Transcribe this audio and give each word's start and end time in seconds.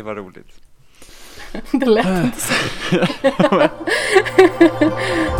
det 0.00 0.04
var 0.04 0.14
roligt. 0.14 0.60
Det 1.72 1.86
lät 1.86 2.24
inte 2.24 2.40
så. 2.40 2.54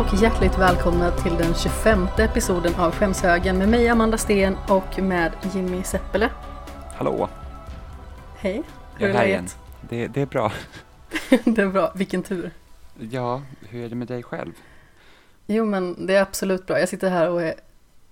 och 0.00 0.14
hjärtligt 0.22 0.58
välkomna 0.58 1.10
till 1.10 1.36
den 1.36 1.54
25 1.54 2.06
episoden 2.18 2.74
av 2.74 2.92
Skämshögen 2.92 3.58
med 3.58 3.68
mig 3.68 3.88
Amanda 3.88 4.18
Sten 4.18 4.56
och 4.68 4.98
med 4.98 5.32
Jimmy 5.54 5.82
Seppele. 5.82 6.30
Hallå, 6.94 7.28
Hej, 8.36 8.62
hur 8.96 9.06
jag 9.06 9.10
är 9.10 9.14
är 9.14 9.18
här 9.18 9.26
igen. 9.26 9.38
läget? 9.44 9.56
Det, 9.80 10.06
det 10.06 10.20
är 10.22 10.26
bra. 10.26 10.52
Det 11.44 11.62
är 11.62 11.66
bra, 11.66 11.92
vilken 11.94 12.22
tur. 12.22 12.50
Ja, 13.10 13.42
hur 13.68 13.84
är 13.84 13.88
det 13.88 13.94
med 13.94 14.08
dig 14.08 14.22
själv? 14.22 14.52
Jo 15.46 15.64
men 15.64 16.06
det 16.06 16.16
är 16.16 16.22
absolut 16.22 16.66
bra. 16.66 16.78
Jag 16.80 16.88
sitter 16.88 17.10
här 17.10 17.28
och 17.30 17.42
är 17.42 17.54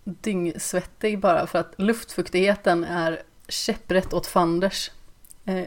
dyngsvettig 0.05 1.21
bara 1.21 1.47
för 1.47 1.59
att 1.59 1.75
luftfuktigheten 1.77 2.85
är 2.85 3.23
käpprätt 3.49 4.13
åt 4.13 4.27
fanders. 4.27 4.91
Eh, 5.45 5.65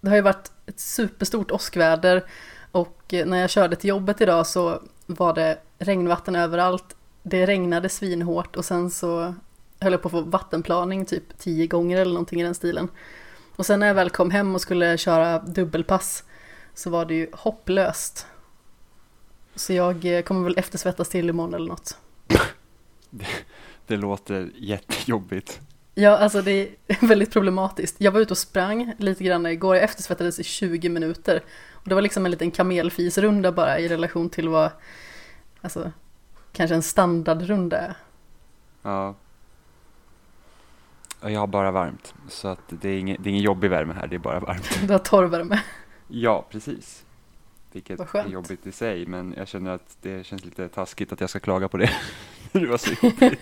Det 0.00 0.08
har 0.08 0.16
ju 0.16 0.22
varit 0.22 0.52
ett 0.66 0.80
superstort 0.80 1.50
åskväder 1.50 2.24
och 2.72 3.14
eh, 3.14 3.26
när 3.26 3.38
jag 3.40 3.50
körde 3.50 3.76
till 3.76 3.88
jobbet 3.90 4.20
idag 4.20 4.46
så 4.46 4.82
var 5.06 5.34
det 5.34 5.58
regnvatten 5.78 6.36
överallt. 6.36 6.96
Det 7.22 7.46
regnade 7.46 7.88
svinhårt 7.88 8.56
och 8.56 8.64
sen 8.64 8.90
så 8.90 9.34
höll 9.80 9.92
jag 9.92 10.02
på 10.02 10.08
att 10.08 10.12
få 10.12 10.20
vattenplaning 10.20 11.04
typ 11.04 11.38
tio 11.38 11.66
gånger 11.66 12.00
eller 12.00 12.12
någonting 12.12 12.40
i 12.40 12.44
den 12.44 12.54
stilen. 12.54 12.88
Och 13.56 13.66
sen 13.66 13.80
när 13.80 13.86
jag 13.86 13.94
väl 13.94 14.10
kom 14.10 14.30
hem 14.30 14.54
och 14.54 14.60
skulle 14.60 14.98
köra 14.98 15.38
dubbelpass 15.38 16.24
så 16.74 16.90
var 16.90 17.04
det 17.04 17.14
ju 17.14 17.28
hopplöst. 17.32 18.26
Så 19.54 19.72
jag 19.72 20.04
eh, 20.04 20.22
kommer 20.22 20.44
väl 20.44 20.58
eftersvettas 20.58 21.08
till 21.08 21.28
imorgon 21.28 21.54
eller 21.54 21.68
något. 21.68 21.98
Det 23.86 23.96
låter 23.96 24.50
jättejobbigt. 24.54 25.60
Ja, 25.94 26.18
alltså 26.18 26.42
det 26.42 26.50
är 26.50 26.68
väldigt 27.06 27.32
problematiskt. 27.32 27.96
Jag 27.98 28.12
var 28.12 28.20
ute 28.20 28.32
och 28.32 28.38
sprang 28.38 28.94
lite 28.98 29.24
grann 29.24 29.46
igår, 29.46 29.76
jag 29.76 29.84
eftersvettades 29.84 30.40
i 30.40 30.44
20 30.44 30.88
minuter. 30.88 31.42
Och 31.72 31.88
det 31.88 31.94
var 31.94 32.02
liksom 32.02 32.24
en 32.24 32.30
liten 32.30 32.50
kamelfisrunda 32.50 33.52
bara 33.52 33.78
i 33.78 33.88
relation 33.88 34.30
till 34.30 34.48
vad, 34.48 34.70
alltså, 35.60 35.92
kanske 36.52 36.74
en 36.74 36.82
standardrunda 36.82 37.78
är. 37.78 37.94
Ja. 38.82 39.14
Och 41.20 41.30
jag 41.30 41.40
har 41.40 41.46
bara 41.46 41.70
varmt, 41.70 42.14
så 42.28 42.48
att 42.48 42.60
det 42.68 42.88
är 42.88 42.98
ingen, 42.98 43.16
det 43.22 43.28
är 43.28 43.30
ingen 43.30 43.42
jobbig 43.42 43.70
värme 43.70 43.94
här, 43.94 44.06
det 44.06 44.16
är 44.16 44.18
bara 44.18 44.40
varmt. 44.40 44.80
Du 44.86 44.92
har 44.92 44.98
torrvärme. 44.98 45.60
Ja, 46.08 46.46
precis. 46.50 47.04
Vilket 47.72 48.14
är 48.14 48.28
jobbigt 48.28 48.66
i 48.66 48.72
sig, 48.72 49.06
men 49.06 49.34
jag 49.36 49.48
känner 49.48 49.70
att 49.70 49.96
det 50.02 50.26
känns 50.26 50.44
lite 50.44 50.68
taskigt 50.68 51.12
att 51.12 51.20
jag 51.20 51.30
ska 51.30 51.40
klaga 51.40 51.68
på 51.68 51.76
det. 51.76 51.90
Det 52.60 52.66
var 52.66 52.78
så 52.78 52.90
jobbigt. 53.02 53.40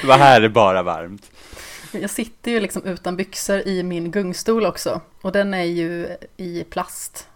det 0.00 0.06
var 0.06 0.18
här 0.18 0.42
är 0.42 0.48
bara 0.48 0.82
varmt. 0.82 1.30
Jag 1.92 2.10
sitter 2.10 2.50
ju 2.50 2.60
liksom 2.60 2.84
utan 2.84 3.16
byxor 3.16 3.68
i 3.68 3.82
min 3.82 4.10
gungstol 4.10 4.66
också. 4.66 5.00
Och 5.20 5.32
den 5.32 5.54
är 5.54 5.64
ju 5.64 6.08
i 6.36 6.64
plast. 6.64 7.28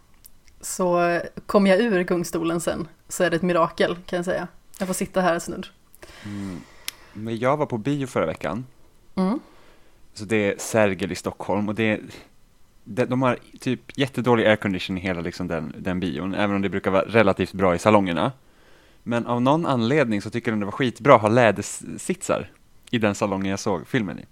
Så 0.61 1.21
kommer 1.47 1.71
jag 1.71 1.81
ur 1.81 2.03
gungstolen 2.03 2.61
sen 2.61 2.89
så 3.09 3.25
är 3.25 3.31
det 3.31 3.37
ett 3.37 3.43
mirakel 3.43 3.97
kan 4.07 4.17
jag 4.17 4.25
säga. 4.25 4.49
Jag 4.79 4.89
får 4.89 4.95
sitta 4.95 5.21
här 5.21 5.39
snudd. 5.39 5.67
Mm. 6.25 6.61
Men 7.13 7.39
jag 7.39 7.57
var 7.57 7.67
på 7.67 7.79
bio 7.79 8.07
förra 8.07 8.27
veckan. 8.27 8.67
Mm. 9.15 9.41
Så 10.15 10.25
det 10.25 10.37
är 10.37 10.55
Sergel 10.59 11.13
i 11.13 11.15
Stockholm 11.15 11.69
och 11.69 11.75
det 11.75 11.85
är, 11.85 12.01
de, 12.85 13.05
de 13.05 13.23
har 13.23 13.39
typ 13.61 13.99
jättedålig 13.99 14.47
aircondition 14.47 14.99
i 14.99 15.01
hela 15.01 15.21
liksom 15.21 15.49
den, 15.49 15.75
den 15.79 16.01
bion, 16.01 16.35
även 16.35 16.57
om 16.57 16.63
det 16.63 16.69
brukar 16.69 16.91
vara 16.91 17.05
relativt 17.05 17.53
bra 17.53 17.75
i 17.75 17.79
salongerna. 17.79 18.33
Men 19.05 19.27
av 19.27 19.43
någon 19.43 19.67
anledning 19.67 20.23
så 20.23 20.31
tycker 20.31 20.51
de 20.51 20.61
det 20.61 20.67
var 20.67 20.73
skitbra 20.73 21.15
att 21.15 21.21
ha 21.21 21.29
lädersitsar 21.29 22.51
i 22.91 22.99
den 22.99 23.15
salongen 23.15 23.51
jag 23.51 23.61
såg 23.61 23.87
filmen 23.87 24.19
i. 24.19 24.25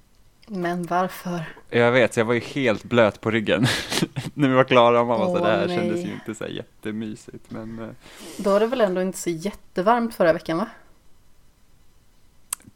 Men 0.46 0.82
varför? 0.82 1.44
Jag 1.70 1.92
vet, 1.92 2.16
jag 2.16 2.24
var 2.24 2.34
ju 2.34 2.40
helt 2.40 2.84
blöt 2.84 3.20
på 3.20 3.30
ryggen 3.30 3.66
när 4.34 4.48
vi 4.48 4.54
var 4.54 4.64
klara 4.64 5.00
och 5.00 5.06
man 5.06 5.20
var 5.20 5.38
så 5.38 5.44
det 5.44 5.50
här 5.50 5.66
nej. 5.66 5.78
kändes 5.78 6.00
ju 6.04 6.12
inte 6.12 6.34
så 6.34 6.44
här 6.44 6.50
jättemysigt. 6.50 7.50
Men 7.50 7.78
eh, 7.78 7.88
Då 8.36 8.50
var 8.50 8.60
det 8.60 8.66
väl 8.66 8.80
ändå 8.80 9.02
inte 9.02 9.18
så 9.18 9.30
jättevarmt 9.30 10.14
förra 10.14 10.32
veckan 10.32 10.58
va? 10.58 10.66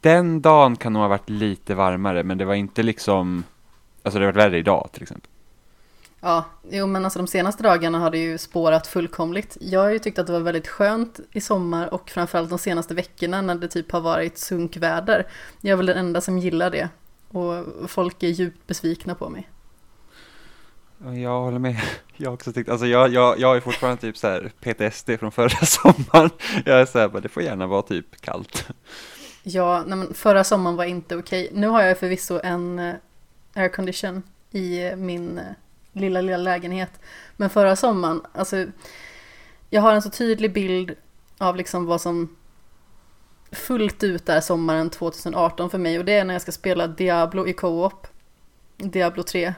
den 0.00 0.42
dagen 0.42 0.76
kan 0.76 0.92
nog 0.92 1.02
ha 1.02 1.08
varit 1.08 1.30
lite 1.30 1.74
varmare, 1.74 2.22
men 2.22 2.38
det 2.38 2.44
var 2.44 2.54
inte 2.54 2.82
liksom, 2.82 3.44
alltså 4.02 4.18
det 4.18 4.24
har 4.26 4.32
varit 4.32 4.44
värre 4.44 4.58
idag 4.58 4.88
till 4.92 5.02
exempel. 5.02 5.30
Ja, 6.20 6.44
jo 6.70 6.86
men 6.86 7.04
alltså 7.04 7.18
de 7.18 7.26
senaste 7.26 7.62
dagarna 7.62 7.98
har 7.98 8.10
det 8.10 8.18
ju 8.18 8.38
spårat 8.38 8.86
fullkomligt. 8.86 9.56
Jag 9.60 9.80
har 9.80 9.90
ju 9.90 9.98
tyckt 9.98 10.18
att 10.18 10.26
det 10.26 10.32
var 10.32 10.40
väldigt 10.40 10.68
skönt 10.68 11.20
i 11.32 11.40
sommar 11.40 11.94
och 11.94 12.10
framförallt 12.10 12.50
de 12.50 12.58
senaste 12.58 12.94
veckorna 12.94 13.42
när 13.42 13.54
det 13.54 13.68
typ 13.68 13.92
har 13.92 14.00
varit 14.00 14.38
sunkväder. 14.38 15.26
Jag 15.60 15.72
är 15.72 15.76
väl 15.76 15.86
den 15.86 15.98
enda 15.98 16.20
som 16.20 16.38
gillar 16.38 16.70
det. 16.70 16.88
Och 17.28 17.64
folk 17.90 18.22
är 18.22 18.28
djupt 18.28 18.66
besvikna 18.66 19.14
på 19.14 19.28
mig. 19.28 19.48
Ja, 21.04 21.14
Jag 21.14 21.40
håller 21.40 21.58
med. 21.58 21.76
Jag 22.16 22.34
också 22.34 22.52
tyckt, 22.52 22.70
alltså 22.70 22.86
jag, 22.86 23.12
jag, 23.12 23.38
jag 23.38 23.56
är 23.56 23.60
fortfarande 23.60 24.00
typ 24.00 24.16
så 24.16 24.28
här 24.28 24.52
PTSD 24.60 25.10
från 25.20 25.32
förra 25.32 25.48
sommaren. 25.66 26.30
Jag 26.64 26.80
är 26.80 26.86
så 26.86 26.98
här, 26.98 27.08
bara, 27.08 27.20
det 27.20 27.28
får 27.28 27.42
gärna 27.42 27.66
vara 27.66 27.82
typ 27.82 28.20
kallt. 28.20 28.68
Ja, 29.42 29.84
nej 29.86 29.98
men 29.98 30.14
förra 30.14 30.44
sommaren 30.44 30.76
var 30.76 30.84
inte 30.84 31.16
okej. 31.16 31.50
Nu 31.52 31.68
har 31.68 31.82
jag 31.82 31.98
förvisso 31.98 32.40
en 32.44 32.78
eh, 32.78 32.94
aircondition 33.54 34.22
i 34.50 34.96
min 34.96 35.38
eh, 35.38 35.44
lilla, 35.96 36.20
lilla 36.20 36.36
lägenhet. 36.36 37.00
Men 37.36 37.50
förra 37.50 37.76
sommaren, 37.76 38.22
alltså 38.32 38.66
jag 39.70 39.82
har 39.82 39.92
en 39.92 40.02
så 40.02 40.10
tydlig 40.10 40.52
bild 40.52 40.94
av 41.38 41.56
liksom 41.56 41.86
vad 41.86 42.00
som 42.00 42.36
fullt 43.52 44.02
ut 44.02 44.28
är 44.28 44.40
sommaren 44.40 44.90
2018 44.90 45.70
för 45.70 45.78
mig 45.78 45.98
och 45.98 46.04
det 46.04 46.12
är 46.12 46.24
när 46.24 46.34
jag 46.34 46.42
ska 46.42 46.52
spela 46.52 46.86
Diablo 46.86 47.46
i 47.46 47.52
co-op, 47.52 48.06
Diablo 48.76 49.22
3. 49.22 49.54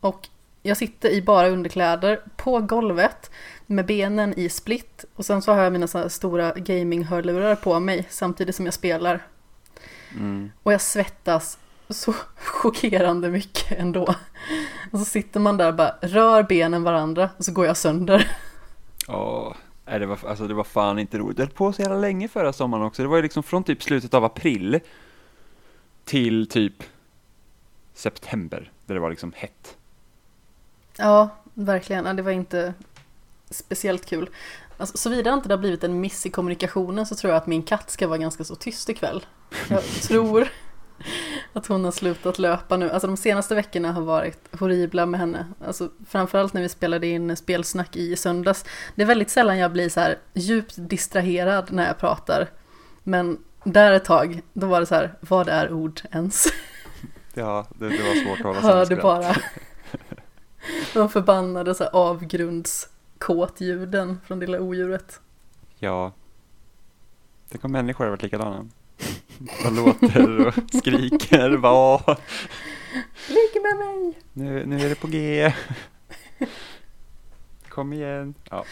Och 0.00 0.28
jag 0.62 0.76
sitter 0.76 1.10
i 1.10 1.22
bara 1.22 1.48
underkläder 1.48 2.20
på 2.36 2.60
golvet 2.60 3.30
med 3.66 3.86
benen 3.86 4.38
i 4.38 4.48
split 4.48 5.04
och 5.14 5.24
sen 5.24 5.42
så 5.42 5.52
har 5.52 5.62
jag 5.62 5.72
mina 5.72 5.86
så 5.86 6.08
stora 6.08 6.52
gaming-hörlurar 6.52 7.54
på 7.56 7.80
mig 7.80 8.06
samtidigt 8.10 8.56
som 8.56 8.64
jag 8.64 8.74
spelar. 8.74 9.26
Mm. 10.14 10.50
Och 10.62 10.72
jag 10.72 10.80
svettas 10.80 11.58
så 11.94 12.14
chockerande 12.36 13.30
mycket 13.30 13.78
ändå. 13.78 14.14
Och 14.92 14.98
så 14.98 15.04
sitter 15.04 15.40
man 15.40 15.56
där 15.56 15.68
och 15.68 15.74
bara 15.74 15.94
rör 16.00 16.42
benen 16.42 16.82
varandra 16.82 17.30
och 17.36 17.44
så 17.44 17.52
går 17.52 17.66
jag 17.66 17.76
sönder. 17.76 18.36
Nej, 19.92 19.98
det, 20.00 20.06
var, 20.06 20.18
alltså, 20.26 20.46
det 20.48 20.54
var 20.54 20.64
fan 20.64 20.98
inte 20.98 21.18
roligt. 21.18 21.36
Det 21.36 21.42
höll 21.42 21.50
på 21.50 21.72
så 21.72 21.82
jävla 21.82 21.98
länge 21.98 22.28
förra 22.28 22.52
sommaren 22.52 22.84
också. 22.84 23.02
Det 23.02 23.08
var 23.08 23.16
ju 23.16 23.22
liksom 23.22 23.42
från 23.42 23.64
typ 23.64 23.82
slutet 23.82 24.14
av 24.14 24.24
april 24.24 24.80
till 26.04 26.46
typ 26.46 26.82
september, 27.94 28.72
där 28.86 28.94
det 28.94 29.00
var 29.00 29.10
liksom 29.10 29.32
hett. 29.36 29.76
Ja, 30.96 31.28
verkligen. 31.54 32.06
Ja, 32.06 32.12
det 32.12 32.22
var 32.22 32.32
inte 32.32 32.74
speciellt 33.50 34.06
kul. 34.06 34.30
Alltså, 34.76 34.98
Såvida 34.98 35.32
inte 35.32 35.48
det 35.48 35.54
har 35.54 35.60
blivit 35.60 35.84
en 35.84 36.00
miss 36.00 36.26
i 36.26 36.30
kommunikationen 36.30 37.06
så 37.06 37.14
tror 37.14 37.32
jag 37.32 37.36
att 37.36 37.46
min 37.46 37.62
katt 37.62 37.90
ska 37.90 38.08
vara 38.08 38.18
ganska 38.18 38.44
så 38.44 38.54
tyst 38.54 38.88
ikväll. 38.88 39.26
Jag 39.68 39.82
tror 40.02 40.48
att 41.52 41.66
hon 41.66 41.84
har 41.84 41.92
slutat 41.92 42.38
löpa 42.38 42.76
nu. 42.76 42.90
Alltså 42.90 43.06
de 43.06 43.16
senaste 43.16 43.54
veckorna 43.54 43.92
har 43.92 44.02
varit 44.02 44.56
horribla 44.58 45.06
med 45.06 45.20
henne. 45.20 45.46
Alltså 45.66 45.88
framförallt 46.08 46.52
när 46.52 46.62
vi 46.62 46.68
spelade 46.68 47.06
in 47.06 47.36
spelsnack 47.36 47.96
i 47.96 48.16
söndags. 48.16 48.64
Det 48.94 49.02
är 49.02 49.06
väldigt 49.06 49.30
sällan 49.30 49.58
jag 49.58 49.72
blir 49.72 49.88
så 49.88 50.00
här 50.00 50.18
djupt 50.34 50.74
distraherad 50.76 51.72
när 51.72 51.86
jag 51.86 51.98
pratar. 51.98 52.48
Men 53.02 53.38
där 53.64 53.92
ett 53.92 54.04
tag, 54.04 54.42
då 54.52 54.66
var 54.66 54.80
det 54.80 54.86
så 54.86 54.94
här, 54.94 55.14
vad 55.20 55.48
är 55.48 55.72
ord 55.72 56.00
ens? 56.10 56.46
Ja, 57.34 57.66
det, 57.78 57.88
det 57.88 58.02
var 58.02 58.24
svårt 58.24 58.38
att 58.38 58.44
hålla 58.44 58.60
sig 58.60 58.70
Hörde 58.70 58.96
bara 58.96 59.36
de 60.94 61.08
förbannade 61.08 61.74
så 61.74 61.84
här 61.84 61.94
avgrundskåtljuden 61.94 64.20
från 64.24 64.40
lilla 64.40 64.60
odjuret. 64.60 65.20
Ja. 65.78 66.12
Tänk 67.48 67.64
om 67.64 67.72
människor 67.72 68.04
hade 68.04 68.10
varit 68.10 68.22
likadana. 68.22 68.68
Och 69.64 69.72
låter 69.72 70.46
och 70.46 70.54
skriker. 70.72 71.50
Vad? 71.50 72.16
Ligg 73.28 73.62
med 73.62 73.76
mig! 73.76 74.18
Nu, 74.32 74.66
nu 74.66 74.80
är 74.84 74.88
det 74.88 74.94
på 75.00 75.06
G. 75.06 75.52
Kom 77.68 77.92
igen. 77.92 78.34
Ja. 78.50 78.64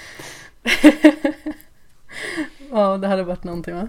Ja, 2.71 2.97
det 2.97 3.07
hade 3.09 3.23
varit 3.23 3.45
någonting 3.45 3.75
va? 3.75 3.89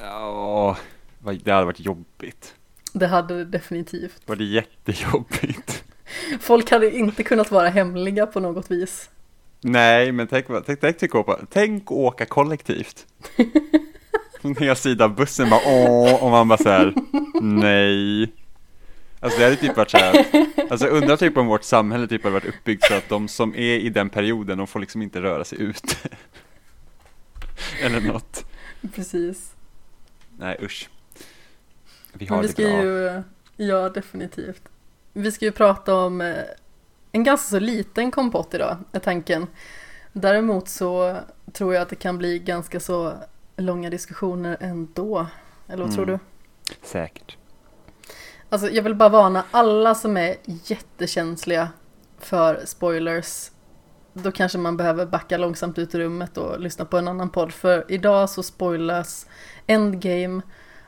Ja, 0.00 0.76
vad- 1.18 1.40
det 1.44 1.52
hade 1.52 1.64
varit 1.66 1.80
jobbigt. 1.80 2.54
Det 2.92 3.06
hade 3.06 3.34
det 3.38 3.44
definitivt. 3.44 4.22
Var 4.26 4.36
det 4.36 4.44
jättejobbigt. 4.44 5.84
Folk 6.40 6.70
hade 6.70 6.96
inte 6.96 7.22
kunnat 7.22 7.50
vara 7.50 7.68
hemliga 7.68 8.26
på 8.26 8.40
något 8.40 8.70
vis. 8.70 9.10
Nej, 9.60 10.12
men 10.12 10.26
tänk, 10.26 10.48
vad- 10.48 10.66
tänk, 10.66 10.80
tänk, 10.80 10.98
tänk, 10.98 11.14
åka, 11.14 11.38
tänk 11.50 11.90
åka 11.92 12.26
kollektivt. 12.26 13.06
Nedsida 14.42 15.04
av 15.04 15.14
bussen 15.14 15.50
bara 15.50 15.60
åh, 15.66 16.22
och 16.24 16.30
man 16.30 16.48
bara 16.48 16.58
så 16.58 16.68
här, 16.68 16.94
nej. 17.40 18.32
Alltså 19.20 19.38
det 19.38 19.44
hade 19.44 19.56
typ 19.56 19.76
varit 19.76 19.90
så 19.90 19.96
här, 19.96 20.26
alltså 20.70 20.86
undrar 20.86 21.16
typ 21.16 21.36
om 21.36 21.46
vårt 21.46 21.62
samhälle 21.62 22.06
typ 22.06 22.22
hade 22.22 22.34
varit 22.34 22.54
uppbyggt 22.54 22.84
så 22.84 22.94
att 22.94 23.08
de 23.08 23.28
som 23.28 23.54
är 23.54 23.78
i 23.78 23.88
den 23.88 24.08
perioden, 24.10 24.58
de 24.58 24.66
får 24.66 24.80
liksom 24.80 25.02
inte 25.02 25.22
röra 25.22 25.44
sig 25.44 25.62
ut. 25.62 25.96
Eller 27.82 28.00
något. 28.00 28.44
Precis. 28.94 29.52
Nej 30.38 30.56
usch. 30.62 30.88
Vi 32.12 32.26
Men 32.26 32.34
har 32.34 32.42
vi 32.42 32.46
det 32.46 32.52
ska 32.52 32.62
bra. 32.62 32.82
ju, 32.82 33.22
ja 33.56 33.88
definitivt. 33.88 34.62
Vi 35.12 35.32
ska 35.32 35.44
ju 35.44 35.52
prata 35.52 35.94
om 35.94 36.20
eh, 36.20 36.34
en 37.12 37.24
ganska 37.24 37.50
så 37.50 37.58
liten 37.58 38.10
kompott 38.10 38.54
idag, 38.54 38.76
är 38.92 38.98
tanken. 39.00 39.46
Däremot 40.12 40.68
så 40.68 41.18
tror 41.52 41.74
jag 41.74 41.82
att 41.82 41.88
det 41.88 41.96
kan 41.96 42.18
bli 42.18 42.38
ganska 42.38 42.80
så 42.80 43.14
långa 43.56 43.90
diskussioner 43.90 44.56
ändå. 44.60 45.26
Eller 45.68 45.84
vad 45.84 45.94
tror 45.94 46.08
Mm. 46.08 46.18
du? 46.68 46.76
Säkert. 46.86 47.36
Alltså 48.48 48.68
jag 48.70 48.82
vill 48.82 48.94
bara 48.94 49.08
varna 49.08 49.44
alla 49.50 49.94
som 49.94 50.16
är 50.16 50.36
jättekänsliga 50.46 51.68
för 52.18 52.62
spoilers. 52.64 53.50
Då 54.12 54.32
kanske 54.32 54.58
man 54.58 54.76
behöver 54.76 55.06
backa 55.06 55.36
långsamt 55.36 55.78
ut 55.78 55.94
ur 55.94 55.98
rummet 55.98 56.38
och 56.38 56.60
lyssna 56.60 56.84
på 56.84 56.98
en 56.98 57.08
annan 57.08 57.30
podd. 57.30 57.52
För 57.52 57.84
idag 57.88 58.30
så 58.30 58.42
spoilas 58.42 59.26
Endgame, 59.66 60.42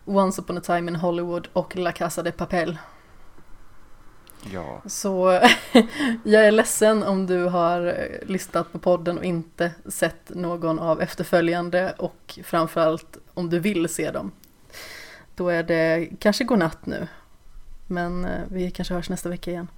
Once 0.04 0.42
upon 0.42 0.58
a 0.58 0.60
time 0.60 0.90
in 0.90 0.96
Hollywood 0.96 1.48
och 1.52 1.76
La 1.76 1.92
Casa 1.92 2.22
de 2.22 2.32
Papel. 2.32 2.78
Ja. 4.52 4.82
Så 4.86 5.30
jag 6.24 6.46
är 6.46 6.50
ledsen 6.50 7.02
om 7.02 7.26
du 7.26 7.44
har 7.44 7.86
eh, 7.86 8.28
lyssnat 8.28 8.72
på 8.72 8.78
podden 8.78 9.18
och 9.18 9.24
inte 9.24 9.72
sett 9.86 10.30
någon 10.34 10.78
av 10.78 11.02
efterföljande 11.02 11.94
och 11.98 12.38
framförallt 12.44 13.18
om 13.34 13.50
du 13.50 13.58
vill 13.58 13.88
se 13.88 14.10
dem. 14.10 14.32
Då 15.34 15.48
är 15.48 15.62
det 15.62 16.08
kanske 16.18 16.44
godnatt 16.44 16.86
nu. 16.86 17.08
Men 17.86 18.24
eh, 18.24 18.40
vi 18.48 18.70
kanske 18.70 18.94
hörs 18.94 19.10
nästa 19.10 19.28
vecka 19.28 19.50
igen. 19.50 19.68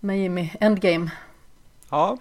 Men 0.00 0.18
Jimmy, 0.18 0.50
Endgame. 0.60 1.10
Ja. 1.90 2.18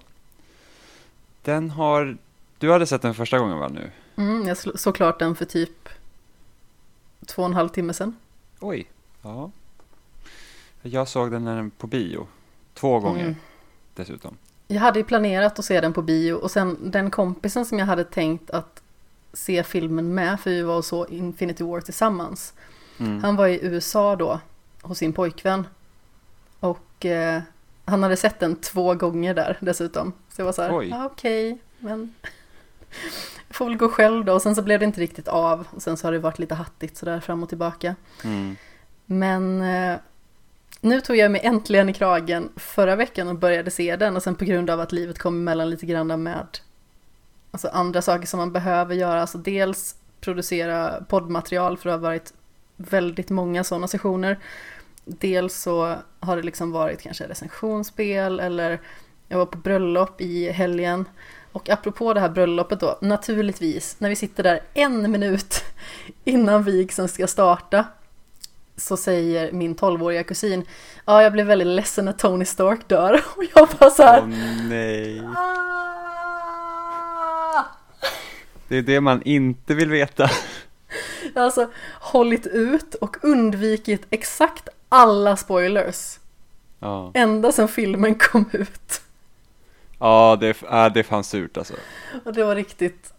Den 1.41 1.69
har, 1.69 2.17
du 2.57 2.71
hade 2.71 2.87
sett 2.87 3.01
den 3.01 3.13
första 3.13 3.39
gången 3.39 3.59
va 3.59 3.67
nu? 3.67 3.91
Mm, 4.15 4.47
jag 4.47 4.57
såg 4.57 4.95
klart 4.95 5.19
den 5.19 5.35
för 5.35 5.45
typ 5.45 5.89
två 7.25 7.41
och 7.41 7.47
en 7.47 7.53
halv 7.53 7.69
timme 7.69 7.93
sedan. 7.93 8.15
Oj. 8.59 8.87
Ja. 9.21 9.51
Jag 10.83 11.07
såg 11.07 11.31
den 11.31 11.45
den 11.45 11.69
på 11.71 11.87
bio. 11.87 12.27
Två 12.73 12.99
gånger 12.99 13.23
Mm. 13.23 13.35
dessutom. 13.95 14.37
Jag 14.67 14.81
hade 14.81 14.99
ju 14.99 15.05
planerat 15.05 15.59
att 15.59 15.65
se 15.65 15.81
den 15.81 15.93
på 15.93 16.01
bio 16.01 16.33
och 16.33 16.51
sen 16.51 16.77
den 16.91 17.11
kompisen 17.11 17.65
som 17.65 17.79
jag 17.79 17.85
hade 17.85 18.03
tänkt 18.03 18.49
att 18.49 18.81
se 19.33 19.63
filmen 19.63 20.13
med, 20.15 20.39
för 20.39 20.49
vi 20.49 20.61
var 20.61 20.77
och 20.77 20.85
så 20.85 21.05
Infinity 21.07 21.63
War 21.63 21.81
tillsammans. 21.81 22.53
Mm. 22.97 23.23
Han 23.23 23.35
var 23.35 23.47
i 23.47 23.59
USA 23.65 24.15
då, 24.15 24.39
hos 24.81 24.97
sin 24.97 25.13
pojkvän. 25.13 25.67
Och 26.59 27.05
eh, 27.05 27.41
han 27.85 28.03
hade 28.03 28.17
sett 28.17 28.39
den 28.39 28.55
två 28.55 28.93
gånger 28.93 29.33
där 29.33 29.57
dessutom. 29.61 30.13
Så 30.29 30.41
jag 30.41 30.45
var 30.45 30.53
så 30.53 30.61
här, 30.61 30.93
ah, 30.93 31.05
okej, 31.05 31.57
men 31.79 32.13
jag 33.47 33.55
får 33.55 33.65
väl 33.65 33.77
gå 33.77 33.89
själv 33.89 34.25
då. 34.25 34.33
Och 34.33 34.41
sen 34.41 34.55
så 34.55 34.61
blev 34.61 34.79
det 34.79 34.85
inte 34.85 35.01
riktigt 35.01 35.27
av. 35.27 35.67
Och 35.71 35.81
sen 35.81 35.97
så 35.97 36.07
har 36.07 36.11
det 36.11 36.19
varit 36.19 36.39
lite 36.39 36.55
hattigt 36.55 36.97
sådär 36.97 37.19
fram 37.19 37.43
och 37.43 37.49
tillbaka. 37.49 37.95
Mm. 38.23 38.55
Men 39.05 39.61
eh, 39.61 39.97
nu 40.83 41.01
tog 41.01 41.15
jag 41.15 41.31
mig 41.31 41.41
äntligen 41.43 41.89
i 41.89 41.93
kragen 41.93 42.49
förra 42.55 42.95
veckan 42.95 43.27
och 43.27 43.35
började 43.35 43.71
se 43.71 43.95
den. 43.95 44.15
Och 44.15 44.23
sen 44.23 44.35
på 44.35 44.45
grund 44.45 44.69
av 44.69 44.79
att 44.79 44.91
livet 44.91 45.19
kom 45.19 45.35
emellan 45.35 45.69
lite 45.69 45.85
grann 45.85 46.23
med 46.23 46.59
alltså 47.51 47.67
andra 47.67 48.01
saker 48.01 48.27
som 48.27 48.37
man 48.37 48.51
behöver 48.51 48.95
göra. 48.95 49.21
Alltså 49.21 49.37
dels 49.37 49.95
producera 50.21 51.03
poddmaterial 51.09 51.77
för 51.77 51.89
det 51.89 51.93
har 51.93 51.99
varit 51.99 52.33
väldigt 52.77 53.29
många 53.29 53.63
sådana 53.63 53.87
sessioner. 53.87 54.39
Dels 55.05 55.61
så 55.61 55.95
har 56.19 56.35
det 56.35 56.43
liksom 56.43 56.71
varit 56.71 57.01
kanske 57.01 57.27
recensionsspel 57.27 58.39
eller 58.39 58.81
jag 59.27 59.37
var 59.37 59.45
på 59.45 59.57
bröllop 59.57 60.21
i 60.21 60.51
helgen. 60.51 61.05
Och 61.51 61.69
apropå 61.69 62.13
det 62.13 62.19
här 62.19 62.29
bröllopet 62.29 62.79
då, 62.79 62.97
naturligtvis 63.01 63.95
när 63.99 64.09
vi 64.09 64.15
sitter 64.15 64.43
där 64.43 64.59
en 64.73 65.11
minut 65.11 65.63
innan 66.23 66.63
vigseln 66.63 67.07
ska 67.07 67.27
starta 67.27 67.85
så 68.77 68.97
säger 68.97 69.51
min 69.51 69.75
12-åriga 69.75 70.23
kusin 70.23 70.65
Ja, 71.05 71.23
jag 71.23 71.31
blev 71.31 71.45
väldigt 71.47 71.67
ledsen 71.67 72.05
när 72.05 72.13
Tony 72.13 72.45
Stark 72.45 72.87
dör. 72.87 73.13
Och 73.37 73.43
jag 73.55 73.69
bara 73.79 73.89
så 73.89 74.03
här. 74.03 74.21
Åh 74.21 74.27
nej. 74.69 75.21
"Ah!" 75.37 77.63
Det 78.67 78.77
är 78.77 78.81
det 78.81 79.01
man 79.01 79.21
inte 79.25 79.73
vill 79.73 79.89
veta. 79.89 80.29
Jag 81.33 81.41
har 81.41 81.45
alltså 81.45 81.69
hållit 81.99 82.47
ut 82.47 82.95
och 82.95 83.17
undvikit 83.21 84.05
exakt 84.09 84.69
alla 84.89 85.37
spoilers. 85.37 86.19
Ja, 86.79 87.11
Ända 87.13 87.51
sedan 87.51 87.67
filmen 87.67 88.15
kom 88.15 88.49
ut. 88.51 89.01
ja 89.99 90.37
det, 90.39 90.49
äh, 90.49 90.93
det 90.93 90.99
är 90.99 91.03
fan 91.03 91.23
surt 91.23 91.57
alltså. 91.57 91.73
Och 92.25 92.33
det 92.33 92.43
var 92.43 92.55
riktigt... 92.55 93.13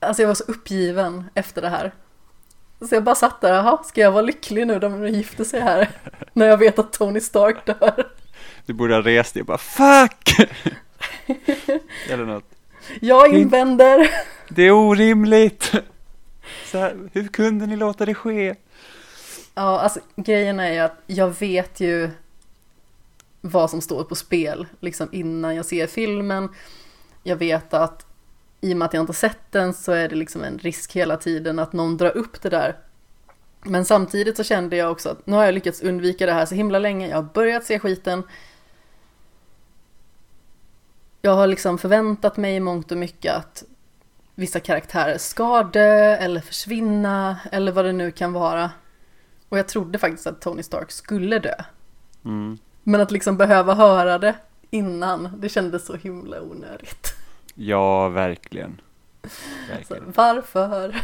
Alltså 0.00 0.22
jag 0.22 0.28
var 0.28 0.34
så 0.34 0.44
uppgiven 0.44 1.24
efter 1.34 1.62
det 1.62 1.68
här. 1.68 1.92
Så 2.88 2.94
jag 2.94 3.04
bara 3.04 3.14
satt 3.14 3.40
där, 3.40 3.54
jaha, 3.54 3.82
ska 3.84 4.00
jag 4.00 4.12
vara 4.12 4.22
lycklig 4.22 4.66
nu 4.66 4.78
de 4.78 5.08
gifter 5.08 5.44
sig 5.44 5.60
här? 5.60 5.90
När 6.32 6.46
jag 6.46 6.56
vet 6.56 6.78
att 6.78 6.92
Tony 6.92 7.20
Stark 7.20 7.66
dör. 7.66 8.06
Du 8.66 8.72
borde 8.72 8.94
ha 8.94 9.02
rest 9.02 9.34
dig 9.34 9.40
och 9.40 9.46
bara 9.46 9.58
fuck! 9.58 10.36
Eller 12.10 12.24
något. 12.24 12.44
Jag 13.00 13.34
invänder. 13.34 14.10
Det 14.48 14.62
är 14.62 14.70
orimligt! 14.70 15.72
Så 16.64 16.78
här, 16.78 16.96
hur 17.12 17.28
kunde 17.28 17.66
ni 17.66 17.76
låta 17.76 18.06
det 18.06 18.14
ske? 18.14 18.54
Ja, 19.54 19.80
alltså 19.80 20.00
grejen 20.16 20.60
är 20.60 20.72
ju 20.72 20.78
att 20.78 20.98
jag 21.06 21.40
vet 21.40 21.80
ju 21.80 22.10
vad 23.40 23.70
som 23.70 23.80
står 23.80 24.04
på 24.04 24.14
spel 24.14 24.66
liksom 24.80 25.08
innan 25.12 25.56
jag 25.56 25.66
ser 25.66 25.86
filmen. 25.86 26.48
Jag 27.22 27.36
vet 27.36 27.74
att 27.74 28.06
i 28.64 28.72
och 28.72 28.76
med 28.76 28.86
att 28.86 28.94
jag 28.94 29.02
inte 29.02 29.12
sett 29.12 29.52
den 29.52 29.74
så 29.74 29.92
är 29.92 30.08
det 30.08 30.14
liksom 30.14 30.44
en 30.44 30.58
risk 30.58 30.92
hela 30.92 31.16
tiden 31.16 31.58
att 31.58 31.72
någon 31.72 31.96
drar 31.96 32.16
upp 32.16 32.42
det 32.42 32.48
där. 32.48 32.76
Men 33.62 33.84
samtidigt 33.84 34.36
så 34.36 34.44
kände 34.44 34.76
jag 34.76 34.92
också 34.92 35.08
att 35.08 35.26
nu 35.26 35.36
har 35.36 35.44
jag 35.44 35.54
lyckats 35.54 35.82
undvika 35.82 36.26
det 36.26 36.32
här 36.32 36.46
så 36.46 36.54
himla 36.54 36.78
länge. 36.78 37.08
Jag 37.08 37.16
har 37.16 37.22
börjat 37.22 37.64
se 37.64 37.78
skiten. 37.78 38.22
Jag 41.22 41.34
har 41.34 41.46
liksom 41.46 41.78
förväntat 41.78 42.36
mig 42.36 42.56
i 42.56 42.60
mångt 42.60 42.92
och 42.92 42.98
mycket 42.98 43.34
att 43.34 43.64
vissa 44.34 44.60
karaktärer 44.60 45.18
ska 45.18 45.62
dö 45.62 46.16
eller 46.16 46.40
försvinna 46.40 47.38
eller 47.52 47.72
vad 47.72 47.84
det 47.84 47.92
nu 47.92 48.10
kan 48.10 48.32
vara. 48.32 48.70
Och 49.48 49.58
jag 49.58 49.68
trodde 49.68 49.98
faktiskt 49.98 50.26
att 50.26 50.40
Tony 50.40 50.62
Stark 50.62 50.90
skulle 50.90 51.38
dö. 51.38 51.54
Mm. 52.24 52.58
Men 52.82 53.00
att 53.00 53.10
liksom 53.10 53.36
behöva 53.36 53.74
höra 53.74 54.18
det 54.18 54.34
innan, 54.70 55.30
det 55.40 55.48
kändes 55.48 55.86
så 55.86 55.96
himla 55.96 56.42
onödigt. 56.42 57.13
Ja, 57.54 58.08
verkligen. 58.08 58.80
Så, 59.22 59.72
verkligen. 59.72 60.12
varför? 60.16 60.96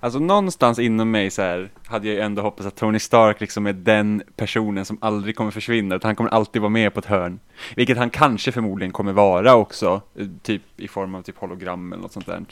Alltså 0.00 0.18
någonstans 0.18 0.78
inom 0.78 1.10
mig 1.10 1.30
så 1.30 1.42
här 1.42 1.70
hade 1.86 2.06
jag 2.06 2.14
ju 2.14 2.20
ändå 2.20 2.42
hoppats 2.42 2.66
att 2.66 2.76
Tony 2.76 2.98
Stark 2.98 3.40
liksom 3.40 3.66
är 3.66 3.72
den 3.72 4.22
personen 4.36 4.84
som 4.84 4.98
aldrig 5.00 5.36
kommer 5.36 5.50
försvinna, 5.50 5.94
utan 5.94 6.08
han 6.08 6.16
kommer 6.16 6.30
alltid 6.30 6.62
vara 6.62 6.70
med 6.70 6.94
på 6.94 7.00
ett 7.00 7.06
hörn. 7.06 7.40
Vilket 7.76 7.98
han 7.98 8.10
kanske 8.10 8.52
förmodligen 8.52 8.92
kommer 8.92 9.12
vara 9.12 9.54
också, 9.54 10.00
eh, 10.14 10.26
typ 10.42 10.62
i 10.76 10.88
form 10.88 11.14
av 11.14 11.22
typ 11.22 11.38
hologram 11.38 11.92
eller 11.92 12.02
något 12.02 12.12
sånt 12.12 12.26
där 12.26 12.44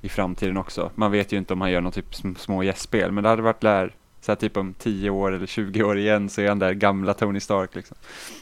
i 0.00 0.08
framtiden 0.08 0.56
också. 0.56 0.90
Man 0.94 1.10
vet 1.12 1.32
ju 1.32 1.36
inte 1.36 1.52
om 1.52 1.60
han 1.60 1.70
gör 1.70 1.80
något 1.80 1.94
typ 1.94 2.10
sm- 2.12 2.38
små 2.38 2.62
gästspel, 2.62 3.12
men 3.12 3.24
det 3.24 3.30
hade 3.30 3.42
varit 3.42 3.60
där, 3.60 3.94
så 4.20 4.30
här 4.32 4.36
typ 4.36 4.56
om 4.56 4.74
10 4.74 5.10
år 5.10 5.32
eller 5.32 5.46
20 5.46 5.82
år 5.82 5.98
igen 5.98 6.28
så 6.28 6.40
är 6.40 6.48
han 6.48 6.58
där 6.58 6.72
gamla 6.72 7.14
Tony 7.14 7.40
Stark 7.40 7.74
liksom. 7.74 7.96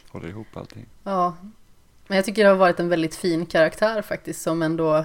Håller 0.09 0.29
ihop 0.29 0.47
allting. 0.57 0.87
Ja, 1.05 1.37
men 2.07 2.17
jag 2.17 2.25
tycker 2.25 2.45
det 2.45 2.51
har 2.51 2.57
varit 2.57 2.81
en 2.81 2.89
väldigt 2.89 3.15
fin 3.15 3.47
karaktär 3.47 4.03
faktiskt 4.03 4.43
som 4.43 4.63
ändå 4.63 5.05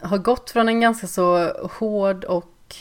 har 0.00 0.18
gått 0.18 0.50
från 0.50 0.68
en 0.68 0.80
ganska 0.80 1.06
så 1.06 1.52
hård 1.68 2.24
och, 2.24 2.76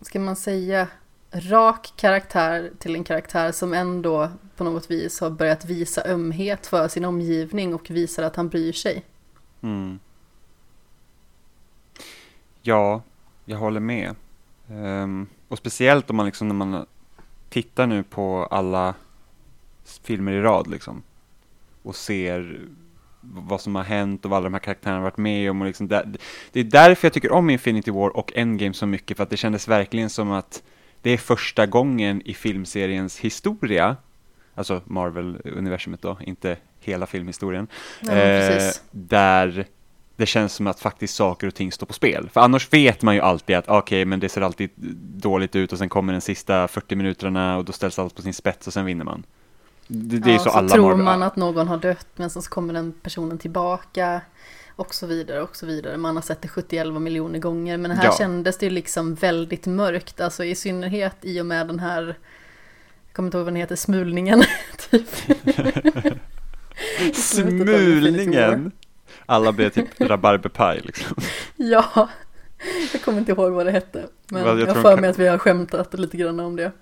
ska 0.00 0.20
man 0.20 0.36
säga, 0.36 0.88
rak 1.30 1.92
karaktär 1.96 2.70
till 2.78 2.94
en 2.94 3.04
karaktär 3.04 3.52
som 3.52 3.74
ändå 3.74 4.30
på 4.56 4.64
något 4.64 4.90
vis 4.90 5.20
har 5.20 5.30
börjat 5.30 5.64
visa 5.64 6.04
ömhet 6.04 6.66
för 6.66 6.88
sin 6.88 7.04
omgivning 7.04 7.74
och 7.74 7.90
visar 7.90 8.22
att 8.22 8.36
han 8.36 8.48
bryr 8.48 8.72
sig. 8.72 9.04
Mm. 9.60 9.98
Ja, 12.62 13.02
jag 13.44 13.58
håller 13.58 13.80
med. 13.80 14.14
Um, 14.68 15.28
och 15.48 15.58
speciellt 15.58 16.10
om 16.10 16.16
man 16.16 16.26
liksom 16.26 16.48
när 16.48 16.54
man 16.54 16.86
tittar 17.48 17.86
nu 17.86 18.02
på 18.02 18.48
alla 18.50 18.94
filmer 20.02 20.32
i 20.32 20.40
rad 20.40 20.66
liksom 20.66 21.02
och 21.86 21.96
ser 21.96 22.60
vad 23.20 23.60
som 23.60 23.74
har 23.74 23.82
hänt 23.82 24.24
och 24.24 24.30
vad 24.30 24.36
alla 24.36 24.44
de 24.44 24.52
här 24.54 24.60
karaktärerna 24.60 24.98
har 24.98 25.04
varit 25.04 25.16
med 25.16 25.50
om 25.50 25.60
och 25.60 25.66
liksom 25.66 25.88
där, 25.88 26.12
det 26.52 26.60
är 26.60 26.64
därför 26.64 27.06
jag 27.06 27.12
tycker 27.12 27.32
om 27.32 27.50
Infinity 27.50 27.90
War 27.90 28.16
och 28.16 28.32
Endgame 28.36 28.74
så 28.74 28.86
mycket 28.86 29.16
för 29.16 29.24
att 29.24 29.30
det 29.30 29.36
kändes 29.36 29.68
verkligen 29.68 30.10
som 30.10 30.30
att 30.30 30.62
det 31.02 31.10
är 31.10 31.16
första 31.16 31.66
gången 31.66 32.22
i 32.24 32.34
filmseriens 32.34 33.18
historia 33.18 33.96
alltså 34.54 34.82
Marvel-universumet 34.84 36.02
då, 36.02 36.18
inte 36.20 36.56
hela 36.80 37.06
filmhistorien 37.06 37.66
men 38.00 38.50
precis. 38.50 38.82
där 38.90 39.66
det 40.16 40.26
känns 40.26 40.54
som 40.54 40.66
att 40.66 40.80
faktiskt 40.80 41.14
saker 41.14 41.46
och 41.46 41.54
ting 41.54 41.72
står 41.72 41.86
på 41.86 41.92
spel. 41.92 42.28
För 42.32 42.40
annars 42.40 42.72
vet 42.72 43.02
man 43.02 43.14
ju 43.14 43.20
alltid 43.20 43.56
att 43.56 43.68
okej, 43.68 43.78
okay, 43.78 44.04
men 44.04 44.20
det 44.20 44.28
ser 44.28 44.40
alltid 44.40 44.70
dåligt 45.16 45.56
ut 45.56 45.72
och 45.72 45.78
sen 45.78 45.88
kommer 45.88 46.12
den 46.12 46.20
sista 46.20 46.68
40 46.68 46.96
minuterna 46.96 47.56
och 47.56 47.64
då 47.64 47.72
ställs 47.72 47.98
allt 47.98 48.14
på 48.14 48.22
sin 48.22 48.34
spets 48.34 48.66
och 48.66 48.72
sen 48.72 48.84
vinner 48.84 49.04
man. 49.04 49.24
Det, 49.88 50.18
det 50.18 50.30
ja, 50.30 50.34
är 50.34 50.38
så, 50.38 50.44
så 50.44 50.50
alla 50.50 50.68
tror 50.68 50.96
man 50.96 51.22
att 51.22 51.36
någon 51.36 51.68
har 51.68 51.78
dött 51.78 52.08
men 52.16 52.30
så 52.30 52.42
kommer 52.42 52.74
den 52.74 52.92
personen 52.92 53.38
tillbaka 53.38 54.20
och 54.76 54.94
så 54.94 55.06
vidare 55.06 55.42
och 55.42 55.56
så 55.56 55.66
vidare. 55.66 55.96
Man 55.96 56.16
har 56.16 56.22
sett 56.22 56.42
det 56.42 56.48
71 56.48 56.86
miljoner 56.86 57.38
gånger 57.38 57.76
men 57.76 57.90
här 57.90 58.04
ja. 58.04 58.14
kändes 58.18 58.58
det 58.58 58.70
liksom 58.70 59.14
väldigt 59.14 59.66
mörkt, 59.66 60.20
alltså 60.20 60.44
i 60.44 60.54
synnerhet 60.54 61.16
i 61.22 61.40
och 61.40 61.46
med 61.46 61.66
den 61.66 61.80
här, 61.80 62.02
jag 63.06 63.12
kommer 63.12 63.26
inte 63.26 63.38
ihåg 63.38 63.44
vad 63.44 63.52
den 63.52 63.60
heter, 63.60 63.76
smulningen. 63.76 64.42
typ. 64.90 65.08
smulningen? 67.14 68.72
Alla 69.26 69.52
blev 69.52 69.70
typ 69.70 70.00
rabarberpaj 70.00 70.80
liksom. 70.84 71.16
ja, 71.56 72.08
jag 72.92 73.02
kommer 73.02 73.18
inte 73.18 73.32
ihåg 73.32 73.52
vad 73.52 73.66
det 73.66 73.72
hette. 73.72 74.06
Men 74.30 74.44
jag, 74.44 74.60
jag 74.60 74.82
för 74.82 74.96
mig 74.96 75.10
att 75.10 75.18
vi 75.18 75.28
har 75.28 75.38
skämtat 75.38 75.94
lite 75.94 76.16
grann 76.16 76.40
om 76.40 76.56
det. 76.56 76.72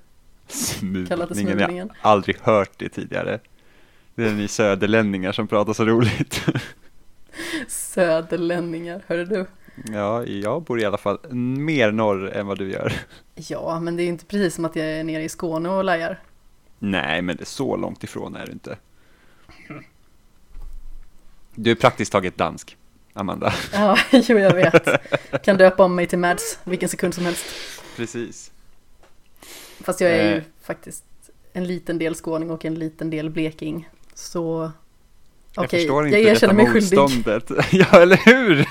Smulningen, 0.46 1.76
jag 1.76 1.84
har 1.84 2.10
aldrig 2.10 2.36
hört 2.40 2.70
det 2.76 2.88
tidigare. 2.88 3.40
Det 4.14 4.24
är 4.24 4.32
ni 4.32 4.48
söderlänningar 4.48 5.32
som 5.32 5.48
pratar 5.48 5.72
så 5.72 5.84
roligt. 5.84 6.46
Söderlänningar, 7.68 9.02
hörde 9.06 9.24
du? 9.24 9.46
Ja, 9.92 10.24
jag 10.24 10.62
bor 10.62 10.80
i 10.80 10.84
alla 10.84 10.98
fall 10.98 11.18
mer 11.34 11.92
norr 11.92 12.30
än 12.30 12.46
vad 12.46 12.58
du 12.58 12.70
gör. 12.70 12.92
Ja, 13.34 13.80
men 13.80 13.96
det 13.96 14.02
är 14.02 14.06
inte 14.06 14.24
precis 14.24 14.54
som 14.54 14.64
att 14.64 14.76
jag 14.76 14.86
är 14.86 15.04
nere 15.04 15.22
i 15.22 15.28
Skåne 15.28 15.68
och 15.68 15.84
lajar. 15.84 16.20
Nej, 16.78 17.22
men 17.22 17.36
det 17.36 17.42
är 17.42 17.46
så 17.46 17.76
långt 17.76 18.04
ifrån 18.04 18.36
är 18.36 18.46
du 18.46 18.52
inte. 18.52 18.76
Du 21.54 21.70
är 21.70 21.74
praktiskt 21.74 22.12
taget 22.12 22.36
dansk, 22.36 22.76
Amanda. 23.12 23.54
Ja, 23.72 23.98
jo 24.12 24.38
jag 24.38 24.54
vet. 24.54 24.88
Kan 25.44 25.56
döpa 25.56 25.84
om 25.84 25.94
mig 25.94 26.06
till 26.06 26.18
Mads 26.18 26.58
vilken 26.64 26.88
sekund 26.88 27.14
som 27.14 27.24
helst. 27.24 27.44
Precis. 27.96 28.52
Fast 29.80 30.00
jag 30.00 30.10
är 30.10 30.30
ju 30.30 30.36
eh. 30.36 30.42
faktiskt 30.62 31.04
en 31.52 31.66
liten 31.66 31.98
del 31.98 32.14
skåning 32.14 32.50
och 32.50 32.64
en 32.64 32.74
liten 32.74 33.10
del 33.10 33.30
bleking. 33.30 33.88
Så 34.14 34.72
okej, 35.54 35.64
okay, 35.64 35.80
jag, 35.80 35.88
förstår 35.88 36.06
inte 36.06 36.18
jag 36.18 36.32
erkänner 36.32 36.54
mig 36.54 36.68
motståndet. 36.74 37.48
skyldig. 37.48 37.64
ja, 37.92 38.02
eller 38.02 38.16
hur? 38.16 38.68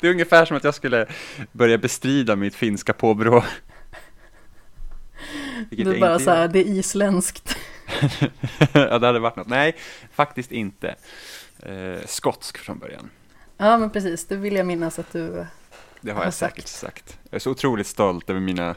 Det 0.00 0.06
är 0.06 0.10
ungefär 0.10 0.44
som 0.44 0.56
att 0.56 0.64
jag 0.64 0.74
skulle 0.74 1.06
börja 1.52 1.78
bestrida 1.78 2.36
mitt 2.36 2.54
finska 2.54 2.92
påbrå. 2.92 3.44
du 5.70 5.94
är 5.94 6.00
bara 6.00 6.18
så 6.18 6.30
här, 6.30 6.48
det 6.48 6.58
är 6.58 6.64
isländskt. 6.64 7.56
ja, 8.72 8.98
det 8.98 9.06
hade 9.06 9.18
varit 9.18 9.36
något. 9.36 9.48
Nej, 9.48 9.76
faktiskt 10.12 10.52
inte. 10.52 10.94
Eh, 11.58 12.06
skotsk 12.06 12.58
från 12.58 12.78
början. 12.78 13.10
Ja, 13.56 13.78
men 13.78 13.90
precis. 13.90 14.24
Det 14.26 14.36
vill 14.36 14.56
jag 14.56 14.66
minnas 14.66 14.98
att 14.98 15.12
du 15.12 15.46
Det 16.00 16.10
har, 16.10 16.18
har 16.18 16.24
jag 16.24 16.34
sagt. 16.34 16.54
säkert 16.54 16.68
sagt. 16.68 17.18
Jag 17.30 17.34
är 17.34 17.40
så 17.40 17.50
otroligt 17.50 17.86
stolt 17.86 18.30
över 18.30 18.40
mina 18.40 18.74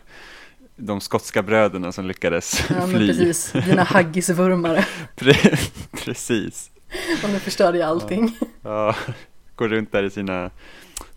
de 0.75 1.01
skotska 1.01 1.43
bröderna 1.43 1.91
som 1.91 2.05
lyckades 2.05 2.69
ja, 2.69 2.87
fly. 2.87 3.07
precis, 3.07 3.51
dina 3.51 3.83
haggisvurmare. 3.89 4.85
precis. 5.91 6.71
Och 7.23 7.29
nu 7.29 7.39
förstörde 7.39 7.77
jag 7.77 7.89
allting. 7.89 8.37
Ja, 8.39 8.47
ja, 8.61 9.13
går 9.55 9.67
runt 9.67 9.91
där 9.91 10.03
i 10.03 10.09
sina, 10.09 10.51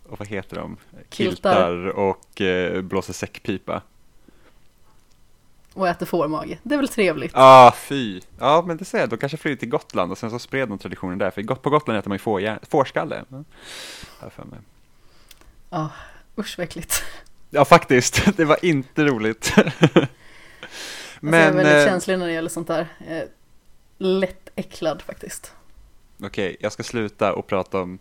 och 0.09 0.19
vad 0.19 0.27
heter 0.27 0.55
de, 0.55 0.77
kiltar, 1.09 1.87
och 1.87 2.41
eh, 2.41 2.81
blåser 2.81 3.13
säckpipa. 3.13 3.81
Och 5.73 5.87
äter 5.87 6.05
fårmage, 6.05 6.57
det 6.63 6.75
är 6.75 6.77
väl 6.77 6.87
trevligt? 6.87 7.31
Ja, 7.33 7.67
ah, 7.67 7.75
fy. 7.77 8.21
Ja, 8.39 8.63
men 8.67 8.77
det 8.77 8.85
säger 8.85 9.03
jag, 9.03 9.09
de 9.09 9.17
kanske 9.17 9.37
flyr 9.37 9.55
till 9.55 9.69
Gotland 9.69 10.11
och 10.11 10.17
sen 10.17 10.29
så 10.29 10.39
spred 10.39 10.69
de 10.69 10.77
traditionen 10.77 11.17
där, 11.17 11.31
för 11.31 11.43
på 11.43 11.69
Gotland 11.69 11.99
äter 11.99 12.09
man 12.09 12.15
ju 12.15 12.19
får, 12.19 12.65
fårskalle. 12.69 13.23
Ja, 15.69 15.89
usch 16.37 16.57
vad 16.57 16.63
äckligt. 16.63 17.03
Ja, 17.49 17.65
faktiskt. 17.65 18.25
Det 18.37 18.45
var 18.45 18.65
inte 18.65 19.05
roligt. 19.05 19.53
Men, 19.55 19.63
alltså, 19.93 20.07
jag 21.21 21.33
är 21.33 21.51
väldigt 21.53 21.73
eh, 21.73 21.85
känslig 21.85 22.19
när 22.19 22.25
det 22.25 22.33
gäller 22.33 22.49
sånt 22.49 22.67
där. 22.67 22.87
Eh, 23.07 23.23
lätt 23.97 24.49
äcklad 24.55 25.01
faktiskt. 25.01 25.53
Okej, 26.17 26.27
okay, 26.27 26.57
jag 26.59 26.71
ska 26.71 26.83
sluta 26.83 27.33
och 27.33 27.47
prata 27.47 27.81
om 27.81 27.99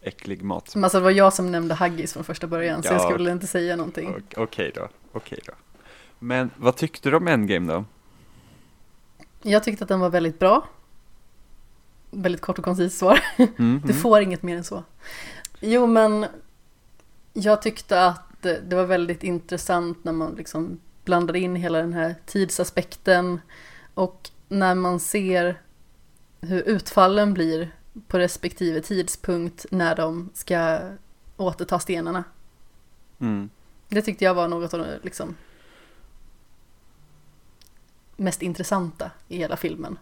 äcklig 0.00 0.42
mat. 0.42 0.74
Men 0.74 0.84
alltså 0.84 0.98
det 0.98 1.04
var 1.04 1.10
jag 1.10 1.32
som 1.32 1.52
nämnde 1.52 1.74
haggis 1.74 2.12
från 2.12 2.24
första 2.24 2.46
början, 2.46 2.80
ja, 2.84 2.88
så 2.88 2.94
jag 2.94 3.02
skulle 3.02 3.32
inte 3.32 3.46
säga 3.46 3.76
någonting. 3.76 4.08
Okej 4.10 4.42
okay 4.42 4.70
då, 4.74 4.88
okej 5.12 5.40
då. 5.46 5.52
Men 6.18 6.50
vad 6.56 6.76
tyckte 6.76 7.10
du 7.10 7.16
om 7.16 7.28
Endgame 7.28 7.72
då? 7.72 7.84
Jag 9.42 9.64
tyckte 9.64 9.84
att 9.84 9.88
den 9.88 10.00
var 10.00 10.10
väldigt 10.10 10.38
bra. 10.38 10.68
Väldigt 12.10 12.40
kort 12.40 12.58
och 12.58 12.64
koncist 12.64 12.98
svar. 12.98 13.20
Mm, 13.36 13.52
du 13.84 13.92
mm. 13.92 14.02
får 14.02 14.20
inget 14.20 14.42
mer 14.42 14.56
än 14.56 14.64
så. 14.64 14.84
Jo, 15.60 15.86
men 15.86 16.26
jag 17.32 17.62
tyckte 17.62 18.06
att 18.06 18.25
det 18.46 18.76
var 18.76 18.84
väldigt 18.84 19.24
intressant 19.24 20.04
när 20.04 20.12
man 20.12 20.34
liksom 20.34 20.80
blandade 21.04 21.38
in 21.38 21.56
hela 21.56 21.78
den 21.78 21.92
här 21.92 22.14
tidsaspekten 22.26 23.40
och 23.94 24.30
när 24.48 24.74
man 24.74 25.00
ser 25.00 25.60
hur 26.40 26.62
utfallen 26.62 27.34
blir 27.34 27.70
på 28.08 28.18
respektive 28.18 28.80
tidspunkt 28.80 29.66
när 29.70 29.96
de 29.96 30.30
ska 30.34 30.80
återta 31.36 31.78
stenarna. 31.78 32.24
Mm. 33.18 33.50
Det 33.88 34.02
tyckte 34.02 34.24
jag 34.24 34.34
var 34.34 34.48
något 34.48 34.74
av 34.74 34.80
det 34.80 34.98
liksom 35.02 35.36
mest 38.16 38.42
intressanta 38.42 39.10
i 39.28 39.36
hela 39.36 39.56
filmen. 39.56 39.98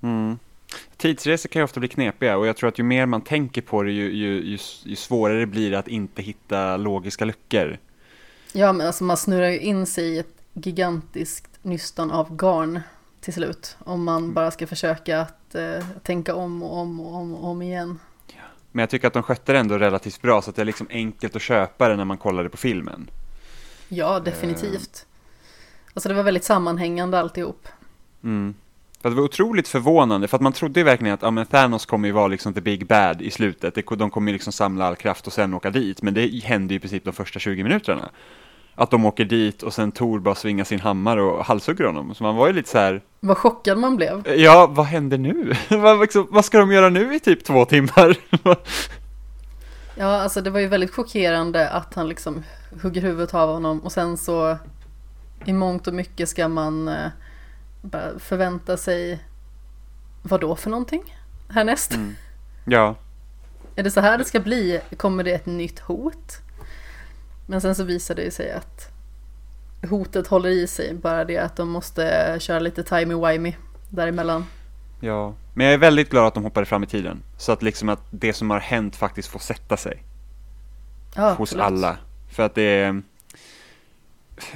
Mm. 0.00 0.38
Tidsresor 0.96 1.48
kan 1.48 1.60
ju 1.60 1.64
ofta 1.64 1.80
bli 1.80 1.88
knepiga 1.88 2.36
och 2.36 2.46
jag 2.46 2.56
tror 2.56 2.68
att 2.68 2.78
ju 2.78 2.82
mer 2.82 3.06
man 3.06 3.20
tänker 3.20 3.62
på 3.62 3.82
det 3.82 3.92
ju, 3.92 4.12
ju, 4.12 4.42
ju, 4.44 4.58
ju 4.84 4.96
svårare 4.96 5.46
blir 5.46 5.70
det 5.70 5.78
att 5.78 5.88
inte 5.88 6.22
hitta 6.22 6.76
logiska 6.76 7.24
luckor. 7.24 7.78
Ja, 8.52 8.72
men 8.72 8.86
alltså 8.86 9.04
man 9.04 9.16
snurrar 9.16 9.48
ju 9.48 9.58
in 9.58 9.86
sig 9.86 10.04
i 10.04 10.18
ett 10.18 10.34
gigantiskt 10.52 11.58
nystan 11.62 12.10
av 12.10 12.36
garn 12.36 12.80
till 13.20 13.34
slut. 13.34 13.76
Om 13.78 14.04
man 14.04 14.22
mm. 14.22 14.34
bara 14.34 14.50
ska 14.50 14.66
försöka 14.66 15.20
att 15.20 15.54
eh, 15.54 15.84
tänka 16.02 16.34
om 16.34 16.62
och 16.62 16.78
om 16.78 17.00
och 17.00 17.14
om 17.14 17.34
och 17.34 17.50
om 17.50 17.62
igen. 17.62 17.98
Men 18.72 18.80
jag 18.82 18.90
tycker 18.90 19.06
att 19.06 19.12
de 19.12 19.22
skötte 19.22 19.52
det 19.52 19.58
ändå 19.58 19.78
relativt 19.78 20.22
bra 20.22 20.42
så 20.42 20.50
att 20.50 20.56
det 20.56 20.62
är 20.62 20.66
liksom 20.66 20.86
enkelt 20.90 21.36
att 21.36 21.42
köpa 21.42 21.88
det 21.88 21.96
när 21.96 22.04
man 22.04 22.18
kollar 22.18 22.44
det 22.44 22.50
på 22.50 22.56
filmen. 22.56 23.10
Ja, 23.88 24.20
definitivt. 24.20 25.06
Uh. 25.06 25.90
Alltså 25.94 26.08
det 26.08 26.14
var 26.14 26.22
väldigt 26.22 26.44
sammanhängande 26.44 27.18
alltihop. 27.18 27.68
Mm. 28.22 28.54
För 29.02 29.10
det 29.10 29.16
var 29.16 29.22
otroligt 29.22 29.68
förvånande, 29.68 30.28
för 30.28 30.36
att 30.36 30.42
man 30.42 30.52
trodde 30.52 30.80
ju 30.80 30.84
verkligen 30.84 31.14
att 31.14 31.22
ja, 31.22 31.44
Thanos 31.44 31.86
kommer 31.86 32.08
ju 32.08 32.12
vara 32.12 32.26
liksom 32.26 32.54
the 32.54 32.60
big 32.60 32.86
bad 32.86 33.22
i 33.22 33.30
slutet. 33.30 33.74
De 33.98 34.10
kommer 34.10 34.28
ju 34.28 34.32
liksom 34.32 34.52
samla 34.52 34.86
all 34.86 34.96
kraft 34.96 35.26
och 35.26 35.32
sen 35.32 35.54
åka 35.54 35.70
dit, 35.70 36.02
men 36.02 36.14
det 36.14 36.44
hände 36.44 36.74
ju 36.74 36.78
i 36.78 36.80
princip 36.80 37.04
de 37.04 37.12
första 37.12 37.38
20 37.38 37.62
minuterna. 37.62 38.10
Att 38.74 38.90
de 38.90 39.04
åker 39.06 39.24
dit 39.24 39.62
och 39.62 39.74
sen 39.74 39.92
Tor 39.92 40.20
bara 40.20 40.34
svingar 40.34 40.64
sin 40.64 40.80
hammare 40.80 41.22
och 41.22 41.44
halshugger 41.44 41.84
honom. 41.84 42.14
Så 42.14 42.22
man 42.22 42.36
var 42.36 42.46
ju 42.46 42.52
lite 42.52 42.68
så 42.68 42.78
här. 42.78 43.02
Vad 43.20 43.38
chockad 43.38 43.78
man 43.78 43.96
blev. 43.96 44.28
Ja, 44.28 44.66
vad 44.70 44.86
händer 44.86 45.18
nu? 45.18 45.54
vad, 45.76 46.00
liksom, 46.00 46.26
vad 46.30 46.44
ska 46.44 46.58
de 46.58 46.72
göra 46.72 46.88
nu 46.88 47.14
i 47.14 47.20
typ 47.20 47.44
två 47.44 47.64
timmar? 47.64 48.16
ja, 49.96 50.22
alltså 50.22 50.40
det 50.40 50.50
var 50.50 50.60
ju 50.60 50.66
väldigt 50.66 50.94
chockerande 50.94 51.70
att 51.70 51.94
han 51.94 52.08
liksom 52.08 52.42
hugger 52.82 53.02
huvudet 53.02 53.34
av 53.34 53.48
honom 53.48 53.80
och 53.80 53.92
sen 53.92 54.16
så 54.16 54.58
i 55.44 55.52
mångt 55.52 55.86
och 55.86 55.94
mycket 55.94 56.28
ska 56.28 56.48
man 56.48 56.88
eh, 56.88 57.06
förvänta 58.18 58.76
sig 58.76 59.24
vad 60.22 60.40
då 60.40 60.56
för 60.56 60.70
någonting 60.70 61.16
härnäst? 61.48 61.94
Mm. 61.94 62.14
Ja. 62.64 62.94
Är 63.76 63.82
det 63.82 63.90
så 63.90 64.00
här 64.00 64.18
det 64.18 64.24
ska 64.24 64.40
bli? 64.40 64.80
Kommer 64.96 65.24
det 65.24 65.32
ett 65.32 65.46
nytt 65.46 65.78
hot? 65.78 66.36
Men 67.46 67.60
sen 67.60 67.74
så 67.74 67.84
visar 67.84 68.14
det 68.14 68.30
sig 68.30 68.52
att 68.52 68.88
hotet 69.90 70.26
håller 70.26 70.50
i 70.50 70.66
sig, 70.66 70.94
bara 70.94 71.24
det 71.24 71.38
att 71.38 71.56
de 71.56 71.68
måste 71.68 72.36
köra 72.40 72.58
lite 72.58 72.82
timey-wimey 72.82 73.54
däremellan. 73.88 74.46
Ja, 75.00 75.34
men 75.54 75.66
jag 75.66 75.74
är 75.74 75.78
väldigt 75.78 76.10
glad 76.10 76.26
att 76.26 76.34
de 76.34 76.44
hoppade 76.44 76.66
fram 76.66 76.82
i 76.82 76.86
tiden. 76.86 77.22
Så 77.36 77.52
att 77.52 77.62
liksom 77.62 77.88
att 77.88 78.02
det 78.10 78.32
som 78.32 78.50
har 78.50 78.60
hänt 78.60 78.96
faktiskt 78.96 79.28
får 79.28 79.38
sätta 79.38 79.76
sig. 79.76 80.02
Ja, 81.14 81.30
hos 81.32 81.38
absolut. 81.40 81.64
alla. 81.64 81.96
För 82.30 82.42
att 82.42 82.54
det 82.54 82.62
är 82.62 83.02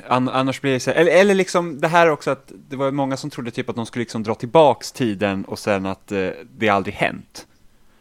annars 0.09 0.61
blir 0.61 0.73
det 0.73 0.81
så 0.81 0.91
här, 0.91 0.99
eller, 0.99 1.13
eller 1.13 1.35
liksom 1.35 1.81
det 1.81 1.89
här 1.89 2.11
också 2.11 2.31
att 2.31 2.53
det 2.69 2.77
var 2.77 2.91
många 2.91 3.17
som 3.17 3.31
trodde 3.31 3.51
typ 3.51 3.69
att 3.69 3.77
de 3.77 3.87
skulle 3.87 4.01
liksom 4.03 4.23
dra 4.23 4.35
tillbaks 4.35 4.93
tiden 4.93 5.45
och 5.45 5.59
sen 5.59 5.87
att 5.87 6.13
eh, 6.13 6.29
det 6.57 6.69
aldrig 6.69 6.95
hänt. 6.95 7.47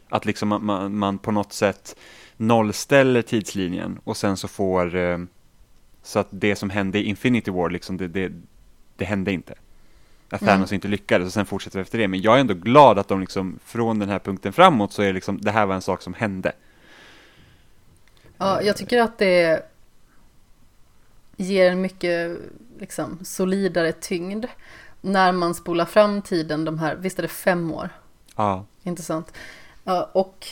Att 0.10 0.26
liksom 0.26 0.50
man, 0.62 0.98
man 0.98 1.18
på 1.18 1.32
något 1.32 1.54
sätt 1.54 1.96
nollställer 2.38 3.22
tidslinjen 3.22 4.00
och 4.04 4.18
sen 4.18 4.38
så 4.38 4.48
får 4.48 4.96
eh, 4.96 5.18
så 6.04 6.20
att 6.20 6.28
det 6.30 6.56
som 6.56 6.70
hände 6.70 7.00
i 7.00 7.04
Infinity 7.04 7.52
War 7.52 7.70
liksom 7.70 7.98
det, 7.98 8.08
det, 8.08 8.32
det 8.96 9.06
hände 9.06 9.32
inte. 9.32 9.54
Att. 10.30 10.40
Thanos 10.40 10.72
mm. 10.72 10.76
inte 10.76 10.88
lyckades 10.88 11.26
och 11.26 11.34
sen 11.34 11.46
fortsätter 11.46 11.80
vi 11.80 11.82
efter 11.82 11.98
det. 11.98 12.08
Men 12.08 12.22
jag 12.22 12.36
är 12.36 12.40
ändå 12.40 12.54
glad 12.54 13.00
att 13.00 13.08
de 13.08 13.20
liksom 13.20 13.60
från 13.66 14.00
den 14.00 14.10
här 14.10 14.20
punkten 14.20 14.54
framåt 14.54 14.94
så 14.94 15.02
är 15.02 15.08
det 15.08 15.14
liksom 15.14 15.42
det 15.42 15.52
här 15.52 15.66
var 15.66 15.76
en 15.76 15.82
sak 15.82 16.02
som 16.02 16.14
hände. 16.14 16.52
Ja, 18.38 18.62
jag 18.62 18.78
tycker 18.78 19.02
att 19.02 19.18
det 19.18 19.42
är 19.42 19.62
ger 21.38 21.72
en 21.72 21.82
mycket 21.82 22.38
liksom, 22.80 23.20
solidare 23.24 23.92
tyngd 23.92 24.46
när 25.02 25.32
man 25.32 25.56
spolar 25.56 25.86
fram 25.86 26.22
tiden 26.22 26.66
de 26.66 26.80
här, 26.80 26.96
visst 26.96 27.20
är 27.20 27.24
det 27.24 27.28
fem 27.28 27.72
år? 27.72 27.90
Ja. 28.36 28.66
Intressant. 28.84 29.34
Ja, 29.84 30.10
och 30.14 30.48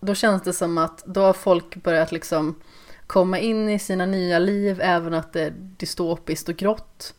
då 0.00 0.14
känns 0.14 0.42
det 0.42 0.52
som 0.52 0.78
att 0.78 1.04
då 1.06 1.20
har 1.20 1.32
folk 1.32 1.76
börjat 1.76 2.12
liksom 2.12 2.54
komma 3.06 3.38
in 3.38 3.68
i 3.68 3.78
sina 3.78 4.06
nya 4.06 4.38
liv, 4.38 4.80
även 4.80 5.14
att 5.14 5.32
det 5.32 5.42
är 5.42 5.50
dystopiskt 5.56 6.48
och 6.48 6.56
grått. 6.56 7.14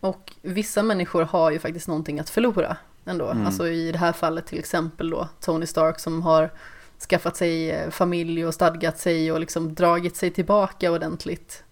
Och 0.00 0.32
vissa 0.42 0.82
människor 0.82 1.22
har 1.22 1.50
ju 1.50 1.58
faktiskt 1.58 1.88
någonting 1.88 2.20
att 2.20 2.30
förlora 2.30 2.76
ändå. 3.04 3.28
Mm. 3.28 3.46
Alltså 3.46 3.68
i 3.68 3.92
det 3.92 3.98
här 3.98 4.12
fallet 4.12 4.46
till 4.46 4.58
exempel 4.58 5.10
då 5.10 5.28
Tony 5.40 5.66
Stark 5.66 6.00
som 6.00 6.22
har 6.22 6.50
skaffat 7.10 7.36
sig 7.36 7.70
eh, 7.70 7.90
familj 7.90 8.46
och 8.46 8.54
stadgat 8.54 8.98
sig 8.98 9.32
och 9.32 9.40
liksom 9.40 9.74
dragit 9.74 10.16
sig 10.16 10.30
tillbaka 10.30 10.92
ordentligt. 10.92 11.64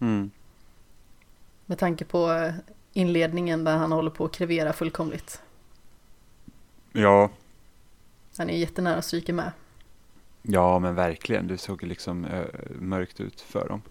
Mm. 0.00 0.30
Med 1.66 1.78
tanke 1.78 2.04
på 2.04 2.32
eh, 2.32 2.54
inledningen 2.92 3.64
där 3.64 3.76
han 3.76 3.92
håller 3.92 4.10
på 4.10 4.24
att 4.24 4.32
krevera 4.32 4.72
fullkomligt. 4.72 5.42
Ja, 6.92 7.30
Han 8.38 8.50
är 8.50 8.56
jättenära 8.58 8.96
att 8.96 9.04
stryka 9.04 9.32
med. 9.32 9.52
ja 10.42 10.78
men 10.78 10.94
verkligen. 10.94 11.46
Det 11.46 11.58
såg 11.58 11.82
liksom 11.82 12.24
ö, 12.24 12.44
mörkt 12.80 13.20
ut 13.20 13.40
för 13.40 13.68
dem. 13.68 13.82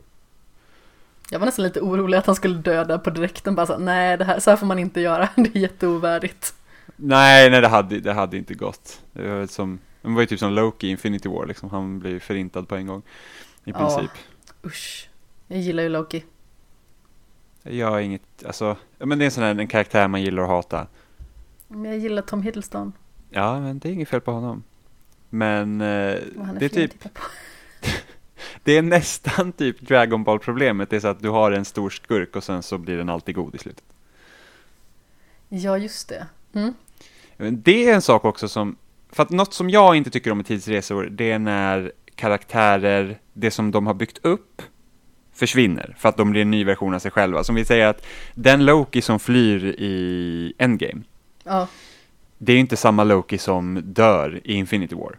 Jag 1.30 1.40
var 1.40 1.46
nästan 1.46 1.64
lite 1.66 1.82
orolig 1.82 2.18
att 2.18 2.26
han 2.26 2.36
skulle 2.36 2.56
döda 2.58 3.00
på 3.00 3.10
direkten. 3.10 3.56
Bara 3.56 3.66
så, 3.66 3.78
nej, 3.78 4.18
det 4.18 4.26
här, 4.26 4.40
så 4.40 4.50
här 4.50 4.58
får 4.58 4.66
man 4.66 4.80
inte 4.80 5.02
göra. 5.02 5.30
Det 5.36 5.56
är 5.56 5.60
jätteovärdigt. 5.60 6.56
Nej, 6.96 7.50
nej 7.50 7.62
det 7.62 7.68
hade, 7.68 8.00
det 8.00 8.14
hade 8.14 8.38
inte 8.38 8.54
gått. 8.54 9.02
Det 9.14 9.28
var, 9.28 9.48
som, 9.48 9.80
det 10.02 10.10
var 10.10 10.22
ju 10.22 10.28
typ 10.28 10.40
som 10.40 10.52
Loki 10.54 10.88
i 10.88 10.92
Infinity 10.92 11.30
War, 11.30 11.46
liksom. 11.46 11.70
han 11.70 12.00
blev 12.00 12.20
förintad 12.20 12.68
på 12.68 12.76
en 12.76 12.88
gång. 12.88 13.02
I 13.64 13.72
Ja. 13.72 13.78
princip. 13.78 14.12
Usch. 14.66 15.10
Jag 15.48 15.60
gillar 15.60 15.84
ju 15.84 15.90
Loki. 15.90 16.24
Jag 17.64 17.92
har 17.92 18.00
inget, 18.00 18.46
alltså, 18.46 18.78
men 18.98 19.20
det 19.20 19.24
är 19.24 19.26
en 19.26 19.32
sån 19.32 19.44
här 19.44 19.56
en 19.56 19.68
karaktär 19.68 20.08
man 20.08 20.22
gillar 20.22 20.44
att 20.44 20.50
hata. 20.50 20.88
Men 21.68 21.86
jag 21.86 21.98
gillar 21.98 22.22
Tom 22.22 22.42
Hiddleston. 22.42 22.94
Ja, 23.30 23.60
men 23.60 23.80
det 23.80 23.90
är 23.90 23.94
inget 23.94 24.10
fel 24.10 24.22
på 24.22 24.32
honom. 24.32 24.64
Men 25.30 25.82
eh, 25.82 25.88
är 25.88 26.22
det 26.60 26.66
är 26.66 26.70
typ, 26.70 26.94
det 28.64 28.78
är 28.78 28.82
nästan 28.82 29.52
typ 29.52 29.82
Dragon 29.82 30.24
Ball 30.24 30.40
problemet. 30.40 30.90
Det 30.90 30.96
är 30.96 31.00
så 31.00 31.08
att 31.08 31.22
du 31.22 31.30
har 31.30 31.52
en 31.52 31.66
stor 31.66 31.90
skurk 31.90 32.36
och 32.36 32.44
sen 32.44 32.64
så 32.64 32.78
blir 32.78 32.98
den 32.98 33.10
alltid 33.10 33.36
god 33.36 33.56
i 33.56 33.58
slutet. 33.58 33.84
Ja, 35.50 35.78
just 35.78 36.10
det. 36.10 36.28
Mm. 36.54 36.74
Men 37.38 37.62
Det 37.62 37.90
är 37.90 37.96
en 37.96 38.02
sak 38.02 38.26
också 38.26 38.48
som, 38.48 38.78
för 39.10 39.24
att 39.24 39.30
något 39.30 39.54
som 39.54 39.70
jag 39.70 39.96
inte 39.96 40.10
tycker 40.10 40.32
om 40.32 40.38
med 40.38 40.46
tidsresor, 40.46 41.04
det 41.12 41.32
är 41.32 41.40
när 41.40 41.92
karaktärer, 42.16 43.20
det 43.34 43.52
som 43.52 43.72
de 43.72 43.88
har 43.88 43.94
byggt 43.94 44.18
upp, 44.22 44.62
försvinner 45.36 45.96
för 46.00 46.10
att 46.10 46.18
de 46.18 46.32
blir 46.32 46.42
en 46.42 46.52
ny 46.52 46.64
version 46.64 46.94
av 46.94 47.00
sig 47.00 47.12
själva. 47.12 47.44
Som 47.44 47.56
vi 47.56 47.66
säger 47.66 47.88
att 47.88 48.06
den 48.34 48.66
Loki 48.66 49.02
som 49.02 49.20
flyr 49.20 49.66
i 49.66 50.54
Endgame, 50.58 51.02
Ja, 51.44 51.68
det 52.38 52.54
är 52.54 52.58
inte 52.58 52.78
samma 52.78 53.04
Loki 53.04 53.38
som 53.38 53.82
dör 53.86 54.40
i 54.44 54.54
Infinity 54.54 54.96
War. 54.96 55.16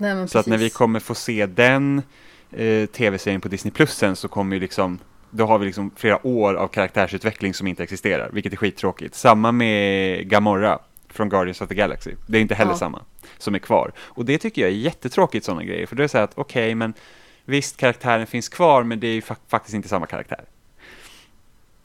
nej 0.00 0.28
Så 0.28 0.38
att 0.38 0.46
när 0.46 0.56
vi 0.56 0.64
precis. 0.64 0.76
kommer 0.76 1.00
få 1.00 1.14
se 1.14 1.46
den 1.46 2.02
eh, 2.50 2.86
tv-serien 2.86 3.40
på 3.40 3.48
Disney 3.48 3.72
Plus 3.72 3.90
sen 3.90 4.16
så 4.16 4.28
kommer 4.28 4.56
ju 4.56 4.60
liksom, 4.60 4.98
då 5.30 5.46
har 5.46 5.58
vi 5.58 5.66
liksom 5.66 5.90
flera 5.96 6.26
år 6.26 6.54
av 6.54 6.68
karaktärsutveckling 6.68 7.54
som 7.54 7.66
inte 7.66 7.82
existerar, 7.82 8.30
vilket 8.32 8.52
är 8.52 8.56
skittråkigt. 8.56 9.14
Samma 9.14 9.52
med 9.52 10.28
Gamora 10.28 10.78
från 11.08 11.28
Guardians 11.28 11.60
of 11.60 11.68
the 11.68 11.74
Galaxy. 11.74 12.10
Det 12.26 12.38
är 12.38 12.42
inte 12.42 12.54
heller 12.54 12.72
Ja. 12.72 12.76
samma 12.76 13.02
som 13.38 13.54
är 13.54 13.58
kvar. 13.58 13.92
Och 13.98 14.24
det 14.24 14.38
tycker 14.38 14.62
jag 14.62 14.70
är 14.70 14.74
jättetråkigt 14.74 15.44
sådana 15.46 15.64
grejer, 15.64 15.86
för 15.86 15.96
då 15.96 16.00
är 16.00 16.04
det 16.04 16.08
så 16.08 16.16
här 16.18 16.24
att 16.24 16.32
okej, 16.34 16.74
men 16.74 16.94
visst 17.44 17.76
karaktären 17.76 18.26
finns 18.26 18.48
kvar, 18.48 18.82
men 18.82 19.00
det 19.00 19.06
är 19.06 19.14
ju 19.14 19.20
fa- 19.20 19.36
faktiskt 19.48 19.74
inte 19.74 19.88
samma 19.88 20.06
karaktär. 20.06 20.44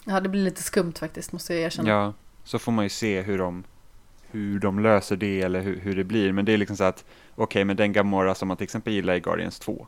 Ja, 0.06 0.20
det 0.20 0.30
blir 0.30 0.44
lite 0.44 0.64
skumt 0.64 0.94
faktiskt, 1.00 1.32
måste 1.32 1.54
jag 1.54 1.64
erkänna. 1.64 1.90
Ja, 1.90 2.14
så 2.44 2.60
får 2.60 2.72
man 2.72 2.86
ju 2.86 2.90
se 2.90 3.22
hur 3.22 3.38
de, 3.38 3.64
hur 4.32 4.60
de 4.60 4.80
löser 4.80 5.16
det 5.16 5.42
eller 5.42 5.62
hur, 5.62 5.80
hur 5.80 5.96
det 5.96 6.04
blir. 6.04 6.32
Men 6.32 6.46
det 6.46 6.54
är 6.54 6.58
liksom 6.58 6.78
så 6.78 6.84
att, 6.84 7.06
okej, 7.36 7.66
men 7.66 7.76
den 7.78 7.94
Gamora 7.94 8.36
som 8.36 8.48
man 8.48 8.58
till 8.58 8.64
exempel 8.64 8.94
gillar 8.94 9.16
i 9.16 9.20
Guardians 9.20 9.60
2 9.60 9.88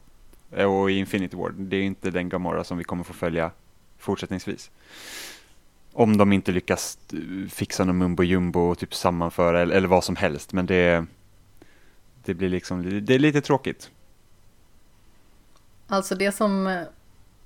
eh, 0.51 0.65
och 0.65 0.91
i 0.91 0.93
Infinity 0.93 1.38
War, 1.38 1.49
det 1.57 1.77
är 1.77 1.83
inte 1.83 2.11
den 2.11 2.29
Gamora 2.29 2.63
som 2.63 2.77
vi 2.77 2.83
kommer 2.83 3.03
få 3.03 3.13
följa 3.13 3.51
fortsättningsvis. 3.97 4.71
Om 5.93 6.17
de 6.17 6.33
inte 6.33 6.51
lyckas 6.51 6.97
eh, 7.13 7.49
fixa 7.49 7.84
någon 7.86 7.97
mumbo 7.97 8.23
jumbo 8.23 8.60
och 8.60 8.77
typ 8.77 8.93
sammanföra 8.93 9.62
eller, 9.62 9.75
eller 9.75 9.88
vad 9.88 10.03
som 10.03 10.15
helst, 10.15 10.53
men 10.53 10.65
det, 10.65 11.05
det 12.25 12.34
blir 12.34 12.49
liksom, 12.49 13.05
det 13.05 13.15
är 13.15 13.19
lite 13.19 13.41
tråkigt. 13.41 13.91
Alltså 15.91 16.15
det 16.15 16.32
som 16.32 16.67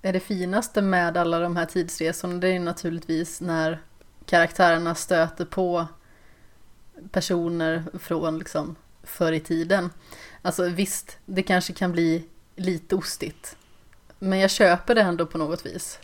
är 0.02 0.14
det 0.14 0.20
finaste 0.20 0.82
med 0.82 1.18
alla 1.18 1.40
de 1.40 1.56
här 1.56 1.66
tidsresorna, 1.66 2.34
det 2.34 2.48
är 2.48 2.60
naturligtvis 2.60 3.42
när 3.42 3.82
karaktärerna 4.26 4.96
stöter 4.96 5.46
på 5.46 5.88
personer 7.12 7.84
från 8.00 8.40
liksom 8.40 8.76
förr 9.04 9.32
i 9.32 9.40
tiden. 9.40 9.90
Alltså 10.42 10.70
visst, 10.70 11.18
det 11.26 11.44
kanske 11.44 11.74
kan 11.74 11.92
bli 11.92 12.26
lite 12.56 12.96
ostigt. 12.96 13.58
Men 14.20 14.40
jag 14.40 14.52
köper 14.52 14.96
det 14.96 15.02
ändå 15.02 15.26
på 15.26 15.38
något 15.38 15.66
vis. 15.66 16.00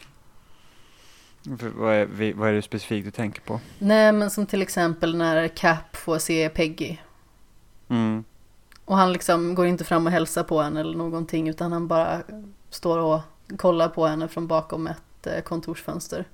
Vad 1.44 1.94
är, 1.96 2.34
vad 2.34 2.50
är 2.50 2.54
det 2.54 2.62
specifikt 2.62 3.06
du 3.06 3.12
tänker 3.12 3.42
på? 3.42 3.60
Nej, 3.80 4.12
men 4.12 4.32
som 4.32 4.46
till 4.46 4.62
exempel 4.62 5.18
när 5.18 5.48
Cap 5.48 5.96
får 5.96 6.20
se 6.20 6.50
Peggy. 6.50 6.98
Mm. 7.88 8.24
Och 8.90 8.98
han 8.98 9.14
liksom 9.14 9.56
går 9.56 9.66
inte 9.66 9.84
fram 9.84 10.06
och 10.06 10.12
hälsar 10.12 10.44
på 10.44 10.62
henne 10.62 10.80
eller 10.80 10.98
någonting 10.98 11.50
utan 11.50 11.72
han 11.72 11.88
bara 11.88 12.22
står 12.70 12.98
och 12.98 13.20
kollar 13.58 13.90
på 13.90 14.06
henne 14.08 14.28
från 14.28 14.48
bakom 14.48 14.88
ett 14.88 15.28
eh, 15.28 15.42
kontorsfönster. 15.42 16.26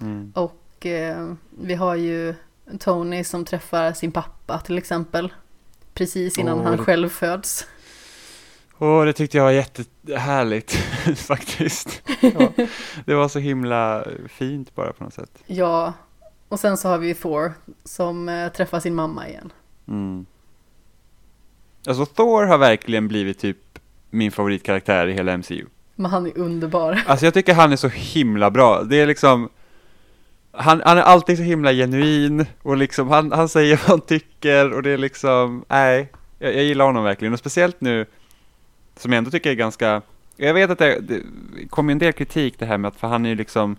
Mm. 0.00 0.32
Och 0.34 0.86
eh, 0.86 1.32
vi 1.60 1.74
har 1.74 1.94
ju 1.94 2.34
Tony 2.78 3.24
som 3.24 3.44
träffar 3.44 3.92
sin 3.92 4.12
pappa 4.12 4.58
till 4.58 4.78
exempel. 4.78 5.32
Precis 5.94 6.38
innan 6.38 6.58
Åh, 6.58 6.64
han 6.64 6.76
det- 6.76 6.84
själv 6.84 7.08
föds. 7.08 7.66
Åh, 8.78 9.04
det 9.04 9.12
tyckte 9.12 9.36
jag 9.36 9.44
var 9.44 9.50
jättehärligt 9.50 10.72
faktiskt. 11.16 12.02
Ja, 12.20 12.52
det 13.04 13.14
var 13.14 13.28
så 13.28 13.38
himla 13.38 14.04
fint 14.28 14.74
bara 14.74 14.92
på 14.92 15.04
något 15.04 15.14
sätt. 15.14 15.42
Ja, 15.46 15.92
och 16.48 16.60
sen 16.60 16.76
så 16.76 16.88
har 16.88 16.98
vi 16.98 17.14
Thor 17.14 17.52
som 17.84 18.28
eh, 18.28 18.52
träffar 18.52 18.80
sin 18.80 18.94
mamma 18.94 19.28
igen. 19.28 19.52
Mm. 19.88 20.26
Alltså 21.86 22.06
Thor 22.06 22.44
har 22.44 22.58
verkligen 22.58 23.08
blivit 23.08 23.38
typ 23.38 23.78
min 24.10 24.32
favoritkaraktär 24.32 25.06
i 25.06 25.12
hela 25.12 25.36
MCU. 25.38 25.66
Men 25.94 26.10
han 26.10 26.26
är 26.26 26.38
underbar. 26.38 27.02
Alltså 27.06 27.26
jag 27.26 27.34
tycker 27.34 27.54
han 27.54 27.72
är 27.72 27.76
så 27.76 27.88
himla 27.88 28.50
bra. 28.50 28.82
Det 28.82 29.00
är 29.00 29.06
liksom 29.06 29.48
han, 30.52 30.82
han 30.84 30.98
är 30.98 31.02
alltid 31.02 31.36
så 31.36 31.42
himla 31.42 31.72
genuin 31.72 32.46
och 32.62 32.76
liksom 32.76 33.08
han, 33.08 33.32
han 33.32 33.48
säger 33.48 33.76
vad 33.82 33.86
han 33.86 34.00
tycker 34.00 34.72
och 34.72 34.82
det 34.82 34.90
är 34.90 34.98
liksom, 34.98 35.64
nej, 35.68 36.12
jag, 36.38 36.54
jag 36.54 36.64
gillar 36.64 36.84
honom 36.84 37.04
verkligen 37.04 37.32
och 37.32 37.38
speciellt 37.38 37.80
nu 37.80 38.06
som 38.96 39.12
jag 39.12 39.18
ändå 39.18 39.30
tycker 39.30 39.50
är 39.50 39.54
ganska, 39.54 40.02
jag 40.36 40.54
vet 40.54 40.70
att 40.70 40.78
det, 40.78 41.00
det 41.00 41.22
kom 41.70 41.88
ju 41.88 41.92
en 41.92 41.98
del 41.98 42.12
kritik 42.12 42.58
det 42.58 42.66
här 42.66 42.78
med 42.78 42.88
att 42.88 42.96
för 42.96 43.08
han 43.08 43.24
är 43.24 43.28
ju 43.30 43.34
liksom 43.34 43.76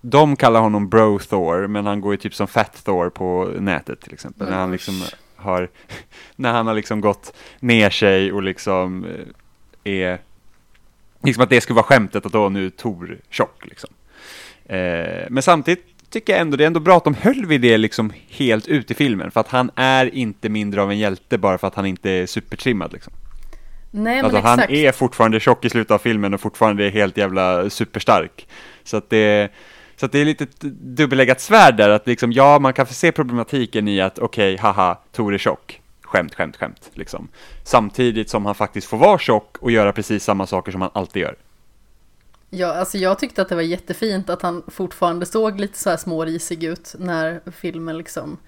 de 0.00 0.36
kallar 0.36 0.60
honom 0.60 0.88
Bro 0.88 1.18
Thor, 1.18 1.66
men 1.66 1.86
han 1.86 2.00
går 2.00 2.12
ju 2.12 2.16
typ 2.16 2.34
som 2.34 2.48
Fat 2.48 2.84
Thor 2.84 3.10
på 3.10 3.50
nätet 3.58 4.00
till 4.00 4.12
exempel. 4.12 4.42
Men 4.42 4.52
när 4.52 4.60
han 4.60 4.72
liksom 4.72 5.02
har, 5.38 5.70
när 6.36 6.52
han 6.52 6.66
har 6.66 6.74
liksom 6.74 7.00
gått 7.00 7.32
ner 7.60 7.90
sig 7.90 8.32
och 8.32 8.42
liksom 8.42 9.04
eh, 9.84 9.92
är, 9.94 10.18
liksom 11.22 11.42
att 11.42 11.50
det 11.50 11.60
skulle 11.60 11.74
vara 11.74 11.86
skämtet 11.86 12.26
att 12.26 12.32
då 12.32 12.48
nu 12.48 12.66
är 12.66 12.70
Tor 12.70 13.18
tjock 13.30 13.66
liksom. 13.66 13.90
Eh, 14.66 15.26
men 15.30 15.42
samtidigt 15.42 15.84
tycker 16.10 16.32
jag 16.32 16.40
ändå 16.40 16.56
det 16.56 16.64
är 16.64 16.66
ändå 16.66 16.80
bra 16.80 16.96
att 16.96 17.04
de 17.04 17.14
höll 17.14 17.46
vid 17.46 17.60
det 17.60 17.78
liksom 17.78 18.12
helt 18.28 18.68
ut 18.68 18.90
i 18.90 18.94
filmen, 18.94 19.30
för 19.30 19.40
att 19.40 19.48
han 19.48 19.70
är 19.74 20.14
inte 20.14 20.48
mindre 20.48 20.82
av 20.82 20.90
en 20.90 20.98
hjälte 20.98 21.38
bara 21.38 21.58
för 21.58 21.66
att 21.66 21.74
han 21.74 21.86
inte 21.86 22.10
är 22.10 22.26
supertrimmad 22.26 22.92
liksom. 22.92 23.12
Nej 23.90 24.20
Alltså 24.20 24.40
han 24.40 24.60
är 24.60 24.92
fortfarande 24.92 25.40
tjock 25.40 25.64
i 25.64 25.70
slutet 25.70 25.90
av 25.90 25.98
filmen 25.98 26.34
och 26.34 26.40
fortfarande 26.40 26.84
är 26.84 26.90
helt 26.90 27.16
jävla 27.16 27.70
superstark. 27.70 28.48
Så 28.84 28.96
att 28.96 29.10
det, 29.10 29.50
så 30.00 30.06
att 30.06 30.12
det 30.12 30.18
är 30.18 30.24
lite 30.24 30.46
dubbeläggat 30.70 31.40
svärd 31.40 31.76
där, 31.76 31.88
att 31.88 32.06
liksom, 32.06 32.32
ja, 32.32 32.58
man 32.58 32.72
kan 32.72 32.86
få 32.86 32.94
se 32.94 33.12
problematiken 33.12 33.88
i 33.88 34.00
att 34.00 34.18
okej, 34.18 34.56
haha, 34.56 34.98
Tor 35.12 35.34
är 35.34 35.38
tjock. 35.38 35.82
Skämt, 36.02 36.34
skämt, 36.34 36.56
skämt, 36.56 36.90
liksom. 36.94 37.28
Samtidigt 37.64 38.30
som 38.30 38.46
han 38.46 38.54
faktiskt 38.54 38.86
får 38.86 38.96
vara 38.96 39.18
tjock 39.18 39.56
och 39.60 39.70
göra 39.70 39.92
precis 39.92 40.24
samma 40.24 40.46
saker 40.46 40.72
som 40.72 40.82
han 40.82 40.90
alltid 40.94 41.22
gör. 41.22 41.36
Ja, 42.50 42.74
alltså 42.74 42.98
jag 42.98 43.18
tyckte 43.18 43.42
att 43.42 43.48
det 43.48 43.54
var 43.54 43.62
jättefint 43.62 44.30
att 44.30 44.42
han 44.42 44.62
fortfarande 44.66 45.26
såg 45.26 45.60
lite 45.60 45.78
så 45.78 45.90
här 45.90 45.96
smårisig 45.96 46.64
ut 46.64 46.94
när 46.98 47.40
filmen 47.50 47.98
liksom 47.98 48.38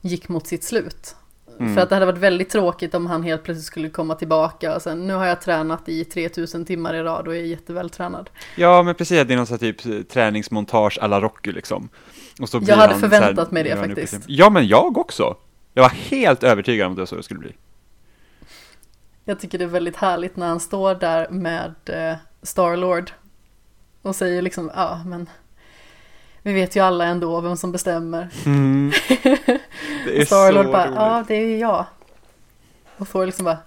gick 0.00 0.28
mot 0.28 0.46
sitt 0.46 0.64
slut. 0.64 1.16
Mm. 1.60 1.74
För 1.74 1.82
att 1.82 1.88
det 1.88 1.94
hade 1.94 2.06
varit 2.06 2.18
väldigt 2.18 2.50
tråkigt 2.50 2.94
om 2.94 3.06
han 3.06 3.22
helt 3.22 3.42
plötsligt 3.42 3.66
skulle 3.66 3.88
komma 3.90 4.14
tillbaka 4.14 4.74
och 4.74 4.82
sen 4.82 5.06
nu 5.06 5.14
har 5.14 5.26
jag 5.26 5.40
tränat 5.40 5.88
i 5.88 6.04
3000 6.04 6.64
timmar 6.64 6.94
i 6.94 7.02
rad 7.02 7.28
och 7.28 7.34
är 7.36 7.40
jättevältränad. 7.40 8.30
Ja, 8.56 8.82
men 8.82 8.94
precis, 8.94 9.26
det 9.26 9.34
är 9.34 9.36
någon 9.36 9.46
sån 9.46 9.58
här 9.60 9.72
typ 9.72 10.08
träningsmontage 10.08 10.98
alla 11.02 11.20
Rocky 11.20 11.52
liksom. 11.52 11.88
Och 12.40 12.48
så 12.48 12.58
blir 12.60 12.68
Jag 12.68 12.76
hade 12.76 12.94
förväntat 12.94 13.48
här- 13.48 13.54
mig 13.54 13.62
det 13.64 13.76
faktiskt. 13.76 14.24
Ja, 14.26 14.50
men 14.50 14.68
jag 14.68 14.98
också. 14.98 15.36
Jag 15.74 15.82
var 15.82 15.90
helt 15.90 16.42
övertygad 16.42 16.86
om 16.86 16.92
att 16.92 16.96
det 16.96 17.00
var 17.00 17.06
så 17.06 17.16
det 17.16 17.22
skulle 17.22 17.40
bli. 17.40 17.52
Jag 19.24 19.40
tycker 19.40 19.58
det 19.58 19.64
är 19.64 19.68
väldigt 19.68 19.96
härligt 19.96 20.36
när 20.36 20.48
han 20.48 20.60
står 20.60 20.94
där 20.94 21.28
med 21.30 21.74
eh, 21.86 22.16
Starlord 22.42 23.10
och 24.02 24.16
säger 24.16 24.42
liksom, 24.42 24.70
ja 24.74 25.00
men 25.06 25.28
vi 26.42 26.52
vet 26.52 26.76
ju 26.76 26.80
alla 26.80 27.04
ändå 27.04 27.40
vem 27.40 27.56
som 27.56 27.72
bestämmer. 27.72 28.28
Det 30.04 30.20
är 30.20 30.24
Starlord 30.24 30.64
så 30.66 30.72
bara, 30.72 30.86
roligt. 30.86 30.96
ja 30.96 31.24
det 31.28 31.34
är 31.34 31.46
ju 31.46 31.58
jag. 31.58 31.86
Och 32.96 33.08
Thor 33.08 33.26
liksom 33.26 33.44
bara, 33.44 33.58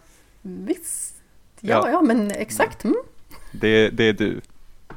Visst. 0.41 1.13
Ja, 1.59 1.81
Ja. 1.85 1.89
ja, 1.91 2.01
men 2.01 2.31
exakt. 2.31 2.83
Mm. 2.83 2.95
Det, 3.51 3.89
det 3.89 4.03
är 4.03 4.13
du. 4.13 4.41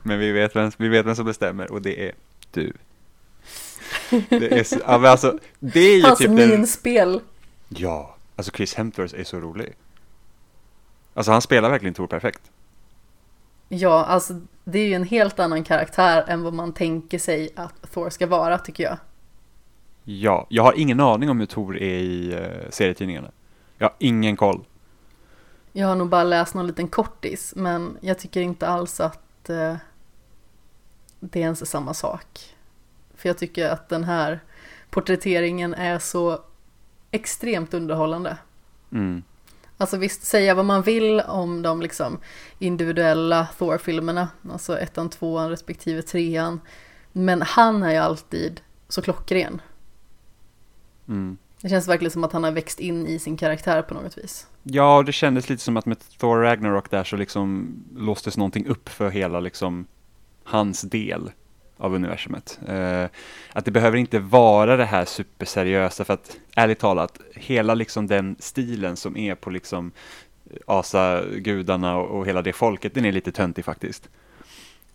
Men 0.02 0.18
vi 0.18 0.32
vet, 0.32 0.56
vem, 0.56 0.70
vi 0.76 0.88
vet 0.88 1.06
vem 1.06 1.16
som 1.16 1.24
bestämmer 1.26 1.72
och 1.72 1.82
det 1.82 2.08
är 2.08 2.12
du. 2.50 2.72
Det 4.28 4.52
är, 4.58 4.64
så- 4.64 4.84
alltså, 4.84 5.38
det 5.58 5.80
är 5.80 5.96
ju 5.96 6.02
Hans 6.02 6.18
typ 6.18 6.26
den... 6.26 6.36
minspel. 6.50 7.20
Ja, 7.68 8.16
alltså 8.36 8.52
Chris 8.52 8.74
Hemsworth 8.74 9.14
är 9.20 9.24
så 9.24 9.40
rolig. 9.40 9.72
Alltså 11.14 11.32
han 11.32 11.42
spelar 11.42 11.70
verkligen 11.70 11.94
Tor 11.94 12.06
perfekt. 12.06 12.40
Ja, 13.68 14.05
alltså 14.05 14.40
det 14.64 14.79
är 14.79 14.87
ju 14.87 14.94
en 14.94 15.05
helt 15.05 15.38
annan 15.38 15.64
karaktär 15.64 16.24
än 16.29 16.42
vad 16.42 16.52
man 16.52 16.72
tänker 16.72 17.18
sig 17.18 17.50
att 17.57 17.92
Thor 17.92 18.11
ska 18.11 18.26
vara 18.26 18.59
tycker 18.59 18.85
jag. 18.85 18.98
Ja, 20.05 20.46
jag 20.48 20.62
har 20.62 20.79
ingen 20.79 21.00
aning 21.00 21.31
om 21.31 21.38
hur 21.38 21.46
Tor 21.46 21.76
är 21.76 21.98
i 21.98 22.35
uh, 22.35 22.70
serietidningarna. 22.70 23.31
Jag 23.79 23.87
har 23.87 23.94
ingen 23.98 24.37
koll. 24.37 24.64
Jag 25.72 25.88
har 25.88 25.96
nog 25.96 26.09
bara 26.09 26.24
läst 26.24 26.55
någon 26.55 26.66
liten 26.66 26.88
kortis, 26.88 27.52
men 27.57 27.98
jag 28.00 28.18
tycker 28.18 28.40
inte 28.40 28.66
alls 28.66 29.00
att 29.00 29.50
eh, 29.50 29.76
det 31.20 31.40
ens 31.40 31.62
är 31.62 31.66
samma 31.66 31.94
sak. 31.94 32.55
För 33.16 33.29
jag 33.29 33.38
tycker 33.38 33.68
att 33.68 33.88
den 33.88 34.05
här 34.05 34.40
porträtteringen 34.90 35.74
är 35.74 35.98
så 35.98 36.40
extremt 37.11 37.74
underhållande. 37.74 38.37
Mm. 38.92 39.22
Alltså 39.78 39.96
visst, 39.96 40.24
säga 40.24 40.54
vad 40.54 40.64
man 40.64 40.82
vill 40.82 41.20
om 41.20 41.62
de 41.62 41.82
liksom 41.82 42.18
individuella 42.58 43.48
Thor-filmerna, 43.58 44.28
alltså 44.50 44.78
ettan, 44.78 45.10
tvåan 45.10 45.50
respektive 45.50 46.02
trean. 46.02 46.60
Men 47.12 47.42
han 47.42 47.82
är 47.82 47.90
ju 47.90 47.96
alltid 47.96 48.60
så 48.88 49.02
klockren. 49.02 49.60
Mm. 51.08 51.36
Det 51.60 51.68
känns 51.68 51.88
verkligen 51.88 52.10
som 52.10 52.24
att 52.24 52.32
han 52.32 52.44
har 52.44 52.52
växt 52.52 52.80
in 52.80 53.06
i 53.06 53.18
sin 53.18 53.36
karaktär 53.36 53.82
på 53.82 53.94
något 53.94 54.18
vis. 54.18 54.46
Ja, 54.62 55.02
det 55.06 55.12
kändes 55.12 55.48
lite 55.48 55.62
som 55.62 55.76
att 55.76 55.86
med 55.86 55.98
Thor 56.18 56.36
Ragnarok 56.42 56.90
där 56.90 57.04
så 57.04 57.16
liksom 57.16 57.74
låstes 57.96 58.36
någonting 58.36 58.66
upp 58.66 58.88
för 58.88 59.10
hela 59.10 59.40
liksom 59.40 59.86
hans 60.44 60.82
del 60.82 61.30
av 61.78 61.94
universumet. 61.94 62.58
Eh, 62.68 63.04
att 63.52 63.64
det 63.64 63.70
behöver 63.70 63.96
inte 63.98 64.18
vara 64.18 64.76
det 64.76 64.84
här 64.84 65.04
superseriösa 65.04 66.04
för 66.04 66.14
att 66.14 66.36
ärligt 66.56 66.78
talat, 66.78 67.20
hela 67.34 67.74
liksom 67.74 68.06
den 68.06 68.36
stilen 68.38 68.96
som 68.96 69.16
är 69.16 69.34
på 69.34 69.50
liksom 69.50 69.92
asagudarna 70.66 71.96
och, 71.96 72.18
och 72.18 72.26
hela 72.26 72.42
det 72.42 72.52
folket, 72.52 72.94
den 72.94 73.04
är 73.04 73.12
lite 73.12 73.32
töntig 73.32 73.64
faktiskt. 73.64 74.08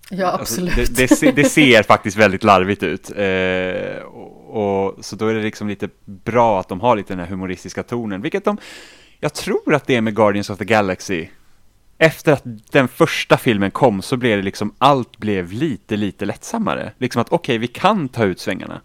Ja, 0.09 0.27
Alltså, 0.27 0.41
absolut. 0.61 0.75
det, 0.95 0.95
det, 1.07 1.07
se- 1.15 1.31
det 1.31 1.43
ser 1.43 1.83
faktiskt 1.83 2.17
väldigt 2.17 2.43
larvigt 2.43 2.83
ut. 2.83 3.11
Eh, 3.17 4.01
och, 4.03 4.85
och, 4.95 5.05
så 5.05 5.15
då 5.15 5.27
är 5.27 5.33
det 5.33 5.41
liksom 5.41 5.67
lite 5.67 5.89
bra 6.05 6.59
att 6.59 6.67
de 6.67 6.81
har 6.81 6.95
lite 6.95 7.13
den 7.13 7.19
här 7.19 7.27
humoristiska 7.27 7.83
tonen, 7.83 8.21
vilket 8.21 8.45
de, 8.45 8.57
jag 9.19 9.33
tror 9.33 9.73
att 9.73 9.87
det 9.87 9.95
är 9.95 10.01
med 10.01 10.15
Guardians 10.15 10.49
of 10.49 10.57
the 10.57 10.65
Galaxy. 10.65 11.27
Efter 12.03 12.31
att 12.33 12.43
den 12.71 12.87
första 12.87 13.37
filmen 13.37 13.71
kom 13.71 14.01
så 14.01 14.17
blev 14.17 14.37
det 14.37 14.43
liksom, 14.43 14.73
allt 14.77 15.17
blev 15.17 15.51
lite, 15.51 15.95
lite 15.95 16.25
lättsammare. 16.25 16.93
Liksom 16.97 17.21
att 17.21 17.31
okej, 17.31 17.57
vi 17.57 17.67
kan 17.67 18.09
ta 18.09 18.25
ut 18.25 18.39
svängarna. 18.39 18.81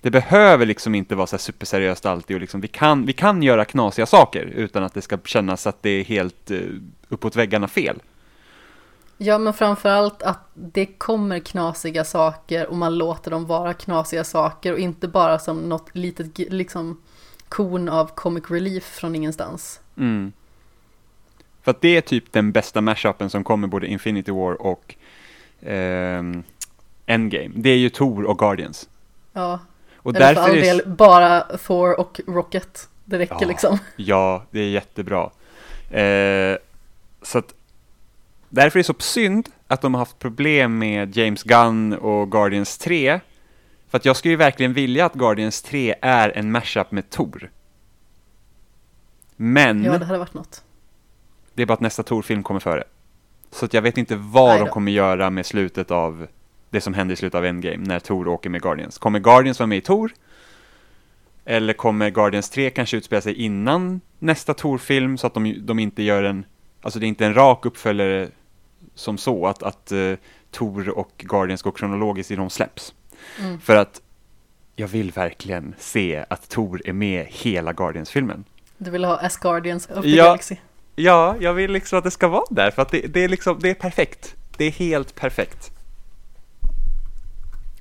Det 0.00 0.10
behöver 0.10 0.66
liksom 0.66 0.94
inte 0.94 1.14
vara 1.14 1.26
så 1.26 1.36
här 1.36 1.38
superseriöst 1.38 2.06
alltid 2.06 2.34
och 2.34 2.40
liksom, 2.40 2.60
vi 2.60 2.68
kan, 2.68 3.06
vi 3.06 3.12
kan 3.12 3.42
göra 3.42 3.64
knasiga 3.64 4.06
saker 4.06 4.44
utan 4.44 4.82
att 4.82 4.94
det 4.94 5.02
ska 5.02 5.18
kännas 5.24 5.66
att 5.66 5.82
det 5.82 5.90
är 5.90 6.04
helt 6.04 6.50
eh, 6.50 6.58
uppåt 7.08 7.36
väggarna 7.36 7.68
fel. 7.68 8.02
Ja, 9.18 9.38
men 9.38 9.52
framförallt 9.52 10.22
att 10.22 10.50
det 10.54 10.86
kommer 10.86 11.38
knasiga 11.38 12.04
saker 12.04 12.66
och 12.66 12.76
man 12.76 12.98
låter 12.98 13.30
dem 13.30 13.46
vara 13.46 13.74
knasiga 13.74 14.24
saker 14.24 14.72
och 14.72 14.78
inte 14.78 15.08
bara 15.08 15.38
som 15.38 15.58
något 15.58 15.88
litet 15.92 16.38
liksom 16.38 17.00
korn 17.48 17.88
av 17.88 18.06
comic 18.14 18.44
relief 18.50 18.84
från 18.84 19.14
ingenstans. 19.14 19.80
Mm. 19.96 20.32
För 21.62 21.70
att 21.70 21.80
det 21.80 21.96
är 21.96 22.00
typ 22.00 22.32
den 22.32 22.52
bästa 22.52 22.80
mashupen 22.80 23.30
som 23.30 23.44
kommer 23.44 23.68
både 23.68 23.86
Infinity 23.86 24.32
War 24.32 24.62
och 24.62 24.94
ehm, 25.62 26.42
Endgame. 27.06 27.50
Det 27.54 27.70
är 27.70 27.76
ju 27.76 27.88
Thor 27.90 28.24
och 28.24 28.38
Guardians. 28.38 28.88
Ja, 29.32 29.58
Och 29.96 30.16
eller 30.16 30.26
för 30.26 30.34
därför 30.34 30.50
all 30.50 30.56
är 30.56 30.60
del 30.62 30.82
bara 30.86 31.40
Thor 31.40 32.00
och 32.00 32.20
Rocket. 32.26 32.88
Det 33.04 33.18
räcker 33.18 33.36
Ja. 33.40 33.48
liksom. 33.48 33.78
Ja, 33.96 34.44
det 34.50 34.60
är 34.60 34.68
jättebra. 34.68 35.30
Eh, 35.90 36.56
så 37.22 37.38
att 37.38 37.54
därför 38.48 38.78
är 38.78 38.80
det 38.80 38.86
så 38.86 38.94
synd 38.98 39.48
att 39.66 39.80
de 39.80 39.94
har 39.94 39.98
haft 39.98 40.18
problem 40.18 40.78
med 40.78 41.16
James 41.16 41.42
Gunn 41.42 41.92
och 41.92 42.30
Guardians 42.32 42.78
3. 42.78 43.20
För 43.90 43.96
att 43.98 44.04
jag 44.04 44.16
skulle 44.16 44.32
ju 44.32 44.36
verkligen 44.36 44.72
vilja 44.72 45.06
att 45.06 45.14
Guardians 45.14 45.62
3 45.62 45.94
är 46.02 46.36
en 46.38 46.52
mashup 46.52 46.90
med 46.90 47.10
Thor. 47.10 47.50
Men 49.36 49.84
Ja, 49.84 49.98
det 49.98 50.04
hade 50.04 50.18
varit 50.18 50.34
något. 50.34 50.62
Det 51.60 51.64
är 51.64 51.66
bara 51.66 51.74
att 51.74 51.80
nästa 51.80 52.02
Tor-film 52.02 52.42
kommer 52.42 52.60
före. 52.60 52.84
Så 53.50 53.64
att 53.64 53.74
jag 53.74 53.82
vet 53.82 53.98
inte 53.98 54.16
vad 54.16 54.60
de 54.60 54.68
kommer 54.68 54.92
göra 54.92 55.30
med 55.30 55.46
slutet 55.46 55.90
av 55.90 56.26
det 56.70 56.80
som 56.80 56.94
händer 56.94 57.12
i 57.12 57.16
slutet 57.16 57.34
av 57.34 57.44
Endgame, 57.44 57.76
när 57.76 57.98
Tor 58.00 58.28
åker 58.28 58.50
med 58.50 58.62
Guardians. 58.62 58.98
Kommer 58.98 59.18
Guardians 59.18 59.58
vara 59.58 59.66
med 59.66 59.78
i 59.78 59.80
Tor? 59.80 60.12
Eller 61.44 61.72
kommer 61.72 62.10
Guardians 62.10 62.50
3 62.50 62.70
kanske 62.70 62.96
utspela 62.96 63.20
sig 63.20 63.34
innan 63.34 64.00
nästa 64.18 64.54
Tor-film, 64.54 65.18
så 65.18 65.26
att 65.26 65.34
de, 65.34 65.54
de 65.60 65.78
inte 65.78 66.02
gör 66.02 66.22
en, 66.22 66.44
alltså 66.82 66.98
det 66.98 67.06
är 67.06 67.08
inte 67.08 67.26
en 67.26 67.34
rak 67.34 67.66
uppföljare 67.66 68.28
som 68.94 69.18
så, 69.18 69.46
att, 69.46 69.62
att 69.62 69.92
uh, 69.92 70.16
Tor 70.50 70.88
och 70.88 71.12
Guardians 71.16 71.62
går 71.62 71.72
kronologiskt 71.72 72.30
i 72.30 72.36
de 72.36 72.50
släpps. 72.50 72.94
Mm. 73.40 73.60
För 73.60 73.76
att 73.76 74.00
jag 74.76 74.88
vill 74.88 75.10
verkligen 75.10 75.74
se 75.78 76.24
att 76.30 76.48
Tor 76.48 76.82
är 76.84 76.92
med 76.92 77.26
hela 77.28 77.72
Guardians-filmen. 77.72 78.44
Du 78.78 78.90
vill 78.90 79.04
ha 79.04 79.16
Asgardians 79.16 79.88
of 79.90 80.02
the 80.02 80.10
Ja. 80.10 80.24
Galaxy. 80.24 80.56
Ja, 81.02 81.36
jag 81.40 81.54
vill 81.54 81.70
liksom 81.70 81.98
att 81.98 82.04
det 82.04 82.10
ska 82.10 82.28
vara 82.28 82.44
där, 82.50 82.70
för 82.70 82.82
att 82.82 82.90
det, 82.90 83.00
det 83.00 83.24
är 83.24 83.28
liksom, 83.28 83.58
det 83.60 83.70
är 83.70 83.74
perfekt. 83.74 84.36
Det 84.56 84.64
är 84.64 84.70
helt 84.70 85.14
perfekt. 85.14 85.72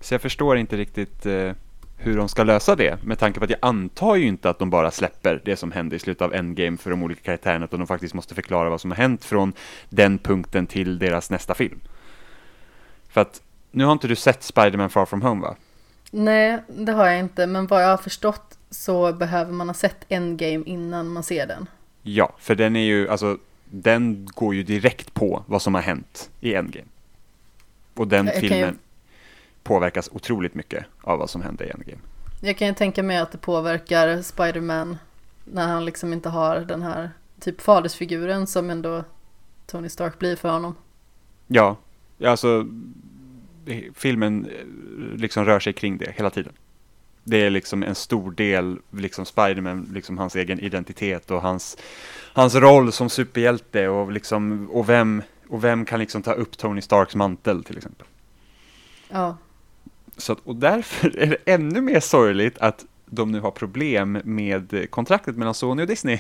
Så 0.02 0.14
jag 0.14 0.22
förstår 0.22 0.58
inte 0.58 0.78
riktigt 0.78 1.26
eh, 1.26 1.52
hur 1.98 2.18
de 2.18 2.30
ska 2.30 2.44
lösa 2.44 2.76
det, 2.76 3.04
med 3.04 3.20
tanke 3.20 3.40
på 3.40 3.44
att 3.44 3.50
jag 3.50 3.60
antar 3.62 4.16
ju 4.16 4.28
inte 4.28 4.50
att 4.50 4.60
de 4.60 4.70
bara 4.70 4.92
släpper 4.92 5.42
det 5.46 5.56
som 5.56 5.72
hände 5.72 5.96
i 5.96 6.00
slutet 6.00 6.22
av 6.22 6.34
Endgame 6.34 6.78
för 6.78 6.90
de 6.90 7.04
olika 7.04 7.22
karaktärerna, 7.22 7.66
utan 7.66 7.80
de 7.80 7.88
faktiskt 7.88 8.14
måste 8.14 8.36
förklara 8.36 8.70
vad 8.70 8.82
som 8.82 8.92
har 8.92 8.98
hänt 8.98 9.26
från 9.26 9.54
den 9.90 10.18
punkten 10.18 10.68
till 10.68 11.00
deras 11.00 11.30
nästa 11.30 11.54
film. 11.54 11.80
För 13.10 13.22
att, 13.22 13.42
nu 13.72 13.86
har 13.86 13.92
inte 13.92 14.08
du 14.08 14.16
sett 14.16 14.44
Spider-Man 14.44 14.90
Far 14.90 15.06
From 15.06 15.22
Home 15.22 15.42
va? 15.42 15.56
Nej, 16.12 16.64
det 16.68 16.92
har 16.92 17.08
jag 17.08 17.20
inte, 17.20 17.48
men 17.48 17.68
vad 17.68 17.84
jag 17.84 17.90
har 17.90 17.98
förstått 17.98 18.58
så 18.70 19.14
behöver 19.14 19.52
man 19.52 19.70
ha 19.70 19.74
sett 19.74 20.06
Endgame 20.10 20.64
innan 20.66 21.08
man 21.08 21.24
ser 21.24 21.48
den. 21.48 21.68
Ja, 22.14 22.34
för 22.40 22.56
den 22.56 22.76
är 22.76 22.84
ju, 22.84 23.10
alltså, 23.10 23.38
den 23.66 24.30
går 24.34 24.56
ju 24.56 24.64
direkt 24.64 25.14
på 25.14 25.44
vad 25.48 25.62
som 25.62 25.76
har 25.76 25.82
hänt 25.82 26.30
i 26.42 26.54
Endgame. 26.54 26.88
Och 27.94 28.08
den 28.08 28.26
Jag 28.26 28.36
filmen 28.36 28.80
påverkas 29.64 30.10
otroligt 30.14 30.56
mycket 30.56 30.86
av 31.02 31.20
vad 31.20 31.30
som 31.30 31.42
hände 31.42 31.66
i 31.66 31.70
Endgame. 31.70 32.02
Jag 32.42 32.58
kan 32.58 32.68
ju 32.68 32.74
tänka 32.74 33.04
mig 33.04 33.18
att 33.18 33.32
det 33.32 33.38
påverkar 33.38 34.22
Spider-Man 34.22 34.98
när 35.46 35.68
han 35.68 35.86
liksom 35.86 36.14
inte 36.14 36.30
har 36.30 36.60
den 36.60 36.82
här 36.82 37.12
typ 37.40 37.62
fadersfiguren 37.62 38.48
som 38.48 38.70
ändå 38.70 39.04
Tony 39.66 39.90
Stark 39.90 40.20
blir 40.20 40.36
för 40.36 40.50
honom. 40.50 40.76
Ja, 41.48 41.78
alltså 42.24 42.68
filmen 43.94 44.46
eh, 44.46 44.66
liksom 45.18 45.46
rör 45.46 45.60
sig 45.60 45.74
kring 45.74 45.98
det 45.98 46.12
hela 46.16 46.30
tiden. 46.30 46.54
Det 47.24 47.38
är 47.38 47.50
liksom 47.50 47.84
en 47.84 47.96
stor 47.96 48.32
del, 48.32 48.78
liksom 48.92 49.26
Spiderman, 49.26 49.90
liksom 49.94 50.18
hans 50.18 50.36
egen 50.36 50.60
identitet 50.60 51.32
och 51.32 51.42
hans, 51.42 51.78
hans 52.34 52.56
roll 52.56 52.92
som 52.92 53.10
superhjälte 53.10 53.88
och 53.88 54.12
liksom, 54.12 54.70
och 54.72 54.90
vem, 54.90 55.22
och 55.50 55.64
vem 55.64 55.86
kan 55.86 56.00
liksom 56.00 56.22
ta 56.22 56.34
upp 56.34 56.58
Tony 56.58 56.82
Starks 56.82 57.16
mantel 57.16 57.64
till 57.64 57.78
exempel. 57.78 58.08
Ja, 59.10 59.38
Så 60.18 60.32
att, 60.34 60.40
och 60.44 60.56
därför 60.56 61.18
är 61.20 61.28
det 61.28 61.38
ännu 61.54 61.82
mer 61.82 62.00
sorgligt 62.00 62.58
att 62.58 62.86
de 63.06 63.32
nu 63.32 63.40
har 63.40 63.52
problem 63.52 64.22
med 64.24 64.88
kontraktet 64.90 65.38
mellan 65.38 65.54
Sony 65.54 65.84
och 65.84 65.88
Disney. 65.88 66.20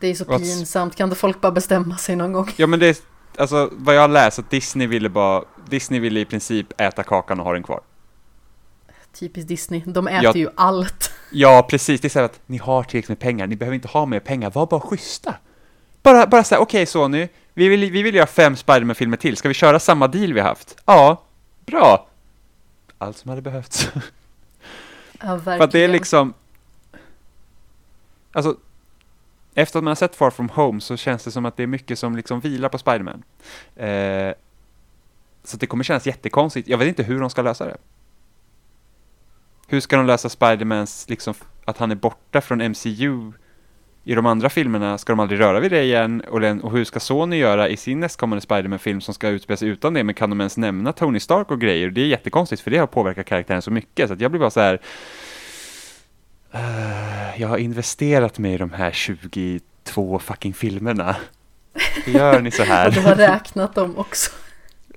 det 0.00 0.06
är 0.08 0.14
så 0.14 0.24
What's- 0.24 0.38
pinsamt. 0.38 0.96
Kan 0.96 1.04
inte 1.08 1.20
folk 1.20 1.40
bara 1.40 1.52
bestämma 1.52 1.96
sig 1.96 2.16
någon 2.16 2.32
gång? 2.32 2.48
Ja 2.56 2.66
men 2.66 2.80
det 2.80 2.86
är, 2.88 2.96
alltså 3.36 3.68
vad 3.72 3.94
jag 3.96 4.00
har 4.00 4.08
läst 4.08 4.38
att 4.38 4.50
Disney 4.50 4.86
ville 4.86 5.08
bara, 5.08 5.44
Disney 5.68 6.00
ville 6.00 6.20
i 6.20 6.24
princip 6.24 6.80
äta 6.80 7.02
kakan 7.02 7.40
och 7.40 7.46
ha 7.46 7.52
den 7.52 7.62
kvar. 7.62 7.80
Typiskt 9.12 9.48
Disney. 9.48 9.82
De 9.86 10.08
äter 10.08 10.24
Jag- 10.24 10.36
ju 10.36 10.48
allt. 10.54 11.10
Ja 11.34 11.66
precis, 11.70 12.00
det 12.00 12.06
är 12.06 12.10
så 12.10 12.18
här 12.18 12.26
att 12.26 12.40
ni 12.46 12.58
har 12.58 12.82
tillräckligt 12.82 13.08
med 13.08 13.18
pengar, 13.18 13.46
ni 13.46 13.56
behöver 13.56 13.74
inte 13.74 13.88
ha 13.88 14.06
mer 14.06 14.20
pengar, 14.20 14.50
var 14.50 14.66
bara 14.66 14.80
schyssta. 14.80 15.34
Bara, 16.02 16.26
bara 16.26 16.44
säga 16.44 16.58
okej 16.60 16.86
Sony, 16.86 17.28
vi 17.54 17.68
vill, 17.68 17.90
vi 17.90 18.02
vill 18.02 18.14
göra 18.14 18.26
fem 18.26 18.56
Spiderman-filmer 18.56 19.16
till, 19.16 19.36
ska 19.36 19.48
vi 19.48 19.54
köra 19.54 19.80
samma 19.80 20.08
deal 20.08 20.32
vi 20.32 20.40
haft? 20.40 20.76
Ja, 20.84 21.22
bra. 21.66 22.06
Allt 22.98 23.16
som 23.16 23.28
hade 23.28 23.42
behövts. 23.42 23.88
Ja, 25.24 25.28
verkligen. 25.34 25.58
För 25.58 25.64
att 25.64 25.72
det 25.72 25.84
är 25.84 25.88
liksom... 25.88 26.34
Alltså, 28.32 28.56
efter 29.54 29.78
att 29.78 29.84
man 29.84 29.90
har 29.90 29.94
sett 29.94 30.16
Far 30.16 30.30
From 30.30 30.48
Home 30.48 30.80
så 30.80 30.96
känns 30.96 31.24
det 31.24 31.30
som 31.30 31.46
att 31.46 31.56
det 31.56 31.62
är 31.62 31.66
mycket 31.66 31.98
som 31.98 32.16
liksom 32.16 32.40
vilar 32.40 32.68
på 32.68 32.78
Spiderman. 32.78 33.22
Eh, 33.76 34.32
så 35.44 35.56
det 35.56 35.66
kommer 35.66 35.84
kännas 35.84 36.06
jättekonstigt. 36.06 36.68
Jag 36.68 36.78
vet 36.78 36.88
inte 36.88 37.02
hur 37.02 37.20
de 37.20 37.30
ska 37.30 37.42
lösa 37.42 37.64
det. 37.64 37.76
Hur 39.72 39.80
ska 39.80 39.96
de 39.96 40.06
lösa 40.06 40.28
Spidermans, 40.28 41.08
liksom, 41.08 41.34
att 41.64 41.78
han 41.78 41.90
är 41.90 41.94
borta 41.94 42.40
från 42.40 42.58
MCU 42.58 43.32
i 44.04 44.14
de 44.14 44.26
andra 44.26 44.48
filmerna 44.48 44.98
ska 44.98 45.12
de 45.12 45.20
aldrig 45.20 45.40
röra 45.40 45.60
vid 45.60 45.70
det 45.70 45.82
igen 45.82 46.20
och, 46.20 46.64
och 46.64 46.72
hur 46.72 46.84
ska 46.84 47.00
Sony 47.00 47.36
göra 47.36 47.68
i 47.68 47.76
sin 47.76 48.00
nästkommande 48.00 48.40
Spiderman-film 48.40 49.00
som 49.00 49.14
ska 49.14 49.28
utspela 49.28 49.56
sig 49.56 49.68
utan 49.68 49.94
det, 49.94 50.04
men 50.04 50.14
kan 50.14 50.30
de 50.30 50.40
ens 50.40 50.56
nämna 50.56 50.92
Tony 50.92 51.20
Stark 51.20 51.50
och 51.50 51.60
grejer? 51.60 51.90
Det 51.90 52.00
är 52.00 52.06
jättekonstigt 52.06 52.62
för 52.62 52.70
det 52.70 52.78
har 52.78 52.86
påverkat 52.86 53.26
karaktären 53.26 53.62
så 53.62 53.70
mycket 53.70 54.08
så 54.08 54.14
att 54.14 54.20
jag 54.20 54.30
blir 54.30 54.40
bara 54.40 54.50
så 54.50 54.60
här 54.60 54.80
uh, 56.54 57.40
jag 57.40 57.48
har 57.48 57.58
investerat 57.58 58.38
mig 58.38 58.54
i 58.54 58.58
de 58.58 58.72
här 58.72 58.90
22 58.90 60.18
fucking 60.18 60.54
filmerna. 60.54 61.16
Hur 62.04 62.12
gör 62.12 62.40
ni 62.40 62.50
så 62.50 62.62
här? 62.62 62.90
du 62.94 63.00
har 63.00 63.14
räknat 63.14 63.74
dem 63.74 63.98
också. 63.98 64.30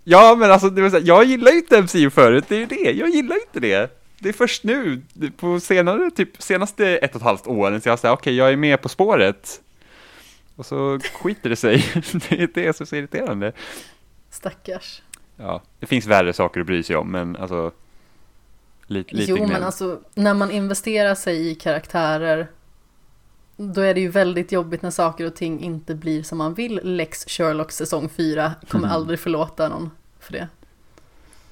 Ja, 0.04 0.36
men 0.40 0.52
alltså, 0.52 0.70
det 0.70 0.82
var 0.82 0.90
så 0.90 0.98
här, 0.98 1.08
jag 1.08 1.24
gillar 1.24 1.52
ju 1.52 1.58
inte 1.58 1.82
MCU 1.82 2.10
förut, 2.10 2.46
det 2.48 2.56
är 2.56 2.60
ju 2.60 2.66
det, 2.66 2.92
jag 2.92 3.10
gillar 3.10 3.36
inte 3.36 3.60
det. 3.60 4.05
Det 4.20 4.30
är 4.30 4.34
först 4.34 4.64
nu, 4.64 5.02
på 5.38 5.60
senare, 5.60 6.12
typ 6.12 6.42
senaste 6.42 6.98
ett 6.98 7.12
och 7.12 7.22
ett 7.22 7.26
halvt 7.26 7.48
åren, 7.48 7.82
så 7.82 7.90
jag 7.90 8.00
säger 8.00 8.14
okej, 8.14 8.22
okay, 8.22 8.34
jag 8.34 8.52
är 8.54 8.58
med 8.58 8.82
på 8.82 8.90
spåret. 8.90 9.62
Och 10.56 10.66
så 10.66 11.00
skiter 11.22 11.50
det 11.50 11.56
sig, 11.56 11.78
det 12.30 12.42
är 12.42 12.50
det 12.54 12.76
som 12.76 12.84
är 12.84 12.88
så 12.88 12.96
irriterande. 12.96 13.52
Stackars. 14.30 15.02
Ja, 15.38 15.62
det 15.80 15.86
finns 15.86 16.06
värre 16.06 16.34
saker 16.34 16.60
att 16.60 16.66
bry 16.66 16.84
sig 16.84 16.96
om, 16.96 17.12
men 17.12 17.36
alltså 17.36 17.72
lite, 18.88 19.16
lite 19.16 19.32
Jo, 19.32 19.38
gnäll. 19.38 19.50
men 19.50 19.64
alltså 19.64 20.00
när 20.14 20.34
man 20.34 20.52
investerar 20.52 21.16
sig 21.16 21.48
i 21.52 21.56
karaktärer 21.56 22.48
då 23.58 23.82
är 23.82 23.94
det 23.94 24.00
ju 24.00 24.08
väldigt 24.10 24.52
jobbigt 24.52 24.82
när 24.82 24.92
saker 24.92 25.26
och 25.28 25.36
ting 25.36 25.60
inte 25.64 25.96
blir 25.96 26.24
som 26.24 26.38
man 26.38 26.54
vill. 26.54 26.80
Lex 26.84 27.26
Sherlock 27.28 27.72
säsong 27.72 28.10
4 28.10 28.54
kommer 28.68 28.86
Mm. 28.88 28.96
aldrig 28.96 29.20
förlåta 29.20 29.70
någon 29.70 29.92
för 30.20 30.34
det. 30.34 30.48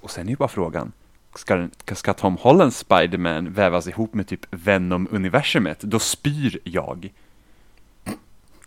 Och 0.01 0.11
sen 0.11 0.25
är 0.27 0.29
ju 0.29 0.35
bara 0.35 0.49
frågan, 0.49 0.91
ska, 1.35 1.67
ska 1.91 2.13
Tom 2.13 2.37
Hollands 2.37 2.77
Spiderman 2.77 3.53
vävas 3.53 3.87
ihop 3.87 4.13
med 4.13 4.27
typ 4.27 4.45
Venom-universumet? 4.51 5.81
Då 5.81 5.99
spyr 5.99 6.59
jag. 6.63 7.13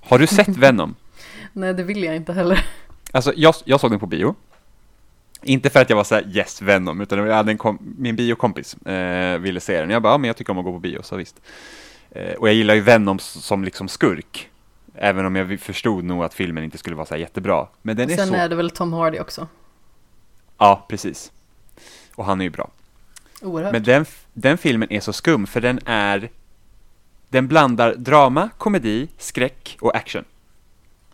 Har 0.00 0.18
du 0.18 0.26
sett 0.26 0.48
Venom? 0.48 0.94
Nej, 1.52 1.74
det 1.74 1.82
vill 1.82 2.02
jag 2.02 2.16
inte 2.16 2.32
heller. 2.32 2.64
Alltså, 3.12 3.32
jag, 3.36 3.54
jag 3.64 3.80
såg 3.80 3.90
den 3.90 4.00
på 4.00 4.06
bio. 4.06 4.34
Inte 5.42 5.70
för 5.70 5.80
att 5.82 5.90
jag 5.90 5.96
var 5.96 6.04
såhär 6.04 6.36
yes 6.36 6.62
Venom, 6.62 7.00
utan 7.00 7.18
jag 7.18 7.34
hade 7.34 7.52
en 7.52 7.58
kom, 7.58 7.78
min 7.98 8.16
biokompis 8.16 8.74
eh, 8.74 9.38
ville 9.38 9.60
se 9.60 9.80
den. 9.80 9.90
Jag 9.90 10.02
bara, 10.02 10.12
ja 10.12 10.18
men 10.18 10.28
jag 10.28 10.36
tycker 10.36 10.50
om 10.50 10.58
att 10.58 10.64
gå 10.64 10.72
på 10.72 10.78
bio, 10.78 11.02
så 11.02 11.16
visst. 11.16 11.40
Eh, 12.10 12.32
och 12.32 12.48
jag 12.48 12.54
gillar 12.54 12.74
ju 12.74 12.80
Venom 12.80 13.18
som 13.18 13.64
liksom 13.64 13.88
skurk. 13.88 14.50
Även 14.94 15.26
om 15.26 15.36
jag 15.36 15.60
förstod 15.60 16.04
nog 16.04 16.24
att 16.24 16.34
filmen 16.34 16.64
inte 16.64 16.78
skulle 16.78 16.96
vara 16.96 17.06
så 17.06 17.14
här 17.14 17.20
jättebra. 17.20 17.66
Men 17.82 17.96
den 17.96 18.10
är 18.10 18.16
Sen 18.16 18.28
så... 18.28 18.34
är 18.34 18.48
det 18.48 18.54
väl 18.54 18.70
Tom 18.70 18.92
Hardy 18.92 19.18
också. 19.18 19.48
Ja, 20.58 20.86
precis. 20.88 21.32
Och 22.16 22.24
han 22.24 22.40
är 22.40 22.44
ju 22.44 22.50
bra. 22.50 22.70
Oerhört. 23.42 23.72
Men 23.72 23.82
den, 23.82 24.06
den 24.32 24.58
filmen 24.58 24.92
är 24.92 25.00
så 25.00 25.12
skum, 25.12 25.46
för 25.46 25.60
den 25.60 25.80
är... 25.86 26.30
Den 27.28 27.48
blandar 27.48 27.94
drama, 27.94 28.48
komedi, 28.58 29.08
skräck 29.18 29.76
och 29.80 29.96
action. 29.96 30.24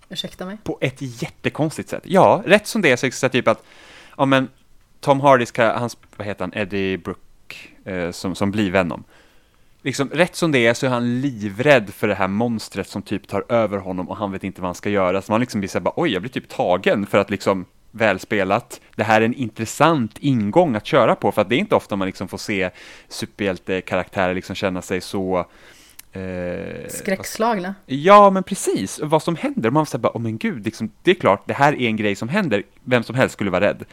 Ursäkta 0.08 0.46
mig. 0.46 0.58
på 0.64 0.78
ett 0.80 1.22
jättekonstigt 1.22 1.88
sätt. 1.88 2.02
Ja, 2.06 2.42
rätt 2.46 2.66
som 2.66 2.82
det 2.82 2.90
är 2.90 2.96
så 2.96 3.06
är 3.06 3.10
det 3.22 3.28
typ 3.28 3.48
att, 3.48 3.64
ja 4.16 4.24
men 4.24 4.48
Tom 5.00 5.20
Hardys, 5.20 5.50
kar- 5.52 5.78
hans, 5.78 5.96
vad 6.16 6.26
heter 6.26 6.40
han, 6.44 6.52
Eddie 6.54 6.98
Brooke, 6.98 7.56
eh, 7.84 8.10
som, 8.10 8.34
som 8.34 8.50
blir 8.50 8.70
Venom. 8.70 9.04
Liksom, 9.82 10.08
rätt 10.08 10.36
som 10.36 10.52
det 10.52 10.66
är 10.66 10.74
så 10.74 10.86
är 10.86 10.90
han 10.90 11.20
livrädd 11.20 11.94
för 11.94 12.08
det 12.08 12.14
här 12.14 12.28
monstret 12.28 12.88
som 12.88 13.02
typ 13.02 13.28
tar 13.28 13.44
över 13.48 13.78
honom 13.78 14.08
och 14.08 14.16
han 14.16 14.32
vet 14.32 14.44
inte 14.44 14.60
vad 14.60 14.68
han 14.68 14.74
ska 14.74 14.90
göra. 14.90 15.22
Så 15.22 15.32
man 15.32 15.40
liksom 15.40 15.60
blir 15.60 15.68
såhär 15.68 15.82
bara, 15.82 15.94
oj, 15.96 16.12
jag 16.12 16.22
blir 16.22 16.32
typ 16.32 16.48
tagen 16.48 17.06
för 17.06 17.18
att 17.18 17.30
liksom 17.30 17.64
välspelat. 17.92 18.80
Det 18.96 19.04
här 19.04 19.20
är 19.20 19.24
en 19.24 19.34
intressant 19.34 20.18
ingång 20.18 20.74
att 20.76 20.86
köra 20.86 21.14
på, 21.14 21.32
för 21.32 21.42
att 21.42 21.48
det 21.48 21.54
är 21.54 21.58
inte 21.58 21.74
ofta 21.74 21.96
man 21.96 22.06
liksom 22.06 22.28
får 22.28 22.38
se 22.38 22.70
superhjältekaraktärer 23.08 24.34
liksom 24.34 24.54
känna 24.54 24.82
sig 24.82 25.00
så 25.00 25.46
eh, 26.12 26.88
Skräckslagna. 26.88 27.74
Ja, 27.86 28.30
men 28.30 28.42
precis. 28.42 29.00
Vad 29.02 29.22
som 29.22 29.36
händer. 29.36 29.70
Man 29.70 29.86
säger 29.86 30.02
bara, 30.02 30.16
åh 30.16 30.22
men 30.22 30.38
gud, 30.38 30.64
liksom, 30.64 30.90
det 31.02 31.10
är 31.10 31.14
klart, 31.14 31.42
det 31.46 31.54
här 31.54 31.72
är 31.72 31.86
en 31.86 31.96
grej 31.96 32.14
som 32.14 32.28
händer. 32.28 32.62
Vem 32.84 33.02
som 33.02 33.14
helst 33.14 33.32
skulle 33.32 33.50
vara 33.50 33.64
rädd. 33.64 33.84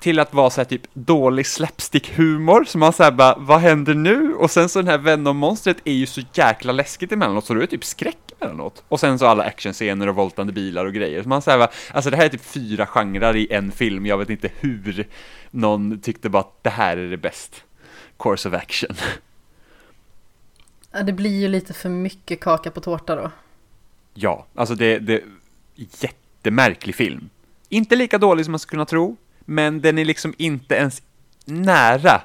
Till 0.00 0.18
att 0.18 0.34
vara 0.34 0.50
så 0.50 0.60
här 0.60 0.66
typ 0.66 0.82
dålig 0.92 1.46
slapstick-humor, 1.46 2.64
så 2.64 2.78
man 2.78 2.92
säger 2.92 3.10
bara, 3.10 3.36
vad 3.38 3.60
händer 3.60 3.94
nu? 3.94 4.34
Och 4.34 4.50
sen 4.50 4.68
så 4.68 4.78
den 4.78 4.88
här 4.88 4.98
Venom-monstret 4.98 5.76
är 5.84 5.92
ju 5.92 6.06
så 6.06 6.20
jäkla 6.32 6.72
läskigt 6.72 7.12
emellanåt, 7.12 7.44
så 7.44 7.54
det 7.54 7.62
är 7.62 7.66
typ 7.66 7.84
skräck 7.84 8.25
emellanåt. 8.40 8.84
Och 8.88 9.00
sen 9.00 9.18
så 9.18 9.26
alla 9.26 9.44
actionscener 9.44 10.06
och 10.08 10.14
voltande 10.14 10.52
bilar 10.52 10.84
och 10.86 10.92
grejer. 10.94 11.22
Så 11.22 11.28
man 11.28 11.42
säger 11.42 11.58
bara, 11.58 11.70
alltså 11.92 12.10
det 12.10 12.16
här 12.16 12.24
är 12.24 12.28
typ 12.28 12.44
fyra 12.44 12.86
genrer 12.86 13.36
i 13.36 13.52
en 13.52 13.72
film, 13.72 14.06
jag 14.06 14.18
vet 14.18 14.30
inte 14.30 14.50
hur 14.60 15.06
någon 15.50 16.00
tyckte 16.00 16.28
bara 16.28 16.40
att 16.40 16.62
det 16.64 16.70
här 16.70 16.96
är 16.96 17.10
det 17.10 17.16
bäst. 17.16 17.64
Course 18.18 18.48
of 18.48 18.54
action. 18.54 18.96
Ja, 20.92 21.02
det 21.02 21.12
blir 21.12 21.40
ju 21.40 21.48
lite 21.48 21.72
för 21.72 21.88
mycket 21.88 22.40
kaka 22.40 22.70
på 22.70 22.80
tårta 22.80 23.16
då. 23.16 23.30
Ja, 24.14 24.46
alltså 24.54 24.74
det, 24.74 24.98
det 24.98 25.22
jättemärklig 25.74 26.94
film. 26.94 27.28
Inte 27.68 27.96
lika 27.96 28.18
dålig 28.18 28.44
som 28.44 28.52
man 28.52 28.58
skulle 28.58 28.76
kunna 28.76 28.84
tro, 28.84 29.16
men 29.40 29.80
den 29.80 29.98
är 29.98 30.04
liksom 30.04 30.34
inte 30.36 30.74
ens 30.74 31.02
nära 31.44 32.20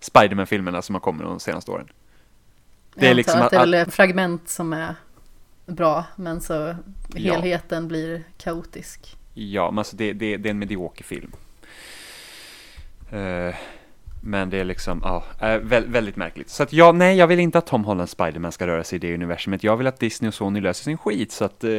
Spiderman-filmerna 0.00 0.82
som 0.82 0.94
har 0.94 1.00
kommit 1.00 1.22
de 1.22 1.40
senaste 1.40 1.70
åren. 1.70 1.88
Det 2.94 3.04
är 3.06 3.08
jag 3.10 3.16
liksom 3.16 3.40
antar 3.40 3.44
att 3.46 3.50
det 3.70 3.76
är 3.78 3.80
att- 3.82 3.86
väl 3.86 3.92
fragment 3.92 4.48
som 4.48 4.72
är 4.72 4.94
bra, 5.66 6.04
men 6.16 6.40
så 6.40 6.76
helheten 7.16 7.88
blir 7.88 8.22
kaotisk. 8.38 9.16
Ja, 9.34 9.70
men 9.70 9.78
alltså 9.78 9.96
det, 9.96 10.12
det, 10.12 10.36
det 10.36 10.48
är 10.48 10.50
en 10.50 10.58
medioker 10.58 11.04
film. 11.04 11.32
Eh, 13.10 13.54
men 14.24 14.50
det 14.50 14.58
är 14.58 14.64
liksom, 14.64 15.00
ja, 15.04 15.24
eh, 15.40 15.44
vä- 15.44 15.92
väldigt 15.92 16.16
märkligt. 16.16 16.50
Så 16.50 16.62
att 16.62 16.72
ja, 16.72 16.92
nej, 16.92 17.16
jag 17.16 17.26
vill 17.26 17.40
inte 17.40 17.58
att 17.58 17.66
Tom 17.66 17.84
Hollands 17.84 18.12
Spiderman 18.12 18.52
ska 18.52 18.66
röra 18.66 18.84
sig 18.84 18.96
i 18.96 18.98
det 18.98 19.14
universumet. 19.14 19.64
Jag 19.64 19.76
vill 19.76 19.86
att 19.86 20.00
Disney 20.00 20.28
och 20.28 20.34
Sony 20.34 20.60
löser 20.60 20.84
sin 20.84 20.98
skit 20.98 21.32
så 21.32 21.44
att 21.44 21.64
eh, 21.64 21.70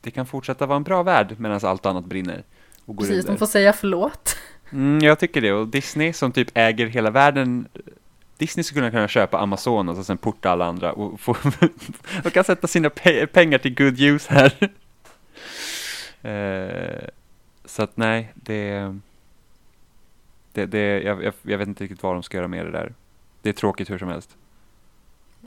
det 0.00 0.10
kan 0.10 0.26
fortsätta 0.26 0.66
vara 0.66 0.76
en 0.76 0.82
bra 0.82 1.02
värld 1.02 1.34
medan 1.38 1.60
allt 1.62 1.86
annat 1.86 2.04
brinner. 2.04 2.42
Precis, 2.98 3.10
under. 3.10 3.32
de 3.32 3.38
får 3.38 3.46
säga 3.46 3.72
förlåt. 3.72 4.36
Mm, 4.72 4.98
jag 4.98 5.18
tycker 5.18 5.40
det. 5.40 5.52
Och 5.52 5.68
Disney 5.68 6.12
som 6.12 6.32
typ 6.32 6.48
äger 6.54 6.86
hela 6.86 7.10
världen. 7.10 7.68
Disney 8.42 8.64
skulle 8.64 8.90
kunna 8.90 9.08
köpa 9.08 9.38
Amazonas 9.38 9.98
och 9.98 10.06
sen 10.06 10.18
porta 10.18 10.50
alla 10.50 10.64
andra 10.64 10.92
och 10.92 11.20
få, 11.20 11.36
de 12.22 12.30
kan 12.30 12.44
sätta 12.44 12.66
sina 12.66 12.88
pe- 12.88 13.26
pengar 13.26 13.58
till 13.58 13.74
good 13.74 14.00
use 14.00 14.32
här. 14.34 14.52
Eh, 16.24 17.08
så 17.64 17.82
att 17.82 17.96
nej, 17.96 18.32
det, 18.34 18.98
det, 20.52 20.66
det 20.66 21.02
jag, 21.02 21.24
jag, 21.24 21.34
jag 21.42 21.58
vet 21.58 21.68
inte 21.68 21.84
riktigt 21.84 22.02
vad 22.02 22.14
de 22.14 22.22
ska 22.22 22.36
göra 22.36 22.48
med 22.48 22.66
det 22.66 22.72
där. 22.72 22.94
Det 23.42 23.48
är 23.48 23.52
tråkigt 23.52 23.90
hur 23.90 23.98
som 23.98 24.08
helst. 24.08 24.36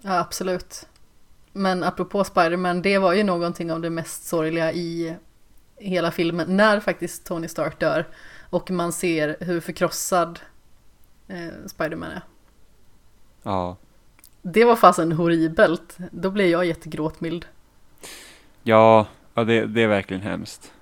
Ja, 0.02 0.20
absolut. 0.20 0.88
Men 1.54 1.84
apropå 1.84 2.24
Spiderman, 2.24 2.82
det 2.82 2.98
var 2.98 3.14
ju 3.14 3.24
någonting 3.24 3.72
av 3.72 3.82
det 3.82 3.90
mest 3.90 4.24
sorgliga 4.26 4.74
i 4.74 5.16
hela 5.78 6.12
filmen, 6.12 6.58
när 6.58 6.80
faktiskt 6.80 7.26
Tony 7.26 7.48
Stark 7.48 7.80
dör 7.80 8.06
och 8.50 8.72
man 8.72 8.94
ser 8.94 9.38
hur 9.40 9.60
förkrossad 9.60 10.40
eh, 11.28 11.68
Spiderman 11.68 12.12
är. 12.12 12.22
Ja, 13.46 13.78
Det 14.42 14.66
var 14.66 14.76
fasen 14.76 15.12
horribelt. 15.12 15.98
Då 16.12 16.32
blev 16.32 16.48
jag 16.48 16.66
jättegråtmild. 16.66 17.46
ja, 18.64 19.08
ja 19.34 19.44
det, 19.44 19.66
det 19.66 19.82
är 19.82 19.88
verkligen 19.88 20.22
hemskt. 20.24 20.74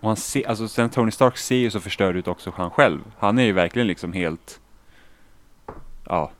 Och 0.00 0.08
han 0.08 0.16
ser, 0.16 0.48
alltså 0.48 0.68
sen 0.68 0.90
Tony 0.90 1.10
Stark 1.10 1.36
ser 1.36 1.56
ju 1.56 1.70
så 1.70 1.80
förstörd 1.80 2.16
ut 2.16 2.28
också 2.28 2.52
han 2.56 2.70
själv. 2.70 3.00
Han 3.18 3.38
är 3.38 3.42
ju 3.44 3.52
verkligen 3.52 3.88
liksom 3.88 4.12
helt, 4.12 4.60
ja, 6.04 6.30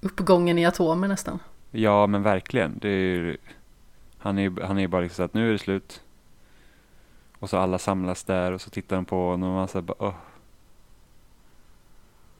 Uppgången 0.00 0.58
i 0.58 0.66
atomer 0.66 1.08
nästan. 1.08 1.38
Ja, 1.70 2.06
men 2.06 2.22
verkligen. 2.22 2.78
Det 2.78 2.88
är, 2.88 2.92
ju- 3.16 3.36
han 4.18 4.38
är 4.38 4.42
ju 4.42 4.62
han 4.62 4.78
är 4.78 4.88
bara 4.88 5.02
liksom 5.02 5.16
så 5.16 5.22
att 5.22 5.34
nu 5.34 5.48
är 5.48 5.52
det 5.52 5.58
slut. 5.58 6.02
Och 7.38 7.50
så 7.50 7.58
alla 7.58 7.78
samlas 7.78 8.24
där 8.24 8.52
och 8.52 8.60
så 8.60 8.70
tittar 8.70 8.96
de 8.96 9.04
på 9.04 9.30
honom 9.30 9.48
och 9.48 9.54
man 9.54 9.68
säger 9.68 9.82
bara 9.82 9.96
åh. 9.98 10.14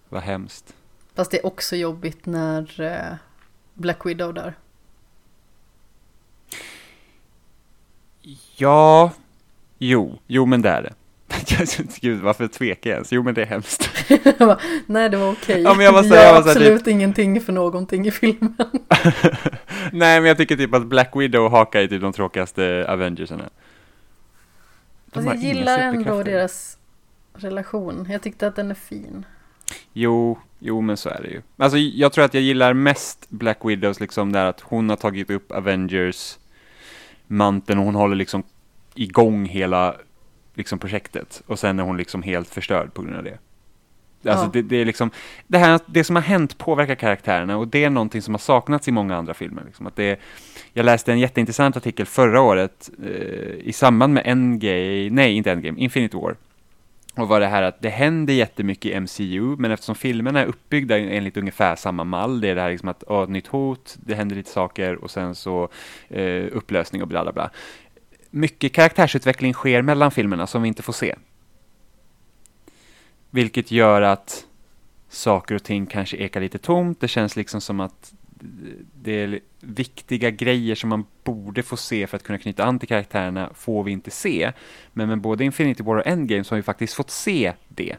Vad 0.09 0.23
hemskt. 0.23 0.75
Fast 1.15 1.31
det 1.31 1.39
är 1.39 1.47
också 1.47 1.77
jobbigt 1.77 2.27
när 2.27 2.81
eh, 2.81 3.17
Black 3.75 4.07
Widow 4.07 4.35
dör. 4.35 4.55
Ja, 8.57 9.11
jo, 9.79 10.19
jo 10.27 10.47
men 10.47 10.63
det 10.63 10.69
är 10.69 10.83
det. 10.83 10.93
Gud, 12.01 12.21
varför 12.21 12.49
tvekar 12.49 12.91
jag 12.91 12.95
ens? 12.95 13.13
Jo, 13.13 13.23
men 13.23 13.35
det 13.35 13.43
är 13.43 13.47
hemskt. 13.47 13.91
Bara, 14.39 14.59
Nej, 14.87 15.09
det 15.09 15.17
var 15.17 15.33
okej. 15.33 15.61
Ja, 15.63 15.75
men 15.75 15.85
jag 15.85 15.93
var 15.93 16.03
så- 16.03 16.15
jag 16.15 16.35
var 16.35 16.43
så 16.43 16.49
här, 16.49 16.55
absolut 16.57 16.87
ingenting 16.87 17.41
för 17.41 17.53
någonting 17.53 18.07
i 18.07 18.11
filmen. 18.11 18.57
Nej, 19.93 20.21
men 20.21 20.25
jag 20.25 20.37
tycker 20.37 20.57
typ 20.57 20.75
att 20.75 20.87
Black 20.87 21.11
Widow 21.17 21.45
och 21.45 21.51
Hawkeye 21.51 21.85
är 21.85 21.89
typ 21.89 22.01
de 22.03 22.13
tråkigaste 22.13 22.87
Avengersarna. 22.89 23.45
Fast 25.13 25.27
jag 25.27 25.37
gillar 25.37 25.79
ändå 25.79 26.23
deras 26.23 26.79
relation. 27.35 28.07
Jag 28.11 28.23
tyckte 28.23 28.47
att 28.47 28.57
den 28.57 28.71
är 28.71 28.75
fin. 28.75 29.27
Jo, 29.93 30.39
jo 30.67 30.81
men 30.81 30.97
så 30.97 31.09
är 31.09 31.23
det 31.23 31.29
ju. 31.29 31.43
Alltså 31.57 31.79
jag 31.79 32.13
tror 32.13 32.25
att 32.25 32.35
jag 32.35 32.43
gillar 32.43 32.75
mest 32.75 33.27
Black 33.31 33.59
Widows 33.65 34.01
liksom 34.01 34.33
där 34.33 34.45
att 34.45 34.61
hon 34.61 34.89
har 34.89 34.97
tagit 34.97 35.31
upp 35.31 35.53
Avengers 35.53 36.39
manteln 37.27 37.79
och 37.79 37.85
hon 37.85 37.95
håller 37.95 38.17
liksom 38.17 38.43
igång 38.95 39.47
hela 39.47 39.95
liksom 40.55 40.79
projektet 40.79 41.43
och 41.47 41.59
sen 41.59 41.79
är 41.79 41.83
hon 41.85 41.97
liksom 41.97 42.23
helt 42.23 42.49
förstörd 42.49 42.95
på 42.95 43.03
grund 43.03 43.17
av 43.17 43.25
det. 43.25 43.39
Alltså 44.31 44.45
Ja. 44.45 44.51
det, 44.53 44.63
det 44.63 44.77
är 44.77 44.85
liksom, 44.85 45.11
det, 45.47 45.59
här, 45.59 45.81
det 45.87 46.05
som 46.05 46.17
har 46.17 46.23
hänt 46.23 46.59
påverkar 46.59 46.95
karaktärerna 46.95 47.57
och 47.57 47.69
det 47.69 47.85
är 47.85 47.91
någonting 47.91 48.23
som 48.23 48.35
har 48.35 48.39
saknats 48.39 48.89
i 48.89 48.93
många 48.93 49.17
andra 49.17 49.35
filmer. 49.35 49.63
Liksom. 49.67 49.87
Att 49.87 49.97
det, 49.97 50.21
jag 50.73 50.87
läste 50.87 51.13
en 51.13 51.19
jätteintressant 51.19 51.77
artikel 51.77 52.07
förra 52.07 52.41
året 52.41 52.91
eh, 53.03 53.69
i 53.69 53.73
samband 53.73 54.15
med 54.15 54.23
Endgame, 54.27 55.11
nej 55.11 55.33
inte 55.33 55.53
Endgame, 55.53 55.79
Infinity 55.81 56.17
War. 56.17 56.37
Och 57.17 57.29
var 57.29 57.41
det 57.41 57.47
här 57.47 57.63
att 57.63 57.83
det 57.83 57.89
händer 57.89 58.35
jättemycket 58.35 58.93
i 58.93 59.01
MCU, 59.01 59.57
men 59.59 59.71
eftersom 59.71 59.95
filmerna 59.95 60.41
är 60.41 60.47
uppbyggda 60.47 60.99
enligt 60.99 61.37
ungefär 61.37 61.77
samma 61.77 62.05
mall, 62.05 62.41
det 62.41 62.49
är 62.49 62.55
det 62.55 62.61
här 62.61 62.71
liksom 62.71 62.89
att, 62.89 63.05
åh, 63.07 63.29
nytt 63.29 63.47
hot, 63.47 63.97
det 64.01 64.15
händer 64.15 64.37
lite 64.37 64.51
saker 64.51 65.05
och 65.05 65.11
sen 65.11 65.35
så 65.35 65.69
eh, 66.09 66.45
upplösning 66.53 67.03
och 67.03 67.09
bla 67.09 67.23
bla 67.23 67.33
bla. 67.33 67.51
Mycket 68.31 68.73
karaktärsutveckling 68.73 69.53
sker 69.53 69.83
mellan 69.83 70.11
filmerna 70.11 70.47
som 70.47 70.63
vi 70.63 70.69
inte 70.69 70.83
får 70.83 70.93
se. 70.93 71.15
Vilket 73.31 73.71
gör 73.71 74.03
att 74.03 74.47
saker 75.09 75.55
och 75.55 75.63
ting 75.63 75.87
kanske 75.87 76.17
ekar 76.17 76.41
lite 76.41 76.59
tomt. 76.59 77.01
Det 77.01 77.09
känns 77.09 77.37
liksom 77.37 77.61
som 77.61 77.81
att 77.81 78.13
det 78.95 79.13
är 79.13 79.41
viktiga 79.61 80.31
grejer 80.31 80.75
som 80.75 80.91
man 80.91 81.07
borde 81.25 81.63
få 81.63 81.77
se 81.77 82.07
för 82.07 82.17
att 82.17 82.23
kunna 82.23 82.39
knyta 82.39 82.65
an 82.65 82.79
till 82.79 82.89
karaktärerna 82.89 83.51
får 83.55 83.85
vi 83.85 83.93
inte 83.93 84.11
se. 84.11 84.53
Men 84.93 85.09
med 85.09 85.21
både 85.21 85.45
Infinity 85.45 85.83
War 85.83 85.97
och 85.97 86.07
Endgame 86.07 86.45
så 86.45 86.55
har 86.55 86.57
vi 86.57 86.63
faktiskt 86.63 86.95
fått 86.95 87.11
se 87.11 87.53
det. 87.69 87.97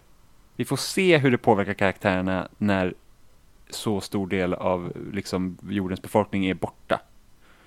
Vi 0.55 0.65
får 0.65 0.77
se 0.77 1.17
hur 1.17 1.31
det 1.31 1.37
påverkar 1.37 1.73
karaktärerna 1.73 2.47
när 2.57 2.93
så 3.69 4.01
stor 4.01 4.27
del 4.27 4.53
av 4.53 4.93
liksom, 5.13 5.57
jordens 5.69 6.01
befolkning 6.01 6.45
är 6.45 6.53
borta. 6.53 7.01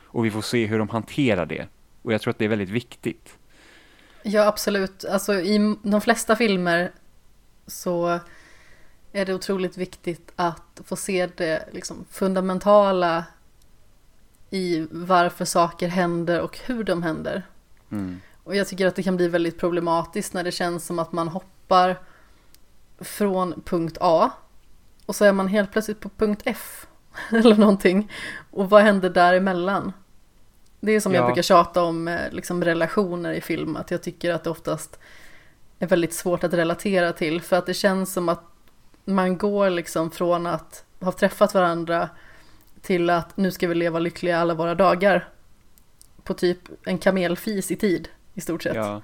Och 0.05 0.25
vi 0.25 0.31
får 0.31 0.43
se 0.43 0.67
hur 0.67 0.79
de 0.79 0.88
hanterar 0.88 1.47
det. 1.47 1.67
Och 2.03 2.12
jag 2.12 2.21
tror 2.21 2.31
att 2.31 2.38
det 2.38 2.45
är 2.45 2.49
väldigt 2.49 2.69
viktigt. 2.69 3.38
Ja, 4.23 4.47
absolut. 4.47 5.05
Alltså 5.05 5.35
i 5.35 5.77
de 5.83 6.01
flesta 6.01 6.37
filmer 6.37 6.93
så 7.67 8.21
är 9.12 9.25
det 9.25 9.35
otroligt 9.35 9.77
viktigt 9.77 10.33
att 10.37 10.81
få 10.85 10.97
se 10.97 11.29
det 11.37 11.68
liksom, 11.73 12.05
fundamentala 12.11 13.25
i 14.51 14.87
varför 14.90 15.44
saker 15.44 15.88
händer 15.88 16.40
och 16.40 16.59
hur 16.59 16.85
de 16.85 17.03
händer. 17.03 17.47
Mm. 17.90 18.21
Och 18.44 18.57
jag 18.57 18.68
tycker 18.68 18.87
att 18.87 18.97
det 18.97 19.03
kan 19.03 19.16
bli 19.16 19.29
väldigt 19.29 19.59
problematiskt 19.59 20.35
när 20.35 20.44
det 20.44 20.53
känns 20.53 20.87
som 20.87 20.99
att 20.99 21.12
man 21.12 21.29
hoppar 21.29 21.97
från 22.99 23.62
punkt 23.64 23.99
A 24.01 24.31
och 25.07 25.16
så 25.16 25.25
är 25.25 25.33
man 25.33 25.49
helt 25.49 25.73
plötsligt 25.73 26.01
på 26.01 26.09
punkt 26.09 26.42
F 26.44 26.87
eller 27.31 27.57
någonting. 27.57 28.12
Och 28.51 28.71
vad 28.71 28.83
händer 28.83 29.11
däremellan? 29.11 29.92
Det 30.81 30.92
är 30.92 31.01
som 31.01 31.14
jag 31.14 31.23
Ja. 31.23 31.27
brukar 31.27 31.42
tjata 31.42 31.83
om 31.83 32.09
eh, 32.09 32.21
liksom 32.31 32.64
relationer 32.64 33.33
i 33.33 33.40
film, 33.40 33.77
att 33.77 33.90
jag 33.90 34.03
tycker 34.03 34.33
att 34.33 34.44
det 34.44 34.51
oftast 34.51 34.99
är 35.79 35.87
väldigt 35.87 36.14
svårt 36.14 36.44
att 36.44 36.55
relatera 36.55 37.12
till 37.12 37.40
för 37.40 37.57
att 37.57 37.66
det 37.66 37.75
känns 37.75 38.12
som 38.12 38.29
att 38.29 38.42
man 39.14 39.38
går 39.38 39.71
liksom 39.71 40.11
från 40.11 40.47
att 40.47 40.85
ha 41.01 41.12
träffat 41.12 41.55
varandra 41.55 42.09
till 42.83 43.11
att 43.11 43.37
nu 43.37 43.51
ska 43.51 43.68
vi 43.68 43.75
leva 43.75 43.99
lyckliga 43.99 44.38
alla 44.38 44.55
våra 44.55 44.75
dagar 44.75 45.29
på 46.23 46.35
typ 46.35 46.59
en 46.85 46.99
kamelfis 46.99 47.71
i 47.71 47.77
tid 47.77 48.09
i 48.35 48.40
stort 48.40 48.62
sett. 48.62 48.75
Ja. 48.75 48.87
Ja. 48.87 49.03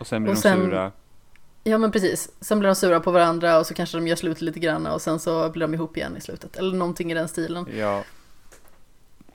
Och 0.00 0.06
sen 0.06 0.22
blir 0.22 0.30
Och 0.30 0.36
de 0.36 0.40
sen- 0.42 0.64
sura. 0.64 1.78
men 1.78 1.92
precis, 1.92 2.30
sen 2.40 2.58
blir 2.58 2.68
de 2.68 2.74
sura 2.74 3.00
på 3.00 3.10
varandra 3.10 3.58
och 3.58 3.66
så 3.66 3.74
kanske 3.74 3.96
de 3.98 4.06
gör 4.08 4.16
slut 4.16 4.40
lite 4.40 4.60
grann 4.60 4.86
och 4.86 5.02
sen 5.02 5.18
så 5.18 5.48
blir 5.50 5.60
de 5.66 5.74
ihop 5.74 5.96
igen 5.96 6.16
i 6.16 6.20
slutet 6.20 6.56
eller 6.56 6.76
någonting 6.76 7.12
i 7.12 7.14
den 7.14 7.28
stilen. 7.28 7.66
Ja. 7.76 8.02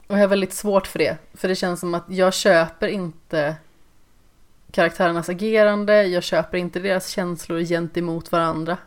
Och 0.07 0.15
jag 0.17 0.21
har 0.21 0.27
väldigt 0.27 0.53
svårt 0.53 0.87
för 0.87 0.99
det, 0.99 1.17
för 1.33 1.47
det 1.47 1.55
känns 1.55 1.79
som 1.79 1.93
att 1.93 2.05
jag 2.07 2.33
köper 2.33 2.87
inte 2.87 3.55
karaktärernas 4.71 5.29
agerande, 5.29 6.03
jag 6.03 6.23
köper 6.23 6.57
inte 6.57 6.79
deras 6.79 7.07
känslor 7.07 7.59
gentemot 7.59 8.31
varandra. 8.31 8.77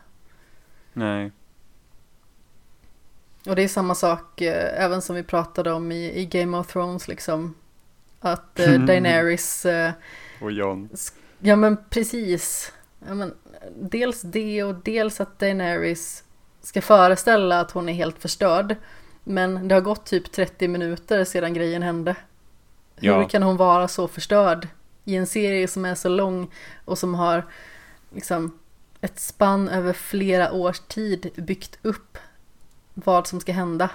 Nej. 0.95 1.31
Och 3.47 3.55
det 3.55 3.63
är 3.63 3.67
samma 3.67 3.95
sak 3.95 4.41
eh, 4.41 4.83
även 4.83 5.01
som 5.01 5.15
vi 5.15 5.23
pratade 5.23 5.71
om 5.71 5.91
i, 5.91 6.19
i 6.19 6.25
Game 6.25 6.57
of 6.57 6.67
Thrones 6.67 7.07
liksom. 7.07 7.53
Att 8.19 8.59
eh, 8.59 8.73
Daenerys, 8.73 9.65
eh, 9.65 9.91
Och 10.41 10.51
John. 10.51 10.89
ja 11.39 11.55
men 11.55 11.77
precis. 11.89 12.73
Ja, 13.07 13.13
men, 13.13 13.33
dels 13.75 14.21
det 14.21 14.63
och 14.63 14.75
dels 14.75 15.21
att 15.21 15.39
Daenerys 15.39 16.23
ska 16.61 16.81
föreställa 16.81 17.59
att 17.59 17.71
hon 17.71 17.89
är 17.89 17.93
helt 17.93 18.19
förstörd. 18.19 18.75
Men 19.23 19.67
det 19.67 19.75
har 19.75 19.81
gått 19.81 20.05
typ 20.05 20.31
30 20.31 20.67
minuter 20.67 21.23
sedan 21.23 21.53
grejen 21.53 21.81
hände. 21.83 22.15
Hur 22.95 23.07
Ja. 23.07 23.27
kan 23.27 23.43
hon 23.43 23.57
vara 23.57 23.87
så 23.87 24.07
förstörd 24.07 24.67
i 25.03 25.15
en 25.15 25.27
serie 25.27 25.67
som 25.67 25.85
är 25.85 25.95
så 25.95 26.09
lång 26.09 26.51
och 26.85 26.97
som 26.97 27.13
har 27.15 27.43
liksom 28.13 28.59
ett 29.05 29.19
spann 29.19 29.69
över 29.69 29.93
flera 29.93 30.51
års 30.51 30.79
tid 30.79 31.29
byggt 31.35 31.79
upp 31.81 32.17
vad 32.93 33.27
som 33.27 33.39
ska 33.39 33.51
hända. 33.51 33.89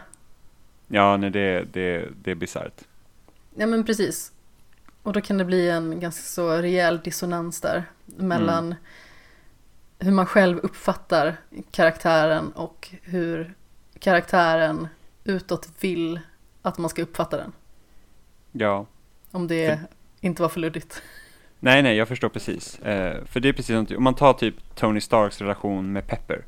Ja, 0.88 1.16
nej, 1.16 1.30
det, 1.30 1.64
det, 1.72 2.08
det 2.22 2.30
är 2.30 2.34
bisarrt. 2.34 2.80
Ja 3.54 3.66
men 3.66 3.84
precis. 3.84 4.32
Och 5.02 5.12
då 5.12 5.20
kan 5.20 5.38
det 5.38 5.44
bli 5.44 5.70
en 5.70 6.00
ganska 6.00 6.22
så 6.22 6.50
rejäl 6.50 7.00
dissonans 7.04 7.60
där 7.60 7.84
mellan 8.06 8.74
hur 9.98 10.12
man 10.12 10.26
själv 10.26 10.58
uppfattar 10.58 11.36
karaktären 11.70 12.52
och 12.52 12.88
hur 13.02 13.54
karaktären 13.98 14.88
utåt 15.24 15.68
vill 15.80 16.20
att 16.62 16.78
man 16.78 16.90
ska 16.90 17.02
uppfatta 17.02 17.36
den. 17.36 17.52
Ja. 18.52 18.86
Om 19.30 19.48
det 19.48 19.80
inte 20.20 20.42
var 20.42 20.48
för 20.48 20.60
luddigt. 20.60 21.02
Nej, 21.60 21.82
nej, 21.82 21.96
jag 21.96 22.08
förstår 22.08 22.28
precis. 22.28 22.78
Eh, 22.78 23.24
för 23.24 23.40
det 23.40 23.48
är 23.48 23.52
precis 23.52 23.88
som, 23.88 23.96
om 23.96 24.04
man 24.04 24.14
tar 24.14 24.32
typ 24.32 24.74
Tony 24.74 25.00
Starks 25.00 25.40
relation 25.40 25.92
med 25.92 26.06
Pepper. 26.06 26.44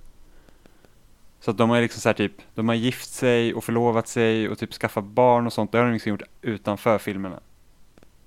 Så 1.41 1.51
att 1.51 1.59
de 1.59 1.71
har 1.71 1.81
liksom 1.81 2.01
så 2.01 2.09
här 2.09 2.15
typ, 2.15 2.33
de 2.55 2.69
har 2.69 2.75
gift 2.75 3.11
sig 3.11 3.55
och 3.55 3.65
förlovat 3.65 4.09
sig 4.09 4.49
och 4.49 4.59
typ 4.59 4.73
skaffat 4.73 5.05
barn 5.05 5.47
och 5.47 5.53
sånt. 5.53 5.73
Det 5.73 5.79
har 5.79 5.85
de 5.85 5.93
liksom 5.93 6.11
gjort 6.11 6.23
utanför 6.43 6.99
filmerna. 6.99 7.41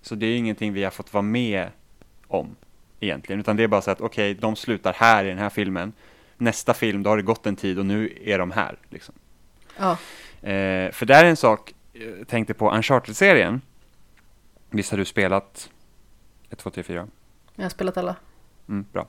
Så 0.02 0.16
det 0.16 0.26
är 0.26 0.38
ingenting 0.38 0.74
vi 0.74 0.84
har 0.84 0.92
fått 0.92 1.14
vara 1.14 1.22
med 1.22 1.70
om 2.28 2.56
egentligen. 3.00 3.40
Utan 3.40 3.56
det 3.56 3.64
är 3.64 3.68
bara 3.68 3.82
så 3.82 3.92
att 3.92 4.02
okej, 4.02 4.34
de 4.34 4.56
slutar 4.56 4.94
här 4.94 5.26
i 5.26 5.30
den 5.30 5.38
här 5.38 5.50
filmen. 5.50 5.94
Nästa 6.38 6.74
film, 6.74 7.04
då 7.04 7.10
har 7.10 7.18
det 7.18 7.24
gått 7.24 7.46
en 7.46 7.56
tid 7.56 7.80
och 7.80 7.86
nu 7.86 8.18
är 8.24 8.40
de 8.40 8.52
här. 8.52 8.78
Liksom. 8.90 9.16
Ja, 9.78 9.98
Eh, 10.46 10.92
för 10.92 11.06
där 11.06 11.26
är 11.26 11.30
en 11.30 11.38
sak, 11.38 11.74
jag 11.94 12.28
tänkte 12.28 12.54
på 12.54 12.72
Uncharted-serien. 12.72 13.62
Visst 14.70 14.92
har 14.92 14.98
du 14.98 15.06
spelat 15.06 15.70
1, 16.50 16.58
2, 16.60 16.70
3, 16.70 16.84
4? 16.84 17.08
jag 17.56 17.64
har 17.64 17.70
spelat 17.70 17.98
alla. 17.98 18.16
Mm, 18.70 18.86
bra. 18.94 19.02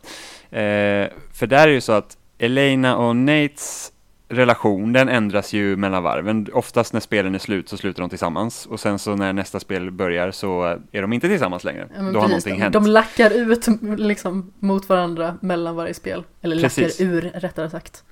Eh, 0.58 1.08
för 1.32 1.46
där 1.46 1.68
är 1.68 1.72
ju 1.72 1.80
så 1.80 1.92
att 1.92 2.16
Elena 2.38 2.96
och 2.96 3.16
Nates 3.16 3.92
relation, 4.28 4.92
den 4.92 5.08
ändras 5.08 5.52
ju 5.52 5.76
mellan 5.76 6.02
varven. 6.02 6.48
Oftast 6.52 6.92
när 6.92 7.00
spelen 7.00 7.34
är 7.34 7.38
slut 7.38 7.68
så 7.68 7.76
slutar 7.76 8.02
de 8.02 8.08
tillsammans 8.10 8.66
och 8.66 8.80
sen 8.80 8.98
så 8.98 9.16
när 9.16 9.32
nästa 9.32 9.60
spel 9.60 9.90
börjar 9.90 10.30
så 10.30 10.78
är 10.92 11.02
de 11.02 11.12
inte 11.12 11.28
tillsammans 11.28 11.64
längre. 11.64 11.88
Ja, 11.96 12.02
Då 12.02 12.04
har 12.04 12.12
precis. 12.12 12.28
någonting 12.28 12.54
de, 12.54 12.60
hänt. 12.62 12.72
de 12.72 12.86
lackar 12.86 13.30
ut 13.30 13.68
liksom 14.00 14.52
mot 14.58 14.88
varandra 14.88 15.38
mellan 15.40 15.76
varje 15.76 15.94
spel. 15.94 16.24
Eller 16.42 16.62
Precis. 16.62 17.00
lackar 17.00 17.12
ur 17.12 17.22
rättare 17.22 17.70
sagt. 17.70 18.04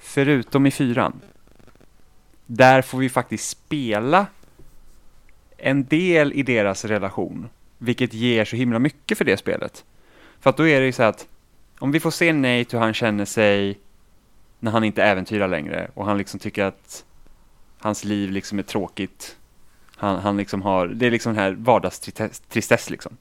Förutom 0.00 0.66
i 0.66 0.70
fyran. 0.70 1.20
Där 2.46 2.82
får 2.82 2.98
vi 2.98 3.08
faktiskt 3.08 3.48
spela 3.48 4.26
en 5.56 5.84
del 5.84 6.32
i 6.32 6.42
deras 6.42 6.84
relation, 6.84 7.48
vilket 7.78 8.14
ger 8.14 8.44
så 8.44 8.56
himla 8.56 8.78
mycket 8.78 9.18
för 9.18 9.24
det 9.24 9.36
spelet. 9.36 9.84
För 10.40 10.50
att 10.50 10.56
då 10.56 10.68
är 10.68 10.80
det 10.80 10.86
ju 10.86 10.92
så 10.92 11.02
att 11.02 11.28
om 11.78 11.92
vi 11.92 12.00
får 12.00 12.10
se 12.10 12.32
Nate 12.32 12.76
hur 12.76 12.78
han 12.78 12.94
känner 12.94 13.24
sig 13.24 13.78
när 14.58 14.70
han 14.70 14.84
inte 14.84 15.02
äventyrar 15.02 15.48
längre 15.48 15.90
och 15.94 16.06
han 16.06 16.18
liksom 16.18 16.40
tycker 16.40 16.64
att 16.64 17.04
hans 17.78 18.04
liv 18.04 18.30
liksom 18.30 18.58
är 18.58 18.62
tråkigt. 18.62 19.36
Han, 19.96 20.18
han 20.18 20.36
liksom 20.36 20.62
har, 20.62 20.86
det 20.86 21.06
är 21.06 21.10
liksom 21.10 21.34
den 21.34 21.42
här 21.42 21.52
vardagstristess 21.52 22.90
liksom. 22.90 23.16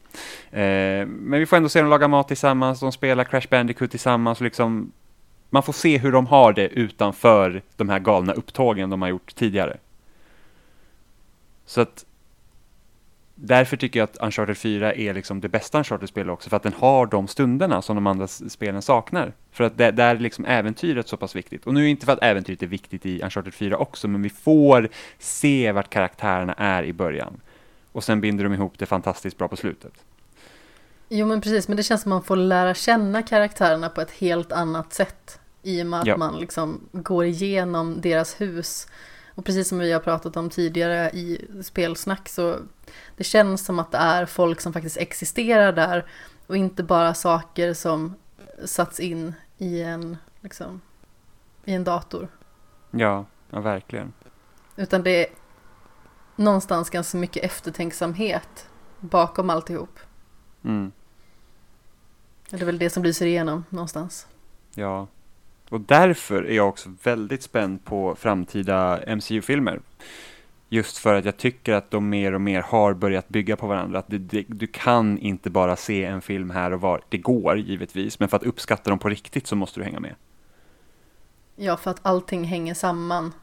Eh, 0.52 1.06
men 1.06 1.40
vi 1.40 1.46
får 1.46 1.58
ändå 1.58 1.70
se 1.70 1.82
dem 1.82 1.90
laga 1.90 2.08
mat 2.08 2.28
tillsammans, 2.28 2.80
de 2.80 2.92
spelar 2.92 3.24
Crash 3.24 3.48
Bandicoot 3.50 3.92
tillsammans 3.92 4.40
och 4.40 4.44
liksom 4.46 4.92
man 5.50 5.64
får 5.64 5.74
se 5.74 5.98
hur 5.98 6.12
de 6.12 6.28
har 6.28 6.54
det 6.54 6.68
utanför 6.68 7.62
de 7.76 7.90
här 7.90 8.00
galna 8.00 8.34
upptågen 8.34 8.90
de 8.90 9.02
har 9.02 9.10
gjort 9.10 9.36
tidigare. 9.36 9.78
Så 11.66 11.82
att 11.82 12.06
därför 13.40 13.78
tycker 13.78 14.00
jag 14.00 14.04
att 14.10 14.18
Uncharted 14.22 14.58
4 14.58 14.94
är 14.94 15.14
liksom 15.14 15.42
det 15.42 15.50
bästa 15.50 15.78
Uncharted-spelet 15.78 16.34
också, 16.34 16.50
för 16.50 16.58
att 16.58 16.64
den 16.64 16.74
har 16.74 17.06
de 17.06 17.28
stunderna 17.28 17.82
som 17.82 17.96
de 17.96 18.08
andra 18.08 18.28
spelen 18.28 18.82
saknar. 18.82 19.34
För 19.52 19.64
att 19.64 19.78
det, 19.78 19.92
där 19.92 20.16
är 20.16 20.20
liksom 20.20 20.46
äventyret 20.46 21.08
så 21.08 21.18
pass 21.18 21.36
viktigt. 21.36 21.68
Och 21.68 21.74
nu 21.74 21.80
är 21.80 21.84
det 21.84 21.90
inte 21.90 22.06
för 22.06 22.14
att 22.14 22.24
äventyret 22.24 22.64
är 22.64 22.68
viktigt 22.68 23.06
i 23.06 23.22
Uncharted 23.22 23.54
4 23.54 23.78
också, 23.78 24.08
men 24.08 24.22
vi 24.22 24.30
får 24.30 24.90
se 25.20 25.72
vart 25.72 25.90
karaktärerna 25.90 26.54
är 26.54 26.84
i 26.84 26.94
början. 26.94 27.42
Och 27.92 28.04
sen 28.04 28.22
binder 28.22 28.44
de 28.44 28.54
ihop 28.54 28.74
det 28.78 28.86
fantastiskt 28.86 29.38
bra 29.38 29.48
på 29.48 29.56
slutet. 29.56 29.94
Jo 31.10 31.28
men 31.28 31.42
precis, 31.42 31.68
men 31.68 31.78
det 31.78 31.84
känns 31.84 32.02
som 32.02 32.10
man 32.10 32.24
får 32.24 32.36
lära 32.36 32.74
känna 32.74 33.22
karaktärerna 33.24 33.90
på 33.90 34.02
ett 34.02 34.12
helt 34.12 34.52
annat 34.52 34.94
sätt. 34.94 35.40
I 35.64 35.82
och 35.82 35.86
med 35.86 36.00
att 36.02 36.08
Ja. 36.08 36.18
man 36.18 36.40
liksom 36.40 36.82
går 36.92 37.26
igenom 37.26 38.02
deras 38.02 38.42
hus. 38.42 38.88
Och 39.38 39.46
precis 39.46 39.68
som 39.68 39.80
vi 39.80 39.92
har 39.92 40.00
pratat 40.00 40.38
om 40.38 40.50
tidigare 40.50 41.10
i 41.10 41.48
spelsnack 41.64 42.30
så 42.30 42.60
det 43.18 43.24
känns 43.24 43.66
som 43.66 43.80
att 43.80 43.92
det 43.92 43.98
är 43.98 44.26
folk 44.26 44.62
som 44.62 44.74
faktiskt 44.74 44.98
existerar 44.98 45.74
där. 45.74 46.06
Och 46.48 46.58
inte 46.58 46.84
bara 46.84 47.14
saker 47.14 47.74
som 47.74 48.16
satts 48.66 49.00
in 49.00 49.34
i 49.58 49.82
en 49.82 50.18
liksom, 50.42 50.82
i 51.66 51.74
en 51.74 51.84
dator. 51.84 52.28
Ja, 52.92 53.26
ja 53.50 53.60
verkligen. 53.62 54.14
Utan 54.76 55.04
det 55.04 55.26
är 55.26 55.32
någonstans 56.36 56.90
ganska 56.90 57.18
mycket 57.18 57.44
eftertänksamhet 57.44 58.70
bakom 59.00 59.50
alltihop. 59.50 60.00
Mm. 60.64 60.92
Det 62.50 62.62
är 62.62 62.66
väl 62.66 62.80
det 62.80 62.90
som 62.90 63.04
lyser 63.04 63.26
igenom 63.26 63.66
någonstans. 63.70 64.28
Ja, 64.74 65.08
och 65.70 65.82
därför 65.82 66.44
är 66.44 66.56
jag 66.56 66.70
också 66.70 66.90
väldigt 67.04 67.44
spänd 67.44 67.86
på 67.86 68.16
framtida 68.16 69.00
MCU-filmer. 69.16 69.80
Just 70.70 70.98
för 70.98 71.16
att 71.16 71.26
jag 71.26 71.38
tycker 71.38 71.74
att 71.74 71.92
de 71.92 72.10
mer 72.10 72.34
och 72.34 72.42
mer 72.42 72.62
har 72.62 72.94
börjat 72.94 73.30
bygga 73.30 73.56
på 73.56 73.68
varandra. 73.68 74.00
Att 74.00 74.08
det, 74.08 74.18
det, 74.18 74.46
du 74.48 74.68
kan 74.68 75.18
inte 75.18 75.50
bara 75.50 75.76
se 75.76 76.06
en 76.06 76.22
film 76.22 76.50
här 76.50 76.72
och 76.72 76.82
var. 76.82 77.02
Det 77.10 77.18
går 77.18 77.58
givetvis, 77.58 78.20
men 78.20 78.30
för 78.30 78.38
att 78.38 78.44
uppskatta 78.44 78.90
dem 78.90 79.00
på 79.00 79.10
riktigt 79.10 79.48
så 79.48 79.56
måste 79.56 79.80
du 79.80 79.84
hänga 79.84 80.00
med. 80.00 80.16
Ja, 81.56 81.78
för 81.78 81.92
att 81.92 82.00
allting 82.02 82.44
hänger 82.44 82.74
samman. 82.74 83.34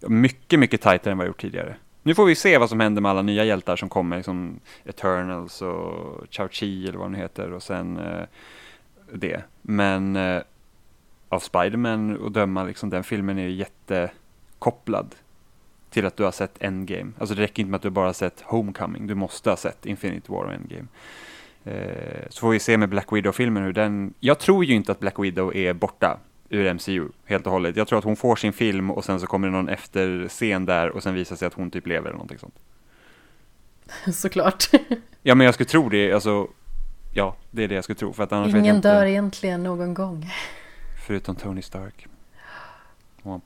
Mycket, 0.00 0.58
mycket 0.58 0.80
tajtare 0.80 1.12
än 1.12 1.18
vad 1.18 1.24
jag 1.24 1.30
gjort 1.30 1.40
tidigare. 1.40 1.76
Nu 2.02 2.14
får 2.14 2.26
vi 2.26 2.34
se 2.34 2.58
vad 2.58 2.68
som 2.68 2.80
händer 2.80 3.02
med 3.02 3.10
alla 3.10 3.22
nya 3.22 3.44
hjältar 3.44 3.76
som 3.76 3.88
kommer, 3.88 4.22
som 4.22 4.60
Eternals 4.84 5.62
och 5.62 6.24
Chao-Chi 6.30 6.88
eller 6.88 6.98
vad 6.98 7.06
den 7.06 7.20
heter 7.20 7.52
och 7.52 7.62
sen 7.62 7.98
eh, 7.98 8.24
det. 9.12 9.42
Men 9.62 10.16
eh, 10.16 10.42
av 11.32 11.40
Spiderman 11.40 12.16
och 12.16 12.32
döma, 12.32 12.64
liksom, 12.64 12.90
den 12.90 13.04
filmen 13.04 13.38
är 13.38 13.48
jättekopplad 13.48 15.14
till 15.90 16.06
att 16.06 16.16
du 16.16 16.24
har 16.24 16.32
sett 16.32 16.62
Endgame. 16.62 17.12
Alltså 17.18 17.34
det 17.34 17.42
räcker 17.42 17.62
inte 17.62 17.70
med 17.70 17.76
att 17.76 17.82
du 17.82 17.90
bara 17.90 18.06
har 18.06 18.12
sett 18.12 18.40
Homecoming, 18.40 19.06
du 19.06 19.14
måste 19.14 19.50
ha 19.50 19.56
sett 19.56 19.86
Infinity 19.86 20.32
War 20.32 20.44
och 20.44 20.52
Endgame. 20.52 20.86
Eh, 21.64 22.28
så 22.28 22.40
får 22.40 22.50
vi 22.50 22.58
se 22.58 22.76
med 22.76 22.88
Black 22.88 23.12
Widow-filmen 23.12 23.62
hur 23.62 23.72
den... 23.72 24.14
Jag 24.20 24.38
tror 24.38 24.64
ju 24.64 24.74
inte 24.74 24.92
att 24.92 25.00
Black 25.00 25.18
Widow 25.18 25.56
är 25.56 25.72
borta 25.72 26.18
ur 26.48 26.74
MCU 26.74 27.08
helt 27.24 27.46
och 27.46 27.52
hållet. 27.52 27.76
Jag 27.76 27.88
tror 27.88 27.98
att 27.98 28.04
hon 28.04 28.16
får 28.16 28.36
sin 28.36 28.52
film 28.52 28.90
och 28.90 29.04
sen 29.04 29.20
så 29.20 29.26
kommer 29.26 29.48
det 29.48 29.52
någon 29.52 29.68
efterscen 29.68 30.66
där 30.66 30.90
och 30.90 31.02
sen 31.02 31.14
visar 31.14 31.36
sig 31.36 31.46
att 31.46 31.54
hon 31.54 31.70
typ 31.70 31.86
lever 31.86 32.06
eller 32.06 32.12
någonting 32.12 32.38
sånt. 32.38 32.58
Såklart. 34.16 34.64
Ja, 35.24 35.34
men 35.34 35.44
jag 35.44 35.54
skulle 35.54 35.68
tro 35.68 35.88
det, 35.88 36.12
alltså, 36.12 36.48
ja, 37.12 37.36
det 37.50 37.64
är 37.64 37.68
det 37.68 37.74
jag 37.74 37.84
skulle 37.84 37.98
tro. 37.98 38.12
För 38.12 38.22
att 38.22 38.32
annars 38.32 38.54
Ingen 38.54 38.76
inte, 38.76 38.94
dör 38.94 39.06
egentligen 39.06 39.62
någon 39.62 39.94
gång. 39.94 40.30
Förutom 41.06 41.36
Tony 41.36 41.62
Stark. 41.62 42.06
Womp. 43.22 43.44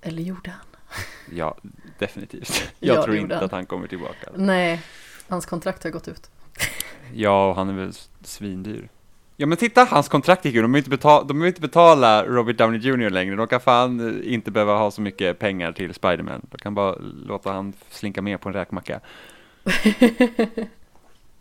Eller 0.00 0.22
gjorde 0.22 0.50
han? 0.50 0.66
Ja, 1.36 1.56
definitivt. 1.98 2.72
Jag 2.78 2.96
Ja, 2.96 3.02
tror 3.04 3.16
inte 3.16 3.34
han. 3.34 3.44
att 3.44 3.52
han 3.52 3.66
kommer 3.66 3.86
tillbaka. 3.86 4.30
Nej, 4.36 4.82
hans 5.28 5.46
kontrakt 5.46 5.84
har 5.84 5.90
gått 5.90 6.08
ut. 6.08 6.30
Ja, 7.14 7.48
och 7.50 7.54
han 7.56 7.68
är 7.68 7.72
väl 7.72 7.92
svindyr. 8.22 8.88
Ja 9.36 9.46
men 9.46 9.58
titta, 9.58 9.84
hans 9.84 10.08
kontrakt 10.08 10.44
gick 10.44 10.54
ju, 10.54 10.62
de 10.62 10.72
behöver 10.72 10.78
inte, 10.78 10.90
betala, 10.90 11.24
de 11.24 11.44
inte 11.46 11.60
betala 11.60 12.24
Robert 12.26 12.56
Downey 12.58 12.80
Jr 12.80 13.10
längre, 13.10 13.36
de 13.36 13.46
kan 13.46 13.60
fan 13.60 14.20
eh, 14.24 14.34
inte 14.34 14.50
behöva 14.50 14.76
ha 14.78 14.90
så 14.90 15.00
mycket 15.00 15.38
pengar 15.38 15.72
till 15.72 15.94
Spiderman. 15.94 16.46
De 16.50 16.58
kan 16.58 16.74
bara 16.74 16.94
låta 17.26 17.52
han 17.52 17.72
slinka 17.90 18.22
med 18.22 18.40
på 18.40 18.48
en 18.48 18.52
räkmacka. 18.52 19.00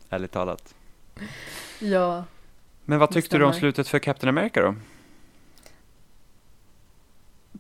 Ärligt 0.10 0.32
talat. 0.32 0.76
Ja, 1.80 2.24
Men 2.86 3.00
vad 3.00 3.12
tyckte 3.12 3.38
du 3.38 3.46
om 3.46 3.54
slutet 3.54 3.88
för 3.88 4.00
Captain 4.00 4.30
America 4.30 4.62
då? 4.62 4.76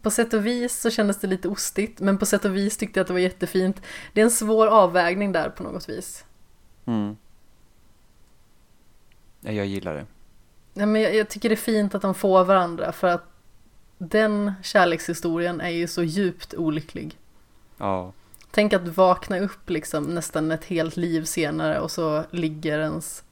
På 0.01 0.11
sätt 0.11 0.33
och 0.33 0.45
vis 0.45 0.79
så 0.79 0.89
kändes 0.89 1.19
det 1.19 1.27
lite 1.27 1.47
ostigt, 1.47 1.99
men 1.99 2.17
på 2.17 2.25
sätt 2.25 2.45
och 2.45 2.55
vis 2.55 2.77
tyckte 2.77 2.99
jag 2.99 3.03
att 3.03 3.07
det 3.07 3.13
var 3.13 3.19
jättefint. 3.19 3.81
Det 4.13 4.21
är 4.21 4.25
en 4.25 4.31
svår 4.31 4.67
avvägning 4.67 5.31
där 5.31 5.49
på 5.49 5.63
något 5.63 5.89
vis. 5.89 6.25
Mm. 6.85 7.17
Ja, 9.41 9.51
jag 9.51 9.65
gillar 9.65 9.95
det. 9.95 10.05
Nej, 10.73 10.85
men 10.85 11.01
jag, 11.01 11.15
jag 11.15 11.29
tycker 11.29 11.49
det 11.49 11.55
är 11.55 11.57
fint 11.57 11.95
att 11.95 12.01
de 12.01 12.15
får 12.15 12.45
varandra 12.45 12.91
för 12.91 13.07
att 13.07 13.25
den 13.97 14.53
kärlekshistorien 14.63 15.61
är 15.61 15.69
ju 15.69 15.87
så 15.87 16.03
djupt 16.03 16.53
olycklig. 16.53 17.17
Ja, 17.77 18.13
Tänk 18.51 18.73
att 18.73 18.87
vakna 18.87 19.39
upp 19.39 19.69
liksom 19.69 20.03
nästan 20.03 20.51
ett 20.51 20.65
helt 20.65 20.97
liv 20.97 21.23
senare 21.23 21.79
och 21.79 21.91
så 21.91 22.23
ligger 22.31 22.79
ens 22.79 23.23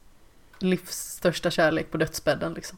livs 0.60 0.98
största 0.98 1.52
kärlek 1.52 1.92
på 1.92 1.98
dödsbädden 1.98 2.54
liksom. 2.54 2.78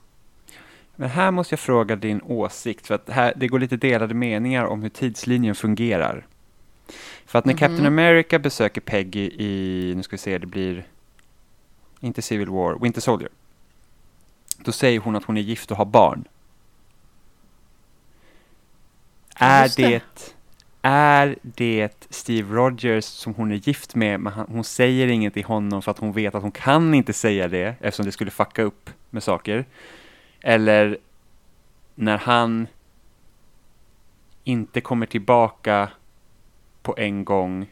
Men 0.99 1.09
här 1.09 1.31
måste 1.31 1.53
jag 1.53 1.59
fråga 1.59 1.95
din 1.95 2.21
åsikt, 2.21 2.87
för 2.87 2.95
att 2.95 3.09
här, 3.09 3.33
det 3.35 3.47
går 3.47 3.59
lite 3.59 3.77
delade 3.77 4.13
meningar 4.13 4.65
om 4.65 4.81
hur 4.81 4.89
tidslinjen 4.89 5.55
fungerar. 5.55 6.25
För 7.25 7.39
att 7.39 7.45
när 7.45 7.53
Mhm. 7.53 7.59
Captain 7.59 7.85
America 7.85 8.39
besöker 8.39 8.81
Peggy 8.81 9.31
i, 9.37 9.93
nu 9.95 10.03
ska 10.03 10.13
vi 10.13 10.17
se, 10.17 10.37
det 10.37 10.47
blir 10.47 10.87
inte 11.99 12.21
Civil 12.21 12.49
War, 12.49 12.79
Winter 12.81 13.01
Soldier. 13.01 13.29
Då 14.57 14.71
säger 14.71 14.99
hon 14.99 15.15
att 15.15 15.23
hon 15.23 15.37
är 15.37 15.41
gift 15.41 15.71
och 15.71 15.77
har 15.77 15.85
barn. 15.85 16.23
Är 19.35 19.63
det. 19.63 19.73
det, 19.75 20.01
är 20.81 21.35
det 21.41 22.07
Steve 22.09 22.55
Rogers 22.55 23.05
som 23.05 23.33
hon 23.35 23.51
är 23.51 23.55
gift 23.55 23.95
med, 23.95 24.19
men 24.19 24.33
hon 24.33 24.63
säger 24.63 25.07
inget 25.07 25.33
till 25.33 25.45
honom 25.45 25.81
för 25.81 25.91
att 25.91 25.99
hon 25.99 26.11
vet 26.11 26.35
att 26.35 26.41
hon 26.41 26.51
kan 26.51 26.93
inte 26.93 27.13
säga 27.13 27.47
det 27.47 27.75
eftersom 27.79 28.05
det 28.05 28.11
skulle 28.11 28.31
fucka 28.31 28.61
upp 28.61 28.89
med 29.09 29.23
saker. 29.23 29.65
Eller 30.41 30.97
när 31.95 32.17
han 32.17 32.67
inte 34.43 34.81
kommer 34.81 35.05
tillbaka 35.05 35.89
på 36.81 36.95
en 36.97 37.25
gång 37.25 37.67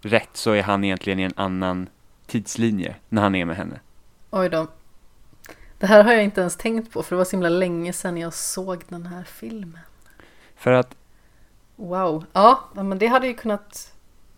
rätt 0.00 0.30
så 0.32 0.52
är 0.52 0.62
han 0.62 0.84
egentligen 0.84 1.18
i 1.18 1.22
en 1.22 1.32
annan 1.36 1.88
tidslinje 2.26 2.96
när 3.08 3.22
han 3.22 3.34
är 3.34 3.44
med 3.44 3.56
henne. 3.56 3.80
Oj 4.30 4.48
då. 4.48 4.66
Det 5.78 5.86
här 5.86 6.04
har 6.04 6.12
jag 6.12 6.24
inte 6.24 6.40
ens 6.40 6.56
tänkt 6.56 6.92
på 6.92 7.02
för 7.02 7.16
det 7.16 7.18
var 7.18 7.24
så 7.24 7.30
himla 7.30 7.48
länge 7.48 7.92
sedan 7.92 8.16
jag 8.16 8.34
såg 8.34 8.82
den 8.88 9.06
här 9.06 9.24
filmen. 9.24 9.80
För 10.56 10.72
att 10.72 10.96
Wow. 11.76 12.24
Ja, 12.32 12.68
men 12.74 12.98
det 12.98 13.06
hade 13.06 13.26
ju 13.26 13.34
kunnat... 13.34 13.94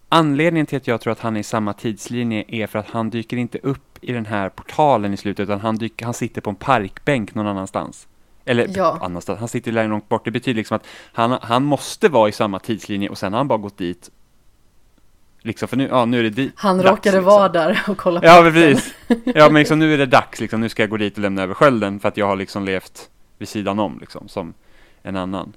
anledningen 0.09 0.67
till 0.67 0.77
att 0.77 0.87
jag 0.87 1.01
tror 1.01 1.13
att 1.13 1.21
han 1.21 1.37
är 1.37 1.41
i 1.41 1.43
samma 1.43 1.73
tidslinje 1.73 2.45
är 2.49 2.67
för 2.67 2.79
att 2.79 2.91
han 2.91 3.11
dyker 3.11 3.37
inte 3.37 3.59
upp 3.59 3.94
i 4.05 4.13
den 4.13 4.27
här 4.27 4.49
portalen 4.49 5.15
i 5.15 5.17
slutet 5.17 5.45
utan 5.45 5.61
han, 5.61 5.77
dyker, 5.77 6.05
han 6.05 6.15
sitter 6.15 6.41
på 6.41 6.51
en 6.51 6.57
parkbänk 6.57 7.35
någon 7.35 7.47
annanstans. 7.47 8.07
Eller 8.45 8.69
Ja. 8.77 8.99
annanstans, 9.03 9.39
han 9.39 9.49
sitter 9.49 9.73
längre 9.73 9.89
långt 9.89 10.09
bort. 10.09 10.25
Det 10.25 10.31
betyder 10.31 10.57
liksom 10.57 10.77
att 10.77 10.87
han, 11.13 11.39
han 11.43 11.65
måste 11.65 12.09
vara 12.09 12.29
i 12.29 12.33
samma 12.33 12.59
tidslinje 12.59 13.09
och 13.09 13.19
sen 13.19 13.33
har 13.33 13.39
han 13.39 13.49
bara 13.49 13.59
gått 13.59 13.79
dit. 13.79 14.11
Liksom, 15.43 15.69
för 15.69 15.77
nu, 15.77 15.89
ja, 15.91 16.05
nu 16.05 16.19
är 16.19 16.23
det 16.23 16.31
dit. 16.31 16.53
Han 16.57 16.77
dags, 16.77 16.89
råkade 16.91 17.17
liksom. 17.17 17.25
vara 17.25 17.49
där 17.49 17.83
och 17.89 17.99
kolla 17.99 18.21
på 18.21 18.27
Ja, 18.27 18.43
precis. 18.43 18.95
Ja, 19.25 19.45
men 19.51 19.55
liksom, 19.55 19.79
nu 19.79 19.95
är 19.95 19.99
det 19.99 20.07
dags, 20.07 20.41
liksom. 20.41 20.61
nu 20.61 20.69
ska 20.69 20.83
jag 20.83 20.91
gå 20.91 20.97
dit 20.97 21.15
och 21.15 21.23
lämna 21.23 21.43
över 21.43 21.55
skölden 21.55 22.01
för 22.01 22.09
att 22.09 22.17
jag 22.17 22.27
har 22.27 22.37
liksom 22.37 22.65
levt 22.65 23.09
vid 23.39 23.49
sidan 23.49 23.79
om, 23.79 23.99
liksom, 24.01 24.29
som 24.29 24.55
en 25.03 25.17
annan. 25.17 25.53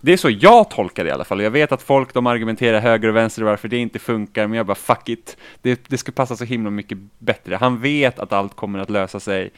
Det 0.00 0.12
är 0.12 0.16
så 0.16 0.30
jag 0.30 0.70
tolkar 0.70 1.04
det 1.04 1.10
i 1.10 1.12
alla 1.12 1.24
fall. 1.24 1.40
Jag 1.40 1.50
vet 1.50 1.72
att 1.72 1.82
folk 1.82 2.14
de 2.14 2.26
argumenterar 2.26 2.80
höger 2.80 3.08
och 3.08 3.16
vänster 3.16 3.42
varför 3.42 3.68
det 3.68 3.76
inte 3.76 3.98
funkar, 3.98 4.46
men 4.46 4.56
jag 4.56 4.66
bara 4.66 4.74
fuck 4.74 5.08
it. 5.08 5.36
Det, 5.62 5.88
det 5.88 5.98
skulle 5.98 6.14
passa 6.14 6.36
så 6.36 6.44
himla 6.44 6.70
mycket 6.70 6.98
bättre. 7.18 7.56
Han 7.56 7.80
vet 7.80 8.18
att 8.18 8.32
allt 8.32 8.56
kommer 8.56 8.78
att 8.78 8.90
lösa 8.90 9.20
sig 9.20 9.50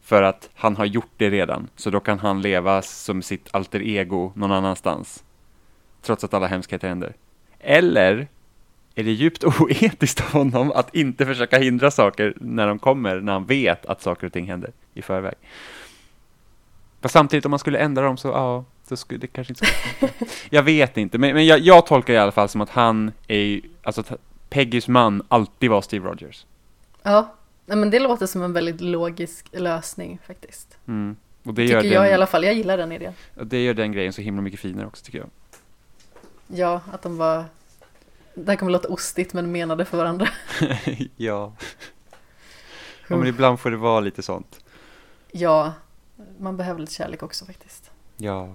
för 0.00 0.22
att 0.22 0.50
han 0.54 0.76
har 0.76 0.84
gjort 0.84 1.10
det 1.16 1.30
redan. 1.30 1.68
Så 1.76 1.90
då 1.90 2.00
kan 2.00 2.18
han 2.18 2.42
leva 2.42 2.82
som 2.82 3.22
sitt 3.22 3.48
alter 3.50 3.82
ego 3.82 4.32
någon 4.34 4.52
annanstans. 4.52 5.24
Trots 6.02 6.24
att 6.24 6.34
alla 6.34 6.46
hemskheter 6.46 6.88
händer. 6.88 7.14
Eller 7.58 8.28
är 8.94 9.04
det 9.04 9.12
djupt 9.12 9.44
oetiskt 9.60 10.20
av 10.20 10.32
honom 10.32 10.72
att 10.72 10.94
inte 10.94 11.26
försöka 11.26 11.58
hindra 11.58 11.90
saker 11.90 12.34
när 12.36 12.66
de 12.66 12.78
kommer, 12.78 13.20
när 13.20 13.32
han 13.32 13.46
vet 13.46 13.86
att 13.86 14.02
saker 14.02 14.26
och 14.26 14.32
ting 14.32 14.46
händer 14.46 14.72
i 14.94 15.02
förväg. 15.02 15.34
Fast 17.00 17.12
samtidigt 17.12 17.44
om 17.44 17.50
man 17.50 17.58
skulle 17.58 17.78
ändra 17.78 18.04
dem 18.04 18.16
så, 18.16 18.28
ja, 18.28 18.64
så 18.90 18.96
skulle 18.96 19.20
det 19.20 19.26
kanske 19.26 19.52
inte 19.52 19.66
skulle. 19.66 20.30
Jag 20.50 20.62
vet 20.62 20.96
inte, 20.96 21.18
men, 21.18 21.34
men 21.34 21.46
jag, 21.46 21.58
jag 21.58 21.86
tolkar 21.86 22.14
i 22.14 22.18
alla 22.18 22.32
fall 22.32 22.48
som 22.48 22.60
att 22.60 22.70
han 22.70 23.12
är, 23.28 23.60
alltså 23.82 24.00
att 24.00 24.12
Peggys 24.48 24.88
man 24.88 25.22
alltid 25.28 25.70
var 25.70 25.82
Steve 25.82 26.08
Rogers. 26.08 26.46
Ja, 27.02 27.34
men 27.66 27.90
det 27.90 27.98
låter 27.98 28.26
som 28.26 28.42
en 28.42 28.52
väldigt 28.52 28.80
logisk 28.80 29.46
lösning 29.52 30.18
faktiskt. 30.26 30.78
Mm. 30.88 31.16
Och 31.42 31.54
det 31.54 31.66
Tycker 31.66 31.82
gör, 31.82 31.92
jag 31.92 32.04
i 32.06 32.08
den, 32.08 32.14
alla 32.14 32.26
fall, 32.26 32.44
jag 32.44 32.54
gillar 32.54 32.76
den 32.76 32.92
idén. 32.92 33.12
och 33.36 33.46
det 33.46 33.64
gör 33.64 33.74
den 33.74 33.92
grejen 33.92 34.12
så 34.12 34.22
himla 34.22 34.42
mycket 34.42 34.60
finare 34.60 34.86
också 34.86 35.04
tycker 35.04 35.18
jag. 35.18 35.30
Ja, 36.46 36.80
att 36.92 37.02
de 37.02 37.16
var... 37.16 37.44
Det 38.34 38.50
här 38.50 38.56
kommer 38.56 38.72
låta 38.72 38.88
ostigt 38.88 39.32
men 39.32 39.52
menade 39.52 39.84
för 39.84 39.96
varandra. 39.96 40.28
ja. 41.16 41.52
ja, 43.08 43.16
men 43.16 43.26
ibland 43.26 43.60
får 43.60 43.70
det 43.70 43.76
vara 43.76 44.00
lite 44.00 44.22
sånt. 44.22 44.64
Ja, 45.32 45.72
man 46.38 46.56
behöver 46.56 46.80
lite 46.80 46.92
kärlek 46.92 47.22
också 47.22 47.44
faktiskt. 47.44 47.90
Ja. 48.16 48.54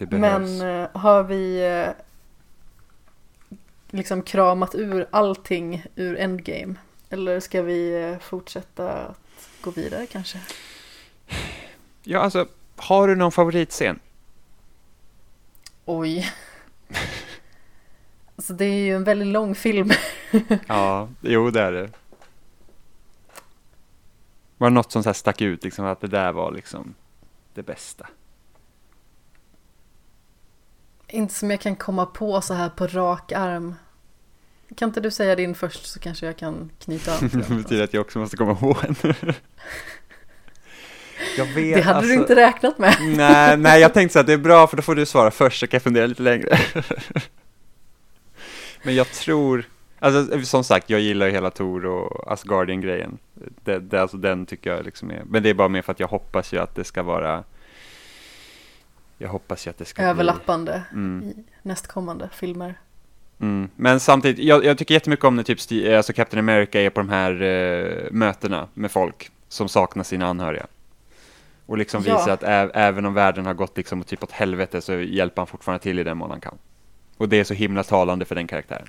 Det 0.00 0.06
behövs. 0.06 0.60
Men 0.60 0.82
eh, 0.82 0.88
har 0.92 1.22
vi 1.22 1.66
eh, 1.66 1.88
liksom 3.90 4.22
kramat 4.22 4.74
ur 4.74 5.06
allting 5.10 5.84
ur 5.94 6.18
Endgame? 6.18 6.74
Eller 7.10 7.40
ska 7.40 7.62
vi 7.62 8.02
eh, 8.02 8.18
fortsätta 8.18 8.92
att 8.92 9.48
gå 9.60 9.70
vidare 9.70 10.06
kanske? 10.06 10.38
Ja, 12.02 12.18
alltså, 12.18 12.46
har 12.76 13.08
du 13.08 13.16
någon 13.16 13.32
favoritscen? 13.32 14.00
Oj. 15.84 16.32
Alltså 18.36 18.52
det 18.52 18.64
är 18.64 18.84
ju 18.84 18.96
en 18.96 19.04
väldigt 19.04 19.28
lång 19.28 19.54
film. 19.54 19.90
Ja, 20.66 21.08
jo 21.20 21.50
det 21.50 21.60
är 21.60 21.72
det. 21.72 21.90
Var 24.58 24.70
det 24.70 24.74
något 24.74 24.92
som 24.92 25.02
så 25.02 25.14
stack 25.14 25.40
ut, 25.40 25.64
liksom 25.64 25.84
att 25.84 26.00
det 26.00 26.06
där 26.06 26.32
var 26.32 26.52
liksom 26.52 26.94
det 27.54 27.62
bästa? 27.62 28.06
Inte 31.12 31.34
som 31.34 31.50
jag 31.50 31.60
kan 31.60 31.76
komma 31.76 32.06
på 32.06 32.40
så 32.40 32.54
här 32.54 32.68
på 32.68 32.86
rak 32.86 33.32
arm. 33.32 33.74
Kan 34.76 34.88
inte 34.88 35.00
du 35.00 35.10
säga 35.10 35.36
din 35.36 35.54
först 35.54 35.86
så 35.86 36.00
kanske 36.00 36.26
jag 36.26 36.36
kan 36.36 36.70
knyta 36.78 37.12
an 37.12 37.30
det 37.48 37.54
betyder 37.54 37.84
att 37.84 37.94
jag 37.94 38.00
också 38.00 38.18
måste 38.18 38.36
komma 38.36 38.58
ihåg 38.62 38.76
en. 38.82 38.96
jag 41.36 41.46
vet, 41.46 41.74
Det 41.76 41.82
hade 41.82 41.98
alltså, 41.98 42.12
du 42.12 42.20
inte 42.20 42.36
räknat 42.36 42.78
med. 42.78 42.96
Nej, 43.16 43.56
nej, 43.56 43.80
jag 43.80 43.94
tänkte 43.94 44.12
så 44.12 44.18
att 44.18 44.26
det 44.26 44.32
är 44.32 44.38
bra 44.38 44.66
för 44.66 44.76
då 44.76 44.82
får 44.82 44.94
du 44.94 45.06
svara 45.06 45.30
först 45.30 45.60
så 45.60 45.66
kan 45.66 45.76
jag 45.76 45.82
fundera 45.82 46.06
lite 46.06 46.22
längre. 46.22 46.58
Men 48.82 48.94
jag 48.94 49.06
tror, 49.06 49.64
alltså 49.98 50.42
som 50.42 50.64
sagt, 50.64 50.90
jag 50.90 51.00
gillar 51.00 51.26
ju 51.26 51.32
hela 51.32 51.50
Tor 51.50 51.86
och 51.86 52.32
Asgardian-grejen. 52.32 53.18
Det, 53.64 53.78
det, 53.78 54.02
alltså 54.02 54.16
den 54.16 54.46
tycker 54.46 54.70
jag 54.70 54.84
liksom 54.84 55.10
är, 55.10 55.22
men 55.26 55.42
det 55.42 55.50
är 55.50 55.54
bara 55.54 55.68
mer 55.68 55.82
för 55.82 55.92
att 55.92 56.00
jag 56.00 56.08
hoppas 56.08 56.52
ju 56.52 56.58
att 56.58 56.74
det 56.74 56.84
ska 56.84 57.02
vara, 57.02 57.44
jag 59.22 59.28
hoppas 59.28 59.66
ju 59.66 59.70
att 59.70 59.78
det 59.78 59.84
ska 59.84 60.02
Överlappande 60.02 60.82
bli, 60.90 60.98
mm, 61.00 61.28
i 61.28 61.44
nästkommande 61.62 62.28
filmer. 62.32 62.74
mm. 63.38 63.70
Men 63.76 64.00
samtidigt, 64.00 64.44
jag, 64.44 64.64
jag 64.64 64.78
tycker 64.78 64.94
jättemycket 64.94 65.24
om 65.24 65.36
när 65.36 65.42
typ 65.42 65.58
alltså 65.96 66.12
Captain 66.12 66.38
America 66.38 66.80
är 66.80 66.90
på 66.90 67.00
de 67.00 67.08
här 67.08 67.42
eh, 67.42 68.10
mötena 68.10 68.68
med 68.74 68.90
folk 68.90 69.30
som 69.48 69.68
saknar 69.68 70.04
sina 70.04 70.26
anhöriga. 70.26 70.66
Och 71.66 71.78
liksom 71.78 72.02
Ja. 72.06 72.18
visa 72.18 72.32
att 72.32 72.42
ä- 72.42 72.70
även 72.74 73.04
om 73.06 73.14
världen 73.14 73.46
har 73.46 73.54
gått 73.54 73.76
liksom 73.76 74.02
typ 74.02 74.22
åt 74.22 74.30
helvete 74.32 74.80
så 74.80 74.92
hjälper 74.94 75.40
han 75.42 75.46
fortfarande 75.46 75.82
till 75.82 75.98
i 75.98 76.04
den 76.04 76.16
mån 76.18 76.30
han 76.30 76.40
kan. 76.40 76.58
Och 77.16 77.28
det 77.28 77.40
är 77.40 77.44
så 77.44 77.54
himla 77.54 77.82
talande 77.84 78.24
för 78.24 78.34
den 78.34 78.46
karaktären. 78.46 78.86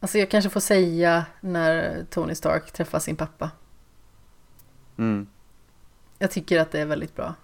Alltså 0.00 0.18
jag 0.18 0.30
kanske 0.30 0.50
får 0.50 0.60
säga 0.60 1.24
när 1.40 2.04
Tony 2.10 2.34
Stark 2.34 2.72
träffar 2.72 2.98
sin 2.98 3.16
pappa. 3.16 3.50
Mm. 4.98 5.26
Jag 6.22 6.30
tycker 6.30 6.60
att 6.60 6.70
det 6.70 6.80
är 6.80 6.86
väldigt 6.86 7.16
bra. 7.16 7.34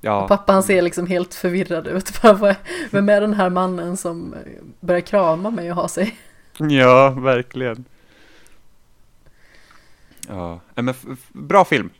Ja, 0.00 0.28
Pappa 0.28 0.52
han 0.52 0.62
ser 0.62 0.82
liksom 0.82 1.06
helt 1.06 1.34
förvirrad 1.34 1.86
ut. 1.86 2.22
Bara, 2.22 2.56
Vem 2.90 3.08
är 3.08 3.20
den 3.20 3.34
här 3.34 3.50
mannen 3.50 3.96
som 3.96 4.34
börjar 4.80 5.00
krama 5.00 5.50
mig 5.50 5.70
och 5.70 5.76
ha 5.76 5.88
sig? 5.88 6.18
ja, 6.58 7.10
verkligen. 7.10 7.84
Ja, 10.28 10.60
men 10.74 10.94
bra 11.32 11.64
film. 11.64 11.90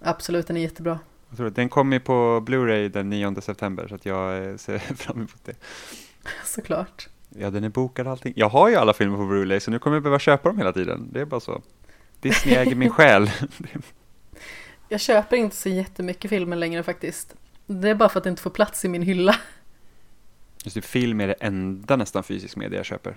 Absolut, 0.00 0.46
den 0.46 0.56
är 0.56 0.60
jättebra. 0.60 0.98
Jag 1.28 1.36
tror 1.36 1.50
den 1.50 1.68
kommer 1.68 1.96
ju 1.96 2.00
på 2.00 2.40
Blu-ray 2.46 2.88
den 2.88 3.10
9 3.10 3.40
september 3.40 3.88
så 3.88 3.94
att 3.94 4.06
jag 4.06 4.50
eh, 4.50 4.56
ser 4.56 4.78
fram 4.96 5.16
emot 5.16 5.44
det. 5.44 5.56
Såklart. 6.44 7.08
Ja, 7.28 7.50
den 7.50 7.64
är 7.64 7.68
bokad 7.68 8.06
och 8.06 8.12
allting. 8.12 8.32
Jag 8.36 8.48
har 8.48 8.68
ju 8.68 8.76
alla 8.76 8.92
filmer 8.92 9.16
på 9.16 9.22
Blu-ray 9.22 9.58
så 9.58 9.70
nu 9.70 9.78
kommer 9.78 9.96
jag 9.96 10.02
behöva 10.02 10.18
köpa 10.18 10.48
dem 10.48 10.58
hela 10.58 10.72
tiden. 10.72 11.08
Det 11.12 11.20
är 11.20 11.24
bara 11.24 11.40
så. 11.40 11.62
Disney 12.20 12.54
äger 12.54 12.76
min 12.76 12.90
själ. 12.90 13.30
Jag 14.88 15.00
köper 15.00 15.36
inte 15.36 15.56
så 15.56 15.68
jättemycket 15.68 16.28
filmer 16.28 16.56
längre 16.56 16.82
faktiskt. 16.82 17.34
Det 17.66 17.90
är 17.90 17.94
bara 17.94 18.08
för 18.08 18.18
att 18.18 18.24
det 18.24 18.30
inte 18.30 18.42
får 18.42 18.50
plats 18.50 18.84
i 18.84 18.88
min 18.88 19.02
hylla. 19.02 19.36
Just 20.64 20.74
det, 20.74 20.82
film 20.82 21.20
är 21.20 21.26
det 21.26 21.32
enda 21.32 21.96
nästan 21.96 22.22
fysisk 22.22 22.56
media 22.56 22.78
jag 22.78 22.86
köper. 22.86 23.16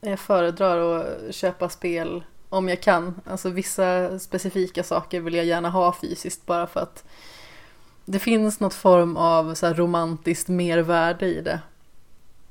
Jag 0.00 0.20
föredrar 0.20 0.98
att 0.98 1.34
köpa 1.34 1.68
spel 1.68 2.24
om 2.48 2.68
jag 2.68 2.82
kan. 2.82 3.20
Alltså 3.24 3.48
vissa 3.50 4.18
specifika 4.18 4.82
saker 4.82 5.20
vill 5.20 5.34
jag 5.34 5.44
gärna 5.44 5.70
ha 5.70 5.96
fysiskt 6.00 6.46
bara 6.46 6.66
för 6.66 6.80
att 6.80 7.04
det 8.04 8.18
finns 8.18 8.60
något 8.60 8.74
form 8.74 9.16
av 9.16 9.54
så 9.54 9.66
här 9.66 9.74
romantiskt 9.74 10.48
mervärde 10.48 11.26
i 11.26 11.40
det. 11.40 11.60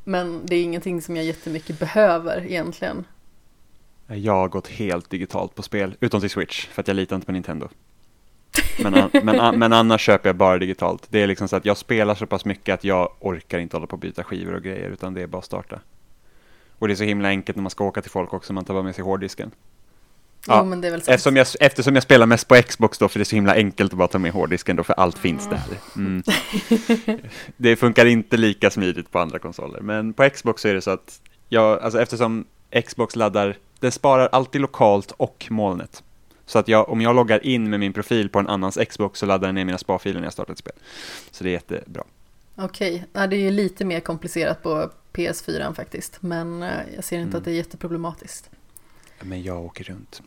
Men 0.04 0.46
det 0.46 0.56
är 0.56 0.64
ingenting 0.64 1.02
som 1.02 1.16
jag 1.16 1.26
jättemycket 1.26 1.80
behöver 1.80 2.46
egentligen. 2.46 3.06
Jag 4.08 4.34
har 4.34 4.48
gått 4.48 4.68
helt 4.68 5.10
digitalt 5.10 5.56
på 5.56 5.62
spel, 5.62 5.96
utom 6.00 6.22
till 6.22 6.30
Switch, 6.30 6.68
för 6.68 6.82
att 6.82 6.88
jag 6.88 6.96
litar 6.96 7.16
inte 7.16 7.26
på 7.26 7.32
Nintendo. 7.32 7.70
Men, 8.80 8.94
an- 8.96 9.10
men, 9.24 9.40
an- 9.40 9.60
men 9.60 9.74
annars 9.74 10.02
köper 10.02 10.30
jag 10.30 10.36
bara 10.36 10.58
digitalt. 10.58 11.08
Det 11.10 11.22
är 11.22 11.28
liksom 11.28 11.48
så 11.48 11.56
att 11.56 11.66
jag 11.66 11.78
spelar 11.78 12.16
så 12.16 12.26
pass 12.26 12.46
mycket 12.46 12.74
att 12.74 12.84
jag 12.84 13.10
orkar 13.20 13.60
inte 13.60 13.76
hålla 13.78 13.88
på 13.88 13.94
och 13.94 14.00
byta 14.00 14.24
skivor 14.24 14.54
och 14.56 14.64
grejer, 14.64 14.90
utan 14.90 15.14
det 15.14 15.22
är 15.22 15.28
bara 15.28 15.38
att 15.38 15.46
starta. 15.46 15.80
Och 16.80 16.88
det 16.88 16.94
är 16.94 16.96
så 16.96 17.04
himla 17.04 17.28
enkelt 17.28 17.56
när 17.56 17.62
man 17.64 17.70
ska 17.70 17.84
åka 17.84 18.02
till 18.02 18.12
folk 18.12 18.34
också, 18.34 18.54
man 18.54 18.66
tar 18.66 18.74
bara 18.74 18.84
med 18.84 18.96
sig 18.96 19.04
hårddisken. 19.04 19.52
Ja, 20.48 20.60
Jo 20.60 20.66
men 20.70 20.82
det 20.82 20.88
är 20.88 20.92
väl 20.92 21.02
sant. 21.02 21.16
Eftersom 21.16 21.36
jag, 21.36 21.48
eftersom 21.60 21.94
jag 21.96 22.04
spelar 22.04 22.26
mest 22.26 22.48
på 22.48 22.56
Xbox 22.56 22.98
då, 22.98 23.08
för 23.08 23.20
det 23.20 23.24
är 23.24 23.26
så 23.26 23.36
himla 23.36 23.54
enkelt 23.56 23.92
att 23.94 23.98
bara 23.98 24.08
ta 24.08 24.20
med 24.20 24.32
hårddisken 24.32 24.76
då, 24.76 24.84
för 24.84 24.94
allt 24.94 25.18
finns 25.18 25.48
där. 25.50 25.62
Mm. 25.96 26.24
Det 27.58 27.76
funkar 27.76 28.06
inte 28.06 28.38
lika 28.38 28.70
smidigt 28.70 29.12
på 29.12 29.20
andra 29.20 29.40
konsoler, 29.40 29.82
men 29.82 30.14
på 30.14 30.30
Xbox 30.30 30.62
så 30.62 30.68
är 30.68 30.74
det 30.74 30.82
så 30.82 30.92
att 30.92 31.22
jag, 31.50 31.80
alltså 31.82 32.02
eftersom 32.02 32.46
Xbox 32.88 33.16
laddar, 33.16 33.58
den 33.80 33.92
sparar 33.92 34.30
alltid 34.32 34.62
lokalt 34.62 35.12
och 35.18 35.48
molnet. 35.50 36.04
Så 36.50 36.60
att 36.60 36.68
jag, 36.68 36.90
om 36.90 37.02
jag 37.02 37.16
loggar 37.16 37.46
in 37.46 37.70
med 37.70 37.80
min 37.80 37.94
profil 37.94 38.30
på 38.30 38.40
en 38.40 38.48
annans 38.48 38.78
Xbox 38.90 39.20
så 39.20 39.26
laddar 39.26 39.48
den 39.48 39.56
ner 39.56 39.66
mina 39.66 39.78
sparfiler 39.78 40.20
när 40.20 40.26
jag 40.26 40.34
startar 40.34 40.54
ett 40.54 40.60
spel. 40.60 40.74
Så 41.32 41.44
det 41.44 41.50
är 41.50 41.52
jättebra. 41.52 42.04
Okej, 42.56 43.06
ja, 43.14 43.28
det 43.28 43.36
är 43.36 43.40
ju 43.40 43.52
lite 43.52 43.86
mer 43.86 44.00
komplicerat 44.00 44.64
på 44.64 44.92
PS4 45.14 45.74
faktiskt. 45.74 46.22
Men 46.22 46.64
eh, 46.64 46.70
jag 46.96 47.04
ser 47.04 47.18
inte 47.18 47.28
Mm. 47.30 47.38
att 47.38 47.46
det 47.46 47.52
är 47.52 47.56
jätteproblematiskt. 47.56 48.50
Men 49.22 49.44
jag 49.44 49.66
åker 49.66 49.84
runt. 49.84 50.22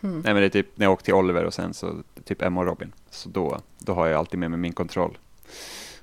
Hmm. 0.00 0.20
Nej 0.20 0.34
men 0.34 0.36
det 0.36 0.44
är 0.44 0.48
typ 0.48 0.78
när 0.78 0.86
jag 0.86 0.92
åker 0.92 1.04
till 1.04 1.14
Oliver 1.14 1.44
och 1.44 1.54
sen 1.54 1.74
så 1.74 1.94
typ 2.24 2.42
Emma 2.42 2.60
och 2.60 2.66
Robin. 2.66 2.92
Så 3.10 3.28
då, 3.28 3.60
då 3.78 3.94
har 3.94 4.06
jag 4.06 4.18
alltid 4.18 4.40
med 4.40 4.50
mig 4.50 4.60
min 4.60 4.72
kontroll. 4.72 5.18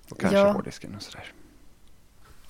Och 0.09 0.19
kanske 0.19 0.37
Ja. 0.37 0.51
hårddisken 0.51 0.95
och 0.95 1.01
sådär. 1.01 1.33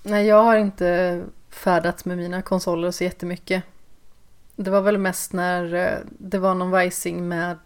Nej, 0.04 0.26
jag 0.28 0.44
har 0.44 0.58
inte 0.58 1.24
färdats 1.50 2.06
med 2.06 2.18
mina 2.18 2.42
konsoler 2.42 2.92
så 2.92 3.04
jättemycket. 3.04 3.64
Det 4.56 4.72
var 4.72 4.82
väl 4.82 4.98
mest 4.98 5.34
när 5.34 5.74
eh, 5.74 6.00
det 6.20 6.40
var 6.40 6.56
någon 6.56 6.70
vajsing 6.72 7.28
med 7.28 7.58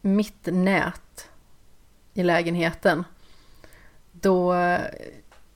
mitt 0.00 0.46
nät 0.46 1.28
i 2.14 2.22
lägenheten. 2.22 3.04
Då 4.12 4.54
eh, 4.54 4.80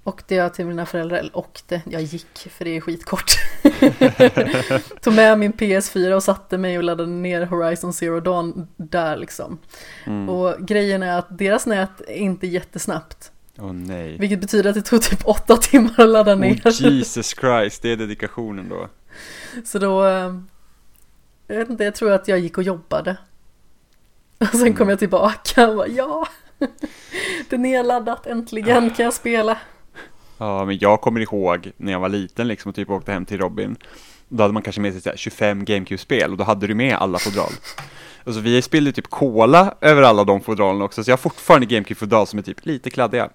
åkte 0.05 0.35
jag 0.35 0.55
till 0.55 0.67
mina 0.67 0.87
föräldrar, 0.87 1.19
eller 1.19 1.37
åkte, 1.37 1.83
jag 1.91 2.03
gick 2.03 2.39
för 2.39 2.65
det 2.65 2.77
är 2.77 2.81
skitkort. 2.81 3.33
Tog 5.01 5.15
med 5.15 5.39
min 5.39 5.53
PS4 5.53 6.13
och 6.13 6.23
satte 6.23 6.59
mig 6.59 6.79
och 6.79 6.85
laddade 6.85 7.11
ner 7.11 7.47
Horizon 7.47 7.93
Zero 7.93 8.21
Dawn 8.21 8.69
där 8.77 9.17
liksom. 9.17 9.59
Mm. 10.05 10.29
Och 10.29 10.67
grejen 10.67 11.03
är 11.03 11.19
att 11.19 11.39
deras 11.39 11.67
nät 11.67 12.01
är 12.01 12.15
inte 12.15 12.47
jättesnabbt. 12.47 13.33
Åh 13.59 13.73
nej. 13.73 14.19
Vilket 14.19 14.41
betyder 14.41 14.71
att 14.71 14.75
det 14.75 14.83
tog 14.83 15.03
typ 15.03 15.21
åtta 15.25 15.57
timmar 15.57 16.01
att 16.01 16.09
ladda 16.09 16.35
ner. 16.35 16.61
Oh, 16.65 16.93
Jesus 16.93 17.35
Christ, 17.41 17.83
det 17.83 17.93
är 17.93 17.97
dedikationen 17.97 18.69
då. 18.69 18.89
Så 19.65 19.79
då, 19.79 20.05
eh, 20.07 20.35
jag 21.47 21.57
vet 21.57 21.71
inte, 21.71 21.85
jag 21.85 21.95
tror 21.95 22.13
att 22.13 22.29
jag 22.29 22.39
gick 22.39 22.59
och 22.59 22.65
jobbade. 22.65 23.17
Och 24.39 24.47
sen 24.47 24.61
Mm. 24.61 24.75
kom 24.75 24.89
jag 24.89 24.99
tillbaka 24.99 25.69
och 25.69 25.77
bara, 25.77 25.87
ja, 25.89 26.29
det 27.49 27.57
är 27.57 27.59
nedladdat, 27.59 28.27
äntligen 28.27 28.91
kan 28.91 29.05
jag 29.05 29.15
spela. 29.15 29.59
Ja, 30.39 30.65
men 30.65 30.79
jag 30.79 31.01
kommer 31.01 31.21
ihåg 31.21 31.73
när 31.77 31.93
jag 31.93 32.01
var 32.01 32.09
liten 32.09 32.49
liksom 32.49 32.69
och 32.69 32.75
typ 32.75 32.91
åkte 32.91 33.13
hem 33.13 33.25
till 33.25 33.39
Robin. 33.39 33.77
Då 34.29 34.43
hade 34.45 34.55
man 34.55 34.63
kanske 34.63 34.81
med 34.81 34.93
sig 34.93 35.03
så 35.03 35.09
här 35.11 35.17
25 35.17 35.65
GameCube-spel 35.65 36.31
och 36.31 36.37
då 36.37 36.45
hade 36.45 36.67
du 36.67 36.75
med 36.75 36.97
alla 36.97 37.19
fodral. 37.19 37.53
Och 38.25 38.35
så 38.35 38.41
vi 38.41 38.63
spillde 38.63 38.93
typ 38.93 39.11
cola 39.11 39.75
över 39.81 40.03
alla 40.03 40.25
de 40.25 40.41
fodralen 40.41 40.83
också, 40.83 41.05
så 41.05 41.11
jag 41.11 41.17
har 41.17 41.19
fortfarande 41.23 41.67
GameCube-fodral 41.67 42.27
som 42.27 42.39
är 42.39 42.43
typ 42.43 42.67
lite 42.67 42.91
kladdiga. 42.91 43.29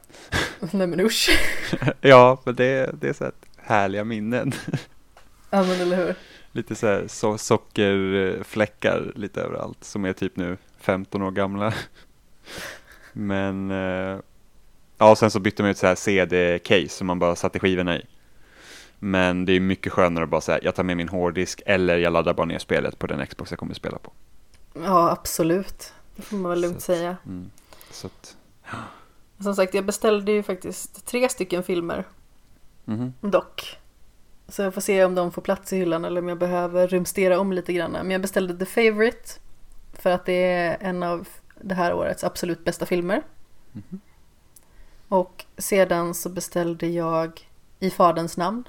Nej 0.71 0.87
men 0.87 0.99
usch. 0.99 1.29
Ja, 2.01 2.41
men 2.43 2.55
det, 2.55 2.91
det 3.01 3.09
är 3.09 3.13
så 3.13 3.23
här 3.23 3.33
härliga 3.57 4.03
minnen. 4.03 4.53
Ja 5.57 5.63
men 5.63 5.81
eller 5.81 5.97
hur. 5.97 6.15
Lite 6.51 6.75
så 6.75 6.87
här 6.87 7.07
so 7.07 7.37
sockerfläckar 7.37 9.11
lite 9.15 9.41
överallt 9.41 9.83
som 9.83 10.05
är 10.05 10.13
typ 10.13 10.35
nu 10.35 10.57
15 10.79 11.21
år 11.21 11.31
gamla. 11.31 11.73
Men 13.13 13.71
eh, 13.71 14.19
ja, 14.97 15.15
sen 15.15 15.31
så 15.31 15.39
bytte 15.39 15.63
man 15.63 15.71
ut 15.71 15.77
så 15.77 15.87
här 15.87 15.95
CD-case 15.95 16.89
som 16.89 17.07
man 17.07 17.19
bara 17.19 17.35
satte 17.35 17.59
skivorna 17.59 17.97
i. 17.97 18.05
Men 18.99 19.45
det 19.45 19.53
är 19.53 19.59
mycket 19.59 19.93
skönare 19.93 20.23
att 20.23 20.29
bara 20.29 20.41
säga 20.41 20.59
jag 20.61 20.75
tar 20.75 20.83
med 20.83 20.97
min 20.97 21.09
hårddisk 21.09 21.61
eller 21.65 21.97
jag 21.97 22.13
laddar 22.13 22.33
bara 22.33 22.45
ner 22.45 22.59
spelet 22.59 22.99
på 22.99 23.07
den 23.07 23.27
Xbox 23.27 23.51
jag 23.51 23.59
kommer 23.59 23.73
att 23.73 23.77
spela 23.77 23.97
på. 23.97 24.11
Ja 24.73 25.11
absolut. 25.11 25.93
Det 26.15 26.21
får 26.21 26.37
man 26.37 26.49
väl 26.49 26.61
lugnt 26.61 26.81
Så 26.81 26.91
att- 26.91 26.97
säga. 26.97 27.17
Mm. 27.25 27.51
Så 27.91 28.07
att, 28.07 28.35
Som 29.39 29.55
sagt, 29.55 29.73
jag 29.73 29.85
beställde 29.85 30.31
ju 30.31 30.43
faktiskt 30.43 31.05
tre 31.05 31.29
stycken 31.29 31.63
filmer 31.63 32.03
mhm. 32.85 33.13
dock. 33.21 33.77
Så 34.49 34.61
jag 34.61 34.73
får 34.73 34.81
se 34.81 35.05
om 35.05 35.15
de 35.15 35.31
får 35.31 35.41
plats 35.41 35.73
i 35.73 35.77
hyllan 35.77 36.05
eller 36.05 36.21
om 36.21 36.29
jag 36.29 36.37
behöver 36.37 36.87
rumstera 36.87 37.39
om 37.39 37.53
lite 37.53 37.73
grann. 37.73 37.91
Men 37.91 38.11
jag 38.11 38.21
beställde 38.21 38.57
The 38.57 38.65
Favourite 38.65 39.29
för 39.93 40.09
att 40.09 40.25
det 40.25 40.51
är 40.51 40.77
en 40.79 41.03
av 41.03 41.27
det 41.55 41.75
här 41.75 41.93
årets 41.93 42.23
absolut 42.23 42.63
bästa 42.65 42.85
filmer. 42.85 43.21
Mhm. 43.71 43.99
Och 45.07 45.45
sedan 45.57 46.13
så 46.13 46.29
beställde 46.29 46.87
jag 46.87 47.49
I 47.79 47.89
Faderns 47.89 48.37
namn. 48.37 48.67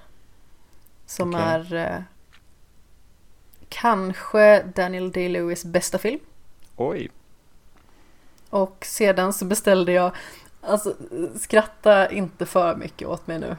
Som 1.07 1.35
Okej. 1.35 1.47
är 1.47 1.75
eh, 1.75 2.03
kanske 3.69 4.63
Daniel 4.63 5.13
Day-Lewis 5.13 5.67
bästa 5.67 5.99
film. 5.99 6.21
Oj, 6.77 7.11
Och 8.51 8.85
sedan 8.85 9.33
så 9.33 9.45
beställde 9.45 9.93
jag, 9.93 10.13
alltså 10.61 10.95
skratta 11.37 12.11
inte 12.11 12.47
för 12.47 12.77
mycket 12.77 13.09
åt 13.09 13.27
mig 13.27 13.39
nu. 13.39 13.57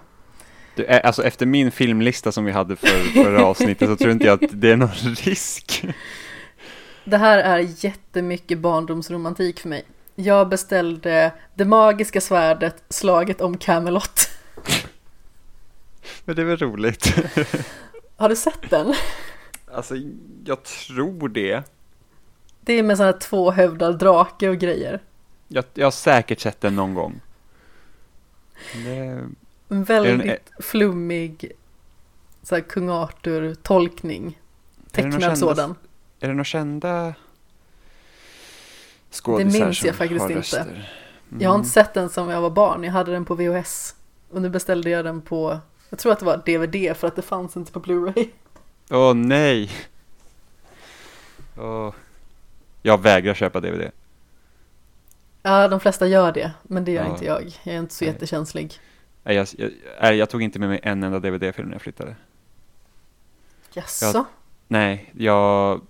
Du, 0.80 0.86
eh, 0.86 1.02
alltså 1.04 1.24
efter 1.24 1.46
min 1.46 1.72
filmlista 1.72 2.32
som 2.32 2.46
vi 2.46 2.52
hade 2.52 2.76
för 2.76 3.24
förra 3.24 3.46
avsnittet 3.46 3.90
så 3.90 3.96
tror 3.96 4.12
inte 4.12 4.26
jag 4.26 4.44
att 4.44 4.50
det 4.54 4.72
är 4.72 4.76
någon 4.76 4.90
risk. 5.24 5.86
Det 7.04 7.18
här 7.18 7.38
är 7.40 7.86
jättemycket 7.86 8.60
barndomsromantik 8.60 9.60
för 9.60 9.70
mig. 9.70 9.84
Jag 10.16 10.50
beställde 10.50 11.32
Det 11.56 11.66
magiska 11.66 12.22
svärdet, 12.22 12.84
slaget 12.90 13.42
om 13.42 13.58
Camelot. 13.58 14.30
Men 16.26 16.36
det 16.36 16.42
är 16.42 16.46
väl 16.46 16.58
roligt. 16.58 17.16
Har 18.18 18.30
du 18.30 18.36
sett 18.36 18.70
den? 18.70 18.94
Alltså, 19.74 19.96
jag 20.46 20.64
tror 20.64 21.30
det. 21.30 21.64
Det 22.62 22.74
är 22.74 22.84
med 22.84 22.98
sådana 22.98 23.12
här 23.12 23.20
tvåhövdad 23.20 24.00
drake 24.00 24.50
och 24.50 24.58
grejer. 24.58 25.00
Jag, 25.48 25.66
jag 25.74 25.86
har 25.86 25.92
säkert 25.92 26.40
sett 26.40 26.62
den 26.62 26.76
någon 26.76 26.94
gång. 26.94 27.22
Det... 28.86 29.24
En 29.70 29.84
väldigt 29.84 30.52
flummig 30.60 31.52
så 32.44 32.56
här, 32.56 32.62
kung 32.62 32.90
Arthur-tolkning. 32.90 34.40
Tecknad 34.92 35.38
sådan. 35.38 35.76
Är 36.20 36.28
det 36.28 36.34
några 36.34 36.44
kända 36.44 37.14
skådisar 39.12 39.60
Det 39.60 39.66
minns 39.66 39.84
jag 39.84 39.96
faktiskt 39.96 40.30
inte. 40.30 40.60
Mm. 40.60 41.42
Jag 41.42 41.50
har 41.50 41.56
inte 41.56 41.70
sett 41.70 41.94
den 41.94 42.10
som 42.10 42.30
jag 42.30 42.42
var 42.42 42.50
barn. 42.50 42.84
Jag 42.84 42.92
hade 42.92 43.12
den 43.12 43.26
på 43.26 43.36
VHS. 43.36 43.96
Och 44.30 44.42
nu 44.42 44.50
beställde 44.50 44.90
jag 44.90 45.06
den 45.06 45.22
på, 45.22 45.60
jag 45.90 46.00
tror 46.00 46.12
att 46.12 46.20
det 46.20 46.26
var 46.26 46.38
DVD 46.38 46.98
för 46.98 47.08
att 47.08 47.16
det 47.16 47.22
fanns 47.22 47.58
inte 47.58 47.72
på 47.72 47.80
Blu-ray. 47.80 48.30
Åh 48.90 49.12
oh, 49.12 49.14
nej! 49.14 49.72
Oh. 51.58 51.94
Jag 52.82 53.02
vägrar 53.02 53.34
köpa 53.34 53.60
DVD. 53.60 53.92
Ja, 55.42 55.68
de 55.68 55.80
flesta 55.80 56.08
gör 56.08 56.32
det, 56.32 56.52
men 56.64 56.86
det 56.86 56.92
gör 56.92 57.04
ja. 57.04 57.10
inte 57.10 57.26
jag. 57.26 57.60
Jag 57.64 57.76
är 57.76 57.80
inte 57.80 57.94
så 57.94 58.06
nej. 58.06 58.14
jättekänslig. 58.14 58.80
Jag, 59.34 59.48
jag, 60.02 60.16
jag, 60.16 60.30
tog 60.30 60.42
inte 60.42 60.60
med 60.60 60.70
mig 60.70 60.80
en 60.84 61.04
enda 61.04 61.20
DVD-film 61.20 61.68
när 61.68 61.76
jag 61.76 61.82
flyttade. 61.82 62.16
Jaså? 63.74 64.06
Jag, 64.06 64.26
nej, 64.68 65.12
jag 65.18 65.82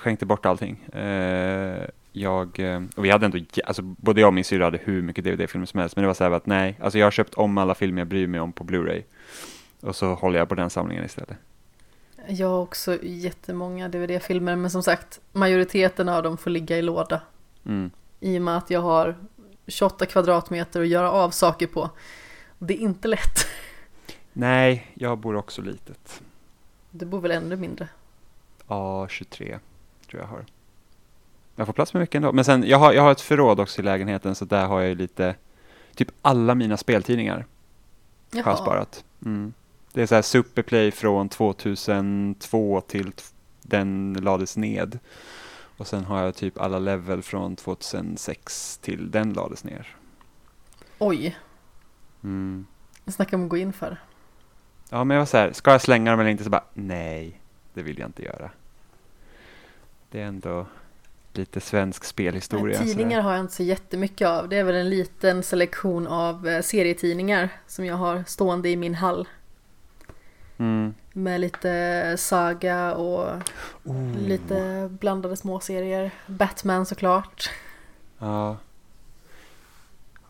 skänkte 0.00 0.26
bort 0.26 0.46
allting. 0.46 0.84
Eh, 0.84 1.84
jag, 2.12 2.60
eh, 2.60 2.82
och 2.96 3.04
vi 3.04 3.10
hade 3.10 3.26
ändå, 3.26 3.38
alltså 3.64 3.82
både 3.82 4.20
jag 4.20 4.28
och 4.28 4.34
min 4.34 4.44
syrra 4.44 4.64
hade 4.64 4.78
hur 4.78 5.02
mycket 5.02 5.24
DVD-filmer 5.24 5.66
som 5.66 5.80
helst, 5.80 5.96
men 5.96 6.02
det 6.02 6.06
var 6.06 6.14
så 6.14 6.24
här 6.24 6.30
att 6.30 6.46
nej, 6.46 6.78
alltså 6.80 6.98
jag 6.98 7.06
har 7.06 7.10
köpt 7.10 7.34
om 7.34 7.58
alla 7.58 7.74
filmer 7.74 8.00
jag 8.00 8.08
bryr 8.08 8.26
mig 8.26 8.40
om 8.40 8.52
på 8.52 8.64
Blu-ray. 8.64 9.02
Och 9.80 9.96
så 9.96 10.14
håller 10.14 10.38
jag 10.38 10.48
på 10.48 10.54
den 10.54 10.70
samlingen 10.70 11.04
istället. 11.04 11.36
Jag 12.26 12.48
har 12.48 12.58
också 12.58 12.98
jättemånga 13.02 13.88
DVD-filmer, 13.88 14.56
men 14.56 14.70
som 14.70 14.82
sagt, 14.82 15.20
majoriteten 15.32 16.08
av 16.08 16.22
dem 16.22 16.38
får 16.38 16.50
ligga 16.50 16.78
i 16.78 16.82
låda. 16.82 17.20
Mm. 17.66 17.90
I 18.20 18.38
och 18.38 18.42
med 18.42 18.56
att 18.56 18.70
jag 18.70 18.80
har 18.80 19.16
28 19.66 20.06
kvadratmeter 20.06 20.80
att 20.80 20.88
göra 20.88 21.10
av 21.10 21.30
saker 21.30 21.66
på. 21.66 21.90
Det 22.58 22.74
är 22.74 22.78
inte 22.78 23.08
lätt. 23.08 23.46
Nej, 24.32 24.90
jag 24.94 25.18
bor 25.18 25.36
också 25.36 25.62
litet. 25.62 26.22
Du 26.90 27.06
bor 27.06 27.20
väl 27.20 27.30
ännu 27.30 27.56
mindre? 27.56 27.88
Ja, 28.68 29.08
23 29.08 29.58
tror 30.10 30.22
jag 30.22 30.28
har. 30.28 30.44
Jag 31.56 31.66
får 31.66 31.72
plats 31.72 31.94
med 31.94 32.00
mycket 32.00 32.14
ändå. 32.14 32.32
Men 32.32 32.44
sen, 32.44 32.64
jag 32.66 32.78
har, 32.78 32.92
jag 32.92 33.02
har 33.02 33.12
ett 33.12 33.20
förråd 33.20 33.60
också 33.60 33.80
i 33.80 33.84
lägenheten, 33.84 34.34
så 34.34 34.44
där 34.44 34.66
har 34.66 34.80
jag 34.80 34.96
lite, 34.96 35.34
typ 35.94 36.08
alla 36.22 36.54
mina 36.54 36.76
speltidningar 36.76 37.46
Jaha. 38.30 38.44
har 38.44 38.52
jag 38.52 38.58
sparat. 38.58 39.04
Mm. 39.24 39.52
Det 39.92 40.02
är 40.02 40.06
så 40.06 40.14
här 40.14 40.22
Superplay 40.22 40.90
från 40.90 41.28
2002 41.28 42.80
till 42.80 43.12
den 43.62 44.18
lades 44.20 44.56
ned. 44.56 44.98
Och 45.76 45.86
sen 45.86 46.04
har 46.04 46.22
jag 46.22 46.34
typ 46.34 46.60
alla 46.60 46.78
level 46.78 47.22
från 47.22 47.56
2006 47.56 48.78
till 48.82 49.10
den 49.10 49.32
lades 49.32 49.64
ner. 49.64 49.96
Oj. 50.98 51.36
Mm. 52.24 52.66
Snacka 53.06 53.36
om 53.36 53.44
att 53.44 53.48
gå 53.48 53.56
in 53.56 53.72
för. 53.72 54.00
Ja, 54.90 55.04
men 55.04 55.14
jag 55.14 55.20
var 55.20 55.26
så 55.26 55.36
här, 55.36 55.52
ska 55.52 55.70
jag 55.70 55.82
slänga 55.82 56.10
dem 56.10 56.20
eller 56.20 56.30
inte? 56.30 56.44
Så 56.44 56.50
bara, 56.50 56.64
nej, 56.74 57.40
det 57.74 57.82
vill 57.82 57.98
jag 57.98 58.08
inte 58.08 58.22
göra. 58.22 58.50
Det 60.10 60.20
är 60.20 60.26
ändå 60.26 60.66
lite 61.32 61.60
svensk 61.60 62.04
spelhistoria. 62.04 62.78
Nej, 62.80 62.88
tidningar 62.88 63.20
har 63.20 63.32
jag 63.32 63.40
inte 63.40 63.54
så 63.54 63.62
jättemycket 63.62 64.28
av. 64.28 64.48
Det 64.48 64.56
är 64.56 64.64
väl 64.64 64.74
en 64.74 64.90
liten 64.90 65.42
selektion 65.42 66.06
av 66.06 66.48
eh, 66.48 66.62
serietidningar 66.62 67.48
som 67.66 67.84
jag 67.84 67.96
har 67.96 68.24
stående 68.26 68.68
i 68.68 68.76
min 68.76 68.94
hall. 68.94 69.28
Mm. 70.58 70.94
Med 71.12 71.40
lite 71.40 72.14
saga 72.18 72.94
och 72.94 73.42
oh. 73.84 74.18
lite 74.18 74.88
blandade 75.00 75.36
småserier. 75.36 76.10
Batman 76.26 76.86
såklart. 76.86 77.50
Ja. 78.18 78.56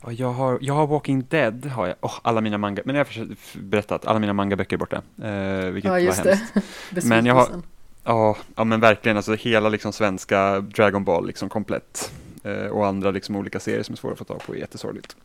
Och 0.05 0.12
jag 0.12 0.33
har, 0.33 0.59
jag 0.61 0.75
har 0.75 0.87
Walking 0.87 1.27
Dead, 1.29 1.66
har 1.66 1.87
jag. 1.87 1.97
Oh, 2.01 2.14
alla 2.22 2.41
mina 2.41 2.59
manga, 2.59 2.83
men 2.85 2.97
jag 2.97 3.05
har 3.05 3.27
berättat, 3.59 4.07
alla 4.07 4.18
mina 4.18 4.33
mangaböcker 4.33 4.77
är 4.77 4.79
borta. 4.79 5.03
Eh, 5.22 5.70
vilket 5.70 5.91
ja, 5.91 6.01
just 6.01 6.25
var 6.25 6.33
hemskt. 6.33 6.55
det. 6.91 7.05
men 7.09 7.27
jag 7.27 7.35
har, 7.35 7.49
ja, 8.05 8.37
ja 8.57 8.64
men 8.64 8.81
verkligen, 8.81 9.16
alltså 9.16 9.35
hela 9.35 9.68
liksom 9.68 9.93
svenska 9.93 10.61
Dragon 10.61 11.05
Ball 11.05 11.27
liksom 11.27 11.49
komplett. 11.49 12.12
Eh, 12.43 12.66
och 12.66 12.87
andra 12.87 13.11
liksom 13.11 13.37
olika 13.37 13.61
serier 13.61 13.83
som 13.83 13.93
är 13.93 13.97
svåra 13.97 14.12
att 14.12 14.18
få 14.18 14.25
tag 14.25 14.43
på, 14.47 14.55
är 14.55 14.59
jättesorgligt. 14.59 15.16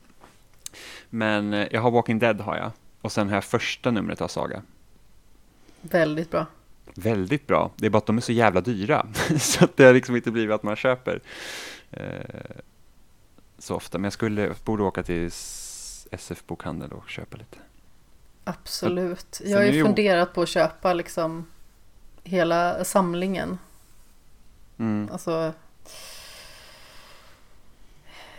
Men 1.10 1.54
eh, 1.54 1.68
jag 1.72 1.82
har 1.82 1.91
Walking 1.91 2.20
Dead 2.20 2.41
har 2.41 2.58
jag. 2.58 2.72
Och 3.02 3.12
sen 3.12 3.28
har 3.28 3.36
jag 3.36 3.43
första 3.43 3.91
numret 3.91 4.22
av 4.22 4.28
Saga. 4.28 4.62
Väldigt 5.82 6.32
bra. 6.32 6.45
Väldigt 6.95 7.47
bra. 7.47 7.71
Det 7.75 7.86
är 7.86 7.89
bara 7.89 7.97
att 7.97 8.05
de 8.05 8.17
är 8.17 8.21
så 8.21 8.32
jävla 8.32 8.61
dyra. 8.61 9.07
så 9.39 9.63
att 9.63 9.77
det 9.77 9.84
har 9.84 9.93
liksom 9.93 10.15
inte 10.15 10.32
blivit 10.32 10.55
att 10.55 10.63
man 10.63 10.75
köper 10.75 11.21
eh, 11.91 12.61
så 13.57 13.75
ofta. 13.75 13.97
Men 13.97 14.03
jag 14.03 14.13
skulle, 14.13 14.53
borde 14.63 14.84
åka 14.84 15.03
till 15.03 15.32
SF-bokhandel 16.11 16.91
och 16.91 17.09
köpa 17.09 17.38
lite. 17.38 17.57
Absolut. 18.43 19.41
Jag 19.45 19.57
har 19.57 19.65
ju 19.65 19.84
funderat 19.84 20.34
på 20.34 20.41
att 20.41 20.49
köpa 20.49 20.93
liksom 20.93 21.45
hela 22.23 22.84
samlingen. 22.84 23.57
Mm. 24.77 25.09
Alltså 25.11 25.53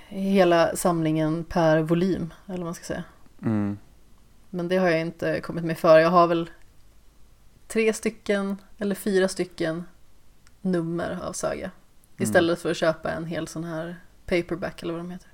hela 0.09 0.77
samlingen 0.77 1.45
per 1.45 1.83
volym, 1.83 2.35
eller 2.47 2.59
vad 2.59 2.65
man 2.65 2.75
ska 2.75 2.85
säga. 2.85 3.05
Mm. 3.43 3.79
Men 4.51 4.69
det 4.69 4.77
har 4.77 4.89
jag 4.89 5.01
inte 5.01 5.41
kommit 5.41 5.65
mig 5.65 5.77
för. 5.77 5.99
Jag 5.99 6.11
har 6.11 6.27
väl 6.27 6.51
tre 7.73 7.93
stycken 7.93 8.57
eller 8.79 8.95
fyra 8.95 9.29
stycken 9.29 9.85
nummer 10.61 11.19
av 11.23 11.33
Saga. 11.33 11.65
Mm. 11.65 11.73
Istället 12.19 12.63
för 12.63 12.71
att 12.71 12.77
köpa 12.77 13.11
en 13.11 13.27
hel 13.27 13.49
sån 13.49 13.65
här 13.65 13.97
paperback 14.27 14.83
eller 14.83 14.93
vad 14.93 15.01
de 15.01 15.11
heter. 15.11 15.29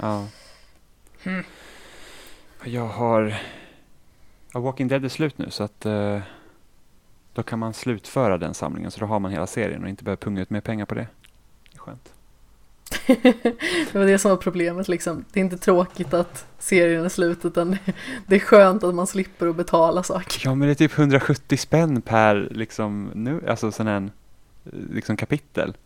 Ja. 0.00 0.28
Mm. 1.22 1.44
Jag 2.64 2.88
har... 2.88 3.40
Ja, 4.52 4.60
Walking 4.60 4.88
Dead 4.88 5.04
är 5.04 5.08
slut 5.08 5.38
nu 5.38 5.50
så 5.50 5.62
att 5.62 5.86
uh, 5.86 6.20
då 7.32 7.42
kan 7.42 7.58
man 7.58 7.74
slutföra 7.74 8.38
den 8.38 8.54
samlingen 8.54 8.90
så 8.90 9.00
då 9.00 9.06
har 9.06 9.20
man 9.20 9.30
hela 9.30 9.46
serien 9.46 9.82
och 9.82 9.88
inte 9.88 10.04
behöver 10.04 10.22
punga 10.22 10.42
ut 10.42 10.50
mer 10.50 10.60
pengar 10.60 10.86
på 10.86 10.94
det. 10.94 11.06
Det 11.70 11.76
är 11.76 11.78
skönt. 11.78 12.12
det 13.92 13.94
var 13.94 14.06
det 14.06 14.18
som 14.18 14.30
var 14.30 14.36
problemet 14.36 14.88
liksom. 14.88 15.24
Det 15.32 15.40
är 15.40 15.44
inte 15.44 15.58
tråkigt 15.58 16.14
att 16.14 16.46
serien 16.58 17.04
är 17.04 17.08
slut 17.08 17.44
utan 17.44 17.76
det 18.26 18.36
är 18.36 18.40
skönt 18.40 18.84
att 18.84 18.94
man 18.94 19.06
slipper 19.06 19.46
att 19.46 19.56
betala 19.56 20.02
saker. 20.02 20.42
Ja 20.44 20.54
men 20.54 20.68
det 20.68 20.72
är 20.72 20.88
typ 20.88 20.98
170 20.98 21.56
spänn 21.56 22.02
per 22.02 22.48
liksom 22.50 23.10
nu, 23.14 23.48
alltså 23.48 23.72
sån 23.72 23.86
här 23.86 24.10
liksom 24.90 25.16
kapitel. 25.16 25.76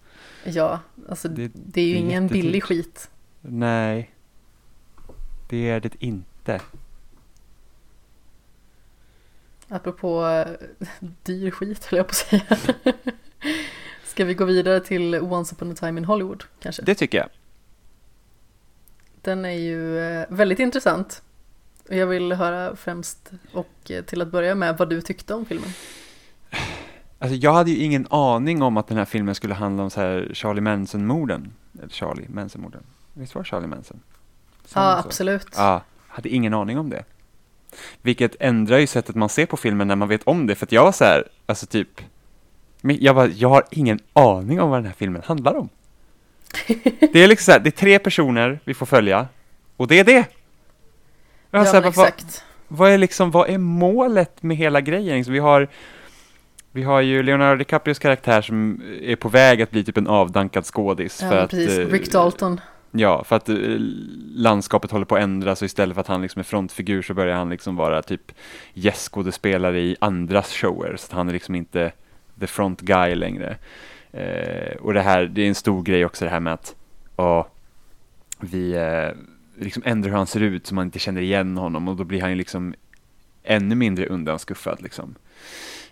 Ja, 0.44 0.80
alltså 1.09 1.28
det, 1.28 1.50
det 1.54 1.80
är 1.80 1.86
ju 1.86 1.92
det 1.92 1.98
är 1.98 2.00
ingen 2.00 2.26
billig 2.26 2.64
skit. 2.64 3.11
Nej, 3.40 4.11
det 5.48 5.68
är 5.68 5.80
det 5.80 5.90
inte. 5.98 6.61
Apropå 9.68 10.26
äh, 10.26 10.46
dyr 11.22 11.50
skit 11.50 11.84
höll 11.84 11.96
jag 11.96 12.07
på 12.07 12.11
att 12.11 12.16
säga. 12.16 12.42
Ska 14.17 14.25
vi 14.25 14.35
gå 14.35 14.45
vidare 14.45 14.81
till 14.81 15.14
Once 15.14 15.55
upon 15.55 15.73
a 15.73 15.75
time 15.75 16.01
in 16.01 16.05
Hollywood 16.05 16.45
kanske? 16.61 16.83
Det 16.83 16.95
tycker 16.95 17.19
jag. 17.19 17.29
Den 19.23 19.45
är 19.45 19.51
ju 19.51 19.99
äh, 19.99 20.27
väldigt 20.29 20.59
intressant. 20.59 21.23
Jag 21.89 22.07
vill 22.07 22.33
höra 22.33 22.77
främst 22.77 23.31
och 23.53 23.91
äh, 23.91 24.05
till 24.05 24.23
att 24.23 24.29
börja 24.29 24.55
med 24.55 24.79
vad 24.79 24.91
du 24.91 25.01
tyckte 25.01 25.35
om 25.35 25.45
filmen. 25.45 25.71
Alltså 27.19 27.37
jag 27.37 27.53
hade 27.53 27.71
ju 27.71 27.77
ingen 27.85 28.07
aning 28.11 28.62
om 28.62 28.77
att 28.77 28.89
den 28.89 28.99
här 28.99 29.05
filmen 29.05 29.35
skulle 29.35 29.55
handla 29.55 29.83
om 29.83 29.91
så 29.91 30.01
här 30.01 30.31
Charlie 30.33 30.61
Manson-morden. 30.61 31.53
Charlie 31.89 32.29
Manson-morden. 32.29 32.83
Visst 33.12 33.35
var 33.35 33.43
det 33.43 33.49
Charlie 33.49 33.67
Manson? 33.67 34.01
Som 34.64 34.83
ja, 34.83 35.03
så. 35.03 35.09
absolut. 35.09 35.49
Ja, 35.57 35.83
hade 36.09 36.29
ingen 36.29 36.55
aning 36.55 36.79
om 36.79 36.91
det. 36.91 37.05
Vilket 38.03 38.37
ändrar 38.41 38.79
ju 38.79 38.87
sättet 38.87 39.17
man 39.17 39.29
ser 39.29 39.47
på 39.47 39.57
filmen 39.57 39.89
när 39.89 39.97
man 39.97 40.09
vet 40.09 40.23
om 40.23 40.47
det, 40.47 40.55
för 40.55 40.67
att 40.67 40.73
jag 40.73 40.85
var 40.85 40.93
så 40.93 41.05
här, 41.05 41.29
alltså 41.47 41.67
typ, 41.67 42.01
jag, 42.91 43.14
bara, 43.14 43.26
jag 43.26 43.49
har 43.49 43.64
ingen 43.70 43.99
aning 44.12 44.61
om 44.61 44.70
vad 44.70 44.78
den 44.78 44.87
här 44.87 44.95
filmen 44.99 45.22
handlar 45.24 45.55
om. 45.55 45.68
det 47.12 47.24
är 47.24 47.28
liksom 47.28 47.45
så 47.45 47.53
här, 47.53 47.61
det 47.61 47.68
är 47.68 47.70
tre 47.70 47.99
personer 47.99 48.61
vi 48.64 48.74
får 48.74 48.87
följa, 48.87 49.28
och 49.76 49.89
det 49.89 49.99
är 49.99 50.05
det. 50.05 50.24
Ja, 51.51 51.62
här, 51.62 51.72
vad, 51.72 51.87
exakt. 51.87 52.45
Vad 52.68 52.91
är 52.91 52.99
liksom, 52.99 53.30
vad 53.30 53.51
är 53.51 53.59
målet 53.59 54.43
med 54.43 54.57
hela 54.57 54.80
grejen? 54.80 55.24
Så 55.24 55.30
vi 55.30 55.39
har 55.39 55.68
vi 56.76 56.82
har 56.82 57.01
ju 57.01 57.22
Leonardo 57.22 57.59
DiCaprios 57.59 57.99
karaktär 57.99 58.43
som 58.43 58.82
är 59.03 59.16
på 59.16 59.28
väg 59.28 59.62
att 59.62 59.70
bli 59.70 59.84
typ 59.84 59.97
en 59.97 60.07
avdankad 60.07 60.64
skådis. 60.66 61.22
Ja, 61.22 61.28
för 61.28 61.47
precis. 61.47 61.78
Att, 61.78 61.78
eh, 61.78 61.93
Rick 61.93 62.12
Dalton. 62.12 62.61
Ja, 62.91 63.24
för 63.24 63.37
att 63.37 63.49
eh, 63.49 63.57
landskapet 64.34 64.91
håller 64.91 65.05
på 65.05 65.16
att 65.16 65.22
ändras 65.22 65.62
och 65.62 65.66
istället 65.66 65.95
för 65.95 66.01
att 66.01 66.07
han 66.07 66.22
liksom 66.22 66.41
är 66.41 66.45
frontfigur 66.45 67.03
så 67.03 67.14
börjar 67.14 67.37
han 67.37 67.51
liksom 67.51 67.76
vara 67.76 68.03
typ 68.03 68.32
gästskådespelare 68.74 69.80
i 69.80 69.97
andras 70.01 70.53
shower, 70.53 70.97
så 70.97 71.07
att 71.07 71.12
han 71.12 71.28
är 71.28 71.32
liksom 71.32 71.55
inte 71.55 71.93
the 72.41 72.47
front 72.47 72.80
guy 72.80 73.14
längre. 73.14 73.57
Eh, 74.12 74.76
och 74.76 74.95
det 74.95 75.01
här, 75.03 75.24
det 75.26 75.43
är 75.43 75.49
en 75.49 75.55
stor 75.55 75.82
grej 75.82 76.05
också 76.05 76.24
det 76.24 76.30
här 76.30 76.41
med 76.41 76.53
att 76.53 76.74
ja, 77.16 77.49
vi 78.41 78.72
eh, 78.72 79.11
liksom 79.64 79.82
ändrar 79.87 80.11
hur 80.11 80.16
han 80.16 80.26
ser 80.26 80.41
ut 80.41 80.66
så 80.66 80.74
man 80.74 80.84
inte 80.87 80.99
känner 80.99 81.20
igen 81.20 81.57
honom 81.57 81.89
och 81.89 81.97
då 81.97 82.05
blir 82.05 82.20
han 82.20 82.30
ju 82.30 82.37
liksom 82.37 82.74
ännu 83.43 83.74
mindre 83.74 84.07
undanskuffad 84.07 84.82
liksom. 84.82 85.14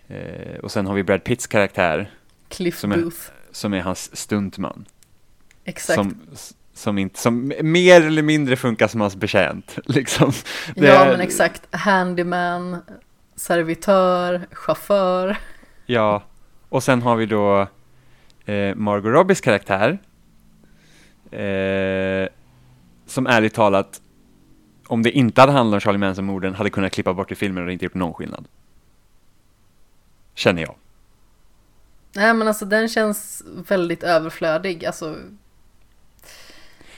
Eh, 0.07 0.59
och 0.63 0.71
sen 0.71 0.85
har 0.85 0.93
vi 0.95 1.03
Brad 1.03 1.23
Pitts 1.23 1.47
karaktär 1.47 2.11
Cliff 2.49 2.77
Som 2.79 2.91
är- 2.91 2.97
Booth. 2.97 3.17
som 3.51 3.73
är 3.73 3.81
hans 3.81 4.15
stuntman. 4.17 4.85
Exakt. 5.63 5.95
Som, 5.95 6.17
som, 6.73 6.97
inte, 6.97 7.19
som 7.19 7.53
mer 7.61 8.01
eller 8.01 8.21
mindre 8.21 8.55
funkar 8.55 8.87
som 8.87 9.01
hans 9.01 9.15
betjänt. 9.15 9.77
Liksom. 9.85 10.31
Det 10.75 10.87
ja 10.87 11.05
men 11.05 11.21
exakt. 11.21 11.75
Handyman, 11.75 12.77
servitör, 13.35 14.47
chaufför. 14.51 15.37
Ja, 15.85 16.23
och 16.69 16.83
sen 16.83 17.01
har 17.01 17.15
vi 17.15 17.25
då 17.25 17.67
eh, 18.45 18.75
Margot 18.75 19.11
Robbies 19.13 19.41
karaktär. 19.41 19.99
Eh, 21.31 22.29
som 23.05 23.27
ärligt 23.27 23.53
talat, 23.53 24.01
om 24.87 25.03
det 25.03 25.11
inte 25.11 25.41
hade 25.41 25.53
handlat 25.53 25.77
om 25.77 25.81
Charlie 25.81 25.97
Manson-morden, 25.97 26.53
hade 26.53 26.69
kunnat 26.69 26.91
klippa 26.91 27.13
bort 27.13 27.31
i 27.31 27.35
filmen 27.35 27.65
och 27.65 27.71
inte 27.71 27.85
gjort 27.85 27.93
någon 27.93 28.13
skillnad. 28.13 28.47
Känner 30.33 30.61
jag. 30.61 30.75
Nej 32.15 32.33
men 32.33 32.47
alltså 32.47 32.65
den 32.65 32.89
känns 32.89 33.43
väldigt 33.67 34.03
överflödig. 34.03 34.85
Alltså, 34.85 35.15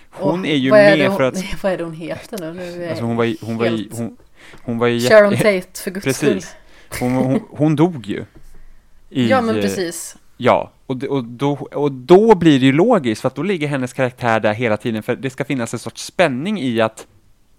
Hon 0.09 0.39
och 0.39 0.47
är 0.47 0.55
ju 0.55 0.71
med 0.71 1.07
hon, 1.07 1.17
för 1.17 1.23
att... 1.23 1.43
Vad 1.63 1.71
är 1.71 1.77
det 1.77 1.83
hon 1.83 1.93
heter 1.93 2.53
nu? 2.53 2.89
Alltså 2.89 3.03
hon 3.03 3.15
var 3.15 3.23
ju, 3.23 3.37
hon 3.41 3.57
var 3.57 3.65
ju, 3.65 3.89
hon, 3.91 4.17
hon 4.61 4.77
var 4.77 4.87
ju 4.87 4.99
Sharon 4.99 5.35
Tate 5.37 5.81
för 5.83 5.91
guds 5.91 6.17
skull. 6.17 6.33
Precis. 6.33 6.55
Hon, 6.99 7.11
hon, 7.11 7.43
hon 7.49 7.75
dog 7.75 8.05
ju. 8.05 8.25
I, 9.09 9.29
Ja 9.29 9.41
men 9.41 9.55
eh, 9.55 9.61
precis. 9.61 10.15
Ja, 10.37 10.71
och, 10.85 11.03
och, 11.03 11.23
då, 11.23 11.51
och 11.53 11.91
då 11.91 12.35
blir 12.35 12.59
det 12.59 12.65
ju 12.65 12.71
logiskt 12.71 13.21
för 13.21 13.27
att 13.27 13.35
då 13.35 13.43
ligger 13.43 13.67
hennes 13.67 13.93
karaktär 13.93 14.39
där 14.39 14.53
hela 14.53 14.77
tiden 14.77 15.03
för 15.03 15.15
det 15.15 15.29
ska 15.29 15.45
finnas 15.45 15.73
en 15.73 15.79
sorts 15.79 16.05
spänning 16.05 16.59
i 16.61 16.81
att 16.81 17.07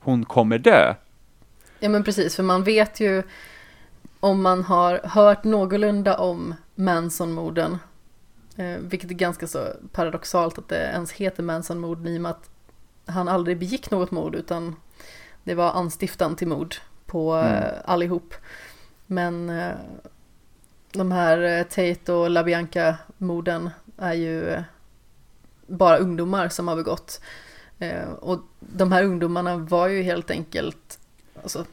hon 0.01 0.25
kommer 0.25 0.59
dö. 0.59 0.95
Ja 1.81 1.89
men 1.89 2.05
precis, 2.05 2.37
för 2.37 2.43
man 2.43 2.65
vet 2.65 3.01
ju 3.01 3.23
om 4.21 4.43
man 4.43 4.65
har 4.65 5.01
hört 5.05 5.45
någorlunda 5.45 6.19
om 6.19 6.55
Manson-morden, 6.75 7.79
eh, 8.57 8.77
vilket 8.81 9.11
är 9.11 9.15
ganska 9.15 9.47
så 9.47 9.67
paradoxalt 9.93 10.59
att 10.59 10.69
det 10.69 10.77
ens 10.93 11.13
heter 11.13 11.43
Manson-mord 11.43 12.07
i 12.07 12.17
och 12.17 12.21
med 12.23 12.31
att 12.31 12.51
han 13.07 13.29
aldrig 13.29 13.59
begick 13.59 13.91
något 13.91 14.11
mord 14.11 14.35
utan 14.35 14.77
det 15.45 15.55
var 15.55 15.71
anstiftan 15.71 16.37
till 16.37 16.49
mord 16.49 16.75
på 17.07 17.37
eh, 17.37 17.47
Mm. 17.47 17.75
allihop. 17.85 18.35
Men 19.07 19.51
eh, 19.51 19.73
de 20.99 21.13
här 21.13 21.59
eh, 21.59 21.63
Tate 21.65 22.13
och 22.13 22.31
LaBianca-morden 22.31 23.71
är 23.97 24.13
ju 24.13 24.49
eh, 24.49 24.63
bara 25.67 25.99
ungdomar 25.99 26.49
som 26.49 26.69
har 26.69 26.77
begått. 26.77 27.21
Eh, 27.79 28.11
och 28.11 28.41
de 28.61 28.93
här 28.93 29.05
ungdomarna 29.05 29.57
var 29.57 29.89
ju 29.89 30.03
helt 30.03 30.31
enkelt 30.31 30.99
alltså, 31.43 31.65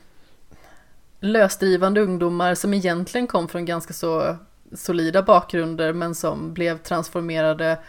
lösdrivande 1.20 2.02
ungdomar 2.02 2.56
som 2.56 2.74
egentligen 2.74 3.28
kom 3.28 3.48
från 3.48 3.66
ganska 3.66 3.94
så 3.94 4.38
solida 4.74 5.22
bakgrunder 5.22 5.94
men 5.94 6.16
som 6.16 6.54
blev 6.54 6.78
transformerade, 6.78 7.80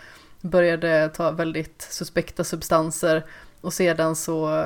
började 0.41 1.09
ta 1.15 1.31
väldigt 1.31 1.83
suspekta 1.83 2.45
substanser 2.45 3.25
och 3.61 3.73
sedan 3.73 4.17
så 4.17 4.65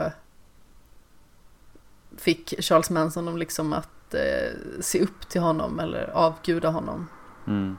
fick 2.17 2.55
Charles 2.63 2.91
Manson 2.91 3.25
dem 3.25 3.37
liksom 3.37 3.73
att 3.73 3.89
eh, 4.15 4.81
se 4.81 5.01
upp 5.01 5.29
till 5.29 5.41
honom 5.41 5.81
eller 5.81 6.11
avguda 6.15 6.69
honom. 6.69 7.09
Mm. 7.47 7.77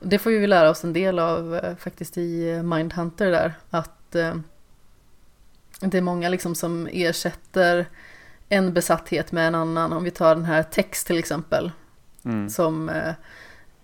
Det 0.00 0.18
får 0.18 0.30
vi 0.30 0.46
lära 0.46 0.70
oss 0.70 0.84
en 0.84 0.92
del 0.92 1.18
av 1.18 1.54
eh, 1.54 1.76
faktiskt 1.76 2.18
i 2.18 2.62
Mindhunter 2.62 3.30
där. 3.30 3.54
Att 3.70 4.14
eh, 4.14 4.34
det 5.80 5.98
är 5.98 6.02
många 6.02 6.28
liksom 6.28 6.54
som 6.54 6.88
ersätter 6.92 7.86
en 8.48 8.72
besatthet 8.72 9.32
med 9.32 9.46
en 9.46 9.54
annan. 9.54 9.92
Om 9.92 10.04
vi 10.04 10.10
tar 10.10 10.34
den 10.34 10.44
här 10.44 10.62
Tex 10.62 11.04
till 11.04 11.18
exempel. 11.18 11.70
Mm. 12.24 12.50
Som 12.50 12.88
eh, 12.88 13.14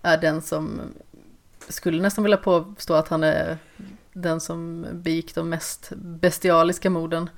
är 0.01 0.17
den 0.17 0.41
som 0.41 0.81
skulle 1.67 2.01
nästan 2.01 2.23
vilja 2.23 2.37
påstå 2.37 2.93
att 2.93 3.07
han 3.07 3.23
är 3.23 3.57
den 4.13 4.39
som 4.39 4.85
begick 4.93 5.35
de 5.35 5.49
mest 5.49 5.91
bestialiska 5.95 6.89
morden. 6.89 7.29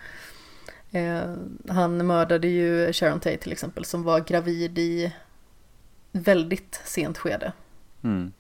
Eh, 0.92 1.34
han 1.68 2.08
mördade 2.08 2.48
ju 2.48 2.94
Sharon 2.94 3.20
Tate 3.20 3.38
till 3.38 3.52
exempel 3.52 3.86
som 3.86 4.04
var 4.04 4.20
gravid 4.20 4.80
i 4.80 5.14
väldigt 6.12 6.82
sent 6.86 7.18
skede. 7.18 7.52
Mm. 8.04 8.32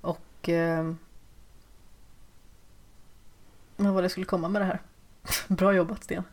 Och... 0.00 0.48
Eh, 0.48 0.92
vad 3.76 3.92
var 3.92 4.02
det 4.02 4.08
skulle 4.08 4.26
komma 4.26 4.48
med 4.48 4.62
det 4.62 4.66
här? 4.66 4.80
Bra 5.48 5.72
jobbat 5.72 6.04
Sten. 6.04 6.24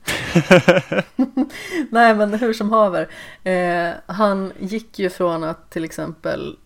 Nej 1.90 2.16
men 2.16 2.34
hur 2.34 2.54
som 2.54 2.72
haver. 2.72 3.10
Eh, 3.44 3.94
han 4.06 4.52
gick 4.60 5.00
ju 5.00 5.10
från 5.10 5.44
att 5.44 5.70
till 5.70 5.84
exempel 5.84 6.58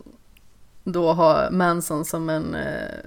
då 0.83 1.13
ha 1.13 1.51
Manson 1.51 2.05
som 2.05 2.29
en 2.29 2.55
eh, 2.55 2.99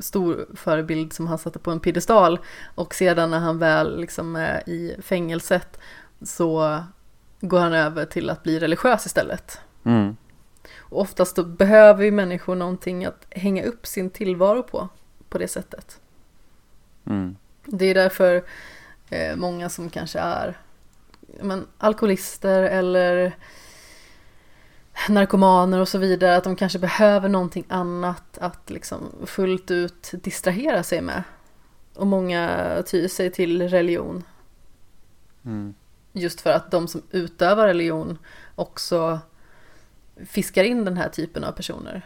stor 0.00 0.46
förebild 0.54 1.12
som 1.12 1.26
han 1.26 1.38
satte 1.38 1.58
på 1.58 1.70
en 1.70 1.80
piedestal. 1.80 2.38
Och 2.74 2.94
sedan 2.94 3.30
när 3.30 3.38
han 3.38 3.58
väl 3.58 4.00
liksom 4.00 4.36
är 4.36 4.68
i 4.68 4.96
fängelset 5.02 5.78
så 6.22 6.82
går 7.40 7.60
han 7.60 7.72
över 7.72 8.04
till 8.04 8.30
att 8.30 8.42
bli 8.42 8.58
religiös 8.58 9.06
istället. 9.06 9.60
Mm. 9.84 10.16
Och 10.78 11.00
oftast 11.00 11.36
då 11.36 11.44
behöver 11.44 12.04
ju 12.04 12.10
människor 12.10 12.54
någonting 12.54 13.04
att 13.04 13.26
hänga 13.30 13.64
upp 13.64 13.86
sin 13.86 14.10
tillvaro 14.10 14.62
på, 14.62 14.88
på 15.28 15.38
det 15.38 15.48
sättet. 15.48 16.00
Mm. 17.04 17.36
Det 17.64 17.84
är 17.84 17.94
därför 17.94 18.44
eh, 19.10 19.36
många 19.36 19.68
som 19.68 19.90
kanske 19.90 20.18
är 20.18 20.56
men, 21.40 21.66
alkoholister 21.78 22.62
eller 22.62 23.36
narkomaner 25.08 25.80
och 25.80 25.88
så 25.88 25.98
vidare, 25.98 26.36
att 26.36 26.44
de 26.44 26.56
kanske 26.56 26.78
behöver 26.78 27.28
någonting 27.28 27.64
annat 27.68 28.38
att 28.38 28.70
liksom 28.70 29.12
fullt 29.26 29.70
ut 29.70 30.10
distrahera 30.12 30.82
sig 30.82 31.00
med. 31.00 31.22
Och 31.94 32.06
många 32.06 32.68
tyr 32.86 33.08
sig 33.08 33.30
till 33.30 33.68
religion 33.68 34.24
Mm. 35.44 35.74
just 36.12 36.40
för 36.40 36.50
att 36.50 36.70
de 36.70 36.88
som 36.88 37.02
utövar 37.10 37.66
religion 37.66 38.18
också 38.54 39.20
fiskar 40.26 40.64
in 40.64 40.84
den 40.84 40.96
här 40.96 41.08
typen 41.08 41.44
av 41.44 41.52
personer. 41.52 42.02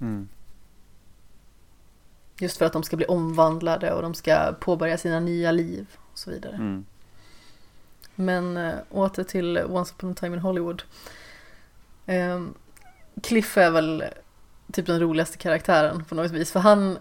Mm. 0.00 0.28
Just 2.38 2.56
för 2.56 2.64
att 2.64 2.72
de 2.72 2.82
ska 2.82 2.96
bli 2.96 3.06
omvandlade 3.06 3.92
och 3.92 4.02
de 4.02 4.14
ska 4.14 4.54
påbörja 4.60 4.98
sina 4.98 5.20
nya 5.20 5.52
liv 5.52 5.86
och 6.12 6.18
så 6.18 6.30
vidare. 6.30 6.54
Mm. 6.54 6.84
Men 8.14 8.56
äh, 8.56 8.74
åter 8.90 9.24
till 9.24 9.58
Once 9.58 9.94
upon 9.96 10.10
a 10.10 10.14
time 10.14 10.36
in 10.36 10.42
Hollywood. 10.42 10.82
Ehm, 12.06 12.54
Cliff 13.22 13.56
är 13.56 13.70
väl 13.70 14.04
typ 14.72 14.86
den 14.86 15.00
roligaste 15.00 15.38
karaktären 15.38 16.04
på 16.04 16.14
något 16.14 16.32
vis. 16.32 16.52
För 16.52 16.60
han, 16.60 16.98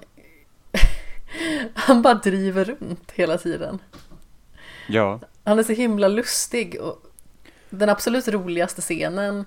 han 1.74 2.02
bara 2.02 2.14
driver 2.14 2.66
runt 2.66 3.12
hela 3.12 3.38
tiden. 3.38 3.80
Ja. 4.88 5.20
Han 5.44 5.60
är 5.60 5.64
så 5.64 5.74
himla 5.74 6.08
lustig 6.08 6.82
och 6.82 7.04
den 7.70 7.90
absolut 7.90 8.28
roligaste 8.28 8.82
scenen 8.82 9.46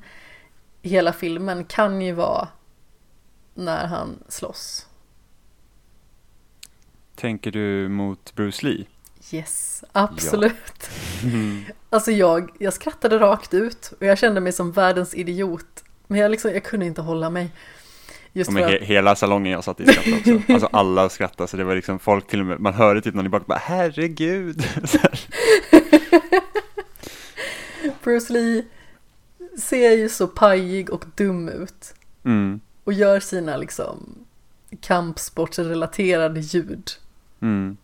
i 0.82 0.88
hela 0.88 1.12
filmen 1.12 1.64
kan 1.64 2.00
ju 2.00 2.12
vara 2.12 2.48
när 3.54 3.86
han 3.86 4.18
slåss. 4.28 4.86
Tänker 7.14 7.50
du 7.50 7.88
mot 7.88 8.34
Bruce 8.34 8.66
Lee? 8.66 8.84
Yes, 9.30 9.84
absolut. 9.92 10.90
Mm. 11.22 11.64
Alltså 11.90 12.10
jag, 12.10 12.50
jag 12.58 12.72
skrattade 12.72 13.18
rakt 13.18 13.54
ut 13.54 13.92
och 14.00 14.06
jag 14.06 14.18
kände 14.18 14.40
mig 14.40 14.52
som 14.52 14.72
världens 14.72 15.14
idiot. 15.14 15.84
Men 16.06 16.20
jag, 16.20 16.30
liksom, 16.30 16.50
jag 16.50 16.64
kunde 16.64 16.86
inte 16.86 17.02
hålla 17.02 17.30
mig. 17.30 17.50
Just 18.32 18.50
att, 18.50 18.56
he- 18.56 18.82
hela 18.82 19.16
salongen 19.16 19.52
jag 19.52 19.64
satt 19.64 19.80
i 19.80 19.86
skrattade 19.86 20.16
också. 20.36 20.40
Alltså 20.52 20.68
alla 20.72 21.08
skrattade, 21.08 21.48
så 21.48 21.56
det 21.56 21.64
var 21.64 21.74
liksom 21.74 21.98
folk 21.98 22.26
till 22.26 22.40
och 22.40 22.46
med, 22.46 22.60
man 22.60 22.74
hörde 22.74 23.00
typ 23.00 23.14
någon 23.14 23.26
i 23.26 23.28
bak 23.28 23.46
bara 23.46 23.58
herregud. 23.58 24.64
Bruce 28.04 28.32
Lee 28.32 28.64
ser 29.58 29.90
ju 29.90 30.08
så 30.08 30.26
pajig 30.26 30.90
och 30.90 31.04
dum 31.14 31.48
ut. 31.48 31.94
Mm. 32.24 32.60
Och 32.84 32.92
gör 32.92 33.20
sina 33.20 33.56
liksom 33.56 34.14
kampsportsrelaterade 34.80 36.40
ljud. 36.40 36.90
Mm. 37.40 37.76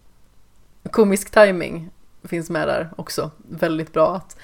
Komisk 0.91 1.31
timing 1.31 1.91
finns 2.25 2.51
med 2.51 2.69
där 2.69 2.91
också. 2.97 3.31
Väldigt 3.49 3.93
bra 3.93 4.17
att 4.17 4.37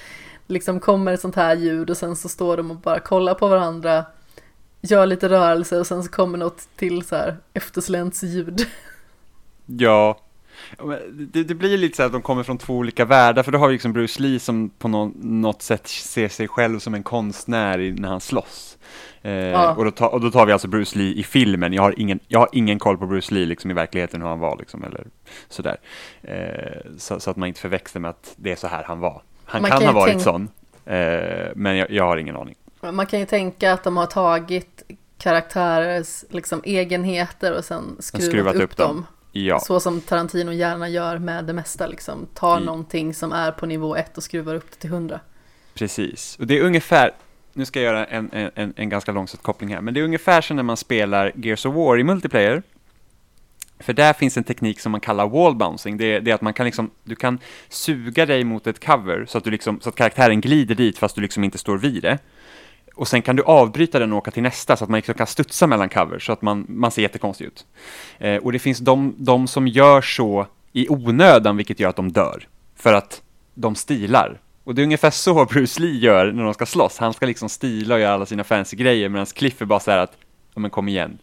liksom 0.47 0.81
kommer 0.81 1.13
ett 1.13 1.21
sånt 1.21 1.37
här 1.37 1.57
ljud 1.57 1.91
och 1.91 1.97
sen 1.97 2.17
så 2.17 2.29
står 2.29 2.57
de 2.57 2.71
och 2.71 2.77
bara 2.77 3.01
kollar 3.01 3.35
på 3.35 3.49
varandra. 3.49 4.05
Gör 4.81 5.07
lite 5.07 5.29
rörelse 5.29 5.79
och 5.79 5.87
sen 5.87 6.05
så 6.05 6.11
kommer 6.11 6.39
något 6.39 6.69
till 6.77 7.03
så 7.03 7.17
här 7.17 7.37
eftersläntsljud. 7.53 8.67
Ja, 9.67 10.19
det, 11.11 11.45
det, 11.45 11.55
blir 11.55 11.79
lite 11.79 11.97
så 11.97 12.03
att 12.03 12.13
de 12.13 12.23
kommer 12.23 12.43
från 12.43 12.59
två 12.59 12.75
olika 12.75 13.05
världar, 13.05 13.43
för 13.43 13.53
då 13.53 13.59
har 13.59 13.69
vi 13.69 13.73
liksom 13.73 13.93
Bruce 13.93 14.23
Lee 14.23 14.41
som 14.41 14.71
på 14.71 14.89
någon, 14.89 15.13
något 15.17 15.63
sätt 15.63 15.87
ser 15.87 16.29
sig 16.29 16.49
själv 16.49 16.79
som 16.79 16.95
en 16.95 17.03
konstnär 17.03 17.95
när 17.99 18.09
han 18.09 18.21
slåss. 18.21 18.79
Eh, 19.23 19.33
ja. 19.33 19.75
och, 19.75 19.85
då 19.85 19.91
ta, 19.91 20.09
och, 20.09 20.21
då 20.21 20.31
tar 20.31 20.47
vi 20.47 20.53
alltså 20.53 20.69
Bruce 20.69 20.99
Lee 20.99 21.15
i 21.15 21.23
filmen, 21.23 21.73
jag 21.73 21.83
har 21.83 21.95
ingen, 22.01 22.21
jag 22.29 22.39
har 22.39 22.49
ingen 22.53 22.79
koll 22.79 22.99
på 22.99 23.07
Bruce 23.07 23.35
Lee 23.35 23.47
liksom 23.47 23.71
i 23.71 23.75
verkligheten 23.75 24.23
hur 24.23 24.29
han 24.29 24.39
var 24.39 24.57
liksom, 24.57 24.85
eller 24.85 25.07
sådär. 25.49 25.77
Eh, 26.23 26.91
så, 26.99 27.21
så, 27.21 27.31
att 27.31 27.37
man 27.37 27.49
inte 27.49 27.61
förväxlar 27.61 28.01
med 28.01 28.11
att 28.11 28.35
det 28.37 28.53
är 28.53 28.57
så 28.57 28.67
här 28.67 28.85
han 28.85 29.01
var. 29.01 29.23
Han 29.45 29.63
man 29.63 29.71
kan, 29.71 29.81
kan 29.81 29.95
ha 29.95 30.01
varit 30.01 30.23
sån, 30.23 30.49
eh, 30.85 31.49
men 31.55 31.77
jag, 31.77 31.91
jag 31.91 32.05
har 32.05 32.17
ingen 32.17 32.37
aning. 32.37 32.55
Man 32.81 33.07
kan 33.07 33.21
ju 33.21 33.27
tänka 33.27 33.73
att 33.73 33.85
de 33.85 33.97
har 33.97 34.07
tagit 34.07 34.83
karaktärers 35.19 36.25
liksom, 36.31 36.63
egenheter 36.65 37.57
och 37.57 37.65
sen 37.65 37.97
skruvat, 37.99 38.29
skruvat 38.29 38.55
upp, 38.55 38.63
upp, 38.63 38.77
dem. 38.77 38.97
dem. 38.97 39.07
Ja. 39.33 39.61
Så 39.61 39.81
som 39.81 40.01
Tarantino 40.01 40.53
gärna 40.53 40.89
gör 40.89 41.19
med 41.19 41.45
det 41.45 41.53
mesta, 41.53 41.87
liksom. 41.87 42.27
tar 42.35 42.61
I... 42.61 42.65
någonting 42.65 43.15
som 43.15 43.33
är 43.33 43.53
på 43.53 43.67
nivå 43.67 43.97
1 43.97 44.17
och 44.17 44.23
skruvar 44.23 44.55
upp 44.55 44.71
det 44.71 44.77
till 44.77 44.91
100. 44.91 45.21
Precis, 45.75 46.37
och 46.39 46.47
det 46.47 46.59
är 46.59 46.63
ungefär, 46.63 47.11
nu 47.53 47.65
ska 47.65 47.81
jag 47.81 47.95
göra 47.95 48.07
en, 48.07 48.51
en, 48.55 48.73
en 48.77 48.89
ganska 48.89 49.13
långsökt 49.13 49.43
koppling 49.43 49.75
här, 49.75 49.81
men 49.81 49.95
det 49.95 50.01
är 50.01 50.05
ungefär 50.05 50.41
som 50.41 50.57
när 50.57 50.63
man 50.63 50.77
spelar 50.77 51.33
Gears 51.35 51.67
of 51.67 51.75
War 51.75 51.99
i 51.99 52.05
multiplayer. 52.05 52.63
För 53.81 53.93
där 53.93 54.13
finns 54.13 54.37
en 54.37 54.45
teknik 54.45 54.81
som 54.81 54.93
man 54.93 55.01
kallar 55.01 55.29
wall 55.29 55.55
bouncing, 55.55 55.97
det 55.97 56.05
är, 56.05 56.21
det 56.21 56.31
är 56.31 56.35
att 56.35 56.41
man 56.41 56.55
kan 56.55 56.67
liksom, 56.67 56.91
du 57.05 57.17
kan 57.17 57.39
suga 57.69 58.27
dig 58.27 58.45
mot 58.45 58.67
ett 58.67 58.85
cover 58.87 59.27
så 59.29 59.39
att, 59.39 59.45
du 59.45 59.51
liksom, 59.51 59.81
så 59.81 59.89
att 59.89 59.95
karaktären 59.95 60.41
glider 60.41 60.75
dit 60.75 60.99
fast 60.99 61.15
du 61.15 61.21
liksom 61.21 61.45
inte 61.45 61.59
står 61.59 61.79
vid 61.79 62.03
det 62.03 62.19
och 62.99 63.09
sen 63.09 63.23
kan 63.23 63.37
du 63.37 63.43
avbryta 63.43 63.99
den 63.99 64.13
och 64.13 64.19
åka 64.19 64.31
till 64.31 64.43
nästa 64.43 64.77
så 64.77 64.85
att 64.85 64.91
man 64.91 64.99
liksom 64.99 65.15
kan 65.15 65.27
studsa 65.27 65.67
mellan 65.67 65.89
covers 65.89 66.27
så 66.27 66.33
att 66.33 66.43
man, 66.43 66.67
man 66.69 66.91
ser 66.91 67.03
jättekonstig 67.03 67.45
ut. 67.45 67.67
Eh, 68.19 68.37
och 68.37 68.53
det 68.53 68.59
finns 68.59 68.79
de, 68.79 69.15
de 69.19 69.49
som 69.49 69.69
gör 69.69 70.01
så 70.01 70.47
i 70.73 70.89
onödan, 70.89 71.57
vilket 71.57 71.81
gör 71.81 71.89
att 71.89 71.97
de 71.97 72.13
dör. 72.13 72.49
För 72.77 72.93
att 72.93 73.23
de 73.55 73.75
stilar. 73.75 74.41
Och 74.65 74.75
det 74.75 74.83
är 74.83 74.85
ungefär 74.85 75.11
så 75.11 75.45
Bruce 75.45 75.81
Lee 75.81 75.99
gör 75.99 76.33
när 76.33 76.45
de 76.45 76.55
ska 76.55 76.67
slåss. 76.67 76.99
Han 76.99 77.13
ska 77.13 77.27
liksom 77.27 77.49
stila 77.49 77.95
och 77.95 78.01
göra 78.01 78.15
alla 78.15 78.27
sina 78.27 78.45
fancy 78.45 78.77
grejer 78.77 79.09
medan 79.09 79.27
Cliff 79.27 79.63
är 79.63 79.67
bara 79.67 79.81
så 79.81 79.91
här 79.91 79.99
att, 79.99 80.13
ja 80.55 80.61
men 80.61 80.71
kom 80.71 80.89
igen. 80.89 81.19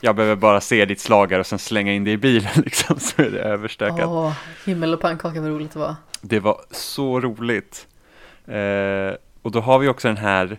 Jag 0.00 0.16
behöver 0.16 0.36
bara 0.36 0.60
se 0.60 0.84
ditt 0.84 1.00
slagare 1.00 1.40
och 1.40 1.46
sen 1.46 1.58
slänga 1.58 1.92
in 1.92 2.04
det 2.04 2.10
i 2.10 2.16
bilen 2.16 2.52
liksom, 2.64 3.00
så 3.00 3.22
är 3.22 3.30
det 3.30 3.38
överstökat. 3.38 4.06
Åh, 4.08 4.32
himmel 4.66 4.94
och 4.94 5.00
pannkaka 5.00 5.40
vad 5.40 5.50
roligt 5.50 5.72
det 5.72 5.78
var. 5.78 5.94
Det 6.20 6.40
var 6.40 6.60
så 6.70 7.20
roligt. 7.20 7.86
Eh, 8.46 9.16
och 9.42 9.50
då 9.50 9.60
har 9.60 9.78
vi 9.78 9.88
också 9.88 10.08
den 10.08 10.16
här 10.16 10.58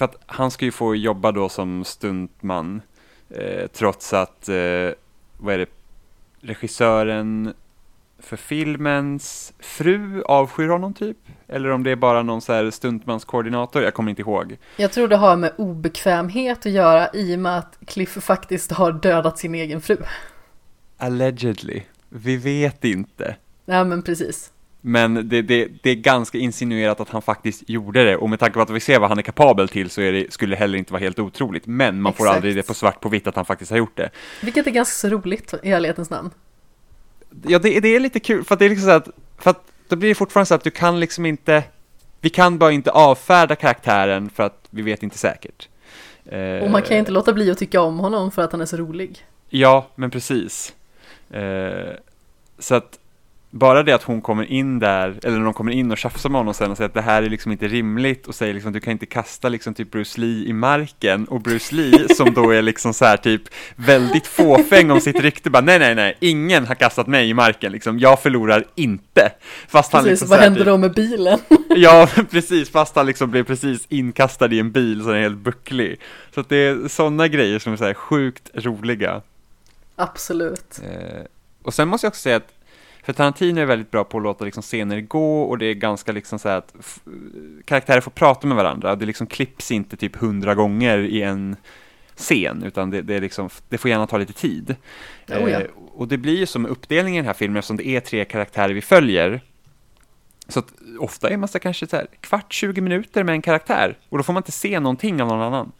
för 0.00 0.04
att 0.04 0.16
han 0.26 0.50
ska 0.50 0.64
ju 0.64 0.72
få 0.72 0.96
jobba 0.96 1.32
då 1.32 1.48
som 1.48 1.84
stuntman 1.84 2.82
eh, 3.30 3.66
trots 3.66 4.12
att, 4.12 4.48
eh, 4.48 4.90
vad 5.36 5.54
är 5.54 5.58
det, 5.58 5.66
regissören 6.40 7.54
för 8.18 8.36
filmens 8.36 9.52
fru 9.58 10.22
avskyr 10.22 10.68
honom 10.68 10.94
typ? 10.94 11.16
Eller 11.48 11.68
om 11.68 11.82
det 11.82 11.90
är 11.90 11.96
bara 11.96 12.22
någon 12.22 12.40
så 12.40 12.52
här 12.52 12.70
stuntmanskoordinator, 12.70 13.82
jag 13.82 13.94
kommer 13.94 14.10
inte 14.10 14.22
ihåg. 14.22 14.56
Jag 14.76 14.92
tror 14.92 15.08
det 15.08 15.16
har 15.16 15.36
med 15.36 15.52
obekvämhet 15.56 16.66
att 16.66 16.72
göra 16.72 17.08
i 17.12 17.36
och 17.36 17.40
med 17.40 17.58
att 17.58 17.78
Cliff 17.86 18.10
faktiskt 18.10 18.72
har 18.72 18.92
dödat 18.92 19.38
sin 19.38 19.54
egen 19.54 19.80
fru. 19.80 19.96
Allegedly. 20.96 21.82
Vi 22.08 22.36
vet 22.36 22.84
inte. 22.84 23.36
Ja 23.64 23.84
men 23.84 24.02
precis. 24.02 24.52
Men 24.80 25.28
det, 25.28 25.42
det, 25.42 25.68
det, 25.82 25.90
är 25.90 25.94
ganska 25.94 26.38
insinuerat 26.38 27.00
att 27.00 27.08
han 27.08 27.22
faktiskt 27.22 27.68
gjorde 27.70 28.04
det 28.04 28.16
och 28.16 28.30
med 28.30 28.38
tanke 28.38 28.54
på 28.54 28.60
att 28.60 28.70
vi 28.70 28.80
ser 28.80 28.98
vad 28.98 29.08
han 29.08 29.18
är 29.18 29.22
kapabel 29.22 29.68
till 29.68 29.90
så 29.90 30.00
är 30.00 30.12
det, 30.12 30.32
skulle 30.32 30.54
det 30.54 30.58
heller 30.58 30.78
inte 30.78 30.92
vara 30.92 31.00
helt 31.00 31.18
otroligt. 31.18 31.66
Men 31.66 32.00
man 32.00 32.10
Exakt. 32.10 32.28
får 32.28 32.34
aldrig 32.34 32.56
det 32.56 32.62
på 32.62 32.74
svart 32.74 33.00
på 33.00 33.08
vitt 33.08 33.26
att 33.26 33.36
han 33.36 33.44
faktiskt 33.44 33.70
har 33.70 33.78
gjort 33.78 33.96
det. 33.96 34.10
Vilket 34.42 34.66
är 34.66 34.70
ganska 34.70 35.08
så 35.08 35.14
roligt 35.14 35.54
i 35.62 35.70
ärlighetens 35.70 36.10
namn. 36.10 36.30
Ja, 37.42 37.58
det, 37.58 37.80
det 37.80 37.96
är 37.96 38.00
lite 38.00 38.20
kul 38.20 38.44
för 38.44 38.54
att 38.54 38.58
det 38.58 38.64
är 38.64 38.68
liksom 38.68 38.86
så 38.86 38.90
att, 38.90 39.08
för 39.38 39.50
att 39.50 39.64
då 39.88 39.96
blir 39.96 40.08
det 40.08 40.14
fortfarande 40.14 40.46
så 40.46 40.54
att 40.54 40.64
du 40.64 40.70
kan 40.70 41.00
liksom 41.00 41.26
inte, 41.26 41.64
vi 42.20 42.30
kan 42.30 42.58
bara 42.58 42.72
inte 42.72 42.90
avfärda 42.90 43.56
karaktären 43.56 44.30
för 44.30 44.42
att 44.42 44.68
vi 44.70 44.82
vet 44.82 45.02
inte 45.02 45.18
säkert. 45.18 45.68
Och 46.62 46.70
man 46.70 46.82
kan 46.82 46.96
ju 46.96 46.98
inte 46.98 47.12
låta 47.12 47.32
bli 47.32 47.50
att 47.50 47.58
tycka 47.58 47.80
om 47.80 47.98
honom 47.98 48.30
för 48.30 48.42
att 48.42 48.52
han 48.52 48.60
är 48.60 48.66
så 48.66 48.76
rolig. 48.76 49.26
Ja, 49.48 49.86
men 49.94 50.10
precis. 50.10 50.74
Eh, 51.30 51.94
så 52.58 52.74
att 52.74 52.99
bara 53.50 53.82
det 53.82 53.92
att 53.92 54.02
hon 54.02 54.20
kommer 54.20 54.44
in 54.44 54.78
där, 54.78 55.18
eller 55.22 55.38
när 55.38 55.44
de 55.44 55.54
kommer 55.54 55.72
in 55.72 55.90
och 55.90 55.98
tjafsar 55.98 56.30
med 56.30 56.40
honom 56.40 56.54
sen 56.54 56.70
och 56.70 56.76
säger 56.76 56.88
att 56.88 56.94
det 56.94 57.02
här 57.02 57.22
är 57.22 57.30
liksom 57.30 57.52
inte 57.52 57.68
rimligt 57.68 58.26
och 58.26 58.34
säger 58.34 58.54
liksom 58.54 58.72
du 58.72 58.80
kan 58.80 58.92
inte 58.92 59.06
kasta 59.06 59.48
liksom 59.48 59.74
typ 59.74 59.90
Bruce 59.90 60.20
Lee 60.20 60.48
i 60.48 60.52
marken 60.52 61.24
och 61.24 61.40
Bruce 61.40 61.74
Lee 61.74 62.14
som 62.14 62.34
då 62.34 62.50
är 62.50 62.62
liksom 62.62 62.94
så 62.94 63.04
här 63.04 63.16
typ 63.16 63.42
väldigt 63.76 64.26
fåfäng 64.26 64.90
om 64.90 65.00
sitt 65.00 65.20
rykte 65.20 65.50
bara 65.50 65.62
nej 65.62 65.78
nej 65.78 65.94
nej, 65.94 66.16
ingen 66.20 66.66
har 66.66 66.74
kastat 66.74 67.06
mig 67.06 67.28
i 67.28 67.34
marken 67.34 67.72
liksom, 67.72 67.98
jag 67.98 68.22
förlorar 68.22 68.64
inte. 68.74 69.32
Fast 69.68 69.92
han 69.92 70.04
precis, 70.04 70.20
liksom 70.20 70.28
vad 70.28 70.38
händer 70.38 70.64
då 70.64 70.76
med 70.76 70.94
bilen? 70.94 71.38
ja, 71.68 72.08
precis, 72.30 72.70
fast 72.70 72.96
han 72.96 73.06
liksom 73.06 73.30
blev 73.30 73.44
precis 73.44 73.86
inkastad 73.88 74.52
i 74.52 74.58
en 74.58 74.72
bil 74.72 75.02
så 75.02 75.08
den 75.08 75.16
är 75.16 75.22
helt 75.22 75.38
bucklig. 75.38 76.00
Så 76.34 76.40
att 76.40 76.48
det 76.48 76.56
är 76.56 76.88
sådana 76.88 77.28
grejer 77.28 77.58
som 77.58 77.72
är 77.72 77.76
så 77.76 77.84
här 77.84 77.94
sjukt 77.94 78.50
roliga. 78.54 79.22
Absolut. 79.96 80.80
Eh, 80.84 81.22
och 81.62 81.74
sen 81.74 81.88
måste 81.88 82.04
jag 82.04 82.10
också 82.10 82.20
säga 82.20 82.36
att 82.36 82.52
för 83.10 83.14
Tarantino 83.14 83.60
är 83.60 83.64
väldigt 83.64 83.90
bra 83.90 84.04
på 84.04 84.16
att 84.16 84.22
låta 84.22 84.44
liksom 84.44 84.62
scener 84.62 85.00
gå 85.00 85.42
och 85.42 85.58
det 85.58 85.66
är 85.66 85.74
ganska 85.74 86.12
liksom 86.12 86.38
så 86.38 86.48
att 86.48 86.74
karaktärer 87.64 88.00
får 88.00 88.10
prata 88.10 88.46
med 88.46 88.56
varandra. 88.56 88.96
Det 88.96 89.06
liksom 89.06 89.26
klipps 89.26 89.70
inte 89.70 89.96
typ 89.96 90.16
hundra 90.16 90.54
gånger 90.54 90.98
i 90.98 91.22
en 91.22 91.56
scen, 92.16 92.62
utan 92.62 92.90
det, 92.90 93.02
det, 93.02 93.14
är 93.14 93.20
liksom, 93.20 93.48
det 93.68 93.78
får 93.78 93.90
gärna 93.90 94.06
ta 94.06 94.18
lite 94.18 94.32
tid. 94.32 94.76
Oh, 95.28 95.50
ja. 95.50 95.60
eh, 95.60 95.66
och 95.92 96.08
det 96.08 96.18
blir 96.18 96.36
ju 96.36 96.46
som 96.46 96.66
uppdelning 96.66 97.14
i 97.14 97.16
den 97.16 97.26
här 97.26 97.34
filmen 97.34 97.56
eftersom 97.56 97.76
det 97.76 97.86
är 97.86 98.00
tre 98.00 98.24
karaktärer 98.24 98.72
vi 98.72 98.82
följer. 98.82 99.40
Så 100.48 100.58
att 100.58 100.72
ofta 100.98 101.30
är 101.30 101.36
man 101.36 101.48
så 101.48 101.58
kanske 101.58 101.86
så 101.86 101.96
här, 101.96 102.06
kvart, 102.20 102.52
20 102.52 102.80
minuter 102.80 103.24
med 103.24 103.32
en 103.32 103.42
karaktär 103.42 103.98
och 104.08 104.18
då 104.18 104.24
får 104.24 104.32
man 104.32 104.40
inte 104.40 104.52
se 104.52 104.80
någonting 104.80 105.22
av 105.22 105.28
någon 105.28 105.42
annan. 105.42 105.72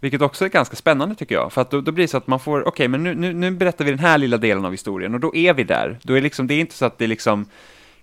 Vilket 0.00 0.22
också 0.22 0.44
är 0.44 0.48
ganska 0.48 0.76
spännande 0.76 1.14
tycker 1.14 1.34
jag, 1.34 1.52
för 1.52 1.60
att 1.60 1.70
då, 1.70 1.80
då 1.80 1.92
blir 1.92 2.04
det 2.04 2.08
så 2.08 2.16
att 2.16 2.26
man 2.26 2.40
får, 2.40 2.60
okej, 2.60 2.68
okay, 2.68 2.88
men 2.88 3.02
nu, 3.02 3.14
nu, 3.14 3.32
nu, 3.32 3.50
berättar 3.50 3.84
vi 3.84 3.90
den 3.90 4.00
här 4.00 4.18
lilla 4.18 4.38
delen 4.38 4.64
av 4.64 4.70
historien 4.72 5.14
och 5.14 5.20
då 5.20 5.34
är 5.34 5.54
vi 5.54 5.64
där. 5.64 5.98
Då 6.02 6.14
är 6.14 6.20
liksom, 6.20 6.46
det 6.46 6.54
är 6.54 6.60
inte 6.60 6.74
så 6.74 6.84
att 6.84 6.98
det 6.98 7.04
är 7.04 7.08
liksom 7.08 7.46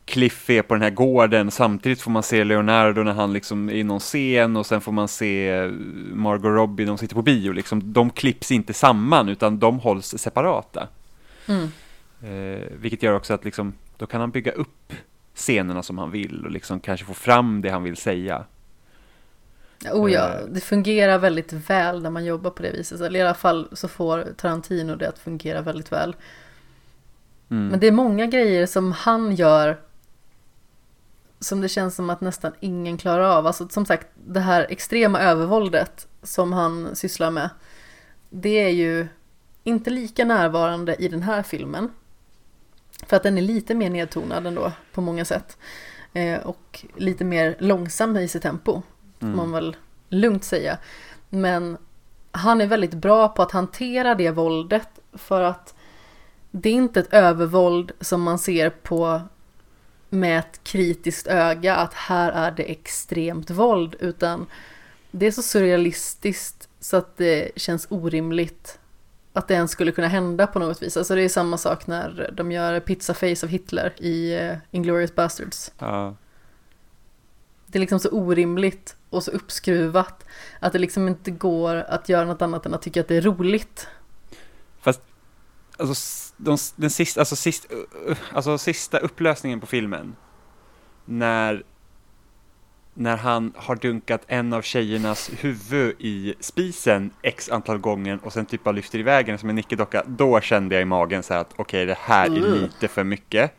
Cliff 0.05 0.49
är 0.49 0.61
på 0.61 0.73
den 0.73 0.83
här 0.83 0.89
gården, 0.89 1.51
samtidigt 1.51 2.01
får 2.01 2.11
man 2.11 2.23
se 2.23 2.43
Leonardo 2.43 3.03
när 3.03 3.13
han 3.13 3.33
liksom 3.33 3.69
är 3.69 3.73
i 3.73 3.83
någon 3.83 3.99
scen 3.99 4.57
och 4.57 4.65
sen 4.65 4.81
får 4.81 4.91
man 4.91 5.07
se 5.07 5.67
Margot 6.13 6.51
Robbie, 6.51 6.85
de 6.85 6.97
sitter 6.97 7.15
på 7.15 7.21
bio 7.21 7.51
liksom. 7.51 7.93
De 7.93 8.09
klipps 8.09 8.51
inte 8.51 8.73
samman 8.73 9.29
utan 9.29 9.59
de 9.59 9.79
hålls 9.79 10.17
separata. 10.17 10.87
Mm. 11.47 11.71
Eh, 12.21 12.61
vilket 12.71 13.03
gör 13.03 13.13
också 13.13 13.33
att 13.33 13.45
liksom, 13.45 13.73
då 13.97 14.05
kan 14.05 14.21
han 14.21 14.31
bygga 14.31 14.51
upp 14.51 14.93
scenerna 15.35 15.83
som 15.83 15.97
han 15.97 16.11
vill 16.11 16.45
och 16.45 16.51
liksom 16.51 16.79
kanske 16.79 17.05
få 17.05 17.13
fram 17.13 17.61
det 17.61 17.69
han 17.69 17.83
vill 17.83 17.97
säga 17.97 18.43
Oh 19.85 20.11
ja, 20.11 20.33
eh. 20.33 20.45
det 20.45 20.61
fungerar 20.61 21.17
väldigt 21.17 21.53
väl 21.53 22.01
när 22.01 22.09
man 22.09 22.25
jobbar 22.25 22.51
på 22.51 22.63
det 22.63 22.71
viset. 22.71 23.01
Eller 23.01 23.19
i 23.19 23.23
alla 23.23 23.33
fall 23.33 23.67
så 23.71 23.87
får 23.87 24.27
Tarantino 24.37 24.95
det 24.95 25.09
att 25.09 25.19
fungera 25.19 25.61
väldigt 25.61 25.91
väl. 25.91 26.15
Mm. 27.49 27.67
Men 27.67 27.79
det 27.79 27.87
är 27.87 27.91
många 27.91 28.25
grejer 28.25 28.65
som 28.65 28.91
han 28.91 29.35
gör 29.35 29.77
som 31.39 31.61
det 31.61 31.69
känns 31.69 31.95
som 31.95 32.09
att 32.09 32.21
nästan 32.21 32.51
ingen 32.59 32.97
klarar 32.97 33.37
av. 33.37 33.47
Alltså 33.47 33.69
som 33.69 33.85
sagt, 33.85 34.07
det 34.25 34.39
här 34.39 34.65
extrema 34.69 35.19
övervåldet 35.19 36.07
som 36.23 36.53
han 36.53 36.95
sysslar 36.95 37.31
med. 37.31 37.49
Det 38.29 38.63
är 38.63 38.69
ju 38.69 39.07
inte 39.63 39.89
lika 39.89 40.25
närvarande 40.25 40.95
i 40.95 41.07
den 41.07 41.21
här 41.21 41.43
filmen. 41.43 41.91
För 43.07 43.15
att 43.17 43.23
den 43.23 43.37
är 43.37 43.41
lite 43.41 43.75
mer 43.75 43.89
nedtonad 43.89 44.47
ändå 44.47 44.71
på 44.93 45.01
många 45.01 45.25
sätt. 45.25 45.57
Eh, 46.13 46.39
och 46.39 46.85
lite 46.95 47.23
mer 47.23 47.55
långsam 47.59 48.17
i 48.17 48.27
sitt 48.27 48.43
tempo 48.43 48.81
mm. 49.21 49.35
man 49.37 49.51
väl 49.51 49.75
lugnt 50.09 50.43
säga. 50.43 50.77
Men 51.29 51.77
han 52.31 52.61
är 52.61 52.67
väldigt 52.67 52.93
bra 52.93 53.27
på 53.27 53.41
att 53.41 53.51
hantera 53.51 54.15
det 54.15 54.31
våldet 54.31 54.89
för 55.13 55.41
att 55.41 55.75
det 56.51 56.69
är 56.69 56.73
inte 56.73 56.99
ett 56.99 57.13
övervåld 57.13 57.91
som 58.01 58.21
man 58.21 58.39
ser 58.39 58.69
på 58.69 59.21
med 60.09 60.39
ett 60.39 60.63
kritiskt 60.63 61.27
öga 61.27 61.75
att 61.75 61.93
här 61.93 62.31
är 62.31 62.51
det 62.51 62.71
extremt 62.71 63.49
våld 63.49 63.95
utan 63.99 64.45
det 65.11 65.25
är 65.25 65.31
så 65.31 65.41
surrealistiskt 65.41 66.69
så 66.79 66.97
att 66.97 67.17
det 67.17 67.51
känns 67.55 67.87
orimligt 67.89 68.79
att 69.33 69.47
det 69.47 69.53
ens 69.53 69.71
skulle 69.71 69.91
kunna 69.91 70.07
hända 70.07 70.47
på 70.47 70.59
något 70.59 70.81
vis. 70.81 70.97
Alltså 70.97 71.15
det 71.15 71.21
är 71.21 71.29
samma 71.29 71.57
sak 71.57 71.87
när 71.87 72.29
de 72.33 72.51
gör 72.51 72.79
Pizza 72.79 73.13
Face 73.13 73.43
av 73.43 73.47
Hitler 73.47 73.93
i 73.97 74.39
uh, 74.39 74.57
Inglourious 74.71 75.15
Bastards. 75.15 75.71
Ja. 75.79 76.15
Det 77.77 77.79
är 77.79 77.81
liksom 77.81 77.99
så 77.99 78.09
orimligt 78.09 78.95
och 79.09 79.23
så 79.23 79.31
uppskruvat 79.31 80.25
att 80.59 80.73
det 80.73 80.79
liksom 80.79 81.07
inte 81.07 81.31
går 81.31 81.75
att 81.75 82.09
göra 82.09 82.25
något 82.25 82.41
annat 82.41 82.65
än 82.65 82.73
att 82.73 82.81
tycka 82.81 83.01
att 83.01 83.07
det 83.07 83.15
är 83.15 83.21
roligt. 83.21 83.87
Fast, 84.81 85.01
alltså, 85.77 86.33
de, 86.37 86.57
den 86.75 86.89
sista, 86.89 87.21
alltså, 87.21 87.35
sist, 87.35 87.67
alltså 88.33 88.57
sista 88.57 88.97
upplösningen 88.97 89.59
på 89.59 89.65
filmen, 89.65 90.15
när 91.05 91.63
när 92.93 93.17
han 93.17 93.53
har 93.55 93.75
dunkat 93.75 94.21
en 94.27 94.53
av 94.53 94.61
tjejernas 94.61 95.31
huvud 95.39 95.95
i 95.99 96.33
spisen 96.39 97.11
x 97.21 97.49
antal 97.49 97.77
gånger 97.77 98.19
och 98.23 98.33
sen 98.33 98.45
typ 98.45 98.63
bara 98.63 98.71
lyfter 98.71 98.99
iväg 98.99 99.25
den 99.25 99.37
som 99.37 99.49
en 99.49 99.55
nickedocka, 99.55 100.03
då 100.07 100.41
kände 100.41 100.75
jag 100.75 100.81
i 100.81 100.85
magen 100.85 101.23
så 101.23 101.33
här 101.33 101.41
att 101.41 101.53
okej, 101.55 101.63
okay, 101.63 101.85
det 101.85 101.97
här 101.99 102.25
är 102.25 102.61
lite 102.61 102.87
för 102.87 103.03
mycket. 103.03 103.51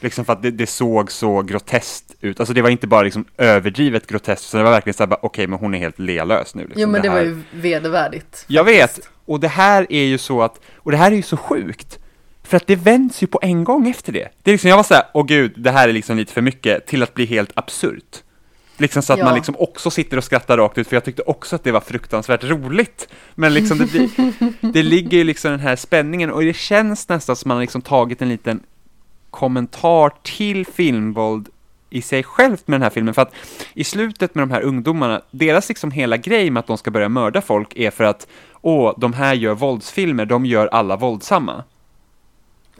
Liksom 0.00 0.24
för 0.24 0.32
att 0.32 0.42
det, 0.42 0.50
det 0.50 0.66
såg 0.66 1.12
så 1.12 1.42
groteskt 1.42 2.04
ut. 2.20 2.40
Alltså 2.40 2.54
det 2.54 2.62
var 2.62 2.70
inte 2.70 2.86
bara 2.86 3.02
liksom 3.02 3.24
överdrivet 3.36 4.06
groteskt, 4.06 4.44
så 4.44 4.56
det 4.56 4.62
var 4.62 4.70
verkligen 4.70 4.94
så 4.94 5.06
här 5.06 5.16
okej, 5.22 5.46
men 5.46 5.58
hon 5.58 5.74
är 5.74 5.78
helt 5.78 5.98
lealös 5.98 6.54
nu. 6.54 6.62
Liksom. 6.62 6.82
Jo 6.82 6.88
men 6.88 7.02
det, 7.02 7.08
var 7.08 7.16
här- 7.16 7.24
ju 7.24 7.42
vedervärdigt. 7.52 8.44
Jag 8.48 8.64
vet, 8.64 9.00
och 9.24 9.40
det 9.40 9.48
här 9.48 9.86
är 9.90 10.04
ju 10.04 10.18
så 10.18 10.42
att, 10.42 10.60
och 10.76 10.90
det 10.90 10.96
här 10.96 11.12
är 11.12 11.16
ju 11.16 11.22
så 11.22 11.36
sjukt, 11.36 11.98
för 12.42 12.56
att 12.56 12.66
det 12.66 12.76
vänds 12.76 13.22
ju 13.22 13.26
på 13.26 13.38
en 13.42 13.64
gång 13.64 13.88
efter 13.88 14.12
det. 14.12 14.28
Det 14.42 14.50
är 14.50 14.52
liksom, 14.52 14.70
jag 14.70 14.76
var 14.76 14.82
såhär, 14.84 15.02
åh 15.14 15.26
gud, 15.26 15.52
det 15.56 15.70
här 15.70 15.88
är 15.88 15.92
liksom 15.92 16.16
lite 16.16 16.32
för 16.32 16.40
mycket, 16.42 16.86
till 16.86 17.02
att 17.02 17.14
bli 17.14 17.26
helt 17.26 17.50
absurt. 17.54 18.22
Liksom 18.76 19.02
så 19.02 19.12
att 19.12 19.18
Ja. 19.18 19.24
man 19.24 19.34
liksom 19.34 19.56
också 19.58 19.90
sitter 19.90 20.16
och 20.16 20.24
skrattar 20.24 20.56
rakt 20.56 20.78
ut, 20.78 20.88
för 20.88 20.96
jag 20.96 21.04
tyckte 21.04 21.22
också 21.22 21.56
att 21.56 21.64
det 21.64 21.72
var 21.72 21.80
fruktansvärt 21.80 22.44
roligt. 22.44 23.08
Men 23.34 23.54
liksom 23.54 23.78
det 23.78 23.86
blir, 23.86 24.08
det 24.72 24.82
ligger 24.82 25.18
ju 25.18 25.24
liksom 25.24 25.50
den 25.50 25.60
här 25.60 25.76
spänningen, 25.76 26.30
och 26.30 26.42
det 26.42 26.56
känns 26.56 27.08
nästan 27.08 27.36
som 27.36 27.48
man 27.48 27.56
har 27.56 27.62
liksom 27.62 27.82
tagit 27.82 28.22
en 28.22 28.28
liten 28.28 28.60
kommentar 29.30 30.12
till 30.22 30.66
filmvåld 30.66 31.48
i 31.90 32.02
sig 32.02 32.22
självt 32.22 32.68
med 32.68 32.74
den 32.74 32.82
här 32.82 32.90
filmen, 32.90 33.14
för 33.14 33.22
att 33.22 33.34
i 33.74 33.84
slutet 33.84 34.34
med 34.34 34.42
de 34.42 34.50
här 34.50 34.62
ungdomarna, 34.62 35.22
deras 35.30 35.68
liksom 35.68 35.90
hela 35.90 36.16
grej 36.16 36.50
med 36.50 36.60
att 36.60 36.66
de 36.66 36.78
ska 36.78 36.90
börja 36.90 37.08
mörda 37.08 37.40
folk 37.40 37.76
är 37.76 37.90
för 37.90 38.04
att, 38.04 38.26
åh, 38.60 38.94
de 38.98 39.12
här 39.12 39.34
gör 39.34 39.54
våldsfilmer, 39.54 40.26
de 40.26 40.46
gör 40.46 40.66
alla 40.66 40.96
våldsamma. 40.96 41.64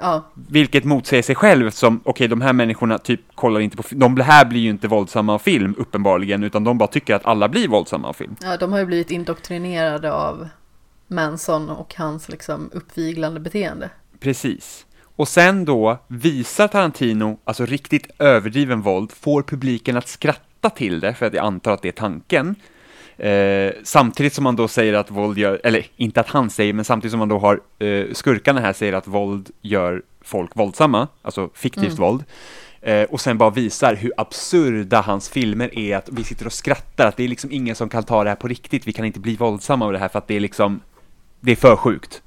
Ja, 0.01 0.25
Vilket 0.49 0.85
motsäger 0.85 1.23
sig 1.23 1.35
själv 1.35 1.71
som, 1.71 2.01
okej, 2.05 2.29
de 2.29 2.41
här 2.41 2.53
människorna 2.53 2.99
typ 2.99 3.21
kollar 3.35 3.61
inte 3.61 3.77
på, 3.77 3.83
de 3.91 4.21
här 4.21 4.45
blir 4.45 4.61
ju 4.61 4.71
inte 4.71 4.89
våldsamma 4.89 5.35
av 5.35 5.39
film, 5.39 5.75
uppenbarligen, 5.79 6.45
utan 6.45 6.65
de 6.65 6.79
bara 6.79 6.89
tycker 6.89 7.15
att 7.15 7.27
alla 7.27 7.49
blir 7.49 7.69
våldsamma 7.69 8.09
av 8.09 8.13
film. 8.13 8.37
ja, 8.43 8.57
de 8.57 8.73
har 8.73 8.79
ju 8.79 8.87
blivit 8.87 9.11
indoktrinerade 9.11 10.13
av 10.13 10.49
Manson 11.07 11.71
och 11.71 11.95
hans 11.95 12.29
liksom 12.29 12.71
uppviglande 12.73 13.41
beteende. 13.41 13.91
Precis. 14.21 14.87
Och 15.19 15.29
sen 15.29 15.65
då 15.65 15.99
visar 16.09 16.69
Tarantino, 16.69 17.39
alltså 17.45 17.67
riktigt 17.67 18.11
överdriven 18.19 18.83
våld, 18.83 19.13
får 19.13 19.43
publiken 19.43 19.97
att 19.97 20.09
skratta 20.09 20.71
till 20.71 21.01
det, 21.01 21.15
för 21.15 21.27
att 21.27 21.35
jag 21.35 21.45
antar 21.45 21.73
att 21.73 21.83
det 21.83 21.89
är 21.89 21.93
tanken. 21.93 22.55
Eh, 23.17 23.73
samtidigt 23.85 24.35
som 24.35 24.45
man 24.45 24.57
då 24.57 24.69
säger 24.69 24.95
att 24.95 25.11
våld 25.11 25.39
gör, 25.39 25.61
eller 25.65 25.87
inte 25.97 26.21
att 26.21 26.29
han 26.29 26.51
säger, 26.51 26.73
men 26.73 26.85
samtidigt 26.85 27.11
som 27.11 27.19
man 27.19 27.29
då 27.29 27.39
har 27.39 27.61
eh, 27.79 28.05
skurkarna 28.13 28.61
här 28.61 28.73
säger 28.73 28.93
att 28.93 29.07
våld 29.07 29.51
gör 29.61 30.03
folk 30.21 30.57
våldsamma, 30.57 31.09
alltså 31.23 31.51
fiktivt 31.55 31.85
Mm. 31.85 31.97
våld. 31.97 32.25
Eh, 32.81 33.03
och 33.03 33.21
sen 33.21 33.39
bara 33.39 33.51
visar 33.51 33.95
hur 33.95 34.13
absurda 34.17 35.01
hans 35.01 35.29
filmer 35.29 35.79
är, 35.79 35.97
att 35.97 36.09
vi 36.13 36.25
sitter 36.25 36.47
och 36.47 36.53
skrattar, 36.53 37.07
att 37.07 37.17
det 37.17 37.25
är 37.25 37.29
liksom 37.29 37.53
ingen 37.53 37.75
som 37.75 37.89
kan 37.89 38.05
ta 38.05 38.25
det 38.25 38.31
här 38.31 38.37
på 38.37 38.49
riktigt, 38.49 38.87
vi 38.87 38.93
kan 38.93 39.05
inte 39.05 39.21
bli 39.21 39.37
våldsamma 39.37 39.87
av 39.87 39.93
det 39.93 39.99
här 39.99 40.09
för 40.09 40.19
att 40.19 40.29
det 40.29 40.35
är 40.35 40.41
liksom, 40.41 40.81
det 41.41 41.53
är 41.53 41.57
för 41.57 41.77
sjukt. 41.77 42.23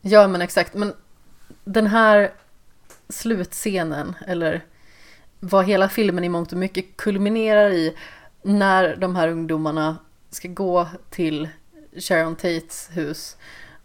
Ja 0.00 0.28
men 0.28 0.42
exakt, 0.42 0.74
men 0.74 0.92
den 1.72 1.86
här 1.86 2.32
slutscenen, 3.08 4.14
eller 4.26 4.64
vad 5.40 5.66
hela 5.66 5.88
filmen 5.88 6.24
i 6.24 6.28
mångt 6.28 6.52
och 6.52 6.58
mycket 6.58 6.96
kulminerar 6.96 7.70
i, 7.70 7.96
när 8.42 8.96
de 8.96 9.16
här 9.16 9.28
ungdomarna 9.28 9.96
ska 10.30 10.48
gå 10.48 10.88
till 11.10 11.48
Sharon 11.96 12.36
Tates 12.36 12.88
hus 12.92 13.36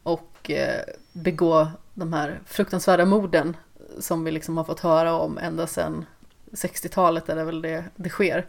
och 0.03 0.51
eh, 0.51 0.81
begå 1.13 1.67
de 1.93 2.13
här 2.13 2.41
fruktansvärda 2.45 3.05
morden 3.05 3.57
som 3.99 4.23
vi 4.23 4.31
liksom 4.31 4.57
har 4.57 4.63
fått 4.63 4.79
höra 4.79 5.13
om 5.13 5.37
ända 5.37 5.67
sedan 5.67 6.05
60-talet 6.51 7.29
är 7.29 7.35
det 7.35 7.43
väl 7.43 7.61
det, 7.61 7.83
det 7.95 8.09
sker. 8.09 8.45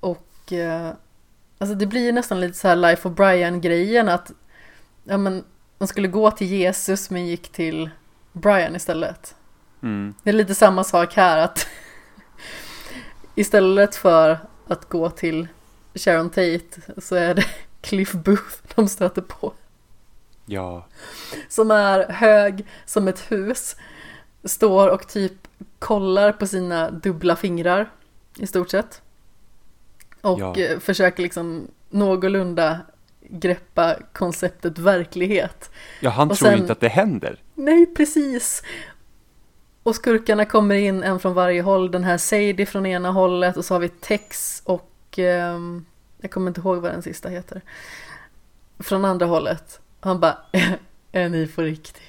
Och 0.00 0.52
eh, 0.52 0.90
alltså 1.58 1.74
det 1.74 1.86
blir 1.86 2.12
nästan 2.12 2.40
lite 2.40 2.58
så 2.58 2.68
här 2.68 2.76
Life 2.76 3.08
of 3.08 3.14
Brian-grejen 3.14 4.08
att 4.08 4.32
ja, 5.04 5.16
men, 5.16 5.44
de 5.78 5.88
skulle 5.88 6.08
gå 6.08 6.30
till 6.30 6.46
Jesus 6.46 7.10
men 7.10 7.26
gick 7.26 7.52
till 7.52 7.90
Brian 8.34 8.76
istället. 8.76 9.34
Mm. 9.82 10.14
Det 10.22 10.30
är 10.30 10.34
lite 10.34 10.54
samma 10.54 10.84
sak 10.84 11.14
här 11.14 11.38
att 11.38 11.66
istället 13.34 13.96
för 13.96 14.38
att 14.68 14.88
gå 14.88 15.10
till 15.10 15.48
Sharon 15.94 16.30
Tate 16.30 16.80
så 16.98 17.14
är 17.16 17.34
det 17.34 17.44
Cliff 17.80 18.12
Booth 18.12 18.54
de 18.74 18.88
stöter 18.88 19.22
på. 19.22 19.52
Ja. 20.46 20.86
Som 21.48 21.70
är 21.70 22.08
hög 22.12 22.66
som 22.86 23.08
ett 23.08 23.32
hus. 23.32 23.76
Står 24.44 24.88
och 24.88 25.08
typ 25.08 25.32
kollar 25.78 26.32
på 26.32 26.46
sina 26.46 26.90
dubbla 26.90 27.36
fingrar 27.36 27.90
i 28.38 28.46
stort 28.46 28.70
sett. 28.70 29.02
Och 30.20 30.40
Ja. 30.40 30.56
eh, 30.56 30.78
försöker 30.78 31.22
liksom 31.22 31.68
någorlunda 31.90 32.80
greppa 33.20 33.96
konceptet 34.12 34.78
verklighet. 34.78 35.70
Ja, 36.00 36.10
han 36.10 36.30
Och 36.30 36.36
tror 36.36 36.48
sen- 36.48 36.58
inte 36.58 36.72
att 36.72 36.80
det 36.80 36.88
händer. 36.88 37.42
Nej, 37.54 37.86
precis. 37.86 38.62
Och 39.82 39.94
skurkarna 39.94 40.44
kommer 40.44 40.74
in 40.74 41.02
en 41.02 41.18
från 41.20 41.34
varje 41.34 41.62
håll. 41.62 41.90
Den 41.90 42.04
här 42.04 42.18
Sadie 42.18 42.66
från 42.66 42.86
ena 42.86 43.10
hållet 43.10 43.56
och 43.56 43.64
så 43.64 43.74
har 43.74 43.78
vi 43.80 43.88
Tex 43.88 44.62
och 44.64 44.90
ehm, 45.16 45.84
jag 46.20 46.30
kommer 46.30 46.48
inte 46.48 46.60
ihåg 46.60 46.78
vad 46.82 46.92
den 46.92 47.02
sista 47.02 47.28
heter. 47.28 47.60
Från 48.78 49.04
andra 49.04 49.26
hållet. 49.26 49.80
Han 50.00 50.20
bara, 50.20 50.36
är 51.12 51.28
ni 51.28 51.46
på 51.46 51.62
riktigt? 51.62 52.00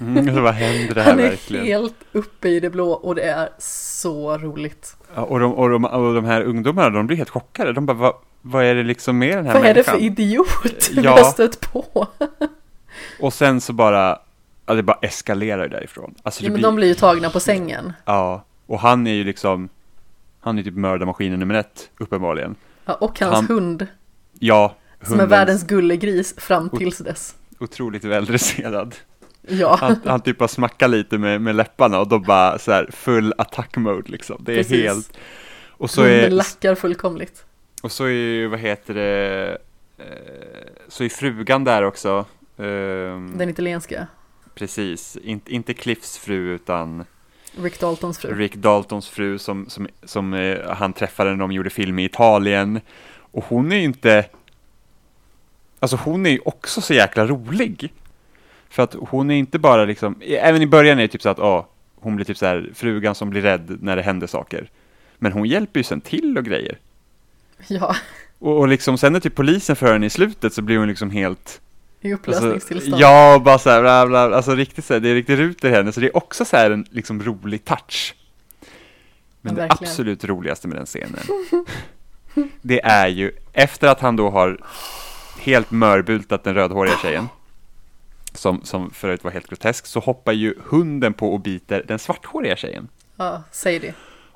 Mm, 0.00 0.42
vad 0.42 0.54
händer 0.54 0.94
det 0.94 1.02
här 1.02 1.10
Han 1.10 1.20
är 1.20 1.28
verkligen? 1.28 1.64
helt 1.66 1.94
uppe 2.12 2.48
i 2.48 2.60
det 2.60 2.70
blå 2.70 2.90
och 2.92 3.14
det 3.14 3.22
är 3.22 3.48
så 3.58 4.38
roligt. 4.38 4.96
Ja, 5.14 5.22
och, 5.22 5.40
de, 5.40 5.54
och, 5.54 5.70
de, 5.70 5.84
och 5.84 6.14
de 6.14 6.24
här 6.24 6.42
ungdomarna, 6.42 6.90
de 6.90 7.06
blir 7.06 7.16
helt 7.16 7.30
chockade. 7.30 7.72
De 7.72 7.86
bara, 7.86 7.96
vad, 7.96 8.14
vad 8.42 8.64
är 8.64 8.74
det 8.74 8.82
liksom 8.82 9.18
med 9.18 9.36
den 9.38 9.46
här 9.46 9.52
Vad 9.54 9.62
är 9.64 9.68
det 9.68 9.74
människan? 9.74 9.94
för 9.94 10.02
idiot 10.04 10.90
vi 10.92 11.02
Ja. 11.02 11.10
har 11.10 11.24
stött 11.24 11.60
på? 11.72 12.06
Och 13.20 13.32
sen 13.34 13.60
så 13.60 13.72
bara, 13.72 14.18
ja, 14.66 14.74
det 14.74 14.82
bara 14.82 14.98
eskalerar 15.02 15.68
därifrån. 15.68 16.14
Alltså 16.22 16.42
Ja, 16.44 16.48
men 16.48 16.54
blir, 16.54 16.62
de 16.62 16.76
blir 16.76 16.88
ju 16.88 16.94
tagna 16.94 17.30
på 17.30 17.40
sängen. 17.40 17.92
ja, 18.04 18.44
och 18.66 18.78
han 18.80 19.06
är 19.06 19.12
ju 19.14 19.24
liksom, 19.24 19.68
han 20.40 20.58
är 20.58 20.62
typ 20.62 20.74
mördarmaskinen 20.74 21.38
nummer 21.38 21.54
ett, 21.54 21.90
uppenbarligen. 21.98 22.54
Ja, 22.84 22.94
och 22.94 23.20
hans 23.20 23.34
Han- 23.34 23.46
hund 23.46 23.86
Ja, 24.38 24.76
som 25.02 25.20
är 25.20 25.26
världens 25.26 25.62
gullegris 25.66 26.34
fram 26.38 26.68
tills 26.70 26.98
dess. 26.98 27.34
otroligt 27.60 28.04
väldresserad. 28.04 28.94
Ja. 29.48 29.76
Han, 29.80 29.96
han 30.04 30.20
typ 30.20 30.38
bara 30.38 30.48
smackar 30.48 30.88
lite 30.88 31.18
med, 31.18 31.40
med 31.40 31.54
läpparna 31.56 31.98
och 32.00 32.08
då 32.08 32.18
bara 32.18 32.58
så 32.58 32.72
här 32.72 32.88
full 32.92 33.34
attack 33.38 33.76
mode 33.76 34.10
liksom. 34.10 34.36
Det 34.40 34.52
är 34.52 34.56
Precis. 34.56 34.82
helt, 34.84 35.18
och 35.68 35.90
så 35.90 36.02
Hunden 36.02 36.20
är, 36.24 36.30
lackar 36.30 36.74
fullkomligt. 36.74 37.44
Och 37.82 37.92
så 37.92 38.04
är 38.04 38.08
ju, 38.10 38.46
vad 38.46 38.58
heter 38.60 38.94
det, 38.94 39.58
eh, 39.98 40.04
så 40.88 41.04
är 41.04 41.08
frugan 41.08 41.64
där 41.64 41.82
också. 41.82 42.24
ehm, 42.58 43.32
Den 43.38 43.48
italienska. 43.48 44.06
Precis, 44.54 45.16
inte, 45.24 45.54
inte 45.54 45.74
Cliffs 45.74 46.18
fru 46.18 46.54
utan 46.54 47.04
Rick 47.56 47.80
Daltons 47.80 48.18
fru. 48.18 48.34
Rick 48.34 48.54
Daltons 48.54 49.08
fru 49.08 49.38
som, 49.38 49.68
som, 49.68 49.88
som 50.04 50.34
eh, 50.34 50.70
han 50.70 50.92
träffade 50.92 51.30
när 51.30 51.36
de 51.36 51.52
gjorde 51.52 51.70
film 51.70 51.98
i 51.98 52.04
Italien. 52.04 52.80
Och 53.16 53.44
hon 53.44 53.72
är 53.72 53.76
ju 53.76 53.82
inte, 53.82 54.26
alltså 55.78 55.96
hon 55.96 56.26
är 56.26 56.30
ju 56.30 56.38
också 56.44 56.80
så 56.80 56.94
jäkla 56.94 57.26
rolig. 57.26 57.92
För 58.68 58.82
att 58.82 58.94
hon 58.94 59.30
är 59.30 59.34
inte 59.34 59.58
bara 59.58 59.84
liksom, 59.84 60.20
även 60.20 60.62
i 60.62 60.66
början 60.66 60.98
är 60.98 61.02
det 61.02 61.08
typ 61.08 61.22
så 61.22 61.28
att, 61.28 61.38
ja, 61.38 61.68
hon 61.94 62.16
blir 62.16 62.26
typ 62.26 62.38
så 62.38 62.46
här 62.46 62.70
frugan 62.74 63.14
som 63.14 63.30
blir 63.30 63.42
rädd 63.42 63.78
när 63.80 63.96
det 63.96 64.02
händer 64.02 64.26
saker. 64.26 64.70
Men 65.18 65.32
hon 65.32 65.48
hjälper 65.48 65.80
ju 65.80 65.84
sen 65.84 66.00
till 66.00 66.38
och 66.38 66.44
grejer. 66.44 66.78
Ja, 67.66 67.96
Och, 68.38 68.58
och 68.58 68.68
liksom 68.68 68.98
sen 68.98 69.12
när 69.12 69.20
typ 69.20 69.34
polisen 69.34 69.76
för 69.76 69.92
henne 69.92 70.06
i 70.06 70.10
slutet 70.10 70.54
så 70.54 70.62
blir 70.62 70.78
hon 70.78 70.88
liksom 70.88 71.10
helt 71.10 71.60
i 72.02 72.12
alltså, 72.12 72.30
upplösningstillstånd. 72.30 73.02
Ja, 73.02 73.42
bara 73.44 73.58
så 73.58 73.70
här, 73.70 73.80
bla, 73.80 74.06
bla, 74.06 74.36
alltså 74.36 74.54
riktigt 74.54 74.84
så 74.84 74.94
här, 74.94 75.00
det 75.00 75.08
är 75.08 75.14
riktigt 75.14 75.38
ruter 75.38 75.68
i 75.68 75.72
henne, 75.72 75.92
så 75.92 76.00
det 76.00 76.06
är 76.06 76.16
också 76.16 76.44
så 76.44 76.56
här 76.56 76.70
en 76.70 76.86
liksom 76.90 77.22
rolig 77.22 77.64
touch. 77.64 78.14
Men 79.40 79.56
Ja, 79.56 79.62
det 79.62 79.72
absolut 79.72 80.24
roligaste 80.24 80.68
med 80.68 80.76
den 80.76 80.86
scenen, 80.86 81.20
det 82.62 82.84
är 82.84 83.08
ju 83.08 83.32
efter 83.52 83.88
att 83.88 84.00
han 84.00 84.16
då 84.16 84.30
har 84.30 84.58
helt 85.38 85.70
mörbultat 85.70 86.44
den 86.44 86.54
rödhåriga 86.54 86.96
tjejen, 87.02 87.28
som, 88.32 88.64
som 88.64 88.90
förut 88.90 89.24
var 89.24 89.30
helt 89.30 89.46
grotesk, 89.46 89.86
så 89.86 90.00
hoppar 90.00 90.32
ju 90.32 90.54
hunden 90.64 91.14
på 91.14 91.32
och 91.32 91.40
biter 91.40 91.84
den 91.88 91.98
svarthåriga 91.98 92.56
tjejen. 92.56 92.88
Ja, 93.16 93.42
säg 93.50 93.78
det. 93.78 93.94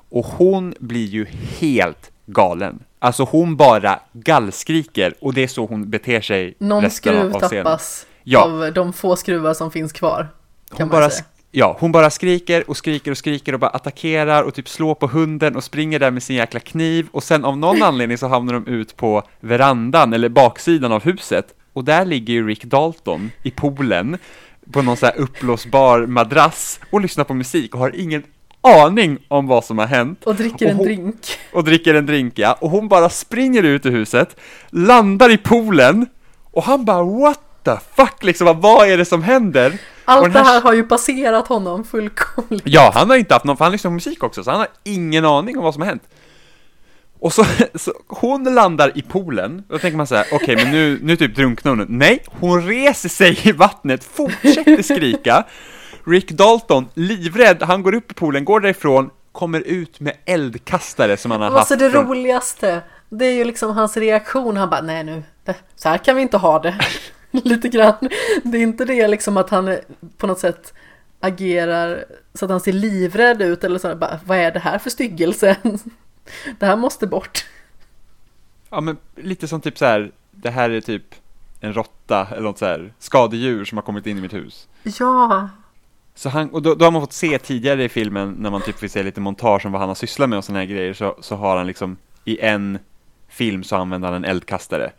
Och 0.09 0.25
hon 0.25 0.75
blir 0.79 1.05
ju 1.05 1.25
helt 1.59 2.11
galen. 2.25 2.79
Alltså 2.99 3.23
hon 3.23 3.55
bara 3.55 3.99
gallskriker 4.13 5.13
och 5.21 5.33
det 5.33 5.43
är 5.43 5.47
så 5.47 5.65
hon 5.65 5.89
beter 5.89 6.21
sig 6.21 6.55
Någon 6.59 6.83
resten 6.83 7.13
skruv 7.13 7.35
av 7.35 7.41
scenen. 7.41 7.63
tappas 7.65 8.05
Ja. 8.23 8.43
av 8.43 8.73
de 8.73 8.93
få 8.93 9.15
skruvar 9.15 9.53
som 9.53 9.71
finns 9.71 9.93
kvar. 9.93 10.27
Hon 10.71 10.89
bara, 10.89 11.09
säga. 11.09 11.25
ja, 11.51 11.77
hon 11.79 11.91
bara 11.91 12.09
skriker 12.09 12.69
och 12.69 12.77
skriker 12.77 13.11
och 13.11 13.17
skriker 13.17 13.53
och 13.53 13.59
bara 13.59 13.69
attackerar 13.69 14.43
och 14.43 14.53
typ 14.53 14.69
slår 14.69 14.95
på 14.95 15.07
hunden 15.07 15.55
och 15.55 15.63
springer 15.63 15.99
där 15.99 16.11
med 16.11 16.23
sin 16.23 16.35
jäkla 16.35 16.59
kniv 16.59 17.07
och 17.11 17.23
sen 17.23 17.45
av 17.45 17.57
någon 17.57 17.83
anledning 17.89 18.17
så 18.17 18.27
hamnar 18.27 18.53
de 18.53 18.67
ut 18.67 18.97
på 18.97 19.23
verandan 19.39 20.13
eller 20.13 20.29
baksidan 20.29 20.91
av 20.91 21.03
huset 21.03 21.45
och 21.73 21.83
där 21.83 22.05
ligger 22.05 22.33
ju 22.33 22.47
Rick 22.47 22.63
Dalton 22.63 23.31
i 23.43 23.51
poolen 23.51 24.17
på 24.71 24.81
någon 24.81 24.97
så 24.97 25.05
här 25.05 25.17
uppblåsbar 25.17 26.05
madrass 26.05 26.79
och 26.91 27.01
lyssnar 27.01 27.23
på 27.23 27.33
musik 27.33 27.73
och 27.73 27.79
har 27.79 27.95
ingen 27.95 28.23
aning 28.85 29.17
om 29.27 29.47
vad 29.47 29.65
som 29.65 29.77
har 29.77 29.85
hänt. 29.85 30.23
Och 30.25 30.35
dricker 30.35 30.65
Och 30.65 30.71
en 30.71 30.77
hon- 30.77 30.85
drink. 30.85 31.39
och 31.53 31.63
dricker 31.63 31.93
en 31.93 32.05
drink 32.05 32.33
ja, 32.39 32.57
och 32.61 32.69
hon 32.69 32.87
bara 32.87 33.09
springer 33.09 33.63
ut 33.63 33.85
ur 33.85 33.91
huset, 33.91 34.35
landar 34.69 35.29
i 35.31 35.37
poolen 35.37 36.05
och 36.51 36.63
han 36.63 36.85
bara 36.85 37.03
what 37.03 37.39
the 37.63 37.75
fuck 37.95 38.23
liksom, 38.23 38.61
vad 38.61 38.87
är 38.89 38.97
det 38.97 39.05
som 39.05 39.23
händer? 39.23 39.77
Allt 40.05 40.23
den 40.23 40.31
det 40.33 40.39
här 40.39 40.61
har 40.61 40.73
ju 40.73 40.83
passerat 40.83 41.47
honom 41.47 41.83
fullkomligt. 41.83 42.63
Ja, 42.65 42.91
han 42.95 43.09
har 43.09 43.17
inte 43.17 43.33
haft 43.33 43.45
någon, 43.45 43.57
för 43.57 43.65
han 43.65 43.71
lyssnar 43.71 43.89
på 43.91 43.93
musik 43.93 44.23
också, 44.23 44.43
så 44.43 44.51
han 44.51 44.59
har 44.59 44.67
ingen 44.83 45.25
aning 45.25 45.57
om 45.57 45.63
vad 45.63 45.73
som 45.73 45.81
har 45.81 45.89
hänt. 45.89 46.03
Och 47.19 47.33
så, 47.33 47.45
så 47.75 47.93
hon 48.07 48.43
landar 48.43 48.91
i 48.97 49.01
poolen, 49.01 49.63
då 49.69 49.77
tänker 49.79 49.97
man 49.97 50.07
så 50.07 50.15
här, 50.15 50.25
okej 50.31 50.55
men 50.55 50.71
nu, 50.71 50.99
nu 51.03 51.15
typ 51.15 51.35
drunknar 51.35 51.75
hon. 51.75 51.85
Nej, 51.89 52.19
hon 52.25 52.67
reser 52.67 53.09
sig 53.09 53.39
i 53.43 53.51
vattnet, 53.51 54.03
fortsätter 54.03 54.81
skrika. 54.81 55.43
Rick 56.07 56.31
Dalton, 56.31 56.85
livrädd, 56.93 57.63
han 57.63 57.83
går 57.83 57.95
upp 57.95 58.11
i 58.11 58.13
poolen, 58.13 58.45
går 58.45 58.59
därifrån, 58.59 59.09
kommer 59.31 59.59
ut 59.59 59.99
med 59.99 60.13
eldkastare 60.25 61.17
som 61.17 61.31
han 61.31 61.41
har 61.41 61.49
Och 61.49 61.55
haft 61.55 61.67
så 61.67 61.75
det 61.75 61.91
från- 61.91 62.07
roligaste, 62.07 62.81
det 63.09 63.25
är 63.25 63.33
ju 63.33 63.43
liksom 63.43 63.71
hans 63.77 63.97
reaktion. 63.97 64.57
Han 64.57 64.69
bara, 64.69 64.81
nej 64.81 65.03
nu, 65.03 65.23
så 65.75 65.89
här 65.89 65.97
kan 65.97 66.15
vi 66.15 66.21
inte 66.21 66.37
ha 66.37 66.59
det. 66.59 66.79
Lite 67.31 67.67
grann. 67.69 68.09
Det 68.43 68.57
är 68.57 68.61
inte 68.61 68.85
det 68.85 69.07
liksom 69.07 69.37
att 69.37 69.49
han 69.49 69.77
på 70.17 70.27
något 70.27 70.39
sätt 70.39 70.73
agerar 71.19 72.05
så 72.33 72.45
att 72.45 72.51
han 72.51 72.59
ser 72.59 72.73
livrädd 72.73 73.41
ut 73.41 73.63
eller 73.63 73.79
så. 73.79 73.95
Bara, 73.95 74.19
vad 74.25 74.37
är 74.37 74.51
det 74.51 74.59
här 74.59 74.77
för 74.79 74.89
styggelse? 74.89 75.55
Det 76.59 76.65
här 76.65 76.75
måste 76.75 77.07
bort. 77.07 77.45
Ja 78.69 78.81
men 78.81 78.97
lite 79.15 79.47
som 79.47 79.61
typ 79.61 79.77
så 79.77 79.85
här, 79.85 80.11
det 80.31 80.49
här 80.49 80.69
är 80.69 80.81
typ 80.81 81.03
en 81.59 81.73
råtta 81.73 82.27
eller 82.31 82.41
något 82.41 82.57
så 82.59 82.65
här 82.65 82.93
skadedjur 82.99 83.65
som 83.65 83.77
har 83.77 83.83
kommit 83.83 84.07
in 84.07 84.17
i 84.17 84.21
mitt 84.21 84.33
hus. 84.33 84.67
Ja, 84.99 85.49
Så 86.17 86.29
han, 86.29 86.49
och 86.49 86.61
då, 86.61 86.75
då 86.75 86.85
har 86.85 86.91
man 86.91 87.01
fått 87.01 87.13
se 87.13 87.37
tidigare 87.39 87.83
i 87.83 87.89
filmen 87.89 88.35
när 88.39 88.49
man 88.49 88.61
typ 88.61 88.79
får 88.79 88.87
se 88.87 89.03
lite 89.03 89.21
montage 89.21 89.65
om 89.65 89.71
vad 89.71 89.81
han 89.81 89.89
har 89.89 89.95
sysslat 89.95 90.29
med 90.29 90.37
och 90.37 90.43
sådana 90.45 90.59
här 90.59 90.65
grejer 90.65 90.93
så, 90.93 91.15
så 91.21 91.35
har 91.35 91.57
han 91.57 91.67
liksom 91.67 91.97
i 92.25 92.39
en 92.39 92.79
film 93.27 93.63
så 93.63 93.75
använder 93.75 94.07
han 94.07 94.15
en 94.23 94.29
eldkastare. 94.29 94.91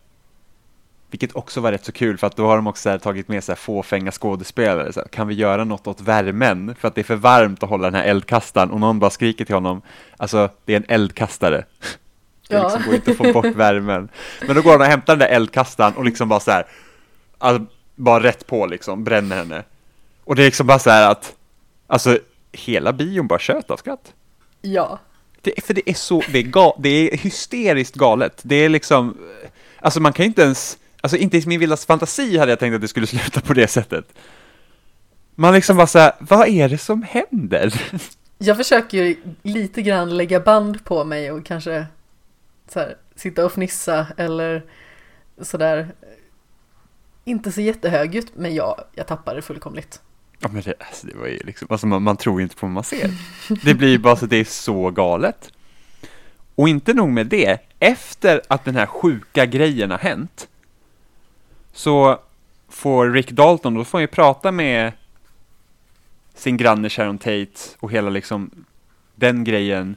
Vilket 1.11 1.37
också 1.37 1.61
var 1.61 1.73
rätt 1.73 1.85
så 1.85 1.93
kul 1.93 2.19
för 2.19 2.27
att 2.27 2.37
då 2.37 2.47
har 2.47 2.57
de 2.57 2.67
också 2.67 2.83
så 2.83 2.91
här 2.91 2.99
tagit 2.99 3.29
med 3.29 3.45
så 3.45 3.53
här 3.53 3.57
fåfänga 3.57 4.11
skådespelare. 4.11 4.93
Så 4.93 5.01
här, 5.01 5.09
kan 5.09 5.29
vi 5.29 5.35
göra 5.35 5.65
något 5.65 5.87
åt 5.87 6.01
värmen? 6.01 6.75
För 6.79 6.89
att 6.89 6.95
det 6.95 7.01
är 7.01 7.05
för 7.05 7.17
varmt 7.17 7.63
att 7.63 7.69
hålla 7.69 7.85
den 7.91 7.95
här 7.95 8.05
eldkastaren 8.05 8.71
och 8.71 8.81
någon 8.81 8.99
bara 8.99 9.11
skriker 9.11 9.45
till 9.45 9.55
honom. 9.55 9.83
Alltså, 10.17 10.49
det 10.65 10.73
är 10.73 10.77
en 10.77 10.85
eldkastare. 10.89 11.65
Det 12.49 12.55
Ja. 12.55 12.63
liksom 12.63 12.83
går 12.87 12.95
inte 12.95 13.11
att 13.11 13.17
få 13.17 13.33
bort 13.33 13.55
värmen. 13.55 14.09
Men 14.47 14.57
då 14.57 14.63
går 14.63 14.71
han 14.71 14.81
och 14.81 14.87
hämtar 14.87 15.13
den 15.17 15.29
där 15.29 15.37
eldkastaren 15.37 15.93
och 15.95 16.05
liksom 16.05 16.29
bara 16.29 16.41
så 16.41 16.51
här, 16.51 16.67
alltså, 17.39 17.67
bara 17.95 18.23
rätt 18.23 18.47
på 18.47 18.67
liksom, 18.67 19.05
bränner 19.05 19.37
henne. 19.37 19.63
Och 20.29 20.37
det 20.37 20.43
är 20.43 20.45
liksom 20.45 20.67
bara 20.67 20.79
så 20.79 20.91
här 20.91 21.11
att, 21.11 21.37
alltså 21.87 22.19
hela 22.53 22.93
bion 22.93 23.27
bara 23.27 23.39
tjöt 23.39 23.71
av 23.71 23.77
skratt. 23.77 24.13
ja. 24.61 24.99
Det, 25.41 25.65
för 25.65 25.75
det 25.75 25.91
är 25.91 25.95
så, 25.95 26.23
det 26.33 26.39
är, 26.39 26.43
ga, 26.43 26.77
det 26.79 26.89
är 26.89 27.17
hysteriskt 27.17 27.95
galet. 27.95 28.41
Det 28.43 28.55
är 28.55 28.69
liksom, 28.69 29.19
alltså 29.81 30.01
man 30.01 30.13
kan 30.13 30.25
ju 30.25 30.29
inte 30.29 30.43
ens, 30.43 30.79
alltså 31.01 31.17
inte 31.17 31.39
i 31.39 31.47
min 31.47 31.61
vildaste 31.61 31.87
fantasi 31.87 32.39
hade 32.39 32.53
jag 32.53 32.59
tänkt 32.59 32.75
att 32.75 32.81
det 32.81 32.89
skulle 32.89 33.07
sluta 33.07 33.41
på 33.41 33.55
det 33.55 33.69
sättet. 33.69 34.05
Man 35.35 35.55
liksom 35.55 35.77
bara 35.77 35.87
så 35.87 35.99
här, 35.99 36.13
vad 36.19 36.49
är 36.49 36.69
det 36.69 36.79
som 36.79 37.03
händer? 37.03 37.83
Jag 38.39 38.57
försöker 38.57 39.05
ju 39.05 39.17
lite 39.43 39.83
grann 39.83 40.17
lägga 40.17 40.41
band 40.41 40.85
på 40.85 41.05
mig 41.05 41.33
och 41.33 41.47
kanske 41.47 41.87
så 42.69 42.81
här, 42.81 42.97
sitta 43.17 43.45
och 43.45 43.53
fnissa 43.53 44.07
eller 44.17 44.65
sådär. 45.43 45.89
Inte 47.25 47.53
så 47.53 47.61
jättehögljutt, 47.61 48.33
men 48.35 48.55
jag, 48.55 48.85
jag 48.95 49.07
tappar 49.07 49.35
det 49.35 49.43
fullkomligt. 49.43 50.01
Ja 50.41 50.49
men 50.53 50.63
det, 50.63 50.75
alltså, 50.79 51.07
det 51.07 51.17
var 51.17 51.27
ju 51.27 51.39
liksom, 51.45 51.69
alltså 51.71 51.87
man, 51.87 52.03
man 52.03 52.17
tror 52.17 52.41
ju 52.41 52.43
inte 52.43 52.57
på 52.57 52.67
vad 52.67 52.73
man 52.73 52.85
ser. 52.85 53.11
Det 53.65 53.75
blir 53.75 53.89
ju 53.89 53.99
bara 53.99 54.17
så, 54.17 54.27
det 54.27 54.37
är 54.37 54.45
så 54.45 54.91
galet. 54.91 55.53
Och 56.55 56.69
inte 56.69 56.95
nog 56.95 57.09
med 57.09 57.27
det, 57.27 57.59
efter 57.79 58.41
att 58.49 58.65
den 58.65 58.77
här 58.77 58.87
sjuka 58.87 59.47
grejen 59.47 59.91
har 59.91 59.99
hänt, 59.99 60.49
så 61.73 62.21
får 62.69 63.11
Rick 63.11 63.31
Dalton, 63.31 63.75
då 63.75 63.85
får 63.85 63.99
han 63.99 64.03
ju 64.03 64.07
prata 64.07 64.53
med 64.53 64.93
sin 66.35 66.57
granne 66.57 66.89
Sharon 66.89 67.19
Tate 67.19 67.53
och 67.79 67.93
hela 67.93 68.11
liksom 68.11 68.51
den 69.15 69.45
grejen. 69.45 69.97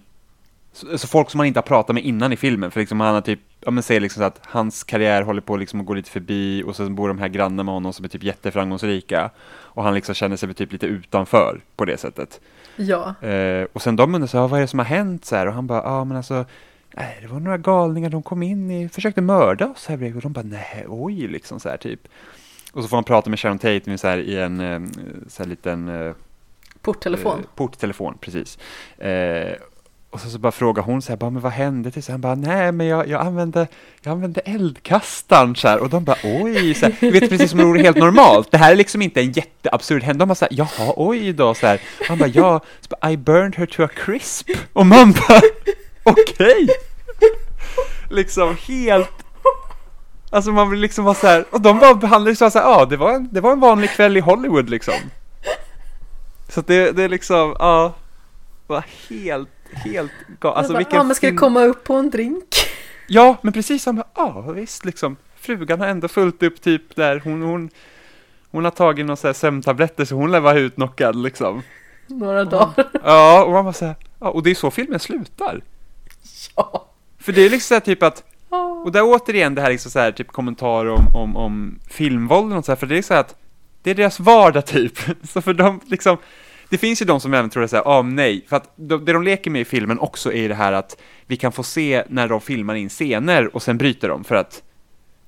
Så, 0.73 0.97
så 0.97 1.07
folk 1.07 1.29
som 1.29 1.39
han 1.39 1.47
inte 1.47 1.59
har 1.59 1.67
pratat 1.67 1.93
med 1.93 2.05
innan 2.05 2.33
i 2.33 2.37
filmen, 2.37 2.71
för 2.71 2.79
liksom 2.79 2.99
han 2.99 3.13
har 3.13 3.21
typ, 3.21 3.39
ja 3.65 3.71
men 3.71 3.83
säger 3.83 4.01
liksom 4.01 4.23
att 4.23 4.39
hans 4.43 4.83
karriär 4.83 5.21
håller 5.21 5.41
på 5.41 5.57
liksom 5.57 5.79
att 5.79 5.85
gå 5.85 5.93
lite 5.93 6.09
förbi 6.09 6.63
och 6.63 6.75
sen 6.75 6.95
bor 6.95 7.07
de 7.07 7.19
här 7.19 7.27
grannar 7.27 7.63
med 7.63 7.73
honom 7.73 7.93
som 7.93 8.05
är 8.05 8.09
typ 8.09 8.23
jätteframgångsrika. 8.23 9.29
Och 9.49 9.83
han 9.83 9.93
liksom 9.93 10.15
känner 10.15 10.35
sig 10.35 10.53
typ 10.53 10.71
lite 10.71 10.85
utanför 10.85 11.61
på 11.75 11.85
det 11.85 11.97
sättet. 11.97 12.39
Ja, 12.75 13.15
Eh, 13.21 13.67
och 13.73 13.81
sen 13.81 13.95
de 13.95 14.15
undrar 14.15 14.27
så 14.27 14.39
här, 14.39 14.47
vad 14.47 14.57
är 14.57 14.61
det 14.61 14.67
som 14.67 14.79
har 14.79 14.85
hänt 14.85 15.25
så 15.25 15.35
här? 15.35 15.47
Och 15.47 15.53
han 15.53 15.67
bara, 15.67 15.83
ja 15.83 16.03
men 16.03 16.17
alltså, 16.17 16.45
nej, 16.95 17.17
det 17.21 17.27
var 17.27 17.39
några 17.39 17.57
galningar, 17.57 18.09
de 18.09 18.23
kom 18.23 18.43
in 18.43 18.71
i, 18.71 18.89
försökte 18.89 19.21
mörda 19.21 19.67
oss 19.67 19.85
här 19.87 19.97
bredvid. 19.97 20.15
Och 20.15 20.21
de 20.21 20.33
bara, 20.33 20.45
nej, 20.45 20.85
oj, 20.87 21.27
liksom 21.27 21.59
så 21.59 21.69
här 21.69 21.77
typ. 21.77 22.07
Och 22.73 22.83
så 22.83 22.89
får 22.89 22.97
han 22.97 23.03
prata 23.03 23.29
med 23.29 23.39
Sharon 23.39 23.59
Tate 23.59 23.97
så 23.97 24.07
här, 24.07 24.17
i 24.17 24.37
en 24.37 24.59
eh, 24.59 24.79
så 25.27 25.43
här 25.43 25.49
liten 25.49 25.89
eh, 25.89 26.13
porttelefon. 26.81 27.39
Eh, 27.39 27.45
porttelefon, 27.55 28.17
precis. 28.17 28.57
Eh, 28.97 29.53
och 30.11 30.19
så, 30.19 30.29
så 30.29 30.39
bara 30.39 30.51
frågar 30.51 30.83
hon 30.83 31.01
så 31.01 31.11
här, 31.11 31.17
bara, 31.17 31.29
men 31.29 31.41
vad 31.41 31.51
hände 31.51 31.91
till? 31.91 32.03
Så 32.03 32.11
han 32.11 32.21
bara, 32.21 32.35
nej 32.35 32.71
men 32.71 32.87
jag, 32.87 33.07
jag, 33.07 33.21
använde, 33.21 33.67
jag 34.01 34.11
använde 34.11 34.41
eldkastaren 34.41 35.55
så 35.55 35.67
här. 35.67 35.79
Och 35.79 35.89
de 35.89 36.03
bara, 36.03 36.17
oj, 36.23 36.73
så 36.73 36.85
här, 36.85 36.95
du 36.99 37.11
vet 37.11 37.29
precis 37.29 37.51
som 37.51 37.59
om 37.59 37.65
det 37.65 37.71
vore 37.71 37.81
helt 37.81 37.97
normalt. 37.97 38.51
Det 38.51 38.57
här 38.57 38.71
är 38.71 38.75
liksom 38.75 39.01
inte 39.01 39.21
en 39.21 39.31
jätteabsurd 39.31 40.03
händelse. 40.03 40.19
De 40.19 40.27
bara 40.27 40.35
så 40.35 40.45
här, 40.45 40.53
jaha, 40.79 40.93
oj 40.97 41.33
då, 41.33 41.53
så 41.53 41.67
här. 41.67 41.81
Han 42.07 42.17
bara, 42.17 42.29
ja, 42.29 42.59
så 42.81 42.87
bara, 42.89 43.11
I 43.11 43.17
burned 43.17 43.55
her 43.55 43.65
to 43.65 43.83
a 43.83 43.87
crisp. 43.87 44.49
Och 44.73 44.85
man 44.85 45.11
bara, 45.11 45.41
okej. 46.03 46.67
Liksom 48.09 48.57
helt 48.67 49.21
Alltså 50.33 50.51
man 50.51 50.69
vill 50.69 50.79
liksom 50.79 51.05
vara 51.05 51.15
så 51.15 51.27
här, 51.27 51.45
och 51.49 51.61
de 51.61 51.79
bara 51.79 51.93
behandlar 51.93 52.31
det 52.31 52.35
så 52.35 52.59
här, 52.59 52.65
ja 52.65 52.85
det 52.85 52.97
var 52.97 53.13
en, 53.13 53.29
det 53.31 53.41
var 53.41 53.51
en 53.51 53.59
vanlig 53.59 53.89
kväll 53.89 54.17
i 54.17 54.19
Hollywood 54.19 54.69
liksom. 54.69 54.93
Så 56.49 56.59
att 56.59 56.67
det, 56.67 56.91
det 56.91 57.03
är 57.03 57.09
liksom, 57.09 57.55
ja, 57.59 57.93
var 58.67 58.85
helt, 59.09 59.49
helt 59.73 60.11
galet. 60.39 60.57
Alltså 60.57 60.77
vilken 60.77 61.07
ja, 61.07 61.13
ska 61.13 61.27
jag 61.27 61.31
fin- 61.31 61.37
komma 61.37 61.63
upp 61.63 61.83
på 61.83 61.93
en 61.93 62.09
drink? 62.09 62.45
Ja, 63.07 63.37
men 63.41 63.53
precis 63.53 63.83
som, 63.83 64.03
ja 64.15 64.41
visst 64.41 64.85
liksom, 64.85 65.15
frugan 65.35 65.79
har 65.79 65.87
ändå 65.87 66.07
fullt 66.07 66.43
upp 66.43 66.61
typ 66.61 66.95
där, 66.95 67.21
hon, 67.23 67.41
hon, 67.41 67.69
hon 68.51 68.63
har 68.63 68.71
tagit 68.71 69.05
några 69.05 69.15
så 69.15 69.33
sömntabletter 69.33 70.05
så 70.05 70.15
hon 70.15 70.31
lär 70.31 70.39
vara 70.39 70.59
utnockad 70.59 71.15
liksom. 71.15 71.61
Några 72.07 72.45
dagar. 72.45 72.89
Ja, 73.03 73.43
och 73.43 73.51
man 73.51 73.63
bara 73.65 73.73
så 73.73 73.85
här, 73.85 73.95
ja, 74.19 74.27
och 74.27 74.43
det 74.43 74.51
är 74.51 74.55
så 74.55 74.71
filmen 74.71 74.99
slutar. 74.99 75.61
Ja. 76.55 76.87
För 77.19 77.31
det 77.31 77.41
är 77.45 77.49
liksom 77.49 77.67
så 77.67 77.73
här 77.73 77.79
typ 77.81 78.03
att, 78.03 78.23
och 78.85 78.91
där 78.91 79.01
återigen 79.03 79.55
det 79.55 79.61
här 79.61 79.69
liksom 79.69 79.91
så 79.91 79.99
här 79.99 80.11
typ 80.11 80.27
kommentar 80.27 80.85
om, 80.85 81.15
om, 81.15 81.37
om 81.37 81.79
filmvåld 81.89 82.53
och 82.53 82.65
så 82.65 82.71
här, 82.71 82.77
för 82.77 82.87
det 82.87 82.97
är 82.97 83.01
så 83.01 83.13
här 83.13 83.21
att 83.21 83.35
det 83.83 83.91
är 83.91 83.95
deras 83.95 84.19
vardag 84.19 84.65
typ. 84.65 84.97
Så 85.29 85.41
för 85.41 85.53
dem 85.53 85.79
liksom, 85.87 86.17
det 86.71 86.77
finns 86.77 87.01
ju 87.01 87.05
de 87.05 87.19
som 87.19 87.33
även 87.33 87.49
tror 87.49 87.63
att 87.63 87.69
säga, 87.69 87.83
ah, 87.85 88.01
nej, 88.01 88.45
för 88.49 88.55
att 88.55 88.73
de, 88.75 89.05
det 89.05 89.13
de 89.13 89.23
leker 89.23 89.51
med 89.51 89.61
i 89.61 89.65
filmen 89.65 89.99
också 89.99 90.33
är 90.33 90.49
det 90.49 90.55
här 90.55 90.73
att 90.73 90.97
vi 91.27 91.37
kan 91.37 91.51
få 91.51 91.63
se 91.63 92.03
när 92.09 92.27
de 92.27 92.41
filmar 92.41 92.75
in 92.75 92.89
scener 92.89 93.55
och 93.55 93.61
sen 93.63 93.77
bryter 93.77 94.09
de 94.09 94.23
för 94.23 94.35
att 94.35 94.63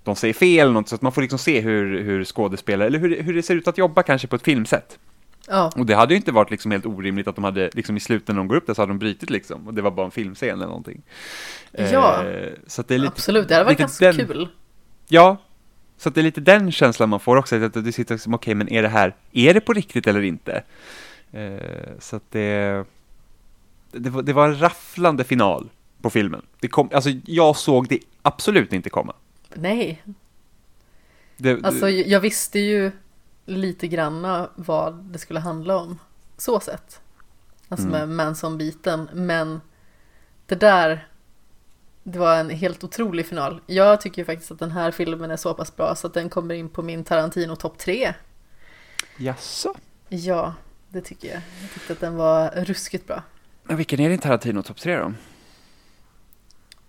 de 0.04 0.16
säger 0.16 0.34
fel 0.34 0.60
eller 0.60 0.72
något, 0.74 0.90
så 0.90 0.96
att 0.96 1.02
man 1.02 1.12
får 1.12 1.22
liksom 1.22 1.40
se 1.40 1.60
hur, 1.62 2.00
hur 2.04 2.26
skådespelare, 2.26 2.88
eller 2.88 3.00
hur, 3.00 3.22
hur 3.24 3.34
det 3.34 3.44
ser 3.44 3.56
ut 3.56 3.68
att 3.68 3.78
jobba 3.78 4.04
kanske 4.04 4.28
på 4.28 4.36
ett 4.36 4.42
filmsätt. 4.44 5.00
Ja, 5.48 5.72
Och 5.76 5.86
det 5.86 5.96
hade 5.96 6.14
ju 6.14 6.18
inte 6.18 6.32
varit 6.32 6.52
liksom 6.52 6.72
helt 6.72 6.86
orimligt 6.86 7.28
att 7.28 7.36
de 7.36 7.44
hade, 7.44 7.70
liksom 7.74 7.98
i 7.98 8.00
slutet 8.00 8.28
när 8.28 8.36
de 8.36 8.48
går 8.48 8.56
upp 8.56 8.68
där 8.68 8.74
så 8.74 8.82
hade 8.82 8.90
de 8.92 9.00
brutit 9.00 9.30
liksom, 9.30 9.68
och 9.68 9.74
det 9.74 9.82
var 9.82 9.92
bara 9.92 10.06
en 10.06 10.12
filmscen 10.12 10.50
eller 10.50 10.66
någonting. 10.66 11.02
Ja, 11.72 12.24
Eh, 12.26 12.50
så 12.68 12.82
att 12.82 12.88
det 12.88 12.94
är 12.96 13.00
lite, 13.00 13.12
absolut. 13.12 13.48
Det 13.48 13.54
hade 13.54 13.66
varit 13.66 13.78
ganska 13.78 14.12
den- 14.12 14.28
kul. 14.28 14.48
Ja, 15.08 15.38
så 15.98 16.10
att 16.10 16.16
det 16.16 16.22
är 16.22 16.24
lite 16.24 16.42
den 16.42 16.72
känslan 16.72 17.10
man 17.10 17.20
får 17.20 17.36
också, 17.38 17.64
att 17.64 17.74
du 17.74 17.92
sitter 17.92 18.16
liksom, 18.16 18.34
okej, 18.34 18.56
men 18.56 18.70
är 18.70 18.82
det 18.82 18.88
här, 18.88 19.16
är 19.32 19.54
det 19.54 19.62
på 19.62 19.74
riktigt 19.74 20.08
eller 20.08 20.22
inte? 20.22 20.64
Eh, 21.34 21.92
så 22.00 22.16
att 22.16 22.32
det, 22.32 22.86
det 23.92 24.10
var, 24.10 24.22
det 24.22 24.34
var 24.34 24.48
en 24.50 24.60
rafflande 24.62 25.24
final 25.24 25.70
på 26.02 26.10
filmen. 26.10 26.42
Det 26.60 26.68
kom, 26.68 26.90
alltså 26.94 27.10
jag 27.26 27.56
såg 27.56 27.88
det 27.88 28.00
absolut 28.22 28.74
inte 28.74 28.90
komma. 28.90 29.14
Nej, 29.54 30.04
Det, 31.38 31.66
alltså 31.66 31.90
jag 31.90 32.20
visste 32.20 32.60
ju 32.60 32.92
lite 33.46 33.88
granna 33.88 34.50
vad 34.56 34.96
det 34.96 35.20
skulle 35.20 35.40
handla 35.40 35.78
om. 35.78 36.00
Så 36.38 36.60
sett. 36.60 37.00
Alltså 37.70 37.88
Mm. 37.88 38.00
med 38.00 38.10
Manson-biten. 38.10 39.10
Men 39.14 39.62
det 40.46 40.56
där, 40.56 41.08
det 42.04 42.20
var 42.20 42.38
en 42.38 42.50
helt 42.50 42.84
otrolig 42.84 43.26
final. 43.28 43.62
Jag 43.66 44.02
tycker 44.02 44.22
ju 44.22 44.26
faktiskt 44.26 44.52
att 44.52 44.60
den 44.60 44.72
här 44.72 44.92
filmen 44.92 45.32
är 45.32 45.38
så 45.38 45.54
pass 45.54 45.76
bra 45.76 45.96
så 45.96 46.08
att 46.08 46.14
den 46.14 46.30
kommer 46.30 46.56
in 46.56 46.70
på 46.70 46.82
min 46.82 47.04
Tarantino 47.04 47.56
topp 47.56 47.78
3. 47.78 48.14
Jaså? 49.18 49.74
Ja, 50.10 50.54
det 50.94 51.02
tycker 51.02 51.28
jag. 51.28 51.42
Jag 51.62 51.72
tyckte 51.74 51.94
att 51.94 52.00
den 52.00 52.16
var 52.16 52.50
ruskigt 52.50 53.08
bra. 53.08 53.24
Men 53.64 53.78
vilken 53.78 54.00
är 54.00 54.10
din 54.10 54.20
Tarantino 54.20 54.62
topp 54.62 54.78
tre 54.78 54.98
då? 54.98 55.14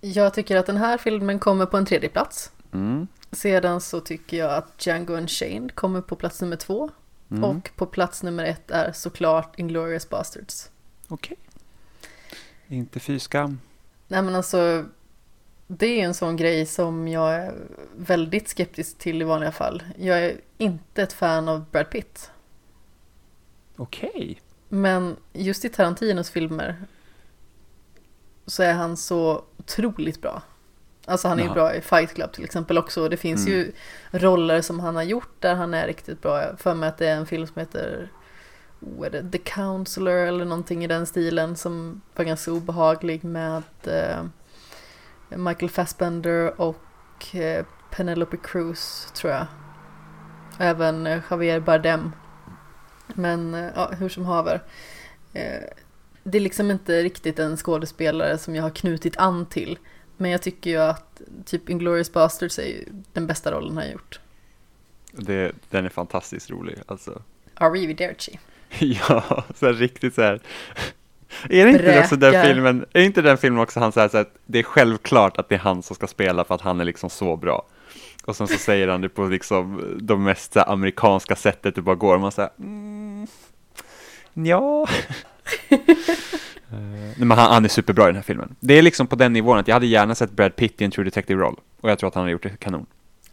Jag 0.00 0.34
tycker 0.34 0.56
att 0.56 0.66
den 0.66 0.76
här 0.76 0.98
filmen 0.98 1.38
kommer 1.38 1.66
på 1.66 1.76
en 1.76 1.86
tredje 1.86 2.08
plats. 2.08 2.52
Mm. 2.72 3.06
Sedan 3.32 3.80
så 3.80 4.00
tycker 4.00 4.36
jag 4.36 4.50
att 4.54 4.86
Django 4.86 5.14
Unchained 5.14 5.74
kommer 5.74 6.00
på 6.00 6.16
plats 6.16 6.40
nummer 6.40 6.56
två. 6.56 6.90
Mm. 7.30 7.44
Och 7.44 7.70
på 7.76 7.86
plats 7.86 8.22
nummer 8.22 8.44
ett 8.44 8.70
är 8.70 8.92
såklart 8.92 9.58
Inglourious 9.58 10.08
Basterds. 10.08 10.70
Okej. 11.08 11.36
Inte 12.66 13.00
fy 13.00 13.18
skam. 13.18 13.60
Nej 14.08 14.22
men 14.22 14.34
alltså, 14.34 14.84
det 15.66 16.00
är 16.00 16.04
en 16.04 16.14
sån 16.14 16.36
grej 16.36 16.66
som 16.66 17.08
jag 17.08 17.34
är 17.34 17.54
väldigt 17.96 18.48
skeptisk 18.48 18.98
till 18.98 19.22
i 19.22 19.24
vanliga 19.24 19.52
fall. 19.52 19.82
Jag 19.98 20.18
är 20.18 20.40
inte 20.58 21.02
ett 21.02 21.12
fan 21.12 21.48
av 21.48 21.64
Brad 21.70 21.90
Pitt. 21.90 22.30
Okej. 23.76 24.40
Men 24.68 25.16
just 25.32 25.64
i 25.64 25.68
Tarantinos 25.68 26.30
filmer 26.30 26.76
så 28.46 28.62
är 28.62 28.72
han 28.72 28.96
så 28.96 29.44
otroligt 29.56 30.22
bra. 30.22 30.42
Alltså 31.06 31.28
han 31.28 31.38
är 31.40 31.44
ju 31.44 31.50
bra 31.50 31.74
i 31.74 31.80
Fight 31.80 32.14
Club 32.14 32.32
till 32.32 32.44
exempel 32.44 32.78
också. 32.78 33.08
Det 33.08 33.16
finns 33.16 33.46
Mm. 33.46 33.58
ju 33.58 33.72
roller 34.10 34.60
som 34.62 34.80
han 34.80 34.96
har 34.96 35.02
gjort 35.02 35.40
där 35.40 35.54
han 35.54 35.74
är 35.74 35.86
riktigt 35.86 36.22
bra. 36.22 36.56
För 36.56 36.74
mig 36.74 36.88
att 36.88 36.98
det 36.98 37.06
är 37.06 37.16
en 37.16 37.26
film 37.26 37.46
som 37.46 37.60
heter 37.60 38.08
oh, 38.80 39.10
det 39.10 39.30
The 39.30 39.38
Counselor 39.38 40.14
eller 40.16 40.44
någonting 40.44 40.84
i 40.84 40.86
den 40.86 41.06
stilen 41.06 41.56
som 41.56 42.00
var 42.16 42.24
ganska 42.24 42.52
obehaglig 42.52 43.24
med 43.24 43.62
eh, 43.84 44.24
Michael 45.38 45.70
Fassbender 45.70 46.60
och 46.60 47.34
eh, 47.36 47.64
Penelope 47.90 48.36
Cruz 48.36 49.08
tror 49.14 49.32
jag. 49.32 49.46
Även 50.58 51.06
eh, 51.06 51.22
Javier 51.30 51.60
Bardem. 51.60 52.12
Men 53.06 53.54
eh, 53.54 53.70
ja, 53.74 53.90
hur 53.98 54.08
som 54.08 54.24
haver. 54.24 54.62
Eh, 55.32 55.62
det 56.22 56.38
är 56.38 56.42
liksom 56.42 56.70
inte 56.70 57.02
riktigt 57.02 57.38
en 57.38 57.56
skådespelare 57.56 58.38
som 58.38 58.54
jag 58.54 58.62
har 58.62 58.70
knutit 58.70 59.16
an 59.16 59.46
till. 59.46 59.78
Men 60.16 60.30
jag 60.30 60.42
tycker 60.42 60.70
ju 60.70 60.76
att 60.76 61.20
typ 61.44 61.68
Inglourious 61.70 62.12
Basterds 62.12 62.58
är 62.58 62.66
ju 62.66 62.84
den 63.12 63.26
bästa 63.26 63.52
rollen 63.52 63.76
han 63.76 63.86
har 63.86 63.92
gjort. 63.92 64.20
Det, 65.12 65.52
den 65.70 65.84
är 65.84 65.88
fantastiskt 65.88 66.50
rolig 66.50 66.78
alltså. 66.86 67.22
Arrivederci. 67.54 68.38
Ja, 68.78 69.44
så 69.54 69.66
här 69.66 69.72
riktigt 69.72 70.14
så 70.14 70.22
här. 70.22 70.40
Är 71.48 71.64
det 71.64 71.70
inte 71.70 72.00
också 72.00 72.16
den 72.16 72.30
Bräkar. 72.30 72.54
filmen, 72.54 72.86
är 72.92 73.02
inte 73.02 73.22
den 73.22 73.38
filmen 73.38 73.62
också 73.62 73.80
han 73.80 73.92
säger 73.92 74.08
så 74.08 74.16
här 74.16 74.22
att 74.24 74.36
det 74.46 74.58
är 74.58 74.62
självklart 74.62 75.38
att 75.38 75.48
det 75.48 75.54
är 75.54 75.58
han 75.58 75.82
som 75.82 75.96
ska 75.96 76.06
spela 76.06 76.44
för 76.44 76.54
att 76.54 76.60
han 76.60 76.80
är 76.80 76.84
liksom 76.84 77.10
så 77.10 77.36
bra. 77.36 77.66
Och 78.24 78.36
sen 78.36 78.46
så 78.48 78.58
säger 78.58 78.88
han 78.88 79.00
det 79.00 79.08
på 79.08 79.24
liksom 79.26 79.82
de 80.02 80.24
mest 80.24 80.56
amerikanska 80.56 81.36
sättet 81.36 81.74
det 81.74 81.82
bara 81.82 81.94
går. 81.96 82.14
Och 82.14 82.20
man 82.20 82.32
säger 82.32 82.50
mm, 82.58 83.26
ja. 84.34 84.86
Eh, 86.72 86.78
Nej, 86.80 87.14
men 87.26 87.38
han, 87.38 87.52
han 87.52 87.64
är 87.64 87.68
superbra 87.68 88.04
i 88.04 88.06
den 88.06 88.14
här 88.16 88.22
filmen. 88.22 88.56
Det 88.60 88.74
är 88.74 88.82
liksom 88.82 89.06
på 89.06 89.16
den 89.16 89.32
nivån 89.32 89.58
att 89.58 89.68
jag 89.68 89.74
hade 89.74 89.86
gärna 89.86 90.14
sett 90.14 90.30
Brad 90.30 90.56
Pitt 90.56 90.80
i 90.80 90.84
en 90.84 90.90
True 90.90 91.04
Detective-roll. 91.04 91.60
Och 91.80 91.90
jag 91.90 91.98
tror 91.98 92.08
att 92.08 92.14
han 92.14 92.24
har 92.24 92.30
gjort 92.30 92.42
det 92.42 92.56
kanon. 92.60 92.86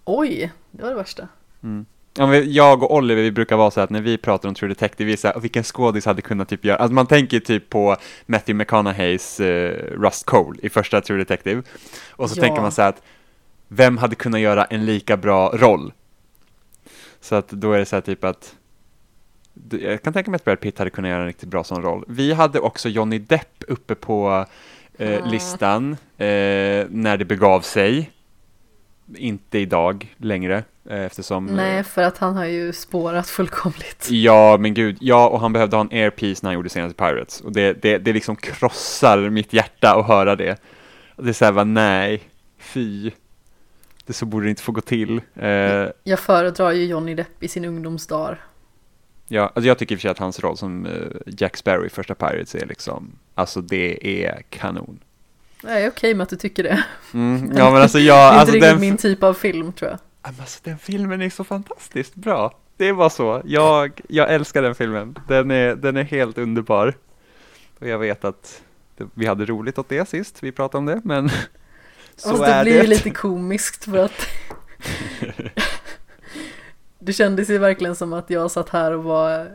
Oj, 0.06 0.52
det 0.72 0.84
var 0.84 0.90
det 0.90 0.96
värsta. 0.96 1.28
Mm. 1.64 1.86
Ja, 2.14 2.36
jag 2.36 2.84
och 2.84 2.96
Oliver, 2.96 3.22
vi 3.22 3.32
brukar 3.32 3.58
vara 3.58 3.72
så 3.72 3.82
att 3.82 3.90
när 3.90 4.02
vi 4.02 4.18
pratar 4.18 4.50
om 4.50 4.56
True 4.56 4.70
Detective, 4.70 5.08
vi 5.08 5.14
är 5.14 5.18
så 5.18 5.28
här, 5.28 5.40
vilken 5.40 5.64
skådis 5.64 6.06
hade 6.06 6.22
kunnat 6.22 6.50
typ 6.50 6.66
göra, 6.66 6.78
alltså 6.78 6.94
man 6.94 7.08
tänker 7.08 7.40
typ 7.40 7.70
på 7.70 7.98
Matthew 8.26 8.54
McConaugheys 8.58 9.40
eh, 9.40 9.72
Rust 10.00 10.26
Cole 10.26 10.60
i 10.64 10.70
första 10.70 11.02
True 11.02 11.18
Detective, 11.20 11.62
och 12.12 12.30
så 12.30 12.40
Ja. 12.40 12.42
tänker 12.44 12.62
man 12.62 12.72
så 12.72 12.82
här 12.82 12.90
att 12.90 13.02
vem 13.74 13.98
hade 13.98 14.16
kunnat 14.16 14.40
göra 14.42 14.66
en 14.66 14.86
lika 14.86 15.18
bra 15.18 15.50
roll? 15.50 15.94
Så 17.22 17.36
att 17.36 17.50
då 17.50 17.74
är 17.74 17.80
det 17.80 17.86
så 17.86 17.96
här 17.96 18.02
typ 18.02 18.24
att 18.24 18.56
jag 19.70 20.04
kan 20.04 20.14
tänka 20.14 20.32
mig 20.32 20.36
att 20.36 20.46
Brad 20.46 20.60
Pitt 20.60 20.78
hade 20.80 20.90
kunnat 20.90 21.10
göra 21.10 21.22
en 21.22 21.28
riktigt 21.28 21.50
bra 21.50 21.64
sån 21.64 21.82
roll. 21.82 22.06
Vi 22.08 22.34
hade 22.34 22.60
också 22.60 22.90
Johnny 22.90 23.20
Depp 23.20 23.64
uppe 23.68 23.96
på 23.96 24.46
eh, 24.98 25.24
Ah. 25.24 25.26
listan 25.26 25.92
eh, 26.18 26.86
när 26.90 27.18
det 27.18 27.26
begav 27.26 27.62
sig. 27.62 28.12
Inte 29.16 29.60
idag 29.60 30.16
längre 30.18 30.64
eh, 30.90 31.00
eftersom 31.02 31.50
eh, 31.50 31.56
Nej, 31.56 31.84
för 31.84 32.04
att 32.04 32.18
han 32.18 32.36
har 32.36 32.46
ju 32.46 32.74
spårat 32.74 33.28
fullkomligt. 33.30 34.08
Ja, 34.10 34.58
men 34.60 34.74
gud, 34.74 34.98
ja, 35.00 35.28
och 35.30 35.40
han 35.40 35.54
behövde 35.54 35.76
ha 35.76 35.82
en 35.82 35.92
airpiece 35.98 36.44
när 36.44 36.50
han 36.50 36.56
gjorde 36.56 36.70
senaste 36.70 36.98
Pirates. 36.98 37.42
Och 37.42 37.52
det, 37.52 37.74
det, 37.82 37.98
det 37.98 38.14
liksom 38.14 38.36
krossar 38.36 39.30
mitt 39.30 39.54
hjärta 39.54 39.96
att 39.96 40.08
höra 40.08 40.36
det. 40.36 40.62
Och 41.16 41.24
det 41.24 41.30
är 41.32 41.34
så 41.34 41.46
här, 41.46 41.52
va, 41.52 41.64
nej, 41.64 42.22
fy. 42.60 43.12
Det 44.06 44.14
så 44.14 44.26
borde 44.26 44.46
det 44.46 44.50
inte 44.50 44.62
få 44.64 44.72
gå 44.72 44.82
till. 44.82 45.22
Eh, 45.36 45.50
Jag 46.04 46.20
föredrar 46.20 46.72
ju 46.72 46.86
Johnny 46.86 47.16
Depp 47.16 47.44
i 47.44 47.48
sin 47.48 47.66
ungdomsdagar. 47.66 48.46
ja, 49.28 49.42
alltså 49.56 49.68
jag 49.68 49.78
tycker 49.78 49.96
i 49.96 49.98
och 49.98 50.00
för 50.00 50.02
sig 50.02 50.12
att 50.12 50.20
hans 50.20 50.40
roll 50.40 50.58
som 50.58 50.86
eh, 50.86 50.92
Jack 51.26 51.58
Sparrow 51.58 51.86
i 51.86 51.90
första 51.90 52.16
Pirates 52.16 52.56
är 52.56 52.66
liksom, 52.66 53.12
alltså 53.36 53.62
det 53.62 54.24
är 54.26 54.42
kanon. 54.50 55.00
Jag 55.64 55.82
är 55.82 55.90
okej 55.90 56.14
med 56.14 56.24
att 56.24 56.30
du 56.30 56.36
tycker 56.36 56.64
det. 56.64 56.84
Mm, 57.14 57.52
ja, 57.56 57.72
men 57.72 57.82
alltså 57.82 57.98
det 57.98 58.04
jag, 58.04 58.18
är 58.34 58.40
alltså 58.40 58.56
inte 58.56 58.70
den, 58.72 58.80
min 58.80 58.98
typ 58.98 59.24
av 59.24 59.34
film 59.34 59.74
tror 59.74 59.92
jag. 59.92 60.00
Men 60.24 60.34
alltså, 60.40 60.60
den 60.64 60.78
filmen 60.78 61.22
är 61.22 61.30
så 61.30 61.44
fantastiskt 61.44 62.16
bra. 62.16 62.58
Det 62.78 62.88
är 62.88 62.94
bara 62.94 63.10
så. 63.10 63.42
Jag, 63.46 64.02
jag 64.10 64.34
älskar 64.34 64.62
den 64.62 64.76
filmen. 64.76 65.20
Den 65.28 65.52
är, 65.52 65.76
den 65.76 65.98
är 65.98 66.04
helt 66.04 66.38
underbar. 66.38 66.94
Och 67.80 67.88
jag 67.88 68.00
vet 68.00 68.26
att 68.26 68.62
det, 68.98 69.08
vi 69.14 69.26
hade 69.26 69.46
roligt 69.46 69.78
åt 69.78 69.90
det 69.90 70.10
sist 70.10 70.44
vi 70.44 70.52
pratade 70.52 70.78
om 70.78 70.86
det, 70.86 71.02
men 71.04 71.30
så 72.16 72.30
Fast 72.30 72.44
det 72.44 72.52
är 72.52 72.64
blir 72.64 72.74
det. 72.74 72.82
ju 72.82 72.88
lite 72.88 73.10
komiskt 73.10 73.86
för 73.86 73.98
att 73.98 74.28
det 77.00 77.14
kändes 77.14 77.50
ju 77.50 77.58
verkligen 77.58 77.96
som 77.96 78.14
att 78.14 78.30
jag 78.30 78.52
satt 78.52 78.70
här 78.70 78.92
och 78.92 79.04
var 79.04 79.48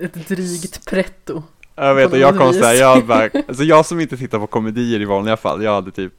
ett 0.00 0.28
drygt 0.28 0.86
pretto. 0.86 1.42
Jag 1.74 1.94
vet, 1.94 2.12
och 2.12 2.18
jag 2.18 2.38
kom 2.38 2.52
så 2.52 2.64
här, 2.64 2.72
vis. 2.72 2.80
jag 2.80 3.06
bara, 3.06 3.30
alltså 3.48 3.64
jag 3.64 3.86
som 3.86 4.00
inte 4.00 4.16
tittar 4.16 4.38
på 4.38 4.46
komedier 4.46 5.00
i 5.00 5.04
vanliga 5.04 5.36
fall, 5.36 5.62
jag 5.62 5.74
hade 5.74 5.90
typ 5.90 6.12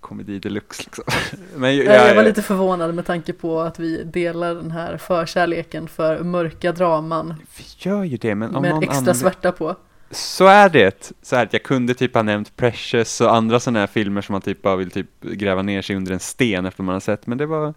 komedi 0.00 0.38
deluxe 0.38 0.82
liksom. 0.82 1.04
Men 1.56 1.76
jag, 1.76 1.86
Jag, 1.86 2.08
jag 2.08 2.14
var 2.14 2.22
lite 2.22 2.42
förvånad 2.42 2.94
med 2.94 3.06
tanke 3.06 3.32
på 3.32 3.60
att 3.60 3.78
vi 3.78 4.04
delar 4.04 4.54
den 4.54 4.70
här 4.70 4.96
förkärleken 4.96 5.88
för 5.88 6.22
mörka 6.22 6.72
draman 6.72 7.34
Vi 7.56 7.64
gör 7.78 8.04
ju 8.04 8.16
det, 8.16 8.34
men 8.34 8.56
om 8.56 8.62
med 8.62 8.70
någon 8.70 8.82
extra 8.82 8.98
annan... 8.98 9.14
svärta 9.14 9.52
på. 9.52 9.76
Så 10.12 10.46
är 10.46 10.68
det. 10.68 11.12
Så 11.22 11.36
är 11.36 11.44
det. 11.44 11.52
Jag 11.52 11.62
kunde 11.62 11.94
typ 11.94 12.14
ha 12.14 12.22
nämnt 12.22 12.56
Precious 12.56 13.20
och 13.20 13.34
andra 13.34 13.60
sådana 13.60 13.78
här 13.78 13.86
filmer 13.86 14.20
som 14.20 14.32
man 14.32 14.42
typ 14.42 14.62
bara 14.62 14.76
vill 14.76 14.90
typ 14.90 15.20
gräva 15.20 15.62
ner 15.62 15.82
sig 15.82 15.96
under 15.96 16.12
en 16.12 16.20
sten 16.20 16.66
efter 16.66 16.82
man 16.82 16.92
har 16.92 17.00
sett. 17.00 17.26
Men 17.26 17.38
det 17.38 17.46
var, 17.46 17.74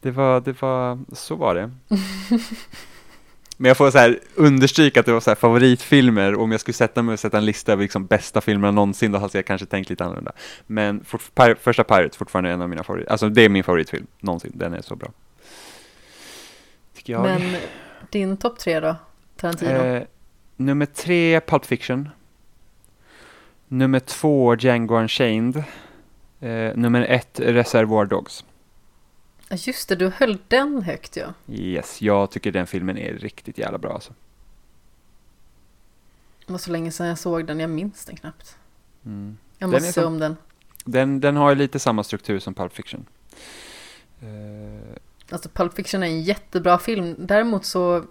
det 0.00 0.10
var, 0.10 0.40
det 0.40 0.62
var, 0.62 0.98
så 1.12 1.34
var 1.34 1.54
det. 1.54 1.70
Men 3.56 3.68
jag 3.68 3.76
får 3.76 3.90
så 3.90 3.98
här 3.98 4.18
understryka 4.34 5.00
att 5.00 5.06
det 5.06 5.12
var 5.12 5.20
så 5.20 5.30
här 5.30 5.34
favoritfilmer. 5.34 6.34
Om 6.34 6.50
jag 6.52 6.60
skulle 6.60 6.72
sätta 6.72 7.02
mig 7.02 7.12
och 7.12 7.20
sätta 7.20 7.38
en 7.38 7.44
lista 7.46 7.72
över 7.72 7.82
liksom 7.82 8.06
bästa 8.06 8.40
filmerna 8.40 8.70
någonsin, 8.70 9.12
då 9.12 9.18
hade 9.18 9.38
jag 9.38 9.46
kanske 9.46 9.66
tänkt 9.66 9.90
lite 9.90 10.04
annorlunda. 10.04 10.32
Men 10.66 11.04
for, 11.04 11.20
Pir- 11.34 11.56
första 11.60 11.84
Pirates 11.84 12.16
fortfarande 12.16 12.50
en 12.50 12.62
av 12.62 12.68
mina 12.68 12.84
favoriter. 12.84 13.10
Alltså 13.12 13.28
det 13.28 13.42
är 13.42 13.48
min 13.48 13.64
favoritfilm 13.64 14.06
någonsin. 14.20 14.52
Den 14.54 14.74
är 14.74 14.82
så 14.82 14.96
bra. 14.96 15.08
Tycker 16.96 17.12
jag. 17.12 17.22
Men 17.22 17.56
din 18.10 18.36
topp 18.36 18.58
tre 18.58 18.80
då? 18.80 18.96
Tarantino? 19.36 19.70
Eh, 19.70 20.02
nummer 20.56 20.86
tre, 20.86 21.40
Pulp 21.40 21.64
Fiction. 21.64 22.08
Nummer 23.68 24.00
två, 24.00 24.56
Django 24.56 24.96
Unchained. 24.98 25.56
Eh, 26.40 26.76
nummer 26.76 27.02
ett, 27.02 27.40
Reservoir 27.40 28.04
Dogs. 28.04 28.44
Just 29.50 29.88
det, 29.88 29.96
du 29.96 30.08
höll 30.08 30.38
den 30.48 30.82
högt 30.82 31.16
ja. 31.16 31.34
Yes, 31.48 32.02
jag 32.02 32.30
tycker 32.30 32.52
den 32.52 32.66
filmen 32.66 32.98
är 32.98 33.12
riktigt 33.12 33.58
jävla 33.58 33.78
bra 33.78 33.94
alltså. 33.94 34.12
Det 36.46 36.52
var 36.52 36.58
så 36.58 36.70
länge 36.70 36.90
sedan 36.90 37.06
jag 37.06 37.18
såg 37.18 37.46
den, 37.46 37.60
jag 37.60 37.70
minns 37.70 38.04
den 38.04 38.16
knappt. 38.16 38.56
Mm. 39.04 39.38
Jag 39.58 39.70
måste 39.70 39.92
se 39.92 40.04
om 40.04 40.18
den. 40.18 40.36
Den, 40.84 41.20
den 41.20 41.36
har 41.36 41.50
ju 41.50 41.56
lite 41.56 41.78
samma 41.78 42.04
struktur 42.04 42.38
som 42.38 42.54
Pulp 42.54 42.72
Fiction. 42.72 43.06
Eh, 44.20 44.96
Alltså 45.30 45.48
Pulp 45.48 45.74
Fiction 45.74 46.02
är 46.02 46.06
en 46.06 46.22
jättebra 46.22 46.78
film. 46.78 47.14
Däremot 47.18 47.64
så... 47.64 48.04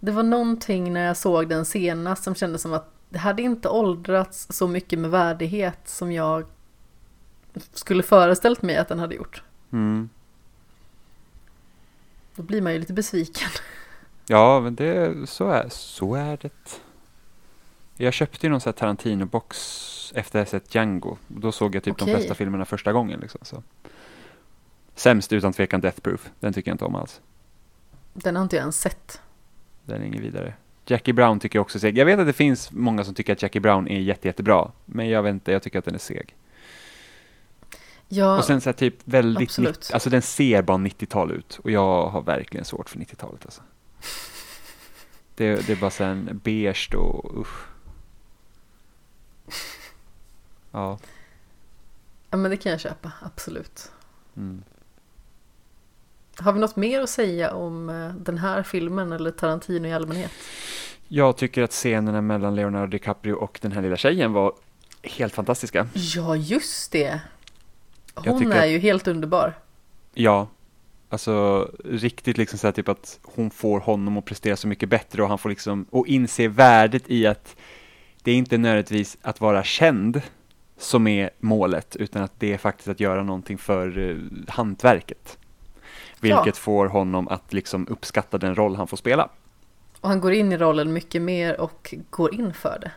Det 0.00 0.10
var 0.10 0.22
någonting 0.22 0.92
när 0.92 1.06
jag 1.06 1.16
såg 1.16 1.48
den 1.48 1.64
senast 1.64 2.24
som 2.24 2.34
kändes 2.34 2.62
som 2.62 2.72
att 2.72 2.94
det 3.08 3.18
hade 3.18 3.42
inte 3.42 3.68
åldrats 3.68 4.46
så 4.50 4.68
mycket 4.68 4.98
med 4.98 5.10
värdighet 5.10 5.78
som 5.84 6.12
jag 6.12 6.46
skulle 7.72 8.02
föreställt 8.02 8.62
mig 8.62 8.76
att 8.76 8.88
den 8.88 8.98
hade 8.98 9.14
gjort. 9.14 9.42
mm. 9.72 10.08
Då 12.34 12.42
blir 12.42 12.62
man 12.62 12.72
ju 12.72 12.78
lite 12.78 12.92
besviken. 12.92 13.48
Ja, 14.26 14.60
men 14.60 14.74
det, 14.74 15.28
så, 15.28 15.48
är, 15.48 15.68
så 15.68 16.14
är 16.14 16.38
det. 16.40 16.80
Jag 17.96 18.12
köpte 18.12 18.46
ju 18.46 18.50
någon 18.50 18.60
sån 18.60 18.72
här 18.72 18.78
Tarantino-box 18.78 20.12
efter 20.14 20.38
att 20.38 20.52
jag 20.52 20.62
sett 20.62 20.74
Django. 20.74 21.16
Då 21.28 21.52
såg 21.52 21.74
jag 21.74 21.82
typ 21.82 21.98
de 21.98 22.02
Okej. 22.04 22.14
flesta 22.14 22.34
filmerna 22.34 22.64
första 22.64 22.92
gången. 22.92 23.20
Liksom, 23.20 23.40
så. 23.42 23.62
Sämst 24.94 25.32
utan 25.32 25.52
tvekan 25.52 25.80
Death 25.80 26.00
Proof. 26.00 26.30
Den 26.40 26.52
tycker 26.52 26.70
jag 26.70 26.74
inte 26.74 26.84
om 26.84 26.94
alls. 26.94 27.20
Den 28.12 28.36
har 28.36 28.42
inte 28.42 28.56
jag 28.56 28.60
ens 28.60 28.80
sett. 28.80 29.20
Den 29.90 30.02
är 30.02 30.06
ingen 30.06 30.22
vidare. 30.22 30.54
Jackie 30.86 31.14
Brown 31.14 31.40
tycker 31.40 31.58
jag 31.58 31.62
också 31.62 31.78
är 31.78 31.80
seg. 31.80 31.98
Jag 31.98 32.06
vet 32.06 32.18
att 32.20 32.26
det 32.26 32.32
finns 32.32 32.72
många 32.72 33.04
som 33.04 33.14
tycker 33.14 33.32
att 33.32 33.42
Jackie 33.42 33.60
Brown 33.60 33.88
är 33.88 34.00
jätte, 34.00 34.28
jättebra. 34.28 34.70
Men 34.84 35.08
jag 35.08 35.22
vet 35.22 35.30
inte, 35.30 35.52
jag 35.52 35.62
tycker 35.62 35.78
att 35.78 35.84
den 35.84 35.94
är 35.94 35.98
seg. 35.98 36.36
Ja, 38.08 38.38
Och 38.38 38.44
sen 38.44 38.60
så 38.60 38.68
här 38.68 38.74
typ 38.74 38.94
väldigt, 39.04 39.48
absolut. 39.48 39.76
90, 39.76 39.94
alltså 39.94 40.10
den 40.10 40.22
ser 40.22 40.62
bara 40.62 40.76
90-tal 40.76 41.32
ut. 41.32 41.58
Och 41.64 41.70
jag 41.70 42.08
har 42.08 42.22
verkligen 42.22 42.64
svårt 42.64 42.90
för 42.90 42.98
90-talet 42.98 43.44
alltså. 43.44 43.62
Det, 45.34 45.66
det 45.66 45.72
är 45.72 45.76
bara 45.76 45.90
så 45.90 46.04
här 46.04 46.10
en 46.10 46.40
beige 46.44 46.94
och 46.94 47.40
usch. 47.40 47.66
Ja. 50.70 50.98
ja, 52.30 52.36
men 52.36 52.50
det 52.50 52.56
kan 52.56 52.72
jag 52.72 52.80
köpa, 52.80 53.12
absolut. 53.22 53.92
Mm. 54.36 54.62
Har 56.40 56.52
vi 56.52 56.60
något 56.60 56.76
mer 56.76 57.00
att 57.00 57.10
säga 57.10 57.54
om 57.54 57.88
eh, 57.90 58.14
den 58.14 58.38
här 58.38 58.62
filmen 58.62 59.12
eller 59.12 59.30
Tarantino 59.30 59.88
i 59.88 59.92
allmänhet? 59.92 60.30
Jag 61.08 61.36
tycker 61.36 61.62
att 61.62 61.72
scenerna 61.72 62.20
mellan 62.20 62.54
Leonardo 62.54 62.90
DiCaprio 62.90 63.32
och 63.34 63.58
den 63.62 63.72
här 63.72 63.82
lilla 63.82 63.96
tjejen 63.96 64.32
var 64.32 64.52
helt 65.02 65.34
fantastiska. 65.34 65.88
Ja, 65.94 66.36
just 66.36 66.92
det. 66.92 67.20
Hon 68.14 68.52
är 68.52 68.58
att- 68.62 68.68
ju 68.68 68.78
helt 68.78 69.08
underbar. 69.08 69.54
Ja, 70.14 70.48
alltså 71.08 71.62
riktigt 71.84 72.38
liksom 72.38 72.58
så 72.58 72.66
här 72.66 72.72
typ 72.72 72.88
att 72.88 73.18
hon 73.22 73.50
får 73.50 73.80
honom 73.80 74.16
att 74.18 74.24
prestera 74.24 74.56
så 74.56 74.68
mycket 74.68 74.88
bättre 74.88 75.22
och 75.22 75.28
han 75.28 75.38
får 75.38 75.48
liksom, 75.48 75.86
och 75.90 76.06
inse 76.06 76.48
värdet 76.48 77.02
i 77.06 77.26
att 77.26 77.56
det 78.22 78.30
är 78.30 78.34
inte 78.36 78.58
nödvändigtvis 78.58 79.18
att 79.22 79.40
vara 79.40 79.64
känd 79.64 80.22
som 80.78 81.06
är 81.06 81.30
målet, 81.40 81.96
utan 81.96 82.22
att 82.22 82.32
det 82.38 82.52
är 82.52 82.58
faktiskt 82.58 82.88
att 82.88 83.00
göra 83.00 83.22
någonting 83.22 83.58
för 83.58 83.98
eh, 84.10 84.16
hantverket. 84.48 85.38
Vilket 86.20 86.46
Ja. 86.46 86.52
får 86.52 86.86
honom 86.86 87.28
att 87.28 87.52
liksom 87.52 87.86
uppskatta 87.90 88.38
den 88.38 88.54
roll 88.54 88.76
han 88.76 88.86
får 88.86 88.96
spela. 88.96 89.28
Och 90.00 90.08
han 90.08 90.20
går 90.20 90.32
in 90.32 90.52
i 90.52 90.56
rollen 90.56 90.92
mycket 90.92 91.22
mer 91.22 91.60
och 91.60 91.94
går 92.10 92.34
in 92.34 92.54
för 92.54 92.78
det. 92.80 92.90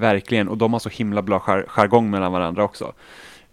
Verkligen, 0.00 0.48
och 0.48 0.58
de 0.58 0.72
har 0.72 0.80
så 0.80 0.88
himla 0.88 1.22
bra 1.22 1.42
jar- 1.46 1.64
jargong 1.68 2.10
mellan 2.10 2.32
varandra 2.32 2.64
också. 2.64 2.92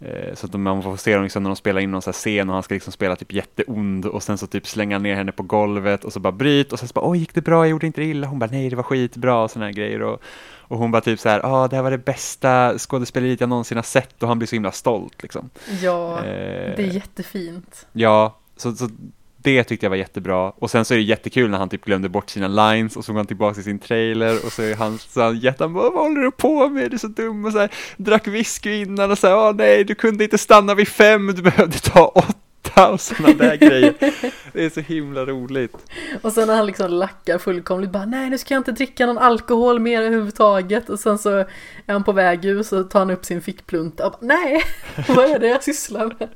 Eh, 0.00 0.34
Så 0.34 0.46
att 0.46 0.54
man 0.60 0.82
får 0.82 0.96
se 0.96 1.14
dem 1.14 1.22
liksom 1.22 1.42
när 1.42 1.50
de 1.50 1.56
spelar 1.56 1.80
in 1.80 1.90
någon 1.90 2.00
scen 2.00 2.48
och 2.48 2.54
han 2.54 2.62
ska 2.62 2.74
liksom 2.74 2.92
spela 2.92 3.16
typ 3.16 3.32
jätteond 3.32 4.06
och 4.06 4.22
sen 4.22 4.38
så 4.38 4.46
typ 4.46 4.66
slänga 4.66 4.98
ner 4.98 5.14
henne 5.14 5.32
på 5.32 5.42
golvet 5.42 6.04
och 6.04 6.12
så 6.12 6.20
bara 6.20 6.32
bryt 6.32 6.72
och 6.72 6.78
sen 6.78 6.88
så 6.88 6.92
bara 6.92 7.08
oj 7.10 7.18
gick 7.18 7.34
det 7.34 7.40
bra, 7.40 7.64
jag 7.64 7.70
gjorde 7.70 7.86
inte 7.86 8.00
det 8.00 8.06
illa, 8.06 8.26
hon 8.26 8.38
bara 8.38 8.50
nej 8.50 8.70
det 8.70 8.76
var 8.76 8.82
skitbra 8.82 9.42
och 9.42 9.50
såna 9.50 9.64
här 9.64 9.72
grejer 9.72 10.02
och, 10.02 10.22
och 10.58 10.78
hon 10.78 10.90
bara 10.90 11.02
typ 11.02 11.20
så 11.20 11.28
här 11.28 11.40
ja 11.42 11.68
det 11.68 11.76
här 11.76 11.82
var 11.82 11.90
det 11.90 11.98
bästa 11.98 12.78
skådespeleriet 12.78 13.40
jag 13.40 13.48
någonsin 13.48 13.78
har 13.78 13.82
sett 13.82 14.22
och 14.22 14.28
han 14.28 14.38
blir 14.38 14.48
så 14.48 14.56
himla 14.56 14.72
stolt 14.72 15.22
liksom. 15.22 15.50
Ja, 15.82 16.18
Eh, 16.18 16.76
det 16.76 16.82
är 16.82 16.92
jättefint. 16.94 17.86
Ja, 17.92 18.38
så, 18.62 18.74
så 18.74 18.88
det 19.42 19.64
tyckte 19.64 19.86
jag 19.86 19.90
var 19.90 19.96
jättebra. 19.96 20.50
Och 20.50 20.70
sen 20.70 20.84
så 20.84 20.94
är 20.94 20.98
det 20.98 21.04
jättekul 21.04 21.50
när 21.50 21.58
han 21.58 21.68
typ 21.68 21.84
glömde 21.84 22.08
bort 22.08 22.30
sina 22.30 22.48
lines 22.48 22.96
och 22.96 23.04
så 23.04 23.12
går 23.12 23.18
han 23.18 23.26
tillbaka 23.26 23.54
till 23.54 23.64
sin 23.64 23.78
trailer 23.78 24.46
och 24.46 24.52
så 24.52 24.62
är 24.62 24.74
han 24.74 24.98
så 24.98 25.22
han 25.22 25.38
jätte, 25.38 25.64
han 25.64 25.74
bara, 25.74 25.90
vad 25.90 26.02
håller 26.02 26.20
du 26.20 26.30
på 26.30 26.68
med? 26.68 26.90
Du 26.90 26.94
är 26.94 26.98
så 26.98 27.06
dum 27.06 27.44
och 27.44 27.52
så 27.52 27.58
här, 27.58 27.70
drack 27.96 28.26
whisky 28.26 28.82
innan 28.82 29.10
och 29.10 29.18
så 29.18 29.26
här, 29.26 29.36
åh 29.36 29.54
nej, 29.54 29.84
du 29.84 29.94
kunde 29.94 30.24
inte 30.24 30.38
stanna 30.38 30.74
vid 30.74 30.88
fem, 30.88 31.26
du 31.26 31.42
behövde 31.42 31.78
ta 31.78 32.06
åtta 32.06 32.92
och 32.92 33.00
sådana 33.00 33.34
där 33.34 33.56
grejer. 33.56 33.94
Det 34.52 34.64
är 34.64 34.70
så 34.70 34.80
himla 34.80 35.26
roligt. 35.26 35.76
Och 36.22 36.32
sen 36.32 36.48
när 36.48 36.56
han 36.56 36.66
liksom 36.66 36.90
lackar 36.90 37.38
fullkomligt 37.38 37.90
bara 37.90 38.04
nej 38.04 38.30
nu 38.30 38.38
ska 38.38 38.54
jag 38.54 38.60
inte 38.60 38.72
dricka 38.72 39.06
någon 39.06 39.18
alkohol 39.18 39.80
mer 39.80 40.02
överhuvudtaget 40.02 40.88
och 40.88 41.00
sen 41.00 41.18
så 41.18 41.30
är 41.30 41.46
han 41.86 42.04
på 42.04 42.12
väg 42.12 42.44
ut 42.44 42.66
så 42.66 42.84
tar 42.84 42.98
han 42.98 43.10
upp 43.10 43.24
sin 43.24 43.42
fickplunta 43.42 44.06
och 44.06 44.12
bara, 44.12 44.18
nej 44.20 44.62
vad 45.08 45.30
är 45.30 45.38
det 45.38 45.48
jag 45.48 45.64
sysslar 45.64 46.14
med? 46.18 46.28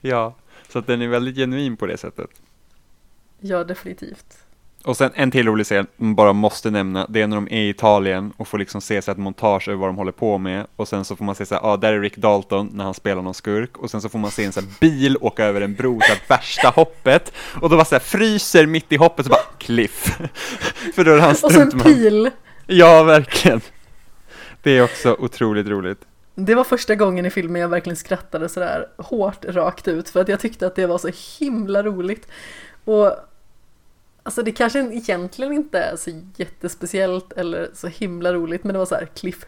Ja, 0.00 0.36
så 0.72 0.78
att 0.78 0.86
den 0.86 1.02
är 1.02 1.08
väldigt 1.08 1.36
genuin 1.36 1.76
på 1.76 1.86
det 1.86 1.96
sättet. 1.96 2.30
Ja 3.40 3.64
definitivt. 3.64 4.38
Och 4.84 4.96
sen 4.96 5.10
en 5.14 5.30
till 5.30 5.46
rolig 5.46 5.66
scen, 5.66 5.86
man 5.96 6.14
bara 6.14 6.32
måste 6.32 6.70
nämna, 6.70 7.06
det 7.08 7.22
är 7.22 7.26
när 7.26 7.36
de 7.36 7.48
är 7.50 7.60
i 7.60 7.68
Italien 7.68 8.32
och 8.36 8.48
får 8.48 8.58
liksom 8.58 8.80
se 8.80 9.02
sig 9.02 9.12
ett 9.12 9.18
montage 9.18 9.68
över 9.68 9.78
vad 9.78 9.88
de 9.88 9.96
håller 9.96 10.12
på 10.12 10.38
med 10.38 10.66
och 10.76 10.88
sen 10.88 11.04
så 11.04 11.16
får 11.16 11.24
man 11.24 11.34
se 11.34 11.46
så 11.46 11.54
här, 11.54 11.62
ah, 11.64 11.76
där 11.76 11.92
är 11.92 12.00
Rick 12.00 12.16
Dalton 12.16 12.70
när 12.72 12.84
han 12.84 12.94
spelar 12.94 13.22
någon 13.22 13.34
skurk 13.34 13.78
och 13.78 13.90
sen 13.90 14.02
så 14.02 14.08
får 14.08 14.18
man 14.18 14.30
se 14.30 14.44
en 14.44 14.52
sån 14.52 14.64
här 14.64 14.72
bil 14.80 15.16
åka 15.20 15.44
över 15.44 15.60
en 15.60 15.74
bro, 15.74 16.00
så 16.00 16.12
här 16.12 16.20
värsta 16.28 16.68
hoppet 16.68 17.32
och 17.60 17.70
då 17.70 17.76
bara 17.76 17.84
så 17.84 17.94
här 17.94 18.00
fryser 18.00 18.66
mitt 18.66 18.92
i 18.92 18.96
hoppet 18.96 19.26
så 19.26 19.30
bara 19.30 19.42
cliff. 19.58 20.18
För 20.94 21.04
då 21.04 21.10
är 21.10 21.18
han 21.18 21.30
Och 21.30 21.52
så 21.52 21.60
en 21.60 21.80
pil. 21.80 22.30
Ja, 22.66 23.02
verkligen. 23.02 23.60
Det 24.62 24.70
är 24.70 24.82
också 24.82 25.16
otroligt 25.18 25.66
roligt. 25.66 26.00
Det 26.34 26.54
var 26.54 26.64
första 26.64 26.94
gången 26.94 27.26
i 27.26 27.30
filmen 27.30 27.62
jag 27.62 27.68
verkligen 27.68 27.96
skrattade 27.96 28.48
sådär 28.48 28.88
hårt 28.96 29.44
rakt 29.44 29.88
ut 29.88 30.08
för 30.08 30.20
att 30.20 30.28
jag 30.28 30.40
tyckte 30.40 30.66
att 30.66 30.74
det 30.74 30.86
var 30.86 30.98
så 30.98 31.10
himla 31.38 31.82
roligt. 31.82 32.28
Och 32.84 33.16
alltså 34.22 34.42
det 34.42 34.52
kanske 34.52 34.78
egentligen 34.78 35.52
inte 35.52 35.78
är 35.78 35.96
så 35.96 36.10
jättespeciellt 36.36 37.32
eller 37.32 37.70
så 37.74 37.86
himla 37.88 38.32
roligt 38.32 38.64
men 38.64 38.72
det 38.72 38.78
var 38.78 38.86
så 38.86 38.94
här 38.94 39.06
cliff. 39.06 39.46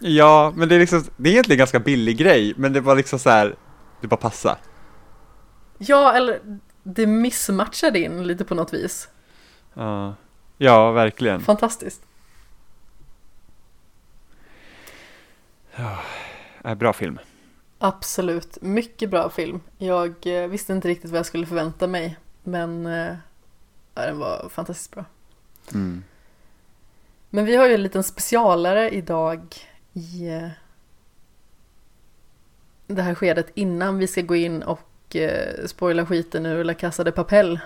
Ja, 0.00 0.52
men 0.56 0.68
det 0.68 0.74
är 0.74 0.78
liksom, 0.78 1.04
det 1.16 1.28
är 1.28 1.32
egentligen 1.32 1.56
en 1.56 1.58
ganska 1.58 1.80
billig 1.80 2.18
grej, 2.18 2.54
men 2.56 2.72
det 2.72 2.80
var 2.80 2.96
liksom 2.96 3.18
så 3.18 3.30
här, 3.30 3.56
det 4.00 4.06
bara 4.06 4.16
passa. 4.16 4.58
Ja, 5.78 6.12
eller 6.12 6.40
det 6.82 7.06
missmatchade 7.06 7.98
in 7.98 8.26
lite 8.26 8.44
på 8.44 8.54
något 8.54 8.74
vis. 8.74 9.08
Ja, 9.74 10.14
ja 10.58 10.90
verkligen. 10.90 11.40
Fantastiskt. 11.40 12.02
Äh, 16.64 16.74
bra 16.74 16.92
film. 16.92 17.18
Absolut, 17.78 18.62
mycket 18.62 19.10
bra 19.10 19.30
film. 19.30 19.60
Jag 19.78 20.26
eh, 20.26 20.48
visste 20.48 20.72
inte 20.72 20.88
riktigt 20.88 21.10
vad 21.10 21.18
jag 21.18 21.26
skulle 21.26 21.46
förvänta 21.46 21.86
mig, 21.86 22.16
men 22.42 22.86
eh, 22.86 23.14
ja, 23.94 24.06
den 24.06 24.18
var 24.18 24.48
fantastiskt 24.48 24.90
bra. 24.90 25.04
Mm. 25.74 26.04
Men 27.30 27.44
vi 27.44 27.56
har 27.56 27.68
ju 27.68 27.74
en 27.74 27.82
liten 27.82 28.04
specialare 28.04 28.90
idag 28.90 29.54
i 29.92 30.28
eh, 30.28 30.48
det 32.86 33.02
här 33.02 33.14
skedet 33.14 33.46
innan 33.54 33.98
vi 33.98 34.06
ska 34.06 34.20
gå 34.22 34.36
in 34.36 34.62
och 34.62 35.16
eh, 35.16 35.66
spoila 35.66 36.06
skiten 36.06 36.46
ur 36.46 36.64
La 36.64 36.74
Casa 36.74 37.04
de 37.04 37.12
Papel. 37.12 37.60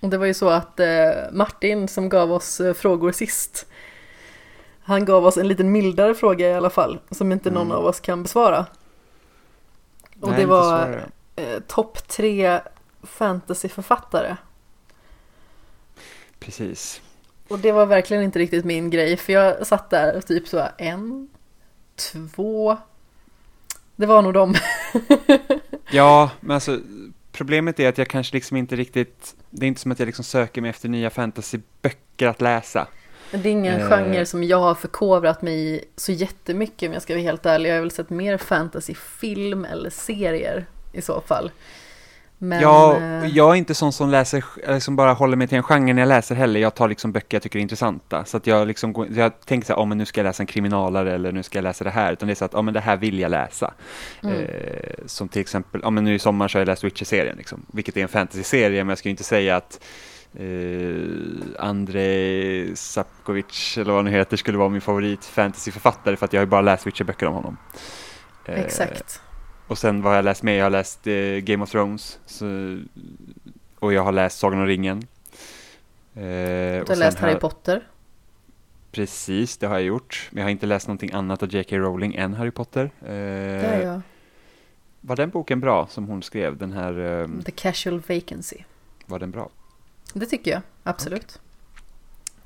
Och 0.00 0.08
det 0.08 0.18
var 0.18 0.26
ju 0.26 0.34
så 0.34 0.48
att 0.48 0.80
eh, 0.80 1.10
Martin 1.32 1.88
som 1.88 2.08
gav 2.08 2.32
oss 2.32 2.60
eh, 2.60 2.74
frågor 2.74 3.12
sist, 3.12 3.66
han 4.88 5.04
gav 5.04 5.26
oss 5.26 5.36
en 5.36 5.48
liten 5.48 5.72
mildare 5.72 6.14
fråga 6.14 6.48
i 6.48 6.54
alla 6.54 6.70
fall, 6.70 6.98
som 7.10 7.32
inte 7.32 7.50
någon 7.50 7.66
Mm. 7.66 7.76
av 7.78 7.84
oss 7.86 8.00
kan 8.00 8.22
besvara. 8.22 8.66
Och 10.20 10.28
Nej, 10.28 10.40
det 10.40 10.46
var 10.46 11.02
eh, 11.36 11.58
topp 11.66 12.08
tre 12.08 12.60
fantasyförfattare. 13.02 14.36
Precis. 16.38 17.00
Och 17.48 17.58
det 17.58 17.72
var 17.72 17.86
verkligen 17.86 18.22
inte 18.22 18.38
riktigt 18.38 18.64
min 18.64 18.90
grej 18.90 19.16
för 19.16 19.32
jag 19.32 19.66
satt 19.66 19.90
där 19.90 20.16
och 20.16 20.26
typ 20.26 20.48
så 20.48 20.68
en, 20.78 21.28
två. 21.96 22.76
Det 23.96 24.06
var 24.06 24.22
nog 24.22 24.34
dem. 24.34 24.54
Ja, 25.90 26.30
men 26.40 26.54
alltså 26.54 26.80
problemet 27.32 27.80
är 27.80 27.88
att 27.88 27.98
jag 27.98 28.08
kanske 28.08 28.36
liksom 28.36 28.56
inte 28.56 28.76
riktigt, 28.76 29.34
det 29.50 29.66
är 29.66 29.68
inte 29.68 29.80
som 29.80 29.92
att 29.92 29.98
jag 29.98 30.06
liksom 30.06 30.24
söker 30.24 30.60
mig 30.60 30.70
efter 30.70 30.88
nya 30.88 31.10
fantasyböcker 31.10 32.26
att 32.26 32.40
läsa. 32.40 32.86
Det 33.30 33.48
är 33.48 33.52
ingen 33.52 33.80
Eh. 33.80 33.88
genre 33.88 34.26
som 34.26 34.44
jag 34.44 34.60
har 34.60 34.74
förkovrat 34.74 35.42
mig 35.42 35.74
i 35.74 35.84
så 35.96 36.12
jättemycket 36.12 36.86
om 36.88 36.92
jag 36.92 37.02
ska 37.02 37.12
vara 37.14 37.22
helt 37.22 37.46
ärlig. 37.46 37.70
Jag 37.70 37.74
har 37.74 37.80
väl 37.80 37.90
sett 37.90 38.10
mer 38.10 38.36
fantasyfilm 38.38 39.64
eller 39.64 39.90
serier 39.90 40.66
i 40.92 41.02
så 41.02 41.20
fall. 41.20 41.50
Men, 42.40 42.60
ja, 42.62 42.96
eh, 42.96 43.26
jag 43.26 43.50
är 43.50 43.54
inte 43.54 43.74
sån 43.74 43.92
som 43.92 44.10
läser, 44.10 44.44
eller 44.64 44.80
som 44.80 44.96
bara 44.96 45.12
håller 45.12 45.36
mig 45.36 45.48
till 45.48 45.56
en 45.56 45.62
genre 45.62 45.92
när 45.94 46.02
jag 46.02 46.08
läser 46.08 46.34
heller. 46.34 46.60
Jag 46.60 46.74
tar 46.74 46.88
liksom 46.88 47.12
böcker 47.12 47.34
jag 47.36 47.42
tycker 47.42 47.58
är 47.58 47.62
intressanta. 47.62 48.24
Så 48.24 48.36
att 48.36 48.46
jag 48.46 48.68
liksom, 48.68 48.92
går- 48.92 49.06
jag 49.16 49.40
tänker 49.40 49.66
så 49.66 49.72
här, 49.72 49.80
oh, 49.82 49.86
men 49.86 49.98
nu 49.98 50.06
ska 50.06 50.20
jag 50.20 50.24
läsa 50.24 50.42
en 50.42 50.46
kriminalare 50.46 51.14
eller 51.14 51.32
nu 51.32 51.42
ska 51.42 51.58
jag 51.58 51.62
läsa 51.62 51.84
det 51.84 51.90
här. 51.90 52.12
Utan 52.12 52.26
det 52.26 52.32
är 52.32 52.34
så 52.34 52.44
att, 52.44 52.52
ja 52.52 52.62
men 52.62 52.74
det 52.74 52.80
här 52.80 52.96
vill 52.96 53.18
jag 53.18 53.30
läsa. 53.30 53.74
Mm. 54.22 54.34
Eh, 54.36 54.48
som 55.06 55.28
till 55.28 55.40
exempel, 55.40 55.80
ja 55.84 55.90
men 55.90 56.04
nu 56.04 56.14
i 56.14 56.18
sommar 56.18 56.48
så 56.48 56.58
har 56.58 56.60
jag 56.60 56.66
läst 56.66 56.84
Witcher-serien 56.84 57.36
liksom. 57.36 57.66
Vilket 57.72 57.96
är 57.96 58.00
en 58.02 58.08
fantasy-serie, 58.08 58.84
men 58.84 58.88
jag 58.88 58.98
ska 58.98 59.08
ju 59.08 59.10
inte 59.10 59.24
säga 59.24 59.56
att 59.56 59.80
eh, 60.34 61.64
Andrei 61.64 62.76
Sapkovic, 62.76 63.78
eller 63.78 63.92
vad 63.92 64.04
han 64.04 64.12
heter, 64.12 64.36
skulle 64.36 64.58
vara 64.58 64.68
min 64.68 64.80
favorit 64.80 65.24
fantasyförfattare 65.24 66.16
för 66.16 66.24
att 66.26 66.32
jag 66.32 66.40
har 66.40 66.46
ju 66.46 66.50
bara 66.50 66.60
läst 66.60 66.86
Witcher-böcker 66.86 67.26
om 67.26 67.34
honom. 67.34 67.56
Eh, 68.44 68.60
Exakt. 68.60 69.20
och 69.66 69.78
sen 69.78 70.02
vad 70.02 70.10
har 70.12 70.16
jag 70.16 70.24
läst 70.24 70.42
med? 70.42 70.56
Jag 70.56 70.64
har 70.64 70.70
läst 70.70 71.06
eh, 71.06 71.14
Game 71.38 71.64
of 71.64 71.70
Thrones. 71.70 72.18
Så, 72.26 72.46
och 73.78 73.92
jag 73.92 74.02
har 74.02 74.12
läst 74.12 74.38
Sagan 74.38 74.60
om 74.60 74.66
ringen. 74.66 74.98
Eh, 76.14 76.22
Du 76.22 76.84
har 76.88 76.96
läst 76.96 77.18
Harry 77.18 77.34
Potter. 77.34 77.82
Precis, 78.92 79.56
det 79.56 79.66
har 79.66 79.74
jag 79.74 79.82
gjort. 79.84 80.28
Men 80.30 80.38
jag 80.40 80.44
har 80.46 80.50
inte 80.50 80.66
läst 80.66 80.86
någonting 80.88 81.12
annat 81.12 81.42
av 81.42 81.54
J.K. 81.54 81.76
Rowling 81.78 82.14
än 82.14 82.34
Harry 82.34 82.50
Potter. 82.50 82.84
Eh, 83.00 83.06
Det 83.08 83.12
är 83.66 83.82
jag. 83.86 84.00
Var 85.00 85.16
den 85.16 85.30
boken 85.30 85.60
bra 85.60 85.86
som 85.86 86.06
hon 86.06 86.22
skrev? 86.22 86.56
Den 86.56 86.72
här, 86.72 87.20
eh, 87.22 87.28
The 87.44 87.50
Casual 87.52 88.00
Vacancy. 88.08 88.56
var 89.06 89.18
den 89.18 89.30
bra? 89.30 89.48
Det 90.18 90.26
tycker 90.26 90.50
jag, 90.50 90.62
absolut. 90.82 91.40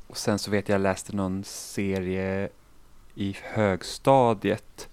Och 0.06 0.16
sen 0.16 0.38
så 0.38 0.50
vet 0.50 0.68
jag, 0.68 0.74
jag 0.74 0.82
läste 0.82 1.16
någon 1.16 1.44
serie 1.44 2.48
i 3.14 3.36
högstadiet. 3.42 4.88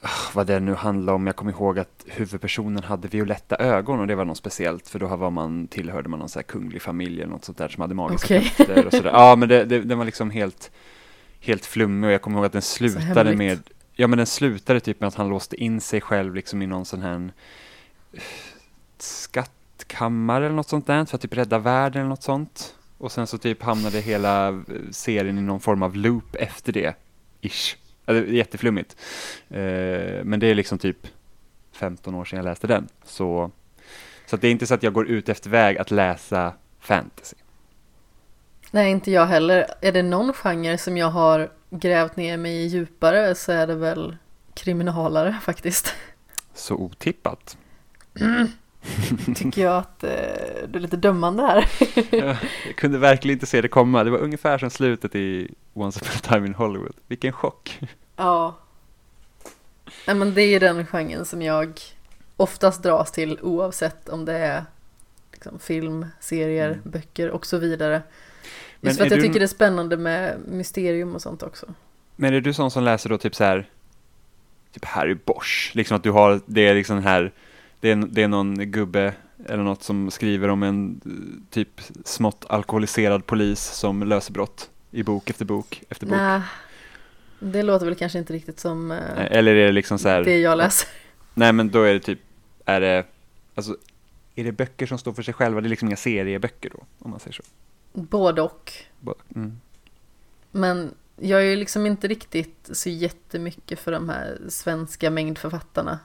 Ah, 0.00 0.08
vad 0.34 0.46
det 0.46 0.60
nu 0.60 0.74
handlade 0.74 1.16
om. 1.16 1.26
Jag 1.26 1.36
kommer 1.36 1.52
ihåg 1.52 1.78
att 1.78 2.04
huvudpersonen 2.06 2.84
hade 2.84 3.08
violetta 3.08 3.56
ögon 3.56 4.00
och 4.00 4.06
det 4.06 4.14
var 4.14 4.24
något 4.24 4.36
speciellt 4.36 4.88
för 4.88 4.98
då 4.98 5.06
var 5.06 5.30
man, 5.30 5.66
tillhörde 5.66 6.08
man 6.08 6.18
någon 6.18 6.28
så 6.28 6.38
här 6.38 6.44
kunglig 6.44 6.82
familj 6.82 7.22
eller 7.22 7.32
något 7.32 7.44
sånt 7.44 7.58
där 7.58 7.68
som 7.68 7.80
hade 7.80 7.94
magiska 7.94 8.36
Okej. 8.36 8.52
krafter 8.56 8.86
och 8.86 8.92
sådär. 8.92 9.10
Ja, 9.10 9.36
men 9.36 9.48
det, 9.48 9.64
det, 9.64 9.80
den 9.80 9.98
var 9.98 10.04
liksom 10.04 10.30
helt, 10.30 10.70
helt 11.40 11.66
flummig 11.66 12.08
och 12.08 12.14
jag 12.14 12.22
kommer 12.22 12.36
ihåg 12.36 12.46
att 12.46 12.52
den 12.52 12.62
slutade 12.62 13.36
med, 13.36 13.58
ja 13.94 14.06
men 14.06 14.16
den 14.16 14.26
slutade 14.26 14.80
typ 14.80 15.00
med 15.00 15.08
att 15.08 15.14
han 15.14 15.28
låste 15.28 15.56
in 15.56 15.80
sig 15.80 16.00
själv 16.00 16.34
liksom 16.34 16.62
i 16.62 16.66
någon 16.66 16.84
sån 16.84 17.02
här 17.02 17.32
eh, 18.12 18.22
skattkammare 19.80 20.46
eller 20.46 20.56
något 20.56 20.68
sånt 20.68 20.86
där 20.86 21.04
för 21.04 21.16
att 21.16 21.22
typ 21.22 21.36
rädda 21.36 21.58
världen 21.58 22.00
eller 22.00 22.08
något 22.08 22.22
sånt. 22.22 22.74
Och 22.98 23.12
sen 23.12 23.26
så 23.26 23.38
typ 23.38 23.62
hamnade 23.62 24.00
hela 24.00 24.48
eh, 24.48 24.54
serien 24.90 25.38
i 25.38 25.42
någon 25.42 25.60
form 25.60 25.82
av 25.82 25.96
loop 25.96 26.34
efter 26.34 26.72
det. 26.72 26.94
Ish. 27.40 27.76
Är 28.06 28.14
jätteflummigt. 28.14 28.96
Eh, 29.48 30.24
men 30.24 30.40
det 30.40 30.46
är 30.46 30.54
liksom 30.54 30.78
typ 30.78 31.06
15 31.72 32.14
år 32.14 32.24
sedan 32.24 32.36
jag 32.36 32.44
läste 32.44 32.66
den. 32.66 32.88
Så, 33.04 33.50
så 34.26 34.36
det 34.36 34.48
är 34.48 34.50
inte 34.50 34.66
så 34.66 34.74
att 34.74 34.82
jag 34.82 34.92
går 34.92 35.08
ut 35.08 35.28
efter 35.28 35.50
väg 35.50 35.78
att 35.78 35.90
läsa 35.90 36.52
fantasy. 36.80 37.36
Nej, 38.70 38.90
inte 38.90 39.10
jag 39.10 39.26
heller. 39.26 39.66
Är 39.80 39.92
det 39.92 40.02
någon 40.02 40.32
genre 40.32 40.78
som 40.78 40.96
jag 40.96 41.10
har 41.10 41.50
grävt 41.70 42.16
ner 42.16 42.36
mig 42.36 42.52
i 42.52 42.66
djupare 42.66 43.34
så 43.34 43.52
är 43.52 43.66
det 43.66 43.74
väl 43.74 44.16
kriminalare 44.54 45.38
faktiskt. 45.42 45.94
Så 46.54 46.74
otippat. 46.74 47.56
Tycker 49.36 49.62
jag 49.62 49.76
att 49.76 50.04
eh, 50.04 50.10
du 50.68 50.76
är 50.78 50.80
lite 50.80 50.96
dömande 50.96 51.42
här. 51.42 51.68
jag 52.16 52.36
kunde 52.76 52.98
verkligen 52.98 53.32
inte 53.36 53.46
se 53.46 53.60
det 53.60 53.68
komma. 53.68 54.04
Det 54.04 54.10
var 54.10 54.18
ungefär 54.18 54.58
som 54.58 54.70
slutet 54.70 55.14
i 55.14 55.50
Once 55.74 56.00
upon 56.00 56.16
a 56.16 56.20
time 56.34 56.46
in 56.46 56.54
Hollywood. 56.54 56.94
Vilken 57.06 57.32
chock. 57.32 57.78
Ja. 58.16 58.56
Nej, 60.06 60.16
men 60.16 60.34
det 60.34 60.42
är 60.42 60.60
den 60.60 60.86
genren 60.86 61.24
som 61.24 61.42
jag 61.42 61.80
oftast 62.36 62.82
dras 62.82 63.12
till 63.12 63.38
oavsett 63.42 64.08
om 64.08 64.24
det 64.24 64.38
är 64.38 64.64
liksom, 65.32 65.58
film, 65.58 66.06
serier, 66.20 66.68
Mm. 66.68 66.80
böcker 66.84 67.30
och 67.30 67.46
så 67.46 67.58
vidare. 67.58 68.02
Men 68.80 68.88
Just 68.88 68.98
för 68.98 69.04
att 69.06 69.10
jag 69.10 69.18
du- 69.20 69.22
tycker 69.26 69.40
det 69.40 69.44
är 69.44 69.48
spännande 69.48 69.96
med 69.96 70.40
mysterium 70.48 71.14
och 71.14 71.22
sånt 71.22 71.42
också. 71.42 71.66
Men 72.16 72.34
är 72.34 72.40
du 72.40 72.52
sån 72.52 72.70
som 72.70 72.84
läser 72.84 73.08
då 73.10 73.18
typ 73.18 73.34
så 73.34 73.44
här, 73.44 73.68
typ 74.72 74.84
Harry 74.84 75.14
Bosch, 75.24 75.72
liksom 75.74 75.96
att 75.96 76.02
du 76.02 76.10
har, 76.10 76.40
det 76.46 76.68
är 76.68 76.74
liksom 76.74 77.02
här, 77.02 77.32
det 77.80 77.90
är, 77.90 77.96
det 77.96 78.22
är 78.22 78.28
någon 78.28 78.70
gubbe 78.70 79.14
eller 79.46 79.62
något 79.62 79.82
som 79.82 80.10
skriver 80.10 80.48
om 80.48 80.62
en 80.62 81.00
typ 81.50 81.80
smått 82.04 82.44
alkoholiserad 82.48 83.26
polis 83.26 83.60
som 83.60 84.02
löser 84.02 84.32
brott 84.32 84.70
i 84.90 85.02
bok 85.02 85.30
efter 85.30 85.44
bok 85.44 85.82
efter 85.88 86.06
bok? 86.06 86.16
Nej, 86.16 86.40
det 87.38 87.62
låter 87.62 87.86
väl 87.86 87.94
kanske 87.94 88.18
inte 88.18 88.32
riktigt 88.32 88.60
som 88.60 88.90
eh, 88.90 88.98
Eller 89.30 89.54
är 89.54 89.66
det 89.66 89.72
liksom 89.72 89.98
så 89.98 90.08
här, 90.08 90.24
det 90.24 90.38
jag 90.38 90.58
läser. 90.58 90.88
nej 91.34 91.52
men 91.52 91.70
då 91.70 91.82
är 91.82 91.92
det 91.92 92.00
typ, 92.00 92.18
är 92.64 92.80
det, 92.80 93.04
alltså, 93.54 93.76
är 94.34 94.44
det 94.44 94.52
böcker 94.52 94.86
som 94.86 94.98
står 94.98 95.12
för 95.12 95.22
sig 95.22 95.34
själva? 95.34 95.60
Det 95.60 95.66
är 95.66 95.70
liksom 95.70 95.88
inga 95.88 95.96
serieböcker 95.96 96.70
då, 96.70 96.84
om 96.98 97.10
man 97.10 97.20
säger 97.20 97.32
så. 97.34 97.42
Både 97.92 98.42
och. 98.42 98.72
Bara- 99.00 99.14
Mm. 99.34 99.60
Men 100.52 100.94
jag 101.16 101.40
är 101.40 101.44
ju 101.44 101.56
liksom 101.56 101.86
inte 101.86 102.08
riktigt 102.08 102.70
så 102.72 102.88
jättemycket 102.88 103.78
för 103.80 103.92
de 103.92 104.08
här 104.08 104.38
svenska 104.48 105.10
mängdförfattarna. 105.10 105.98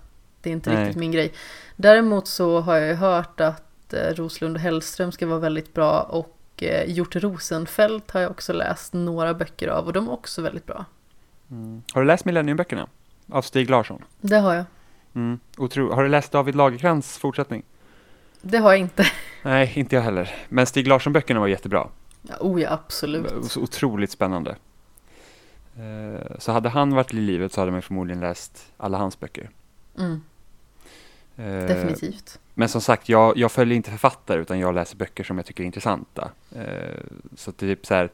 Det 0.46 0.50
är 0.50 0.54
inte 0.54 0.70
Nej. 0.70 0.80
riktigt 0.84 1.00
min 1.00 1.12
grej. 1.12 1.34
Däremot 1.76 2.28
så 2.28 2.60
har 2.60 2.76
jag 2.76 2.88
ju 2.88 2.94
hört 2.94 3.40
att 3.42 3.94
eh, 3.94 4.00
Roslund 4.00 4.56
och 4.56 4.62
Hellström 4.62 5.12
ska 5.12 5.28
vara 5.28 5.40
väldigt 5.40 5.74
bra 5.74 6.02
och 6.02 6.38
eh, 6.64 6.90
Hjort 6.92 7.16
Rosenfeldt 7.16 8.12
har 8.12 8.22
jag 8.22 8.32
också 8.32 8.54
läst 8.54 8.94
några 8.94 9.34
böcker 9.34 9.68
av 9.68 9.86
och 9.86 9.94
de 9.94 10.08
är 10.08 10.12
också 10.12 10.42
väldigt 10.42 10.66
bra. 10.66 10.86
Mm. 11.52 11.84
Har 11.94 12.02
du 12.02 12.08
läst 12.08 12.26
Millenniumböckerna? 12.26 12.88
Av 13.32 13.42
Stig 13.42 13.70
Larsson? 13.70 14.02
Det 14.22 14.38
har 14.38 14.54
jag. 14.54 14.66
Mm. 15.16 15.40
Otro... 15.58 15.94
Har 15.94 16.04
du 16.04 16.10
läst 16.10 16.32
David 16.32 16.56
Lagercrantz 16.56 17.18
fortsättning? 17.18 17.64
Det 18.42 18.58
har 18.58 18.72
jag 18.72 18.80
inte. 18.80 19.06
Nej, 19.44 19.72
inte 19.76 19.96
jag 19.96 20.04
heller. 20.04 20.36
Men 20.50 20.66
Stig 20.66 20.88
Larsson-böckerna 20.88 21.40
var 21.40 21.48
jättebra. 21.48 21.88
Ja, 22.22 22.36
oh 22.40 22.62
ja, 22.62 22.70
absolut. 22.72 23.52
Så 23.52 23.62
otroligt 23.62 24.12
spännande. 24.12 24.56
Eh, 25.78 26.38
Så 26.40 26.52
hade 26.52 26.70
han 26.70 26.94
varit 26.96 27.14
i 27.14 27.18
livet 27.18 27.54
så 27.54 27.62
hade 27.62 27.72
man 27.72 27.82
förmodligen 27.82 28.20
läst 28.22 28.72
alla 28.78 28.98
hans 28.98 29.20
böcker. 29.20 29.50
Mm, 29.98 30.22
definitivt. 31.36 32.40
Men 32.54 32.70
som 32.70 32.82
sagt, 32.82 33.10
jag, 33.10 33.38
jag 33.38 33.52
följer 33.52 33.76
inte 33.76 33.92
författare 33.92 34.42
utan 34.42 34.60
jag 34.60 34.76
läser 34.76 34.98
böcker 34.98 35.24
som 35.24 35.38
jag 35.38 35.46
tycker 35.46 35.64
är 35.64 35.66
intressanta. 35.66 36.30
Eh, 36.56 36.64
Så 37.36 37.52
typ 37.52 37.86
så 37.86 37.94
här, 37.94 38.10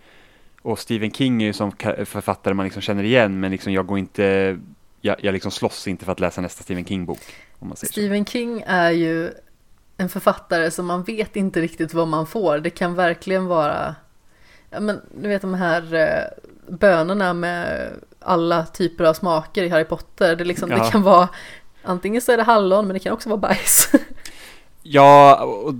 och 0.62 0.80
Stephen 0.80 1.12
King 1.12 1.42
är 1.44 1.48
ju 1.48 1.54
som 1.54 1.72
författare 2.06 2.54
man 2.54 2.64
liksom 2.64 2.82
känner 2.82 3.04
igen 3.04 3.40
men 3.40 3.52
liksom 3.52 3.74
jag 3.74 3.86
går 3.86 3.98
inte, 4.00 4.58
jag, 5.02 5.16
jag 5.24 5.34
liksom 5.34 5.52
slåss 5.52 5.88
inte 5.88 6.06
för 6.06 6.12
att 6.12 6.20
läsa 6.20 6.42
nästa 6.42 6.64
Stephen 6.64 6.86
King-bok. 6.86 7.20
Säger 7.60 7.76
så. 7.76 7.86
Stephen 7.86 8.26
King 8.26 8.64
är 8.68 8.92
ju 8.92 9.32
en 9.98 10.10
författare 10.10 10.72
som 10.72 10.86
man 10.86 11.04
vet 11.04 11.36
inte 11.36 11.62
riktigt 11.62 11.94
vad 11.94 12.08
man 12.08 12.28
får. 12.28 12.58
Det 12.60 12.70
kan 12.70 12.96
verkligen 12.96 13.46
vara, 13.46 13.96
ja 14.70 14.80
men 14.80 15.02
du 15.22 15.28
vet 15.28 15.42
de 15.42 15.54
här 15.54 15.94
eh, 15.94 16.74
bönorna 16.74 17.34
med 17.34 17.90
alla 18.20 18.66
typer 18.66 19.04
av 19.04 19.14
smaker 19.14 19.64
i 19.64 19.70
Harry 19.70 19.86
Potter. 19.86 20.36
Det, 20.36 20.44
liksom, 20.44 20.72
Ja. 20.72 20.84
det 20.84 20.92
kan 20.92 21.02
vara, 21.04 21.30
antingen 21.84 22.22
så 22.22 22.32
är 22.32 22.38
det 22.38 22.44
hallon 22.44 22.88
men 22.88 22.94
det 22.94 23.00
kan 23.00 23.14
också 23.14 23.30
vara 23.30 23.40
bajs. 23.40 23.92
Ja, 24.84 25.44
och, 25.44 25.74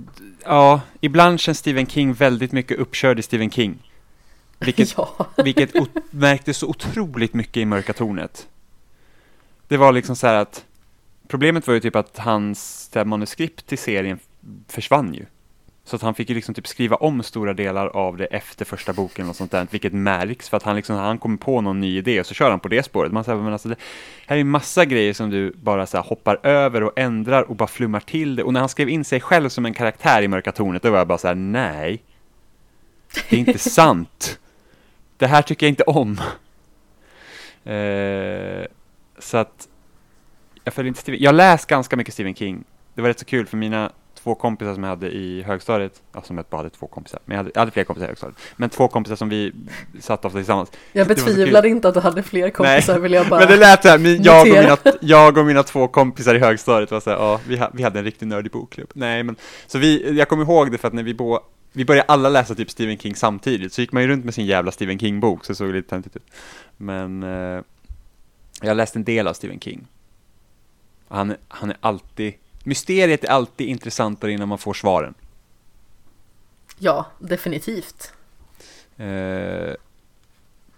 ja, 0.44 0.80
ibland 1.00 1.40
känns 1.40 1.58
Stephen 1.58 1.86
King 1.86 2.12
väldigt 2.12 2.52
mycket 2.52 2.78
uppkörd 2.78 3.18
i 3.18 3.22
Stephen 3.22 3.50
King. 3.50 3.90
Vilket, 4.58 4.94
ja. 4.96 5.26
vilket 5.36 5.74
märktes 6.10 6.58
så 6.58 6.66
otroligt 6.66 7.34
mycket 7.34 7.56
i 7.56 7.64
Mörka 7.64 7.92
Tornet. 7.92 8.48
Det 9.68 9.76
var 9.76 9.92
liksom 9.92 10.16
så 10.16 10.26
här 10.26 10.34
att 10.34 10.64
problemet 11.28 11.66
var 11.66 11.74
ju 11.74 11.80
typ 11.80 11.96
att 11.96 12.18
hans 12.18 12.90
manuskript 13.04 13.66
till 13.66 13.78
serien 13.78 14.18
försvann 14.68 15.14
ju. 15.14 15.26
Så 15.84 15.96
att 15.96 16.02
han 16.02 16.14
fick 16.14 16.28
ju 16.28 16.34
liksom 16.34 16.54
typ 16.54 16.66
skriva 16.66 16.96
om 16.96 17.22
stora 17.22 17.54
delar 17.54 17.86
av 17.86 18.16
det 18.16 18.26
efter 18.26 18.64
första 18.64 18.92
boken 18.92 19.28
och 19.28 19.36
sånt 19.36 19.50
där, 19.50 19.66
vilket 19.70 19.92
märks 19.92 20.48
för 20.48 20.56
att 20.56 20.62
han 20.62 20.76
liksom, 20.76 20.96
han 20.96 21.18
kommer 21.18 21.36
på 21.36 21.60
någon 21.60 21.80
ny 21.80 21.98
idé 21.98 22.20
och 22.20 22.26
så 22.26 22.34
kör 22.34 22.50
han 22.50 22.60
på 22.60 22.68
det 22.68 22.82
spåret. 22.82 23.12
Man 23.12 23.24
säger, 23.24 23.38
men 23.38 23.52
alltså 23.52 23.68
det 23.68 23.76
här 24.26 24.36
är 24.36 24.38
ju 24.38 24.44
massa 24.44 24.84
grejer 24.84 25.12
som 25.12 25.30
du 25.30 25.52
bara 25.56 25.86
så 25.86 25.96
här 25.96 26.04
hoppar 26.04 26.46
över 26.46 26.82
och 26.82 26.92
ändrar 26.98 27.42
och 27.42 27.56
bara 27.56 27.68
flummar 27.68 28.00
till 28.00 28.36
det. 28.36 28.42
Och 28.42 28.52
när 28.52 28.60
han 28.60 28.68
skrev 28.68 28.88
in 28.88 29.04
sig 29.04 29.20
själv 29.20 29.48
som 29.48 29.66
en 29.66 29.74
karaktär 29.74 30.22
i 30.22 30.28
Mörka 30.28 30.52
Tornet, 30.52 30.82
då 30.82 30.90
var 30.90 30.98
jag 30.98 31.06
bara 31.06 31.18
så 31.18 31.28
här, 31.28 31.34
nej. 31.34 32.02
Det 33.30 33.36
är 33.36 33.40
inte 33.40 33.58
sant. 33.70 34.38
Det 35.16 35.26
här 35.26 35.42
tycker 35.42 35.66
jag 35.66 35.72
inte 35.72 35.84
om. 35.84 36.20
Eh, 37.64 38.66
så 39.18 39.36
att 39.36 39.68
jag 40.64 40.74
följer 40.74 40.88
inte 40.88 41.00
Stephen. 41.00 41.22
Jag 41.22 41.34
läst 41.34 41.66
ganska 41.66 41.96
mycket 41.96 42.14
Stephen 42.14 42.34
King. 42.34 42.64
Det 42.94 43.02
var 43.02 43.08
rätt 43.08 43.18
så 43.18 43.24
kul 43.24 43.46
för 43.46 43.56
mina 43.56 43.92
två 44.22 44.34
kompisar 44.34 44.74
som 44.74 44.82
jag 44.82 44.90
hade 44.90 45.10
i 45.10 45.42
högstadiet, 45.42 46.02
ja, 46.12 46.22
som 46.22 46.36
jag 46.36 46.46
bara 46.50 46.56
hade 46.56 46.70
två 46.70 46.86
kompisar, 46.86 47.20
men 47.24 47.34
jag 47.34 47.38
hade, 47.38 47.50
jag 47.54 47.60
hade 47.60 47.70
fler 47.70 47.84
kompisar 47.84 48.06
i 48.06 48.08
högstadiet, 48.08 48.38
men 48.56 48.70
två 48.70 48.88
kompisar 48.88 49.16
som 49.16 49.28
vi 49.28 49.52
satt 50.00 50.24
ofta 50.24 50.38
tillsammans. 50.38 50.72
Jag 50.92 51.08
betvivlar 51.08 51.66
inte 51.66 51.88
att 51.88 51.94
du 51.94 52.00
hade 52.00 52.22
fler 52.22 52.50
kompisar 52.50 52.98
vill 52.98 53.12
jag 53.12 53.28
bara 53.28 53.40
Men 53.40 53.48
det 53.48 53.56
lät 53.56 53.82
så 53.82 53.88
här, 53.88 53.98
min, 53.98 54.22
jag, 54.22 54.40
och 54.40 54.48
mina, 54.48 54.76
jag 55.00 55.38
och 55.38 55.46
mina 55.46 55.62
två 55.62 55.88
kompisar 55.88 56.34
i 56.34 56.38
högstadiet 56.38 56.90
var 56.90 57.00
så 57.00 57.10
här, 57.10 57.16
ja, 57.16 57.40
vi, 57.48 57.56
ha, 57.56 57.70
vi 57.74 57.82
hade 57.82 57.98
en 57.98 58.04
riktig 58.04 58.26
nördig 58.26 58.52
bokklubb. 58.52 58.90
Nej, 58.94 59.22
men, 59.22 59.36
så 59.66 59.78
vi, 59.78 60.18
jag 60.18 60.28
kommer 60.28 60.44
ihåg 60.44 60.72
det 60.72 60.78
för 60.78 60.88
att 60.88 60.94
när 60.94 61.02
vi 61.02 61.14
bo, 61.14 61.38
vi 61.72 61.84
började 61.84 62.08
alla 62.08 62.28
läsa 62.28 62.54
typ 62.54 62.70
Stephen 62.70 62.98
King 62.98 63.14
samtidigt, 63.14 63.72
så 63.72 63.80
gick 63.80 63.92
man 63.92 64.02
ju 64.02 64.08
runt 64.08 64.24
med 64.24 64.34
sin 64.34 64.46
jävla 64.46 64.72
Stephen 64.72 64.98
King-bok, 64.98 65.44
så 65.44 65.52
det 65.52 65.56
såg 65.56 65.72
lite 65.72 65.90
töntigt 65.90 66.16
ut. 66.16 66.26
Men 66.76 67.22
eh, 67.22 67.62
jag 68.62 68.76
läste 68.76 68.98
en 68.98 69.04
del 69.04 69.26
av 69.26 69.32
Stephen 69.32 69.60
King. 69.60 69.86
Han, 71.08 71.34
han 71.48 71.70
är 71.70 71.76
alltid, 71.80 72.34
mysteriet 72.64 73.24
är 73.24 73.28
alltid 73.28 73.68
intressantare 73.68 74.32
innan 74.32 74.48
man 74.48 74.58
får 74.58 74.74
svaren. 74.74 75.14
Ja, 76.78 77.06
definitivt. 77.18 78.12
Eh, 78.96 79.74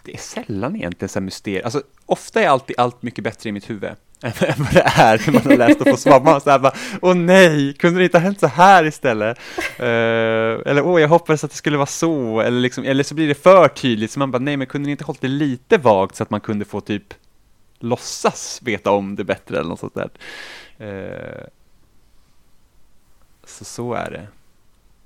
det 0.05 0.15
är 0.15 0.19
sällan 0.19 0.77
egentligen 0.77 1.09
så 1.09 1.19
här 1.19 1.25
mysterier. 1.25 1.63
Alltså, 1.63 1.83
ofta 2.07 2.43
är 2.43 2.49
alltid 2.49 2.79
allt 2.79 3.03
mycket 3.03 3.25
bättre 3.25 3.49
i 3.49 3.53
mitt 3.53 3.71
huvud 3.71 3.91
än 4.25 4.33
vad 4.59 4.73
det 4.73 4.93
är 4.97 5.23
när 5.27 5.33
man 5.33 5.43
har 5.43 5.57
läst 5.57 5.81
och 5.81 5.89
får 5.89 5.97
svar. 5.97 6.21
Man 6.21 6.41
så 6.41 6.51
här 6.51 6.59
bara, 6.59 6.75
åh 7.03 7.15
nej, 7.15 7.73
kunde 7.73 8.01
det 8.01 8.05
inte 8.05 8.19
ha 8.19 8.23
hänt 8.23 8.41
så 8.41 8.47
här 8.47 8.85
istället? 8.85 9.39
Eh, 9.79 9.85
eller 10.67 10.83
åh, 10.83 11.01
jag 11.01 11.09
hoppades 11.09 11.45
att 11.45 11.51
det 11.51 11.57
skulle 11.57 11.77
vara 11.77 11.87
så. 11.87 12.41
Eller, 12.41 12.61
liksom, 12.61 12.85
eller 12.85 13.05
så 13.05 13.15
blir 13.15 13.29
det 13.29 13.35
för 13.35 13.69
tydligt, 13.69 14.11
så 14.11 14.19
man 14.19 14.31
bara, 14.31 14.39
nej, 14.39 14.57
men 14.57 14.67
kunde 14.67 14.87
ni 14.87 14.91
inte 14.91 15.05
hållit 15.05 15.21
det 15.21 15.29
lite 15.29 15.79
vagt 15.79 16.17
så 16.17 16.23
att 16.23 16.31
man 16.31 16.41
kunde 16.41 16.65
få 16.65 16.81
typ 16.81 17.15
låtsas 17.79 18.61
veta 18.63 18.91
om 18.91 19.17
det 19.17 19.25
bättre 19.25 19.59
eller 19.59 19.69
något 19.69 19.81
sånt 19.81 19.95
där. 19.95 20.11
Eh, 20.79 21.47
så 23.49 23.65
så 23.65 23.95
är 23.95 24.11
det. 24.11 24.29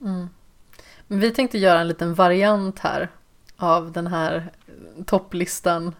Mm. 0.00 0.28
Men 1.06 1.20
vi 1.20 1.30
tänkte 1.30 1.58
göra 1.58 1.80
en 1.80 1.88
liten 1.88 2.14
variant 2.14 2.78
här 2.78 3.08
av 3.56 3.92
den 3.92 4.06
här 4.06 4.50
topplistan 5.06 5.94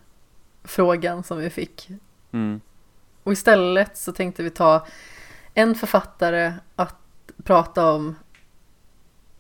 frågan 0.65 1.23
som 1.25 1.39
vi 1.39 1.51
fick. 1.51 1.89
Mm. 2.33 2.61
Och 3.23 3.33
istället 3.33 3.97
så 3.97 4.13
tänkte 4.13 4.43
vi 4.43 4.51
ta 4.51 4.87
en 5.55 5.75
författare 5.75 6.53
att 6.77 6.97
prata 7.45 7.93
om 7.93 8.17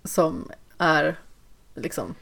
som 0.04 0.50
är 0.78 1.16
liksom 1.74 2.14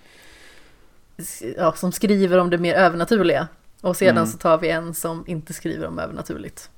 ja, 1.57 1.73
som 1.73 1.93
skriver 1.93 2.39
om 2.39 2.51
det 2.51 2.59
mer 2.59 2.74
övernaturliga. 2.74 3.48
Och 3.81 3.97
sedan 3.97 4.16
Mm. 4.16 4.27
så 4.27 4.39
tar 4.39 4.59
vi 4.59 4.70
en 4.70 4.94
som 4.94 5.24
inte 5.27 5.53
skriver 5.53 5.86
om 5.86 5.98
övernaturligt. 5.98 6.70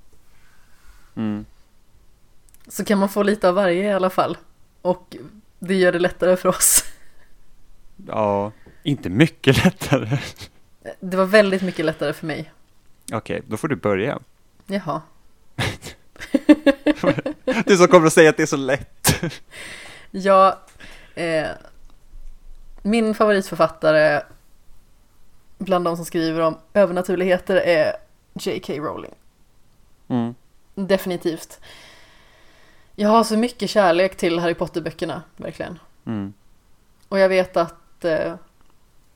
Mm. 1.15 1.45
Så 2.69 2.85
kan 2.85 2.99
man 2.99 3.09
få 3.09 3.23
lite 3.23 3.49
av 3.49 3.55
varje 3.55 3.82
i 3.82 3.93
alla 3.93 4.11
fall. 4.11 4.36
Och 4.82 5.16
det 5.59 5.74
gör 5.74 5.93
det 5.93 5.99
lättare 5.99 6.36
för 6.36 6.49
oss. 6.49 6.85
Ja, 8.07 8.53
inte 8.82 9.11
mycket 9.11 9.65
lättare. 9.65 10.19
Det 11.01 11.16
var 11.16 11.24
väldigt 11.24 11.62
mycket 11.62 11.85
lättare 11.85 12.12
för 12.12 12.27
mig. 12.27 12.53
Okej, 13.12 13.43
då 13.47 13.57
får 13.57 13.69
du 13.69 13.77
börja. 13.77 14.19
Jaha. 14.66 15.03
Du 17.66 17.77
som 17.77 17.89
kommer 17.89 18.07
att 18.07 18.12
säga 18.12 18.31
att 18.31 18.36
det 18.36 18.43
är 18.43 18.47
så 18.47 18.57
lätt. 18.57 19.23
Ja, 20.11 20.59
eh, 21.15 21.47
min 22.82 23.15
favoritförfattare 23.15 24.23
bland 25.59 25.85
de 25.85 25.97
som 25.97 26.05
skriver 26.05 26.40
om 26.40 26.59
övernaturligheter 26.74 27.57
är 27.57 27.93
J.K. 28.35 28.73
Rowling. 28.73 29.15
Mm. 30.09 30.35
Definitivt. 30.74 31.61
Jag 33.01 33.09
har 33.09 33.25
så 33.25 33.37
mycket 33.37 33.70
kärlek 33.70 34.16
till 34.16 34.39
Harry 34.39 34.55
Potter-böckerna, 34.55 35.23
verkligen. 35.37 35.79
Mm. 36.05 36.33
Och 37.09 37.19
jag 37.19 37.29
vet 37.29 37.57
att 37.57 38.05
eh, 38.05 38.35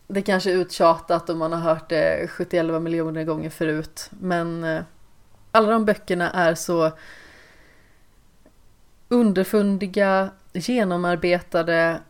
det 0.06 0.22
kanske 0.22 0.50
är 0.50 0.54
uttjatat 0.54 1.30
och 1.30 1.36
man 1.36 1.52
har 1.52 1.60
hört 1.60 1.88
det 1.88 2.30
71 2.30 2.82
miljoner 2.82 3.24
gånger 3.24 3.50
förut. 3.50 4.10
Men 4.10 4.64
eh, 4.64 4.82
alla 5.50 5.70
de 5.70 5.84
böckerna 5.84 6.30
är 6.30 6.54
så 6.54 6.92
underfundiga, 9.08 10.30
genomarbetade 10.52 12.00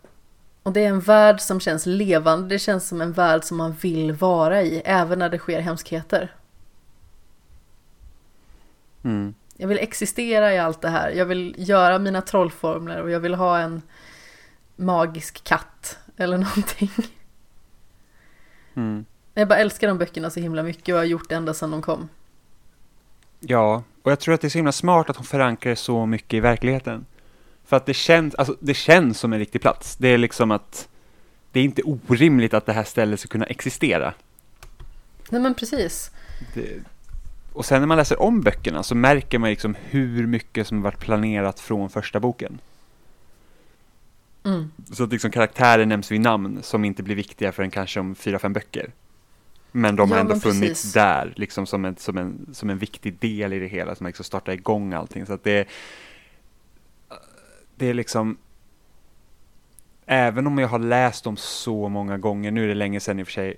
och 0.62 0.73
det 0.73 0.81
är 0.81 0.89
en 0.89 1.01
värld 1.01 1.40
som 1.40 1.61
känns 1.61 1.86
levande. 1.86 2.49
Det 2.49 2.59
känns 2.59 2.89
som 2.89 3.01
en 3.01 3.12
värld 3.12 3.44
som 3.44 3.57
man 3.57 3.73
vill 3.73 4.12
vara 4.12 4.62
i, 4.62 4.82
även 4.85 5.19
när 5.19 5.28
det 5.28 5.39
sker 5.39 5.61
hemskheter. 5.61 6.35
Mm. 9.03 9.35
Jag 9.56 9.68
vill 9.68 9.78
existera 9.78 10.54
i 10.54 10.58
allt 10.58 10.80
det 10.80 10.88
här. 10.88 11.10
Jag 11.10 11.26
vill 11.26 11.54
göra 11.58 11.98
mina 11.98 12.22
trollformler 12.22 13.02
och 13.02 13.10
jag 13.10 13.20
vill 13.20 13.34
ha 13.34 13.58
en 13.58 13.82
magisk 14.76 15.44
katt 15.44 15.98
eller 16.16 16.38
någonting. 16.38 16.90
Mm. 18.74 19.04
Jag 19.34 19.48
bara 19.48 19.58
älskar 19.58 19.88
de 19.88 19.98
böckerna 19.98 20.30
så 20.30 20.40
himla 20.40 20.62
mycket 20.62 20.92
och 20.92 20.98
har 20.98 21.04
gjort 21.04 21.28
det 21.28 21.34
ända 21.34 21.54
sedan 21.54 21.70
de 21.70 21.82
kom. 21.82 22.08
Ja, 23.40 23.82
och 24.02 24.10
jag 24.10 24.20
tror 24.20 24.34
att 24.34 24.40
det 24.40 24.46
är 24.46 24.50
så 24.50 24.58
himla 24.58 24.72
smart 24.72 25.10
att 25.10 25.16
hon 25.16 25.26
förankrar 25.26 25.74
så 25.74 26.06
mycket 26.06 26.34
i 26.34 26.40
verkligheten. 26.40 27.06
För 27.64 27.76
att 27.76 27.86
det 27.86 27.94
känns, 27.94 28.34
alltså, 28.34 28.56
det 28.60 28.74
känns 28.74 29.18
som 29.18 29.32
en 29.32 29.38
riktig 29.38 29.60
plats. 29.60 29.96
Det 29.96 30.08
är 30.08 30.18
liksom 30.18 30.50
att 30.50 30.88
det 31.52 31.60
är 31.60 31.64
inte 31.64 31.82
orimligt 31.82 32.54
att 32.54 32.66
det 32.66 32.72
här 32.72 32.84
stället 32.84 33.20
ska 33.20 33.28
kunna 33.28 33.46
existera. 33.46 34.14
Nej 35.30 35.40
men 35.40 35.54
precis. 35.54 36.10
Det, 36.54 36.84
och 37.52 37.64
sen 37.64 37.80
när 37.82 37.86
man 37.86 37.96
läser 37.96 38.22
om 38.22 38.40
böckerna 38.40 38.82
så 38.82 38.94
märker 38.94 39.38
man 39.38 39.50
liksom 39.50 39.76
hur 39.80 40.26
mycket 40.26 40.66
som 40.66 40.82
varit 40.82 40.98
planerat 40.98 41.60
från 41.60 41.90
första 41.90 42.20
boken. 42.20 42.58
Mm. 44.44 44.70
Så 44.92 45.04
att 45.04 45.12
liksom 45.12 45.30
karaktärer 45.30 45.86
nämns 45.86 46.12
vid 46.12 46.20
namn 46.20 46.58
som 46.62 46.84
inte 46.84 47.02
blir 47.02 47.14
viktiga 47.16 47.52
förrän 47.52 47.70
kanske 47.70 48.00
om 48.00 48.14
fyra, 48.14 48.38
fem 48.38 48.52
böcker. 48.52 48.92
Men 49.72 49.96
de 49.96 50.10
har 50.10 50.16
Ja, 50.16 50.20
ändå 50.20 50.34
men 50.34 50.40
funnits 50.40 50.60
precis. 50.60 50.92
där, 50.92 51.32
liksom 51.36 51.66
som 51.66 51.84
en, 51.84 51.96
som, 51.96 52.18
en, 52.18 52.46
som 52.52 52.70
en 52.70 52.78
viktig 52.78 53.18
del 53.18 53.52
i 53.52 53.58
det 53.58 53.66
hela, 53.66 53.94
som 53.94 54.06
liksom 54.06 54.24
startar 54.24 54.52
igång 54.52 54.92
allting. 54.92 55.26
Så 55.26 55.32
att 55.32 55.44
det, 55.44 55.68
det 57.76 57.86
är 57.86 57.94
liksom, 57.94 58.36
även 60.06 60.46
om 60.46 60.58
jag 60.58 60.68
har 60.68 60.78
läst 60.78 61.24
dem 61.24 61.36
så 61.36 61.88
många 61.88 62.18
gånger, 62.18 62.50
nu 62.50 62.64
är 62.64 62.68
det 62.68 62.74
länge 62.74 63.00
sedan 63.00 63.20
i 63.20 63.22
och 63.22 63.26
för 63.26 63.32
sig 63.32 63.56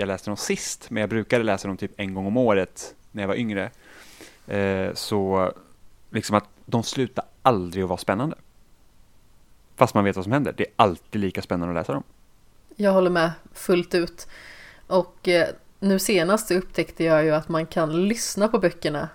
jag 0.00 0.06
läste 0.06 0.30
dem 0.30 0.36
sist, 0.36 0.90
men 0.90 1.00
jag 1.00 1.10
brukade 1.10 1.44
läsa 1.44 1.68
dem 1.68 1.76
typ 1.76 1.92
en 1.96 2.14
gång 2.14 2.26
om 2.26 2.36
året 2.36 2.94
när 3.12 3.22
jag 3.22 3.28
var 3.28 3.34
yngre. 3.34 3.70
Eh, 4.46 4.94
så 4.94 5.52
liksom 6.10 6.36
att 6.36 6.44
de 6.66 6.82
slutar 6.82 7.24
aldrig 7.42 7.82
att 7.82 7.88
vara 7.88 7.98
spännande. 7.98 8.36
Fast 9.76 9.94
man 9.94 10.04
vet 10.04 10.16
vad 10.16 10.24
som 10.24 10.32
händer. 10.32 10.54
Det 10.56 10.64
är 10.64 10.72
alltid 10.76 11.20
lika 11.20 11.42
spännande 11.42 11.72
att 11.72 11.80
läsa 11.80 11.92
dem. 11.92 12.02
Jag 12.76 12.92
håller 12.92 13.10
med 13.10 13.32
fullt 13.52 13.94
ut. 13.94 14.28
Och 14.86 15.28
eh, 15.28 15.48
nu 15.78 15.98
senast 15.98 16.50
upptäckte 16.50 17.04
jag 17.04 17.24
ju 17.24 17.30
att 17.30 17.48
man 17.48 17.66
kan 17.66 18.08
lyssna 18.08 18.48
på 18.48 18.58
böckerna. 18.58 19.08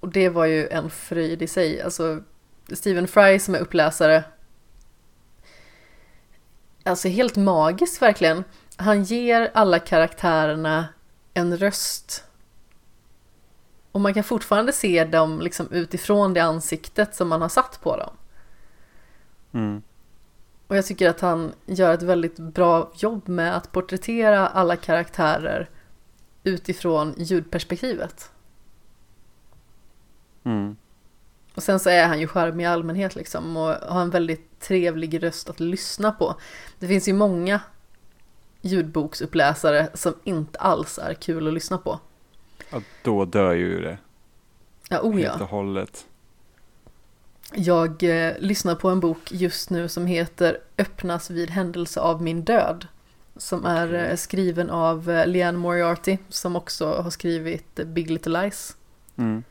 Och 0.00 0.08
det 0.08 0.28
var 0.28 0.44
ju 0.44 0.68
en 0.68 0.90
fröjd 0.90 1.42
i 1.42 1.46
sig. 1.46 1.82
Alltså 1.82 2.22
Stephen 2.72 3.08
Fry 3.08 3.38
som 3.38 3.54
är 3.54 3.58
uppläsare. 3.58 4.24
Alltså 6.84 7.08
helt 7.08 7.36
magiskt 7.36 8.02
verkligen. 8.02 8.44
Han 8.82 9.02
ger 9.02 9.50
alla 9.54 9.78
karaktärerna 9.78 10.88
en 11.34 11.56
röst. 11.56 12.24
Och 13.92 14.00
man 14.00 14.14
kan 14.14 14.24
fortfarande 14.24 14.72
se 14.72 15.04
dem 15.04 15.40
liksom 15.40 15.68
utifrån 15.70 16.34
det 16.34 16.40
ansiktet 16.40 17.14
som 17.14 17.28
man 17.28 17.42
har 17.42 17.48
satt 17.48 17.80
på 17.82 17.96
dem. 17.96 18.16
Mm. 19.52 19.82
Och 20.66 20.76
jag 20.76 20.86
tycker 20.86 21.10
att 21.10 21.20
han 21.20 21.52
gör 21.66 21.94
ett 21.94 22.02
väldigt 22.02 22.38
bra 22.38 22.92
jobb 22.94 23.28
med 23.28 23.56
att 23.56 23.72
porträttera 23.72 24.48
alla 24.48 24.76
karaktärer 24.76 25.70
utifrån 26.44 27.14
ljudperspektivet. 27.16 28.30
Mm. 30.44 30.76
Och 31.54 31.62
sen 31.62 31.80
så 31.80 31.90
är 31.90 32.06
han 32.06 32.20
ju 32.20 32.26
charmig 32.26 32.64
i 32.64 32.66
allmänhet 32.66 33.14
liksom 33.14 33.56
och 33.56 33.74
har 33.74 34.02
en 34.02 34.10
väldigt 34.10 34.60
trevlig 34.60 35.22
röst 35.22 35.50
att 35.50 35.60
lyssna 35.60 36.12
på. 36.12 36.34
Det 36.78 36.88
finns 36.88 37.08
ju 37.08 37.12
många 37.12 37.60
ljudboksuppläsare 38.62 39.88
som 39.94 40.14
inte 40.24 40.58
alls 40.58 40.98
är 40.98 41.14
kul 41.14 41.48
att 41.48 41.54
lyssna 41.54 41.78
på. 41.78 42.00
Ja, 42.70 42.80
då 43.02 43.24
dör 43.24 43.52
ju 43.52 43.80
det 43.80 43.98
Ja, 44.92 45.00
oh 45.00 45.12
helt 45.12 45.38
ja. 45.38 45.44
och 45.44 45.50
hållet. 45.50 46.06
Jag 47.54 48.02
eh, 48.02 48.34
lyssnar 48.38 48.74
på 48.74 48.88
en 48.88 49.00
bok 49.00 49.32
just 49.32 49.70
nu 49.70 49.88
som 49.88 50.06
heter 50.06 50.58
Öppnas 50.78 51.30
vid 51.30 51.50
händelse 51.50 52.00
av 52.00 52.22
min 52.22 52.44
död. 52.44 52.86
Som 53.36 53.64
är 53.64 53.94
eh, 53.94 54.16
skriven 54.16 54.70
av 54.70 55.10
eh, 55.10 55.26
Leanne 55.26 55.58
Moriarty 55.58 56.18
som 56.28 56.56
också 56.56 56.94
har 56.94 57.10
skrivit 57.10 57.78
eh, 57.78 57.86
Big 57.86 58.10
Little 58.10 58.42
Lies. 58.42 58.76
Mm. 59.16 59.44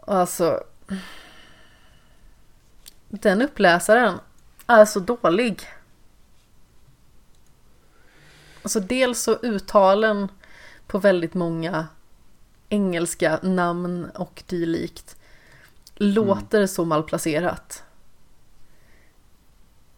Alltså... 0.00 0.62
Den 3.08 3.42
uppläsaren 3.42 4.18
är 4.66 4.84
så 4.84 5.00
dålig. 5.00 5.60
Alltså 8.62 8.80
dels 8.80 9.22
så 9.22 9.32
uttalen 9.42 10.28
på 10.86 10.98
väldigt 10.98 11.34
många 11.34 11.86
engelska 12.68 13.38
namn 13.42 14.10
och 14.14 14.42
dylikt 14.46 15.16
låter 15.94 16.66
så 16.66 16.84
malplacerat. 16.84 17.84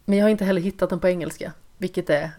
Men 0.04 0.18
jag 0.18 0.24
har 0.24 0.30
inte 0.30 0.44
heller 0.44 0.60
hittat 0.60 0.90
den 0.90 1.00
på 1.00 1.08
engelska, 1.08 1.52
vilket 1.78 2.10
är 2.10 2.30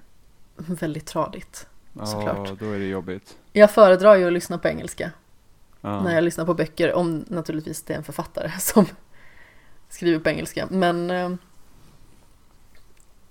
väldigt 0.55 1.05
tradigt. 1.05 1.67
Ja, 1.93 2.05
Såklart. 2.05 2.59
då 2.59 2.71
är 2.71 2.79
det 2.79 2.85
jobbigt. 2.85 3.37
Jag 3.51 3.71
föredrar 3.71 4.15
ju 4.15 4.27
att 4.27 4.33
lyssna 4.33 4.57
på 4.57 4.67
engelska 4.67 5.11
Ja. 5.81 6.03
när 6.03 6.15
jag 6.15 6.23
lyssnar 6.23 6.45
på 6.45 6.53
böcker, 6.53 6.93
om 6.93 7.25
naturligtvis 7.27 7.81
det 7.83 7.93
är 7.93 7.97
en 7.97 8.03
författare 8.03 8.51
som 8.59 8.85
skriver 9.89 10.19
på 10.19 10.29
engelska. 10.29 10.67
Men 10.69 11.11
eh, 11.11 11.31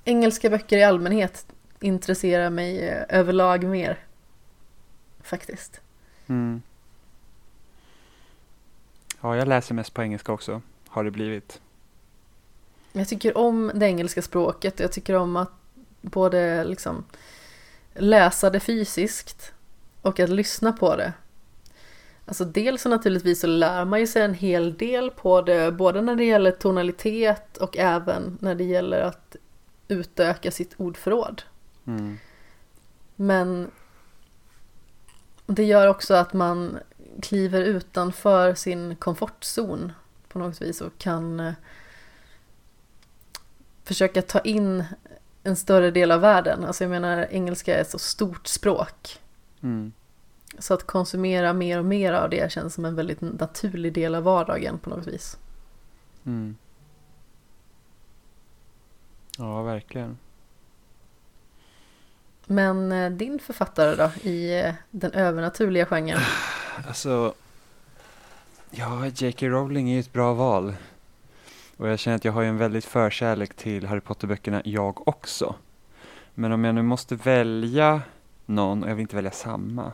engelska 0.05 0.51
böcker 0.51 0.77
i 0.79 0.83
allmänhet 0.83 1.47
intresserar 1.83 2.51
mig 2.51 2.89
eh, 2.89 3.05
överlag 3.09 3.65
mer. 3.65 3.99
Faktiskt. 5.23 5.81
Mm. 6.27 6.63
Ja, 9.21 9.37
jag 9.37 9.49
läser 9.49 9.75
mest 9.75 9.95
på 9.95 10.03
engelska 10.03 10.33
också, 10.33 10.63
har 10.89 11.05
det 11.05 11.11
blivit. 11.11 11.61
Jag 12.93 13.09
tycker 13.09 13.39
om 13.39 13.71
det 13.75 13.87
engelska 13.87 14.23
språket. 14.23 14.81
Jag 14.81 14.93
tycker 14.93 15.17
om 15.17 15.37
att 15.37 15.53
både 16.01 16.65
liksom 16.65 17.05
läsa 17.95 18.51
det 18.51 18.61
fysiskt 18.61 19.53
och 20.03 20.21
att 20.21 20.31
lyssna 20.31 20.73
på 20.73 20.97
det. 20.97 21.13
Alltså 22.27 22.45
dels 22.45 22.83
så 22.83 22.89
naturligtvis 22.89 23.41
så 23.41 23.47
lär 23.47 23.85
man 23.85 24.01
ju 24.01 24.07
sig 24.07 24.23
en 24.23 24.35
hel 24.35 24.77
del 24.77 25.11
på 25.11 25.43
det, 25.43 25.73
både 25.73 26.01
när 26.01 26.17
det 26.17 26.25
gäller 26.25 26.51
tonalitet 26.51 27.57
och 27.57 27.77
även 27.77 28.39
när 28.41 28.55
det 28.55 28.65
gäller 28.65 29.01
att 29.01 29.37
utöka 29.89 30.51
sitt 30.51 30.75
ordförråd. 30.77 31.43
Mm. 31.87 32.19
Men 33.17 33.71
det 35.47 35.65
gör 35.65 35.87
också 35.87 36.15
att 36.15 36.33
man 36.33 36.79
kliver 37.23 37.63
utanför 37.63 38.55
sin 38.55 38.97
komfortzon 38.97 39.93
på 40.29 40.39
något 40.39 40.63
vis 40.63 40.81
och 40.81 40.99
kan 40.99 41.41
eh, 41.41 41.53
försöka 43.85 44.23
ta 44.23 44.41
in 44.41 44.85
en 45.43 45.57
större 45.57 45.91
del 45.91 46.11
av 46.11 46.21
världen. 46.21 46.65
Alltså 46.65 46.85
jag 46.85 46.91
menar, 46.91 47.27
engelska 47.31 47.77
är 47.77 47.81
ett 47.81 47.91
så 47.91 47.99
stort 47.99 48.47
språk. 48.47 49.21
Mm. 49.63 49.93
Så 50.59 50.75
att 50.75 50.87
konsumera 50.87 51.53
mer 51.53 51.79
och 51.79 51.85
mer 51.85 52.13
av 52.13 52.31
det 52.31 52.53
känns 52.53 52.75
som 52.75 52.85
en 52.85 52.95
väldigt 52.95 53.21
naturlig 53.21 53.93
del 53.93 54.15
av 54.15 54.23
vardagen 54.23 54.79
på 54.79 54.91
något 54.91 55.07
vis. 55.07 55.39
Mm. 56.25 56.57
Ja, 59.39 59.63
verkligen. 59.63 60.19
Men 62.53 62.93
eh, 62.93 63.11
din 63.11 63.39
författare 63.39 63.95
då, 63.97 64.29
i 64.29 64.61
eh, 64.61 64.75
den 64.91 65.13
övernaturliga 65.13 65.87
genren? 65.87 66.21
Alltså, 66.89 67.35
ja, 68.71 69.07
J.K. 69.07 69.47
Rowling 69.47 69.91
är 69.91 69.95
ju 69.95 70.01
ett 70.01 70.13
bra 70.13 70.35
val. 70.35 70.75
Och 71.77 71.89
jag 71.89 71.99
känner 71.99 72.17
att 72.17 72.25
jag 72.25 72.33
har 72.33 72.43
ju 72.43 72.49
en 72.49 72.59
väldigt 72.59 72.85
förkärlek 72.85 73.55
till 73.55 73.87
Harry 73.87 74.01
Potter-böckerna 74.01 74.63
jag 74.65 75.09
också. 75.09 75.55
Men 76.35 76.53
om 76.53 76.65
jag 76.65 76.75
nu 76.75 76.83
måste 76.83 77.15
välja 77.15 78.03
någon, 78.47 78.83
och 78.85 78.91
jag 78.91 78.95
vill 78.95 79.03
inte 79.03 79.17
välja 79.17 79.31
samma. 79.31 79.93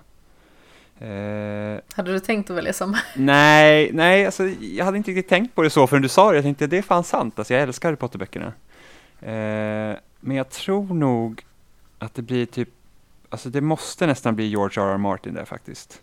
Eh, 0.99 1.81
Hade 1.95 2.13
du 2.13 2.21
tänkt 2.21 2.51
att 2.51 2.57
välja 2.57 2.73
samma? 2.73 2.99
nej, 3.17 3.91
nej, 3.93 4.27
alltså 4.27 4.47
jag 4.61 4.85
hade 4.85 4.97
inte 4.97 5.11
riktigt 5.11 5.29
tänkt 5.29 5.55
på 5.55 5.63
det 5.63 5.71
så 5.71 5.87
förrän 5.87 6.03
du 6.03 6.09
sa 6.09 6.31
det. 6.31 6.37
Jag 6.37 6.45
tänkte 6.45 6.67
det 6.67 6.79
är 6.79 6.83
fan 6.83 7.05
sant, 7.05 7.39
alltså 7.39 7.55
jag 7.55 7.63
älskar 7.63 7.89
Harry 7.89 7.97
Potter-böckerna. 7.97 8.53
Eh, 9.21 9.97
men 10.21 10.37
jag 10.37 10.51
tror 10.51 10.95
nog 10.95 11.45
att 11.99 12.15
det 12.15 12.23
blir 12.23 12.47
typ, 12.47 12.69
alltså 13.29 13.51
det 13.51 13.61
måste 13.61 14.07
nästan 14.07 14.37
bli 14.37 14.47
George 14.47 14.83
R. 14.83 14.93
R. 14.93 14.99
Martin 14.99 15.35
där 15.35 15.45
faktiskt. 15.45 16.03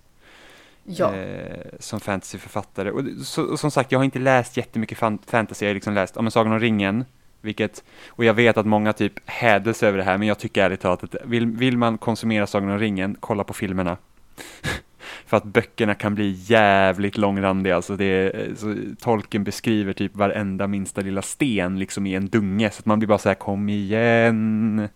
Ja. 0.83 1.15
eh, 1.15 1.65
som 1.79 1.99
fantasyförfattare. 1.99 2.91
Och, 2.91 3.03
så, 3.25 3.43
och 3.43 3.59
som 3.59 3.71
sagt, 3.71 3.91
jag 3.91 3.99
har 3.99 4.03
inte 4.03 4.19
läst 4.19 4.57
jättemycket 4.57 4.97
fan, 4.97 5.19
fantasy. 5.27 5.65
Jag 5.65 5.69
har 5.69 5.73
liksom 5.73 5.93
läst, 5.93 6.17
om 6.17 6.31
Sagan 6.31 6.53
om 6.53 6.59
ringen, 6.59 7.05
Vilket, 7.41 7.83
och 8.07 8.25
jag 8.25 8.33
vet 8.33 8.57
att 8.57 8.65
många 8.65 8.93
typ 8.93 9.13
hädes 9.25 9.83
över 9.83 9.97
det 9.97 10.03
här, 10.03 10.17
men 10.17 10.27
jag 10.27 10.39
tycker 10.39 10.63
ärligt 10.63 10.81
talat 10.81 11.03
att 11.03 11.15
vill, 11.25 11.45
vill 11.45 11.77
man 11.77 11.97
konsumera 11.97 12.47
Sagan 12.47 12.69
om 12.69 12.79
ringen, 12.79 13.17
kolla 13.19 13.43
på 13.43 13.53
filmerna. 13.53 13.97
För 15.25 15.37
att 15.37 15.43
böckerna 15.43 15.95
kan 15.95 16.15
bli 16.15 16.31
jävligt 16.39 17.17
långrandiga, 17.17 17.75
alltså 17.75 17.95
det 17.95 18.05
är, 18.05 18.55
så 18.55 18.75
tolken 18.99 19.43
beskriver 19.43 19.93
typ 19.93 20.15
varenda 20.15 20.67
minsta 20.67 21.01
lilla 21.01 21.21
sten 21.21 21.79
liksom 21.79 22.05
i 22.05 22.15
en 22.15 22.27
dunge, 22.27 22.69
så 22.71 22.79
att 22.79 22.85
man 22.85 22.99
blir 22.99 23.07
bara 23.07 23.17
så 23.17 23.29
här, 23.29 23.35
kom 23.35 23.69
igen. 23.69 24.89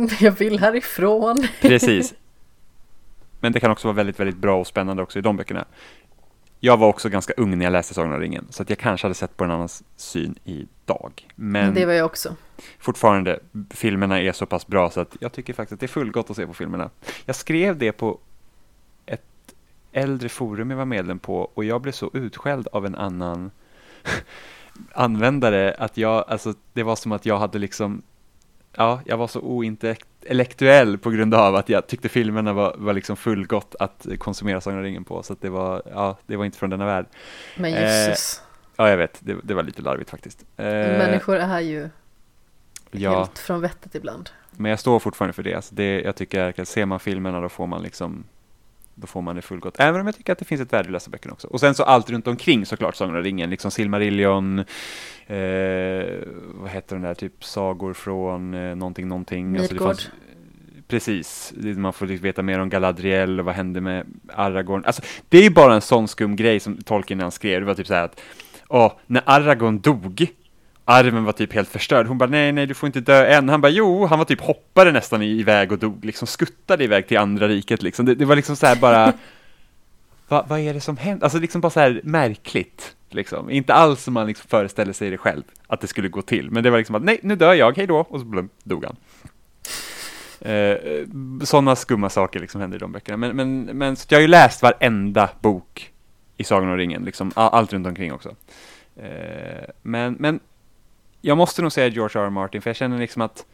Jag 0.20 0.32
vill 0.32 0.58
härifrån. 0.60 1.36
Precis. 1.60 2.14
Men 3.40 3.52
det 3.52 3.60
kan 3.60 3.70
också 3.70 3.88
vara 3.88 3.94
väldigt, 3.96 4.20
väldigt 4.20 4.36
bra 4.36 4.60
och 4.60 4.66
spännande 4.66 5.02
också 5.02 5.18
i 5.18 5.22
de 5.22 5.36
böckerna. 5.36 5.64
Jag 6.60 6.76
var 6.76 6.88
också 6.88 7.08
ganska 7.08 7.32
ung 7.36 7.58
när 7.58 7.64
jag 7.64 7.72
läste 7.72 7.94
Sagan 7.94 8.12
om 8.12 8.20
ringen, 8.20 8.46
så 8.50 8.62
att 8.62 8.70
jag 8.70 8.78
kanske 8.78 9.04
hade 9.04 9.14
sett 9.14 9.36
på 9.36 9.44
en 9.44 9.50
annan 9.50 9.68
syn 9.96 10.34
idag. 10.44 11.28
Men 11.34 11.74
Det 11.74 11.86
var 11.86 11.92
jag 11.92 12.06
också. 12.06 12.36
fortfarande, 12.78 13.40
filmerna 13.70 14.20
är 14.20 14.32
så 14.32 14.46
pass 14.46 14.66
bra 14.66 14.90
så 14.90 15.00
att 15.00 15.16
jag 15.20 15.32
tycker 15.32 15.52
faktiskt 15.52 15.72
att 15.72 15.80
det 15.80 15.86
är 15.86 15.88
fullgott 15.88 16.30
att 16.30 16.36
se 16.36 16.46
på 16.46 16.54
filmerna. 16.54 16.90
Jag 17.24 17.36
skrev 17.36 17.78
det 17.78 17.92
på 17.92 18.18
ett 19.06 19.54
äldre 19.92 20.28
forum 20.28 20.70
jag 20.70 20.76
var 20.76 20.84
medlem 20.84 21.18
på 21.18 21.50
och 21.54 21.64
jag 21.64 21.80
blev 21.80 21.92
så 21.92 22.10
utskälld 22.14 22.68
av 22.72 22.86
en 22.86 22.94
annan 22.94 23.50
användare 24.92 25.74
att 25.78 25.96
jag, 25.96 26.24
alltså 26.28 26.54
det 26.72 26.82
var 26.82 26.96
som 26.96 27.12
att 27.12 27.26
jag 27.26 27.38
hade 27.38 27.58
liksom, 27.58 28.02
ja, 28.76 29.00
jag 29.04 29.16
var 29.16 29.26
så 29.26 29.40
ointellektuell 29.40 30.98
på 30.98 31.10
grund 31.10 31.34
av 31.34 31.54
att 31.54 31.68
jag 31.68 31.86
tyckte 31.86 32.08
filmerna 32.08 32.52
var, 32.52 32.74
var 32.78 32.92
liksom 32.92 33.16
fullgott 33.16 33.74
att 33.78 34.06
konsumera 34.18 34.60
Sagan 34.60 34.78
om 34.78 34.84
ringen 34.84 35.04
på, 35.04 35.22
så 35.22 35.32
att 35.32 35.40
det 35.40 35.50
var, 35.50 35.82
ja, 35.94 36.18
det 36.26 36.36
var 36.36 36.44
inte 36.44 36.58
från 36.58 36.70
denna 36.70 36.86
värld. 36.86 37.06
Men 37.56 37.74
Eh, 37.74 37.82
jösses. 37.82 38.42
Ja, 38.76 38.90
jag 38.90 38.96
vet, 38.96 39.18
det, 39.20 39.36
det 39.42 39.54
var 39.54 39.62
lite 39.62 39.82
larvigt 39.82 40.10
faktiskt. 40.10 40.44
Eh, 40.56 40.64
Människor 40.64 41.36
är 41.36 41.60
ju 41.60 41.88
ja. 42.90 43.18
helt 43.18 43.38
från 43.38 43.60
vettet 43.60 43.94
ibland. 43.94 44.30
Men 44.50 44.70
jag 44.70 44.80
står 44.80 44.98
fortfarande 44.98 45.32
för 45.32 45.42
det. 45.42 45.54
Alltså 45.54 45.74
det 45.74 46.00
jag 46.00 46.16
tycker 46.16 46.60
att 46.60 46.68
ser 46.68 46.86
man 46.86 47.00
filmerna 47.00 47.40
då 47.40 47.48
får 47.48 47.66
man 47.66 47.82
liksom 47.82 48.24
då 48.96 49.06
får 49.06 49.22
man 49.22 49.36
det 49.36 49.42
fullgott. 49.42 49.80
Även 49.80 50.00
om 50.00 50.06
jag 50.06 50.16
tycker 50.16 50.32
att 50.32 50.38
det 50.38 50.44
finns 50.44 50.60
ett 50.60 50.72
värde 50.72 50.88
i 50.88 50.92
läsa 50.92 51.10
böckerna 51.10 51.32
också. 51.32 51.48
Och 51.48 51.60
sen 51.60 51.74
så 51.74 51.82
allt 51.82 52.10
runt 52.10 52.26
omkring 52.26 52.66
såklart 52.66 52.96
Sagan 52.96 53.16
om 53.16 53.22
ringen, 53.22 53.50
liksom 53.50 53.70
Silmarillion, 53.70 54.58
eh, 54.58 54.66
vad 56.54 56.70
heter 56.70 56.96
den 56.96 57.02
där, 57.02 57.14
typ 57.14 57.44
sagor 57.44 57.92
från 57.92 58.54
eh, 58.54 58.76
någonting, 58.76 59.08
någonting. 59.08 59.56
Alltså 59.56 59.74
Midgård. 59.74 59.96
Precis, 60.88 61.54
man 61.56 61.92
får 61.92 62.06
liksom 62.06 62.24
veta 62.24 62.42
mer 62.42 62.60
om 62.60 62.68
Galadriel 62.68 63.38
och 63.40 63.46
vad 63.46 63.54
hände 63.54 63.80
med 63.80 64.06
Aragorn. 64.34 64.84
Alltså, 64.84 65.02
det 65.28 65.38
är 65.38 65.42
ju 65.42 65.50
bara 65.50 65.74
en 65.74 65.80
sån 65.80 66.08
skum 66.08 66.36
grej 66.36 66.60
som 66.60 66.76
Tolkien 66.76 67.20
han 67.20 67.30
skrev. 67.30 67.60
Det 67.60 67.66
var 67.66 67.74
typ 67.74 67.86
så 67.86 67.94
här 67.94 68.04
att, 68.04 68.20
åh, 68.68 68.92
när 69.06 69.22
Aragorn 69.26 69.80
dog, 69.80 70.26
armen 70.88 71.24
var 71.24 71.32
typ 71.32 71.52
helt 71.52 71.68
förstörd. 71.68 72.06
Hon 72.06 72.18
bara, 72.18 72.30
nej, 72.30 72.52
nej, 72.52 72.66
du 72.66 72.74
får 72.74 72.86
inte 72.86 73.00
dö 73.00 73.26
än. 73.26 73.48
Han 73.48 73.60
bara, 73.60 73.68
jo, 73.68 74.06
han 74.06 74.18
var 74.18 74.26
typ 74.26 74.40
hoppade 74.40 74.92
nästan 74.92 75.22
iväg 75.22 75.72
och 75.72 75.78
dog, 75.78 76.04
liksom 76.04 76.26
skuttade 76.26 76.84
iväg 76.84 77.08
till 77.08 77.18
andra 77.18 77.48
riket 77.48 77.82
liksom. 77.82 78.06
Det, 78.06 78.14
det 78.14 78.24
var 78.24 78.36
liksom 78.36 78.56
så 78.56 78.66
här 78.66 78.76
bara, 78.76 79.12
Va, 80.28 80.44
vad 80.48 80.60
är 80.60 80.74
det 80.74 80.80
som 80.80 80.96
händer? 80.96 81.24
Alltså 81.24 81.38
liksom 81.38 81.60
bara 81.60 81.70
så 81.70 81.80
här 81.80 82.00
märkligt. 82.04 82.96
Liksom. 83.10 83.50
Inte 83.50 83.74
alls 83.74 84.02
som 84.02 84.14
man 84.14 84.26
liksom 84.26 84.48
föreställer 84.48 84.92
sig 84.92 85.10
det 85.10 85.18
själv, 85.18 85.42
att 85.66 85.80
det 85.80 85.86
skulle 85.86 86.08
gå 86.08 86.22
till. 86.22 86.50
Men 86.50 86.62
det 86.62 86.70
var 86.70 86.78
liksom 86.78 86.94
att 86.94 87.02
nej, 87.02 87.18
nu 87.22 87.36
dör 87.36 87.54
jag, 87.54 87.76
hej 87.76 87.86
då, 87.86 87.98
och 87.98 88.20
så 88.20 88.26
blum, 88.26 88.48
dog 88.64 88.84
han. 88.84 88.96
Eh, 90.40 90.76
Sådana 91.44 91.76
skumma 91.76 92.10
saker 92.10 92.40
liksom 92.40 92.60
händer 92.60 92.76
i 92.76 92.80
de 92.80 92.92
böckerna. 92.92 93.16
Men, 93.16 93.36
men, 93.36 93.64
men 93.64 93.96
så 93.96 94.06
jag 94.08 94.18
har 94.18 94.22
ju 94.22 94.28
läst 94.28 94.62
varenda 94.62 95.30
bok 95.40 95.92
i 96.36 96.44
Sagan 96.44 96.68
om 96.68 96.76
ringen, 96.76 97.04
liksom, 97.04 97.32
allt 97.34 97.72
runt 97.72 97.86
omkring 97.86 98.12
också. 98.12 98.34
Eh, 98.96 99.64
men, 99.82 100.16
men 100.18 100.40
jag 101.20 101.36
måste 101.36 101.62
nog 101.62 101.72
säga 101.72 101.86
George 101.86 102.20
R. 102.20 102.24
R. 102.24 102.30
Martin, 102.30 102.62
för 102.62 102.70
jag 102.70 102.76
känner 102.76 102.98
liksom 102.98 103.22
att 103.22 103.46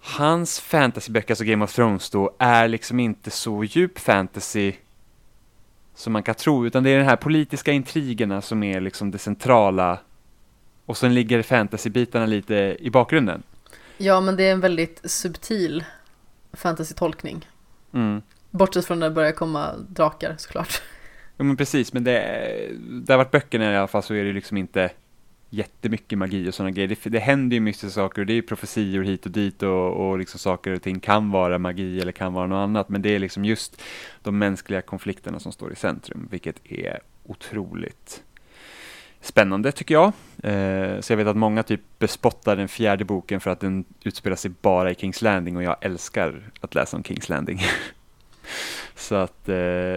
hans 0.00 0.60
fantasyböcker, 0.60 1.30
alltså 1.30 1.44
Game 1.44 1.64
of 1.64 1.74
Thrones 1.74 2.10
då, 2.10 2.36
är 2.38 2.68
liksom 2.68 3.00
inte 3.00 3.30
så 3.30 3.64
djup 3.64 3.98
fantasy 3.98 4.72
som 5.94 6.12
man 6.12 6.22
kan 6.22 6.34
tro, 6.34 6.66
utan 6.66 6.82
det 6.82 6.90
är 6.90 6.98
de 6.98 7.04
här 7.04 7.16
politiska 7.16 7.72
intrigerna 7.72 8.40
som 8.42 8.62
är 8.62 8.80
liksom 8.80 9.10
det 9.10 9.18
centrala 9.18 9.98
och 10.86 10.96
sen 10.96 11.14
ligger 11.14 11.42
fantasybitarna 11.42 12.26
lite 12.26 12.76
i 12.80 12.90
bakgrunden. 12.90 13.42
Ja, 13.98 14.20
men 14.20 14.36
det 14.36 14.42
är 14.42 14.52
en 14.52 14.60
väldigt 14.60 15.00
subtil 15.10 15.84
fantasy-tolkning. 16.52 17.48
Mm. 17.94 18.22
Bortsett 18.50 18.86
från 18.86 18.98
när 18.98 19.08
det 19.08 19.14
börjar 19.14 19.32
komma 19.32 19.74
drakar 19.88 20.34
såklart. 20.38 20.82
Ja 21.36 21.44
men 21.44 21.56
precis, 21.56 21.92
men 21.92 22.04
det, 22.04 22.70
det 22.78 23.12
har 23.12 23.18
varit 23.18 23.30
böckerna 23.30 23.72
i 23.72 23.76
alla 23.76 23.88
fall 23.88 24.02
så 24.02 24.14
är 24.14 24.24
det 24.24 24.32
liksom 24.32 24.56
inte 24.56 24.90
jättemycket 25.54 26.18
magi 26.18 26.48
och 26.48 26.54
sådana 26.54 26.70
grejer. 26.70 26.88
Det, 26.88 27.10
det 27.10 27.18
händer 27.18 27.54
ju 27.54 27.60
mystiska 27.60 27.90
saker 27.90 28.22
och 28.22 28.26
det 28.26 28.32
är 28.32 28.34
ju 28.34 28.42
profetior 28.42 29.02
hit 29.02 29.26
och 29.26 29.32
dit 29.32 29.62
och, 29.62 30.10
och 30.10 30.18
liksom 30.18 30.38
saker 30.38 30.72
och 30.72 30.82
ting 30.82 31.00
kan 31.00 31.30
vara 31.30 31.58
magi 31.58 32.00
eller 32.00 32.12
kan 32.12 32.32
vara 32.32 32.46
något 32.46 32.56
annat. 32.56 32.88
Men 32.88 33.02
det 33.02 33.14
är 33.14 33.18
liksom 33.18 33.44
just 33.44 33.82
de 34.22 34.38
mänskliga 34.38 34.82
konflikterna 34.82 35.40
som 35.40 35.52
står 35.52 35.72
i 35.72 35.76
centrum, 35.76 36.28
vilket 36.30 36.56
är 36.64 37.00
otroligt 37.24 38.22
spännande 39.20 39.72
tycker 39.72 39.94
jag. 39.94 40.12
Eh, 40.42 41.00
så 41.00 41.12
jag 41.12 41.16
vet 41.16 41.26
att 41.26 41.36
många 41.36 41.62
typ 41.62 41.80
bespottar 41.98 42.56
den 42.56 42.68
fjärde 42.68 43.04
boken 43.04 43.40
för 43.40 43.50
att 43.50 43.60
den 43.60 43.84
utspelar 44.02 44.36
sig 44.36 44.50
bara 44.60 44.90
i 44.90 44.94
Kings 44.94 45.22
Landing 45.22 45.56
och 45.56 45.62
jag 45.62 45.76
älskar 45.80 46.50
att 46.60 46.74
läsa 46.74 46.96
om 46.96 47.04
Kings 47.04 47.28
Landing. 47.28 47.60
så 48.96 49.14
att 49.14 49.48
eh, 49.48 49.96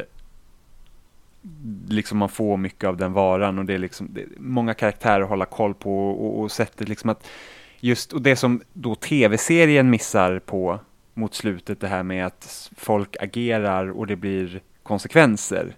liksom 1.87 2.17
man 2.17 2.29
får 2.29 2.57
mycket 2.57 2.87
av 2.87 2.97
den 2.97 3.13
varan 3.13 3.59
och 3.59 3.65
det 3.65 3.73
är 3.73 3.77
liksom 3.77 4.09
det 4.13 4.21
är 4.21 4.27
många 4.37 4.73
karaktärer 4.73 5.21
att 5.21 5.29
hålla 5.29 5.45
koll 5.45 5.73
på 5.73 6.09
och, 6.09 6.39
och 6.39 6.51
sättet 6.51 6.89
liksom 6.89 7.09
att 7.09 7.27
just 7.79 8.13
och 8.13 8.21
det 8.21 8.35
som 8.35 8.61
då 8.73 8.95
tv-serien 8.95 9.89
missar 9.89 10.39
på 10.39 10.79
mot 11.13 11.33
slutet 11.33 11.79
det 11.79 11.87
här 11.87 12.03
med 12.03 12.25
att 12.25 12.71
folk 12.77 13.15
agerar 13.19 13.89
och 13.89 14.07
det 14.07 14.15
blir 14.15 14.61
konsekvenser. 14.83 15.75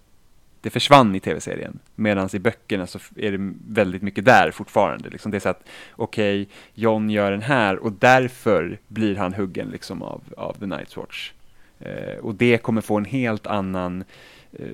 Det 0.61 0.69
försvann 0.69 1.15
i 1.15 1.19
tv-serien 1.19 1.79
medan 1.95 2.29
i 2.33 2.39
böckerna 2.39 2.87
så 2.87 2.99
är 3.15 3.31
det 3.31 3.53
väldigt 3.67 4.01
mycket 4.01 4.25
där 4.25 4.51
fortfarande. 4.51 5.09
Liksom 5.09 5.31
det 5.31 5.37
är 5.37 5.39
så 5.39 5.49
att 5.49 5.67
okej, 5.91 6.49
John 6.73 7.09
gör 7.09 7.31
den 7.31 7.41
här 7.41 7.77
och 7.77 7.91
därför 7.91 8.79
blir 8.87 9.15
han 9.15 9.33
huggen 9.33 9.69
liksom 9.69 10.01
av, 10.03 10.21
av 10.37 10.53
The 10.53 10.65
Night's 10.65 10.99
Watch. 10.99 11.31
Eh, 11.79 12.17
och 12.21 12.35
det 12.35 12.57
kommer 12.57 12.81
få 12.81 12.97
en 12.97 13.05
helt 13.05 13.47
annan 13.47 14.03
eh, 14.51 14.65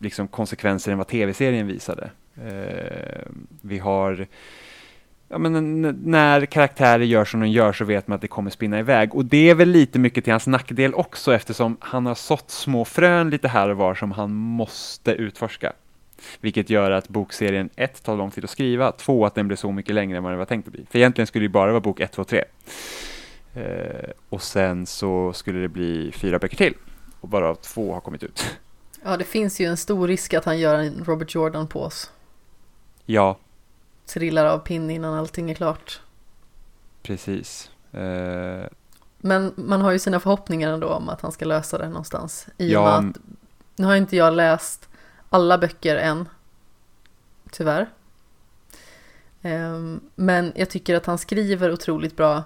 liksom 0.00 0.28
konsekvenser 0.28 0.92
än 0.92 0.98
vad 0.98 1.06
tv-serien 1.06 1.66
visade. 1.66 2.10
Eh, 2.46 3.22
vi 3.60 3.78
har, 3.78 4.26
ja 5.28 5.38
men 5.38 5.80
när 6.04 6.46
karaktärer 6.46 7.04
gör 7.04 7.24
som 7.24 7.40
de 7.40 7.48
gör 7.48 7.72
så 7.72 7.84
vet 7.84 8.08
man 8.08 8.14
att 8.14 8.22
det 8.22 8.28
kommer 8.28 8.50
spinna 8.50 8.78
iväg 8.78 9.14
och 9.14 9.24
det 9.24 9.50
är 9.50 9.54
väl 9.54 9.68
lite 9.68 9.98
mycket 9.98 10.24
till 10.24 10.32
hans 10.32 10.46
nackdel 10.46 10.94
också 10.94 11.34
eftersom 11.34 11.76
han 11.80 12.06
har 12.06 12.14
sått 12.14 12.50
små 12.50 12.84
frön 12.84 13.30
lite 13.30 13.48
här 13.48 13.68
och 13.68 13.76
var 13.76 13.94
som 13.94 14.12
han 14.12 14.32
måste 14.32 15.12
utforska. 15.12 15.72
Vilket 16.40 16.70
gör 16.70 16.90
att 16.90 17.08
bokserien 17.08 17.70
1 17.76 18.02
tar 18.02 18.16
lång 18.16 18.30
tid 18.30 18.44
att 18.44 18.50
skriva, 18.50 18.92
2 18.92 19.26
att 19.26 19.34
den 19.34 19.48
blir 19.48 19.56
så 19.56 19.72
mycket 19.72 19.94
längre 19.94 20.16
än 20.16 20.24
vad 20.24 20.32
det 20.32 20.36
var 20.36 20.44
tänkt 20.44 20.66
att 20.66 20.72
bli. 20.72 20.86
För 20.90 20.98
egentligen 20.98 21.26
skulle 21.26 21.44
det 21.44 21.48
bara 21.48 21.70
vara 21.70 21.80
bok 21.80 22.00
1, 22.00 22.12
2, 22.12 22.24
3. 22.24 22.44
Eh, 23.54 24.10
och 24.28 24.42
sen 24.42 24.86
så 24.86 25.32
skulle 25.32 25.58
det 25.58 25.68
bli 25.68 26.12
fyra 26.12 26.38
böcker 26.38 26.56
till. 26.56 26.74
Och 27.20 27.28
bara 27.28 27.54
två 27.54 27.92
har 27.92 28.00
kommit 28.00 28.22
ut. 28.22 28.56
Ja, 29.02 29.16
det 29.16 29.24
finns 29.24 29.60
ju 29.60 29.66
en 29.66 29.76
stor 29.76 30.08
risk 30.08 30.34
att 30.34 30.44
han 30.44 30.58
gör 30.58 30.74
en 30.78 31.04
Robert 31.04 31.34
Jordan 31.34 31.66
på 31.66 31.82
oss. 31.82 32.10
Ja, 33.06 33.38
Trillar 34.06 34.46
av 34.46 34.58
pinn 34.58 34.90
innan 34.90 35.14
allting 35.14 35.50
är 35.50 35.54
klart. 35.54 36.00
precis. 37.02 37.70
Eh, 37.92 38.64
Men 39.18 39.52
man 39.56 39.80
har 39.80 39.90
ju 39.90 39.98
sina 39.98 40.20
förhoppningar 40.20 40.70
ändå 40.72 40.88
om 40.88 41.08
att 41.08 41.20
han 41.20 41.32
ska 41.32 41.44
lösa 41.44 41.78
det 41.78 41.88
någonstans. 41.88 42.46
I 42.56 42.66
och 42.68 42.70
Ja, 42.72 43.00
med 43.00 43.10
att, 43.10 43.16
nu 43.76 43.86
har 43.86 43.96
inte 43.96 44.16
jag 44.16 44.34
läst 44.34 44.88
alla 45.30 45.58
böcker 45.58 45.96
än. 45.96 46.28
Tyvärr. 47.50 47.90
Ehm, 49.42 50.00
Men 50.14 50.52
jag 50.56 50.70
tycker 50.70 50.94
att 50.94 51.06
han 51.06 51.18
skriver 51.18 51.72
otroligt 51.72 52.16
bra. 52.16 52.42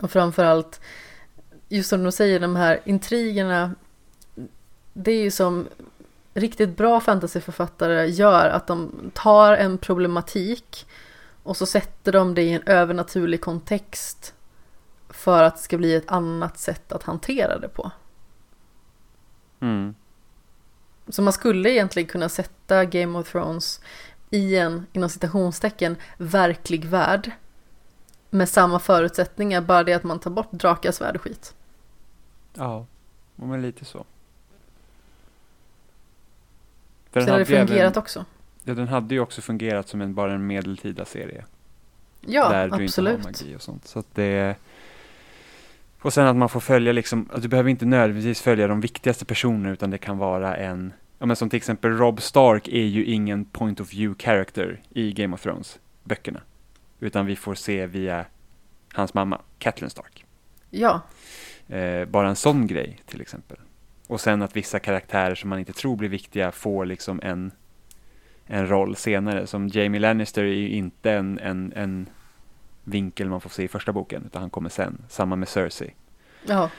Och 0.00 0.10
framförallt, 0.10 0.80
just 1.68 1.88
som 1.90 2.04
du 2.04 2.12
säger, 2.12 2.40
de 2.40 2.56
här 2.56 2.80
intrigerna. 2.84 3.74
Det 4.94 5.12
är 5.12 5.22
ju 5.22 5.30
som 5.30 5.68
riktigt 6.34 6.76
bra 6.76 7.00
fantasyförfattare 7.00 8.06
gör, 8.06 8.48
att 8.48 8.66
de 8.66 9.10
tar 9.14 9.52
en 9.52 9.78
problematik 9.78 10.86
och 11.42 11.56
så 11.56 11.66
sätter 11.66 12.12
de 12.12 12.34
det 12.34 12.42
i 12.42 12.52
en 12.52 12.62
övernaturlig 12.66 13.40
kontext 13.40 14.34
för 15.08 15.42
att 15.42 15.56
det 15.56 15.62
ska 15.62 15.78
bli 15.78 15.94
ett 15.94 16.10
annat 16.10 16.58
sätt 16.58 16.92
att 16.92 17.02
hantera 17.02 17.58
det 17.58 17.68
på. 17.68 17.90
mm, 19.60 19.94
Så 21.08 21.22
man 21.22 21.32
skulle 21.32 21.70
egentligen 21.70 22.08
kunna 22.08 22.28
sätta 22.28 22.84
Game 22.84 23.18
of 23.18 23.32
Thrones 23.32 23.80
i 24.30 24.56
en, 24.56 24.86
inom 24.92 25.08
citationstecken, 25.08 25.96
verklig 26.18 26.84
värld. 26.84 27.30
Med 28.30 28.48
samma 28.48 28.78
förutsättningar, 28.78 29.60
bara 29.60 29.84
det 29.84 29.92
att 29.92 30.04
man 30.04 30.18
tar 30.18 30.30
bort 30.30 30.52
drakar, 30.52 30.92
svärd 30.92 31.16
och 31.16 31.22
skit. 31.22 31.54
ja, 33.36 33.46
men 33.46 33.62
lite 33.62 33.84
så. 33.84 34.04
Så 37.14 37.20
För 37.20 37.20
den 37.20 37.26
det 37.26 37.32
hade 37.32 37.44
ju 37.44 37.66
fungerat 37.66 37.90
även, 37.90 37.98
också. 37.98 38.24
Ja, 38.64 38.74
den 38.74 38.88
hade 38.88 39.14
ju 39.14 39.20
också 39.20 39.42
fungerat 39.42 39.88
som 39.88 40.00
en, 40.00 40.14
bara 40.14 40.32
en 40.32 40.46
medeltida 40.46 41.04
serie. 41.04 41.44
Ja, 42.20 42.48
där 42.48 42.68
du 42.68 42.84
absolut. 42.84 43.14
inte 43.14 43.28
har 43.28 43.32
magi 43.32 43.56
och 43.56 43.62
sånt. 43.62 43.86
Så 43.86 43.98
att 43.98 44.14
det 44.14 44.56
och 46.02 46.12
sen 46.12 46.26
att 46.26 46.36
man 46.36 46.48
får 46.48 46.60
följa 46.60 46.92
liksom, 46.92 47.28
att 47.32 47.42
du 47.42 47.48
behöver 47.48 47.70
inte 47.70 47.86
nödvändigtvis 47.86 48.40
följa 48.40 48.66
de 48.66 48.80
viktigaste 48.80 49.24
personerna 49.24 49.70
utan 49.70 49.90
det 49.90 49.98
kan 49.98 50.18
vara 50.18 50.56
en, 50.56 50.92
ja 51.18 51.26
men 51.26 51.36
som 51.36 51.50
till 51.50 51.56
exempel 51.56 51.90
Rob 51.98 52.22
Stark 52.22 52.68
är 52.68 52.84
ju 52.84 53.04
ingen 53.04 53.44
point 53.44 53.80
of 53.80 53.92
view 53.92 54.24
character 54.24 54.82
i 54.90 55.12
Game 55.12 55.34
of 55.34 55.42
Thrones 55.42 55.78
böckerna. 56.04 56.40
Utan 57.00 57.26
vi 57.26 57.36
får 57.36 57.54
se 57.54 57.86
via 57.86 58.24
hans 58.92 59.14
mamma, 59.14 59.40
Catelyn 59.58 59.90
Stark. 59.90 60.24
Ja, 60.70 61.02
Eh, 61.68 62.04
bara 62.04 62.28
en 62.28 62.36
sån 62.36 62.66
grej 62.66 63.00
till 63.06 63.20
exempel. 63.20 63.56
Och 64.06 64.20
sen 64.20 64.42
att 64.42 64.56
vissa 64.56 64.78
karaktärer 64.78 65.34
som 65.34 65.50
man 65.50 65.58
inte 65.58 65.72
tror 65.72 65.96
blir 65.96 66.08
viktiga 66.08 66.52
får 66.52 66.86
liksom 66.86 67.20
en, 67.22 67.52
en 68.46 68.68
roll 68.68 68.96
senare. 68.96 69.46
Som 69.46 69.68
Jamie 69.68 70.00
Lannister 70.00 70.42
är 70.42 70.54
ju 70.54 70.68
inte 70.68 71.12
en, 71.12 71.38
en, 71.38 71.72
en 71.76 72.08
vinkel 72.84 73.28
man 73.28 73.40
får 73.40 73.50
se 73.50 73.62
i 73.62 73.68
första 73.68 73.92
boken, 73.92 74.22
utan 74.26 74.40
han 74.42 74.50
kommer 74.50 74.68
sen. 74.68 75.02
Samma 75.08 75.36
med 75.36 75.48
Cersei. 75.48 75.94
ja, 76.46 76.70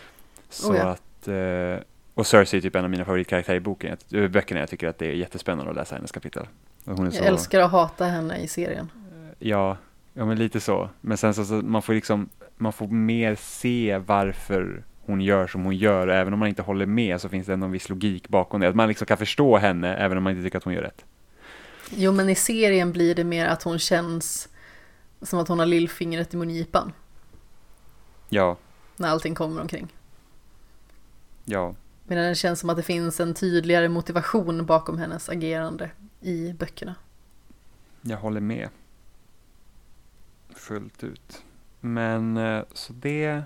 Så 0.50 0.72
Oh 0.72 0.78
ja. 0.78 0.90
att, 0.90 1.28
eh, 1.28 1.84
och 2.14 2.28
Cersei 2.28 2.58
är 2.58 2.62
typ 2.62 2.76
en 2.76 2.84
av 2.84 2.90
mina 2.90 3.06
favoritkaraktärer 3.06 3.58
i 3.58 3.60
boken, 3.60 3.98
i 4.10 4.28
böckerna. 4.28 4.60
Jag 4.60 4.70
tycker 4.70 4.88
att 4.88 4.98
det 4.98 5.08
är 5.08 5.14
jättespännande 5.14 5.70
att 5.70 5.76
läsa 5.78 5.96
hennes 5.96 6.12
kapitel. 6.12 6.48
Hon 6.86 7.00
är 7.00 7.04
jag 7.06 7.14
så, 7.14 7.24
älskar 7.24 7.60
att 7.60 7.72
hata 7.72 8.06
henne 8.06 8.38
i 8.38 8.48
serien. 8.48 8.92
Ja, 9.40 9.78
ja 10.14 10.26
men 10.26 10.38
lite 10.38 10.60
så. 10.60 10.90
Men 11.02 11.18
sen 11.18 11.34
så, 11.34 11.46
så 11.46 11.54
man 11.54 11.82
får 11.82 11.94
liksom, 11.94 12.30
man 12.58 12.74
får 12.74 12.88
mer 12.88 13.36
se 13.36 13.98
varför 13.98 14.84
hon 15.06 15.22
gör 15.22 15.48
som 15.48 15.64
hon 15.64 15.76
gör. 15.76 16.08
Även 16.08 16.34
om 16.34 16.40
man 16.40 16.48
inte 16.50 16.62
håller 16.62 16.86
med 16.86 17.22
så 17.22 17.30
finns 17.30 17.48
det 17.48 17.54
ändå 17.54 17.66
en 17.66 17.72
viss 17.72 17.90
logik 17.90 18.30
bakom 18.30 18.62
det. 18.62 18.68
Att 18.68 18.76
man 18.76 18.88
liksom 18.88 19.08
kan 19.08 19.18
förstå 19.18 19.58
henne 19.58 19.96
även 19.96 20.18
om 20.18 20.24
man 20.24 20.32
inte 20.34 20.44
tycker 20.44 20.58
att 20.58 20.64
hon 20.64 20.74
gör 20.74 20.82
rätt. 20.82 21.06
Jo, 21.90 22.12
men 22.12 22.30
i 22.30 22.36
serien 22.36 22.92
blir 22.92 23.16
det 23.16 23.24
mer 23.24 23.46
att 23.48 23.64
hon 23.64 23.80
känns 23.80 24.50
som 25.22 25.40
att 25.40 25.48
hon 25.48 25.60
har 25.60 25.66
lillfingret 25.66 26.34
i 26.34 26.38
mungipan 26.38 26.94
Ja, 28.30 28.58
när 28.98 29.10
allting 29.10 29.36
kommer 29.36 29.62
omkring. 29.62 29.94
ja, 31.46 31.76
Medan 32.08 32.26
det 32.26 32.36
känns 32.36 32.60
som 32.60 32.70
att 32.70 32.78
det 32.78 32.84
finns 32.84 33.20
en 33.20 33.34
tydligare 33.34 33.90
motivation 33.90 34.66
bakom 34.66 34.98
hennes 34.98 35.30
agerande 35.30 35.90
i 36.22 36.54
böckerna. 36.54 36.96
jag 38.02 38.18
håller 38.18 38.42
med. 38.42 38.70
Fullt 40.56 41.04
ut. 41.04 41.44
Men 41.82 42.38
eh, 42.38 42.64
så 42.74 42.94
det, 42.94 43.44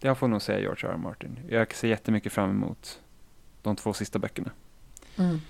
jag 0.00 0.18
får 0.18 0.28
nog 0.28 0.42
säga 0.42 0.60
George 0.60 0.88
R. 0.88 0.92
R. 0.92 0.96
Martin. 0.96 1.40
Jag 1.48 1.74
ser 1.74 1.88
jättemycket 1.88 2.32
fram 2.32 2.50
emot 2.50 3.00
de 3.62 3.76
två 3.76 3.92
sista 3.92 4.18
böckerna. 4.18 4.50
Mm. 5.16 5.40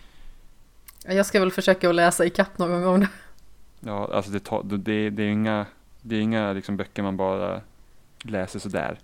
Jag 1.06 1.26
ska 1.26 1.40
väl 1.40 1.50
försöka 1.50 1.88
att 1.88 1.94
läsa 1.94 2.24
ikapp 2.24 2.58
någon 2.58 2.82
gång. 2.82 3.06
Ja, 3.80 4.10
alltså 4.14 4.30
det, 4.30 4.40
tar, 4.40 4.62
det, 4.62 5.10
det 5.10 5.22
är 5.22 5.28
inga, 5.28 5.66
det 6.02 6.16
är 6.16 6.20
inga 6.20 6.52
liksom 6.52 6.76
böcker 6.76 7.02
man 7.02 7.16
bara 7.16 7.60
läser 8.22 8.58
sådär. 8.58 8.98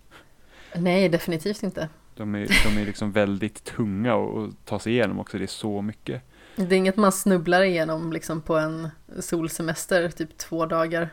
Nej, 0.77 1.09
definitivt 1.09 1.63
inte. 1.63 1.89
De 2.15 2.35
är, 2.35 2.47
de 2.65 2.81
är 2.81 2.87
liksom 2.87 3.13
väldigt 3.13 3.65
tunga 3.65 4.15
att 4.15 4.37
att 4.37 4.65
ta 4.65 4.79
sig 4.79 4.93
igenom 4.93 5.21
också. 5.21 5.39
Det 5.39 5.45
är 5.45 5.47
så 5.47 5.83
mycket. 5.83 6.23
Det 6.57 6.75
är 6.75 6.79
inget 6.79 6.97
man 6.97 7.13
snubblar 7.13 7.63
igenom 7.63 8.13
liksom 8.13 8.41
på 8.41 8.57
en 8.57 8.89
solsemester, 9.21 10.11
typ 10.11 10.39
två 10.39 10.67
dagar. 10.67 11.09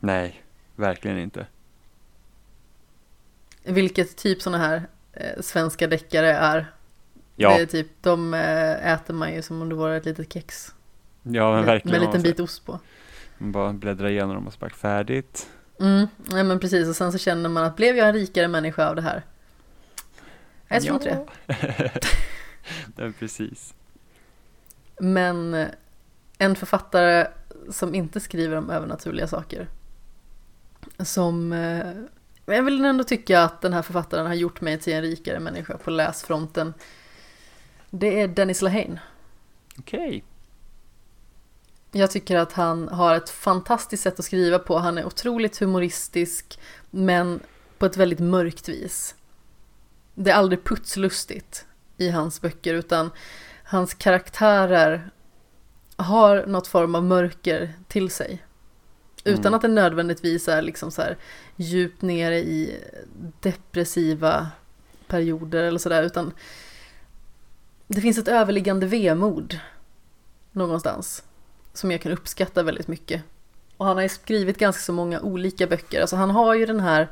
Nej, 0.00 0.42
verkligen 0.76 1.18
inte. 1.18 1.46
Vilket 3.64 4.16
typ 4.16 4.42
sådana 4.42 4.64
här 4.64 4.82
eh, 5.12 5.40
svenska 5.40 5.86
deckare 5.86 6.32
är. 6.32 6.72
Ja, 7.36 7.56
Det 7.56 7.62
är 7.62 7.66
typ, 7.66 7.88
de 8.00 8.34
eh, 8.34 8.92
äter 8.92 9.14
man 9.14 9.34
ju 9.34 9.42
som 9.42 9.62
om 9.62 9.68
det 9.68 9.74
vore 9.74 9.96
ett 9.96 10.04
litet 10.04 10.32
kex. 10.32 10.74
ja 11.22 11.50
men 11.50 11.56
med, 11.56 11.64
verkligen. 11.64 11.98
med 11.98 12.02
en 12.02 12.06
liten 12.06 12.22
bit 12.22 12.40
ost 12.40 12.66
på. 12.66 12.78
Man 13.38 13.52
bara 13.52 13.72
bläddrar 13.72 14.08
igenom 14.08 14.34
dem 14.34 14.46
och 14.46 14.52
så 14.52 14.58
bara 14.58 14.70
färdigt. 14.70 15.48
Mm, 15.80 16.06
nej 16.16 16.44
men 16.44 16.60
precis. 16.60 16.88
Och 16.88 16.96
sen 16.96 17.12
så 17.12 17.18
känner 17.18 17.48
man 17.48 17.64
att 17.64 17.76
blev 17.76 17.96
jag 17.96 18.08
en 18.08 18.14
rikare 18.14 18.48
människa 18.48 18.88
av 18.88 18.96
det 18.96 19.02
här? 19.02 19.22
Jag 20.68 20.82
tror 20.82 20.94
inte 20.94 21.26
det. 21.46 21.92
Nej, 22.96 23.12
precis. 23.18 23.74
Men 25.00 25.54
eh, 25.54 25.68
en 26.38 26.56
författare 26.56 27.26
som 27.70 27.94
inte 27.94 28.20
skriver 28.20 28.56
om 28.56 28.70
övernaturliga 28.70 29.26
saker. 29.26 29.68
Som... 30.98 31.52
men 32.44 32.56
Jag 32.56 32.62
vill 32.62 32.84
ändå 32.84 33.04
tycka 33.04 33.42
att 33.42 33.60
den 33.60 33.72
här 33.72 33.82
författaren 33.82 34.26
har 34.26 34.34
gjort 34.34 34.60
mig 34.60 34.78
till 34.78 34.92
en 34.92 35.02
rikare 35.02 35.40
människa 35.40 35.78
på 35.78 35.90
läsfronten. 35.90 36.74
Det 37.90 38.20
är 38.20 38.28
Dennis 38.28 38.62
Lehane. 38.62 39.00
Okej. 39.78 40.24
Jag 41.92 42.10
tycker 42.10 42.36
att 42.36 42.52
han 42.52 42.88
har 42.88 43.14
ett 43.14 43.30
fantastiskt 43.30 44.02
sätt 44.02 44.18
att 44.18 44.24
skriva 44.24 44.58
på. 44.58 44.78
Han 44.78 44.98
är 44.98 45.04
otroligt 45.04 45.58
humoristisk, 45.58 46.60
men 46.90 47.40
på 47.78 47.86
ett 47.86 47.96
väldigt 47.96 48.20
mörkt 48.20 48.68
vis. 48.68 49.14
Det 50.14 50.30
är 50.30 50.34
aldrig 50.34 50.64
putslustigt 50.64 51.66
i 51.96 52.10
hans 52.10 52.40
böcker, 52.40 52.74
utan 52.74 53.10
hans 53.64 53.94
karaktärer 53.94 55.10
har 55.96 56.46
något 56.46 56.66
form 56.66 56.94
av 56.94 57.04
mörker 57.04 57.72
till 57.88 58.10
sig. 58.10 58.42
Utan 59.24 59.40
Mm. 59.46 59.54
att 59.54 59.62
det 59.62 59.68
nödvändigtvis 59.68 60.48
är 60.48 60.62
liksom 60.62 60.90
så 60.90 61.02
här 61.02 61.16
djupt 61.56 62.02
nere 62.02 62.38
i 62.38 62.78
depressiva 63.40 64.48
perioder 65.06 65.62
eller 65.62 65.78
sådär, 65.78 66.02
utan 66.02 66.32
det 67.86 68.00
finns 68.00 68.18
ett 68.18 68.28
överliggande 68.28 68.86
vemod 68.86 69.58
någonstans 70.52 71.22
som 71.72 71.90
jag 71.90 72.00
kan 72.00 72.12
uppskatta 72.12 72.62
väldigt 72.62 72.88
mycket. 72.88 73.22
Och 73.76 73.86
han 73.86 73.96
har 73.96 74.02
ju 74.02 74.08
skrivit 74.08 74.58
ganska 74.58 74.80
så 74.82 74.92
många 74.92 75.20
olika 75.20 75.66
böcker. 75.66 76.00
Alltså 76.00 76.16
han 76.16 76.30
har 76.30 76.54
ju 76.54 76.66
den 76.66 76.80
här 76.80 77.08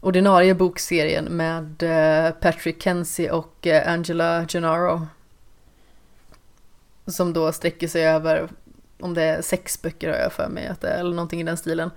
ordinarie 0.00 0.54
bokserien 0.54 1.24
med 1.24 1.82
eh, 1.82 2.30
Patrick 2.32 2.82
Kenzie 2.82 3.30
och 3.30 3.66
eh, 3.66 3.92
Angela 3.92 4.46
Gennaro. 4.46 5.06
Som 7.06 7.32
då 7.32 7.52
sträcker 7.52 7.88
sig 7.88 8.06
över, 8.06 8.48
om 9.00 9.14
det 9.14 9.22
är 9.22 9.42
sex 9.42 9.82
böcker 9.82 10.08
har 10.08 10.16
jag 10.16 10.32
för 10.32 10.48
mig, 10.48 10.66
att 10.66 10.80
det 10.80 10.88
är, 10.88 10.98
eller 10.98 11.14
någonting 11.14 11.40
i 11.40 11.44
den 11.44 11.56
stilen. 11.56 11.90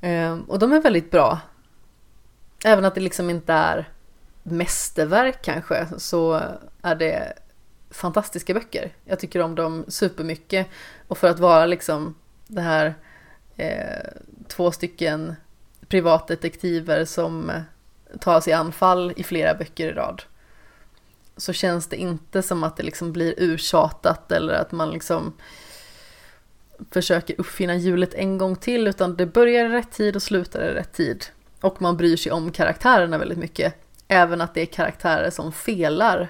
Eh, 0.00 0.38
Och 0.48 0.58
de 0.58 0.72
är 0.72 0.80
väldigt 0.80 1.10
bra. 1.10 1.40
Även 2.64 2.84
att 2.84 2.94
det 2.94 3.00
liksom 3.00 3.30
inte 3.30 3.52
är 3.52 3.88
mästerverk 4.42 5.42
kanske, 5.42 5.86
så 5.98 6.42
är 6.82 6.94
det 6.94 7.32
fantastiska 7.90 8.54
böcker. 8.54 8.92
Jag 9.04 9.18
tycker 9.18 9.40
om 9.42 9.54
dem 9.54 9.84
supermycket. 9.88 10.66
Och 11.08 11.18
för 11.18 11.28
att 11.28 11.38
vara 11.38 11.66
liksom 11.66 12.14
det 12.46 12.60
här 12.60 12.94
eh, 13.56 14.10
två 14.48 14.70
stycken 14.70 15.36
privatdetektiver 15.88 17.04
som 17.04 17.52
tar 18.20 18.40
sig 18.40 18.52
anfall 18.52 19.12
i 19.16 19.22
flera 19.22 19.54
böcker 19.54 19.86
i 19.88 19.92
rad. 19.92 20.22
Så 21.36 21.52
känns 21.52 21.86
det 21.86 21.96
inte 21.96 22.42
som 22.42 22.64
att 22.64 22.76
det 22.76 22.82
liksom 22.82 23.12
blir 23.12 23.34
urtjatat 23.36 24.32
eller 24.32 24.54
att 24.54 24.72
man 24.72 24.90
liksom 24.90 25.32
försöker 26.90 27.34
uppfinna 27.38 27.74
hjulet 27.74 28.14
en 28.14 28.38
gång 28.38 28.56
till 28.56 28.86
utan 28.86 29.16
det 29.16 29.26
börjar 29.26 29.64
i 29.64 29.68
rätt 29.68 29.92
tid 29.92 30.16
och 30.16 30.22
slutar 30.22 30.62
i 30.62 30.74
rätt 30.74 30.92
tid. 30.92 31.24
Och 31.60 31.82
man 31.82 31.96
bryr 31.96 32.16
sig 32.16 32.32
om 32.32 32.50
karaktärerna 32.52 33.18
väldigt 33.18 33.38
mycket. 33.38 33.74
Även 34.08 34.40
att 34.40 34.54
det 34.54 34.60
är 34.60 34.66
karaktärer 34.66 35.30
som 35.30 35.52
felar 35.52 36.28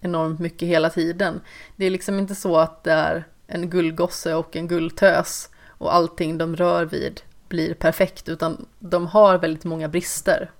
enormt 0.00 0.40
mycket 0.40 0.68
hela 0.68 0.90
tiden. 0.90 1.40
Det 1.76 1.84
är 1.86 1.90
liksom 1.90 2.18
inte 2.18 2.34
så 2.34 2.56
att 2.56 2.84
det 2.84 2.92
är 2.92 3.24
en 3.46 3.70
gullgosse 3.70 4.34
och 4.34 4.56
en 4.56 4.68
gulltös 4.68 5.48
och 5.68 5.94
allting 5.94 6.38
de 6.38 6.56
rör 6.56 6.84
vid 6.84 7.20
blir 7.48 7.74
perfekt 7.74 8.28
utan 8.28 8.66
de 8.78 9.06
har 9.06 9.38
väldigt 9.38 9.64
många 9.64 9.88
brister. 9.88 10.50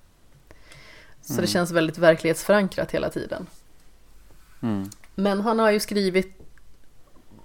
Så 1.20 1.32
det 1.32 1.38
Mm. 1.38 1.46
känns 1.46 1.70
väldigt 1.70 1.98
verklighetsförankrat 1.98 2.90
hela 2.92 3.10
tiden. 3.10 3.46
Mm. 4.62 4.90
Men 5.14 5.40
han 5.40 5.59
har 5.59 5.70
ju 5.70 5.80
skrivit 5.80 6.41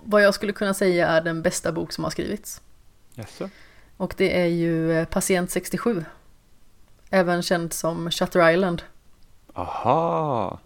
vad 0.09 0.21
jag 0.21 0.33
skulle 0.33 0.53
kunna 0.53 0.73
säga 0.73 1.07
är 1.07 1.21
den 1.21 1.41
bästa 1.41 1.71
bok 1.71 1.91
som 1.91 2.03
har 2.03 2.11
skrivits. 2.11 2.61
Jaså? 3.13 3.49
Och 3.97 4.13
det 4.17 4.41
är 4.41 4.45
ju 4.45 4.91
eh, 4.93 5.05
Patient 5.05 5.51
67. 5.51 6.05
Även 7.09 7.41
känd 7.41 7.73
som 7.73 8.11
Shutter 8.11 8.51
Island. 8.51 8.81
Aha! 9.53 10.59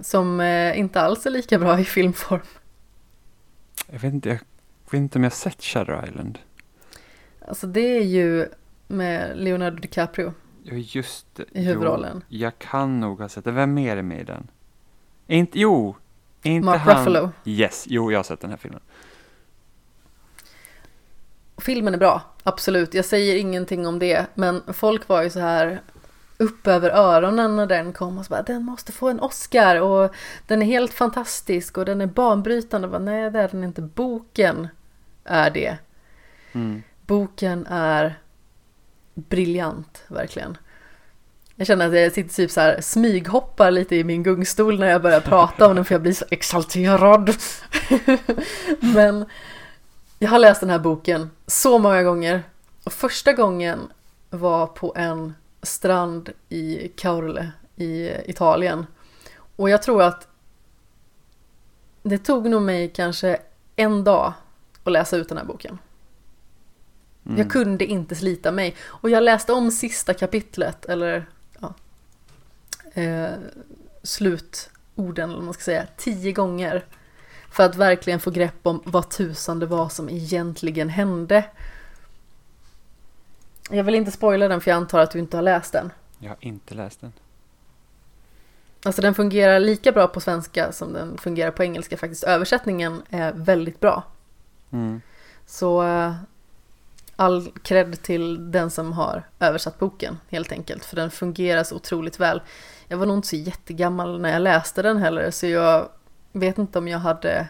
Som 0.00 0.40
eh, 0.40 0.78
inte 0.78 1.00
alls 1.00 1.26
är 1.26 1.30
lika 1.30 1.58
bra 1.58 1.80
i 1.80 1.84
filmform. 1.84 2.40
Jag 3.86 3.98
vet 3.98 4.14
inte, 4.14 4.28
jag 4.28 4.38
vet 4.90 4.98
inte 4.98 5.18
om 5.18 5.24
jag 5.24 5.30
har 5.30 5.36
sett 5.36 5.62
Shutter 5.62 6.04
Island. 6.08 6.38
Alltså 7.48 7.66
det 7.66 7.98
är 7.98 8.04
ju 8.04 8.48
med 8.88 9.38
Leonardo 9.38 9.76
DiCaprio. 9.76 10.34
Ja, 10.62 10.74
just 10.74 11.26
det. 11.34 11.44
I 11.52 11.62
huvudrollen. 11.62 12.24
Jo, 12.28 12.38
jag 12.38 12.58
kan 12.58 13.00
nog 13.00 13.20
ha 13.20 13.28
sett 13.28 13.44
det. 13.44 13.50
Vem 13.50 13.78
är 13.78 14.02
med 14.02 14.20
i 14.20 14.24
den? 14.24 14.48
Inte, 15.26 15.60
jo! 15.60 15.96
Inte 16.42 16.66
Mark 16.66 16.80
han... 16.80 16.96
Ruffalo. 16.96 17.30
Yes, 17.44 17.84
jo, 17.88 18.12
jag 18.12 18.18
har 18.18 18.24
sett 18.24 18.40
den 18.40 18.50
här 18.50 18.56
filmen. 18.56 18.80
Filmen 21.58 21.94
är 21.94 21.98
bra, 21.98 22.22
absolut. 22.42 22.94
Jag 22.94 23.04
säger 23.04 23.36
ingenting 23.36 23.86
om 23.86 23.98
det. 23.98 24.26
Men 24.34 24.62
folk 24.72 25.08
var 25.08 25.22
ju 25.22 25.30
så 25.30 25.40
här 25.40 25.80
upp 26.36 26.66
över 26.66 26.90
öronen 26.90 27.56
när 27.56 27.66
den 27.66 27.92
kom 27.92 28.18
och 28.18 28.24
så 28.24 28.30
bara 28.30 28.42
den 28.42 28.64
måste 28.64 28.92
få 28.92 29.08
en 29.08 29.20
Oscar 29.20 29.80
och 29.80 30.14
den 30.46 30.62
är 30.62 30.66
helt 30.66 30.92
fantastisk 30.92 31.78
och 31.78 31.84
den 31.84 32.00
är 32.00 32.06
banbrytande. 32.06 32.86
Och 32.86 32.92
bara, 32.92 32.98
Nej 32.98 33.30
det 33.30 33.40
är 33.40 33.48
den 33.48 33.64
inte, 33.64 33.82
boken 33.82 34.68
är 35.24 35.50
det. 35.50 35.76
Mm. 36.52 36.82
Boken 37.06 37.66
är 37.66 38.18
briljant, 39.14 40.04
verkligen. 40.08 40.58
Jag 41.60 41.66
känner 41.66 41.88
att 41.88 41.94
jag 41.94 42.12
sitter 42.12 42.34
typ 42.34 42.50
så 42.50 42.60
här 42.60 42.80
smyghoppar 42.80 43.70
lite 43.70 43.96
i 43.96 44.04
min 44.04 44.22
gungstol 44.22 44.78
när 44.78 44.90
jag 44.90 45.02
börjar 45.02 45.20
prata 45.20 45.66
om 45.66 45.76
den 45.76 45.84
för 45.84 45.94
jag 45.94 46.02
blir 46.02 46.12
så 46.12 46.24
exalterad. 46.30 47.34
Men 48.80 49.24
jag 50.18 50.30
har 50.30 50.38
läst 50.38 50.60
den 50.60 50.70
här 50.70 50.78
boken 50.78 51.30
så 51.46 51.78
många 51.78 52.02
gånger 52.02 52.42
och 52.84 52.92
första 52.92 53.32
gången 53.32 53.78
var 54.30 54.66
på 54.66 54.92
en 54.96 55.34
strand 55.62 56.30
i 56.48 56.88
Caorle 56.88 57.52
i 57.76 58.10
Italien. 58.30 58.86
Och 59.56 59.70
jag 59.70 59.82
tror 59.82 60.02
att 60.02 60.28
det 62.02 62.18
tog 62.18 62.50
nog 62.50 62.62
mig 62.62 62.88
kanske 62.88 63.38
en 63.76 64.04
dag 64.04 64.32
att 64.84 64.92
läsa 64.92 65.16
ut 65.16 65.28
den 65.28 65.38
här 65.38 65.44
boken. 65.44 65.78
Mm. 67.26 67.38
Jag 67.38 67.50
kunde 67.50 67.84
inte 67.84 68.14
slita 68.14 68.52
mig. 68.52 68.76
Och 68.82 69.10
jag 69.10 69.22
läste 69.22 69.52
om 69.52 69.70
sista 69.70 70.14
kapitlet, 70.14 70.84
eller 70.84 71.26
eh, 72.94 73.32
slutorden, 74.02 75.30
eller 75.30 75.42
man 75.42 75.54
ska 75.54 75.62
säga, 75.62 75.86
tio 75.96 76.32
gånger. 76.32 76.84
För 77.50 77.64
att 77.64 77.76
verkligen 77.76 78.20
få 78.20 78.30
grepp 78.30 78.66
om 78.66 78.82
vad 78.84 79.10
tusan 79.10 79.58
det 79.58 79.66
var 79.66 79.88
som 79.88 80.08
egentligen 80.08 80.88
hände. 80.88 81.44
Jag 83.70 83.84
vill 83.84 83.94
inte 83.94 84.10
spoila 84.10 84.48
den 84.48 84.60
för 84.60 84.70
jag 84.70 84.76
antar 84.76 84.98
att 84.98 85.10
du 85.10 85.18
inte 85.18 85.36
har 85.36 85.42
läst 85.42 85.72
den. 85.72 85.92
Jag 86.18 86.30
har 86.30 86.38
inte 86.40 86.74
läst 86.74 87.00
den. 87.00 87.12
Alltså 88.82 89.02
den 89.02 89.14
fungerar 89.14 89.60
lika 89.60 89.92
bra 89.92 90.06
på 90.06 90.20
svenska 90.20 90.72
som 90.72 90.92
den 90.92 91.18
fungerar 91.18 91.50
på 91.50 91.64
engelska 91.64 91.96
faktiskt. 91.96 92.24
Översättningen 92.24 93.02
är 93.10 93.32
väldigt 93.32 93.80
bra. 93.80 94.02
Mm. 94.70 95.00
Så 95.46 95.82
eh, 95.82 96.14
all 97.20 97.52
cred 97.62 98.02
till 98.02 98.50
den 98.50 98.70
som 98.70 98.92
har 98.92 99.28
översatt 99.40 99.78
boken 99.78 100.18
helt 100.28 100.52
enkelt. 100.52 100.84
För 100.84 100.96
den 100.96 101.10
fungerar 101.10 101.64
så 101.64 101.76
otroligt 101.76 102.20
väl. 102.20 102.42
Jag 102.88 102.98
var 102.98 103.06
nog 103.06 103.18
inte 103.18 103.28
så 103.28 103.36
jättegammal 103.36 104.20
när 104.20 104.32
jag 104.32 104.42
läste 104.42 104.82
den 104.82 104.96
heller. 104.96 105.30
Så 105.30 105.46
jag 105.46 105.88
vet 106.32 106.58
inte 106.58 106.78
om 106.78 106.88
jag 106.88 106.98
hade 106.98 107.48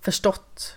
förstått 0.00 0.76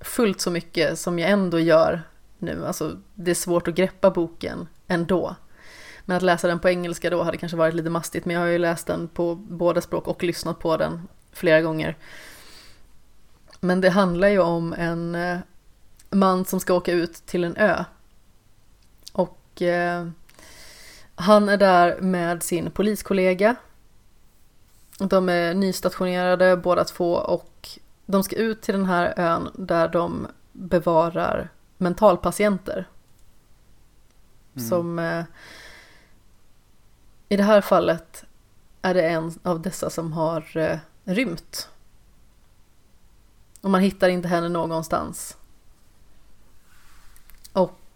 fullt 0.00 0.40
så 0.40 0.50
mycket 0.50 0.98
som 0.98 1.18
jag 1.18 1.30
ändå 1.30 1.58
gör 1.58 2.02
nu. 2.38 2.66
Alltså 2.66 2.96
det 3.14 3.30
är 3.30 3.34
svårt 3.34 3.68
att 3.68 3.74
greppa 3.74 4.10
boken 4.10 4.68
ändå. 4.86 5.36
Men 6.04 6.16
att 6.16 6.22
läsa 6.22 6.48
den 6.48 6.58
på 6.58 6.68
engelska 6.68 7.10
då 7.10 7.22
hade 7.22 7.36
kanske 7.36 7.56
varit 7.56 7.74
lite 7.74 7.90
mastigt. 7.90 8.24
Men 8.24 8.34
jag 8.34 8.40
har 8.40 8.48
ju 8.48 8.58
läst 8.58 8.86
den 8.86 9.08
på 9.08 9.34
båda 9.34 9.80
språk 9.80 10.08
och 10.08 10.22
lyssnat 10.22 10.58
på 10.58 10.76
den 10.76 11.08
flera 11.32 11.60
gånger. 11.60 11.96
Men 13.60 13.80
det 13.80 13.90
handlar 13.90 14.28
ju 14.28 14.38
om 14.38 14.72
en 14.72 15.14
eh, 15.14 15.38
man 16.10 16.44
som 16.44 16.60
ska 16.60 16.74
åka 16.74 16.92
ut 16.92 17.14
till 17.26 17.44
en 17.44 17.56
ö. 17.56 17.84
Och 19.12 19.62
eh, 19.62 20.08
han 21.14 21.48
är 21.48 21.56
där 21.56 22.00
med 22.00 22.42
sin 22.42 22.70
poliskollega. 22.70 23.56
De 24.98 25.28
är 25.28 25.54
nystationerade 25.54 26.56
båda 26.56 26.84
två 26.84 27.12
och 27.12 27.68
de 28.06 28.22
ska 28.22 28.36
ut 28.36 28.62
till 28.62 28.74
den 28.74 28.86
här 28.86 29.14
ön 29.16 29.50
där 29.54 29.88
de 29.88 30.26
bevarar 30.52 31.48
mentalpatienter. 31.78 32.88
Mm. 34.54 34.68
Som 34.68 34.98
eh, 34.98 35.24
i 37.28 37.36
det 37.36 37.42
här 37.42 37.60
fallet 37.60 38.24
är 38.82 38.94
det 38.94 39.08
en 39.08 39.38
av 39.42 39.62
dessa 39.62 39.90
som 39.90 40.12
har 40.12 40.56
eh, 40.56 40.78
rymt. 41.04 41.68
Och 43.60 43.70
man 43.70 43.80
hittar 43.80 44.08
inte 44.08 44.28
henne 44.28 44.48
någonstans. 44.48 45.36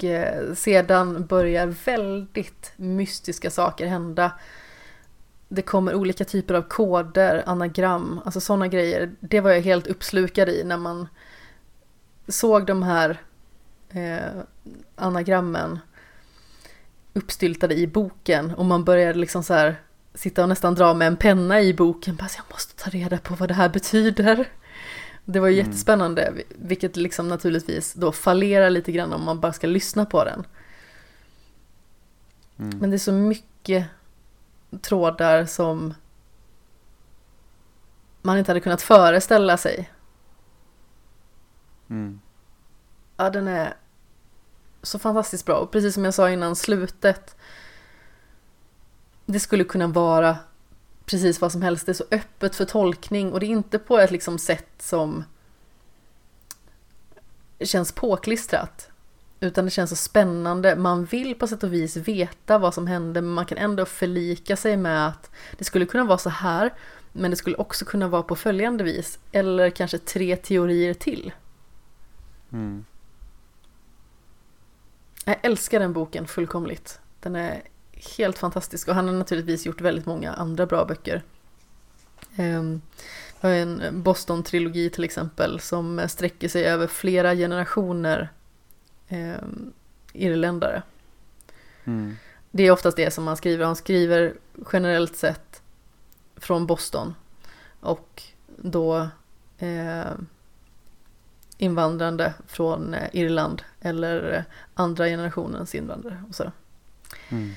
Och 0.01 0.05
eh, 0.05 0.55
sedan 0.55 1.27
börjar 1.27 1.67
väldigt 1.67 2.73
mystiska 2.77 3.51
saker 3.51 3.87
hända. 3.87 4.33
Det 5.49 5.63
kommer 5.63 5.95
olika 5.95 6.25
typer 6.25 6.55
av 6.55 6.63
koder, 6.63 7.43
anagram, 7.47 8.21
alltså 8.25 8.41
sådana 8.41 8.69
grejer. 8.69 9.11
Det 9.21 9.41
var 9.41 9.51
jag 9.51 9.61
helt 9.61 9.87
uppslukad 9.87 10.49
i 10.49 10.65
när 10.65 10.77
man 10.77 11.09
såg 12.29 12.67
de 12.67 12.83
här 12.83 13.21
eh, 13.91 14.43
anagrammen 14.97 15.79
uppstyltade 17.13 17.75
i 17.75 17.87
boken 17.87 18.55
och 18.55 18.65
man 18.65 18.85
började 18.85 19.19
liksom 19.19 19.43
så 19.43 19.55
här 19.55 19.81
sitta 20.15 20.43
och 20.43 20.49
nästan 20.49 20.75
dra 20.75 20.95
med 20.95 21.09
en 21.09 21.17
penna 21.17 21.61
i 21.61 21.75
boken. 21.75 22.17
Bara, 22.17 22.29
jag 22.37 22.45
måste 22.51 22.85
ta 22.85 22.91
reda 22.91 23.19
på 23.19 23.35
vad 23.35 23.49
det 23.49 23.55
här 23.55 23.69
betyder. 23.69 24.49
Det 25.25 25.41
var 25.41 25.49
ju 25.49 25.55
Mm. 25.55 25.67
jättespännande, 25.67 26.33
vilket 26.49 26.97
liksom 26.97 27.29
naturligtvis 27.29 27.95
då 27.95 28.13
fallerar 28.13 28.71
lite 28.71 28.93
grann 28.93 29.13
om 29.13 29.25
man 29.25 29.41
bara 29.41 29.53
ska 29.53 29.67
lyssna 29.67 30.07
på 30.07 30.25
den. 30.25 30.47
Mm. 32.59 32.79
Men 32.79 32.91
det 32.91 32.97
är 32.97 32.99
så 32.99 33.13
mycket 33.13 33.87
trådar 34.83 35.45
som 35.47 35.95
man 38.23 38.39
inte 38.39 38.51
hade 38.51 38.61
kunnat 38.61 38.83
föreställa 38.83 39.57
sig. 39.57 39.91
Mm. 41.91 42.21
Ja, 43.17 43.31
den 43.31 43.49
är 43.49 43.75
så 44.83 44.99
fantastiskt 44.99 45.47
bra. 45.47 45.57
Och 45.57 45.71
precis 45.71 45.95
som 45.95 46.05
jag 46.05 46.15
sa 46.15 46.31
innan, 46.31 46.57
slutet. 46.57 47.37
Det 49.27 49.41
skulle 49.41 49.65
kunna 49.65 49.87
vara 49.87 50.37
precis 51.11 51.41
vad 51.41 51.53
som 51.53 51.63
helst. 51.63 51.87
Det 51.87 51.93
är 51.93 51.95
så 51.95 52.05
öppet 52.11 52.57
för 52.57 52.65
tolkning 52.65 53.33
och 53.33 53.41
det 53.41 53.47
är 53.47 53.49
inte 53.49 53.79
på 53.79 53.99
ett 53.99 54.11
liksom 54.11 54.39
sätt 54.39 54.69
som 54.79 55.25
känns 57.61 57.93
påklistrat. 57.93 58.91
Utan 59.41 59.65
det 59.65 59.71
känns 59.71 59.91
så 59.91 59.97
spännande. 59.97 60.77
Man 60.77 61.05
vill 61.05 61.35
på 61.35 61.47
sätt 61.47 61.63
och 61.63 61.73
vis 61.73 61.97
veta 61.97 62.59
vad 62.59 62.75
som 62.75 62.87
hände 62.87 63.23
men 63.23 63.33
man 63.33 63.47
kan 63.47 63.59
ändå 63.59 63.85
förlika 63.85 64.57
sig 64.57 64.77
med 64.77 65.09
att 65.09 65.31
det 65.59 65.65
skulle 65.65 65.87
kunna 65.87 66.05
vara 66.05 66.19
så 66.19 66.31
här 66.31 66.75
men 67.13 67.31
det 67.31 67.37
skulle 67.37 67.57
också 67.57 67.85
kunna 67.85 68.09
vara 68.09 68.23
på 68.23 68.37
följande 68.37 68.85
vis. 68.85 69.19
Eller 69.33 69.71
kanske 69.71 69.99
tre 69.99 70.37
teorier 70.37 70.95
till. 70.95 71.33
Mm. 72.53 72.85
Jag 75.25 75.37
älskar 75.43 75.81
den 75.81 75.93
boken 75.93 76.27
fullkomligt. 76.27 77.01
Den 77.21 77.37
är 77.37 77.63
helt 78.19 78.39
fantastisk 78.39 78.89
och 78.89 78.95
han 78.95 79.09
har 79.09 79.15
naturligtvis 79.15 79.67
gjort 79.67 79.81
väldigt 79.81 80.07
många 80.07 80.33
andra 80.33 80.67
bra 80.67 80.85
böcker. 80.85 81.23
Um, 82.39 82.83
vi 83.41 83.49
har 83.49 83.55
en 83.55 84.03
Boston-trilogi 84.03 84.91
till 84.91 85.05
exempel 85.05 85.61
som 85.61 86.09
sträcker 86.09 86.49
sig 86.49 86.65
över 86.65 86.87
flera 86.87 87.35
generationer 87.35 88.29
um, 89.09 89.73
irländare. 90.13 90.83
Mm. 91.85 92.17
Det 92.51 92.63
är 92.63 92.71
oftast 92.71 92.97
det 92.97 93.11
som 93.11 93.27
han 93.27 93.37
skriver. 93.37 93.65
Han 93.65 93.77
skriver 93.77 94.35
generellt 94.73 95.17
sett 95.17 95.63
från 96.37 96.67
Boston 96.67 97.15
och 97.81 98.23
då 98.57 99.09
eh, 99.59 100.13
invandrande 101.59 102.35
från 102.47 102.95
eh, 102.95 103.09
Irland 103.13 103.63
eller 103.81 104.33
eh, 104.33 104.43
andra 104.75 105.07
generationens 105.07 105.75
invandrare. 105.75 106.25
Och 106.29 106.35
så. 106.35 106.53
Mm. 107.29 107.55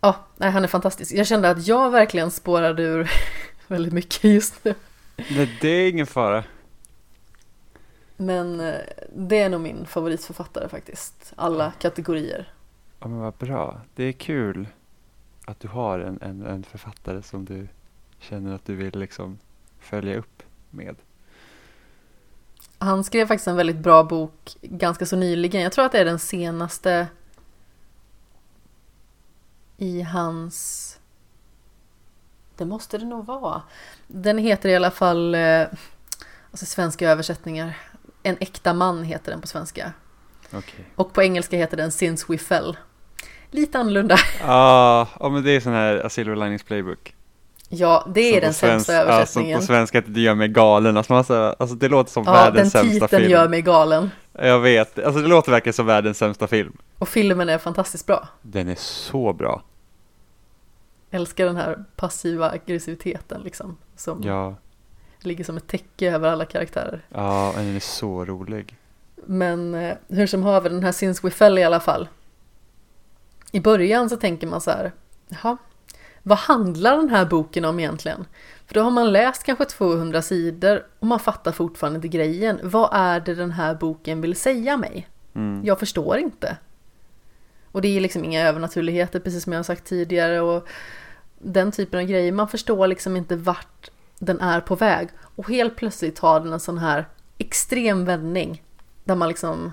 Ja, 0.00 0.16
nej, 0.36 0.50
han 0.50 0.64
är 0.64 0.68
fantastisk. 0.68 1.12
Jag 1.12 1.26
kände 1.26 1.50
att 1.50 1.66
jag 1.66 1.90
verkligen 1.90 2.30
spårade 2.30 2.82
ur 2.82 3.10
väldigt 3.66 3.92
mycket 3.92 4.24
just 4.24 4.64
nu. 4.64 4.74
Nej, 5.16 5.58
det 5.60 5.68
är 5.68 5.90
ingen 5.90 6.06
fara. 6.06 6.44
Men 8.16 8.60
eh, 8.60 8.74
det 9.14 9.38
är 9.38 9.48
nog 9.48 9.60
min 9.60 9.86
favoritförfattare 9.86 10.68
faktiskt. 10.68 11.32
Alla 11.36 11.72
kategorier. 11.78 12.52
Ja, 13.00 13.08
men 13.08 13.18
vad 13.18 13.34
bra. 13.34 13.80
Det 13.94 14.04
är 14.04 14.12
kul 14.12 14.68
att 15.44 15.60
du 15.60 15.68
har 15.68 15.98
en, 15.98 16.18
en, 16.22 16.46
en 16.46 16.64
författare 16.64 17.22
som 17.22 17.44
du 17.44 17.68
känner 18.18 18.54
att 18.54 18.64
du 18.64 18.74
vill 18.74 18.98
liksom 18.98 19.38
följa 19.80 20.18
upp 20.18 20.42
med. 20.70 20.96
Han 22.78 23.04
skrev 23.04 23.26
faktiskt 23.26 23.48
en 23.48 23.56
väldigt 23.56 23.76
bra 23.76 24.04
bok 24.04 24.56
ganska 24.62 25.06
så 25.06 25.16
nyligen. 25.16 25.62
Jag 25.62 25.72
tror 25.72 25.84
att 25.84 25.92
det 25.92 25.98
är 25.98 26.04
den 26.04 26.18
senaste 26.18 27.08
i 29.78 30.02
hans... 30.02 30.98
Det 32.56 32.64
måste 32.64 32.98
det 32.98 33.04
nog 33.04 33.26
vara. 33.26 33.62
Den 34.06 34.38
heter 34.38 34.68
i 34.68 34.76
alla 34.76 34.90
fall, 34.90 35.34
eh, 35.34 35.62
alltså 36.50 36.66
svenska 36.66 37.10
översättningar. 37.10 37.76
En 38.22 38.36
äkta 38.40 38.74
man 38.74 39.02
heter 39.04 39.32
den 39.32 39.40
på 39.40 39.46
svenska. 39.46 39.92
Okej. 40.52 40.84
Och 40.96 41.12
på 41.12 41.22
engelska 41.22 41.56
heter 41.56 41.76
den 41.76 41.92
Since 41.92 42.26
We 42.28 42.38
Fell. 42.38 42.76
Lite 43.50 43.78
annorlunda. 43.78 44.16
Ah, 44.44 45.06
ja, 45.20 45.28
men 45.28 45.44
det 45.44 45.50
är 45.50 45.60
sån 45.60 45.72
här 45.72 46.06
A 46.06 46.08
Silver 46.08 46.36
Linings 46.36 46.62
Playbook. 46.62 47.12
Ja, 47.68 48.06
det 48.14 48.20
är 48.20 48.32
Som 48.32 48.40
den 48.40 48.54
sämsta 48.54 48.92
Ja, 48.92 49.00
som 49.02 49.10
översättningen. 49.12 49.60
på 49.60 49.66
svenska 49.66 49.98
heter 49.98 50.10
det 50.10 50.20
gör 50.20 50.34
mig 50.34 50.48
galen. 50.48 50.96
Alltså, 50.96 51.56
alltså 51.58 51.76
det 51.76 51.88
låter 51.88 52.10
som 52.10 52.24
Ja, 52.26 52.32
världens 52.32 52.72
den 52.72 52.82
sämsta 52.84 53.06
titeln 53.06 53.20
film. 53.22 53.32
gör 53.32 53.48
mig 53.48 53.62
galen. 53.62 54.10
Jag 54.38 54.60
vet, 54.60 54.98
alltså 54.98 55.22
det 55.22 55.28
låter 55.28 55.50
verkligen 55.52 55.74
som 55.74 55.86
världens 55.86 56.18
sämsta 56.18 56.46
film. 56.46 56.76
Och 56.98 57.08
filmen 57.08 57.48
är 57.48 57.58
fantastiskt 57.58 58.06
bra. 58.06 58.28
Den 58.42 58.68
är 58.68 58.74
så 58.74 59.32
bra. 59.32 59.62
Älskar 61.10 61.46
den 61.46 61.56
här 61.56 61.84
passiva 61.96 62.50
aggressiviteten 62.50 63.40
liksom. 63.40 63.76
Som 63.96 64.22
Ja, 64.22 64.54
ligger 65.20 65.44
som 65.44 65.56
ett 65.56 65.66
täcke 65.66 66.12
över 66.12 66.28
alla 66.28 66.44
karaktärer. 66.44 67.04
ja, 67.08 67.52
den 67.56 67.76
är 67.76 67.80
så 67.80 68.24
rolig. 68.24 68.76
Men 69.26 69.74
eh, 69.74 69.96
hur 70.08 70.26
som 70.26 70.42
haver, 70.42 70.70
den 70.70 70.82
här 70.84 70.92
Since 70.92 71.20
We 71.26 71.30
Fell 71.30 71.58
i 71.58 71.64
alla 71.64 71.80
fall. 71.80 72.08
I 73.52 73.60
början 73.60 74.10
så 74.10 74.16
tänker 74.16 74.46
man 74.46 74.60
så 74.60 74.70
här, 74.70 74.92
jaha, 75.28 75.56
vad 76.22 76.38
handlar 76.38 76.96
den 76.96 77.08
här 77.08 77.24
boken 77.24 77.64
om 77.64 77.78
egentligen? 77.80 78.24
För 78.66 78.74
då 78.74 78.80
har 78.80 78.90
man 78.90 79.12
läst 79.12 79.42
kanske 79.42 79.64
200 79.64 80.22
sidor 80.22 80.86
och 80.98 81.06
man 81.06 81.20
fattar 81.20 81.52
fortfarande 81.52 81.96
inte 81.96 82.08
grejen. 82.08 82.60
Vad 82.62 82.90
är 82.92 83.20
det 83.20 83.34
den 83.34 83.50
här 83.50 83.74
boken 83.74 84.20
vill 84.20 84.36
säga 84.36 84.76
mig? 84.76 85.08
Mm. 85.34 85.64
Jag 85.64 85.78
förstår 85.78 86.18
inte. 86.18 86.56
Och 87.72 87.82
det 87.82 87.88
är 87.88 88.00
liksom 88.00 88.24
inga 88.24 88.48
övernaturligheter, 88.48 89.20
precis 89.20 89.44
som 89.44 89.52
jag 89.52 89.58
har 89.58 89.64
sagt 89.64 89.84
tidigare. 89.84 90.40
Och 90.40 90.68
den 91.38 91.72
typen 91.72 92.00
av 92.00 92.06
grejer. 92.06 92.32
Man 92.32 92.48
förstår 92.48 92.86
liksom 92.86 93.16
inte 93.16 93.36
vart 93.36 93.90
den 94.18 94.40
är 94.40 94.60
på 94.60 94.74
väg. 94.74 95.08
Och 95.20 95.48
helt 95.48 95.76
plötsligt 95.76 96.16
tar 96.16 96.40
den 96.40 96.52
en 96.52 96.60
sån 96.60 96.78
här 96.78 97.08
extrem 97.38 98.04
vändning. 98.04 98.62
Där 99.04 99.14
man 99.14 99.28
liksom... 99.28 99.72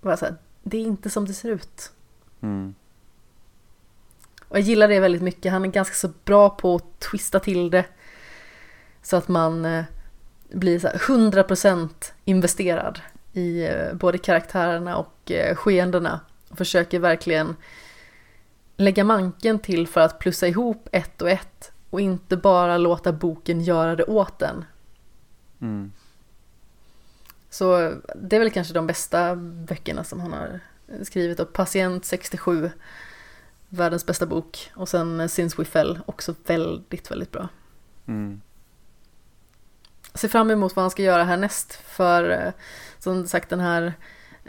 Bara 0.00 0.16
så 0.16 0.24
här, 0.24 0.34
det 0.62 0.76
är 0.76 0.82
inte 0.82 1.10
som 1.10 1.26
det 1.26 1.34
ser 1.34 1.50
ut. 1.50 1.92
Mm. 2.40 2.74
Och 4.54 4.60
jag 4.60 4.66
gillar 4.66 4.88
det 4.88 5.00
väldigt 5.00 5.22
mycket. 5.22 5.52
Han 5.52 5.64
är 5.64 5.68
ganska 5.68 5.94
så 5.94 6.08
bra 6.24 6.50
på 6.50 6.74
att 6.74 7.00
twista 7.00 7.40
till 7.40 7.70
det. 7.70 7.84
Så 9.02 9.16
att 9.16 9.28
man 9.28 9.64
eh, 9.64 9.84
blir 10.48 10.78
så 10.78 10.88
här 10.88 10.98
100% 10.98 11.88
investerad 12.24 13.00
i 13.32 13.64
eh, 13.64 13.94
både 13.94 14.18
karaktärerna 14.18 14.96
och 14.96 15.30
eh, 15.30 15.56
skeendena. 15.56 16.20
Och 16.48 16.58
försöker 16.58 16.98
verkligen 16.98 17.56
lägga 18.76 19.04
manken 19.04 19.58
till 19.58 19.88
för 19.88 20.00
att 20.00 20.18
plussa 20.18 20.48
ihop 20.48 20.88
ett 20.92 21.22
och 21.22 21.30
ett. 21.30 21.72
Och 21.90 22.00
inte 22.00 22.36
bara 22.36 22.78
låta 22.78 23.12
boken 23.12 23.60
göra 23.60 23.96
det 23.96 24.04
åt 24.04 24.42
en. 24.42 24.64
Mm. 25.60 25.92
Så 27.50 27.94
det 28.16 28.36
är 28.36 28.40
väl 28.40 28.50
kanske 28.50 28.74
de 28.74 28.86
bästa 28.86 29.36
böckerna 29.36 30.04
som 30.04 30.20
han 30.20 30.32
har 30.32 30.60
skrivit. 31.02 31.40
Och 31.40 31.52
Patient 31.52 32.04
67, 32.04 32.70
världens 33.74 34.06
bästa 34.06 34.26
bok. 34.26 34.70
Och 34.74 34.88
sen 34.88 35.28
Since 35.28 35.56
We 35.58 35.64
Fell, 35.64 36.00
också 36.06 36.34
väldigt, 36.46 37.10
väldigt 37.10 37.32
bra. 37.32 37.48
Mm. 38.06 38.40
Ser 40.14 40.28
fram 40.28 40.50
emot 40.50 40.76
vad 40.76 40.82
han 40.82 40.90
ska 40.90 41.02
göra 41.02 41.24
härnäst. 41.24 41.72
För 41.72 42.30
eh, 42.30 42.52
som 42.98 43.26
sagt 43.26 43.50
den 43.50 43.60
här 43.60 43.94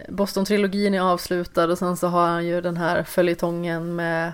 Boston-trilogin 0.10 0.94
är 0.94 1.02
avslutad 1.02 1.72
och 1.72 1.78
sen 1.78 1.98
så 1.98 2.08
har 2.08 2.28
han 2.28 2.46
ju 2.46 2.62
den 2.62 2.78
här 2.78 3.04
följetongen 3.04 3.96
med 3.96 4.34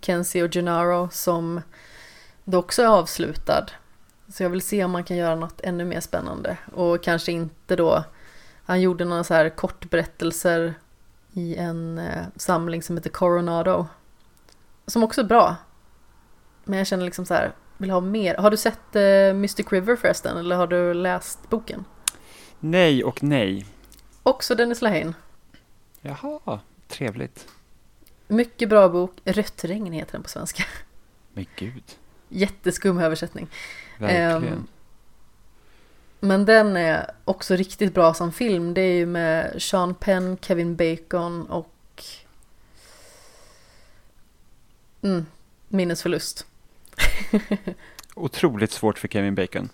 Kenzie 0.00 0.42
och 0.42 0.52
Gennaro 0.52 1.08
som 1.12 1.60
då 2.44 2.58
också 2.58 2.82
är 2.82 2.86
avslutad. 2.86 3.66
Så 4.28 4.42
jag 4.42 4.50
vill 4.50 4.62
se 4.62 4.84
om 4.84 4.90
man 4.90 5.04
kan 5.04 5.16
göra 5.16 5.34
något 5.34 5.60
ännu 5.60 5.84
mer 5.84 6.00
spännande. 6.00 6.56
Och 6.72 7.02
kanske 7.02 7.32
inte 7.32 7.76
då, 7.76 8.04
han 8.64 8.80
gjorde 8.80 9.04
några 9.04 9.24
så 9.24 9.34
här 9.34 9.48
kortberättelser 9.48 10.74
i 11.32 11.56
en 11.56 11.98
eh, 11.98 12.24
samling 12.36 12.82
som 12.82 12.96
heter 12.96 13.10
Coronado. 13.10 13.86
Som 14.86 15.02
också 15.02 15.20
är 15.20 15.24
bra. 15.24 15.56
Men 16.64 16.78
jag 16.78 16.86
känner 16.86 17.04
liksom 17.04 17.26
så 17.26 17.34
här, 17.34 17.52
vill 17.76 17.90
ha 17.90 18.00
mer. 18.00 18.34
Har 18.36 18.50
du 18.50 18.56
sett 18.56 18.96
eh, 18.96 19.34
Mystic 19.34 19.66
River 19.72 19.96
förresten? 19.96 20.36
Eller 20.38 20.56
har 20.56 20.66
du 20.66 20.94
läst 20.94 21.50
boken? 21.50 21.84
Nej 22.60 23.04
och 23.04 23.22
nej. 23.22 23.66
Också 24.22 24.54
Dennis 24.54 24.82
Lehane. 24.82 25.12
Jaha, 26.00 26.60
trevligt. 26.88 27.48
Mycket 28.28 28.68
bra 28.68 28.88
bok. 28.88 29.12
Rött 29.24 29.64
regn 29.64 29.92
heter 29.92 30.12
den 30.12 30.22
på 30.22 30.28
svenska. 30.28 30.64
Men 31.32 31.46
gud, 31.56 31.82
Jätteskum 32.28 32.98
översättning. 32.98 33.48
verkligen. 33.98 34.44
Ehm, 34.54 34.66
Men 36.20 36.44
den 36.44 36.76
är 36.76 37.10
också 37.24 37.54
riktigt 37.56 37.94
bra 37.94 38.14
som 38.14 38.32
film. 38.32 38.74
Det 38.74 38.80
är 38.80 38.92
ju 38.94 39.06
med 39.06 39.62
Sean 39.62 39.94
Penn, 39.94 40.36
Kevin 40.40 40.76
Bacon 40.76 41.46
och... 41.50 41.73
Mm, 45.04 45.26
minnesförlust. 45.68 46.46
Otroligt 48.14 48.72
svårt 48.72 48.98
för 48.98 49.08
Kevin 49.08 49.34
Bacon. 49.34 49.68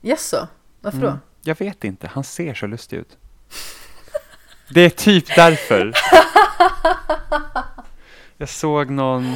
Jaså? 0.00 0.48
Varför 0.80 0.98
då? 0.98 1.06
Mm. 1.06 1.18
Jag 1.42 1.58
vet 1.58 1.84
inte, 1.84 2.06
han 2.08 2.24
ser 2.24 2.54
så 2.54 2.66
lustig 2.66 2.96
ut. 2.96 3.16
Det 4.68 4.80
är 4.80 4.90
typ 4.90 5.36
därför. 5.36 5.92
Jag 8.38 8.48
såg 8.48 8.90
någon, 8.90 9.34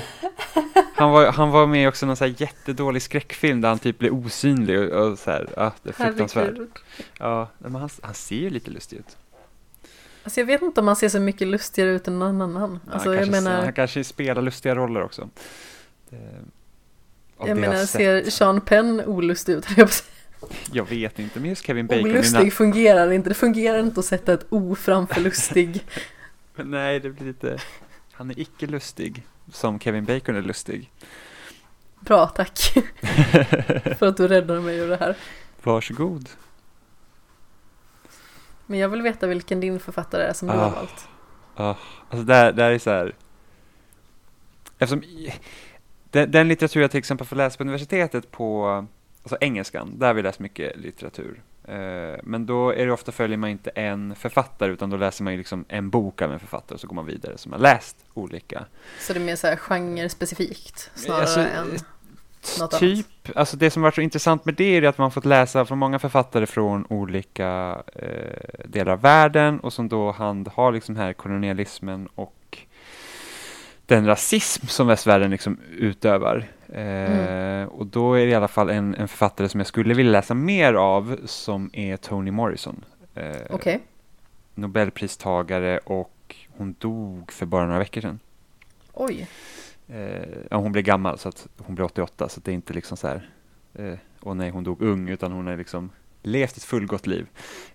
han 0.95 1.11
var, 1.11 1.32
han 1.32 1.51
var 1.51 1.66
med 1.66 1.85
i 1.85 1.87
också 1.87 2.07
någon 2.07 2.16
så 2.16 2.24
här 2.24 2.35
jättedålig 2.39 3.03
skräckfilm 3.03 3.61
där 3.61 3.69
han 3.69 3.78
typ 3.78 3.99
blev 3.99 4.12
osynlig 4.12 4.81
och, 4.81 5.07
och 5.07 5.19
så 5.19 5.31
här, 5.31 5.49
ja, 5.57 5.73
det 5.82 5.89
är 5.89 5.93
fruktansvärt. 5.93 6.59
Ja, 7.19 7.49
men 7.59 7.74
han, 7.74 7.91
han 8.03 8.15
ser 8.15 8.37
ju 8.37 8.51
lite 8.51 8.70
lustig 8.70 8.97
ut. 8.97 9.16
Alltså 10.25 10.41
jag 10.41 10.47
vet 10.47 10.63
inte 10.63 10.81
om 10.81 10.87
han 10.87 10.97
ser 10.97 11.09
så 11.09 11.21
mycket 11.21 11.49
lustigare 11.49 11.91
ut 11.91 12.09
än 12.09 12.19
någon 12.19 12.41
annan. 12.43 12.81
Ja, 12.87 12.93
Alltså 12.93 13.15
kanske, 13.15 13.31
menar, 13.31 13.63
han 13.63 13.73
kanske 13.73 14.05
spelar 14.05 14.43
lustiga 14.43 14.75
roller 14.75 15.03
också. 15.03 15.29
Det, 16.11 16.17
jag 17.47 17.57
menar 17.59 17.85
ser 17.85 18.31
Sean 18.31 18.61
Penn 18.61 19.03
olustig 19.07 19.53
ut? 19.53 19.67
Jag, 20.73 20.89
vet 20.89 21.19
inte, 21.19 21.41
men 21.41 21.49
just 21.49 21.67
Kevin 21.67 21.87
Bacon. 21.87 22.03
mina- 22.05 22.19
olustig 22.19 22.53
fungerar 22.53 23.13
inte. 23.13 23.29
Det 23.29 23.35
fungerar 23.35 23.79
inte 23.79 24.01
att 24.01 24.07
sätta 24.07 24.33
ett 24.33 24.47
O 24.49 24.75
framför 24.75 25.21
lustig. 25.21 25.85
Nej, 26.57 27.01
det 27.01 27.11
blir 27.11 27.27
lite, 27.27 27.59
han 28.13 28.31
är 28.31 28.39
icke 28.41 28.67
lustig 28.67 29.27
som 29.53 29.81
Kevin 29.81 30.05
Bacon 30.05 30.37
är 30.37 30.43
lustig. 30.43 30.91
Bra, 32.01 32.27
tack. 32.27 32.59
För 33.99 34.07
att 34.07 34.17
du 34.17 34.29
räddade 34.29 34.61
mig 34.61 34.79
ur 34.79 34.89
det 34.89 34.97
här. 34.97 35.17
Varsågod. 35.63 36.29
Men 38.71 38.79
jag 38.79 38.89
vill 38.89 39.03
veta 39.03 39.27
vilken 39.27 39.61
din 39.61 39.81
författare 39.81 40.23
är 40.23 40.33
som 40.33 40.49
du 40.49 40.55
Ah. 40.55 40.57
har 40.57 40.71
valt. 40.71 41.09
Ja, 41.57 41.77
alltså 42.09 42.25
där, 42.25 42.53
där 42.53 42.71
är 42.71 42.79
så 42.79 42.91
här. 42.91 43.15
Eftersom 44.79 45.03
den, 46.11 46.31
den 46.31 46.49
litteratur 46.49 46.81
jag 46.81 46.91
till 46.91 46.99
exempel 46.99 47.27
får 47.27 47.37
läsa 47.37 47.57
på 47.57 47.63
universitetet 47.63 48.31
på 48.31 48.67
alltså 49.23 49.37
engelskan, 49.41 49.99
där 49.99 50.07
har 50.07 50.15
vi 50.15 50.23
läst 50.23 50.39
mycket 50.39 50.77
litteratur. 50.77 51.43
Eh, 51.65 52.21
men 52.23 52.47
då 52.47 52.71
är 52.71 52.87
det 52.87 52.93
ofta 52.93 53.13
följer 53.13 53.37
man 53.39 53.51
inte 53.51 53.71
en 53.71 54.15
författare 54.15 54.73
utan 54.73 54.91
då 54.91 54.97
läser 54.97 55.25
man 55.25 55.33
ju 55.33 55.37
liksom 55.39 55.65
en 55.69 55.91
bok 55.91 56.23
av 56.23 56.33
en 56.33 56.41
författare 56.41 56.75
och 56.75 56.81
så 56.81 56.87
går 56.87 56.95
man 56.95 57.07
vidare 57.07 57.39
som 57.39 57.53
har 57.53 57.59
läst 57.59 57.97
olika. 58.15 58.65
Så 59.01 59.13
det 59.13 59.19
är 59.19 59.25
mer 59.25 59.37
så 59.37 59.47
här 59.47 59.57
genre-specifikt 59.57 60.91
snarare 60.95 61.21
Alltså, 61.23 61.41
än 61.41 61.79
typ, 62.79 63.07
alltså 63.35 63.57
det 63.57 63.71
som 63.71 63.83
varit 63.83 63.95
så 63.95 64.01
intressant 64.01 64.45
med 64.45 64.55
det 64.55 64.65
är 64.77 64.83
att 64.83 64.99
man 64.99 65.11
fått 65.11 65.25
läsa 65.25 65.65
från 65.65 65.79
många 65.79 65.99
författare 65.99 66.47
från 66.47 66.87
olika 66.89 67.83
eh, 67.95 68.65
delar 68.65 68.93
av 68.93 69.01
världen 69.01 69.61
och 69.61 69.73
som 69.73 69.89
då 69.89 70.12
handhar 70.12 70.73
liksom 70.73 70.97
här 70.97 71.12
kolonialismen 71.12 72.09
och 72.15 72.59
den 73.87 74.07
rasism 74.07 74.67
som 74.67 74.87
västvärlden 74.87 75.31
liksom 75.31 75.59
utövar. 75.79 76.49
Eh, 76.69 77.65
Och 77.65 77.87
då 77.87 78.15
är 78.15 78.27
det 78.27 78.31
i 78.33 78.35
alla 78.35 78.49
fall 78.49 78.71
en, 78.71 78.95
en 78.95 79.09
författare 79.09 79.49
som 79.49 79.61
jag 79.61 79.67
skulle 79.67 79.95
vilja 79.95 80.12
läsa 80.12 80.35
mer 80.35 80.75
av 80.75 81.17
som 81.25 81.71
är 81.73 81.97
Toni 81.97 82.31
Morrison. 82.31 82.85
Eh, 83.15 83.37
Okej. 83.51 83.81
Nobelpristagare 84.55 85.79
och 85.79 86.37
hon 86.57 86.75
dog 86.79 87.33
för 87.33 87.47
bara 87.47 87.67
några 87.67 87.79
veckor 87.79 88.01
sedan. 88.01 88.19
Oj. 88.93 89.27
Eh, 89.93 90.39
ja, 90.51 90.57
hon 90.57 90.73
blev 90.73 90.85
gammal 90.85 91.19
så 91.19 91.29
att 91.29 91.49
hon 91.59 91.75
blev 91.75 91.85
88 91.85 92.29
så 92.29 92.39
att 92.39 92.45
det 92.45 92.51
är 92.51 92.55
inte 92.55 92.75
liksom 92.75 92.97
så 92.97 93.09
här, 93.09 93.31
eh, 93.75 93.95
åh 94.21 94.35
nej 94.35 94.51
hon 94.51 94.65
dog 94.65 94.83
ung 94.83 95.09
utan 95.09 95.33
hon 95.33 95.47
har 95.47 95.57
liksom 95.57 95.91
levt 96.23 96.57
ett 96.57 96.65
fullgott 96.65 97.07
liv. 97.07 97.27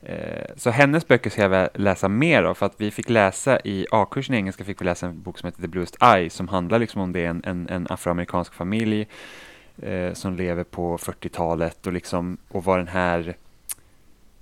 Eh, 0.02 0.46
så 0.56 0.70
hennes 0.70 1.08
böcker 1.08 1.30
ska 1.30 1.42
jag 1.42 1.70
läsa 1.74 2.08
mer 2.08 2.44
av 2.44 2.54
för 2.54 2.66
att 2.66 2.76
vi 2.78 2.92
fick 2.92 3.10
läsa 3.10 3.60
i 3.60 3.88
A-kursen 3.92 4.36
i 4.36 4.38
engelska 4.38 4.64
fick 4.64 4.82
vi 4.82 4.86
läsa 4.86 5.08
en 5.08 5.22
bok 5.22 5.40
som 5.40 5.48
heter 5.48 5.62
The 5.62 5.68
Bluest 5.68 5.98
Eye 6.02 6.30
som 6.30 6.48
handlar 6.48 6.80
liksom 6.80 7.02
om 7.02 7.12
det 7.12 7.26
är 7.26 7.30
en, 7.30 7.42
en, 7.46 7.70
en 7.70 7.88
afroamerikansk 7.90 8.54
familj 8.54 9.08
eh, 9.82 10.14
som 10.14 10.36
lever 10.36 10.64
på 10.64 10.98
40-talet 10.98 11.88
och 11.88 11.94
liksom 11.94 12.38
och 12.48 12.64
vad 12.64 12.80
den 12.80 12.88
här 12.88 13.36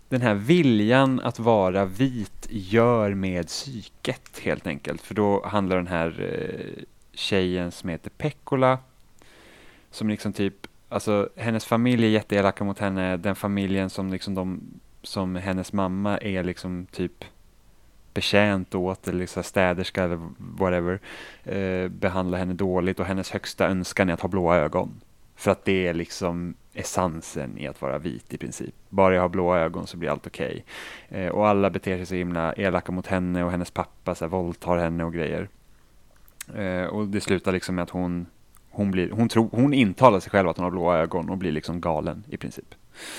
den 0.09 0.21
här 0.21 0.33
viljan 0.33 1.19
att 1.19 1.39
vara 1.39 1.85
vit 1.85 2.47
gör 2.49 3.13
med 3.13 3.47
psyket 3.47 4.39
helt 4.41 4.67
enkelt. 4.67 5.01
För 5.01 5.15
då 5.15 5.45
handlar 5.45 5.75
den 5.75 5.87
här 5.87 6.21
eh, 6.21 6.83
tjejen 7.13 7.71
som 7.71 7.89
heter 7.89 8.09
Pekkola 8.09 8.79
som 9.91 10.09
liksom 10.09 10.33
typ, 10.33 10.67
alltså 10.89 11.29
hennes 11.35 11.65
familj 11.65 12.05
är 12.05 12.09
jätteelaka 12.09 12.63
mot 12.63 12.79
henne, 12.79 13.17
den 13.17 13.35
familjen 13.35 13.89
som 13.89 14.11
liksom 14.11 14.35
de, 14.35 14.61
som 15.01 15.35
hennes 15.35 15.73
mamma 15.73 16.17
är 16.17 16.43
liksom 16.43 16.87
typ 16.91 17.25
betjänt 18.13 18.75
åt 18.75 19.07
eller 19.07 19.19
liksom 19.19 19.43
städerska 19.43 20.03
eller 20.03 20.19
whatever 20.37 20.99
eh, 21.43 21.87
behandlar 21.87 22.39
henne 22.39 22.53
dåligt 22.53 22.99
och 22.99 23.05
hennes 23.05 23.31
högsta 23.31 23.67
önskan 23.67 24.09
är 24.09 24.13
att 24.13 24.21
ha 24.21 24.29
blåa 24.29 24.55
ögon. 24.55 25.01
För 25.35 25.51
att 25.51 25.65
det 25.65 25.87
är 25.87 25.93
liksom 25.93 26.53
essensen 26.73 27.57
i 27.57 27.67
att 27.67 27.81
vara 27.81 27.97
vit 27.97 28.33
i 28.33 28.37
princip. 28.37 28.75
Bara 28.89 29.15
jag 29.15 29.21
har 29.21 29.29
blåa 29.29 29.59
ögon 29.59 29.87
så 29.87 29.97
blir 29.97 30.09
allt 30.09 30.27
okej. 30.27 30.65
Okay. 31.09 31.21
Eh, 31.21 31.31
och 31.31 31.47
alla 31.47 31.69
beter 31.69 31.97
sig 31.97 32.05
så 32.05 32.15
himla 32.15 32.53
elaka 32.53 32.91
mot 32.91 33.07
henne 33.07 33.43
och 33.43 33.51
hennes 33.51 33.71
pappa 33.71 34.15
så 34.15 34.25
här, 34.25 34.29
våldtar 34.29 34.77
henne 34.77 35.03
och 35.03 35.13
grejer. 35.13 35.49
Eh, 36.55 36.85
och 36.85 37.07
det 37.07 37.21
slutar 37.21 37.51
liksom 37.51 37.75
med 37.75 37.83
att 37.83 37.89
hon, 37.89 38.25
hon, 38.69 38.91
blir, 38.91 39.11
hon, 39.11 39.29
tro, 39.29 39.49
hon 39.51 39.73
intalar 39.73 40.19
sig 40.19 40.31
själv 40.31 40.49
att 40.49 40.57
hon 40.57 40.63
har 40.63 40.71
blåa 40.71 40.97
ögon 40.97 41.29
och 41.29 41.37
blir 41.37 41.51
liksom 41.51 41.81
galen 41.81 42.23
i 42.29 42.37
princip. 42.37 42.75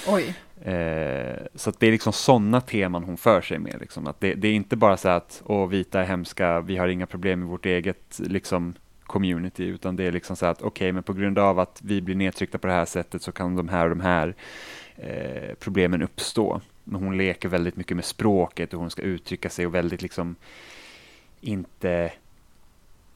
Oj. 0.08 0.34
Eh, 0.70 1.36
så 1.54 1.72
det 1.78 1.86
är 1.86 1.92
liksom 1.92 2.12
sådana 2.12 2.60
teman 2.60 3.04
hon 3.04 3.16
för 3.16 3.40
sig 3.40 3.58
med. 3.58 3.76
Liksom. 3.80 4.06
Att 4.06 4.20
det, 4.20 4.34
det, 4.34 4.48
är 4.48 4.52
inte 4.52 4.76
bara 4.76 4.96
så 4.96 5.08
att 5.08 5.42
Åh, 5.46 5.68
vita 5.68 6.00
är 6.00 6.04
hemska, 6.04 6.60
vi 6.60 6.76
har 6.76 6.88
inga 6.88 7.06
problem 7.06 7.42
i 7.42 7.46
vårt 7.46 7.66
eget 7.66 8.20
liksom, 8.24 8.74
community, 9.02 9.64
utan 9.64 9.96
det 9.96 10.04
är 10.04 10.12
liksom 10.12 10.36
så 10.36 10.46
att 10.46 10.62
okej, 10.62 10.68
okay, 10.68 10.92
men 10.92 11.02
på 11.02 11.12
grund 11.12 11.38
av 11.38 11.58
att 11.58 11.80
vi 11.84 12.00
blir 12.00 12.14
nedtryckta 12.14 12.58
på 12.58 12.66
det 12.66 12.72
här 12.72 12.84
sättet 12.84 13.22
så 13.22 13.32
kan 13.32 13.56
de 13.56 13.68
här 13.68 13.84
och 13.84 13.90
de 13.90 14.00
här 14.00 14.34
eh, 14.96 15.54
problemen 15.60 16.02
uppstå. 16.02 16.60
Men 16.84 17.02
hon 17.02 17.16
leker 17.16 17.48
väldigt 17.48 17.76
mycket 17.76 17.96
med 17.96 18.04
språket 18.04 18.74
och 18.74 18.80
hon 18.80 18.90
ska 18.90 19.02
uttrycka 19.02 19.50
sig 19.50 19.66
och 19.66 19.74
väldigt 19.74 20.02
liksom 20.02 20.36
inte 21.40 22.12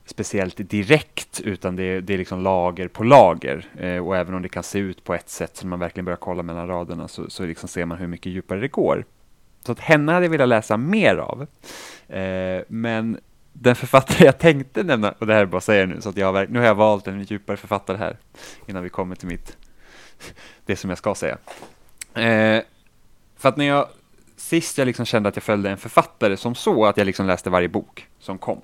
speciellt 0.08 0.70
direkt, 0.70 1.40
utan 1.40 1.76
det 1.76 1.82
är, 1.82 2.00
det 2.00 2.14
är 2.14 2.18
liksom 2.18 2.42
lager 2.42 2.88
på 2.88 3.04
lager. 3.04 3.66
Eh, 3.78 4.06
och 4.06 4.16
även 4.16 4.34
om 4.34 4.42
det 4.42 4.48
kan 4.48 4.62
se 4.62 4.78
ut 4.78 5.04
på 5.04 5.14
ett 5.14 5.28
sätt 5.28 5.56
som 5.56 5.70
man 5.70 5.78
verkligen 5.78 6.04
börjar 6.04 6.16
kolla 6.16 6.42
mellan 6.42 6.68
raderna 6.68 7.08
så, 7.08 7.30
så 7.30 7.46
liksom 7.46 7.68
ser 7.68 7.84
man 7.84 7.98
hur 7.98 8.06
mycket 8.06 8.32
djupare 8.32 8.60
det 8.60 8.68
går. 8.68 9.04
Så 9.66 9.72
att 9.72 9.80
henne 9.80 10.12
hade 10.12 10.24
jag 10.24 10.30
velat 10.30 10.48
läsa 10.48 10.76
mer 10.76 11.16
av. 11.16 11.46
Eh, 12.08 12.62
men 12.68 13.18
den 13.52 13.76
författare 13.76 14.24
jag 14.24 14.38
tänkte 14.38 14.82
nämna, 14.82 15.14
och 15.18 15.26
det 15.26 15.34
här 15.34 15.40
är 15.40 15.46
bara 15.46 15.56
att 15.56 15.64
säga 15.64 15.86
nu, 15.86 16.00
så 16.00 16.08
att 16.08 16.16
jag 16.16 16.32
har, 16.32 16.46
nu 16.46 16.58
har 16.58 16.66
jag 16.66 16.74
valt 16.74 17.06
en 17.06 17.22
djupare 17.22 17.56
författare 17.56 17.96
här, 17.96 18.16
innan 18.66 18.82
vi 18.82 18.88
kommer 18.88 19.16
till 19.16 19.28
mitt, 19.28 19.56
det 20.66 20.76
som 20.76 20.90
jag 20.90 20.98
ska 20.98 21.14
säga. 21.14 21.38
Eh, 22.14 22.62
för 23.36 23.48
att 23.48 23.56
när 23.56 23.64
jag, 23.64 23.88
sist 24.36 24.78
jag 24.78 24.86
liksom 24.86 25.06
kände 25.06 25.28
att 25.28 25.36
jag 25.36 25.42
följde 25.42 25.70
en 25.70 25.78
författare 25.78 26.36
som 26.36 26.54
så, 26.54 26.86
att 26.86 26.96
jag 26.96 27.04
liksom 27.04 27.26
läste 27.26 27.50
varje 27.50 27.68
bok 27.68 28.06
som 28.18 28.38
kom, 28.38 28.60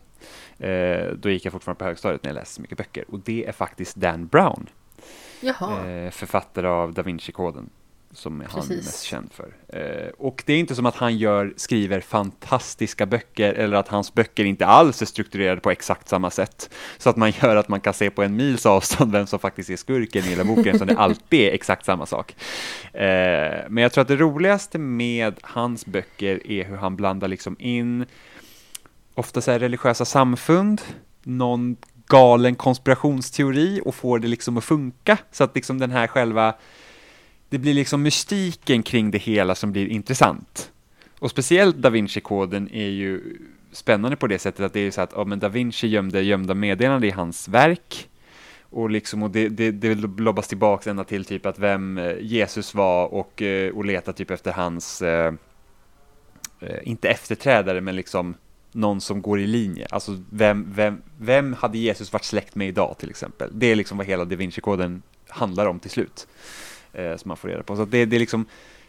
då 1.17 1.31
gick 1.31 1.45
jag 1.45 1.53
fortfarande 1.53 1.79
på 1.79 1.85
högstadiet 1.85 2.23
när 2.23 2.31
jag 2.31 2.35
läste 2.35 2.55
så 2.55 2.63
mycket 2.63 2.79
böcker, 2.79 3.05
och 3.09 3.19
det 3.19 3.47
är 3.47 3.53
faktiskt 3.53 3.97
Dan 3.97 4.27
Brown. 4.27 4.67
Eh, 5.87 6.11
författare 6.11 6.67
av 6.67 6.93
Da 6.93 7.03
Vinci-koden 7.03 7.71
som 8.13 8.41
Precis. 8.41 8.55
han 8.55 8.73
är 8.73 8.77
mest 8.77 9.03
känd 9.03 9.33
för. 9.33 9.55
Eh, 9.69 10.09
och 10.19 10.43
det 10.47 10.53
är 10.53 10.59
inte 10.59 10.75
som 10.75 10.87
att 10.87 10.97
han 10.97 11.19
gör, 11.19 11.55
skriver 11.57 12.01
fantastiska 12.01 13.07
böcker 13.07 13.55
eller 13.55 13.77
att 13.77 13.89
hans 13.89 14.15
böcker 14.15 14.45
inte 14.45 14.67
alls 14.67 15.03
är 15.03 15.07
strukturerade 15.07 15.61
på 15.61 15.71
exakt 15.71 16.09
samma 16.09 16.31
sätt. 16.31 16.71
Så 16.99 17.11
att 17.11 17.17
man 17.17 17.33
gör 17.43 17.57
att 17.57 17.69
man 17.69 17.81
kan 17.81 17.95
se 17.95 18.11
på 18.11 18.23
en 18.23 18.37
mils 18.37 18.67
avstånd 18.67 19.13
vem 19.13 19.27
som 19.27 19.39
faktiskt 19.39 19.71
är 19.71 19.77
skurken 19.77 20.25
i 20.25 20.29
hela 20.29 20.45
boken, 20.45 20.79
så 20.79 20.85
det 20.85 20.97
alltid 20.97 21.41
är 21.41 21.53
exakt 21.53 21.85
samma 21.85 22.07
sak. 22.07 22.37
Eh, 22.93 23.65
men 23.69 23.83
jag 23.83 23.93
tror 23.93 24.03
att 24.03 24.09
det 24.09 24.17
roligaste 24.17 24.79
med 24.79 25.35
hans 25.43 25.87
böcker 25.87 26.51
är 26.51 26.65
hur 26.65 26.77
han 26.77 26.97
blandar 26.97 27.29
liksom 27.29 27.57
in 27.59 28.07
ofta 29.15 29.41
så 29.41 29.51
här 29.51 29.59
religiösa 29.59 30.05
samfund, 30.05 30.83
någon 31.23 31.77
galen 32.07 32.55
konspirationsteori 32.55 33.81
och 33.85 33.95
får 33.95 34.19
det 34.19 34.29
liksom 34.29 34.57
att 34.57 34.65
funka. 34.65 35.19
Så 35.31 35.45
att 35.45 35.55
liksom 35.55 35.79
den 35.79 35.91
här 35.91 36.07
själva 36.07 36.55
det 37.49 37.59
blir 37.59 37.75
liksom 37.75 38.03
mystiken 38.03 38.83
kring 38.83 39.11
det 39.11 39.19
hela 39.19 39.55
som 39.55 39.73
blir 39.73 39.87
intressant. 39.87 40.73
Och 41.19 41.31
speciellt 41.31 41.77
Da 41.77 41.91
Vinci-koden 41.91 42.69
är 42.73 42.89
ju 42.89 43.39
spännande 43.73 44.17
på 44.17 44.27
det 44.27 44.39
sättet 44.39 44.67
att 44.67 44.73
det 44.73 44.81
är 44.81 44.91
så 44.91 45.01
att 45.01 45.13
ja, 45.17 45.25
men 45.25 45.39
Da 45.39 45.49
Vinci 45.49 45.87
gömde 45.87 46.23
gömda 46.23 46.55
meddelanden 46.55 47.11
i 47.11 47.13
hans 47.13 47.49
verk. 47.49 48.09
Och, 48.63 48.91
liksom, 48.91 49.23
och 49.23 49.31
det, 49.31 49.49
det, 49.49 49.71
det 49.71 49.95
lobbas 49.95 50.49
tillbaka 50.49 50.91
ända 50.91 51.05
till 51.05 51.25
typ 51.25 51.47
att 51.47 51.59
vem 51.59 51.99
eh, 51.99 52.17
Jesus 52.21 52.75
var 52.75 53.07
och, 53.07 53.43
eh, 53.43 53.73
och 53.73 53.85
leta 53.85 54.13
typ 54.13 54.31
efter 54.31 54.53
hans, 54.53 55.03
eh, 55.03 55.35
eh, 56.61 56.79
inte 56.83 57.09
efterträdare, 57.09 57.81
men 57.81 57.97
liksom 57.97 58.35
någon 58.75 59.01
som 59.01 59.23
går 59.23 59.41
i 59.41 59.47
linje. 59.47 59.87
Alltså 59.91 60.23
vem, 60.31 60.73
vem, 60.75 61.03
vem 61.19 61.53
hade 61.53 61.79
Jesus 61.79 62.13
varit 62.13 62.25
släkt 62.25 62.55
med 62.55 62.69
idag 62.69 62.97
till 62.99 63.11
exempel? 63.11 63.51
Det 63.53 63.67
är 63.67 63.77
liksom 63.77 63.99
vad 63.99 64.07
hela 64.07 64.25
Da 64.25 64.37
Vinci-koden 64.37 65.03
handlar 65.29 65.67
om 65.67 65.79
till 65.79 65.91
slut 65.91 66.27
eh, 66.93 67.17
som 67.17 67.29
man 67.29 67.37
får 67.37 67.49
reda 67.49 67.63
på. 67.63 67.77
Så 67.77 67.85
det, 67.85 68.05
det, 68.05 68.17
är 68.17 68.21
liksom, 68.21 68.47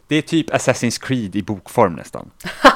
det 0.08 0.16
är 0.16 0.22
typ 0.22 0.50
Assassin's 0.50 1.02
Creed 1.02 1.36
i 1.36 1.42
bokform 1.42 1.94
nästan. 1.94 2.32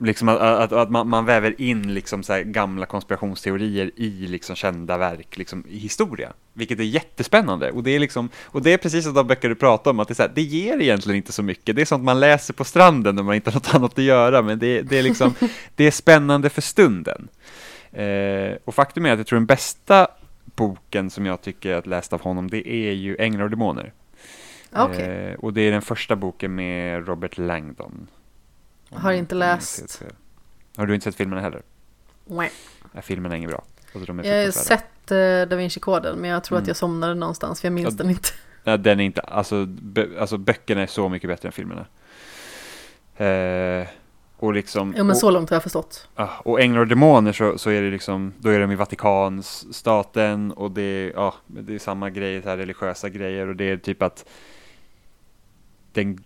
liksom 0.00 0.28
att, 0.28 0.40
att, 0.40 0.72
att 0.72 0.90
man, 0.90 1.08
man, 1.08 1.24
väver 1.24 1.60
in 1.60 1.94
liksom 1.94 2.22
så 2.22 2.42
gamla 2.44 2.86
konspirationsteorier 2.86 3.90
i 3.96 4.10
liksom 4.10 4.56
kända 4.56 4.98
verk 4.98 5.36
liksom 5.36 5.64
i 5.68 5.78
historia, 5.78 6.32
vilket 6.52 6.78
är 6.78 6.84
jättespännande. 6.84 7.70
Och 7.70 7.82
det 7.82 7.90
är, 7.90 7.98
liksom, 7.98 8.28
och 8.44 8.62
det 8.62 8.72
är 8.72 8.78
precis 8.78 9.04
som 9.04 9.14
de 9.14 9.26
böcker 9.26 9.48
du 9.48 9.54
pratar 9.54 9.90
om, 9.90 10.00
att 10.00 10.08
det, 10.08 10.12
är 10.12 10.14
så 10.14 10.22
här, 10.22 10.32
det 10.34 10.42
ger 10.42 10.80
egentligen 10.80 11.16
inte 11.16 11.32
så 11.32 11.42
mycket. 11.42 11.76
Det 11.76 11.82
är 11.82 11.86
sånt 11.86 12.04
man 12.04 12.20
läser 12.20 12.54
på 12.54 12.64
stranden 12.64 13.16
när 13.16 13.22
man 13.22 13.34
inte 13.34 13.50
har 13.50 13.54
något 13.54 13.74
annat 13.74 13.98
att 13.98 14.04
göra, 14.04 14.42
men 14.42 14.58
det, 14.58 14.82
det 14.82 14.98
är, 14.98 15.02
liksom, 15.02 15.34
det 15.76 15.84
är 15.84 15.90
spännande 15.90 16.50
för 16.50 16.62
stunden. 16.62 17.28
Eh, 17.92 18.56
och 18.64 18.74
faktum 18.74 19.06
är 19.06 19.12
att 19.12 19.18
jag 19.18 19.26
tror 19.26 19.38
den 19.38 19.46
bästa 19.46 20.08
boken 20.44 21.10
som 21.10 21.26
jag 21.26 21.42
tycker 21.42 21.74
att 21.74 21.86
läst 21.86 22.12
av 22.12 22.20
honom, 22.20 22.50
det 22.50 22.68
är 22.68 22.92
ju 22.92 23.16
Änglar 23.18 23.44
och 23.44 23.50
Demoner. 23.50 23.92
Okay. 24.72 25.04
Eh, 25.04 25.34
och 25.34 25.52
det 25.52 25.60
är 25.60 25.72
den 25.72 25.82
första 25.82 26.16
boken 26.16 26.54
med 26.54 27.08
Robert 27.08 27.38
Langdon. 27.38 28.08
Har 28.90 29.12
inte 29.12 29.34
läst. 29.34 30.02
Har 30.76 30.86
du 30.86 30.94
inte 30.94 31.04
sett 31.04 31.14
filmerna 31.14 31.40
heller? 31.40 31.62
Nej. 32.24 32.50
Ja, 32.92 33.02
filmerna 33.02 33.34
är 33.34 33.38
inget 33.38 33.50
bra. 33.50 33.64
Alltså, 33.94 34.12
jag 34.12 34.44
har 34.44 34.50
sett 34.50 35.12
uh, 35.12 35.48
Da 35.48 35.56
Vinci-koden, 35.56 36.18
men 36.18 36.30
jag 36.30 36.44
tror 36.44 36.56
mm. 36.56 36.62
att 36.62 36.68
jag 36.68 36.76
somnade 36.76 37.14
någonstans, 37.14 37.60
för 37.60 37.68
jag 37.68 37.72
minns 37.72 37.94
ja, 37.94 37.96
den 37.96 38.10
inte. 38.10 38.28
Ja, 38.64 38.76
den 38.76 39.00
är 39.00 39.04
inte, 39.04 39.20
alltså, 39.20 39.66
bö, 39.66 40.20
alltså 40.20 40.38
böckerna 40.38 40.82
är 40.82 40.86
så 40.86 41.08
mycket 41.08 41.30
bättre 41.30 41.48
än 41.48 41.52
filmerna. 41.52 41.86
Eh, 43.16 43.86
och 44.36 44.52
liksom, 44.52 44.94
jo 44.96 45.04
men 45.04 45.16
så 45.16 45.30
långt 45.30 45.50
har 45.50 45.54
jag 45.54 45.62
förstått. 45.62 46.08
Och 46.38 46.60
Änglar 46.60 46.80
och 46.80 46.86
Demoner 46.86 47.32
så, 47.32 47.58
så 47.58 47.70
är 47.70 47.82
det 47.82 47.90
liksom, 47.90 48.32
då 48.38 48.50
är 48.50 48.60
de 48.60 48.72
i 48.72 48.74
Vatikanstaten 48.74 50.52
och 50.52 50.70
det 50.70 50.82
är, 50.82 51.12
ja, 51.14 51.34
det 51.46 51.74
är 51.74 51.78
samma 51.78 52.10
grej, 52.10 52.42
så 52.42 52.48
här 52.48 52.56
religiösa 52.56 53.08
grejer 53.08 53.46
och 53.46 53.56
det 53.56 53.70
är 53.70 53.76
typ 53.76 54.02
att 54.02 54.28
den, 55.92 56.24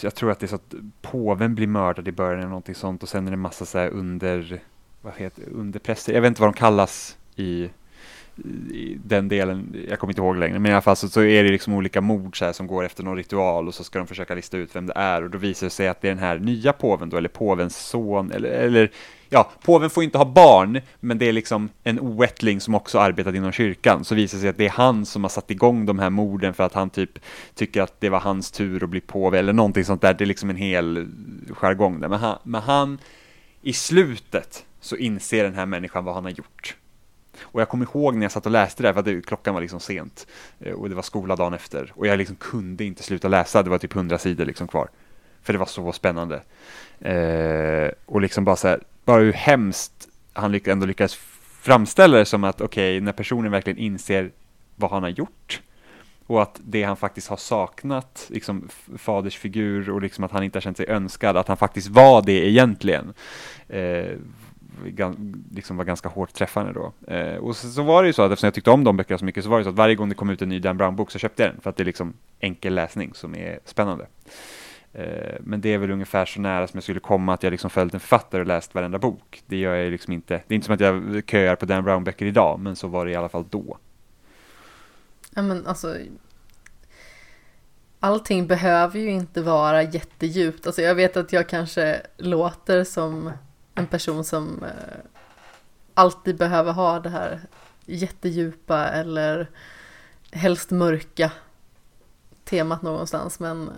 jag 0.00 0.14
tror 0.14 0.30
att 0.30 0.40
det 0.40 0.46
är 0.46 0.48
så 0.48 0.54
att 0.54 0.74
påven 1.02 1.54
blir 1.54 1.66
mördad 1.66 2.08
i 2.08 2.12
början 2.12 2.38
eller 2.38 2.48
någonting 2.48 2.74
sånt 2.74 3.02
och 3.02 3.08
sen 3.08 3.26
är 3.26 3.30
det 3.30 3.36
massa 3.36 3.64
så 3.64 3.78
här 3.78 3.88
under, 3.88 4.62
vad 5.02 5.14
heter 5.16 5.48
underpräster, 5.52 6.12
jag 6.12 6.20
vet 6.20 6.28
inte 6.28 6.40
vad 6.40 6.54
de 6.54 6.58
kallas 6.58 7.18
i, 7.36 7.44
i 7.44 7.70
den 9.04 9.28
delen, 9.28 9.76
jag 9.88 9.98
kommer 9.98 10.12
inte 10.12 10.20
ihåg 10.20 10.36
längre, 10.36 10.58
men 10.58 10.70
i 10.70 10.74
alla 10.74 10.82
fall 10.82 10.96
så, 10.96 11.08
så 11.08 11.20
är 11.20 11.44
det 11.44 11.50
liksom 11.50 11.74
olika 11.74 12.00
mord 12.00 12.38
så 12.38 12.44
här, 12.44 12.52
som 12.52 12.66
går 12.66 12.84
efter 12.84 13.04
någon 13.04 13.16
ritual 13.16 13.68
och 13.68 13.74
så 13.74 13.84
ska 13.84 13.98
de 13.98 14.08
försöka 14.08 14.34
lista 14.34 14.56
ut 14.56 14.76
vem 14.76 14.86
det 14.86 14.92
är 14.96 15.22
och 15.22 15.30
då 15.30 15.38
visar 15.38 15.66
det 15.66 15.70
sig 15.70 15.88
att 15.88 16.00
det 16.00 16.08
är 16.08 16.14
den 16.14 16.24
här 16.24 16.38
nya 16.38 16.72
påven 16.72 17.08
då, 17.08 17.16
eller 17.16 17.28
påvens 17.28 17.76
son, 17.76 18.32
eller, 18.32 18.48
eller 18.48 18.90
ja, 19.28 19.50
påven 19.64 19.90
får 19.90 20.04
inte 20.04 20.18
ha 20.18 20.24
barn, 20.24 20.80
men 21.00 21.18
det 21.18 21.28
är 21.28 21.32
liksom 21.32 21.68
en 21.82 22.00
oättling 22.00 22.60
som 22.60 22.74
också 22.74 22.98
arbetat 22.98 23.34
inom 23.34 23.52
kyrkan, 23.52 24.04
så 24.04 24.14
visar 24.14 24.38
det 24.38 24.40
sig 24.40 24.50
att 24.50 24.58
det 24.58 24.66
är 24.66 24.70
han 24.70 25.06
som 25.06 25.24
har 25.24 25.28
satt 25.28 25.50
igång 25.50 25.86
de 25.86 25.98
här 25.98 26.10
morden 26.10 26.54
för 26.54 26.64
att 26.64 26.74
han 26.74 26.90
typ 26.90 27.18
tycker 27.54 27.82
att 27.82 28.00
det 28.00 28.08
var 28.08 28.20
hans 28.20 28.50
tur 28.50 28.84
att 28.84 28.90
bli 28.90 29.00
påve, 29.00 29.38
eller 29.38 29.52
någonting 29.52 29.84
sånt 29.84 30.02
där, 30.02 30.14
det 30.14 30.24
är 30.24 30.26
liksom 30.26 30.50
en 30.50 30.56
hel 30.56 31.08
jargong 31.50 32.00
där, 32.00 32.08
men 32.08 32.18
han, 32.18 32.38
men 32.42 32.62
han 32.62 32.98
i 33.62 33.72
slutet 33.72 34.66
så 34.80 34.96
inser 34.96 35.44
den 35.44 35.54
här 35.54 35.66
människan 35.66 36.04
vad 36.04 36.14
han 36.14 36.24
har 36.24 36.30
gjort. 36.30 36.76
Och 37.40 37.60
jag 37.60 37.68
kommer 37.68 37.84
ihåg 37.84 38.14
när 38.14 38.22
jag 38.22 38.32
satt 38.32 38.46
och 38.46 38.52
läste 38.52 38.82
det, 38.82 38.92
för 38.92 39.00
att 39.00 39.06
det, 39.06 39.26
klockan 39.26 39.54
var 39.54 39.60
liksom 39.60 39.80
sent, 39.80 40.26
eh, 40.60 40.72
och 40.72 40.88
det 40.88 40.94
var 40.94 41.02
skola 41.02 41.36
dagen 41.36 41.54
efter, 41.54 41.92
och 41.94 42.06
jag 42.06 42.18
liksom 42.18 42.36
kunde 42.36 42.84
inte 42.84 43.02
sluta 43.02 43.28
läsa, 43.28 43.62
det 43.62 43.70
var 43.70 43.78
typ 43.78 43.92
hundra 43.92 44.18
sidor 44.18 44.44
liksom 44.44 44.68
kvar. 44.68 44.88
För 45.42 45.52
det 45.52 45.58
var 45.58 45.66
så 45.66 45.92
spännande. 45.92 46.42
Eh, 47.00 47.90
och 48.06 48.20
liksom 48.20 48.44
bara 48.44 48.56
så 48.56 48.68
här, 48.68 48.80
bara 49.04 49.20
hur 49.20 49.32
hemskt 49.32 50.08
han 50.32 50.60
ändå 50.64 50.86
lyckades 50.86 51.18
framställa 51.60 52.18
det 52.18 52.24
som 52.24 52.44
att 52.44 52.60
okej, 52.60 52.96
okay, 52.96 53.00
när 53.00 53.12
personen 53.12 53.52
verkligen 53.52 53.78
inser 53.78 54.30
vad 54.76 54.90
han 54.90 55.02
har 55.02 55.10
gjort 55.10 55.60
och 56.26 56.42
att 56.42 56.60
det 56.64 56.82
han 56.82 56.96
faktiskt 56.96 57.28
har 57.28 57.36
saknat, 57.36 58.26
liksom 58.30 58.68
fadersfigur 58.98 59.90
och 59.90 60.02
liksom 60.02 60.24
att 60.24 60.30
han 60.30 60.42
inte 60.42 60.56
har 60.56 60.60
känt 60.60 60.76
sig 60.76 60.88
önskad, 60.88 61.36
att 61.36 61.48
han 61.48 61.56
faktiskt 61.56 61.88
var 61.88 62.22
det 62.22 62.48
egentligen, 62.48 63.14
eh, 63.68 64.16
liksom 65.50 65.76
var 65.76 65.84
ganska 65.84 66.08
hårt 66.08 66.32
träffande 66.32 66.72
då. 66.72 67.12
Eh, 67.14 67.36
och 67.36 67.56
så, 67.56 67.68
så, 67.68 67.82
var 67.82 68.02
det 68.02 68.06
ju 68.06 68.12
så 68.12 68.22
att 68.22 68.32
eftersom 68.32 68.46
jag 68.46 68.54
tyckte 68.54 68.70
om 68.70 68.84
de 68.84 68.96
böckerna 68.96 69.18
så 69.18 69.24
mycket 69.24 69.44
så 69.44 69.50
var 69.50 69.58
det 69.58 69.64
så 69.64 69.70
att 69.70 69.76
varje 69.76 69.94
gång 69.94 70.08
det 70.08 70.14
kom 70.14 70.30
ut 70.30 70.42
en 70.42 70.48
ny 70.48 70.58
Dan 70.58 70.76
Brown-bok 70.76 71.10
så 71.10 71.18
köpte 71.18 71.42
jag 71.42 71.52
den 71.52 71.60
för 71.60 71.70
att 71.70 71.76
det 71.76 71.82
är 71.82 71.84
liksom 71.84 72.14
enkel 72.40 72.74
läsning 72.74 73.14
som 73.14 73.34
är 73.34 73.58
spännande. 73.64 74.06
Eh, 74.92 75.36
men 75.40 75.60
det 75.60 75.74
är 75.74 75.78
väl 75.78 75.90
ungefär 75.90 76.24
så 76.24 76.40
nära 76.40 76.66
som 76.66 76.76
jag 76.76 76.82
skulle 76.82 77.00
komma 77.00 77.34
att 77.34 77.42
jag 77.42 77.50
liksom 77.50 77.70
följt 77.70 77.94
en 77.94 78.00
författare 78.00 78.40
och 78.40 78.46
läst 78.46 78.74
varenda 78.74 78.98
bok. 78.98 79.42
Det 79.46 79.56
gör 79.56 79.74
jag 79.74 79.90
liksom 79.90 80.12
inte. 80.12 80.34
Det 80.46 80.54
är 80.54 80.56
inte 80.56 80.64
som 80.64 80.74
att 80.74 80.80
jag 80.80 81.22
köar 81.26 81.56
på 81.56 81.66
Dan 81.66 81.84
Brown-böcker 81.84 82.26
idag, 82.26 82.60
men 82.60 82.76
så 82.76 82.88
var 82.88 83.06
det 83.06 83.12
i 83.12 83.14
alla 83.14 83.28
fall 83.28 83.44
då. 83.50 83.78
Ja 85.34 85.42
men 85.42 85.66
alltså 85.66 85.96
Allting 88.04 88.46
behöver 88.46 88.98
ju 88.98 89.10
inte 89.10 89.42
vara 89.42 89.82
jättedjupt. 89.82 90.66
Alltså 90.66 90.82
jag 90.82 90.94
vet 90.94 91.16
att 91.16 91.32
jag 91.32 91.48
kanske 91.48 92.00
låter 92.16 92.84
som 92.84 93.30
en 93.74 93.86
person 93.86 94.24
som 94.24 94.64
eh, 94.64 94.70
alltid 95.94 96.36
behöver 96.36 96.72
ha 96.72 97.00
det 97.00 97.08
här 97.08 97.40
jättedjupa 97.86 98.88
eller 98.88 99.50
helst 100.30 100.70
mörka 100.70 101.32
temat 102.44 102.82
någonstans 102.82 103.40
men 103.40 103.70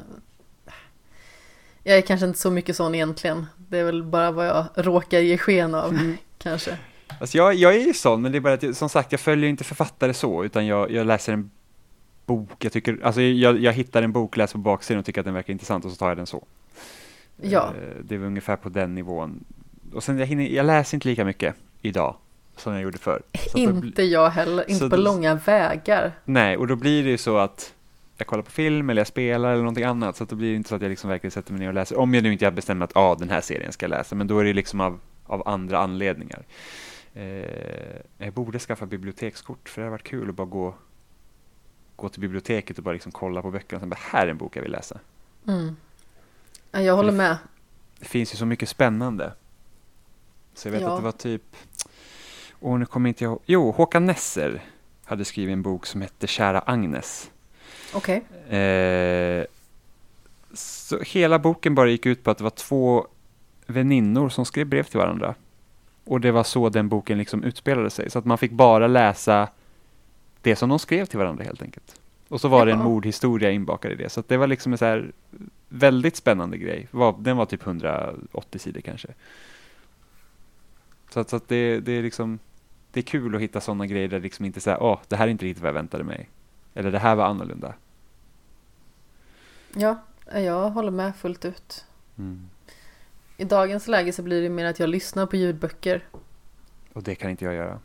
jag 1.82 1.98
är 1.98 2.02
kanske 2.02 2.26
inte 2.26 2.38
så 2.38 2.50
mycket 2.50 2.76
sån 2.76 2.94
egentligen. 2.94 3.46
Det 3.56 3.78
är 3.78 3.84
väl 3.84 4.02
bara 4.02 4.30
vad 4.30 4.46
jag 4.46 4.66
råkar 4.74 5.18
ge 5.18 5.38
sken 5.38 5.74
av 5.74 5.90
Mm. 5.90 6.16
kanske. 6.38 6.78
Alltså 7.20 7.36
jag, 7.38 7.54
jag 7.54 7.74
är 7.74 7.80
ju 7.86 7.94
sån, 7.94 8.22
men 8.22 8.32
det 8.32 8.38
är 8.38 8.40
bara 8.40 8.54
att 8.54 8.62
jag, 8.62 8.76
som 8.76 8.88
sagt, 8.88 9.12
jag 9.12 9.20
följer 9.20 9.50
inte 9.50 9.64
författare 9.64 10.14
så, 10.14 10.44
utan 10.44 10.66
jag, 10.66 10.90
jag 10.90 11.06
läser 11.06 11.32
en 11.32 11.50
bok, 12.26 12.64
jag 12.64 12.72
tycker, 12.72 12.98
alltså 13.02 13.20
jag, 13.20 13.58
jag 13.58 13.72
hittar 13.72 14.02
en 14.02 14.12
bok, 14.12 14.36
läser 14.36 14.52
på 14.52 14.58
baksidan 14.58 14.98
och 14.98 15.04
tycker 15.04 15.20
att 15.20 15.24
den 15.24 15.34
verkar 15.34 15.52
intressant 15.52 15.84
och 15.84 15.90
så 15.90 15.96
tar 15.96 16.08
jag 16.08 16.16
den 16.16 16.26
så. 16.26 16.44
Ja. 17.36 17.66
Eh, 17.66 17.94
Det 18.02 18.14
är 18.14 18.18
väl 18.18 18.26
ungefär 18.26 18.56
på 18.56 18.68
den 18.68 18.94
nivån. 18.94 19.44
Och 19.96 20.04
sen 20.04 20.18
jag, 20.18 20.26
hinner, 20.26 20.44
jag 20.48 20.66
läser 20.66 20.96
inte 20.96 21.08
lika 21.08 21.24
mycket 21.24 21.54
idag 21.82 22.16
som 22.56 22.72
jag 22.72 22.82
gjorde 22.82 22.98
förr. 22.98 23.22
Då 23.52 23.58
Inte 23.58 24.02
jag 24.02 24.30
heller, 24.30 24.70
inte 24.70 24.88
på 24.88 24.96
det- 24.96 25.02
långa 25.02 25.34
vägar. 25.34 26.12
Nej, 26.24 26.56
och 26.56 26.66
då 26.66 26.76
blir 26.76 27.04
det 27.04 27.10
ju 27.10 27.18
så 27.18 27.38
att 27.38 27.74
jag 28.16 28.26
kollar 28.26 28.42
på 28.42 28.50
film 28.50 28.90
eller 28.90 29.00
jag 29.00 29.06
spelar 29.06 29.48
eller 29.52 29.58
någonting 29.62 29.84
annat, 29.84 30.16
så 30.16 30.24
att 30.24 30.30
då 30.30 30.36
blir 30.36 30.50
det 30.50 30.56
inte 30.56 30.68
så 30.68 30.74
att 30.74 30.82
jag 30.82 30.88
liksom 30.88 31.10
verkligen 31.10 31.30
sätter 31.30 31.52
mig 31.52 31.60
ner 31.60 31.68
och 31.68 31.74
läser. 31.74 31.98
Om 31.98 32.14
jag 32.14 32.22
nu 32.22 32.32
inte 32.32 32.44
har 32.44 32.52
bestämt 32.52 32.82
att 32.82 32.96
ah, 32.96 33.14
den 33.14 33.30
här 33.30 33.40
serien 33.40 33.72
ska 33.72 33.84
jag 33.84 33.90
läsa, 33.90 34.14
men 34.14 34.26
då 34.26 34.38
är 34.38 34.44
det 34.44 34.52
liksom 34.52 34.80
av, 34.80 35.00
av 35.26 35.48
andra 35.48 35.78
anledningar. 35.78 36.42
Eh, 37.14 37.24
jag 38.18 38.32
borde 38.32 38.58
skaffa 38.58 38.86
bibliotekskort, 38.86 39.68
för 39.68 39.80
det 39.82 39.86
har 39.86 39.90
varit 39.90 40.02
kul 40.04 40.28
att 40.28 40.34
bara 40.34 40.46
gå, 40.46 40.74
gå 41.96 42.08
till 42.08 42.20
biblioteket 42.20 42.78
och 42.78 42.84
bara 42.84 42.92
liksom 42.92 43.12
kolla 43.12 43.42
på 43.42 43.50
böckerna 43.50 43.76
och 43.76 43.80
sen 43.80 43.90
bara, 43.90 43.98
här 44.00 44.26
är 44.26 44.30
en 44.30 44.36
bok 44.38 44.56
jag 44.56 44.62
vill 44.62 44.72
läsa. 44.72 44.98
Mm. 45.48 45.76
Ja, 46.72 46.80
Jag 46.80 46.96
håller 46.96 47.10
det- 47.12 47.16
med. 47.18 47.36
Det 47.98 48.04
finns 48.06 48.32
ju 48.34 48.36
så 48.36 48.46
mycket 48.46 48.68
spännande. 48.68 49.32
Så 50.56 50.68
jag 50.68 50.72
vet 50.72 50.82
Ja. 50.82 50.90
att 50.90 50.96
det 50.98 51.02
var 51.04 51.12
typ, 51.12 51.42
och 52.52 52.78
nu 52.80 52.86
kommer 52.86 53.08
inte 53.08 53.24
jag 53.24 53.38
jo, 53.46 53.70
Håkan 53.70 54.06
Nesser 54.06 54.62
hade 55.04 55.24
skrivit 55.24 55.52
en 55.52 55.62
bok 55.62 55.86
som 55.86 56.00
hette 56.00 56.26
Kära 56.26 56.62
Agnes. 56.66 57.30
Okej. 57.94 58.22
Eh, 58.58 59.44
så 60.54 60.98
hela 61.00 61.38
boken 61.38 61.74
bara 61.74 61.88
gick 61.88 62.06
ut 62.06 62.24
på 62.24 62.30
att 62.30 62.38
det 62.38 62.44
var 62.44 62.50
två 62.50 63.06
väninnor 63.66 64.28
som 64.28 64.44
skrev 64.44 64.66
brev 64.66 64.82
till 64.82 64.98
varandra. 64.98 65.34
Och 66.04 66.20
det 66.20 66.30
var 66.32 66.44
så 66.44 66.68
den 66.68 66.88
boken 66.88 67.18
liksom 67.18 67.42
utspelade 67.44 67.90
sig. 67.90 68.10
Så 68.10 68.18
att 68.18 68.24
man 68.24 68.38
fick 68.38 68.50
bara 68.52 68.86
läsa 68.86 69.48
det 70.42 70.56
som 70.56 70.68
de 70.68 70.78
skrev 70.78 71.06
till 71.06 71.18
varandra 71.18 71.44
helt 71.44 71.62
enkelt. 71.62 72.00
Och 72.28 72.40
så 72.40 72.48
var 72.48 72.66
det 72.66 72.72
en 72.72 72.78
mordhistoria 72.82 73.50
inbakad 73.50 73.92
i 73.92 73.94
det. 73.94 74.08
Så 74.08 74.22
det 74.26 74.36
var 74.36 74.46
liksom 74.46 74.72
en 74.72 74.78
så 74.78 74.84
här 74.84 75.12
väldigt 75.68 76.16
spännande 76.16 76.58
grej. 76.58 76.88
Den 77.18 77.36
var 77.36 77.46
typ 77.46 77.66
180 77.66 78.58
sidor 78.58 78.80
kanske. 78.80 79.08
Så 81.10 81.20
att, 81.20 81.30
så 81.30 81.36
att 81.36 81.48
det, 81.48 81.80
det 81.80 81.92
är 81.92 82.02
liksom 82.02 82.38
det 82.96 83.00
är 83.00 83.04
kul 83.04 83.34
att 83.34 83.40
hitta 83.40 83.60
sådana 83.60 83.86
grejer 83.86 84.08
där 84.08 84.20
liksom 84.20 84.44
inte 84.44 84.60
säger 84.60 84.82
åh, 84.82 85.00
det 85.08 85.16
här 85.16 85.26
är 85.26 85.30
inte 85.30 85.44
riktigt 85.44 85.62
vad 85.62 85.68
jag 85.68 85.74
väntade 85.74 86.04
mig. 86.04 86.28
Eller 86.74 86.92
det 86.92 86.98
här 86.98 87.14
var 87.14 87.24
annorlunda. 87.24 87.74
Ja, 89.74 89.98
jag 90.34 90.70
håller 90.70 90.90
med 90.90 91.16
fullt 91.16 91.44
ut. 91.44 91.84
Mm. 92.18 92.48
I 93.36 93.44
dagens 93.44 93.88
läge 93.88 94.12
så 94.12 94.22
blir 94.22 94.42
det 94.42 94.48
mer 94.48 94.64
att 94.64 94.78
jag 94.78 94.88
lyssnar 94.88 95.26
på 95.26 95.36
ljudböcker. 95.36 96.04
Och 96.92 97.02
det 97.02 97.14
kan 97.14 97.30
inte 97.30 97.44
jag 97.44 97.54
göra. 97.54 97.80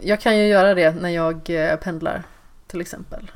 Jag 0.00 0.20
kan 0.20 0.38
ju 0.38 0.46
göra 0.46 0.74
det 0.74 0.94
när 0.94 1.10
jag 1.10 1.50
eh, 1.50 1.76
pendlar 1.76 2.22
till 2.66 2.80
exempel. 2.80 3.30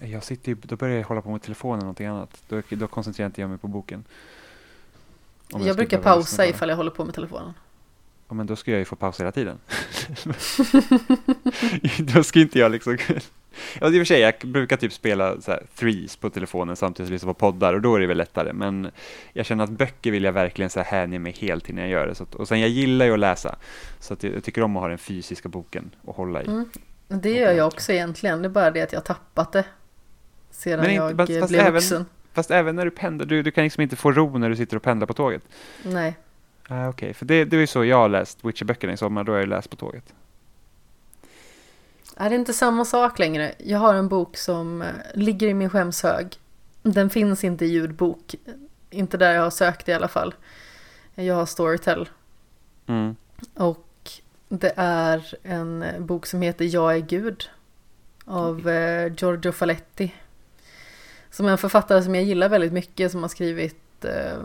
Jag 0.00 0.24
sitter 0.24 0.48
ju, 0.48 0.54
då 0.62 0.76
börjar 0.76 0.96
jag 0.96 1.04
hålla 1.04 1.22
på 1.22 1.30
med 1.30 1.42
telefonen 1.42 1.74
eller 1.74 1.84
någonting 1.84 2.06
annat. 2.06 2.42
Då, 2.48 2.62
då 2.70 2.86
koncentrerar 2.86 3.26
inte 3.26 3.40
jag 3.40 3.50
mig 3.50 3.58
på 3.58 3.68
boken. 3.68 4.04
Jag, 5.52 5.62
ska 5.62 5.74
brukar 5.74 5.98
pausa 5.98 6.46
ifall 6.46 6.68
jag 6.68 6.76
håller 6.76 6.90
på 6.90 7.04
med 7.04 7.14
telefonen. 7.14 7.52
Ja, 8.28 8.34
men 8.34 8.46
då 8.46 8.56
ska 8.56 8.70
jag 8.70 8.78
ju 8.78 8.84
få 8.84 8.96
pausa 8.96 9.22
hela 9.22 9.32
tiden. 9.32 9.58
då 12.14 12.22
ska 12.22 12.40
inte 12.40 12.58
jag 12.58 12.72
liksom... 12.72 12.98
Ja, 13.80 13.86
i 13.86 13.90
och 13.90 13.92
för 13.92 14.04
sig, 14.04 14.20
jag 14.20 14.34
brukar 14.44 14.76
typ 14.76 14.92
spela 14.92 15.40
så 15.40 15.50
här, 15.50 15.62
threes 15.76 16.16
på 16.16 16.30
telefonen 16.30 16.76
samtidigt 16.76 17.06
som 17.06 17.12
jag 17.12 17.16
lyssnar 17.16 17.32
på 17.32 17.38
poddar 17.38 17.74
och 17.74 17.80
då 17.80 17.96
är 17.96 18.00
det 18.00 18.06
väl 18.06 18.16
lättare. 18.16 18.52
Men 18.52 18.90
jag 19.32 19.46
känner 19.46 19.64
att 19.64 19.70
böcker 19.70 20.10
vill 20.10 20.24
jag 20.24 20.32
verkligen 20.32 20.70
så 20.70 20.80
här 20.80 21.00
hänge 21.00 21.18
mig 21.18 21.32
helt 21.40 21.68
när 21.68 21.82
jag 21.82 21.90
gör 21.90 22.06
det. 22.06 22.20
Att, 22.20 22.34
och 22.34 22.48
sen 22.48 22.60
jag 22.60 22.68
gillar 22.70 23.06
ju 23.06 23.12
att 23.12 23.18
läsa. 23.18 23.56
Så 24.00 24.14
att 24.14 24.22
jag, 24.22 24.34
jag 24.34 24.44
tycker 24.44 24.62
om 24.62 24.76
att 24.76 24.80
ha 24.82 24.88
den 24.88 24.98
fysiska 24.98 25.48
boken 25.48 25.90
och 26.04 26.16
hålla 26.16 26.42
i. 26.42 26.46
Mm. 26.46 26.68
Det 27.08 27.30
gör 27.30 27.52
jag 27.52 27.66
också 27.66 27.92
egentligen. 27.92 28.42
Det 28.42 28.48
är 28.48 28.50
bara 28.50 28.70
det 28.70 28.82
att 28.82 28.92
jag 28.92 29.04
tappat 29.04 29.52
det. 29.52 29.64
Sedan 30.50 30.84
inte- 30.90 30.94
jag 30.94 31.16
fast- 31.16 31.30
eh, 31.32 31.40
fast 31.40 31.50
blev 31.50 31.60
även- 31.60 31.72
vuxen. 31.74 32.06
Fast 32.32 32.50
även 32.50 32.76
när 32.76 32.84
du 32.84 32.90
pendlar, 32.90 33.26
du, 33.26 33.42
du 33.42 33.50
kan 33.50 33.64
liksom 33.64 33.82
inte 33.82 33.96
få 33.96 34.12
ro 34.12 34.38
när 34.38 34.48
du 34.48 34.56
sitter 34.56 34.76
och 34.76 34.82
pendlar 34.82 35.06
på 35.06 35.14
tåget. 35.14 35.42
Nej. 35.82 36.16
Ah, 36.68 36.88
Okej, 36.88 37.14
för 37.14 37.26
det, 37.26 37.44
det 37.44 37.56
är 37.56 37.60
ju 37.60 37.66
så 37.66 37.84
jag 37.84 37.96
har 37.96 38.08
läst 38.08 38.44
Witcher-böckerna 38.44 38.92
i 38.92 38.96
sommar, 38.96 39.24
då 39.24 39.32
har 39.32 39.38
jag 39.38 39.48
läst 39.48 39.70
på 39.70 39.76
tåget. 39.76 40.14
Är 42.16 42.30
det 42.30 42.36
inte 42.36 42.52
samma 42.52 42.84
sak 42.84 43.18
längre? 43.18 43.54
Jag 43.58 43.78
har 43.78 43.94
en 43.94 44.08
bok 44.08 44.36
som 44.36 44.82
eh, 44.82 44.88
ligger 45.14 45.48
i 45.48 45.54
min 45.54 45.70
skämshög. 45.70 46.38
Den 46.82 47.10
finns 47.10 47.44
inte 47.44 47.64
i 47.64 47.68
ljudbok. 47.68 48.34
Inte 48.90 49.16
där 49.16 49.34
jag 49.34 49.42
har 49.42 49.50
sökt 49.50 49.88
i 49.88 49.92
alla 49.92 50.08
fall. 50.08 50.34
Jag 51.14 51.34
har 51.34 51.46
Storytel. 51.46 52.08
Mm. 52.86 53.16
Och 53.54 54.10
det 54.48 54.72
är 54.76 55.34
en 55.42 55.82
eh, 55.82 56.00
bok 56.00 56.26
som 56.26 56.42
heter 56.42 56.64
Jag 56.64 56.96
är 56.96 57.00
Gud. 57.00 57.50
Av 58.24 58.68
eh, 58.68 59.12
Giorgio 59.16 59.52
Faletti. 59.52 60.14
Som 61.32 61.46
en 61.46 61.58
författare 61.58 62.02
som 62.02 62.14
jag 62.14 62.24
gillar 62.24 62.48
väldigt 62.48 62.72
mycket. 62.72 63.12
Som 63.12 63.22
har 63.22 63.28
skrivit 63.28 64.04
eh, 64.04 64.42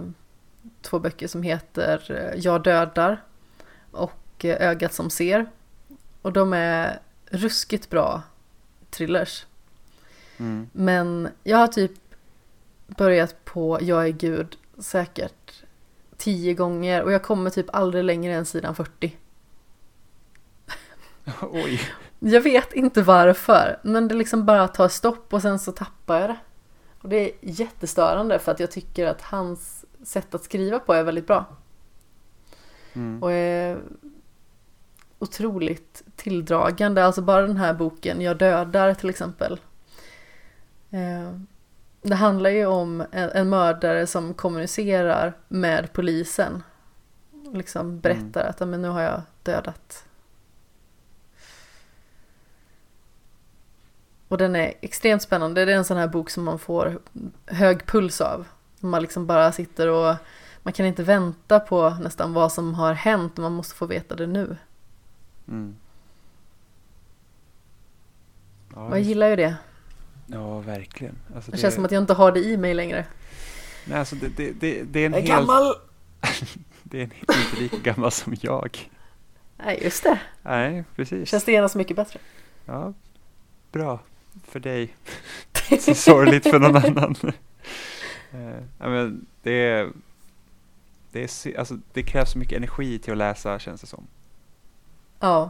två 0.81 0.99
böcker 0.99 1.27
som 1.27 1.43
heter 1.43 2.11
eh, 2.11 2.39
Jag 2.39 2.63
dödar. 2.63 3.23
Och 3.91 4.45
eh, 4.45 4.69
Ögat 4.69 4.93
som 4.93 5.09
ser. 5.09 5.45
Och 6.21 6.33
de 6.33 6.53
är 6.53 6.99
ruskigt 7.25 7.89
bra 7.89 8.21
thrillers. 8.89 9.45
Mm. 10.37 10.69
Men 10.71 11.29
jag 11.43 11.57
har 11.57 11.67
typ 11.67 11.91
börjat 12.87 13.45
på 13.45 13.79
Jag 13.81 14.05
är 14.05 14.11
Gud 14.11 14.57
säkert 14.79 15.63
tio 16.17 16.53
gånger 16.53 17.03
och 17.03 17.11
jag 17.11 17.23
kommer 17.23 17.49
typ 17.49 17.75
aldrig 17.75 18.03
längre 18.03 18.33
än 18.33 18.45
sidan 18.45 18.75
40. 18.75 19.17
Oj. 21.41 21.81
Jag 22.19 22.41
vet 22.41 22.73
inte 22.73 23.01
varför, 23.01 23.79
men 23.83 24.07
det 24.07 24.15
liksom 24.15 24.45
bara 24.45 24.67
tar 24.67 24.87
stopp 24.87 25.33
och 25.33 25.41
sen 25.41 25.59
så 25.59 25.71
tappar 25.71 26.19
jag 26.19 26.29
det. 26.29 26.37
Och 27.07 27.11
det 27.11 27.17
är 27.17 27.31
jättestörande 27.41 28.39
för 28.39 28.51
att 28.51 28.59
jag 28.59 28.71
tycker 28.71 29.05
att 29.05 29.21
hans 29.21 29.85
sätt 30.03 30.35
att 30.35 30.43
skriva 30.43 30.79
på 30.79 30.93
är 30.93 31.03
väldigt 31.03 31.27
bra. 31.27 31.45
Mm. 32.93 33.23
Och 33.23 33.31
är 33.31 33.79
otroligt 35.19 36.03
tilldragande. 36.15 37.05
Alltså 37.05 37.21
bara 37.21 37.41
den 37.47 37.57
här 37.57 37.73
boken 37.73 38.21
Jag 38.21 38.37
dödar 38.37 38.93
till 38.93 39.09
exempel. 39.09 39.59
Eh, 40.89 41.39
Det 42.01 42.15
handlar 42.15 42.49
ju 42.49 42.65
om 42.65 43.03
en, 43.11 43.49
mördare 43.49 44.07
som 44.07 44.33
kommunicerar 44.33 45.33
med 45.47 45.93
polisen. 45.93 46.63
Liksom 47.53 47.99
berättar 47.99 48.45
att 48.45 48.59
"Ja, 48.59 48.65
men 48.65 48.81
nu 48.81 48.87
har 48.87 49.01
jag 49.01 49.21
dödat. 49.43 50.05
Och 54.27 54.37
den 54.37 54.55
är 54.55 54.73
extremt 54.81 55.21
spännande. 55.21 55.65
Det 55.65 55.73
är 55.73 55.77
en 55.77 55.85
sån 55.85 55.97
här 55.97 56.07
bok 56.07 56.29
som 56.29 56.43
man 56.43 56.59
får 56.59 56.99
hög 57.45 57.85
puls 57.85 58.21
av. 58.21 58.45
Man 58.79 59.01
liksom 59.01 59.25
bara 59.27 59.51
sitter 59.51 59.87
och 59.87 60.15
man 60.63 60.73
kan 60.73 60.85
inte 60.85 61.03
vänta 61.03 61.59
på 61.59 61.89
nästan 61.89 62.33
vad 62.33 62.51
som 62.51 62.73
har 62.73 62.93
hänt. 62.93 63.37
Man 63.37 63.53
måste 63.53 63.75
få 63.75 63.85
veta 63.85 64.15
det 64.15 64.27
nu. 64.27 64.57
Mm. 65.47 65.75
Ja, 68.75 68.81
Och 68.81 68.91
jag 68.91 69.01
gillar 69.01 69.27
ju 69.29 69.35
det. 69.35 69.55
ja, 70.27 70.59
verkligen. 70.59 71.15
Alltså, 71.35 71.51
Det 71.51 71.57
känns 71.57 71.75
som 71.75 71.85
att 71.85 71.91
jag 71.91 72.03
inte 72.03 72.13
har 72.13 72.31
det 72.31 72.39
i 72.39 72.57
mig 72.57 72.73
längre. 72.73 73.05
Nej, 73.85 73.99
alltså 73.99 74.15
det, 74.15 74.27
det, 74.27 74.51
det, 74.51 74.83
det 74.83 74.99
är 74.99 75.05
en 75.05 75.11
Jag 75.13 75.21
är 75.21 75.27
helt... 75.27 75.39
gammal! 75.47 75.73
Det 76.83 76.97
är 76.97 77.03
en, 77.03 77.11
inte 77.45 77.61
lika 77.61 77.77
gammal 77.77 78.11
som 78.11 78.35
jag. 78.41 78.89
Nej, 79.57 79.79
just 79.83 80.03
det. 80.03 80.19
Nej, 80.41 80.83
precis. 80.95 81.29
Känns 81.29 81.43
det 81.43 81.51
genast 81.51 81.75
mycket 81.75 81.95
bättre. 81.95 82.19
Ja, 82.65 82.93
bra 83.71 83.99
för 84.43 84.59
dig. 84.59 84.95
Så 85.79 85.95
sorgligt 85.95 86.43
för 86.49 86.59
någon 86.59 86.75
annan. 86.75 87.15
Eh, 88.31 88.63
ja, 88.77 88.89
men 88.89 89.25
det, 89.43 89.87
det, 91.11 91.45
är, 91.45 91.59
alltså, 91.59 91.77
det 91.93 92.03
krävs 92.03 92.31
så 92.31 92.37
mycket 92.37 92.57
energi 92.57 92.99
till 92.99 93.11
att 93.11 93.17
läsa 93.17 93.59
känns 93.59 93.81
det 93.81 93.87
som. 93.87 94.07
Ja, 95.19 95.49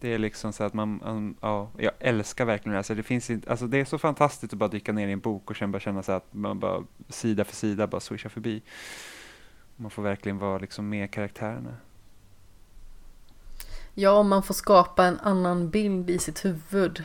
Det 0.00 0.14
är 0.14 0.18
liksom 0.18 0.52
så 0.52 0.64
att 0.64 0.74
man, 0.74 1.00
man 1.04 1.36
ja, 1.40 1.70
jag 1.78 1.92
älskar 1.98 2.44
verkligen 2.44 2.78
att 2.78 2.80
läsa. 2.80 2.94
Det, 2.94 3.02
finns 3.02 3.30
inte, 3.30 3.50
alltså 3.50 3.66
det 3.66 3.80
är 3.80 3.84
så 3.84 3.98
fantastiskt 3.98 4.52
att 4.52 4.58
bara 4.58 4.68
dyka 4.68 4.92
ner 4.92 5.08
i 5.08 5.12
en 5.12 5.20
bok 5.20 5.50
och 5.50 5.56
sen 5.56 5.72
bara 5.72 5.80
känna 5.80 6.02
så 6.02 6.12
att 6.12 6.34
man 6.34 6.58
bara 6.58 6.84
sida 7.08 7.44
för 7.44 7.56
sida 7.56 7.86
bara 7.86 8.00
swishar 8.00 8.30
förbi. 8.30 8.62
Man 9.76 9.90
får 9.90 10.02
verkligen 10.02 10.38
vara 10.38 10.58
liksom 10.58 10.88
med 10.88 11.10
karaktärerna. 11.10 11.76
ja 13.94 14.10
om 14.10 14.28
man 14.28 14.42
får 14.42 14.54
skapa 14.54 15.04
en 15.04 15.18
annan 15.20 15.70
bild 15.70 16.10
i 16.10 16.18
sitt 16.18 16.44
huvud 16.44 17.04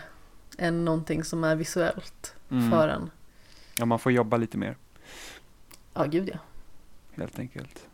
än 0.57 0.85
någonting 0.85 1.23
som 1.23 1.43
är 1.43 1.55
visuellt 1.55 2.35
Mm. 2.51 2.71
för 2.71 2.88
en. 2.88 3.09
Ja, 3.77 3.85
man 3.85 3.99
får 3.99 4.11
jobba 4.11 4.38
lite 4.38 4.57
mer 4.57 4.75
Ja, 5.93 6.03
gud 6.05 6.30
ja. 6.34 6.38
helt 7.15 7.39
enkelt. 7.39 7.88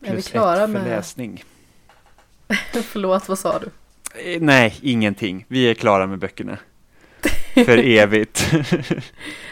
Är 0.00 0.06
vi 0.06 0.10
Plus 0.12 0.28
klara 0.28 0.54
ett 0.54 0.60
för 0.60 0.68
med... 0.78 0.84
läsning. 0.84 1.44
Förlåt, 2.82 3.28
vad 3.28 3.38
sa 3.38 3.58
du? 3.58 3.66
Eh, 4.34 4.40
Nej, 4.42 4.74
ingenting. 4.82 5.44
Vi 5.48 5.70
är 5.70 5.74
klara 5.74 6.06
med 6.06 6.18
böckerna. 6.18 6.58
För 7.54 7.78
evigt. 7.98 8.50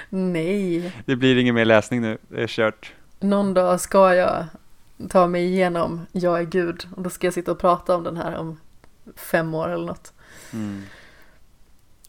Nej, 0.09 0.93
det 1.07 1.17
blir 1.17 1.37
ingen 1.39 1.55
mer 1.55 1.65
läsning 1.65 2.01
nu, 2.01 2.19
det 2.29 2.43
är 2.43 2.47
kört. 2.47 2.93
någon 3.21 3.55
dag 3.55 3.81
ska 3.81 4.15
jag 4.15 4.45
ta 5.09 5.27
mig 5.27 5.45
igenom 5.45 6.07
Jag 6.13 6.39
är 6.41 6.45
Gud 6.45 6.89
och 6.97 7.03
då 7.03 7.11
ska 7.11 7.27
jag 7.27 7.35
sitta 7.35 7.53
och 7.53 7.59
prata 7.59 7.97
om 7.97 8.03
den 8.05 8.17
här 8.17 8.37
om 8.37 8.61
fem 9.17 9.55
år 9.55 9.69
eller 9.69 9.87
något. 9.87 10.13
Mm. 10.53 10.83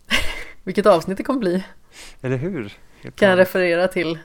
Vilket 0.64 0.86
avsnitt 0.86 1.18
det 1.18 1.24
kommer 1.24 1.40
bli. 1.40 1.64
Eller 2.22 2.38
hur? 2.38 2.74
Helt 3.02 3.16
Kan 3.16 3.30
jag 3.30 3.40
referera 3.40 3.88
till 3.88 4.20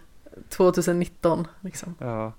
2019 0.48 1.46
liksom, 1.60 1.94
Ja, 1.98 2.32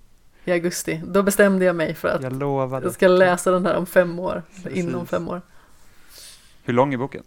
i 0.46 0.52
augusti. 0.52 1.02
Då 1.06 1.24
bestämde 1.24 1.66
jag 1.66 1.76
mig 1.76 1.96
för 1.96 2.08
att 2.08 2.24
jag 2.24 2.34
lovade. 2.40 2.86
jag 2.86 2.94
ska 2.94 3.08
läsa 3.08 3.52
den 3.52 3.66
här 3.66 3.76
om 3.76 3.86
fem 3.86 4.20
år, 4.20 4.44
Precis. 4.64 4.80
inom 4.80 5.08
fem 5.08 5.30
år. 5.30 5.42
Hur 6.64 6.74
lång 6.74 6.94
är 6.94 6.98
boken? 6.98 7.24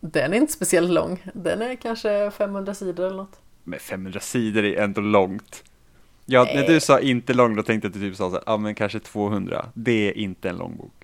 Den 0.00 0.32
är 0.32 0.36
inte 0.36 0.52
speciellt 0.52 0.90
lång, 0.90 1.22
den 1.34 1.62
är 1.62 1.74
kanske 1.74 2.30
500 2.30 2.74
sidor 2.74 3.06
eller 3.06 3.16
något. 3.16 3.40
Men 3.64 3.78
500 3.80 4.20
sidor 4.20 4.64
är 4.64 4.82
ändå 4.82 5.00
långt. 5.00 5.64
Ja, 6.26 6.44
när 6.54 6.66
du 6.66 6.80
sa 6.80 7.00
inte 7.00 7.34
lång, 7.34 7.56
då 7.56 7.62
tänkte 7.62 7.86
jag 7.86 7.90
att 7.90 8.00
du 8.00 8.08
typ 8.10 8.16
sa 8.16 8.30
så 8.30 8.34
här, 8.34 8.42
ja 8.46 8.56
men 8.56 8.74
kanske 8.74 9.00
200. 9.00 9.66
Det 9.74 10.08
är 10.08 10.18
inte 10.18 10.48
en 10.48 10.56
lång 10.56 10.76
bok. 10.76 10.99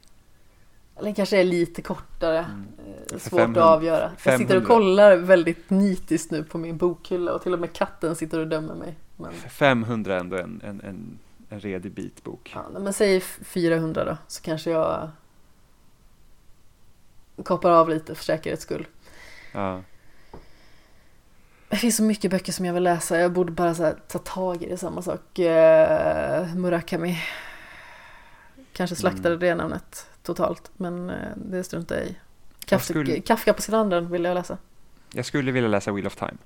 Eller 0.99 1.15
kanske 1.15 1.41
är 1.41 1.45
lite 1.45 1.83
kortare, 1.83 2.39
Mm. 2.39 2.67
eh, 3.13 3.19
svårt 3.19 3.41
500 3.41 3.65
att 3.65 3.71
avgöra. 3.77 4.11
Jag 4.25 4.39
sitter 4.39 4.57
och 4.57 4.63
500. 4.63 4.67
kollar 4.67 5.17
väldigt 5.17 5.71
nitiskt 5.71 6.31
nu 6.31 6.45
på 6.45 6.59
min 6.59 6.77
bokhylla 6.77 7.33
och 7.35 7.43
till 7.43 7.53
och 7.53 7.59
med 7.61 7.73
katten 7.73 8.17
sitter 8.17 8.39
och 8.41 8.47
dömer 8.49 8.75
mig. 8.75 8.97
Men, 9.17 9.33
500 9.33 10.15
är 10.17 10.21
ändå 10.21 10.37
en, 10.37 10.61
en, 10.65 10.81
en, 10.81 11.19
en 11.49 11.61
redig 11.61 11.93
bit 11.93 12.25
bok. 12.25 12.53
ja, 12.55 12.79
men 12.79 12.93
säg 12.93 13.21
400 13.21 14.05
då, 14.05 14.17
så 14.29 14.43
kanske 14.43 14.71
jag 14.71 15.11
koppar 17.45 17.71
av 17.71 17.89
lite 17.89 18.15
för 18.15 18.25
säkerhets 18.25 18.63
skull. 18.63 18.87
Ja. 19.53 19.83
Det 21.69 21.77
finns 21.77 21.97
så 21.97 22.03
mycket 22.03 22.31
böcker 22.31 22.53
som 22.53 22.65
jag 22.65 22.75
vill 22.75 22.83
läsa, 22.83 23.19
jag 23.19 23.33
borde 23.33 23.53
bara 23.53 23.73
här, 23.73 23.97
ta 24.09 24.19
tag 24.19 24.63
i 24.63 24.69
det, 24.69 24.77
samma 24.77 25.03
sak. 25.03 25.39
Eh, 25.39 26.55
Murakami. 26.55 27.19
Kanske 28.73 28.97
slaktade 28.97 29.29
Mm. 29.29 29.39
det 29.41 29.55
namnet 29.55 30.07
totalt, 30.27 30.71
men 30.77 31.11
eh, 31.11 31.17
det 31.37 31.65
struntar 31.65 31.97
jag 31.97 32.05
i. 32.05 32.17
Kafka, 32.65 32.85
skulle- 32.93 33.21
Kafka 33.21 33.53
på 33.53 33.63
stranden 33.63 34.11
vill 34.11 34.25
jag 34.25 34.35
läsa. 34.35 34.59
Jag 35.13 35.25
skulle 35.27 35.53
vilja 35.53 35.69
läsa 35.69 35.93
Wheel 35.93 36.07
of 36.07 36.17
Time. 36.17 36.37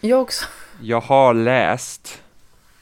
Jag 0.00 0.20
också. 0.20 0.44
Jag 0.80 1.00
har 1.00 1.34
läst, 1.34 2.22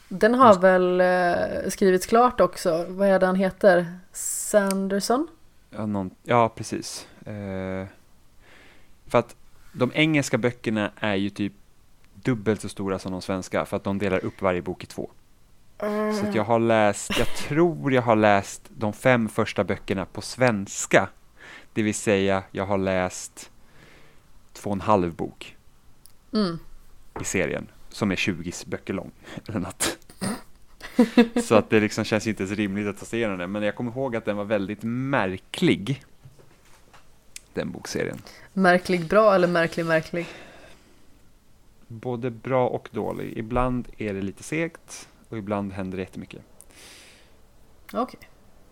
Den 0.09 0.35
har 0.35 0.55
väl 0.61 1.01
eh, 1.01 1.70
skrivits 1.70 2.07
klart 2.07 2.41
också. 2.41 2.86
Vad 2.89 3.09
är 3.09 3.19
det 3.20 3.27
han 3.27 3.36
heter? 3.36 3.99
Sanderson? 4.12 5.28
ja, 5.70 5.86
någon, 5.86 6.11
ja 6.23 6.49
precis. 6.49 7.07
Eh, 7.27 7.86
för 9.07 9.19
att 9.19 9.36
de 9.73 9.91
engelska 9.95 10.39
böckerna 10.39 10.91
är 10.97 11.15
ju 11.15 11.31
typ 11.31 11.53
dubbelt 12.15 12.61
så 12.61 12.69
stora 12.69 12.99
som 12.99 13.12
de 13.12 13.23
svenska, 13.23 13.65
för 13.65 13.77
att 13.77 13.85
de 13.85 13.99
delar 13.99 14.24
upp 14.24 14.43
varje 14.43 14.62
bok 14.62 14.85
i 14.85 14.86
två. 14.86 15.11
Så 16.21 16.27
att 16.27 16.35
jag 16.35 16.45
har 16.45 16.59
läst, 16.59 17.19
jag 17.19 17.29
tror 17.29 17.93
jag 17.93 18.03
har 18.03 18.17
läst 18.17 18.63
de 18.69 18.93
fem 18.93 19.29
första 19.29 19.65
böckerna 19.65 20.05
på 20.07 20.21
svenska. 20.21 21.09
Det 21.73 21.83
vill 21.83 21.95
säga, 21.95 22.43
jag 22.51 22.67
har 22.67 22.79
läst 22.79 23.51
två 24.53 24.71
och 24.71 24.77
en 24.77 24.81
halv 24.81 25.15
bok 25.15 25.57
Mm. 26.33 26.59
i 27.21 27.25
serien, 27.25 27.67
som 27.89 28.11
är 28.13 28.17
20 28.17 28.53
böcker 28.67 28.95
lång, 28.95 29.11
eller 29.49 29.61
något. 29.61 29.99
Så 31.45 31.55
att 31.55 31.71
det 31.71 31.81
liksom 31.81 32.05
känns 32.05 32.27
inte 32.27 32.43
ens 32.43 32.57
rimligt 32.57 32.87
att 32.89 32.99
ta 32.99 33.05
sig 33.05 33.19
igenom 33.19 33.39
den, 33.39 33.53
men 33.53 33.63
jag 33.63 33.75
kommer 33.77 33.91
ihåg 33.91 34.17
att 34.17 34.25
den 34.25 34.37
var 34.37 34.45
väldigt 34.45 34.83
märklig, 34.83 36.05
den 37.55 37.71
bokserien. 37.73 38.19
Märklig 38.53 39.07
bra 39.09 39.35
eller 39.35 39.49
märklig 39.49 39.87
märklig? 39.87 40.27
Både 41.89 42.31
bra 42.31 42.69
och 42.69 42.89
dålig. 42.93 43.39
Ibland 43.39 43.89
är 43.99 44.15
det 44.15 44.23
lite 44.23 44.43
segt, 44.43 45.09
och 45.35 45.39
ibland 45.39 45.73
händer 45.73 45.97
det 45.97 46.02
jättemycket. 46.02 46.43
Okej. 47.93 48.20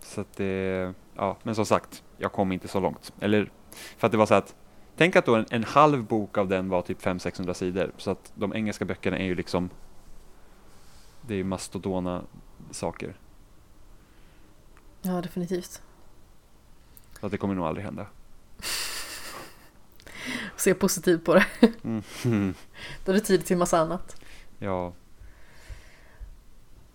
Så 0.01 0.21
att 0.21 0.37
det, 0.37 0.95
ja, 1.15 1.37
men 1.43 1.55
som 1.55 1.67
sagt, 1.67 2.03
jag 2.19 2.33
kom 2.33 2.53
inte 2.53 2.69
så 2.69 2.81
långt. 2.81 3.13
Eller, 3.21 3.51
för 3.97 4.07
att 4.07 4.13
det 4.13 4.19
var 4.19 4.27
så 4.27 4.35
att, 4.35 4.55
tänk 4.97 5.17
att 5.17 5.27
då 5.27 5.35
en, 5.35 5.47
en 5.51 5.65
halv 5.65 6.05
bok 6.05 6.39
av 6.39 6.49
den 6.49 6.69
var 6.69 6.83
typ 6.83 7.03
500-600 7.03 7.53
sidor. 7.53 7.93
Så 7.97 8.11
att 8.11 8.33
de 8.35 8.55
engelska 8.55 8.85
böckerna 8.85 9.19
är 9.19 9.25
ju 9.25 9.35
liksom, 9.35 9.71
det 11.21 11.35
är 11.35 11.39
ju 11.39 11.45
mastodona 11.45 12.23
saker. 12.71 13.17
Ja, 15.03 15.21
definitivt. 15.21 15.83
Så 17.21 17.27
att 17.27 17.33
det 17.33 17.39
kommer 17.39 17.55
nog 17.55 17.67
aldrig 17.67 17.85
hända. 17.85 18.07
Se 20.57 20.75
positivt 20.75 21.25
på 21.25 21.35
det. 21.35 21.47
Mm. 21.85 22.03
Då 23.05 23.13
är 23.13 23.15
det 23.15 23.21
tid 23.21 23.45
till 23.45 23.57
massa 23.57 23.79
annat. 23.79 24.23
Ja, 24.59 24.93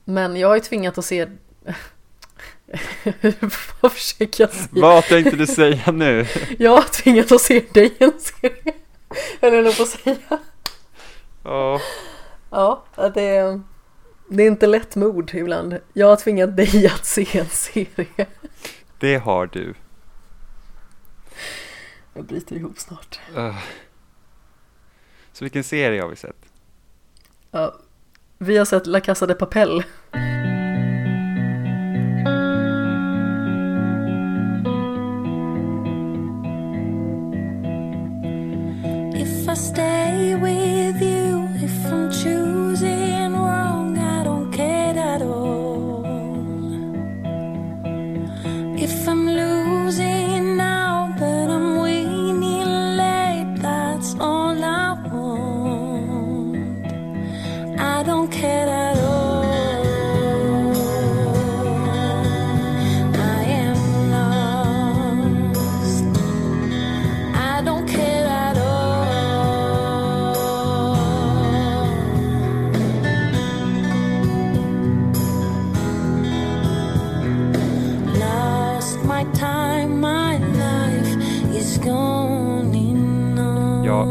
Men 0.09 0.35
jag 0.35 0.47
har 0.47 0.55
ju 0.55 0.61
tvingat 0.61 0.97
att 0.97 1.05
se... 1.05 1.27
Vad 3.81 3.91
försöker 3.91 4.43
jag 4.43 4.53
säga? 4.53 4.67
vad 4.81 5.03
tänkte 5.03 5.35
du 5.35 5.47
säga 5.47 5.91
nu? 5.91 6.25
Jag 6.59 6.71
har 6.71 6.81
tvingat 6.81 7.31
att 7.31 7.41
se 7.41 7.63
dig 7.73 7.95
en 7.99 8.19
serie. 8.19 8.73
Eller 9.41 9.63
nog 9.63 9.77
på 9.77 9.83
att 9.83 9.89
säga. 9.89 10.17
Ja, 11.43 11.81
Ja, 12.49 12.83
det 13.13 13.21
är, 13.21 13.61
det 14.29 14.43
är 14.43 14.47
inte 14.47 14.67
lätt 14.67 14.95
mod 14.95 15.33
ibland. 15.33 15.79
Jag 15.93 16.07
har 16.07 16.15
tvingat 16.15 16.57
dig 16.57 16.87
att 16.87 17.05
se 17.05 17.39
en 17.39 17.49
serie. 17.49 18.25
det 18.99 19.15
har 19.15 19.47
du. 19.47 19.73
Jag 22.13 22.25
bryter 22.25 22.55
ihop 22.55 22.79
snart. 22.79 23.19
Uh. 23.37 23.57
Så 25.33 25.45
vilken 25.45 25.63
serie 25.63 26.01
har 26.01 26.09
vi 26.09 26.15
sett? 26.15 26.45
Ja, 27.51 27.75
vi 28.37 28.57
har 28.57 28.65
sett 28.65 28.87
La 28.87 28.99
Casa 28.99 29.25
de 29.25 29.33
Papel. 29.33 29.83
If 39.15 39.49
I 39.49 39.55
stay 39.55 40.35
with 40.35 40.66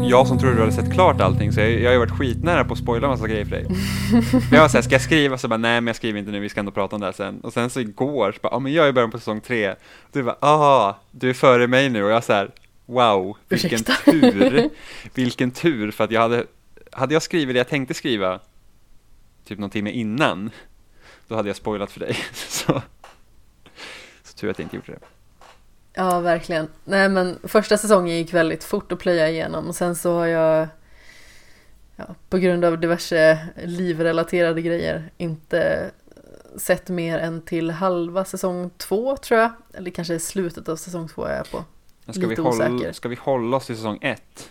jag 0.09 0.27
som 0.27 0.39
trodde 0.39 0.55
du 0.55 0.59
hade 0.59 0.71
sett 0.71 0.93
klart 0.93 1.21
allting, 1.21 1.51
så 1.51 1.59
jag, 1.59 1.71
jag 1.71 1.85
har 1.85 1.93
ju 1.93 1.99
varit 1.99 2.17
skitnära 2.17 2.63
på 2.63 2.73
att 2.73 2.79
spoila 2.79 3.07
massa 3.07 3.27
grejer 3.27 3.45
för 3.45 3.51
dig. 3.51 3.65
Men 4.31 4.41
jag 4.51 4.61
var 4.61 4.67
såhär, 4.67 4.81
ska 4.81 4.95
jag 4.95 5.01
skriva? 5.01 5.37
Så 5.37 5.47
bara, 5.47 5.57
nej 5.57 5.81
men 5.81 5.87
jag 5.87 5.95
skriver 5.95 6.19
inte 6.19 6.31
nu, 6.31 6.39
vi 6.39 6.49
ska 6.49 6.59
ändå 6.59 6.71
prata 6.71 6.95
om 6.95 6.99
det 6.99 7.05
här 7.07 7.13
sen. 7.13 7.39
Och 7.41 7.53
sen 7.53 7.69
så 7.69 7.79
igår, 7.79 8.31
så 8.31 8.39
bara, 8.41 8.53
ja 8.53 8.59
men 8.59 8.73
jag 8.73 8.85
är 8.85 8.89
i 8.89 8.93
början 8.93 9.11
på 9.11 9.19
säsong 9.19 9.41
tre. 9.41 9.71
Och 9.71 9.77
du 10.11 10.23
bara, 10.23 10.37
aha, 10.39 10.99
du 11.11 11.29
är 11.29 11.33
före 11.33 11.67
mig 11.67 11.89
nu. 11.89 12.03
Och 12.03 12.11
jag 12.11 12.23
såhär, 12.23 12.51
wow, 12.85 13.37
vilken 13.49 13.71
Ursäkta. 13.71 14.11
tur. 14.11 14.69
Vilken 15.13 15.51
tur, 15.51 15.91
för 15.91 16.03
att 16.03 16.11
jag 16.11 16.21
hade, 16.21 16.45
hade 16.91 17.13
jag 17.13 17.23
skrivit 17.23 17.55
det 17.55 17.57
jag 17.57 17.67
tänkte 17.67 17.93
skriva, 17.93 18.39
typ 19.45 19.59
någon 19.59 19.69
timme 19.69 19.91
innan, 19.91 20.49
då 21.27 21.35
hade 21.35 21.49
jag 21.49 21.55
spoilat 21.55 21.91
för 21.91 21.99
dig. 21.99 22.17
Så, 22.33 22.81
så 24.23 24.37
tur 24.37 24.49
att 24.49 24.59
jag 24.59 24.65
inte 24.65 24.75
gjorde 24.75 24.91
det. 24.91 24.99
Ja, 25.97 26.19
verkligen. 26.19 26.67
Nej, 26.85 27.09
men 27.09 27.39
första 27.43 27.77
säsongen 27.77 28.17
gick 28.17 28.33
väldigt 28.33 28.63
fort 28.63 28.91
att 28.91 28.99
plöja 28.99 29.29
igenom 29.29 29.67
och 29.67 29.75
sen 29.75 29.95
så 29.95 30.13
har 30.17 30.25
jag 30.25 30.67
ja, 31.95 32.05
på 32.29 32.37
grund 32.37 32.65
av 32.65 32.79
diverse 32.79 33.47
livrelaterade 33.63 34.61
grejer 34.61 35.11
inte 35.17 35.91
sett 36.57 36.89
mer 36.89 37.19
än 37.19 37.41
till 37.41 37.71
halva 37.71 38.25
säsong 38.25 38.69
två 38.77 39.17
tror 39.17 39.39
jag. 39.39 39.51
Eller 39.73 39.91
kanske 39.91 40.19
slutet 40.19 40.69
av 40.69 40.75
säsong 40.75 41.07
två 41.07 41.25
är 41.25 41.35
jag 41.37 41.51
på. 41.51 41.63
Ska, 42.11 42.21
vi 42.21 42.27
Lite 42.27 42.41
hålla, 42.41 42.69
osäker. 42.71 42.91
ska 42.93 43.09
vi 43.09 43.15
hålla 43.15 43.57
oss 43.57 43.65
till 43.65 43.75
säsong 43.75 43.99
ett? 44.01 44.49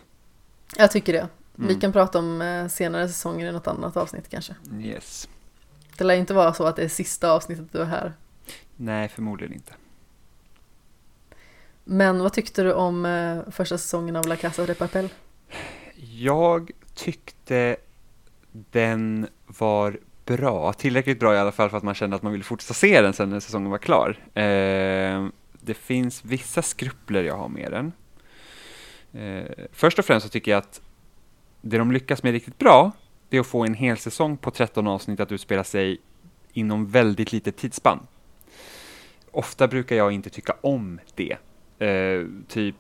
Jag 0.77 0.91
tycker 0.91 1.13
det. 1.13 1.29
Vi 1.55 1.65
Mm. 1.65 1.81
kan 1.81 1.93
prata 1.93 2.19
om 2.19 2.43
eh, 2.43 2.69
senare 2.69 3.09
säsonger 3.09 3.47
i 3.49 3.53
något 3.53 3.67
annat 3.67 3.97
avsnitt 3.97 4.29
kanske. 4.29 4.55
Yes. 4.81 5.29
Det 5.99 6.05
lär 6.05 6.15
inte 6.15 6.35
vara 6.35 6.55
så 6.55 6.65
att 6.65 6.77
det 6.77 6.83
är 6.83 6.89
sista 6.89 7.31
avsnittet 7.31 7.73
du 7.73 7.79
är 7.79 7.85
här. 7.85 8.13
Nej, 8.77 9.09
förmodligen 9.09 9.55
inte. 9.55 9.73
Men 11.89 12.23
vad 12.23 12.33
tyckte 12.33 12.63
du 12.63 12.73
om 12.73 13.07
eh, 13.07 13.53
första 13.53 13.79
säsongen 13.79 14.17
av 14.17 14.27
La 14.27 14.37
Casa 14.37 14.67
de 14.67 14.75
Papel? 14.75 15.09
Jag 16.11 16.71
tyckte 16.95 17.77
den 18.53 19.27
var 19.47 19.99
bra, 20.25 20.73
tillräckligt 20.73 21.21
bra 21.21 21.35
i 21.35 21.39
alla 21.39 21.53
fall 21.53 21.71
för 21.71 21.77
att 21.77 21.83
man 21.83 21.95
kände 21.95 22.17
att 22.17 22.23
man 22.23 22.33
ville 22.33 22.45
fortsätta 22.45 22.75
se 22.75 23.01
den 23.01 23.13
sen 23.13 23.31
när 23.31 23.41
säsongen 23.41 23.71
var 23.71 23.79
klar. 23.79 24.19
Eh, 24.35 25.27
det 25.53 25.75
finns 25.75 26.25
vissa 26.25 26.63
skrupler 26.63 27.23
jag 27.23 27.37
har 27.37 27.49
med 27.49 27.73
den. 27.73 27.93
Eh, 29.23 29.67
först 29.73 29.99
och 29.99 30.05
främst 30.05 30.27
så 30.27 30.31
tycker 30.31 30.51
jag 30.51 30.59
att 30.59 30.81
det 31.61 31.79
de 31.79 31.93
lyckas 31.93 32.23
med 32.23 32.33
riktigt 32.33 32.59
bra, 32.59 32.93
det 33.29 33.37
är 33.37 33.41
att 33.41 33.47
få 33.47 33.65
en 33.65 33.75
hel 33.75 33.99
säsong 33.99 34.37
på 34.37 34.51
13 34.51 34.87
avsnitt 34.87 35.21
att 35.21 35.33
utspela 35.33 35.65
sig 35.65 36.01
inom 36.53 36.87
väldigt 36.87 37.33
lite 37.33 37.53
tidsspann. 37.53 38.07
Ofta 39.31 39.69
brukar 39.69 39.97
jag 39.97 40.13
inte 40.13 40.31
tycka 40.31 40.57
om 40.61 41.01
det. 41.15 41.37
Eh, 41.79 42.27
typ 42.49 42.75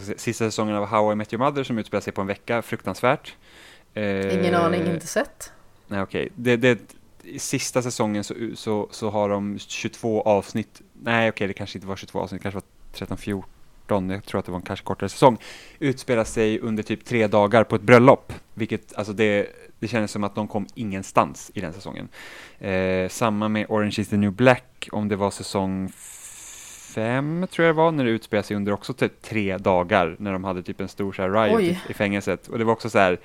säga, 0.00 0.18
sista 0.18 0.44
säsongen 0.44 0.76
av 0.76 0.86
How 0.86 1.12
I 1.12 1.14
Met 1.14 1.32
Your 1.32 1.44
Mother 1.44 1.64
som 1.64 1.78
utspelar 1.78 2.00
sig 2.00 2.12
på 2.12 2.20
en 2.20 2.26
vecka, 2.26 2.62
fruktansvärt. 2.62 3.34
Eh, 3.94 4.38
Ingen 4.40 4.54
aning, 4.54 4.86
inte 4.86 5.06
sett. 5.06 5.52
Nej, 5.86 6.02
okej. 6.02 6.28
Det, 6.34 6.56
det, 6.56 6.78
I 7.22 7.38
sista 7.38 7.82
säsongen 7.82 8.24
så, 8.24 8.34
så, 8.54 8.88
så 8.90 9.10
har 9.10 9.28
de 9.28 9.58
22 9.58 10.22
avsnitt. 10.22 10.82
Nej, 10.92 11.28
okej, 11.28 11.46
det 11.46 11.52
kanske 11.52 11.78
inte 11.78 11.88
var 11.88 11.96
22 11.96 12.20
avsnitt, 12.20 12.42
det 12.42 12.50
kanske 12.50 12.60
var 12.98 13.16
13-14. 13.16 14.12
Jag 14.12 14.24
tror 14.24 14.38
att 14.38 14.44
det 14.46 14.52
var 14.52 14.58
en 14.58 14.66
kanske 14.66 14.84
kortare 14.84 15.08
säsong. 15.08 15.38
Utspelar 15.78 16.24
sig 16.24 16.60
under 16.60 16.82
typ 16.82 17.04
tre 17.04 17.26
dagar 17.26 17.64
på 17.64 17.76
ett 17.76 17.82
bröllop. 17.82 18.32
Vilket, 18.54 18.94
alltså 18.94 19.12
det, 19.12 19.46
det 19.78 19.88
kändes 19.88 20.10
som 20.10 20.24
att 20.24 20.34
de 20.34 20.48
kom 20.48 20.66
ingenstans 20.74 21.50
i 21.54 21.60
den 21.60 21.72
säsongen. 21.72 22.08
Eh, 22.58 23.08
samma 23.08 23.48
med 23.48 23.66
Orange 23.68 23.94
is 23.98 24.08
the 24.08 24.16
new 24.16 24.32
black, 24.32 24.88
om 24.92 25.08
det 25.08 25.16
var 25.16 25.30
säsong 25.30 25.92
fem 26.96 27.46
tror 27.50 27.66
jag 27.66 27.74
det 27.74 27.76
var, 27.76 27.92
när 27.92 28.04
det 28.04 28.10
utspelar 28.10 28.42
sig 28.42 28.56
under 28.56 28.72
också 28.72 28.92
typ 28.92 29.22
tre 29.22 29.58
dagar, 29.58 30.16
när 30.18 30.32
de 30.32 30.44
hade 30.44 30.62
typ 30.62 30.80
en 30.80 30.88
stor 30.88 31.12
så 31.12 31.22
här 31.22 31.30
riot 31.30 31.60
i, 31.60 31.78
i 31.88 31.94
fängelset. 31.94 32.48
Och 32.48 32.58
det 32.58 32.64
var 32.64 32.72
också 32.72 32.90
så 32.90 32.98
här, 32.98 33.18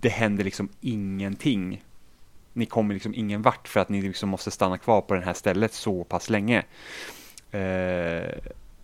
det 0.00 0.08
hände 0.08 0.44
liksom 0.44 0.68
ingenting. 0.80 1.84
Ni 2.52 2.66
kommer 2.66 2.94
liksom 2.94 3.14
ingen 3.14 3.42
vart 3.42 3.68
för 3.68 3.80
att 3.80 3.88
ni 3.88 4.02
liksom 4.02 4.28
måste 4.28 4.50
stanna 4.50 4.78
kvar 4.78 5.00
på 5.00 5.14
det 5.14 5.20
här 5.20 5.32
stället 5.32 5.72
så 5.72 6.04
pass 6.04 6.30
länge. 6.30 6.64
Eh, 7.50 8.38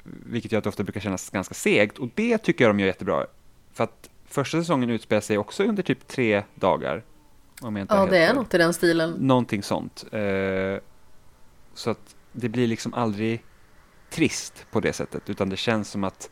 vilket 0.04 0.52
gör 0.52 0.58
att 0.58 0.64
det 0.64 0.70
ofta 0.70 0.82
brukar 0.82 1.00
kännas 1.00 1.30
ganska 1.30 1.54
segt 1.54 1.98
och 1.98 2.08
det 2.14 2.38
tycker 2.38 2.64
jag 2.64 2.74
de 2.74 2.80
gör 2.80 2.86
jättebra. 2.86 3.26
För 3.72 3.84
att 3.84 4.10
första 4.26 4.58
säsongen 4.58 4.90
utspelar 4.90 5.20
sig 5.20 5.38
också 5.38 5.64
under 5.64 5.82
typ 5.82 6.08
tre 6.08 6.42
dagar. 6.54 7.02
Om 7.60 7.76
jag 7.76 7.84
inte 7.84 7.94
har 7.94 8.06
Ja, 8.06 8.10
det 8.10 8.18
är 8.18 8.34
något 8.34 8.54
i 8.54 8.58
den 8.58 8.74
stilen. 8.74 9.10
Någonting 9.10 9.62
sånt. 9.62 10.04
Eh, 10.12 10.78
så 11.74 11.90
att 11.90 12.13
det 12.34 12.48
blir 12.48 12.66
liksom 12.66 12.94
aldrig 12.94 13.44
trist 14.10 14.66
på 14.70 14.80
det 14.80 14.92
sättet, 14.92 15.30
utan 15.30 15.48
det 15.48 15.56
känns 15.56 15.90
som 15.90 16.04
att 16.04 16.30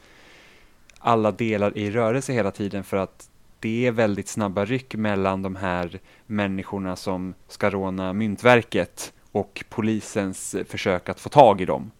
alla 0.98 1.32
delar 1.32 1.70
är 1.70 1.78
i 1.78 1.90
rörelse 1.90 2.32
hela 2.32 2.50
tiden 2.50 2.84
för 2.84 2.96
att 2.96 3.28
det 3.60 3.86
är 3.86 3.92
väldigt 3.92 4.28
snabba 4.28 4.64
ryck 4.64 4.94
mellan 4.94 5.42
de 5.42 5.56
här 5.56 6.00
människorna 6.26 6.96
som 6.96 7.34
ska 7.48 7.70
råna 7.70 8.12
myntverket 8.12 9.12
och 9.32 9.64
polisens 9.68 10.56
försök 10.68 11.08
att 11.08 11.20
få 11.20 11.28
tag 11.28 11.60
i 11.60 11.64
dem. 11.64 11.90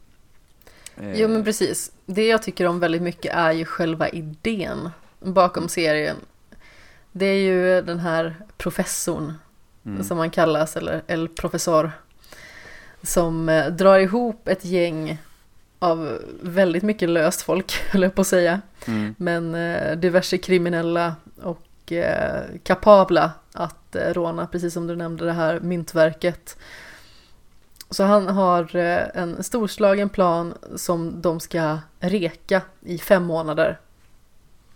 Eh, 0.96 1.20
Jo 1.20 1.28
men 1.28 1.44
precis. 1.44 1.92
Det 2.06 2.26
jag 2.26 2.42
tycker 2.42 2.66
om 2.66 2.80
väldigt 2.80 3.02
mycket 3.02 3.34
är 3.34 3.52
ju 3.52 3.64
själva 3.64 4.08
idén 4.08 4.90
bakom 5.20 5.68
serien. 5.68 6.16
Det 7.12 7.26
är 7.26 7.40
ju 7.40 7.82
den 7.82 7.98
här 7.98 8.36
professorn 8.56 9.34
mm, 9.86 10.04
som 10.04 10.18
han 10.18 10.30
kallas, 10.30 10.76
eller 10.76 11.02
El 11.06 11.28
Professor. 11.28 11.90
Som 13.02 13.48
eh, 13.48 13.66
drar 13.66 13.98
ihop 13.98 14.48
ett 14.48 14.64
gäng 14.64 15.18
av 15.78 16.18
väldigt 16.42 16.82
mycket 16.82 17.08
löst 17.08 17.42
folk, 17.42 17.72
höll 17.90 18.02
jag 18.02 18.14
på 18.14 18.20
att 18.20 18.26
säga. 18.26 18.60
mm, 18.86 19.14
Men 19.18 19.54
eh, 19.54 19.96
diverse 19.96 20.38
kriminella 20.38 21.14
och 21.42 21.92
eh, 21.92 22.42
kapabla 22.62 23.30
att 23.52 23.96
eh, 23.96 24.12
råna, 24.12 24.46
precis 24.46 24.74
som 24.74 24.86
du 24.86 24.96
nämnde 24.96 25.24
det 25.24 25.32
här 25.32 25.60
myntverket. 25.60 26.56
Så 27.90 28.04
han 28.04 28.28
har 28.28 28.76
eh, 28.76 29.02
en 29.14 29.42
storslagen 29.42 30.08
plan 30.08 30.54
som 30.76 31.22
de 31.22 31.40
ska 31.40 31.78
reka 32.00 32.62
i 32.80 32.98
fem 32.98 33.24
månader. 33.24 33.78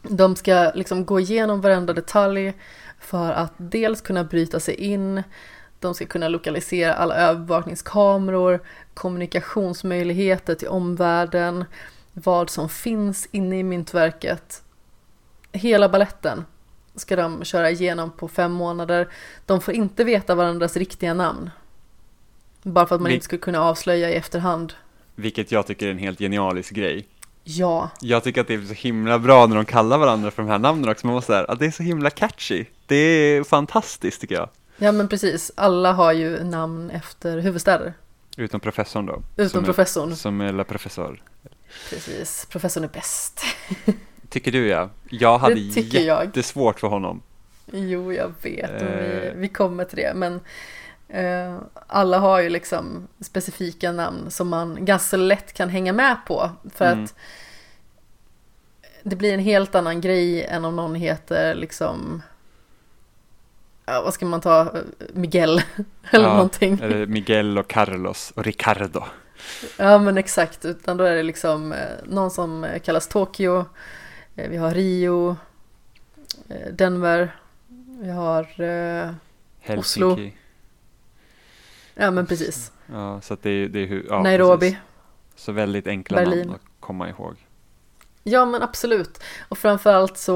De 0.02 0.36
ska 0.36 0.72
liksom 0.74 1.04
gå 1.04 1.20
igenom 1.20 1.60
varenda 1.60 1.92
detalj 1.92 2.54
för 3.00 3.32
att 3.32 3.52
dels 3.56 4.00
kunna 4.00 4.24
bryta 4.24 4.60
sig 4.60 4.74
in, 4.74 5.22
de 5.86 5.94
ska 5.94 6.06
kunna 6.06 6.28
lokalisera 6.28 6.94
alla 6.94 7.14
övervakningskameror, 7.14 8.60
kommunikationsmöjligheter 8.94 10.54
till 10.54 10.68
omvärlden, 10.68 11.64
vad 12.12 12.50
som 12.50 12.68
finns 12.68 13.28
inne 13.32 13.58
i 13.58 13.62
myntverket. 13.62 14.62
Hela 15.52 15.88
balletten 15.88 16.44
ska 16.94 17.16
de 17.16 17.44
köra 17.44 17.70
igenom 17.70 18.10
på 18.10 18.28
fem 18.28 18.52
månader. 18.52 19.08
De 19.46 19.60
får 19.60 19.74
inte 19.74 20.04
veta 20.04 20.34
varandras 20.34 20.76
riktiga 20.76 21.14
namn. 21.14 21.50
Bara 22.62 22.86
för 22.86 22.94
att 22.94 23.00
man 23.00 23.08
Vi- 23.08 23.14
inte 23.14 23.24
ska 23.24 23.38
kunna 23.38 23.60
avslöja 23.62 24.10
i 24.10 24.14
efterhand. 24.14 24.72
vilket 25.14 25.52
jag 25.52 25.66
tycker 25.66 25.86
är 25.86 25.90
en 25.90 25.98
helt 25.98 26.18
genialisk 26.18 26.72
grej. 26.74 27.06
Ja, 27.44 27.90
Jag 28.00 28.24
tycker 28.24 28.40
att 28.40 28.48
det 28.48 28.54
är 28.54 28.60
så 28.62 28.74
himla 28.74 29.18
bra 29.18 29.46
när 29.46 29.56
de 29.56 29.64
kallar 29.64 29.98
varandra 29.98 30.30
för 30.30 30.42
de 30.42 30.48
här 30.48 30.58
namnen 30.58 30.90
också, 30.90 31.06
man 31.06 31.14
måste 31.14 31.32
säga 31.32 31.44
att 31.44 31.58
det 31.58 31.66
är 31.66 31.70
så 31.70 31.82
himla 31.82 32.10
catchy. 32.10 32.64
Det 32.86 32.96
är 32.96 33.44
fantastiskt 33.44 34.20
tycker 34.20 34.34
jag. 34.34 34.48
Ja 34.78 34.92
men 34.92 35.08
precis. 35.08 35.52
Alla 35.54 35.92
har 35.92 36.12
ju 36.12 36.44
namn 36.44 36.90
efter 36.90 37.38
huvudstäder. 37.38 37.94
Utom 38.36 38.60
professorn 38.60 39.06
då. 39.06 39.22
Utom 39.36 39.48
som 39.50 39.64
professorn. 39.64 40.10
Är, 40.12 40.14
som 40.16 40.40
är 40.40 40.52
la 40.52 40.64
professor. 40.64 41.22
Precis, 41.90 42.46
professorn 42.50 42.84
är 42.84 42.88
bäst. 42.88 43.40
Tycker 44.28 44.52
du 44.52 44.66
ja. 44.68 44.90
Jag 45.10 45.38
hade 45.38 45.54
Det 45.54 45.72
tycker 45.72 46.00
jag. 46.00 46.24
jättesvårt 46.24 46.80
för 46.80 46.88
honom. 46.88 47.22
Jo, 47.72 48.12
jag 48.12 48.32
vet. 48.42 48.82
Och 48.82 48.88
vi, 48.88 49.26
Eh. 49.26 49.32
vi 49.34 49.48
kommer 49.48 49.84
till 49.84 49.96
det. 49.96 50.12
Men 50.14 50.40
eh, 51.08 51.58
alla 51.86 52.18
har 52.18 52.40
ju 52.40 52.48
liksom 52.48 53.08
specifika 53.20 53.92
namn 53.92 54.30
som 54.30 54.48
man 54.48 54.84
ganska 54.84 55.16
lätt 55.16 55.52
kan 55.52 55.68
hänga 55.68 55.92
med 55.92 56.16
på. 56.26 56.50
För 56.74 56.84
Mm. 56.92 57.04
att 57.04 57.14
det 59.02 59.16
blir 59.16 59.34
en 59.34 59.40
helt 59.40 59.74
annan 59.74 60.00
grej 60.00 60.44
än 60.44 60.64
om 60.64 60.76
någon 60.76 60.94
heter 60.94 61.54
liksom 61.54 62.22
Ja, 63.86 64.02
vad 64.02 64.14
ska 64.14 64.26
man 64.26 64.40
ta? 64.40 64.72
Miguel 65.12 65.62
eller 66.10 66.24
Ja, 66.24 66.32
någonting. 66.34 66.78
Eller 66.82 67.06
Miguel 67.06 67.58
och 67.58 67.68
Carlos 67.68 68.32
och 68.36 68.44
Ricardo. 68.44 69.02
Ja 69.76 69.98
men 69.98 70.18
exakt, 70.18 70.64
utan 70.64 70.96
då 70.96 71.04
är 71.04 71.14
det 71.16 71.22
liksom 71.22 71.72
eh, 71.72 71.78
någon 72.04 72.30
som 72.30 72.64
eh, 72.64 72.78
kallas 72.80 73.08
Tokyo, 73.08 73.64
eh, 74.36 74.48
vi 74.50 74.56
har 74.56 74.70
Rio, 74.70 75.36
Denver, 76.72 77.36
vi 78.00 78.10
har, 78.10 78.46
Helsinki. 79.60 79.80
Oslo. 79.80 80.30
ja 81.94 82.10
men 82.10 82.26
precis, 82.26 82.72
Ja, 82.92 83.20
så 83.20 83.36
det 83.42 83.50
är, 83.50 83.68
det 83.68 83.80
är 83.80 83.86
hur, 83.86 84.06
ja, 84.10 84.22
Nairobi. 84.22 84.70
precis. 84.70 84.78
Så 85.44 85.52
väldigt 85.52 85.86
enkla 85.86 86.16
Berlin. 86.16 86.38
namn 86.38 86.54
att 86.54 86.80
komma 86.80 87.08
ihåg. 87.08 87.36
Ja 88.22 88.44
men 88.44 88.62
absolut, 88.62 89.22
och 89.48 89.58
framförallt 89.58 90.18
så, 90.18 90.34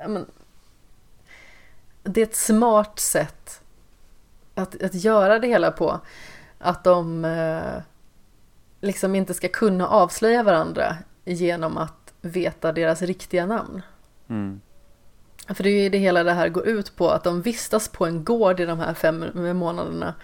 ja, 0.00 0.08
men, 0.08 0.26
det 2.02 2.20
är 2.20 2.26
ett 2.26 2.36
smart 2.36 2.98
sätt 2.98 3.60
att, 4.54 4.82
att 4.82 4.94
göra 4.94 5.38
det 5.38 5.48
hela 5.48 5.70
på. 5.70 6.00
Att 6.58 6.84
de 6.84 7.24
eh, 7.24 7.82
liksom 8.80 9.14
inte 9.14 9.34
ska 9.34 9.48
kunna 9.48 9.88
avslöja 9.88 10.42
varandra 10.42 10.96
genom 11.24 11.78
att 11.78 12.12
veta 12.20 12.72
deras 12.72 13.02
riktiga 13.02 13.46
namn. 13.46 13.82
Mm. 14.28 14.60
För 15.48 15.62
det 15.62 15.70
är 15.70 15.82
ju 15.82 15.88
det 15.88 15.98
hela 15.98 16.24
det 16.24 16.32
här 16.32 16.48
går 16.48 16.68
ut 16.68 16.96
på, 16.96 17.10
att 17.10 17.24
de 17.24 17.42
vistas 17.42 17.88
på 17.88 18.06
en 18.06 18.24
gård 18.24 18.60
i 18.60 18.64
de 18.64 18.78
här 18.78 18.94
fem 18.94 19.24
månaderna 19.58 20.14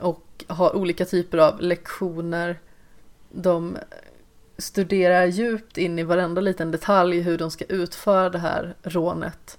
och 0.00 0.44
har 0.46 0.76
olika 0.76 1.04
typer 1.04 1.38
av 1.38 1.60
lektioner. 1.60 2.60
De 3.30 3.78
studerar 4.58 5.26
djupt 5.26 5.78
in 5.78 5.98
i 5.98 6.02
varenda 6.02 6.40
liten 6.40 6.70
detalj 6.70 7.20
hur 7.20 7.38
de 7.38 7.50
ska 7.50 7.64
utföra 7.64 8.30
det 8.30 8.38
här 8.38 8.74
rånet 8.82 9.58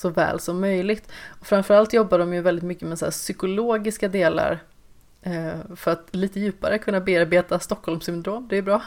så 0.00 0.08
väl 0.08 0.40
som 0.40 0.60
möjligt. 0.60 1.08
Och 1.40 1.46
framförallt 1.46 1.92
jobbar 1.92 2.18
de 2.18 2.34
ju 2.34 2.40
väldigt 2.40 2.64
mycket 2.64 2.88
med 2.88 2.98
så 2.98 3.10
psykologiska 3.10 4.08
delar 4.08 4.62
eh, 5.22 5.76
för 5.76 5.90
att 5.90 6.08
lite 6.10 6.40
djupare 6.40 6.78
kunna 6.78 7.00
bearbeta 7.00 7.58
Stockholmssyndrom, 7.58 8.48
det 8.48 8.56
är 8.56 8.62
bra. 8.62 8.82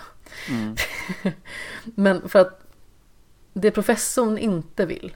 Mm. 0.49 0.75
Men 1.83 2.29
för 2.29 2.39
att 2.39 2.59
det 3.53 3.71
professorn 3.71 4.37
inte 4.37 4.85
vill, 4.85 5.15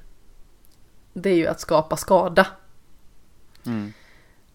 det 1.14 1.30
är 1.30 1.36
ju 1.36 1.48
att 1.48 1.60
skapa 1.60 1.98
skada. 1.98 2.48
Mm. 3.66 3.94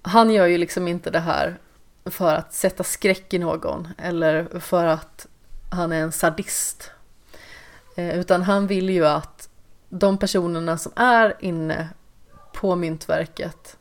Han 0.03 0.31
gör 0.31 0.47
ju 0.47 0.59
liksom 0.59 0.89
inte 0.89 1.11
det 1.11 1.21
här 1.21 1.59
för 2.05 2.35
att 2.35 2.55
sätta 2.55 2.85
skräck 2.85 3.35
i 3.35 3.39
någon 3.39 3.89
eller 3.99 4.61
för 4.61 4.85
att 4.85 5.27
han 5.71 5.93
är 5.93 6.03
en 6.03 6.13
sadist. 6.13 6.91
Eh, 7.97 8.19
Utan 8.19 8.43
han 8.43 8.67
vill 8.67 8.91
ju 8.91 9.07
att 9.07 9.49
de 9.95 10.19
personerna 10.19 10.79
som 10.79 10.93
är 10.97 11.37
inne 11.41 11.89
på 12.53 12.77
myntverket, 12.77 13.77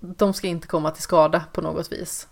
de 0.00 0.34
ska 0.34 0.46
inte 0.46 0.66
komma 0.66 0.90
till 0.90 1.02
skada 1.02 1.44
på 1.52 1.60
något 1.60 1.92
vis. 1.92 2.28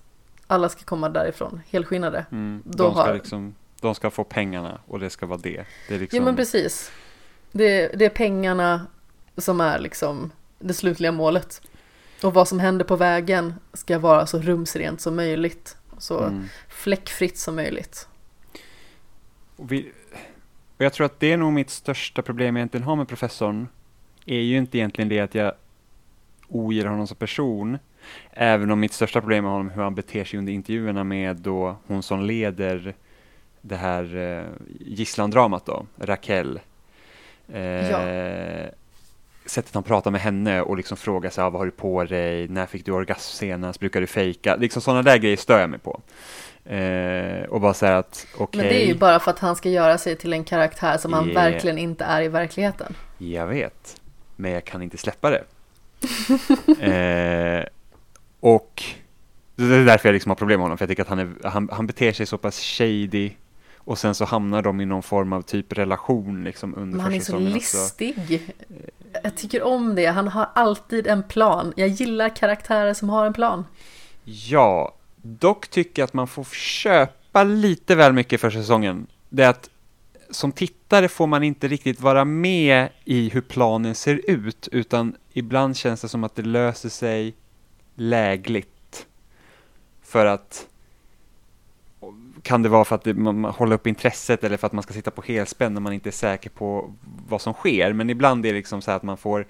alla 0.46 0.68
ska 0.68 0.84
komma 0.84 1.08
därifrån 1.08 1.60
helskinnade. 1.68 2.26
Mm. 2.32 2.62
De, 2.64 2.92
ska 2.92 3.02
har- 3.02 3.14
liksom, 3.14 3.54
de 3.80 3.94
ska 3.94 4.10
få 4.10 4.24
pengarna 4.24 4.80
och 4.86 5.00
det 5.00 5.10
ska 5.10 5.26
vara 5.26 5.38
det. 5.38 5.64
det 5.88 5.98
liksom, 5.98 6.16
Ja 6.16 6.24
men 6.24 6.36
precis. 6.36 6.90
Det, 7.52 7.88
det 7.88 8.04
är 8.04 8.10
pengarna 8.10 8.86
som 9.36 9.60
är 9.60 9.78
liksom 9.78 10.32
det 10.58 10.74
slutliga 10.74 11.12
målet. 11.12 11.62
Och 12.22 12.34
vad 12.34 12.48
som 12.48 12.60
händer 12.60 12.84
på 12.84 12.96
vägen 12.96 13.54
ska 13.72 13.98
vara 13.98 14.26
så 14.26 14.38
rumsrent 14.38 15.00
som 15.00 15.16
möjligt. 15.16 15.76
Så 15.98 16.20
mm. 16.20 16.44
fläckfritt 16.68 17.38
som 17.38 17.56
möjligt. 17.56 18.08
Vi, 19.56 19.92
och 20.76 20.84
jag 20.84 20.92
tror 20.92 21.06
att 21.06 21.20
det 21.20 21.32
är 21.32 21.36
nog 21.36 21.52
mitt 21.52 21.70
största 21.70 22.22
problem 22.22 22.56
jag 22.56 22.60
egentligen 22.60 22.86
har 22.86 22.96
med 22.96 23.08
professorn. 23.08 23.68
Är 24.26 24.40
ju 24.40 24.58
inte 24.58 24.78
egentligen 24.78 25.08
det 25.08 25.20
att 25.20 25.34
jag 25.34 25.52
ogillar 26.48 26.90
honom 26.90 27.06
som 27.06 27.16
person. 27.16 27.78
Även 28.30 28.70
om 28.70 28.80
mitt 28.80 28.92
största 28.92 29.20
problem 29.20 29.44
med 29.44 29.52
honom 29.52 29.68
är 29.68 29.74
hur 29.74 29.82
han 29.82 29.94
beter 29.94 30.24
sig 30.24 30.38
under 30.38 30.52
intervjuerna 30.52 31.04
med 31.04 31.36
då 31.36 31.76
hon 31.86 32.02
som 32.02 32.22
leder 32.22 32.94
det 33.60 33.76
här 33.76 34.16
eh, 34.16 34.44
gisslandramat 34.80 35.66
då, 35.66 35.86
Raquel. 35.96 36.60
Eh, 37.52 38.68
Sättet 39.46 39.74
han 39.74 39.82
pratar 39.82 40.10
med 40.10 40.20
henne 40.20 40.62
och 40.62 40.76
liksom 40.76 40.96
frågar 40.96 41.30
sig, 41.30 41.44
ah, 41.44 41.50
vad 41.50 41.60
har 41.60 41.66
du 41.66 41.70
på 41.70 42.04
dig, 42.04 42.48
när 42.48 42.66
fick 42.66 42.84
du 42.84 42.92
orgasm 42.92 43.36
senast, 43.36 43.80
brukar 43.80 44.00
du 44.00 44.06
fejka? 44.06 44.56
Liksom 44.56 44.82
sådana 44.82 45.02
där 45.02 45.18
grejer 45.18 45.36
stör 45.36 45.60
jag 45.60 45.70
mig 45.70 45.78
på. 45.78 46.00
Eh, 46.64 47.42
och 47.48 47.60
bara 47.60 47.74
säga 47.74 47.98
att 47.98 48.26
okej. 48.38 48.60
Men 48.62 48.68
det 48.72 48.82
är 48.84 48.86
ju 48.86 48.94
bara 48.94 49.20
för 49.20 49.30
att 49.30 49.38
han 49.38 49.56
ska 49.56 49.68
göra 49.68 49.98
sig 49.98 50.16
till 50.16 50.32
en 50.32 50.44
karaktär 50.44 50.98
som 50.98 51.12
han 51.12 51.28
Yeah. 51.28 51.44
verkligen 51.44 51.78
inte 51.78 52.04
är 52.04 52.22
i 52.22 52.28
verkligheten. 52.28 52.94
Jag 53.18 53.46
vet, 53.46 54.00
men 54.36 54.50
jag 54.50 54.64
kan 54.64 54.82
inte 54.82 54.98
släppa 54.98 55.30
det. 55.30 55.44
eh, 56.80 57.64
och 58.40 58.82
det 59.56 59.64
är 59.64 59.84
därför 59.84 60.08
jag 60.08 60.12
liksom 60.14 60.30
har 60.30 60.36
problem 60.36 60.60
med 60.60 60.64
honom, 60.64 60.78
för 60.78 60.82
jag 60.84 60.88
tycker 60.88 61.02
att 61.02 61.08
han, 61.08 61.18
är, 61.18 61.48
han, 61.48 61.68
han 61.72 61.86
beter 61.86 62.12
sig 62.12 62.26
så 62.26 62.38
pass 62.38 62.60
shady 62.60 63.30
och 63.76 63.98
sen 63.98 64.14
så 64.14 64.24
hamnar 64.24 64.62
de 64.62 64.80
i 64.80 64.84
någon 64.86 65.02
form 65.02 65.32
av 65.32 65.42
typ 65.42 65.72
relation 65.72 66.44
liksom 66.44 66.74
under 66.74 66.96
Men 66.96 67.00
han 67.00 67.12
är 67.14 67.18
så 67.18 67.24
säsongen 67.24 67.56
också. 67.56 67.76
listig. 67.76 68.52
Jag 69.22 69.36
tycker 69.36 69.62
om 69.62 69.94
det. 69.94 70.06
Han 70.06 70.28
har 70.28 70.48
alltid 70.54 71.06
en 71.06 71.22
plan. 71.22 71.72
Jag 71.76 71.88
gillar 71.88 72.36
karaktärer 72.36 72.94
som 72.94 73.08
har 73.08 73.26
en 73.26 73.32
plan. 73.32 73.64
Ja, 74.24 74.94
dock 75.22 75.68
tycker 75.68 76.02
jag 76.02 76.06
att 76.06 76.14
man 76.14 76.28
får 76.28 76.44
köpa 76.44 77.44
lite 77.44 77.94
väl 77.94 78.12
mycket 78.12 78.40
för 78.40 78.50
säsongen. 78.50 79.06
Det 79.28 79.42
är 79.42 79.48
att 79.48 79.70
som 80.30 80.52
tittare 80.52 81.08
får 81.08 81.26
man 81.26 81.42
inte 81.42 81.68
riktigt 81.68 82.00
vara 82.00 82.24
med 82.24 82.88
i 83.04 83.28
hur 83.28 83.40
planen 83.40 83.94
ser 83.94 84.20
ut, 84.30 84.68
utan 84.72 85.16
ibland 85.32 85.76
känns 85.76 86.00
det 86.00 86.08
som 86.08 86.24
att 86.24 86.34
det 86.34 86.42
löser 86.42 86.88
sig 86.88 87.34
lägligt. 87.94 89.06
För 90.02 90.26
att 90.26 90.66
kan 92.42 92.62
det 92.62 92.68
vara 92.68 92.84
för 92.84 92.94
att 92.94 93.04
det, 93.04 93.14
man, 93.14 93.40
man 93.40 93.52
håller 93.52 93.74
upp 93.74 93.86
intresset 93.86 94.44
eller 94.44 94.56
för 94.56 94.66
att 94.66 94.72
man 94.72 94.82
ska 94.82 94.94
sitta 94.94 95.10
på 95.10 95.22
helspänn 95.22 95.74
när 95.74 95.80
man 95.80 95.92
inte 95.92 96.08
är 96.08 96.10
säker 96.10 96.50
på 96.50 96.94
vad 97.28 97.40
som 97.40 97.52
sker. 97.52 97.92
Men 97.92 98.10
ibland 98.10 98.46
är 98.46 98.52
det 98.52 98.58
liksom 98.58 98.82
så 98.82 98.90
här 98.90 98.96
att 98.96 99.02
man 99.02 99.16
får 99.16 99.46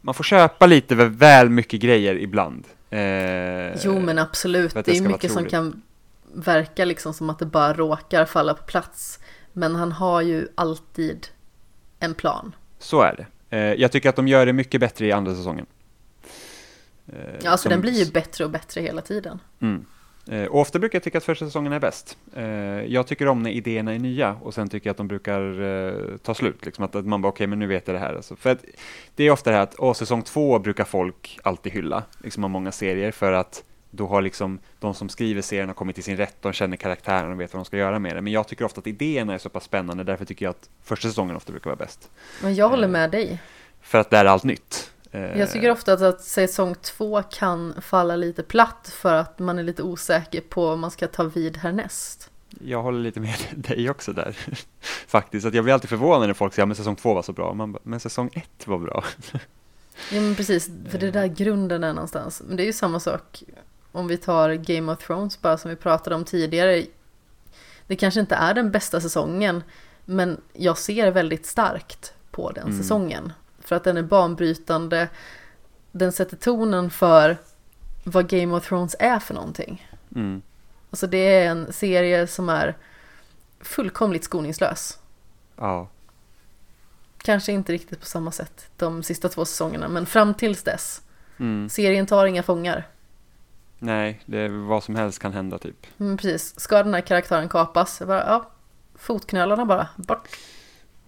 man 0.00 0.14
får 0.14 0.24
köpa 0.24 0.66
lite 0.66 0.94
väl- 0.94 1.08
väl 1.08 1.50
mycket 1.50 1.80
grejer 1.80 2.18
ibland. 2.18 2.64
Eh, 2.96 3.76
Jo 3.84 4.00
men 4.00 4.18
absolut, 4.18 4.74
det 4.74 4.88
är 4.96 5.00
mycket 5.08 5.32
som 5.32 5.44
kan 5.44 5.82
verka 6.34 6.84
liksom 6.84 7.14
som 7.14 7.30
att 7.30 7.38
det 7.38 7.46
bara 7.46 7.72
råkar 7.74 8.24
falla 8.24 8.54
på 8.54 8.62
plats. 8.62 9.18
Men 9.52 9.74
han 9.76 9.92
har 9.92 10.20
ju 10.20 10.48
alltid 10.54 11.26
en 11.98 12.14
plan. 12.14 12.54
Så 12.78 13.02
är 13.02 13.16
det. 13.16 13.56
Eh, 13.56 13.74
jag 13.74 13.92
tycker 13.92 14.08
att 14.08 14.16
de 14.16 14.28
gör 14.28 14.46
det 14.46 14.52
mycket 14.52 14.80
bättre 14.80 15.06
i 15.06 15.12
andra 15.12 15.34
säsongen. 15.34 15.66
Eh, 17.06 17.14
Ja, 17.42 17.50
alltså 17.50 17.62
som- 17.62 17.70
den 17.70 17.80
blir 17.80 17.92
ju 18.04 18.12
bättre 18.12 18.44
och 18.44 18.50
bättre 18.50 18.80
hela 18.80 19.02
tiden. 19.02 19.38
Mm. 19.60 19.84
Eh, 20.30 20.44
och 20.44 20.60
ofta 20.60 20.78
brukar 20.78 20.96
jag 20.96 21.02
tycka 21.02 21.18
att 21.18 21.24
första 21.24 21.44
säsongen 21.44 21.72
är 21.72 21.80
bäst. 21.80 22.18
Eh, 22.36 22.44
jag 22.84 23.06
tycker 23.06 23.28
om 23.28 23.42
när 23.42 23.50
idéerna 23.50 23.94
är 23.94 23.98
nya 23.98 24.36
och 24.42 24.54
sen 24.54 24.68
tycker 24.68 24.88
jag 24.88 24.92
att 24.92 24.96
de 24.96 25.08
brukar 25.08 25.62
eh, 25.62 26.16
ta 26.16 26.34
slut. 26.34 26.64
Liksom 26.66 26.84
att, 26.84 27.06
man 27.06 27.22
bara, 27.22 27.28
okej, 27.28 27.46
men 27.46 27.58
nu 27.58 27.66
vet 27.66 27.86
jag 27.86 27.94
det 27.96 28.00
här. 28.00 28.14
Alltså, 28.14 28.36
för 28.36 28.58
det 29.14 29.24
är 29.24 29.30
ofta 29.30 29.50
det 29.50 29.56
här 29.56 29.62
att 29.62 29.74
åh, 29.78 29.94
säsong 29.94 30.22
två 30.22 30.58
brukar 30.58 30.84
folk 30.84 31.38
alltid 31.42 31.72
hylla, 31.72 32.02
liksom 32.22 32.44
av 32.44 32.50
många 32.50 32.72
serier, 32.72 33.10
för 33.10 33.32
att 33.32 33.64
då 33.90 34.06
har 34.06 34.22
liksom 34.22 34.58
de 34.78 34.94
som 34.94 35.08
skriver 35.08 35.42
serien 35.42 35.68
har 35.68 35.74
kommit 35.74 35.94
till 35.94 36.04
sin 36.04 36.16
rätt, 36.16 36.36
de 36.40 36.52
känner 36.52 36.76
karaktären 36.76 37.32
och 37.32 37.40
vet 37.40 37.52
vad 37.52 37.60
de 37.60 37.64
ska 37.64 37.76
göra 37.76 37.98
med 37.98 38.16
det. 38.16 38.20
Men 38.20 38.32
jag 38.32 38.48
tycker 38.48 38.64
ofta 38.64 38.80
att 38.80 38.86
idéerna 38.86 39.34
är 39.34 39.38
så 39.38 39.48
pass 39.48 39.64
spännande, 39.64 40.04
därför 40.04 40.24
tycker 40.24 40.46
jag 40.46 40.50
att 40.50 40.68
första 40.84 41.08
säsongen 41.08 41.36
ofta 41.36 41.52
brukar 41.52 41.70
vara 41.70 41.76
bäst. 41.76 42.10
Men 42.42 42.54
jag 42.54 42.68
håller 42.68 42.88
med 42.88 43.10
dig. 43.10 43.38
För 43.80 43.98
att 43.98 44.10
det 44.10 44.16
är 44.16 44.24
allt 44.24 44.44
nytt. 44.44 44.90
Eh, 45.16 45.38
Jag 45.38 45.50
tycker 45.52 45.70
ofta 45.70 45.92
att, 45.92 46.02
att 46.02 46.20
säsong 46.20 46.74
två 46.74 47.22
kan 47.22 47.74
falla 47.80 48.16
lite 48.16 48.42
platt 48.42 48.92
för 48.94 49.12
att 49.14 49.38
man 49.38 49.58
är 49.58 49.62
lite 49.62 49.82
osäker 49.82 50.40
på 50.40 50.68
om 50.68 50.80
man 50.80 50.90
ska 50.90 51.06
ta 51.06 51.22
vid 51.22 51.56
härnäst. 51.56 52.30
Jag 52.60 52.82
håller 52.82 53.00
lite 53.00 53.20
med 53.20 53.34
dig 53.56 53.90
också 53.90 54.12
där. 54.12 54.36
Faktiskt, 55.06 55.46
att 55.46 55.54
jag 55.54 55.64
blir 55.64 55.74
alltid 55.74 55.90
förvånad 55.90 56.26
när 56.28 56.34
folk 56.34 56.54
säger 56.54 56.70
att 56.70 56.76
säsong 56.76 56.96
två 56.96 57.14
var 57.14 57.22
så 57.22 57.32
bra. 57.32 57.54
Man 57.54 57.72
bara, 57.72 57.80
men 57.82 58.00
säsong 58.00 58.30
ett 58.34 58.66
var 58.66 58.78
bra. 58.78 59.04
Ja 60.12 60.20
men 60.20 60.34
precis, 60.34 60.70
för 60.88 60.98
det 60.98 61.06
är 61.06 61.12
där 61.12 61.26
grunden 61.26 61.84
är 61.84 61.92
någonstans. 61.92 62.42
Men 62.46 62.56
det 62.56 62.62
är 62.62 62.66
ju 62.66 62.72
samma 62.72 63.00
sak 63.00 63.42
om 63.92 64.06
vi 64.08 64.16
tar 64.16 64.54
Game 64.54 64.92
of 64.92 64.98
Thrones 65.06 65.42
bara 65.42 65.58
som 65.58 65.68
vi 65.70 65.76
pratade 65.76 66.16
om 66.16 66.24
tidigare. 66.24 66.84
Det 67.86 67.96
kanske 67.96 68.20
inte 68.20 68.34
är 68.34 68.54
den 68.54 68.70
bästa 68.70 69.00
säsongen, 69.00 69.62
men 70.04 70.40
jag 70.52 70.78
ser 70.78 71.10
väldigt 71.10 71.46
starkt 71.46 72.12
på 72.30 72.50
den 72.52 72.64
Mm. 72.66 72.78
säsongen. 72.78 73.32
För 73.66 73.76
att 73.76 73.84
den 73.84 73.96
är 73.96 74.02
banbrytande, 74.02 75.08
den 75.92 76.12
sätter 76.12 76.36
tonen 76.36 76.90
för 76.90 77.36
vad 78.04 78.28
Game 78.28 78.56
of 78.56 78.68
Thrones 78.68 78.96
är 78.98 79.18
för 79.18 79.34
någonting. 79.34 79.88
Mm. 80.14 80.42
Alltså 80.90 81.06
det 81.06 81.18
är 81.18 81.50
en 81.50 81.72
serie 81.72 82.26
som 82.26 82.48
är 82.48 82.76
fullkomligt 83.60 84.24
skoningslös. 84.24 84.98
Ja, 85.56 85.88
Kanske 87.18 87.52
inte 87.52 87.72
riktigt 87.72 88.00
på 88.00 88.06
samma 88.06 88.30
sätt 88.32 88.70
de 88.76 89.02
sista 89.02 89.28
två 89.28 89.44
säsongerna, 89.44 89.88
men 89.88 90.06
fram 90.06 90.34
tills 90.34 90.62
dess. 90.62 91.02
mm. 91.38 91.68
Serien 91.68 92.06
tar 92.06 92.26
inga 92.26 92.42
fångar. 92.42 92.88
nej, 93.78 94.22
det 94.26 94.38
är 94.38 94.48
vad 94.48 94.84
som 94.84 94.96
helst 94.96 95.18
kan 95.18 95.32
hända 95.32 95.58
typ. 95.58 95.86
Mm, 95.98 96.16
precis. 96.16 96.60
Ska 96.60 96.82
den 96.82 96.94
här 96.94 97.00
karaktären 97.00 97.48
kapas? 97.48 98.02
Bara, 98.06 98.26
ja, 98.26 98.50
fotknölarna 98.94 99.64
bara, 99.64 99.88
bort. 99.96 100.28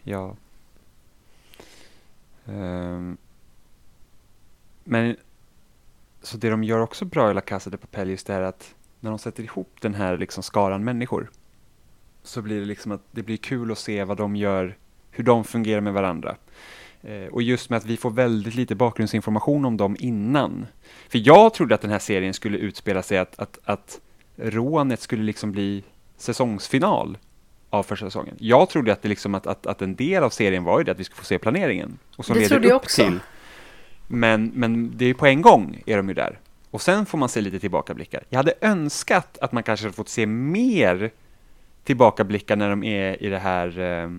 Ja. 0.02 0.36
Um, 2.48 3.16
men 4.84 5.16
så 6.22 6.36
det 6.36 6.50
de 6.50 6.64
gör 6.64 6.80
också 6.80 7.04
bra 7.04 7.30
i 7.30 7.34
La 7.34 7.40
Casa 7.40 7.70
de 7.70 7.76
Papel 7.76 8.10
just 8.10 8.26
det 8.26 8.34
är 8.34 8.42
att 8.42 8.74
när 9.00 9.10
de 9.10 9.18
sätter 9.18 9.42
ihop 9.42 9.76
den 9.80 9.94
här 9.94 10.18
liksom 10.18 10.42
skaran 10.42 10.84
människor 10.84 11.30
så 12.22 12.42
blir 12.42 12.60
det 12.60 12.66
liksom 12.66 12.92
att 12.92 13.02
det 13.10 13.22
blir 13.22 13.36
kul 13.36 13.72
att 13.72 13.78
se 13.78 14.04
vad 14.04 14.16
de 14.16 14.36
gör, 14.36 14.76
hur 15.10 15.24
de 15.24 15.44
fungerar 15.44 15.80
med 15.80 15.92
varandra. 15.92 16.36
Eh, 17.02 17.26
och 17.26 17.42
just 17.42 17.70
med 17.70 17.76
att 17.76 17.84
vi 17.84 17.96
får 17.96 18.10
väldigt 18.10 18.54
lite 18.54 18.74
bakgrundsinformation 18.74 19.64
om 19.64 19.76
dem 19.76 19.96
innan. 19.98 20.66
För 21.08 21.28
jag 21.28 21.54
trodde 21.54 21.74
att 21.74 21.80
den 21.80 21.90
här 21.90 21.98
serien 21.98 22.34
skulle 22.34 22.58
utspela 22.58 23.02
sig 23.02 23.18
att, 23.18 23.38
att, 23.38 23.58
att 23.64 24.00
rånet 24.36 25.00
skulle 25.00 25.22
liksom 25.22 25.52
bli 25.52 25.84
säsongsfinal 26.16 27.18
av 27.70 27.82
första 27.82 28.06
säsongen. 28.06 28.34
Jag 28.38 28.68
trodde 28.68 28.92
att, 28.92 29.02
det 29.02 29.08
liksom 29.08 29.34
att, 29.34 29.46
att, 29.46 29.66
att 29.66 29.82
en 29.82 29.94
del 29.94 30.22
av 30.22 30.30
serien 30.30 30.64
var 30.64 30.78
ju 30.78 30.84
det 30.84 30.92
att 30.92 31.00
vi 31.00 31.04
skulle 31.04 31.18
få 31.18 31.24
se 31.24 31.38
planeringen. 31.38 31.98
Och 32.16 32.24
som 32.24 32.34
Det 32.34 32.40
leder 32.40 32.48
trodde 32.48 32.68
jag 32.68 32.76
upp 32.76 32.82
också. 32.82 33.02
till. 33.02 33.18
Men, 34.06 34.50
men 34.54 34.92
det 34.96 35.04
är 35.04 35.14
på 35.14 35.26
en 35.26 35.42
gång 35.42 35.82
är 35.86 35.96
de 35.96 36.08
ju 36.08 36.14
där. 36.14 36.38
Och 36.70 36.82
sen 36.82 37.06
får 37.06 37.18
man 37.18 37.28
se 37.28 37.40
lite 37.40 37.58
tillbakablickar. 37.58 38.24
Jag 38.28 38.36
hade 38.36 38.54
önskat 38.60 39.38
att 39.38 39.52
man 39.52 39.62
kanske 39.62 39.86
hade 39.86 39.96
fått 39.96 40.08
se 40.08 40.26
mer 40.26 41.10
tillbakablickar 41.84 42.56
när 42.56 42.70
de 42.70 42.84
är 42.84 43.22
i 43.22 43.28
det 43.28 43.38
här 43.38 43.78
eh, 43.78 44.10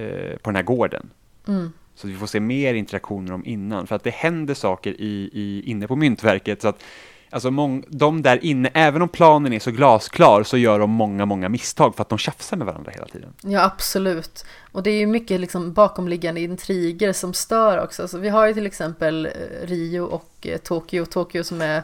eh, 0.00 0.36
på 0.36 0.50
den 0.50 0.56
här 0.56 0.62
gården. 0.62 1.10
Mm. 1.48 1.72
Så 1.94 2.06
att 2.06 2.12
vi 2.12 2.16
får 2.16 2.26
se 2.26 2.40
mer 2.40 2.74
interaktioner 2.74 3.32
om 3.32 3.46
innan. 3.46 3.86
För 3.86 3.96
att 3.96 4.04
det 4.04 4.10
händer 4.10 4.54
saker 4.54 4.90
i, 4.90 5.30
i, 5.32 5.62
inne 5.70 5.86
på 5.88 5.96
myntverket. 5.96 6.62
Så 6.62 6.68
att, 6.68 6.82
alltså 7.30 7.50
mång, 7.50 7.84
de 7.88 8.22
där 8.22 8.44
inne, 8.44 8.70
även 8.74 9.02
om 9.02 9.08
planen 9.08 9.52
är 9.52 9.60
så 9.60 9.70
glasklar, 9.70 10.42
så 10.42 10.56
gör 10.56 10.78
de 10.78 10.90
många, 10.90 11.26
många 11.26 11.48
misstag 11.48 11.94
för 11.96 12.02
att 12.02 12.08
de 12.08 12.18
tjafsar 12.18 12.56
med 12.56 12.66
varandra 12.66 12.92
hela 12.94 13.06
tiden. 13.06 13.32
Ja, 13.40 13.64
absolut. 13.64 14.44
Och 14.72 14.82
det 14.82 14.90
är 14.90 14.98
ju 14.98 15.06
mycket 15.06 15.40
liksom 15.40 15.72
bakomliggande 15.72 16.40
intriger 16.40 17.12
som 17.12 17.34
stör 17.34 17.84
också. 17.84 18.02
Alltså, 18.02 18.18
vi 18.18 18.28
har 18.28 18.46
ju 18.46 18.54
till 18.54 18.66
exempel 18.66 19.26
eh, 19.26 19.66
Rio 19.66 20.00
och 20.00 20.32
eh, 20.42 20.58
Tokyo. 20.58 21.04
Tokyo 21.04 21.44
som 21.44 21.60
är 21.60 21.82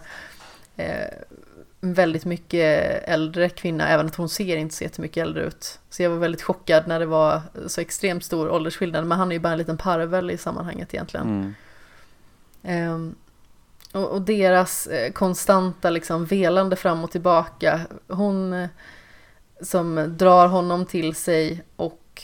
eh, 0.76 1.08
väldigt 1.80 2.24
mycket 2.24 3.02
äldre 3.04 3.48
kvinna, 3.48 3.88
även 3.88 4.06
att 4.06 4.14
hon 4.14 4.28
ser 4.28 4.56
inte 4.56 4.74
så 4.74 4.84
jättemycket 4.84 5.22
äldre 5.22 5.42
ut. 5.44 5.78
Så 5.90 6.02
jag 6.02 6.10
var 6.10 6.16
väldigt 6.16 6.42
chockad 6.42 6.88
när 6.88 7.00
det 7.00 7.06
var 7.06 7.40
så 7.66 7.80
extremt 7.80 8.24
stor 8.24 8.50
åldersskillnad. 8.50 9.06
Men 9.06 9.18
han 9.18 9.30
är 9.30 9.34
ju 9.34 9.40
bara 9.40 9.52
en 9.52 9.58
liten 9.58 9.78
parvel 9.78 10.30
i 10.30 10.38
sammanhanget 10.38 10.94
egentligen. 10.94 11.26
Mm. 11.26 11.54
Ehm, 12.62 13.14
och, 13.94 14.10
och 14.10 14.22
deras 14.22 14.86
eh, 14.86 15.12
konstanta 15.12 15.90
liksom 15.90 16.24
velande 16.24 16.76
fram 16.76 17.04
och 17.04 17.10
tillbaka. 17.10 17.80
Hon 18.08 18.52
eh, 18.52 18.68
som 19.60 20.14
drar 20.18 20.48
honom 20.48 20.86
till 20.86 21.14
sig 21.14 21.64
och 21.76 22.22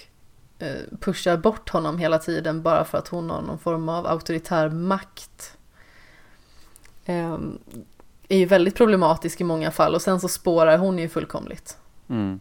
eh, 0.58 0.98
pushar 1.00 1.36
bort 1.36 1.68
honom 1.68 1.98
hela 1.98 2.18
tiden 2.18 2.62
bara 2.62 2.84
för 2.84 2.98
att 2.98 3.08
hon 3.08 3.30
har 3.30 3.42
någon 3.42 3.58
form 3.58 3.88
av 3.88 4.06
auktoritär 4.06 4.68
makt. 4.68 5.56
Ehm, 7.04 7.58
är 8.28 8.38
ju 8.38 8.46
väldigt 8.46 8.74
problematisk 8.74 9.40
i 9.40 9.44
många 9.44 9.70
fall 9.70 9.94
och 9.94 10.02
sen 10.02 10.20
så 10.20 10.28
spårar 10.28 10.78
hon 10.78 10.98
ju 10.98 11.08
fullkomligt. 11.08 11.78
Mm. 12.08 12.40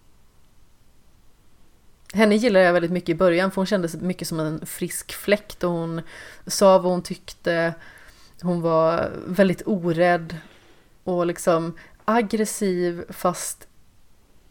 Henne 2.14 2.36
gillar 2.36 2.60
jag 2.60 2.74
väldigt 2.74 2.92
mycket 2.92 3.10
i 3.10 3.16
början 3.16 3.52
för 3.52 3.56
hon 3.56 3.66
kändes 3.66 3.96
mycket 3.96 4.28
som 4.28 4.40
en 4.40 4.66
frisk 4.66 5.14
fläkt 5.14 5.64
och 5.64 5.72
hon 5.72 6.02
sa 6.48 6.80
vad 6.80 6.92
hon 6.92 7.02
tyckte. 7.02 7.74
Hon 8.42 8.62
var 8.62 9.12
väldigt 9.28 9.62
orädd 9.66 10.38
och 11.04 11.26
liksom 11.26 11.74
aggressiv 12.06 13.04
fast 13.10 13.68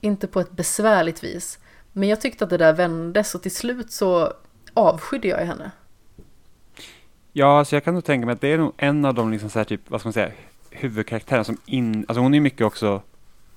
inte 0.01 0.27
på 0.27 0.41
ett 0.41 0.53
besvärligt 0.53 1.25
vis. 1.25 1.59
Men 1.93 2.09
jag 2.09 2.21
tyckte 2.21 2.45
att 2.45 2.51
det 2.51 2.57
där 2.57 2.73
vändes 2.73 3.35
och 3.35 3.43
till 3.43 3.55
slut 3.55 3.93
så 3.93 4.33
avskydde 4.75 5.29
jag 5.29 5.39
henne. 5.39 5.71
Ja, 7.33 7.59
alltså 7.59 7.77
jag 7.77 7.85
kan 7.85 7.95
nog 7.95 8.05
tänka 8.05 8.27
mig 8.27 8.33
att 8.33 8.41
det 8.41 8.53
är 8.53 8.59
nog 8.59 8.73
en 8.77 9.05
av 9.05 9.15
de 9.15 9.33
liksom 9.33 9.51
så 9.51 9.59
här 9.59 9.65
typ, 9.65 9.91
vad 9.91 10.01
ska 10.01 10.07
man 10.07 10.13
säga, 10.13 10.31
huvudkaraktärerna 10.71 11.45
som 11.45 11.57
in, 11.67 12.05
alltså 12.09 12.21
hon 12.21 12.35
är 12.35 12.41
mycket 12.41 12.67
också, 12.67 13.03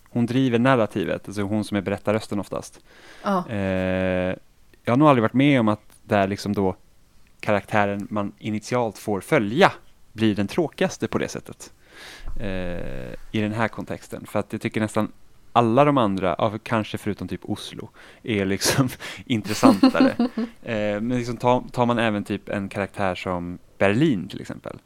hon 0.09 0.25
driver 0.25 0.59
narrativet, 0.59 1.27
alltså 1.27 1.41
hon 1.41 1.63
som 1.63 1.77
är 1.77 1.81
berättarrösten 1.81 2.39
oftast. 2.39 2.79
Ja, 3.23 3.49
Eh, 3.49 4.35
jag 4.83 4.91
har 4.91 4.97
nog 4.97 5.07
aldrig 5.07 5.21
varit 5.21 5.33
med 5.33 5.59
om 5.59 5.67
att 5.67 5.81
där 6.03 6.27
liksom 6.27 6.53
då 6.53 6.75
karaktären 7.39 8.07
man 8.09 8.31
initialt 8.39 8.97
får 8.97 9.21
följa 9.21 9.71
blir 10.13 10.35
den 10.35 10.47
tråkigaste 10.47 11.07
på 11.07 11.17
det 11.17 11.27
sättet. 11.27 11.73
Eh, 12.39 13.13
I 13.31 13.41
den 13.41 13.51
här 13.53 13.67
kontexten. 13.67 14.25
För 14.25 14.39
att 14.39 14.53
jag 14.53 14.61
tycker 14.61 14.81
nästan 14.81 15.11
alla 15.53 15.85
de 15.85 15.97
andra, 15.97 16.35
ja, 16.37 16.53
kanske 16.63 16.97
förutom 16.97 17.27
typ 17.27 17.41
Oslo, 17.43 17.89
är 18.23 18.45
liksom 18.45 18.89
intressantare. 19.25 20.15
eh, 20.63 21.01
men 21.01 21.09
liksom 21.17 21.37
tar, 21.37 21.63
tar 21.71 21.85
man 21.85 21.99
även 21.99 22.23
typ 22.23 22.49
en 22.49 22.69
karaktär 22.69 23.15
som 23.15 23.57
Berlin 23.77 24.27
till 24.27 24.41
exempel. 24.41 24.77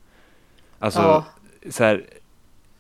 Alltså, 0.80 1.02
Ja. 1.02 1.26
så 1.70 1.84
här, 1.84 2.06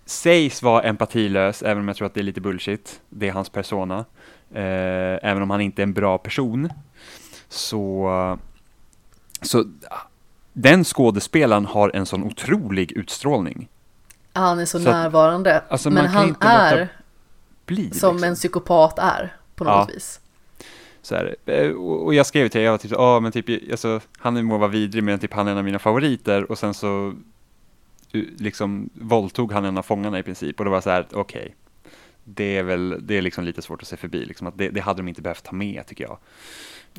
sägs 0.06 0.64
vara 0.64 0.84
empatilös, 0.84 1.62
även 1.64 1.82
om 1.82 1.88
jag 1.88 1.98
tror 1.98 2.06
att 2.06 2.14
det 2.14 2.20
är 2.22 2.24
lite 2.24 2.42
bullshit. 2.42 3.02
Det 3.10 3.28
är 3.28 3.32
hans 3.32 3.50
persona. 3.50 4.06
Eh, 4.54 5.20
även 5.30 5.42
om 5.42 5.50
han 5.50 5.62
inte 5.62 5.82
är 5.82 5.84
en 5.84 5.94
bra 5.94 6.18
person. 6.18 6.70
Så, 7.50 8.38
så 9.42 9.66
den 10.58 10.84
skådespelaren 10.84 11.66
har 11.66 11.92
en 11.96 12.06
sån 12.06 12.24
otrolig 12.24 12.92
utstrålning. 12.92 13.68
han 14.34 14.60
är 14.60 14.66
så, 14.66 14.80
Så 14.80 14.90
att- 14.90 14.96
närvarande. 14.96 15.64
alltså, 15.70 15.90
men 15.90 16.06
han 16.06 16.36
är 16.40 16.88
Bli, 17.66 17.76
som 17.76 17.86
liksom. 18.16 18.24
en 18.24 18.36
psykopat 18.36 19.00
är 19.00 19.36
på 19.56 19.64
något 19.64 19.74
Ja. 19.90 19.94
vis. 19.94 20.20
Så 21.02 21.16
här, 21.16 21.36
eh, 21.46 21.70
och 21.72 22.14
jag 22.14 22.26
skrev 22.26 22.48
till 22.50 22.60
dig, 22.60 22.66
jag 22.66 22.72
var 22.72 22.78
typ 22.78 22.92
"Ja, 22.92 23.20
men 23.20 23.32
typ, 23.32 23.72
alltså, 23.72 24.00
han 24.18 24.46
må 24.46 24.58
vara 24.58 24.70
vidrig, 24.70 25.04
men 25.04 25.20
typ 25.20 25.34
han 25.34 25.48
är 25.48 25.52
en 25.52 25.58
av 25.58 25.64
mina 25.64 25.80
favoriter, 25.80 26.52
och 26.52 26.58
sen 26.58 26.74
så 26.74 27.14
liksom 28.38 28.90
våldtog 28.94 29.52
han 29.52 29.66
en 29.66 29.78
av 29.78 29.84
fångarna 29.84 30.20
i 30.20 30.24
princip, 30.24 30.60
och 30.60 30.66
då 30.66 30.72
var 30.72 30.82
så 30.82 30.90
här, 30.90 31.08
okej, 31.14 31.56
det 32.24 32.58
är 32.58 32.64
väl, 32.64 32.98
det 33.02 33.18
är 33.18 33.22
liksom 33.22 33.44
lite 33.44 33.62
svårt 33.62 33.82
att 33.82 33.88
se 33.88 33.98
förbi, 33.98 34.26
liksom, 34.26 34.48
att 34.48 34.58
det, 34.58 34.70
det 34.70 34.80
hade 34.82 35.00
de 35.02 35.08
inte 35.08 35.22
behövt 35.22 35.44
ta 35.44 35.52
med, 35.52 35.86
tycker 35.88 36.04
jag. 36.04 36.18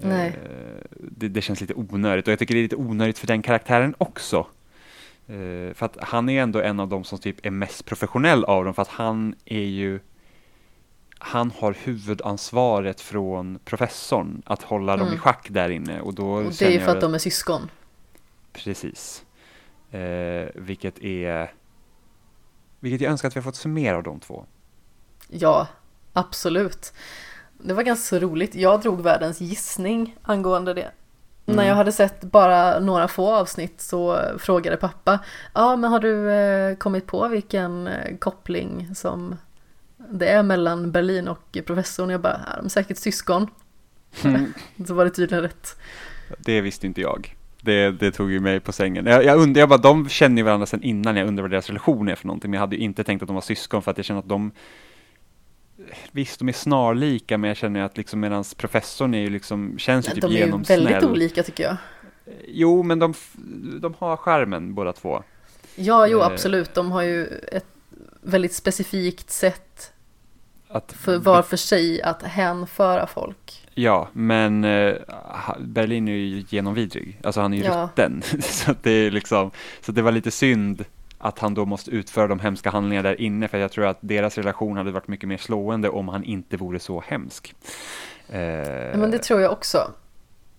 Nej. 0.03 0.29
Eh, 0.29 0.85
Det, 1.01 1.29
det 1.29 1.43
känns 1.43 1.61
lite 1.61 1.75
onödigt, 1.75 2.27
och 2.29 2.33
jag 2.33 2.39
tycker 2.39 2.55
det 2.55 2.61
är 2.61 2.63
lite 2.63 2.77
onödigt 2.77 3.19
för 3.19 3.27
den 3.27 3.43
karaktären 3.43 3.95
också. 3.99 4.47
Eh, 5.27 5.75
För 5.75 5.83
att 5.83 5.97
han 6.01 6.29
är 6.29 6.43
ändå 6.43 6.61
en 6.61 6.81
av 6.81 6.89
de 6.89 7.05
som 7.05 7.19
typ 7.19 7.47
är 7.47 7.51
mest 7.51 7.85
professionell 7.85 8.45
av 8.45 8.65
dem, 8.65 8.75
för 8.75 8.83
att 8.83 8.89
han 8.89 9.35
är 9.45 9.65
ju 9.65 10.01
han 11.19 11.51
har 11.51 11.73
huvudansvaret 11.85 13.01
från 13.01 13.59
professorn 13.65 14.43
att 14.47 14.63
hålla 14.63 14.97
dem 14.97 15.07
Mm. 15.07 15.15
i 15.15 15.19
schack 15.21 15.47
där 15.51 15.69
inne 15.69 16.01
och 16.01 16.15
då 16.15 16.31
Och 16.33 16.43
det 16.59 16.63
är 16.67 16.71
ju 16.71 16.81
för 16.81 16.89
att 16.89 16.95
väl- 16.95 17.01
de 17.03 17.15
är 17.15 17.19
syskon. 17.19 17.71
Precis. 18.53 19.25
Eh, 19.91 20.49
vilket 20.55 20.99
är 20.99 21.53
vilket 22.81 23.01
jag 23.01 23.11
önskar 23.11 23.29
att 23.29 23.37
vi 23.37 23.41
har 23.41 23.45
fått 23.45 23.57
se 23.57 23.69
mer 23.69 23.95
av 23.95 24.03
de 24.03 24.21
två. 24.21 24.47
Ja, 25.29 25.67
absolut. 26.13 26.93
Det 27.67 27.75
var 27.75 27.83
ganska 27.83 28.17
så 28.17 28.19
roligt. 28.19 28.55
Jag 28.55 28.81
drog 28.81 29.01
världens 29.01 29.41
gissning 29.41 30.17
angående 30.23 30.75
det. 30.75 30.91
Mm. 31.47 31.57
När 31.57 31.69
jag 31.69 31.75
hade 31.75 31.93
sett 31.93 32.21
bara 32.21 32.79
några 32.81 33.09
få 33.09 33.35
avsnitt 33.35 33.81
så 33.81 34.21
frågade 34.39 34.77
pappa 34.77 35.19
Ja, 35.55 35.77
men 35.77 35.91
har 35.91 36.01
du 36.01 36.31
eh, 36.31 36.77
kommit 36.77 37.07
på 37.07 37.29
vilken 37.29 37.87
eh, 37.87 38.17
koppling 38.19 38.95
som 38.95 39.37
det 39.97 40.29
är 40.29 40.43
mellan 40.43 40.93
Berlin 40.93 41.29
och 41.29 41.59
professorn? 41.67 42.11
Jag 42.11 42.21
bara, 42.21 42.41
"Ja, 42.47 42.57
de 42.57 42.65
är 42.65 42.69
säkert 42.69 42.99
syskon. 42.99 43.47
Så 44.87 44.95
var 44.95 45.05
det 45.05 45.11
tydligen 45.11 45.43
rätt. 45.43 45.77
Det 46.39 46.61
visste 46.61 46.87
inte 46.87 47.01
jag. 47.01 47.37
Det, 47.61 47.91
det 47.91 48.11
tog 48.11 48.31
ju 48.31 48.41
mig 48.41 48.61
på 48.61 48.73
sängen. 48.73 49.07
Jag, 49.07 49.25
jag 49.25 49.39
undrar, 49.39 49.61
jag 49.61 49.69
bara, 49.69 49.79
de 49.79 50.09
känner 50.09 50.37
ju 50.37 50.43
varandra 50.43 50.67
sedan 50.67 50.83
innan, 50.83 51.17
jag 51.17 51.29
undrar 51.29 51.43
vad 51.43 51.51
deras 51.51 51.69
relation 51.69 52.09
är 52.09 52.15
för 52.15 52.27
någonting, 52.27 52.51
men 52.51 52.57
jag 52.57 52.61
hade 52.61 52.77
ju 52.77 52.83
inte 52.83 53.05
tänkt 53.05 53.23
att 53.23 53.27
de 53.27 53.35
var 53.35 53.41
syskon 53.41 53.83
för 53.83 53.91
att 53.91 53.97
jag 53.97 54.05
känner 54.05 54.21
att 54.21 54.29
de 54.29 54.53
Visst, 56.13 56.39
de 56.39 56.49
är 56.49 56.53
snarlika, 56.53 57.39
men 57.39 57.49
jag 57.49 57.57
känner 57.57 57.81
att 57.83 57.97
liksom 57.97 58.21
medans 58.21 58.55
professorn 58.55 59.15
är 59.15 59.21
ju 59.21 59.31
liksom, 59.31 59.79
känns 59.79 60.09
ju 60.09 60.13
typ 60.13 60.21
De 60.23 60.27
är 60.27 60.31
ju 60.33 60.39
genomsnäll. 60.39 60.85
väldigt 60.89 61.11
olika 61.11 61.43
tycker 61.43 61.65
jag. 61.65 61.77
Jo, 62.49 62.83
men 62.83 62.99
de, 62.99 63.15
de 63.81 63.95
har 63.99 64.17
skärmen 64.17 64.75
båda 64.75 64.93
två. 64.93 65.23
Ja, 65.77 66.07
jo 66.07 66.21
Eh. 66.21 66.27
absolut. 66.27 66.75
De 66.75 66.93
har 66.93 67.03
ju 67.03 67.27
ett 67.53 67.67
väldigt 68.23 68.53
specifikt 68.55 69.31
sätt 69.31 69.93
Att, 70.69 70.93
för 70.93 71.19
var 71.19 71.43
för 71.43 71.57
sig 71.57 72.03
att 72.03 72.23
hänföra 72.23 73.07
folk. 73.07 73.67
Ja, 73.75 74.09
men 74.13 74.65
eh, 74.65 74.95
Berlin 75.61 76.09
är 76.09 76.13
ju 76.13 76.45
genomvidrig. 76.49 77.21
Alltså 77.25 77.41
han 77.41 77.53
är 77.53 77.57
ju 77.59 77.65
Ja. 77.65 77.83
rutten. 77.85 78.23
så 78.43 78.75
det 78.83 78.91
är 78.91 79.11
liksom, 79.11 79.51
så 79.81 79.93
det 79.93 80.03
var 80.03 80.13
lite 80.13 80.31
synd 80.31 80.85
att 81.19 81.39
han 81.39 81.55
då 81.55 81.65
måste 81.65 81.91
utföra 81.91 82.27
de 82.27 82.41
hemska 82.41 82.71
handlingarna 82.71 83.09
där 83.09 83.21
inne, 83.21 83.49
för 83.49 83.59
jag 83.59 83.73
tror 83.73 83.87
att 83.87 83.99
deras 84.01 84.39
relation 84.39 84.77
hade 84.77 84.93
varit 84.93 85.09
mycket 85.09 85.29
mer 85.29 85.37
slående 85.37 85.89
om 85.89 86.09
han 86.09 86.25
inte 86.25 86.57
vore 86.57 86.79
så 86.79 87.01
hemsk. 87.07 87.55
Eh, 88.29 88.39
men 88.99 89.11
det 89.11 89.19
tror 89.19 89.41
jag 89.41 89.53
också. 89.53 89.93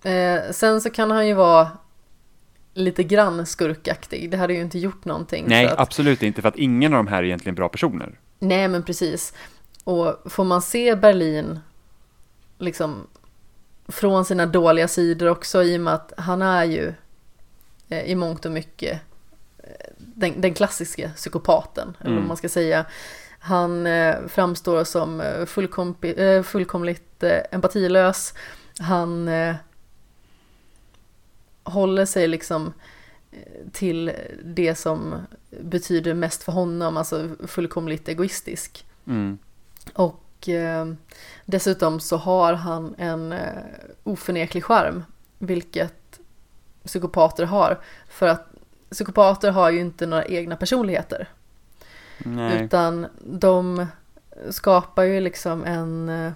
Eh, 0.03 0.39
sen 0.51 0.81
så 0.81 0.89
kan 0.89 1.11
han 1.11 1.27
ju 1.27 1.33
vara 1.33 1.69
lite 2.73 3.03
grann 3.03 3.45
skurkaktig. 3.45 4.31
Det 4.31 4.37
hade 4.37 4.53
ju 4.53 4.61
inte 4.61 4.79
gjort 4.79 5.05
någonting. 5.05 5.45
nej, 5.47 5.67
att, 5.67 5.79
absolut 5.79 6.23
inte, 6.23 6.41
för 6.41 6.49
att 6.49 6.57
ingen 6.57 6.93
av 6.93 6.97
de 6.97 7.07
här 7.07 7.17
är 7.17 7.23
egentligen 7.23 7.55
bra 7.55 7.69
personer. 7.69 8.19
nej, 8.39 8.67
men 8.67 8.83
precis. 8.83 9.33
Och 9.83 10.15
får 10.25 10.43
man 10.43 10.61
se 10.61 10.95
Berlin 10.95 11.59
liksom 12.57 13.07
från 13.87 14.25
sina 14.25 14.45
dåliga 14.45 14.87
sidor 14.87 15.29
också 15.29 15.63
i 15.63 15.77
och 15.77 15.81
med 15.81 15.93
att 15.93 16.13
han 16.17 16.41
är 16.41 16.63
ju 16.63 16.93
eh, 17.89 18.03
i 18.03 18.15
mångt 18.15 18.45
och 18.45 18.51
mycket 18.51 19.01
den, 19.97 20.41
den 20.41 20.53
klassiska 20.53 21.11
psykopaten, 21.15 21.97
eller 21.99 22.09
vad 22.09 22.17
Mm. 22.17 22.27
man 22.27 22.37
ska 22.37 22.49
säga. 22.49 22.85
Han 23.39 23.87
eh, 23.87 24.15
framstår 24.27 24.83
som 24.83 25.21
eh, 25.21 25.45
fullkompi, 25.45 26.13
eh, 26.23 26.43
fullkomligt 26.43 27.23
empatilös. 27.51 28.33
Han 28.79 29.29
håller 31.63 32.05
sig 32.05 32.27
liksom 32.27 32.73
till 33.71 34.11
det 34.43 34.75
som 34.75 35.15
betyder 35.61 36.13
mest 36.13 36.43
för 36.43 36.51
honom, 36.51 36.97
alltså 36.97 37.29
fullkomligt 37.47 38.07
egoistisk. 38.07 38.85
Mm. 39.07 39.37
Och 39.93 40.49
eh, 40.49 40.85
dessutom 41.45 41.99
så 41.99 42.17
har 42.17 42.53
han 42.53 42.95
en 42.97 43.31
eh, 43.33 43.63
oförneklig 44.03 44.63
charm, 44.63 45.03
vilket 45.39 46.19
psykopater 46.85 47.45
har. 47.45 47.79
För 48.09 48.27
att 48.27 48.46
psykopater 48.89 49.51
har 49.51 49.69
ju 49.69 49.79
inte 49.79 50.05
några 50.05 50.25
egna 50.25 50.55
personligheter. 50.55 51.29
Nej. 52.17 52.63
Utan 52.63 53.07
de 53.23 53.85
skapar 54.49 55.03
ju 55.03 55.19
liksom 55.19 55.63
en, 55.63 56.09
eh, 56.09 56.31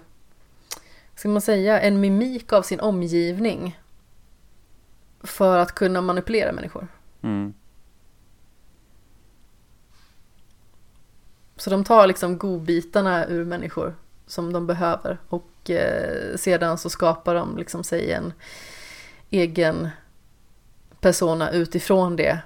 ska 1.15 1.29
man 1.29 1.41
säga, 1.41 1.81
en 1.81 1.99
mimik 1.99 2.53
av 2.53 2.61
sin 2.61 2.79
omgivning. 2.79 3.77
För 5.23 5.57
att 5.57 5.71
kunna 5.71 6.01
manipulera 6.01 6.51
människor. 6.51 6.87
Mm. 7.21 7.53
Så 11.55 11.69
de 11.69 11.83
tar 11.83 12.07
liksom 12.07 12.37
godbitarna 12.37 13.27
ur 13.27 13.45
människor 13.45 13.95
som 14.27 14.53
de 14.53 14.67
behöver. 14.67 15.17
Och 15.29 15.69
eh, 15.69 16.35
sedan 16.35 16.77
så 16.77 16.89
skapar 16.89 17.35
de 17.35 17.57
liksom 17.57 17.83
sig 17.83 18.11
en 18.11 18.33
egen 19.29 19.89
persona 21.01 21.51
utifrån 21.51 22.15
det. 22.15 22.39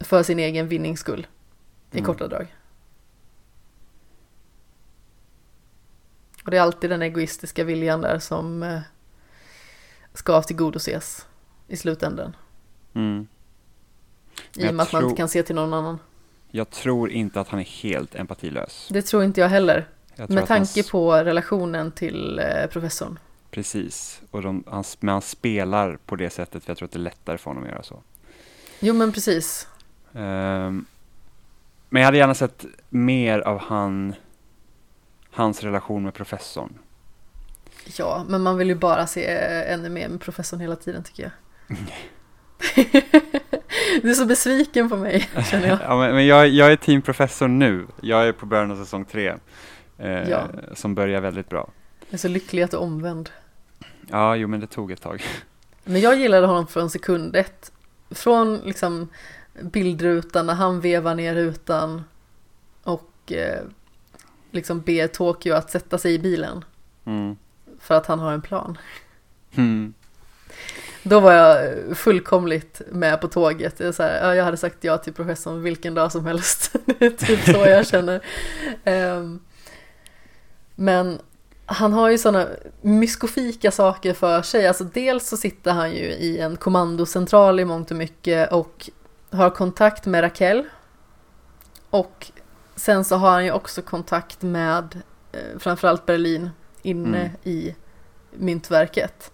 För 0.00 0.22
sin 0.22 0.38
egen 0.38 0.68
vinnings 0.68 1.00
skull. 1.00 1.26
I 1.90 1.98
Mm. 1.98 2.06
korta 2.06 2.28
drag. 2.28 2.54
Och 6.44 6.50
det 6.50 6.56
är 6.56 6.60
alltid 6.60 6.90
den 6.90 7.02
egoistiska 7.02 7.64
viljan 7.64 8.00
där 8.00 8.18
som 8.18 8.62
eh, 8.62 8.80
ska 10.14 10.42
tillgodoses 10.42 11.26
i 11.68 11.76
slutändan. 11.76 12.36
Mm. 12.94 13.26
I 14.54 14.68
och 14.68 14.74
med 14.74 14.82
att 14.82 14.92
man 14.92 15.04
inte 15.04 15.16
kan 15.16 15.28
se 15.28 15.42
till 15.42 15.54
någon 15.54 15.74
annan. 15.74 15.98
Jag 16.50 16.70
tror 16.70 17.10
inte 17.10 17.40
att 17.40 17.48
han 17.48 17.60
är 17.60 17.64
helt 17.64 18.14
empatilös. 18.14 18.88
Det 18.90 19.02
tror 19.02 19.24
inte 19.24 19.40
jag 19.40 19.48
heller. 19.48 19.88
Jag 20.14 20.30
Med 20.30 20.42
att 20.42 20.48
han 20.48 20.58
tanke 20.58 20.90
på 20.90 21.12
relationen 21.12 21.92
till 21.92 22.38
eh, 22.38 22.66
professorn. 22.66 23.18
Precis, 23.50 24.22
och 24.30 24.42
de, 24.42 24.64
han, 24.66 24.84
men 25.00 25.12
han 25.12 25.22
spelar 25.22 25.98
på 26.06 26.16
det 26.16 26.30
sättet 26.30 26.64
för 26.64 26.70
jag 26.70 26.78
tror 26.78 26.86
att 26.86 26.92
det 26.92 26.98
är 26.98 27.00
lättare 27.00 27.38
för 27.38 27.50
honom 27.50 27.64
att 27.64 27.70
göra 27.70 27.82
så. 27.82 28.02
Jo 28.80 28.94
men 28.94 29.12
precis. 29.12 29.68
Ehm, 30.14 30.84
Men 31.88 32.00
jag 32.02 32.06
hade 32.06 32.18
gärna 32.18 32.34
sett 32.34 32.64
mer 32.88 33.38
av 33.40 33.58
han, 33.58 34.14
hans 35.30 35.62
relation 35.62 36.02
med 36.04 36.14
professorn. 36.14 36.78
Ja, 37.98 38.24
men 38.28 38.42
man 38.42 38.58
vill 38.58 38.68
ju 38.68 38.74
bara 38.74 39.06
se 39.06 39.26
ännu 39.66 39.88
mer 39.88 40.08
med 40.08 40.20
professorn 40.20 40.60
hela 40.60 40.76
tiden 40.76 41.02
tycker 41.04 41.22
jag. 41.22 41.32
du 44.02 44.10
är 44.10 44.14
så 44.14 44.26
besviken 44.26 44.88
på 44.88 44.96
mig, 44.96 45.28
känner 45.50 45.68
jag. 45.68 45.78
Ja, 45.84 45.98
men, 45.98 46.14
men 46.14 46.26
jag, 46.26 46.48
jag 46.48 46.72
är 46.72 46.76
team 46.76 47.02
professor 47.02 47.48
nu. 47.48 47.86
Jag 48.02 48.28
är 48.28 48.32
på 48.32 48.46
början 48.46 48.70
av 48.70 48.76
säsong 48.76 49.04
tre. 49.04 49.34
Eh, 49.98 50.28
Ja. 50.30 50.42
Som 50.74 50.94
börjar 50.94 51.20
väldigt 51.20 51.48
bra. 51.48 51.70
Jag 52.08 52.14
är 52.14 52.18
så 52.18 52.28
lycklig 52.28 52.62
att 52.62 52.70
du 52.70 52.76
är 52.76 52.80
omvänd. 52.80 53.30
Ja, 54.10 54.36
jo 54.36 54.48
men 54.48 54.60
det 54.60 54.66
tog 54.66 54.92
ett 54.92 55.02
tag. 55.02 55.22
Men 55.84 56.00
jag 56.00 56.18
gillade 56.20 56.46
honom 56.46 56.66
från 56.66 56.90
sekund 56.90 57.36
ett. 57.36 57.72
Från 58.10 58.56
liksom 58.56 59.08
bildrutan 59.60 60.46
när 60.46 60.54
han 60.54 60.80
vevar 60.80 61.14
ner 61.14 61.34
rutan 61.34 62.04
och 62.82 63.32
eh, 63.32 63.62
liksom 64.50 64.80
ber 64.80 65.06
Tokyo 65.06 65.54
att 65.54 65.70
sätta 65.70 65.98
sig 65.98 66.14
i 66.14 66.18
bilen 66.18 66.64
Mm. 67.04 67.36
för 67.80 67.94
att 67.94 68.06
han 68.06 68.18
har 68.18 68.32
en 68.32 68.42
plan. 68.42 68.78
Mm. 69.54 69.94
Då 71.02 71.20
var 71.20 71.32
jag 71.32 71.74
fullkomligt 71.96 72.80
med 72.90 73.20
på 73.20 73.28
tåget. 73.28 73.80
Jag, 73.80 73.94
så 73.94 74.02
här, 74.02 74.26
ja, 74.26 74.34
jag 74.34 74.44
hade 74.44 74.56
sagt 74.56 74.84
ja 74.84 74.98
till 74.98 75.12
professorn 75.12 75.62
vilken 75.62 75.94
dag 75.94 76.12
som 76.12 76.26
helst. 76.26 76.76
Det 76.98 77.06
är 77.06 77.10
typ 77.10 77.44
så 77.44 77.66
jag 77.66 77.86
känner. 77.86 78.20
Ehm, 78.84 79.40
men 80.74 81.18
han 81.70 81.92
har 81.92 82.10
ju 82.10 82.18
sådana 82.18 82.46
myskofika 82.80 83.70
saker 83.70 84.14
för 84.14 84.42
sig. 84.42 84.68
Alltså 84.68 84.84
dels 84.84 85.28
så 85.28 85.36
sitter 85.36 85.72
han 85.72 85.90
ju 85.92 86.04
i 86.04 86.38
en 86.38 86.56
kommandocentral 86.56 87.60
i 87.60 87.64
mångt 87.64 87.90
och 87.90 87.96
mycket 87.96 88.52
och 88.52 88.90
har 89.30 89.50
kontakt 89.50 90.06
med 90.06 90.22
Raquel. 90.22 90.64
Och 91.90 92.30
sen 92.76 93.04
så 93.04 93.16
har 93.16 93.30
han 93.30 93.44
ju 93.44 93.52
också 93.52 93.82
kontakt 93.82 94.42
med 94.42 95.02
eh, 95.32 95.58
framförallt 95.58 96.06
Berlin 96.06 96.50
inne 96.82 97.18
Mm. 97.18 97.30
i 97.42 97.74
myntverket. 98.30 99.30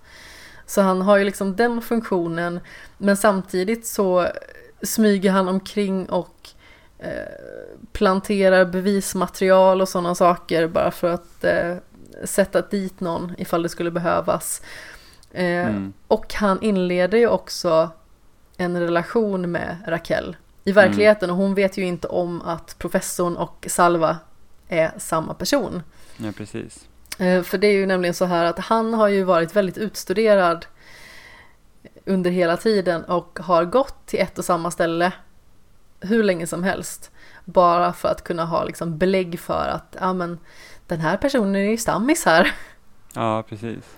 Så 0.67 0.81
han 0.81 1.03
har 1.03 1.17
ju 1.17 1.25
liksom 1.25 1.57
den 1.57 1.83
funktionen 1.83 2.61
men 2.99 3.17
samtidigt 3.17 3.87
så 3.87 4.29
smyger 4.83 5.31
han 5.31 5.49
omkring 5.49 6.07
och 6.07 6.49
eh, 6.99 7.11
planterar 7.93 8.65
bevismaterial 8.65 9.81
och 9.81 9.89
sådana 9.89 10.15
saker 10.15 10.69
bara 10.69 10.91
för 10.91 11.09
att 11.11 11.45
eh, 11.45 11.77
sätta 12.25 12.63
dit 12.63 13.01
någon 13.01 13.33
ifall 13.39 13.63
det 13.63 13.69
skulle 13.69 13.91
behövas. 13.91 14.63
Eh, 15.33 15.45
Mm. 15.67 15.93
Och 16.09 16.35
han 16.35 16.63
inleder 16.63 17.19
ju 17.19 17.29
också 17.29 17.91
en 18.57 18.81
relation 18.81 19.51
med 19.53 19.77
Raquel 19.87 20.37
i 20.65 20.73
verkligheten 20.73 21.31
och 21.31 21.37
hon 21.37 21.55
vet 21.55 21.77
ju 21.77 21.85
inte 21.85 22.09
om 22.09 22.43
att 22.43 22.79
professorn 22.79 23.37
och 23.37 23.67
Salva 23.71 24.17
är 24.69 24.93
samma 24.99 25.35
person. 25.35 25.83
Ja, 26.17 26.33
precis. 26.37 26.89
Eh, 27.19 27.43
För 27.43 27.59
det 27.59 27.67
är 27.67 27.73
ju 27.73 27.87
nämligen 27.87 28.15
så 28.15 28.25
här 28.25 28.45
att 28.45 28.59
han 28.59 28.95
har 28.95 29.09
ju 29.09 29.23
varit 29.25 29.57
väldigt 29.57 29.79
utstuderad 29.79 30.67
under 32.07 32.31
hela 32.31 32.57
tiden 32.57 33.05
och 33.05 33.39
har 33.43 33.65
gått 33.65 34.07
till 34.07 34.21
ett 34.21 34.39
och 34.39 34.45
samma 34.45 34.71
ställe 34.71 35.13
hur 36.01 36.23
länge 36.23 36.47
som 36.47 36.63
helst. 36.63 37.11
Bara 37.45 37.93
för 37.93 38.09
att 38.09 38.25
kunna 38.25 38.45
ha 38.45 38.65
liksom 38.65 38.99
belägg 38.99 39.41
för 39.41 39.69
att 39.69 39.97
ja, 40.01 40.13
men, 40.13 40.39
den 40.87 41.01
här 41.01 41.17
personen 41.17 41.57
är 41.57 41.71
ju 41.71 41.77
stammis 41.77 42.25
här. 42.25 42.53
Ja, 43.15 43.43
precis. 43.49 43.97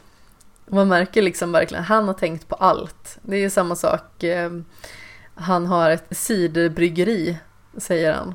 Man 0.66 0.88
märker 0.88 1.22
liksom 1.22 1.52
verkligen, 1.52 1.84
han 1.84 2.06
har 2.06 2.14
tänkt 2.14 2.48
på 2.48 2.54
allt. 2.54 3.18
Det 3.22 3.36
är 3.36 3.40
ju 3.40 3.50
samma 3.50 3.76
sak, 3.76 4.22
eh, 4.22 4.50
han 5.34 5.66
har 5.66 5.90
ett 5.90 6.06
ciderbryggeri, 6.10 7.38
säger 7.76 8.14
han. 8.14 8.34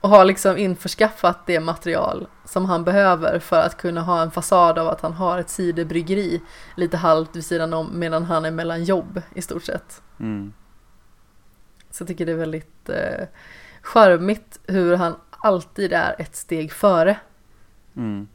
Och 0.00 0.10
har 0.10 0.24
liksom 0.24 0.56
införskaffat 0.56 1.46
det 1.46 1.60
material 1.60 2.26
som 2.44 2.64
han 2.64 2.84
behöver 2.84 3.38
för 3.38 3.60
att 3.60 3.76
kunna 3.76 4.00
ha 4.00 4.22
en 4.22 4.30
fasad 4.30 4.78
av 4.78 4.88
att 4.88 5.00
han 5.00 5.12
har 5.12 5.38
ett 5.38 5.50
ciderbryggeri 5.50 6.40
lite 6.76 6.96
halvt 6.96 7.36
vid 7.36 7.44
sidan 7.44 7.72
om 7.72 7.98
medan 7.98 8.24
han 8.24 8.44
är 8.44 8.50
mellan 8.50 8.84
jobb 8.84 9.22
i 9.34 9.42
stort 9.42 9.64
sett. 9.64 10.02
Mm. 10.20 10.52
Så 11.90 12.02
jag 12.02 12.08
tycker 12.08 12.26
det 12.26 12.32
är 12.32 12.36
väldigt 12.36 12.88
eh, 12.88 13.26
charmigt 13.82 14.60
hur 14.66 14.96
han 14.96 15.16
alltid 15.44 15.92
är 15.92 16.14
ett 16.18 16.36
steg 16.36 16.72
före. 16.72 17.16
Mm. 17.96 18.28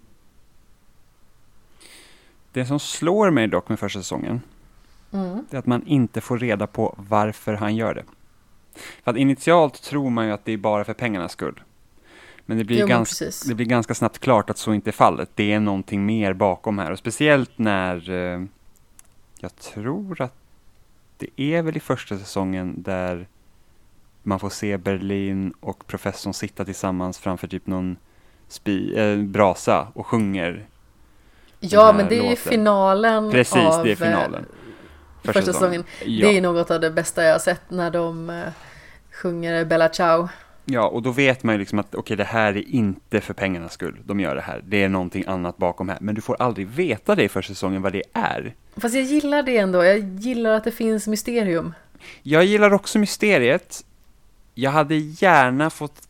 Det 2.51 2.65
som 2.65 2.79
slår 2.79 3.29
mig 3.31 3.47
dock 3.47 3.69
med 3.69 3.79
första 3.79 3.99
säsongen, 3.99 4.41
Mm. 5.11 5.45
det 5.49 5.57
är 5.57 5.59
att 5.59 5.65
man 5.65 5.83
inte 5.87 6.21
får 6.21 6.37
reda 6.39 6.67
på 6.67 6.95
varför 6.97 7.53
han 7.53 7.75
gör 7.75 7.93
det. 7.93 8.03
För 9.03 9.11
att 9.11 9.17
initialt 9.17 9.81
tror 9.83 10.09
man 10.09 10.25
ju 10.25 10.31
att 10.31 10.45
det 10.45 10.51
är 10.51 10.57
bara 10.57 10.83
för 10.83 10.93
pengarnas 10.93 11.31
skull. 11.31 11.61
Men 12.45 12.57
det 12.57 12.63
blir, 12.63 12.79
Jo, 12.79 12.87
ganska, 12.87 13.25
precis. 13.25 13.43
det 13.49 13.55
blir 13.55 13.65
ganska 13.65 13.93
snabbt 13.93 14.19
klart 14.19 14.49
att 14.49 14.57
så 14.57 14.73
inte 14.73 14.89
är 14.89 14.91
fallet. 14.91 15.29
Det 15.35 15.53
är 15.53 15.59
någonting 15.59 16.05
mer 16.05 16.33
bakom 16.33 16.79
här. 16.79 16.91
Och 16.91 16.99
speciellt 16.99 17.57
när 17.57 18.09
eh, 18.09 18.43
jag 19.39 19.55
tror 19.55 20.21
att 20.21 20.35
det 21.17 21.41
är 21.41 21.61
väl 21.61 21.77
i 21.77 21.79
första 21.79 22.17
säsongen 22.17 22.81
där 22.81 23.27
man 24.29 24.39
får 24.39 24.49
se 24.49 24.77
Berlin 24.77 25.53
och 25.59 25.87
professorn 25.87 26.33
sitta 26.33 26.65
tillsammans 26.65 27.19
framför 27.19 27.47
typ 27.47 27.67
någon 27.67 27.97
spi, 28.47 28.93
eh, 28.99 29.17
brasa 29.17 29.87
och 29.93 30.07
sjunger. 30.07 30.65
Ja, 31.59 31.93
men 31.97 32.07
det 32.09 32.15
är 32.15 32.23
ju 32.23 32.29
låten. 32.29 32.37
finalen 32.37 33.31
Precis, 33.31 33.55
av 33.55 33.83
det 33.83 33.89
är 33.89 33.91
eh, 33.91 33.97
finalen. 33.97 34.45
första 35.23 35.41
säsongen. 35.41 35.83
Ja. 36.05 36.27
Det 36.27 36.37
är 36.37 36.41
något 36.41 36.71
av 36.71 36.79
det 36.81 36.91
bästa 36.91 37.23
jag 37.23 37.31
har 37.31 37.39
sett 37.39 37.61
när 37.69 37.91
de 37.91 38.29
eh, 38.29 38.43
sjunger 39.11 39.65
Bella 39.65 39.89
Ciao. 39.89 40.29
Ja, 40.65 40.87
och 40.87 41.01
då 41.01 41.11
vet 41.11 41.43
man 41.43 41.55
ju 41.55 41.59
liksom 41.59 41.79
att 41.79 41.95
okej, 41.95 42.17
det 42.17 42.23
här 42.23 42.57
är 42.57 42.69
inte 42.69 43.21
för 43.21 43.33
pengarnas 43.33 43.73
skull 43.73 43.97
de 44.05 44.19
gör 44.19 44.35
det 44.35 44.41
här. 44.41 44.61
Det 44.67 44.83
är 44.83 44.89
någonting 44.89 45.23
annat 45.27 45.57
bakom 45.57 45.89
här. 45.89 45.97
Men 46.01 46.15
du 46.15 46.21
får 46.21 46.35
aldrig 46.39 46.67
veta 46.67 47.15
det 47.15 47.23
i 47.23 47.29
första 47.29 47.53
säsongen 47.53 47.81
vad 47.81 47.93
det 47.93 48.03
är. 48.13 48.55
Fast 48.77 48.95
jag 48.95 49.03
gillar 49.03 49.43
det 49.43 49.57
ändå. 49.57 49.83
Jag 49.83 49.99
gillar 49.99 50.51
att 50.51 50.63
det 50.63 50.71
finns 50.71 51.07
mysterium. 51.07 51.73
Jag 52.23 52.45
gillar 52.45 52.73
också 52.73 52.99
mysteriet. 52.99 53.85
Jag 54.59 54.71
hade 54.71 54.95
gärna 54.95 55.69
fått... 55.69 56.07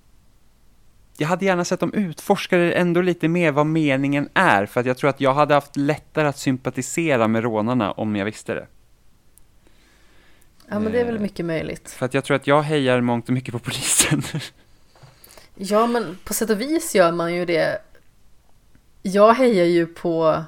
Jag 1.17 1.27
hade 1.27 1.45
gärna 1.45 1.65
sett 1.65 1.79
dem 1.79 1.93
utforska 1.93 2.57
det 2.57 2.71
ändå 2.71 3.01
lite 3.01 3.27
mer 3.27 3.51
vad 3.51 3.65
meningen 3.65 4.29
är. 4.33 4.65
För 4.65 4.79
att 4.79 4.85
jag 4.85 4.97
tror 4.97 5.09
att 5.09 5.21
jag 5.21 5.33
hade 5.33 5.53
haft 5.53 5.77
lättare 5.77 6.27
att 6.27 6.37
sympatisera 6.37 7.27
med 7.27 7.43
rånarna 7.43 7.91
om 7.91 8.15
jag 8.15 8.25
visste 8.25 8.53
det. 8.53 8.67
Ja, 10.67 10.79
men 10.79 10.91
det 10.91 11.01
är 11.01 11.05
väl 11.05 11.15
Eh. 11.15 11.21
mycket 11.21 11.45
möjligt. 11.45 11.91
För 11.91 12.05
att 12.05 12.13
jag 12.13 12.23
tror 12.23 12.35
att 12.35 12.47
jag 12.47 12.61
hejar 12.61 13.01
mångt 13.01 13.27
och 13.27 13.33
mycket 13.33 13.51
på 13.51 13.59
polisen. 13.59 14.23
Ja, 15.61 15.87
men 15.87 16.17
på 16.23 16.33
sätt 16.33 16.49
och 16.49 16.61
vis 16.61 16.95
gör 16.95 17.11
man 17.11 17.35
ju 17.35 17.45
det. 17.45 17.81
Jag 19.01 19.33
hejar 19.33 19.65
ju 19.65 19.85
på 19.85 20.43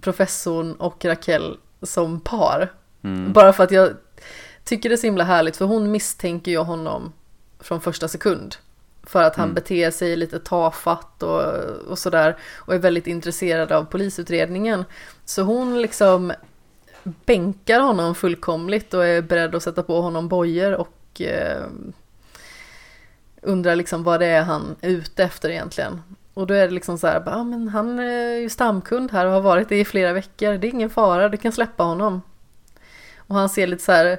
professorn 0.00 0.72
och 0.74 1.04
Raquel 1.04 1.56
som 1.82 2.20
par. 2.20 2.72
Mm. 3.02 3.32
Bara 3.32 3.52
för 3.52 3.64
att 3.64 3.70
jag 3.70 3.92
tycker 4.64 4.88
det 4.88 4.94
är 4.94 4.96
så 4.96 5.06
himla 5.06 5.24
härligt, 5.24 5.56
för 5.56 5.64
hon 5.64 5.90
misstänker 5.90 6.50
ju 6.50 6.58
honom 6.58 7.12
från 7.60 7.80
första 7.80 8.08
sekund. 8.08 8.56
För 9.06 9.22
att 9.22 9.36
han 9.36 9.44
Mm. 9.44 9.54
beter 9.54 9.90
sig 9.90 10.16
lite 10.16 10.38
tafatt 10.38 11.22
och, 11.22 11.42
och 11.88 11.98
sådär. 11.98 12.36
Och 12.56 12.74
är 12.74 12.78
väldigt 12.78 13.06
intresserad 13.06 13.72
av 13.72 13.84
polisutredningen. 13.84 14.84
Så 15.24 15.42
hon 15.42 15.82
liksom 15.82 16.32
bänkar 17.02 17.80
honom 17.80 18.14
fullkomligt 18.14 18.94
och 18.94 19.06
är 19.06 19.22
beredd 19.22 19.54
att 19.54 19.62
sätta 19.62 19.82
på 19.82 20.00
honom 20.00 20.28
bojor 20.28 20.72
och 20.74 21.20
eh, 21.20 21.62
undrar 23.42 23.76
liksom 23.76 24.02
vad 24.04 24.20
det 24.20 24.26
är 24.26 24.42
han 24.42 24.76
är 24.80 24.88
ute 24.90 25.24
efter 25.24 25.50
egentligen. 25.50 26.02
Och 26.34 26.46
då 26.46 26.54
är 26.54 26.68
det 26.68 26.74
liksom 26.74 26.98
så 26.98 27.06
här, 27.06 27.22
ja 27.26 27.44
men 27.44 27.68
han 27.68 27.98
är 27.98 28.36
ju 28.36 28.48
stamkund 28.50 29.12
här 29.12 29.26
och 29.26 29.32
har 29.32 29.40
varit 29.40 29.68
det 29.68 29.80
i 29.80 29.84
flera 29.84 30.12
veckor. 30.12 30.52
Det 30.58 30.66
är 30.66 30.70
ingen 30.70 30.90
fara, 30.90 31.28
du 31.28 31.36
kan 31.36 31.52
släppa 31.52 31.82
honom. 31.82 32.22
Och 33.16 33.34
han 33.34 33.48
ser 33.48 33.66
lite 33.66 33.84
så 33.84 33.92
här 33.92 34.18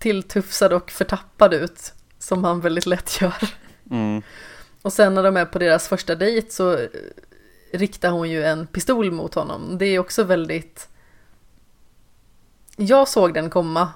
tilltufsad 0.00 0.72
och 0.72 0.90
förtappad 0.90 1.54
ut. 1.54 1.92
Som 2.18 2.44
han 2.44 2.60
väldigt 2.60 2.86
lätt 2.86 3.20
gör. 3.20 3.34
Mm. 3.90 4.22
Och 4.82 4.92
sen 4.92 5.14
när 5.14 5.22
de 5.22 5.36
är 5.36 5.44
på 5.44 5.58
deras 5.58 5.88
första 5.88 6.14
dejt 6.14 6.50
så 6.50 6.78
riktar 7.72 8.10
hon 8.10 8.30
ju 8.30 8.44
en 8.44 8.66
pistol 8.66 9.10
mot 9.12 9.34
honom. 9.34 9.78
Det 9.78 9.86
är 9.86 9.98
också 9.98 10.24
väldigt... 10.24 10.88
Jag 12.76 13.08
såg 13.08 13.34
den 13.34 13.50
komma 13.50 13.92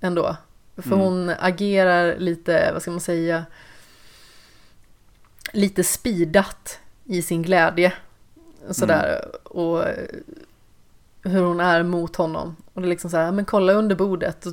ändå. 0.00 0.36
För 0.76 0.92
Mm. 0.92 0.98
hon 0.98 1.30
agerar 1.38 2.18
lite, 2.18 2.70
vad 2.72 2.82
ska 2.82 2.90
man 2.90 3.00
säga, 3.00 3.44
lite 5.52 5.84
spidat 5.84 6.78
i 7.04 7.22
sin 7.22 7.42
glädje. 7.42 7.92
Sådär. 8.70 9.24
Och 9.44 9.88
eh, 9.88 10.08
hur 11.22 11.42
hon 11.42 11.60
är 11.60 11.82
mot 11.82 12.16
honom. 12.16 12.56
Och 12.74 12.80
det 12.82 12.86
är 12.86 12.90
liksom 12.90 13.10
så 13.10 13.16
här, 13.16 13.32
men 13.32 13.44
kolla 13.44 13.72
under 13.72 13.96
bordet. 13.96 14.46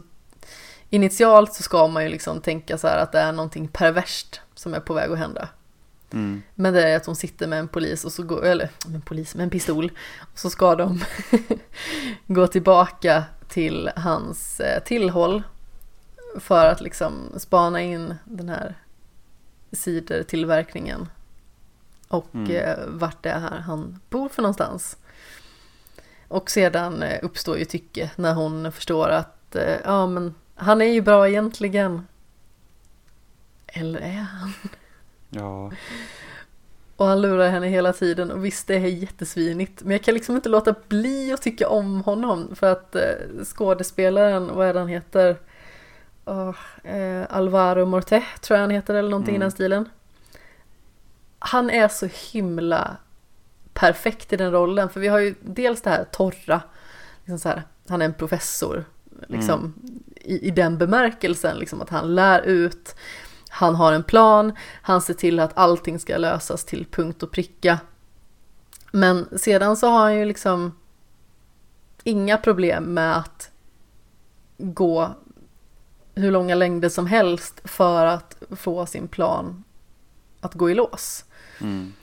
Initialt 0.94 1.54
så 1.54 1.64
ska 1.64 1.88
man 1.88 2.04
ju 2.04 2.10
liksom 2.10 2.42
tänka 2.42 2.78
så 2.78 2.88
här 2.88 2.98
att 2.98 3.12
det 3.12 3.20
är 3.20 3.32
någonting 3.32 3.68
perverst 3.68 4.42
som 4.56 4.74
är 4.74 4.80
på 4.80 4.94
väg 4.94 5.12
att 5.12 5.18
hända. 5.18 5.50
Mm. 6.12 6.42
Men 6.56 6.74
det 6.74 6.90
är 6.90 6.98
att 6.98 7.06
hon 7.06 7.16
sitter 7.16 7.48
med 7.48 7.60
en 7.60 7.68
polis 7.68 8.06
och 8.06 8.12
så 8.12 8.24
går, 8.24 8.46
eller 8.46 8.70
med 8.86 8.96
en 8.96 9.02
polis, 9.02 9.36
med 9.36 9.44
en 9.44 9.50
pistol. 9.50 9.92
Och 10.20 10.40
så 10.40 10.50
ska 10.50 10.76
de 10.76 11.04
gå 12.28 12.48
tillbaka 12.48 13.24
till 13.48 13.90
hans 13.96 14.60
eh, 14.60 14.84
tillhåll. 14.84 15.44
för 16.40 16.66
att 16.66 16.82
liksom 16.82 17.14
spana 17.38 17.82
in 17.82 18.16
den 18.26 18.50
här 18.50 18.76
cidertillverkningen 19.72 21.10
och 22.08 22.28
Mm. 22.34 22.52
eh, 22.56 22.78
vart 22.88 23.24
det 23.24 23.30
är 23.30 23.40
här 23.40 23.60
han 23.60 24.00
bor 24.10 24.30
för 24.30 24.42
någonstans. 24.42 24.98
Och 26.28 26.52
sedan 26.52 27.04
eh, 27.04 27.20
uppstår 27.24 27.58
ju 27.58 27.66
tycke 27.66 28.12
när 28.16 28.34
hon 28.34 28.72
förstår 28.72 29.10
att 29.10 29.56
ja 29.84 30.08
men 30.08 30.36
han 30.56 30.82
är 30.82 30.86
ju 30.86 31.02
bra 31.02 31.30
egentligen. 31.30 32.08
Eller 33.68 34.00
är 34.00 34.14
han? 34.22 34.54
Ja, 35.30 35.72
Och 36.96 37.06
han 37.06 37.22
lurar 37.22 37.50
henne 37.50 37.68
hela 37.68 37.94
tiden 37.94 38.32
och 38.32 38.46
visst 38.46 38.68
det 38.68 38.76
är 38.76 38.80
jättesvinigt 38.80 39.84
men 39.84 39.92
jag 39.92 40.04
kan 40.04 40.14
liksom 40.14 40.36
inte 40.36 40.50
låta 40.50 40.76
bli 40.88 41.34
att 41.34 41.42
tycka 41.42 41.70
om 41.70 42.02
honom 42.02 42.56
för 42.56 42.72
att 42.72 42.96
eh, 42.96 43.02
skådespelaren, 43.44 44.56
vad 44.56 44.68
är 44.68 44.74
det 44.74 44.80
han 44.80 44.88
heter? 44.90 45.38
Åh, 46.26 46.56
eh, 46.84 47.26
Alvaro 47.30 47.86
Morte 47.86 48.24
tror 48.42 48.56
jag 48.58 48.62
han 48.64 48.70
heter 48.72 48.94
eller 48.94 49.10
någonting 49.10 49.36
Mm. 49.36 49.42
i 49.42 49.44
den 49.46 49.52
stilen. 49.52 49.90
Han 51.40 51.70
är 51.70 51.88
så 51.88 52.10
himla 52.32 52.98
perfekt 53.74 54.34
i 54.34 54.38
den 54.38 54.52
rollen 54.52 54.90
för 54.90 55.00
vi 55.00 55.08
har 55.08 55.20
ju 55.20 55.36
dels 55.42 55.82
det 55.82 55.90
här 55.90 56.04
torra, 56.12 56.62
liksom 57.20 57.40
så 57.40 57.50
här, 57.50 57.64
han 57.88 58.02
är 58.02 58.06
en 58.06 58.14
professor 58.14 58.86
liksom 59.28 59.74
i, 60.16 60.48
i 60.48 60.52
den 60.52 60.78
bemärkelsen 60.78 61.58
liksom 61.58 61.82
att 61.82 61.90
han 61.90 62.16
lär 62.16 62.42
ut 62.42 62.96
han 63.56 63.76
har 63.76 63.94
en 63.94 64.04
plan, 64.04 64.54
han 64.82 65.02
ser 65.02 65.14
till 65.14 65.40
att 65.40 65.58
allting 65.58 66.00
ska 66.00 66.18
lösas 66.18 66.66
till 66.66 66.86
punkt 66.86 67.24
och 67.24 67.32
pricka. 67.32 67.80
Men 68.92 69.40
sedan 69.40 69.78
så 69.78 69.88
har 69.88 70.00
han 70.00 70.16
ju 70.16 70.26
liksom 70.26 70.78
inga 72.04 72.38
problem 72.38 72.94
med 72.94 73.18
att 73.18 73.52
gå 74.58 75.16
hur 76.16 76.32
långa 76.32 76.56
längder 76.56 76.90
som 76.90 77.08
helst 77.08 77.62
för 77.64 78.06
att 78.06 78.38
få 78.52 78.86
sin 78.86 79.08
plan 79.08 79.64
att 80.42 80.54
gå 80.54 80.70
i 80.70 80.76
lås. 80.76 81.26
mm. 81.62 81.94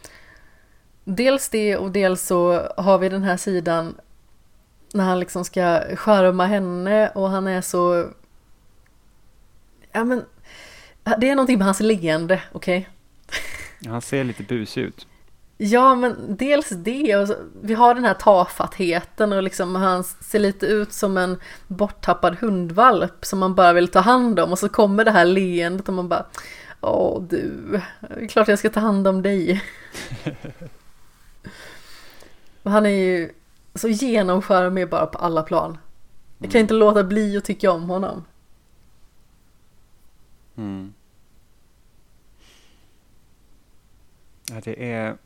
Dels 1.04 1.48
det 1.48 1.76
och 1.76 1.90
dels 1.90 2.26
så 2.26 2.72
har 2.76 2.98
vi 2.98 3.08
den 3.08 3.22
här 3.22 3.36
sidan 3.36 3.94
när 4.94 5.04
han 5.04 5.20
liksom 5.20 5.44
ska 5.44 5.96
charma 5.96 6.46
henne 6.46 7.08
och 7.08 7.30
han 7.30 7.46
är 7.46 7.60
så... 7.60 8.08
Ja 9.92 10.04
men... 10.04 10.24
Det 11.18 11.30
är 11.30 11.34
någonting 11.34 11.58
med 11.58 11.66
hans 11.66 11.80
leende, 11.80 12.42
okej? 12.52 12.88
han 13.86 14.02
ser 14.02 14.24
lite 14.24 14.42
busig 14.42 14.82
ut. 14.82 15.06
Ja, 15.56 15.94
men 15.94 16.36
dels 16.36 16.68
det 16.68 17.16
och 17.16 17.28
så, 17.28 17.34
vi 17.62 17.74
har 17.74 17.94
den 17.94 18.04
här 18.04 18.14
tafattheten 18.14 19.32
och 19.32 19.42
liksom 19.42 19.74
han 19.74 20.04
ser 20.04 20.38
lite 20.38 20.66
ut 20.66 20.92
som 20.92 21.16
en 21.16 21.36
borttappad 21.66 22.36
hundvalp 22.36 23.24
som 23.24 23.38
man 23.38 23.54
bara 23.54 23.72
vill 23.72 23.88
ta 23.88 24.00
hand 24.00 24.40
om 24.40 24.52
och 24.52 24.58
så 24.58 24.68
kommer 24.68 25.04
det 25.04 25.10
här 25.10 25.24
leendet 25.24 25.88
och 25.88 25.94
man 25.94 26.08
bara 26.08 26.26
Åh 26.80 27.22
du, 27.22 27.80
det 28.00 28.24
är 28.24 28.28
klart 28.28 28.48
jag 28.48 28.58
ska 28.58 28.70
ta 28.70 28.80
hand 28.80 29.08
om 29.08 29.22
dig. 29.22 29.62
han 32.62 32.86
är 32.86 32.90
ju 32.90 33.30
så 33.74 33.88
genomskärmig 33.88 34.90
bara 34.90 35.06
på 35.06 35.18
alla 35.18 35.42
plan. 35.42 35.78
Jag 36.38 36.50
kan 36.50 36.60
inte 36.60 36.74
låta 36.74 37.04
bli 37.04 37.36
att 37.36 37.44
tycka 37.44 37.70
om 37.70 37.90
honom. 37.90 38.24
Mm. 40.56 40.94
Ja, 44.50 44.60
det 44.64 44.92
är... 44.92 45.16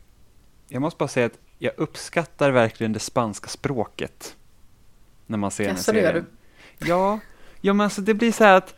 Jag 0.69 0.83
måste 0.83 0.99
bara 0.99 1.09
säga 1.09 1.27
att 1.27 1.39
jag 1.59 1.73
uppskattar 1.77 2.51
verkligen 2.51 2.93
det 2.93 2.99
spanska 2.99 3.49
språket. 3.49 4.37
När 5.27 5.39
man 5.39 5.51
ser 5.51 5.65
den 5.65 5.73
här 5.73 5.79
Jaså, 5.79 5.93
det 5.93 6.01
gör 6.01 6.09
serien. 6.09 6.27
Ja, 6.79 7.21
ja 7.61 7.73
men 7.73 7.85
alltså 7.85 8.01
det 8.01 8.15
blir 8.15 8.33
så 8.33 8.45
här 8.45 8.55
att... 8.55 8.75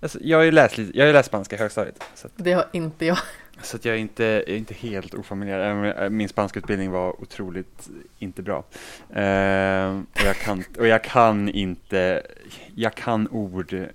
Alltså, 0.00 0.18
jag 0.22 0.38
har 0.38 0.44
ju 0.44 0.50
läst, 0.52 0.78
lite, 0.78 0.98
jag 0.98 1.06
har 1.06 1.12
läst 1.12 1.28
spanska 1.28 1.56
i 1.56 1.58
högstadiet. 1.58 2.02
Att, 2.24 2.32
Det 2.36 2.52
har 2.52 2.68
inte 2.72 3.06
jag 3.06 3.18
så 3.62 3.76
att 3.76 3.84
jag 3.84 3.94
är 3.94 3.98
inte, 3.98 4.24
jag 4.24 4.48
är 4.48 4.56
inte 4.56 4.74
helt 4.74 5.14
ofamiljer. 5.14 6.02
Äh, 6.02 6.10
min 6.10 6.28
spanska 6.28 6.58
utbildning 6.58 6.90
var 6.90 7.22
otroligt 7.22 7.90
inte 8.18 8.42
bra. 8.42 8.64
Eh, 9.10 9.98
och, 9.98 10.24
jag 10.24 10.36
kan, 10.36 10.64
och 10.78 10.86
jag 10.86 11.04
kan 11.04 11.48
inte, 11.48 12.26
jag 12.74 12.94
kan 12.94 13.28
ord, 13.28 13.86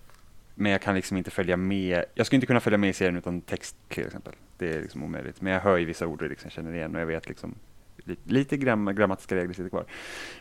men 0.56 0.72
jag 0.72 0.82
kan 0.82 0.96
liksom 0.96 1.18
inte 1.18 1.32
följa 1.32 1.58
med. 1.58 2.04
Jag 2.16 2.26
skulle 2.26 2.38
inte 2.38 2.48
kunna 2.48 2.60
följa 2.60 2.78
med 2.78 2.90
i 2.90 2.94
serien 2.94 3.18
utan 3.18 3.42
text 3.42 3.76
till 3.88 4.06
exempel. 4.06 4.34
Det 4.58 4.76
är 4.76 4.82
liksom 4.82 5.04
omöjligt. 5.04 5.42
Men 5.42 5.54
jag 5.54 5.60
hör 5.60 5.78
ju 5.78 5.86
vissa 5.86 6.08
ord 6.08 6.22
och 6.22 6.30
liksom 6.30 6.52
känner 6.52 6.74
igen 6.74 6.96
och 6.96 7.02
jag 7.02 7.06
vet 7.06 7.28
liksom 7.28 7.56
lite, 7.98 8.22
lite 8.34 8.58
gram, 8.58 8.96
grammatiska 8.96 9.36
regler 9.36 9.54
sitter 9.54 9.70
kvar. 9.70 9.86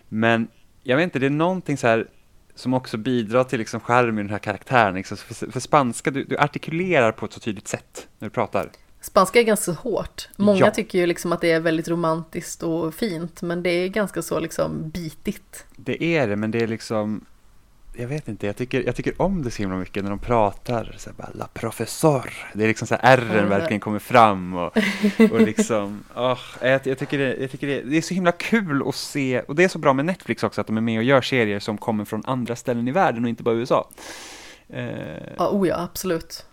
Men 0.09 0.49
jag 0.83 0.97
vet 0.97 1.05
inte, 1.05 1.19
det 1.19 1.27
är 1.27 1.31
någonting 1.31 1.77
så 1.77 1.87
här 1.87 2.07
som 2.55 2.75
också 2.75 2.97
bidrar 2.97 3.45
till 3.45 3.59
liksom 3.59 3.81
skärmen 3.81 4.19
i 4.19 4.23
den 4.23 4.31
här 4.31 4.39
karaktären. 4.39 4.95
Liksom. 4.95 5.17
För, 5.17 5.51
för 5.51 5.61
spanska, 5.61 6.11
du, 6.11 6.25
du 6.25 6.39
artikulerar 6.39 7.13
på 7.13 7.27
ett 7.27 7.33
så 7.33 7.41
tydligt 7.41 7.69
sätt 7.69 8.09
när 8.19 8.29
du 8.29 8.31
pratar. 8.31 8.71
Spanska 9.01 9.39
är 9.39 9.43
ganska 9.43 9.73
hårt. 9.73 10.29
Många 10.37 10.59
Ja. 10.59 10.71
tycker 10.71 10.99
ju 10.99 11.07
liksom 11.07 11.33
att 11.33 11.41
det 11.41 11.51
är 11.51 11.61
väldigt 11.61 11.89
romantiskt 11.89 12.63
och 12.63 12.95
fint, 12.95 13.43
men 13.43 13.63
det 13.63 13.71
är 13.71 13.89
ganska 13.89 14.23
så 14.23 14.41
liksom 14.41 14.91
bitigt. 14.91 15.65
Det 15.77 16.03
är 16.05 16.29
det, 16.29 16.37
men 16.37 16.51
det 16.51 16.59
är 16.63 16.67
liksom 16.67 17.25
jag 17.97 18.09
vet 18.09 18.29
inte, 18.29 18.47
jag 18.47 18.57
tycker, 18.57 18.83
jag 18.83 18.97
tycker 18.97 19.23
om 19.23 19.43
det 19.43 19.51
så 19.51 19.63
himla 19.63 19.77
mycket 19.77 20.03
när 20.03 20.11
de 20.11 20.19
pratar 20.19 20.95
så 20.99 21.11
här 21.11 21.17
bara, 21.17 21.31
La 21.35 21.49
professor. 21.55 22.33
Det 22.55 22.65
är 22.65 22.69
liksom 22.69 22.87
så 22.89 22.95
här 22.95 23.37
Ja, 23.37 23.47
verkligen 23.47 23.81
kommer 23.81 23.99
fram 23.99 24.55
och, 24.57 24.77
och 25.33 25.41
liksom, 25.41 26.05
åh, 26.17 26.39
jag, 26.63 26.81
jag 26.87 26.99
tycker, 26.99 27.19
det, 27.19 27.37
jag 27.37 27.51
tycker 27.51 27.67
det, 27.67 27.83
det 27.83 27.97
är 27.97 28.03
så 28.03 28.15
himla 28.15 28.33
kul 28.33 28.89
att 28.89 28.95
se, 28.95 29.41
och 29.41 29.55
det 29.57 29.65
är 29.65 29.69
så 29.69 29.79
bra 29.79 29.93
med 29.93 30.05
Netflix 30.05 30.43
också 30.43 30.61
att 30.61 30.67
de 30.67 30.77
är 30.77 30.81
med 30.81 30.99
och 30.99 31.05
gör 31.05 31.21
serier 31.23 31.61
som 31.61 31.79
kommer 31.79 32.05
från 32.05 32.23
andra 32.27 32.57
ställen 32.57 32.89
i 32.89 32.93
världen 32.93 33.25
och 33.25 33.31
inte 33.31 33.43
bara 33.43 33.55
USA. 33.55 33.89
Eh, 34.69 34.85
Ja, 35.37 35.49
oh 35.51 35.69
ja, 35.69 35.77
absolut. 35.81 36.47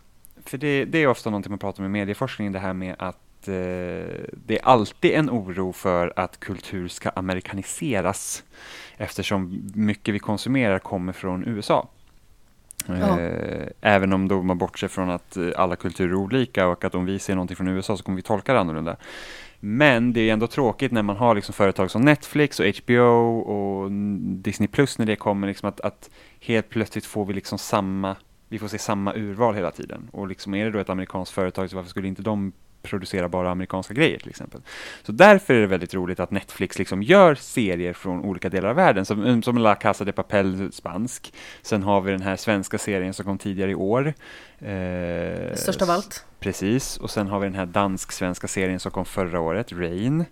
För 0.49 0.57
det, 0.57 0.85
det 0.85 0.97
är 0.97 1.07
ofta 1.07 1.29
någonting 1.29 1.51
man 1.51 1.59
pratar 1.59 1.83
om 1.83 1.85
i 1.85 1.89
medieforskning, 1.89 2.51
det 2.51 2.59
här 2.59 2.73
med 2.73 2.95
att 2.99 3.47
eh, 3.47 3.53
det 4.45 4.59
är 4.59 4.65
alltid 4.65 5.11
en 5.11 5.29
oro 5.29 5.73
för 5.73 6.13
att 6.15 6.39
kultur 6.39 6.87
ska 6.87 7.09
amerikaniseras 7.09 8.43
eftersom 8.97 9.71
mycket 9.75 10.15
vi 10.15 10.19
konsumerar 10.19 10.79
kommer 10.79 11.13
från 11.13 11.47
USA. 11.47 11.87
Ja. 12.85 13.19
Eh, 13.19 13.67
även 13.81 14.13
om 14.13 14.27
då 14.27 14.43
man 14.43 14.57
bortser 14.57 14.87
från 14.87 15.09
att 15.09 15.37
eh, 15.37 15.49
alla 15.55 15.75
kulturer 15.75 16.09
är 16.09 16.15
olika 16.15 16.67
och 16.67 16.85
att 16.85 16.95
om 16.95 17.05
vi 17.05 17.19
ser 17.19 17.35
någonting 17.35 17.57
från 17.57 17.67
USA 17.67 17.97
så 17.97 18.03
kommer 18.03 18.15
vi 18.15 18.21
tolka 18.21 18.53
det 18.53 18.59
annorlunda. 18.59 18.97
Men 19.59 20.13
det 20.13 20.29
är 20.29 20.33
ändå 20.33 20.47
tråkigt 20.47 20.91
när 20.91 21.03
man 21.03 21.15
har 21.15 21.35
liksom 21.35 21.53
företag 21.53 21.91
som 21.91 22.01
Netflix 22.01 22.59
och 22.59 22.65
HBO 22.65 23.39
och 23.39 23.91
Disney 24.21 24.67
Plus 24.67 24.97
när 24.97 25.05
det 25.05 25.15
kommer, 25.15 25.47
liksom 25.47 25.69
att, 25.69 25.81
att 25.81 26.09
helt 26.39 26.69
plötsligt 26.69 27.05
får 27.05 27.25
vi 27.25 27.33
liksom 27.33 27.57
samma, 27.57 28.15
vi 28.49 28.59
får 28.59 28.67
se 28.67 28.77
samma 28.77 29.13
urval 29.15 29.55
hela 29.55 29.71
tiden. 29.71 30.09
Och 30.11 30.27
liksom 30.27 30.53
är 30.53 30.65
det 30.65 30.71
då 30.71 30.79
ett 30.79 30.89
amerikanskt 30.89 31.33
företag 31.33 31.69
så 31.69 31.75
varför 31.75 31.89
skulle 31.89 32.07
inte 32.07 32.21
de 32.21 32.53
producera 32.81 33.29
bara 33.29 33.51
amerikanska 33.51 33.93
grejer 33.93 34.19
till 34.19 34.29
exempel. 34.29 34.61
Så 35.03 35.11
därför 35.11 35.53
är 35.53 35.61
det 35.61 35.67
väldigt 35.67 35.93
roligt 35.93 36.19
att 36.19 36.31
Netflix 36.31 36.79
liksom 36.79 37.03
gör 37.03 37.35
serier 37.35 37.93
från 37.93 38.25
olika 38.25 38.49
delar 38.49 38.69
av 38.69 38.75
världen, 38.75 39.05
som, 39.05 39.41
som 39.41 39.57
La 39.57 39.75
Casa 39.75 40.03
de 40.05 40.11
Papel 40.11 40.71
spansk. 40.71 41.33
Sen 41.61 41.83
har 41.83 42.01
vi 42.01 42.11
den 42.11 42.21
här 42.21 42.35
svenska 42.35 42.77
serien 42.77 43.13
som 43.13 43.25
kom 43.25 43.37
tidigare 43.37 43.71
i 43.71 43.75
år. 43.75 44.13
Eh, 44.59 45.55
Störst 45.55 45.81
av 45.81 45.89
allt. 45.89 46.25
Precis, 46.39 46.97
och 46.97 47.09
sen 47.09 47.27
har 47.27 47.39
vi 47.39 47.45
den 47.45 47.55
här 47.55 47.65
dansk-svenska 47.65 48.47
serien 48.47 48.79
som 48.79 48.91
kom 48.91 49.05
förra 49.05 49.39
året, 49.39 49.71
Rain. 49.71 50.25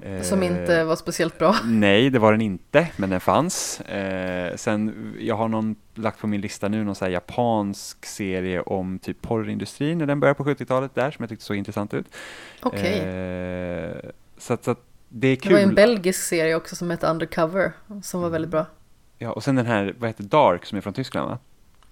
Eh, 0.00 0.22
Som 0.22 0.42
inte 0.42 0.84
var 0.84 0.96
speciellt 0.96 1.38
bra. 1.38 1.56
Nej, 1.64 2.10
det 2.10 2.18
var 2.18 2.32
den 2.32 2.40
inte, 2.40 2.88
men 2.96 3.10
den 3.10 3.20
fanns. 3.20 3.80
Eh, 3.80 4.56
sen, 4.56 5.12
jag 5.20 5.34
har 5.36 5.48
någon 5.48 5.76
lagt 5.94 6.18
på 6.20 6.26
min 6.26 6.40
lista 6.40 6.68
nu, 6.68 6.84
någon 6.84 6.94
så 6.94 7.08
japansk 7.08 8.06
serie 8.06 8.60
om 8.60 8.98
typ 8.98 9.22
porrindustrin 9.22 9.98
när 9.98 10.06
den 10.06 10.20
började 10.20 10.36
på 10.36 10.44
70-talet 10.44 10.94
där, 10.94 11.10
som 11.10 11.22
jag 11.22 11.28
tyckte 11.28 11.44
såg 11.44 11.56
intressant 11.56 11.94
ut. 11.94 12.06
Okej. 12.62 12.98
Eh, 12.98 13.96
så 14.38 14.58
så 14.62 14.76
det 15.08 15.28
är 15.28 15.36
Det 15.42 15.52
var 15.52 15.58
en 15.60 15.66
kul. 15.68 15.74
belgisk 15.74 16.22
serie 16.22 16.54
också 16.54 16.76
som 16.76 16.90
hette 16.90 17.06
Undercover, 17.06 17.72
som 18.02 18.22
var 18.22 18.30
väldigt 18.30 18.50
bra. 18.50 18.66
Ja, 19.18 19.32
och 19.32 19.44
sen 19.44 19.54
den 19.56 19.66
här, 19.66 19.94
vad 19.98 20.08
heter 20.10 20.24
Dark, 20.24 20.64
som 20.66 20.78
är 20.78 20.82
från 20.82 20.92
Tyskland 20.94 21.28
va? 21.30 21.38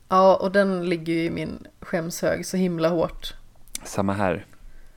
Ja, 0.08 0.36
och 0.36 0.52
den 0.52 0.88
ligger 0.88 1.12
ju 1.12 1.24
i 1.24 1.30
min 1.30 1.66
skämshög 1.80 2.46
så 2.46 2.56
himla 2.56 2.88
hårt. 2.88 3.34
Samma 3.84 4.12
här. 4.12 4.44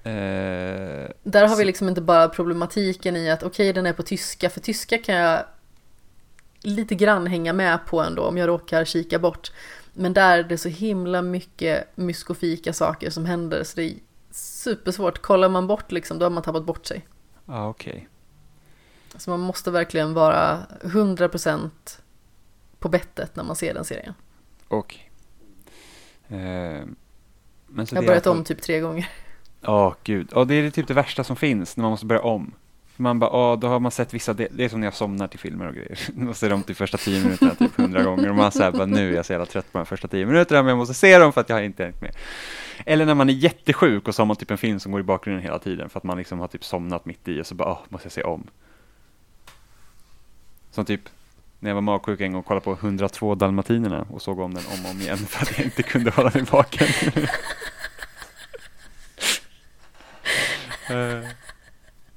Eh, 0.03 1.09
Där 1.23 1.47
har 1.47 1.55
vi 1.55 1.65
liksom 1.65 1.89
inte 1.89 2.01
bara 2.01 2.29
problematiken 2.29 3.15
i 3.15 3.29
att 3.31 3.43
okej, 3.43 3.73
den 3.73 3.85
är 3.85 3.93
på 3.93 4.03
tyska, 4.03 4.49
för 4.49 4.59
tyska 4.59 4.97
kan 4.97 5.15
jag 5.15 5.45
lite 6.61 6.95
grann 6.95 7.27
hänga 7.27 7.53
med 7.53 7.79
på 7.85 8.01
ändå 8.01 8.23
om 8.23 8.37
jag 8.37 8.47
råkar 8.47 8.85
kika 8.85 9.19
bort. 9.19 9.51
Men 9.93 10.13
där 10.13 10.37
är 10.37 10.43
det 10.43 10.57
så 10.57 10.69
himla 10.69 11.21
mycket 11.21 11.97
myskofika 11.97 12.73
saker 12.73 13.09
som 13.09 13.25
händer 13.25 13.63
så 13.63 13.75
det 13.75 13.83
är 13.83 13.93
supersvårt. 14.31 15.21
Kollar 15.21 15.49
man 15.49 15.67
bort 15.67 15.91
liksom, 15.91 16.19
då 16.19 16.25
har 16.25 16.29
man 16.29 16.43
tappat 16.43 16.65
bort 16.65 16.85
sig. 16.85 17.07
Ja, 17.45 17.67
okej. 17.67 18.07
Så 19.17 19.29
man 19.29 19.39
måste 19.39 19.71
verkligen 19.71 20.13
vara 20.13 20.59
100% 20.81 21.69
på 22.79 22.89
bettet 22.89 23.35
när 23.35 23.43
man 23.43 23.55
ser 23.55 23.73
den 23.73 23.85
serien. 23.85 24.13
Okej. 24.67 25.11
Eh, 26.27 26.85
men 27.67 27.87
så 27.87 27.95
Jag 27.95 28.01
har 28.01 28.07
börjat 28.07 28.25
i 28.25 28.29
alla 28.29 28.37
om 28.37 28.43
typ 28.43 28.61
tre 28.61 28.79
gånger. 28.79 29.09
Ja, 29.63 29.95
gud. 30.03 30.29
Ja, 30.35 30.45
det 30.45 30.55
är 30.55 30.69
typ 30.69 30.87
det 30.87 30.93
värsta 30.93 31.23
som 31.23 31.35
finns, 31.35 31.77
när 31.77 31.81
man 31.81 31.91
måste 31.91 32.05
börja 32.05 32.21
om. 32.21 32.53
man 32.95 33.19
bara, 33.19 33.53
oh, 33.53 33.59
då 33.59 33.67
har 33.67 33.79
man 33.79 33.91
sett 33.91 34.13
vissa, 34.13 34.33
del. 34.33 34.47
det 34.51 34.65
är 34.65 34.69
som 34.69 34.79
när 34.79 34.87
jag 34.87 34.93
somnar 34.93 35.27
till 35.27 35.39
filmer 35.39 35.67
och 35.67 35.73
grejer. 35.73 35.99
Man 36.15 36.35
ser 36.35 36.49
dem 36.49 36.63
till 36.63 36.75
första 36.75 36.97
tio 36.97 37.23
minuterna 37.23 37.55
typ 37.55 37.77
hundra 37.77 38.03
gånger 38.03 38.29
och 38.29 38.35
man 38.35 38.51
säger 38.51 38.71
bara, 38.71 38.85
nu 38.85 39.11
är 39.11 39.15
jag 39.15 39.25
så 39.25 39.33
jävla 39.33 39.45
trött 39.45 39.71
på 39.71 39.77
de 39.77 39.85
första 39.85 40.07
tio 40.07 40.25
minuterna 40.25 40.61
men 40.61 40.69
jag 40.69 40.77
måste 40.77 40.93
se 40.93 41.17
dem 41.17 41.33
för 41.33 41.41
att 41.41 41.49
jag 41.49 41.55
har 41.55 41.61
inte 41.61 41.83
hängt 41.83 42.01
med. 42.01 42.15
Eller 42.85 43.05
när 43.05 43.15
man 43.15 43.29
är 43.29 43.33
jättesjuk 43.33 44.07
och 44.07 44.15
så 44.15 44.21
har 44.21 44.25
man 44.25 44.35
typ 44.35 44.51
en 44.51 44.57
film 44.57 44.79
som 44.79 44.91
går 44.91 45.01
i 45.01 45.03
bakgrunden 45.03 45.43
hela 45.43 45.59
tiden 45.59 45.89
för 45.89 45.99
att 45.99 46.03
man 46.03 46.17
liksom 46.17 46.39
har 46.39 46.47
typ 46.47 46.63
somnat 46.63 47.05
mitt 47.05 47.27
i 47.27 47.41
och 47.41 47.47
så 47.47 47.55
bara, 47.55 47.69
åh, 47.69 47.79
måste 47.89 48.05
jag 48.05 48.13
se 48.13 48.23
om. 48.23 48.47
Som 50.71 50.85
typ 50.85 51.01
när 51.59 51.69
jag 51.69 51.75
var 51.75 51.81
magsjuk 51.81 52.21
en 52.21 52.31
gång 52.31 52.39
och 52.39 52.45
kollade 52.45 52.63
på 52.63 52.73
102 52.73 53.35
Dalmatinerna 53.35 54.05
och 54.09 54.21
såg 54.21 54.39
om 54.39 54.53
den 54.53 54.63
om 54.65 54.85
och 54.85 54.91
om 54.91 55.01
igen 55.01 55.17
för 55.17 55.41
att 55.41 55.57
jag 55.57 55.65
inte 55.65 55.83
kunde 55.83 56.11
hålla 56.11 56.31
mig 56.33 56.43
vaken. 56.43 56.87
Eh, 60.25 60.79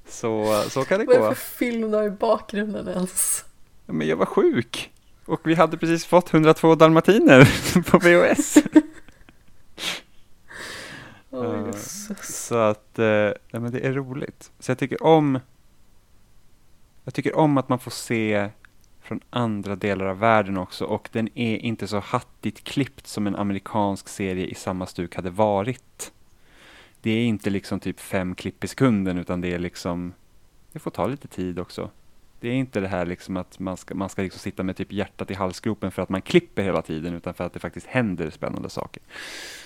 så, 0.09 0.63
så 0.69 0.85
kan 0.85 0.99
det 1.01 1.05
Vad 1.07 1.17
är 1.17 1.21
det 1.21 1.29
gå. 1.29 1.35
för 1.35 1.57
film 1.57 1.91
du 1.91 1.97
har 1.97 2.05
i 2.05 2.11
bakgrunden 2.11 2.89
ens? 2.89 3.45
Men 3.87 4.09
jag 4.09 4.17
var 4.17 4.27
sjuk 4.27 4.93
och 5.25 5.41
vi 5.45 5.55
hade 5.55 5.77
precis 5.79 6.05
fått 6.05 6.35
102 6.35 6.75
Dalmatiner 6.75 7.49
på 7.91 7.99
VHS. 7.99 8.59
Ja. 11.31 11.67
jösses. 11.67 12.47
Så 12.47 12.55
att, 12.55 12.99
eh, 12.99 13.05
ja, 13.07 13.35
men 13.61 13.73
det 13.73 13.81
är 13.87 13.93
roligt. 13.93 14.51
Så 14.59 14.71
jag 14.71 14.79
tycker 14.79 15.03
om 15.03 15.39
Jag 17.05 17.15
tycker 17.15 17.37
om 17.37 17.59
att 17.59 17.69
man 17.69 17.79
får 17.79 17.91
se 17.91 18.49
från 19.03 19.21
andra 19.31 19.77
delar 19.77 20.07
av 20.07 20.19
världen 20.19 20.57
också 20.59 20.85
och 20.85 21.09
den 21.13 21.29
är 21.39 21.57
inte 21.57 21.87
så 21.89 21.99
hattigt 22.01 22.65
klippt 22.65 23.07
som 23.07 23.27
en 23.27 23.37
amerikansk 23.37 24.09
serie 24.09 24.47
i 24.47 24.55
samma 24.55 24.87
stuk 24.87 25.15
hade 25.17 25.31
varit. 25.31 26.13
Det 27.07 27.13
är 27.13 27.25
inte 27.25 27.51
liksom 27.51 27.81
typ 27.81 28.01
fem 28.01 28.35
klipp 28.35 28.65
i 28.65 28.69
sekunden 28.69 29.19
utan 29.19 29.41
det 29.41 29.55
är 29.55 29.59
liksom 29.59 30.13
Det 30.73 30.79
får 30.79 30.91
ta 30.91 31.07
lite 31.07 31.29
tid 31.29 31.59
också. 31.59 31.91
Det 32.41 32.49
är 32.49 32.53
inte 32.53 32.81
det 32.81 32.89
här 32.89 33.07
liksom 33.07 33.37
att 33.37 33.59
man 33.59 33.77
ska, 33.77 33.95
man 33.95 34.09
ska 34.09 34.23
liksom 34.23 34.39
sitta 34.39 34.63
med 34.63 34.77
typ 34.77 34.93
hjärtat 34.93 35.31
i 35.31 35.35
halsgropen 35.35 35.91
för 35.91 36.03
att 36.03 36.09
man 36.09 36.23
klipper 36.23 36.63
hela 36.63 36.83
tiden 36.83 37.15
utan 37.15 37.35
för 37.35 37.45
att 37.45 37.53
det 37.53 37.59
faktiskt 37.59 37.87
händer 37.87 38.31
spännande 38.31 38.71
saker. 38.71 39.03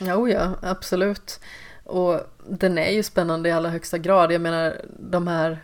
Jo, 0.01 0.29
ja, 0.29 0.55
absolut. 0.63 1.41
Och 1.85 2.21
den 2.49 2.79
är 2.79 2.91
ju 2.91 3.03
spännande 3.03 3.49
i 3.49 3.53
allra 3.53 3.71
högsta 3.71 3.99
grad. 3.99 4.33
Jag 4.33 4.41
menar, 4.41 4.85
de 4.99 5.27
här 5.27 5.59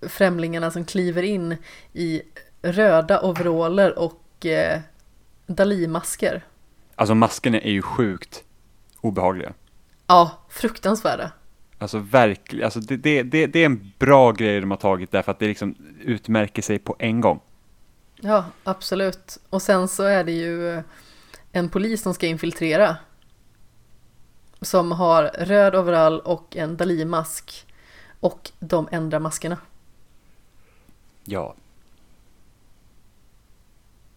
främlingarna 0.00 0.70
som 0.70 0.84
kliver 0.84 1.22
in 1.22 1.56
i 1.92 2.22
röda 2.62 3.22
overaller 3.22 3.98
och 3.98 4.46
eh, 4.46 4.80
Dalí-masker. 5.46 6.42
Alltså 6.94 7.14
maskerna 7.14 7.60
är 7.60 7.70
ju 7.70 7.82
sjukt 7.82 8.44
obehagliga. 9.00 9.52
Ja, 10.06 10.30
fruktansvärda. 10.48 11.32
Alltså 11.78 11.98
verkligen, 11.98 12.64
alltså 12.64 12.80
det, 12.80 12.96
det, 12.96 13.22
det, 13.22 13.46
det 13.46 13.58
är 13.58 13.66
en 13.66 13.92
bra 13.98 14.32
grej 14.32 14.60
de 14.60 14.70
har 14.70 14.78
tagit 14.78 15.10
därför 15.10 15.32
att 15.32 15.38
det 15.38 15.46
liksom 15.46 15.74
utmärker 16.00 16.62
sig 16.62 16.78
på 16.78 16.96
en 16.98 17.20
gång. 17.20 17.40
Ja, 18.20 18.44
absolut. 18.64 19.38
Och 19.50 19.62
sen 19.62 19.88
så 19.88 20.02
är 20.02 20.24
det 20.24 20.32
ju 20.32 20.70
eh, 20.70 20.82
en 21.52 21.68
polis 21.68 22.02
som 22.02 22.14
ska 22.14 22.26
infiltrera. 22.26 22.96
Som 24.60 24.92
har 24.92 25.22
röd 25.22 25.74
overall 25.74 26.20
och 26.20 26.56
en 26.56 26.76
Dalí-mask. 26.76 27.66
Och 28.20 28.50
de 28.58 28.88
ändrar 28.90 29.18
maskerna. 29.18 29.58
Ja. 31.24 31.54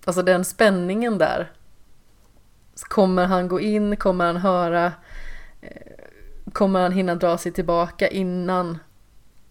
Alltså 0.05 0.21
den 0.21 0.45
spänningen 0.45 1.17
där. 1.17 1.51
Kommer 2.75 3.25
han 3.25 3.47
gå 3.47 3.59
in? 3.59 3.97
Kommer 3.97 4.25
han 4.25 4.37
höra? 4.37 4.93
Kommer 6.53 6.81
han 6.81 6.91
hinna 6.91 7.15
dra 7.15 7.37
sig 7.37 7.51
tillbaka 7.51 8.07
innan 8.07 8.77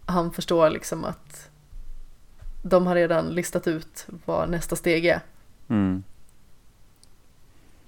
han 0.06 0.32
förstår 0.32 0.70
liksom 0.70 1.04
att 1.04 1.50
de 2.62 2.86
har 2.86 2.94
redan 2.94 3.28
listat 3.28 3.66
ut 3.66 4.06
vad 4.24 4.50
nästa 4.50 4.76
steg 4.76 5.06
är? 5.06 5.20
Mm. 5.68 6.02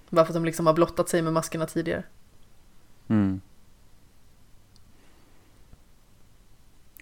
Varför 0.09 0.35
de 0.35 0.45
liksom 0.45 0.67
har 0.67 0.75
blottat 0.75 1.09
sig 1.09 1.23
med 1.23 1.33
maskerna 1.33 1.67
tidigare. 1.67 2.03
Mm. 3.09 3.41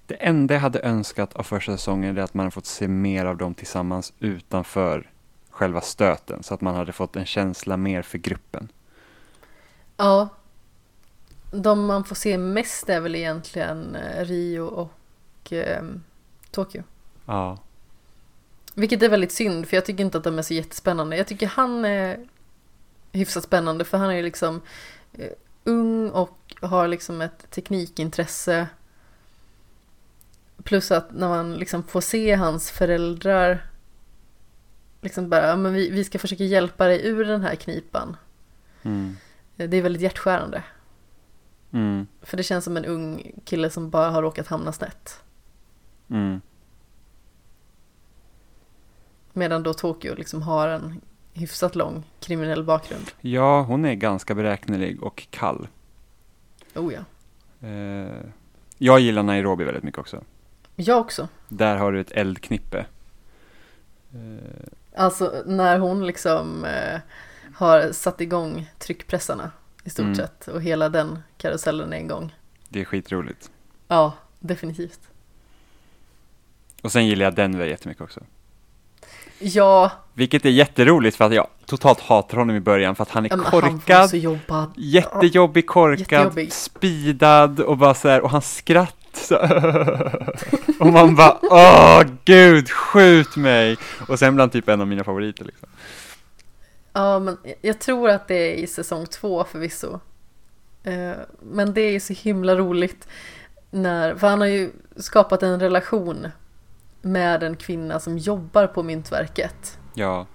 Det 0.07 0.15
enda 0.15 0.55
jag 0.55 0.61
hade 0.61 0.81
önskat 0.81 1.37
av 1.37 1.43
första 1.43 1.73
säsongen 1.73 2.19
är 2.19 2.23
att 2.23 2.35
man 2.35 2.45
hade 2.45 2.55
fått 2.55 2.67
se 2.67 2.89
mer 2.89 3.25
av 3.25 3.37
dem 3.37 3.55
tillsammans 3.55 4.13
utanför 4.19 5.11
själva 5.51 5.81
stöten 5.81 6.43
så 6.43 6.55
att 6.55 6.61
man 6.61 6.75
hade 6.75 6.93
fått 6.93 7.17
en 7.17 7.27
känsla 7.27 7.77
mer 7.77 8.03
för 8.03 8.19
gruppen. 8.19 8.69
Ja. 9.97 10.29
De 11.51 11.87
man 11.87 12.05
får 12.05 12.17
se 12.17 12.39
mest 12.39 12.89
är 12.89 13.01
väl 13.01 13.15
egentligen 13.15 13.97
eh, 13.97 14.25
Rio 14.25 14.61
och 14.61 15.53
eh, 15.53 15.83
Tokyo. 16.51 16.83
Ja. 17.27 17.59
Vilket 18.75 19.03
är 19.03 19.09
väldigt 19.09 19.33
synd 19.33 19.69
för 19.69 19.77
jag 19.77 19.85
tycker 19.85 20.05
inte 20.05 20.19
att 20.19 20.25
de 20.25 20.39
är 20.39 20.43
så 20.43 20.55
jättespännande. 20.55 21.17
Jag 21.17 21.27
tycker 21.27 21.47
han 21.47 21.85
är 21.85 22.27
hyfsat 23.13 23.45
spännande 23.45 23.85
för 23.85 23.99
han 23.99 24.11
är 24.11 24.15
ju 24.15 24.23
liksom 24.23 24.61
eh, 25.13 25.33
ung 25.65 26.11
och 26.11 26.55
har 26.61 26.89
liksom 26.89 27.21
ett 27.21 27.51
teknikintresse. 27.51 28.67
Plus 30.63 30.91
att 30.91 31.13
när 31.13 31.29
man 31.29 31.55
liksom 31.55 31.83
får 31.83 32.01
se 32.01 32.35
hans 32.35 32.71
föräldrar 32.71 33.67
liksom 35.01 35.29
bara, 35.29 35.47
ja 35.47 35.57
men 35.57 35.73
vi, 35.73 35.91
vi 35.91 36.05
ska 36.05 36.19
försöka 36.19 36.45
hjälpa 36.45 36.87
dig 36.87 37.07
ur 37.07 37.25
den 37.25 37.43
här 37.43 37.55
knipan. 37.55 38.17
Mm. 38.83 39.17
Det 39.57 39.77
är 39.77 39.83
väldigt 39.83 40.03
hjärtskärande. 40.03 40.63
Mm. 41.71 42.07
För 42.23 42.37
det 42.37 42.43
känns 42.43 42.65
som 42.65 42.77
en 42.77 42.85
ung 42.85 43.33
kille 43.45 43.71
som 43.71 43.91
bara 43.91 44.11
har 44.11 44.23
råkat 44.23 44.47
hamna 44.47 44.73
snett. 44.73 45.23
Mm. 46.11 46.41
Medan 49.33 49.63
då 49.63 49.75
Tokyo 49.75 50.15
liksom 50.15 50.43
har 50.43 50.69
en 50.69 51.01
hyfsat 51.33 51.77
lång 51.77 52.05
kriminell 52.21 52.65
bakgrund. 52.65 53.11
Ja, 53.21 53.63
hon 53.63 53.85
är 53.85 53.95
ganska 53.95 54.35
beräknelig 54.35 55.03
och 55.03 55.27
kall. 55.31 55.69
Oh 56.75 56.95
ja. 56.95 57.01
Eh, 57.69 58.25
jag 58.79 59.01
gillar 59.01 59.23
Nairobi 59.23 59.65
väldigt 59.65 59.83
mycket 59.85 60.01
också. 60.01 60.25
Jag 60.77 61.01
också. 61.01 61.29
Där 61.49 61.77
har 61.77 61.93
du 61.93 62.01
ett 62.01 62.13
eldknippe. 62.13 62.87
Eh, 64.15 64.69
Alltså 64.97 65.43
när 65.47 65.79
hon 65.79 66.07
liksom 66.07 66.65
eh, 66.65 67.01
har 67.55 67.93
satt 67.93 68.21
igång 68.21 68.71
tryckpressarna 68.79 69.51
i 69.89 69.91
stort 69.91 70.05
Mm. 70.05 70.15
sett 70.17 70.49
och 70.49 70.63
hela 70.63 70.89
den 70.89 71.19
karusellen 71.39 71.93
en 71.93 72.09
gång. 72.09 72.35
det 72.69 72.81
är 72.81 72.85
skitroligt. 72.85 73.51
Ja, 73.89 74.13
definitivt. 74.41 75.01
Och 76.83 76.93
sen 76.93 77.07
gillar 77.07 77.25
jag 77.25 77.35
Denver 77.35 77.67
jättemycket 77.67 78.03
också. 78.03 78.21
Ja, 79.39 79.91
Vilket 80.15 80.45
är 80.45 80.51
jätteroligt 80.51 81.17
för 81.17 81.25
att 81.25 81.35
jag 81.35 81.47
totalt 81.67 82.01
hatar 82.01 82.37
honom 82.39 82.57
i 82.57 82.61
början 82.61 82.97
för 82.97 83.03
att 83.03 83.11
han 83.11 83.25
är 83.25 83.31
ja, 83.31 83.37
han 83.37 83.45
korkad, 83.61 84.15
jobbad. 84.15 84.71
jättejobbig, 84.77 85.67
korkad, 85.67 86.01
Jättejobbig. 86.01 86.53
speedad 86.53 87.61
och 87.61 87.79
bara 87.79 87.95
så 87.95 88.09
här, 88.09 88.21
och 88.21 88.31
hans 88.31 88.57
skratt 88.57 88.95
så, 89.13 89.37
och 90.81 90.87
man 90.93 91.15
bara 91.17 91.39
åh 91.43 92.03
gud 92.25 92.71
skjut 92.71 93.37
mig 93.37 93.77
och 94.09 94.19
sen 94.19 94.39
han 94.41 94.51
typ 94.51 94.69
en 94.69 94.81
av 94.81 94.87
mina 94.87 95.05
favoriter 95.05 95.45
liksom. 95.45 95.69
Ja, 96.99 97.19
men 97.19 97.39
jag 97.61 97.79
tror 97.79 98.11
att 98.11 98.29
det 98.29 98.35
är 98.35 98.55
i 98.55 98.67
säsong 98.67 99.07
två 99.07 99.45
förvisso. 99.45 100.01
Eh, 100.83 101.13
Men 101.41 101.75
det 101.75 101.81
är 101.81 102.01
så 102.01 102.13
himla 102.13 102.57
roligt 102.57 103.09
när, 103.71 104.15
för 104.15 104.27
han 104.29 104.41
har 104.41 104.49
ju 104.49 104.71
skapat 104.97 105.43
en 105.43 105.61
relation 105.61 106.29
med 107.03 107.43
en 107.43 107.57
kvinna 107.57 108.01
som 108.01 108.19
jobbar 108.19 108.67
på 108.67 108.83
myntverket, 108.83 109.79
Ja, 109.95 110.27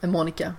Monica. 0.00 0.54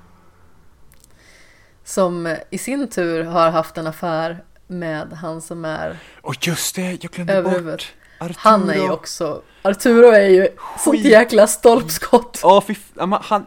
Som 1.83 2.35
i 2.49 2.57
sin 2.57 2.87
tur 2.89 3.23
har 3.23 3.49
haft 3.51 3.77
en 3.77 3.87
affär 3.87 4.43
med 4.67 5.13
han 5.13 5.41
som 5.41 5.65
är, 5.65 5.97
och 6.21 6.47
just 6.47 6.75
det, 6.75 6.91
jag 7.03 7.11
glömde 7.11 7.33
Över 7.33 7.61
bort. 7.71 7.93
Arturo. 8.19 8.35
han 8.37 8.69
är 8.69 8.75
ju 8.75 8.89
också, 8.91 9.41
Arturo 9.61 10.07
är 10.11 10.27
ju 10.29 10.47
sånt 10.79 10.95
Skit. 10.95 11.05
jäkla 11.05 11.47
stolpskott. 11.47 12.39
Ja, 12.43 12.63
men 12.95 13.19
han, 13.21 13.45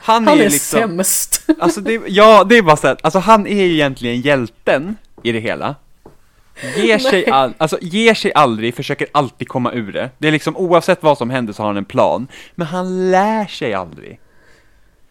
han, 0.00 0.26
Han 0.28 0.38
är, 0.38 0.44
är 0.44 0.50
liksom, 0.50 0.80
sämst. 0.80 1.44
Alltså 1.58 1.80
det, 1.80 2.00
ja, 2.06 2.44
det 2.44 2.58
är 2.58 2.62
bara 2.62 2.76
så 2.76 2.86
här, 2.86 2.96
alltså 3.02 3.18
han 3.18 3.46
är 3.46 3.64
ju 3.64 3.72
egentligen 3.72 4.20
hjälten 4.20 4.96
i 5.22 5.32
det 5.32 5.40
hela. 5.40 5.74
Ger 6.76 6.98
sig, 6.98 7.26
all, 7.30 7.54
alltså 7.58 7.78
ger 7.80 8.14
sig 8.14 8.32
aldrig, 8.34 8.74
försöker 8.74 9.06
alltid 9.12 9.48
komma 9.48 9.72
ur 9.72 9.92
det. 9.92 10.10
Det 10.18 10.28
är 10.28 10.32
liksom 10.32 10.56
oavsett 10.56 11.02
vad 11.02 11.18
som 11.18 11.30
händer 11.30 11.52
så 11.52 11.62
har 11.62 11.66
han 11.66 11.76
en 11.76 11.84
plan. 11.84 12.28
Men 12.54 12.66
han 12.66 13.10
lär 13.10 13.46
sig 13.46 13.74
aldrig. 13.74 14.20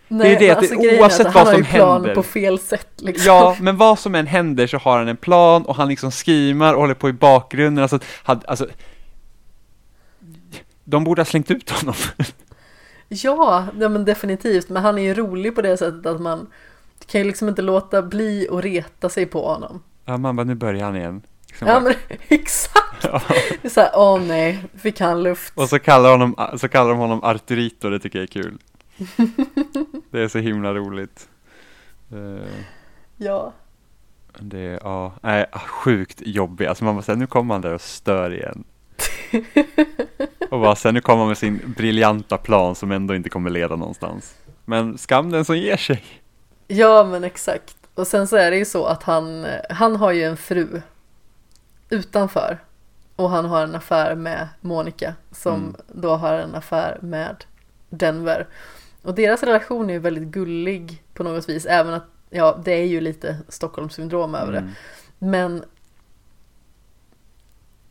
Nej, 0.07 0.37
det, 0.39 0.51
att 0.51 0.59
det- 0.59 0.67
grejen 0.75 0.95
är 0.95 1.01
oavsett 1.01 1.25
vad 1.25 1.33
han 1.35 1.45
som 1.45 1.53
har 1.53 1.59
ju 1.59 1.63
plan 1.63 1.93
händer. 1.93 2.15
på 2.15 2.23
fel 2.23 2.59
sätt 2.59 2.89
liksom. 2.97 3.25
Ja, 3.25 3.55
men 3.59 3.77
vad 3.77 3.99
som 3.99 4.15
än 4.15 4.27
händer 4.27 4.67
så 4.67 4.77
har 4.77 4.97
han 4.97 5.07
en 5.07 5.17
plan 5.17 5.65
och 5.65 5.75
han 5.75 5.89
liksom 5.89 6.11
skrimar 6.11 6.73
och 6.73 6.81
håller 6.81 6.93
på 6.93 7.09
i 7.09 7.13
bakgrunden. 7.13 7.81
Alltså, 7.81 7.99
han, 8.23 8.41
alltså 8.47 8.67
de 10.83 11.03
borde 11.03 11.21
ha 11.21 11.25
slängt 11.25 11.51
ut 11.51 11.69
honom. 11.69 11.95
Ja, 13.09 13.65
ja, 13.79 13.89
men 13.89 14.05
definitivt. 14.05 14.69
Men 14.69 14.83
han 14.83 14.97
är 14.97 15.01
ju 15.01 15.13
rolig 15.13 15.55
på 15.55 15.61
det 15.61 15.77
sättet 15.77 16.05
att 16.05 16.21
man 16.21 16.47
kan 17.07 17.21
ju 17.21 17.27
liksom 17.27 17.49
inte 17.49 17.61
låta 17.61 18.01
bli 18.01 18.47
att 18.51 18.63
reta 18.63 19.09
sig 19.09 19.25
på 19.25 19.47
honom. 19.47 19.83
Ja, 20.05 20.17
man 20.17 20.35
bara, 20.35 20.43
nu 20.43 20.55
börjar 20.55 20.85
han 20.85 20.95
igen. 20.95 21.21
Liksom 21.47 21.67
Ja 21.67 21.73
bara- 21.79 21.83
men 21.83 22.17
exakt! 22.27 23.03
Ja. 23.03 23.21
Det 23.61 23.67
är 23.67 23.69
såhär, 23.69 23.91
åh 23.95 24.21
nej, 24.21 24.63
fick 24.77 24.99
han 24.99 25.23
luft. 25.23 25.53
Och 25.57 25.69
så 25.69 25.79
kallar, 25.79 26.11
honom, 26.11 26.35
så 26.57 26.67
kallar 26.69 26.89
de 26.89 26.97
honom 26.99 27.23
Arturito, 27.23 27.89
det 27.89 27.99
tycker 27.99 28.19
jag 28.19 28.23
är 28.23 28.27
kul. 28.43 28.57
det 30.11 30.19
är 30.21 30.27
så 30.27 30.38
himla 30.39 30.73
roligt. 30.73 31.29
Eh, 32.11 32.49
Ja. 33.17 33.53
Det 34.39 34.59
är, 34.59 34.79
ja, 34.83 35.13
nej, 35.21 35.45
sjukt 35.67 36.21
jobbig. 36.25 36.65
Alltså 36.65 36.83
man 36.85 36.95
bara 37.07 37.15
nu 37.15 37.27
kommer 37.27 37.53
han 37.55 37.61
där 37.61 37.73
och 37.73 37.81
stör 37.81 38.33
igen. 38.33 38.63
och 40.49 40.59
bara 40.59 40.75
sen 40.75 40.93
nu 40.93 41.01
kommer 41.01 41.25
med 41.25 41.37
sin 41.37 41.73
briljanta 41.77 42.37
plan 42.37 42.75
som 42.75 42.91
ändå 42.91 43.15
inte 43.15 43.29
kommer 43.29 43.49
leda 43.49 43.75
någonstans. 43.75 44.35
Men 44.65 44.97
skam 44.97 45.31
den 45.31 45.45
som 45.45 45.57
ger 45.57 45.77
sig. 45.77 46.03
Ja 46.67 47.03
men 47.03 47.23
exakt. 47.23 47.75
Och 47.95 48.07
sen 48.07 48.27
så 48.27 48.35
är 48.37 48.51
det 48.51 48.57
ju 48.57 48.65
så 48.65 48.85
att 48.85 49.03
han, 49.03 49.45
han 49.69 49.95
har 49.95 50.11
ju 50.11 50.23
en 50.23 50.37
fru 50.37 50.81
utanför. 51.89 52.57
Och 53.15 53.29
han 53.29 53.45
har 53.45 53.63
en 53.63 53.75
affär 53.75 54.15
med 54.15 54.47
Monica 54.61 55.13
som 55.31 55.53
Mm. 55.55 55.75
då 55.87 56.15
har 56.15 56.33
en 56.33 56.55
affär 56.55 56.97
med 57.01 57.43
Denver. 57.89 58.47
Och 59.01 59.15
deras 59.15 59.43
relation 59.43 59.89
är 59.89 59.93
ju 59.93 59.99
väldigt 59.99 60.23
gullig 60.23 61.03
på 61.13 61.23
något 61.23 61.49
vis. 61.49 61.65
Även 61.65 61.93
att, 61.93 62.05
ja 62.29 62.59
det 62.65 62.71
är 62.71 62.85
ju 62.85 63.01
lite 63.01 63.37
Stockholmssyndrom 63.47 64.35
över 64.35 64.51
det. 64.51 64.57
Mm. 64.57 64.71
Men 65.19 65.63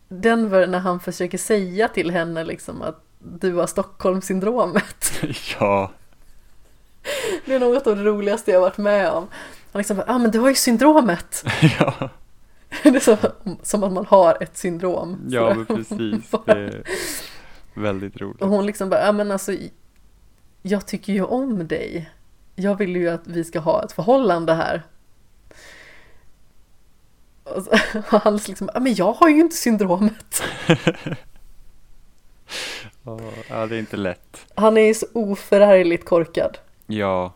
Denver 0.09 0.67
när 0.67 0.79
han 0.79 1.01
försöker 1.01 1.39
säga 1.39 1.89
till 1.89 2.11
henne 2.11 2.45
liksom 2.45 2.83
att 2.83 3.05
du 3.19 3.55
har 3.55 3.67
Stockholmssyndromet. 3.67 5.13
ja, 5.61 5.91
Det 7.47 7.55
är 7.55 7.61
något 7.61 7.87
av 7.87 7.97
det 7.97 8.05
roligaste 8.05 8.51
jag 8.51 8.61
varit 8.61 8.79
med 8.79 9.11
om. 9.11 9.27
Han 9.73 9.81
liksom 9.81 9.97
bara, 9.97 10.07
ah 10.09 10.19
men 10.19 10.31
du 10.31 10.39
har 10.39 10.49
ju 10.49 10.55
syndromet. 10.55 11.45
ja, 11.79 12.11
Det 12.83 12.89
är 12.89 13.01
så, 13.01 13.17
som 13.63 13.85
att 13.85 13.93
man 13.93 14.07
har 14.07 14.43
ett 14.43 14.57
syndrom. 14.57 15.21
ja 15.29 15.55
men 15.55 15.67
precis. 15.67 16.31
Det 16.47 16.53
är 16.53 16.83
väldigt 17.75 18.17
roligt. 18.17 18.43
Och 18.43 18.49
hon 18.49 18.67
liksom 18.67 18.89
bara, 18.91 19.07
ja 19.07 19.13
men 19.13 19.31
alltså 19.31 19.53
jag 20.63 20.87
tycker 20.87 21.13
ju 21.13 21.25
om 21.25 21.69
dig. 21.69 22.11
Jag 22.55 22.77
vill 22.77 22.97
ju 22.97 23.09
att 23.09 23.27
vi 23.27 23.45
ska 23.45 23.59
ha 23.61 23.85
ett 23.85 23.93
förhållande 23.93 24.55
här. 24.55 24.83
Och 27.57 27.63
så, 27.63 27.71
och 27.99 28.23
han 28.23 28.37
liksom, 28.37 28.71
men 28.81 28.95
jag 28.95 29.13
har 29.13 29.29
ju 29.29 29.41
inte 29.41 29.57
syndromet. 29.57 30.43
Ja, 33.03 33.21
Ja, 33.49 33.67
det 33.67 33.77
är 33.77 33.79
inte 33.79 33.97
lätt. 33.97 34.47
Han 34.55 34.77
är 34.77 34.87
ju 34.87 34.95
så 34.95 35.07
oförargligt 35.13 36.05
korkad. 36.05 36.59
Ja, 36.87 37.33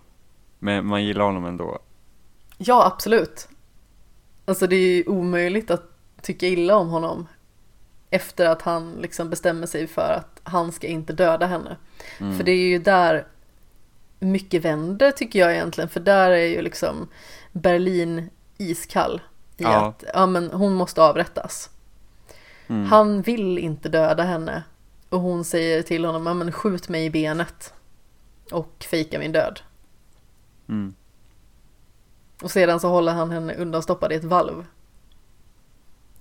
men 0.58 0.86
man 0.86 1.04
gillar 1.04 1.24
honom 1.24 1.44
ändå. 1.44 1.78
Ja, 2.58 2.86
absolut. 2.86 3.48
Alltså 4.44 4.66
det 4.66 4.76
är 4.76 4.96
ju 4.96 5.04
omöjligt 5.06 5.70
att 5.70 5.82
tycka 6.22 6.46
illa 6.46 6.76
om 6.76 6.88
honom 6.88 7.28
efter 8.10 8.46
att 8.46 8.62
han 8.62 8.92
liksom 8.92 9.30
bestämmer 9.30 9.66
sig 9.66 9.86
för 9.86 10.12
att 10.18 10.40
han 10.42 10.72
ska 10.72 10.86
inte 10.86 11.12
döda 11.12 11.46
henne. 11.46 11.76
Mm. 12.20 12.36
För 12.36 12.44
det 12.44 12.52
är 12.52 12.68
ju 12.68 12.78
där 12.78 13.26
mycket 14.18 14.64
vänder 14.64 15.10
tycker 15.10 15.38
jag 15.38 15.52
egentligen. 15.52 15.90
För 15.90 16.00
där 16.00 16.30
är 16.30 16.46
ju 16.46 16.62
liksom 16.62 17.08
Berlin 17.52 18.30
iskall. 18.58 19.20
I 19.62 19.64
Ja. 19.64 19.86
att 19.86 20.04
ja, 20.14 20.26
men 20.26 20.50
hon 20.50 20.72
måste 20.74 21.02
avrättas. 21.02 21.70
Mm. 22.66 22.84
Han 22.86 23.22
vill 23.22 23.58
inte 23.58 23.88
döda 23.88 24.22
henne. 24.22 24.62
Och 25.08 25.20
hon 25.20 25.44
säger 25.44 25.82
till 25.82 26.04
honom, 26.04 26.26
ja 26.26 26.34
men 26.34 26.52
skjut 26.52 26.88
mig 26.88 27.04
i 27.04 27.10
benet. 27.10 27.74
Och 28.52 28.86
fejka 28.90 29.18
min 29.18 29.32
död. 29.32 29.60
Mm. 30.68 30.94
Och 32.42 32.50
sedan 32.50 32.80
så 32.80 32.88
håller 32.88 33.12
han 33.12 33.30
henne 33.30 33.54
undanstoppad 33.54 34.12
i 34.12 34.14
ett 34.14 34.24
valv. 34.24 34.66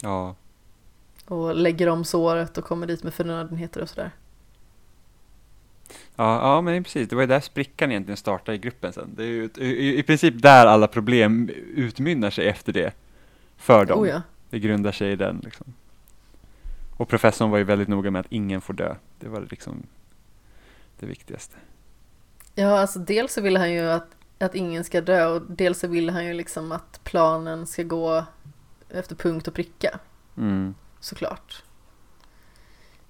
Ja, 0.02 0.36
Och 1.26 1.56
lägger 1.56 1.90
om 1.90 2.04
såret 2.04 2.58
och 2.58 2.64
kommer 2.64 2.88
dit 2.88 3.04
med 3.04 3.14
förnödenheter 3.14 3.82
och 3.82 3.90
sådär. 3.90 4.12
Ja, 6.16 6.42
ja, 6.56 6.62
men 6.62 6.84
precis. 6.84 7.10
Det 7.10 7.16
var 7.16 7.24
ju 7.24 7.28
där 7.28 7.40
sprickan 7.40 7.92
egentligen 7.92 8.18
startade 8.18 8.56
i 8.56 8.60
gruppen 8.60 8.94
sen. 8.94 9.10
Det 9.16 9.24
är 9.24 9.28
ju 9.28 9.46
ett- 9.46 9.58
i, 9.58 10.00
i 10.00 10.04
princip 10.04 10.42
där 10.42 10.66
alla 10.66 10.88
problem 10.88 11.50
utmynnar 11.76 12.30
sig 12.30 12.48
efter 12.48 12.74
det. 12.74 12.94
För 13.62 13.86
dem. 13.86 14.00
Oh 14.00 14.08
ja. 14.08 14.22
Det 14.50 14.60
grundar 14.60 14.92
sig 14.92 15.12
i 15.12 15.16
den 15.16 15.42
liksom. 15.44 15.74
Och 16.98 17.10
professorn 17.10 17.52
var 17.52 17.58
ju 17.58 17.64
väldigt 17.64 17.88
noga 17.88 18.12
med 18.12 18.20
att 18.20 18.32
ingen 18.32 18.62
får 18.62 18.74
dö. 18.74 18.96
Det 19.20 19.28
var 19.28 19.48
liksom 19.50 19.84
det 21.00 21.06
viktigaste. 21.06 21.56
Ja, 22.56 22.80
alltså 22.80 23.00
dels 23.00 23.34
så 23.34 23.42
vill 23.42 23.58
han 23.58 23.72
ju 23.72 23.92
att, 23.92 24.08
att 24.40 24.56
ingen 24.56 24.84
ska 24.84 25.02
dö 25.02 25.26
och 25.26 25.42
dels 25.42 25.80
så 25.80 25.88
vill 25.88 26.10
han 26.10 26.26
ju 26.26 26.34
liksom 26.34 26.72
att 26.72 27.00
planen 27.04 27.68
ska 27.68 27.84
gå 27.84 28.26
efter 28.90 29.16
punkt 29.16 29.48
och 29.48 29.54
pricka. 29.54 30.00
Mm. 30.38 30.76
Såklart. 31.00 31.64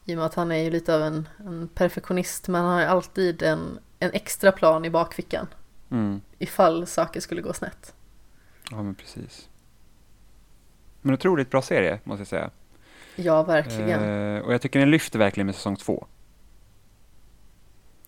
I 0.06 0.14
och 0.14 0.18
med 0.18 0.26
att 0.26 0.36
han 0.36 0.52
är 0.52 0.64
ju 0.64 0.70
lite 0.70 0.96
av 0.96 1.02
en, 1.02 1.30
en 1.38 1.68
perfektionist 1.68 2.48
men 2.48 2.62
han 2.62 2.74
har 2.74 2.82
ju 2.82 2.88
alltid 2.88 3.42
en, 3.42 3.80
en 4.00 4.12
extra 4.14 4.52
plan 4.52 4.86
i 4.86 4.90
bakfickan. 4.90 5.48
Mm. 5.90 6.22
Ifall 6.40 6.88
saker 6.88 7.20
skulle 7.20 7.42
gå 7.42 7.54
snett. 7.54 7.94
Ja, 8.72 8.84
men 8.84 8.96
precis. 8.96 9.50
Men 11.02 11.14
otroligt 11.14 11.50
bra 11.50 11.62
serie, 11.62 12.00
måste 12.04 12.22
jag 12.22 12.28
säga. 12.28 12.50
Ja, 13.16 13.44
verkligen. 13.44 14.04
Eh, 14.36 14.42
och 14.42 14.54
jag 14.54 14.62
tycker 14.62 14.80
den 14.80 14.92
lyfter 14.92 15.20
verkligen 15.20 15.46
med 15.46 15.56
säsong 15.56 15.76
två. 15.76 16.06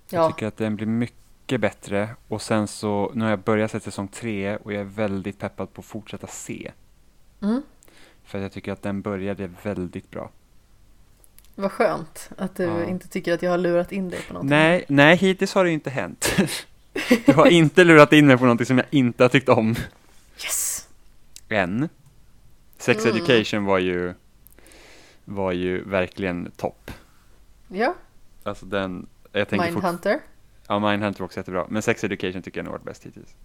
Jag 0.09 0.23
ja, 0.23 0.31
tycker 0.31 0.47
att 0.47 0.57
den 0.57 0.75
blir 0.75 0.88
mycket 0.88 1.61
bättre 1.61 2.09
och 2.27 2.41
sen 2.41 2.67
så, 2.67 3.11
nu 3.15 3.23
har 3.23 3.30
jag 3.30 3.39
börjat 3.39 3.72
se 3.72 3.80
säsong 3.80 4.07
tre 4.07 4.55
och 4.57 4.73
jag 4.73 4.80
är 4.81 4.85
väldigt 4.85 5.39
peppad 5.39 5.73
på 5.73 5.80
att 5.80 5.85
fortsätta 5.85 6.27
se. 6.27 6.72
mm. 7.41 7.61
För 8.25 8.39
jag 8.39 8.51
tycker 8.51 8.72
att 8.72 8.81
den 8.81 9.01
började 9.01 9.49
väldigt 9.63 10.11
bra. 10.11 10.30
vad 11.55 11.72
skönt 11.72 12.30
att 12.38 12.55
du 12.55 12.63
Ja. 12.63 12.83
inte 12.85 13.07
tycker 13.07 13.33
att 13.33 13.41
jag 13.41 13.51
har 13.51 13.57
lurat 13.57 13.91
in 13.91 14.09
dig 14.09 14.22
på 14.27 14.33
någonting. 14.33 14.49
Nej, 14.57 14.85
nej, 14.88 15.15
hittills 15.15 15.53
har 15.53 15.63
det 15.65 15.72
inte 15.72 15.89
hänt. 15.89 16.35
du 17.25 17.33
har 17.33 17.47
inte 17.47 17.83
lurat 17.83 18.13
in 18.13 18.27
mig 18.27 18.38
på 18.38 18.43
någonting 18.43 18.65
som 18.65 18.77
jag 18.77 18.88
inte 18.89 19.23
har 19.23 19.30
tyckt 19.30 19.49
om 19.49 19.75
Yes! 20.43 20.88
än. 21.49 21.89
Sex 22.83 23.05
Mm. 23.05 23.17
Education 23.17 23.65
var 23.65 23.77
ju, 23.79 24.13
var 25.25 25.51
ju 25.51 25.83
verkligen 25.83 26.51
topp. 26.57 26.91
Ja, 27.67 27.95
Alltså 28.43 28.65
den, 28.65 29.07
jag 29.31 29.47
tänker 29.49 29.71
Mindhunter. 29.71 30.19
ja 30.67 30.79
Mindhunter 30.79 31.19
var 31.19 31.25
också 31.25 31.39
jättebra, 31.39 31.65
men 31.69 31.81
Sex 31.81 32.03
Education 32.03 32.41
tycker 32.41 32.59
jag 32.59 32.65
nog 32.65 32.71
varit 32.71 32.83
bäst 32.83 33.05
hittills. 33.05 33.35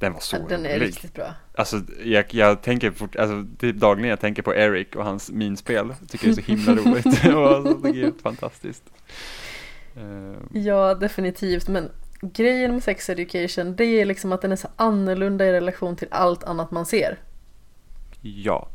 Den 0.00 0.12
var 0.12 0.20
så 0.20 0.36
Ja, 0.36 0.42
Den 0.48 0.66
är 0.66 0.78
riktigt 0.78 1.14
bra. 1.14 1.34
Alltså 1.54 1.80
jag, 2.04 2.34
jag 2.34 2.62
tänker 2.62 2.90
fort, 2.90 3.16
alltså 3.16 3.44
typ 3.58 3.76
dagligen 3.76 4.10
jag 4.10 4.20
tänker 4.20 4.42
på 4.42 4.54
Eric 4.54 4.96
och 4.96 5.04
hans 5.04 5.30
minspel. 5.30 5.94
Tycker 6.08 6.26
det 6.26 6.32
är 6.32 6.34
så 6.34 6.40
himla 6.40 6.74
roligt. 6.82 7.06
alltså, 7.24 7.74
det 7.74 7.88
är 7.88 7.92
helt 7.94 8.22
fantastiskt. 8.22 8.84
Eh, 9.96 10.60
Ja, 10.60 10.94
definitivt. 10.94 11.68
Men 11.68 11.90
grejen 12.20 12.72
med 12.72 12.82
sex 12.82 13.10
education, 13.10 13.76
det 13.76 13.84
är 13.84 14.04
liksom 14.04 14.32
att 14.32 14.42
den 14.42 14.52
är 14.52 14.56
så 14.56 14.68
annorlunda 14.76 15.46
i 15.46 15.52
relation 15.52 15.96
till 15.96 16.08
allt 16.10 16.44
annat 16.44 16.70
man 16.70 16.86
ser. 16.86 17.18
Ja, 18.36 18.68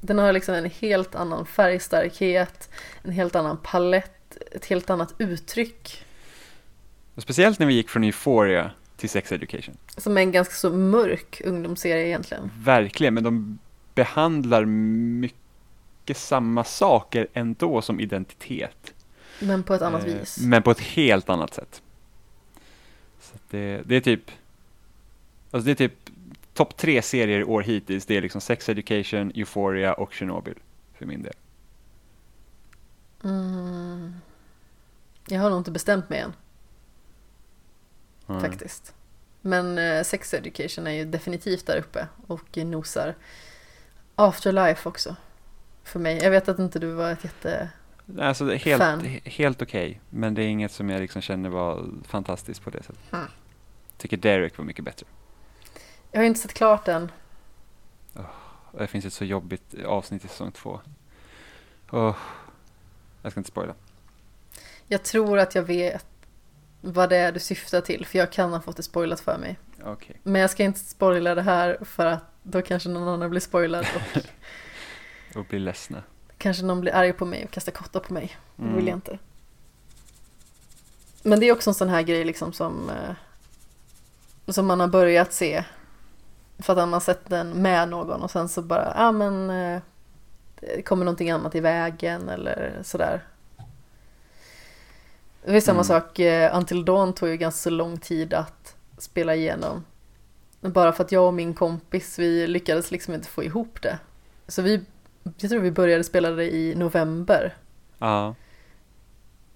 Den 0.00 0.18
har 0.18 0.32
liksom 0.32 0.54
en 0.54 0.70
helt 0.70 1.14
annan 1.14 1.46
färgstarkhet, 1.46 2.70
en 3.02 3.10
helt 3.12 3.34
annan 3.34 3.56
palett, 3.62 4.36
ett 4.52 4.66
helt 4.66 4.90
annat 4.90 5.14
uttryck. 5.18 6.04
och 7.14 7.22
speciellt 7.22 7.58
när 7.58 7.66
vi 7.66 7.74
gick 7.74 7.88
från 7.88 8.04
Euphoria 8.04 8.70
till 8.96 9.10
Sex 9.10 9.32
Education. 9.32 9.76
Som 9.96 10.16
är 10.16 10.20
en 10.20 10.32
ganska 10.32 10.54
så 10.54 10.70
mörk 10.70 11.40
ungdomsserie 11.44 12.06
egentligen. 12.06 12.50
Verkligen, 12.58 13.14
men 13.14 13.24
de 13.24 13.58
behandlar 13.94 14.64
mycket 14.64 16.16
samma 16.16 16.64
saker 16.64 17.26
ändå 17.32 17.82
som 17.82 18.00
identitet. 18.00 18.94
Men 19.40 19.62
på 19.62 19.74
ett 19.74 19.82
annat 19.82 20.06
Eh, 20.06 20.14
vis. 20.14 20.38
Men 20.38 20.62
på 20.62 20.70
ett 20.70 20.80
helt 20.80 21.28
annat 21.28 21.54
sätt. 21.54 21.82
Så 23.20 23.34
det, 23.50 23.82
det 23.86 23.96
är 23.96 24.00
typ, 24.00 24.30
alltså 25.50 25.66
det 25.66 25.70
är 25.70 25.88
typ 25.88 26.07
topp 26.58 26.76
tre 26.76 27.02
serier 27.02 27.40
i 27.40 27.44
år 27.44 27.62
hittills. 27.62 28.06
Det 28.06 28.16
är 28.16 28.22
liksom 28.22 28.40
Sex 28.40 28.68
Education, 28.68 29.32
Euphoria 29.34 29.92
och 29.92 30.14
Chernobyl 30.14 30.58
för 30.94 31.06
min 31.06 31.22
del. 31.22 31.34
Mm. 33.24 34.14
Jag 35.28 35.40
har 35.40 35.50
nog 35.50 35.60
inte 35.60 35.70
bestämt 35.70 36.08
mig 36.08 36.20
än 36.20 36.32
Mm. 38.28 38.40
faktiskt. 38.40 38.94
Men 39.40 39.78
eh, 39.78 40.02
sex 40.02 40.34
education 40.34 40.86
är 40.86 40.90
ju 40.90 41.04
definitivt 41.04 41.66
där 41.66 41.78
uppe 41.78 42.08
och 42.26 42.56
nosar. 42.56 43.14
Afterlife 44.14 44.88
också. 44.88 45.16
För 45.84 46.00
mig. 46.00 46.18
Jag 46.22 46.30
vet 46.30 46.48
att 46.48 46.58
inte 46.58 46.78
du 46.78 46.92
var 46.92 47.12
ett 47.12 47.24
jätte... 47.24 47.68
Alltså 48.18 48.50
helt, 48.54 48.82
Fan. 48.82 49.20
helt 49.24 49.62
okej, 49.62 50.00
men 50.10 50.34
det 50.34 50.42
är 50.42 50.46
inget 50.46 50.72
som 50.72 50.90
jag 50.90 51.00
liksom 51.00 51.22
känner 51.22 51.48
var 51.48 51.86
fantastiskt 52.04 52.62
på 52.62 52.70
det 52.70 52.82
sättet. 52.82 53.12
Mm. 53.12 53.26
Tycker 53.96 54.16
Derek 54.16 54.58
var 54.58 54.64
mycket 54.64 54.84
bättre. 54.84 55.06
Jag 56.12 56.20
har 56.20 56.24
inte 56.26 56.40
sett 56.40 56.54
klart 56.54 56.84
den. 56.84 57.12
Och 58.72 58.78
det 58.78 58.86
finns 58.86 59.04
ett 59.04 59.12
så 59.12 59.24
jobbigt 59.24 59.74
avsnitt 59.86 60.24
i 60.24 60.28
säsong 60.28 60.52
två. 60.52 60.80
Åh, 61.90 62.16
jag 63.22 63.32
ska 63.32 63.40
inte 63.40 63.50
spoila. 63.50 63.74
Jag 64.86 65.02
tror 65.02 65.38
att 65.38 65.54
jag 65.54 65.62
vet 65.62 66.06
vad 66.80 67.08
det 67.10 67.16
är 67.16 67.32
du 67.32 67.40
syftar 67.40 67.80
till. 67.80 68.06
För 68.06 68.18
jag 68.18 68.32
kan 68.32 68.52
ha 68.52 68.60
fått 68.60 68.76
det 68.76 68.82
spoilat 68.82 69.20
för 69.20 69.38
mig. 69.38 69.58
Okej. 69.84 70.20
Men 70.22 70.40
jag 70.40 70.50
ska 70.50 70.64
inte 70.64 70.80
spoila 70.80 71.34
det 71.34 71.42
här 71.42 71.78
för 71.84 72.06
att 72.06 72.22
då 72.42 72.62
kanske 72.62 72.88
någon 72.88 73.08
annan 73.08 73.30
blir 73.30 73.40
spoilad 73.40 73.86
och 73.94 74.22
Och 75.38 75.44
blir 75.44 75.58
ledsna. 75.60 76.02
kanske 76.38 76.62
någon 76.64 76.80
blir 76.80 76.92
arg 76.94 77.12
på 77.12 77.24
mig 77.24 77.44
och 77.44 77.50
kastar 77.50 77.72
kottar 77.72 78.00
på 78.00 78.12
mig. 78.12 78.36
Det 78.56 78.62
vill 78.62 78.72
Mm. 78.72 78.86
jag 78.88 78.96
inte. 78.96 79.18
Men 81.22 81.40
det 81.40 81.46
är 81.48 81.52
också 81.52 81.70
en 81.70 81.74
sån 81.74 81.88
här 81.88 82.02
grej 82.02 82.24
liksom 82.24 82.52
som, 82.52 82.90
eh, 82.90 83.14
som 84.52 84.66
man 84.66 84.80
har 84.80 84.88
börjat 84.88 85.32
se. 85.32 85.64
För 86.58 86.76
att 86.76 86.88
man 86.88 87.00
sett 87.00 87.28
den 87.28 87.50
med 87.62 87.88
någon 87.88 88.22
och 88.22 88.30
sen 88.30 88.48
så 88.48 88.62
bara, 88.62 88.84
ja 88.96 89.06
ah, 89.08 89.12
men 89.12 89.50
eh, 89.50 89.80
det 90.60 90.82
kommer 90.82 91.04
någonting 91.04 91.30
annat 91.30 91.54
i 91.54 91.60
vägen 91.60 92.28
eller 92.28 92.78
sådär. 92.82 93.24
Det 95.44 95.56
är 95.56 95.60
samma 95.60 95.76
Mm. 95.76 95.84
sak, 95.84 96.18
eh, 96.18 96.56
Until 96.56 96.84
Dawn 96.84 97.12
tog 97.12 97.28
ju 97.28 97.36
ganska 97.36 97.70
lång 97.70 97.98
tid 97.98 98.34
att 98.34 98.74
spela 98.98 99.34
igenom. 99.34 99.84
Bara 100.60 100.92
för 100.92 101.04
att 101.04 101.12
jag 101.12 101.26
och 101.26 101.34
min 101.34 101.54
kompis, 101.54 102.18
vi 102.18 102.46
lyckades 102.46 102.90
liksom 102.90 103.14
inte 103.14 103.28
få 103.28 103.44
ihop 103.44 103.82
det. 103.82 103.98
Så 104.48 104.62
vi, 104.62 104.84
jag 105.38 105.50
tror 105.50 105.60
vi 105.60 105.70
började 105.70 106.04
spela 106.04 106.30
det 106.30 106.54
i 106.54 106.74
november 106.74 107.56
Ja. 107.98 108.34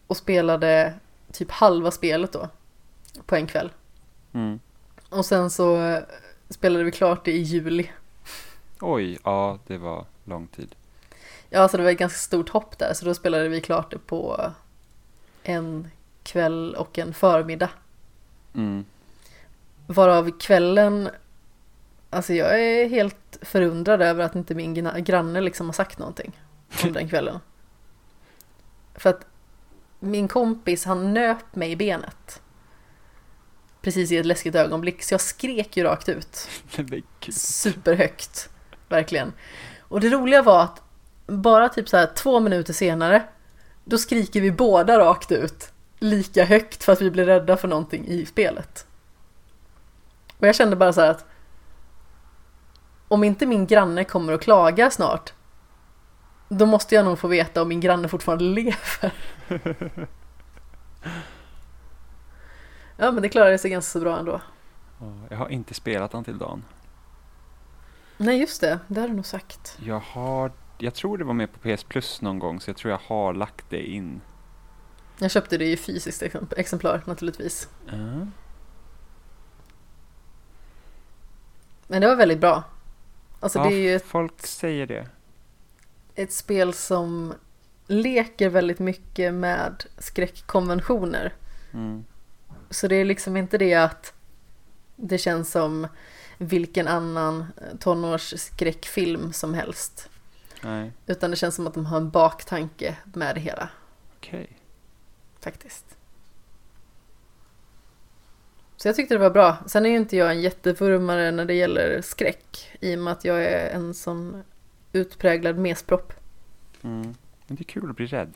och 0.06 0.16
spelade 0.16 0.94
typ 1.32 1.50
halva 1.50 1.90
spelet 1.90 2.32
då 2.32 2.48
på 3.26 3.36
en 3.36 3.46
kväll. 3.46 3.72
Mm. 4.32 4.60
Och 5.10 5.26
sen 5.26 5.50
så 5.50 5.76
eh, 5.82 6.02
spelade 6.52 6.84
vi 6.84 6.90
klart 6.90 7.24
det 7.24 7.32
i 7.32 7.42
juli. 7.42 7.90
Oj, 8.80 9.18
ja 9.24 9.58
det 9.66 9.78
var 9.78 10.04
lång 10.24 10.46
tid. 10.46 10.74
Ja, 11.50 11.68
så 11.68 11.76
det 11.76 11.82
var 11.82 11.90
ett 11.90 11.98
ganska 11.98 12.18
stort 12.18 12.48
hopp 12.48 12.78
där, 12.78 12.94
så 12.94 13.04
då 13.04 13.14
spelade 13.14 13.48
vi 13.48 13.60
klart 13.60 13.90
det 13.90 13.98
på 13.98 14.52
en 15.42 15.88
kväll 16.22 16.74
och 16.74 16.98
en 16.98 17.14
förmiddag. 17.14 17.70
Mm. 18.54 18.84
Varav 19.86 20.38
kvällen, 20.38 21.08
alltså 22.10 22.34
jag 22.34 22.60
är 22.60 22.88
helt 22.88 23.38
förundrad 23.42 24.02
över 24.02 24.24
att 24.24 24.34
inte 24.34 24.54
min 24.54 24.74
granne 25.04 25.40
liksom 25.40 25.66
har 25.66 25.72
sagt 25.72 25.98
någonting 25.98 26.40
om 26.84 26.92
den 26.92 27.08
kvällen. 27.08 27.38
För 28.94 29.10
att 29.10 29.26
min 30.00 30.28
kompis, 30.28 30.84
han 30.84 31.14
nöp 31.14 31.54
mig 31.54 31.70
i 31.70 31.76
benet. 31.76 32.41
Precis 33.82 34.12
i 34.12 34.16
ett 34.16 34.26
läskigt 34.26 34.54
ögonblick, 34.54 35.02
så 35.02 35.14
jag 35.14 35.20
skrek 35.20 35.76
ju 35.76 35.84
rakt 35.84 36.08
ut. 36.08 36.48
Superhögt. 37.30 38.48
Verkligen. 38.88 39.32
Och 39.80 40.00
det 40.00 40.08
roliga 40.08 40.42
var 40.42 40.62
att 40.62 40.82
bara 41.26 41.68
typ 41.68 41.88
så 41.88 41.96
här 41.96 42.10
två 42.14 42.40
minuter 42.40 42.72
senare 42.72 43.22
då 43.84 43.98
skriker 43.98 44.40
vi 44.40 44.52
båda 44.52 44.98
rakt 44.98 45.32
ut 45.32 45.72
lika 45.98 46.44
högt 46.44 46.84
för 46.84 46.92
att 46.92 47.00
vi 47.00 47.10
blir 47.10 47.24
rädda 47.24 47.56
för 47.56 47.68
någonting 47.68 48.06
i 48.06 48.26
spelet. 48.26 48.86
Och 50.38 50.46
jag 50.46 50.54
kände 50.54 50.76
bara 50.76 50.92
så 50.92 51.00
här 51.00 51.10
att 51.10 51.24
om 53.08 53.24
inte 53.24 53.46
min 53.46 53.66
granne 53.66 54.04
kommer 54.04 54.32
att 54.32 54.42
klaga 54.42 54.90
snart 54.90 55.32
då 56.48 56.66
måste 56.66 56.94
jag 56.94 57.04
nog 57.04 57.18
få 57.18 57.28
veta 57.28 57.62
om 57.62 57.68
min 57.68 57.80
granne 57.80 58.08
fortfarande 58.08 58.44
lever. 58.60 59.12
Ja 62.96 63.10
men 63.12 63.22
det 63.22 63.28
klarade 63.28 63.58
sig 63.58 63.70
ganska 63.70 63.90
så 63.90 64.00
bra 64.00 64.18
ändå. 64.18 64.40
Ja, 65.00 65.12
Jag 65.30 65.36
har 65.36 65.48
inte 65.48 65.74
spelat 65.74 66.14
Until 66.14 66.38
Dawn. 66.38 66.64
Nej 68.16 68.40
just 68.40 68.60
det, 68.60 68.78
det 68.88 69.00
har 69.00 69.08
du 69.08 69.14
nog 69.14 69.26
sagt. 69.26 69.78
Jag 69.84 69.98
har, 70.00 70.52
jag 70.78 70.94
tror 70.94 71.18
det 71.18 71.24
var 71.24 71.34
med 71.34 71.48
på 71.52 71.58
PS 71.76 71.84
Plus 71.84 72.20
någon 72.20 72.38
gång 72.38 72.60
så 72.60 72.70
jag 72.70 72.76
tror 72.76 72.90
jag 72.90 73.00
har 73.06 73.34
lagt 73.34 73.64
det 73.70 73.82
in. 73.90 74.20
Jag 75.18 75.30
köpte 75.30 75.58
det 75.58 75.72
i 75.72 75.76
fysiskt 75.76 76.22
exemp- 76.22 76.54
exemplar 76.56 77.02
naturligtvis. 77.06 77.68
Ja. 77.86 78.26
Men 81.86 82.00
det 82.00 82.06
var 82.06 82.16
väldigt 82.16 82.40
bra. 82.40 82.62
Alltså 83.40 83.58
ja, 83.58 83.64
det 83.64 83.74
är 83.74 83.78
ju 83.80 83.96
ett, 83.96 84.04
folk 84.04 84.46
säger 84.46 84.86
det. 84.86 85.06
ett 86.14 86.32
spel 86.32 86.72
som 86.74 87.34
leker 87.86 88.48
väldigt 88.48 88.78
mycket 88.78 89.34
med 89.34 89.84
skräckkonventioner. 89.98 91.32
Mm. 91.72 92.04
Så 92.72 92.88
det 92.88 92.96
är 92.96 93.04
liksom 93.04 93.36
inte 93.36 93.58
det 93.58 93.74
att 93.74 94.12
det 94.96 95.18
känns 95.18 95.50
som 95.50 95.88
vilken 96.38 96.88
annan 96.88 97.46
tonårsskräckfilm 97.80 99.32
som 99.32 99.54
helst. 99.54 100.08
Nej, 100.62 100.92
Utan 101.06 101.30
det 101.30 101.36
känns 101.36 101.54
som 101.54 101.66
att 101.66 101.74
de 101.74 101.86
har 101.86 101.96
en 101.96 102.10
baktanke 102.10 102.96
med 103.04 103.34
det 103.34 103.40
hela 103.40 103.68
okej. 104.16 104.58
faktiskt. 105.40 105.96
Så 108.76 108.88
jag 108.88 108.96
tyckte 108.96 109.14
det 109.14 109.18
var 109.18 109.30
bra. 109.30 109.56
Sen 109.66 109.86
är 109.86 109.90
ju 109.90 109.96
inte 109.96 110.16
jag 110.16 110.30
en 110.30 110.40
jättevurmare 110.40 111.30
när 111.30 111.44
det 111.44 111.54
gäller 111.54 112.00
skräck 112.02 112.76
i 112.80 112.94
och 112.94 112.98
med 112.98 113.12
att 113.12 113.24
jag 113.24 113.44
är 113.44 113.70
en 113.70 113.94
sån 113.94 114.44
utpräglad 114.92 115.58
mespropp. 115.58 116.12
Mm. 116.82 117.14
Men 117.46 117.56
det 117.56 117.62
är 117.62 117.64
kul 117.64 117.90
att 117.90 117.96
bli 117.96 118.06
rädd. 118.06 118.32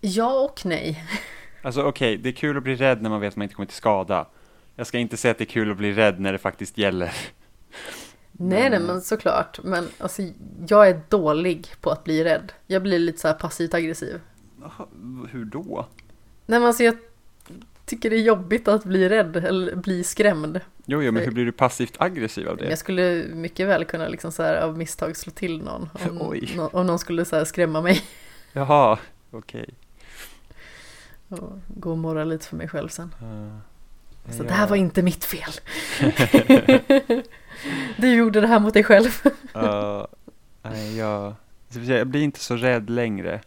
Ja 0.00 0.40
och 0.40 0.66
nej. 0.66 1.04
Alltså 1.62 1.82
okej, 1.82 2.16
det 2.16 2.28
är 2.28 2.32
kul 2.32 2.56
att 2.56 2.62
bli 2.62 2.74
rädd 2.76 3.02
när 3.02 3.10
man 3.10 3.20
vet 3.20 3.28
att 3.32 3.36
man 3.36 3.42
inte 3.42 3.54
kommer 3.54 3.66
till 3.66 3.76
skada. 3.76 4.26
Jag 4.76 4.86
ska 4.86 4.98
inte 4.98 5.16
säga 5.16 5.32
att 5.32 5.38
det 5.38 5.44
är 5.44 5.46
kul 5.46 5.70
att 5.70 5.76
bli 5.76 5.92
rädd 5.92 6.20
när 6.20 6.32
det 6.32 6.38
faktiskt 6.38 6.78
gäller. 6.78 7.12
Nej, 8.32 8.70
nej, 8.70 8.80
Men- 8.80 9.00
såklart. 9.00 9.60
Men 9.64 9.88
alltså, 9.98 10.22
jag 10.68 10.88
är 10.88 11.00
dålig 11.08 11.68
på 11.80 11.90
att 11.90 12.04
bli 12.04 12.24
rädd. 12.24 12.52
Jag 12.66 12.82
blir 12.82 12.98
lite 12.98 13.18
så 13.18 13.28
här 13.28 13.34
passivt 13.34 13.74
aggressiv. 13.74 14.20
Hur 15.30 15.44
då? 15.44 15.86
Nej, 16.46 16.60
men 16.60 16.66
alltså 16.68 16.82
jag 16.82 16.96
tycker 17.86 18.10
det 18.10 18.16
är 18.16 18.20
jobbigt 18.22 18.68
att 18.68 18.84
bli 18.84 19.08
rädd 19.08 19.36
eller 19.36 19.76
bli 19.76 20.04
skrämd. 20.04 20.60
Jo, 20.86 21.02
jo, 21.02 21.12
men 21.12 21.24
hur 21.24 21.30
blir 21.30 21.44
du 21.44 21.52
passivt 21.52 21.94
aggressiv 21.98 22.48
av 22.48 22.56
det? 22.56 22.68
jag 22.68 22.78
skulle 22.78 23.24
mycket 23.34 23.68
väl 23.68 23.84
kunna 23.84 24.08
liksom 24.08 24.32
så 24.32 24.42
här 24.42 24.60
av 24.62 24.78
misstag 24.78 25.16
slå 25.16 25.30
till 25.32 25.62
någon. 25.62 25.88
Om, 26.10 26.18
Oj. 26.20 26.58
om 26.72 26.86
någon 26.86 26.98
skulle 26.98 27.24
så 27.24 27.36
här 27.36 27.44
skrämma 27.44 27.80
mig. 27.82 28.02
Jaha, 28.52 28.98
okej. 29.30 29.68
Och 31.30 31.58
gå 31.68 31.90
och 31.90 31.98
morra 31.98 32.24
lite 32.24 32.46
för 32.46 32.56
mig 32.56 32.68
själv 32.68 32.88
sen. 32.88 33.14
Uh, 33.22 33.58
Så 34.36 34.42
det 34.42 34.52
här 34.52 34.68
var 34.68 34.76
inte 34.76 35.02
mitt 35.02 35.24
fel. 35.24 35.52
du 37.96 38.14
gjorde 38.14 38.40
det 38.40 38.46
här 38.46 38.60
mot 38.60 38.74
dig 38.74 38.84
själv. 38.84 39.20
Uh, 39.56 40.06
nej, 40.62 40.96
jag, 40.96 41.34
jag 41.68 42.06
blir 42.06 42.22
inte 42.22 42.40
så 42.40 42.56
rädd 42.56 42.90
längre. 42.90 43.40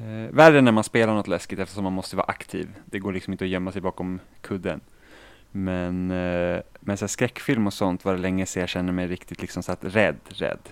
Uh, 0.00 0.30
värre 0.30 0.60
när 0.60 0.72
man 0.72 0.84
spelar 0.84 1.14
något 1.14 1.28
läskigt 1.28 1.58
eftersom 1.58 1.84
man 1.84 1.92
måste 1.92 2.16
vara 2.16 2.26
aktiv. 2.26 2.68
Det 2.84 2.98
går 2.98 3.12
liksom 3.12 3.32
inte 3.32 3.44
att 3.44 3.50
gömma 3.50 3.72
sig 3.72 3.80
bakom 3.80 4.20
kudden. 4.40 4.80
Men, 5.50 6.10
uh, 6.10 6.60
men 6.80 6.96
så 6.96 7.08
skräckfilm 7.08 7.66
och 7.66 7.72
sånt 7.72 8.04
var 8.04 8.12
det 8.12 8.18
länge 8.18 8.46
sedan 8.46 8.60
jag 8.60 8.68
kände 8.68 8.92
mig 8.92 9.06
riktigt 9.06 9.40
liksom 9.40 9.62
så 9.62 9.72
att 9.72 9.84
rädd, 9.84 10.16
rädd. 10.28 10.68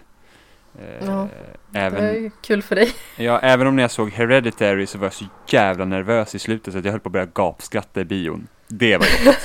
Eh, 0.78 1.06
Ja, 1.06 1.28
Det 1.70 1.80
var 1.80 1.98
även, 1.98 2.14
ju 2.22 2.30
kul 2.42 2.62
för 2.62 2.74
dig. 2.76 2.92
ja, 3.16 3.38
även 3.38 3.66
om 3.66 3.76
när 3.76 3.82
jag 3.82 3.90
såg 3.90 4.10
Hereditary 4.10 4.86
så 4.86 4.98
var 4.98 5.06
jag 5.06 5.12
så 5.12 5.24
jävla 5.48 5.84
nervös 5.84 6.34
i 6.34 6.38
slutet 6.38 6.72
så 6.72 6.78
att 6.78 6.84
jag 6.84 6.92
höll 6.92 7.00
på 7.00 7.08
att 7.08 7.12
börja 7.12 7.26
gapskratta 7.34 8.00
i 8.00 8.04
bion. 8.04 8.46
Det 8.68 8.96
var 8.96 9.06
jobbigt. 9.06 9.44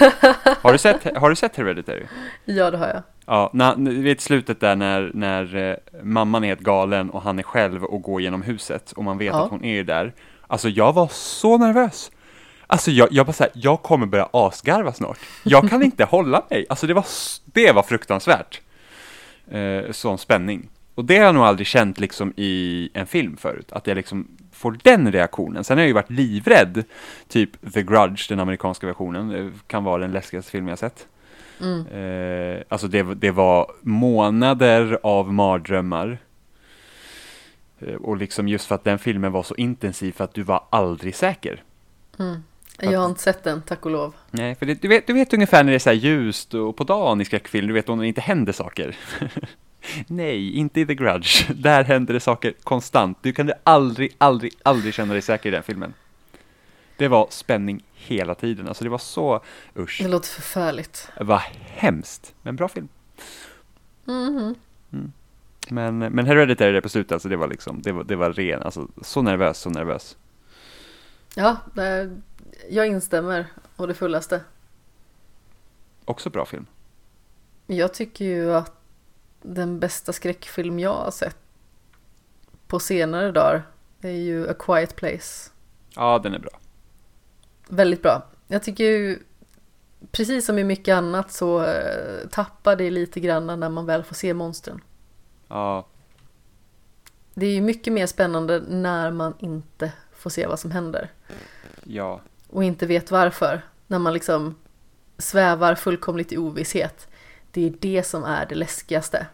har, 0.61 0.72
du 0.72 0.77
sett, 0.77 1.17
har 1.17 1.30
du 1.30 1.35
sett 1.35 1.56
Hereditary? 1.56 2.03
Ja, 2.45 2.72
det 2.72 2.77
har 2.77 2.88
jag. 2.88 3.03
Ja, 3.25 3.49
när, 3.53 4.01
vet 4.01 4.22
slutet 4.22 4.59
där 4.59 4.75
när, 4.75 5.11
när 5.14 5.56
eh, 5.56 5.75
mamman 6.03 6.43
är 6.43 6.48
helt 6.48 6.59
galen 6.59 7.09
och 7.09 7.22
han 7.22 7.40
är 7.40 7.43
själv 7.43 7.83
och 7.83 8.01
går 8.01 8.22
genom 8.22 8.41
huset 8.41 8.91
och 8.91 9.03
man 9.03 9.17
vet 9.17 9.27
Ja. 9.33 9.43
att 9.43 9.49
hon 9.51 9.66
är 9.66 9.83
där. 9.83 10.14
Alltså 10.48 10.69
jag 10.69 10.93
var 10.93 11.08
så 11.11 11.58
nervös. 11.58 12.11
Alltså 12.67 12.91
jag, 12.91 13.08
jag 13.11 13.25
bara 13.25 13.33
såhär, 13.33 13.51
jag 13.56 13.82
kommer 13.82 14.06
börja 14.06 14.30
asgarva 14.33 14.93
snart. 14.93 15.19
Jag 15.43 15.69
kan 15.69 15.83
inte 15.83 16.03
hålla 16.09 16.43
mig. 16.49 16.66
Alltså 16.69 16.88
det 16.88 16.93
var, 16.93 17.06
det 17.45 17.72
var 17.72 17.83
fruktansvärt. 17.83 18.61
Eh, 19.51 19.91
sån 19.91 20.17
spänning. 20.17 20.69
Och 21.00 21.06
det 21.06 21.18
har 21.18 21.26
jag 21.26 21.36
nog 21.36 21.44
aldrig 21.44 21.68
känt 21.68 22.00
liksom 22.00 22.34
i 22.36 22.90
en 22.94 23.08
film 23.08 23.38
förut, 23.38 23.72
att 23.72 23.88
jag 23.88 23.95
liksom 23.95 24.28
får 24.52 24.78
den 24.84 25.11
reaktionen. 25.11 25.64
Sen 25.64 25.78
har 25.78 25.82
jag 25.82 25.88
ju 25.88 25.94
varit 25.94 26.10
livrädd, 26.10 26.84
typ 27.28 27.74
The 27.74 27.84
Grudge, 27.84 28.30
den 28.30 28.40
amerikanska 28.40 28.88
versionen, 28.88 29.30
det 29.30 29.52
kan 29.68 29.84
vara 29.84 30.02
den 30.02 30.11
läskigaste 30.11 30.52
film 30.52 30.68
jag 30.68 30.80
sett. 30.80 31.08
Mm. 31.61 31.88
Eh, 31.88 32.64
alltså 32.69 32.88
det, 32.88 33.03
det 33.03 33.32
var 33.32 33.72
månader 33.82 35.00
av 35.03 35.34
mardrömmar. 35.34 36.18
Eh, 37.80 37.95
och 37.95 38.18
liksom 38.18 38.48
just 38.48 38.66
för 38.66 38.76
att 38.76 38.84
den 38.84 39.00
filmen 39.00 39.32
var 39.32 39.44
så 39.44 39.56
intensiv 39.56 40.11
för 40.11 40.24
att 40.24 40.34
du 40.34 40.44
var 40.44 40.64
aldrig 40.69 41.16
säker. 41.16 41.64
Mm. 42.19 42.44
Jag 42.80 43.00
har 43.00 43.06
inte 43.06 43.22
sett 43.22 43.44
den, 43.44 43.61
tack 43.61 43.86
och 43.86 43.92
lov. 43.92 44.16
Nej, 44.32 44.56
för 44.56 44.66
det, 44.66 44.82
du, 44.82 44.88
vet, 44.88 45.08
du 45.08 45.14
vet 45.14 45.34
ungefär 45.34 45.64
när 45.64 45.72
det 45.72 45.78
är 45.78 45.80
så 45.80 45.90
här 45.90 45.98
ljust 45.98 46.53
och 46.53 46.76
på 46.76 46.84
dagen 46.84 47.22
i 47.22 47.26
skräckfilm, 47.26 47.68
du 47.68 47.74
vet 47.74 47.88
när 47.88 47.95
det 47.95 48.08
inte 48.08 48.22
händer 48.22 48.53
saker. 48.53 48.95
Nej, 50.08 50.53
inte 50.53 50.80
i 50.80 50.85
The 50.85 50.95
Grudge. 50.95 51.53
Där 51.53 51.83
händer 51.83 52.14
det 52.14 52.19
saker 52.19 52.53
konstant. 52.64 53.17
Du 53.22 53.33
kan 53.33 53.51
aldrig, 53.64 54.16
aldrig, 54.17 54.53
aldrig 54.64 54.93
känna 54.93 55.14
dig 55.14 55.22
säker 55.22 55.49
i 55.49 55.51
den 55.51 55.64
filmen. 55.64 55.93
Det 56.98 57.08
var 57.08 57.27
spänning 57.30 57.83
hela 57.93 58.35
tiden. 58.35 58.67
Alltså 58.67 58.83
det 58.83 58.90
var 58.90 58.98
så, 58.98 59.43
usch. 59.75 59.99
Det 60.03 60.09
låter 60.09 60.30
förfärligt. 60.30 61.11
Var 61.19 61.43
hemskt, 61.59 62.33
men 62.41 62.56
bra 62.56 62.67
film. 62.67 62.88
Mhm. 64.06 64.56
Men, 65.69 65.98
men 65.98 66.25
Hereditary 66.25 66.72
där 66.72 66.82
på 66.82 66.90
slutet, 66.90 67.11
alltså 67.11 67.30
det 67.30 67.38
var 67.38 67.48
liksom, 67.48 67.82
det 67.82 67.91
var, 67.91 68.03
det 68.03 68.16
var 68.16 68.33
ren, 68.33 68.64
alltså 68.64 68.88
så 69.01 69.22
nervös, 69.22 69.59
så 69.59 69.69
nervös. 69.69 70.17
Ja, 71.35 71.58
jag 72.69 72.88
instämmer 72.88 73.45
och 73.75 73.88
det 73.88 73.93
fullaste. 73.93 74.41
Också 76.06 76.30
bra 76.30 76.45
film. 76.45 76.66
Jag 77.67 77.93
tycker 77.93 78.25
ju 78.25 78.53
att 78.53 78.78
den 79.42 79.80
bästa 79.80 80.14
skräckfilm 80.14 80.80
jag 80.80 80.93
har 80.93 81.11
sett 81.11 81.38
på 82.68 82.80
senare 82.80 83.32
dagar 83.32 83.68
är 84.01 84.11
ju 84.11 84.50
A 84.50 84.53
Quiet 84.59 84.95
Place. 84.95 85.50
Ja, 85.95 86.19
den 86.24 86.34
är 86.34 86.40
bra. 86.40 86.51
Väldigt 87.69 88.01
bra. 88.01 88.27
Jag 88.48 88.64
tycker 88.64 88.84
ju, 88.84 89.19
precis 90.11 90.45
som 90.45 90.59
i 90.59 90.64
mycket 90.64 90.95
annat 90.95 91.32
så 91.32 91.64
eh, 91.64 92.27
tappar 92.32 92.76
det 92.76 92.92
lite 92.92 93.19
grann 93.19 93.48
när 93.59 93.69
man 93.69 93.85
väl 93.85 94.03
får 94.03 94.16
se 94.16 94.34
monstren. 94.34 94.82
Ja, 95.48 95.88
Det 97.34 97.45
är 97.45 97.51
ju 97.53 97.61
mycket 97.61 97.93
mer 97.93 98.08
spännande 98.08 98.59
när 98.68 99.11
man 99.11 99.34
inte 99.40 99.92
får 100.11 100.30
se 100.30 100.48
vad 100.48 100.59
som 100.59 100.72
händer. 100.72 101.11
ja, 101.84 102.22
och 102.50 102.64
inte 102.64 102.85
vet 102.85 103.11
varför. 103.11 103.61
När 103.88 104.00
man 104.00 104.14
liksom 104.14 104.56
svävar 105.18 105.76
fullkomligt 105.76 106.32
i 106.32 106.38
ovisshet. 106.38 107.08
Det 107.52 107.66
är 107.68 107.74
det 107.80 108.03
som 108.03 108.24
är 108.24 108.45
det 108.45 108.56
läskigaste. 108.56 109.28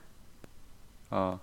ja. 1.10 1.40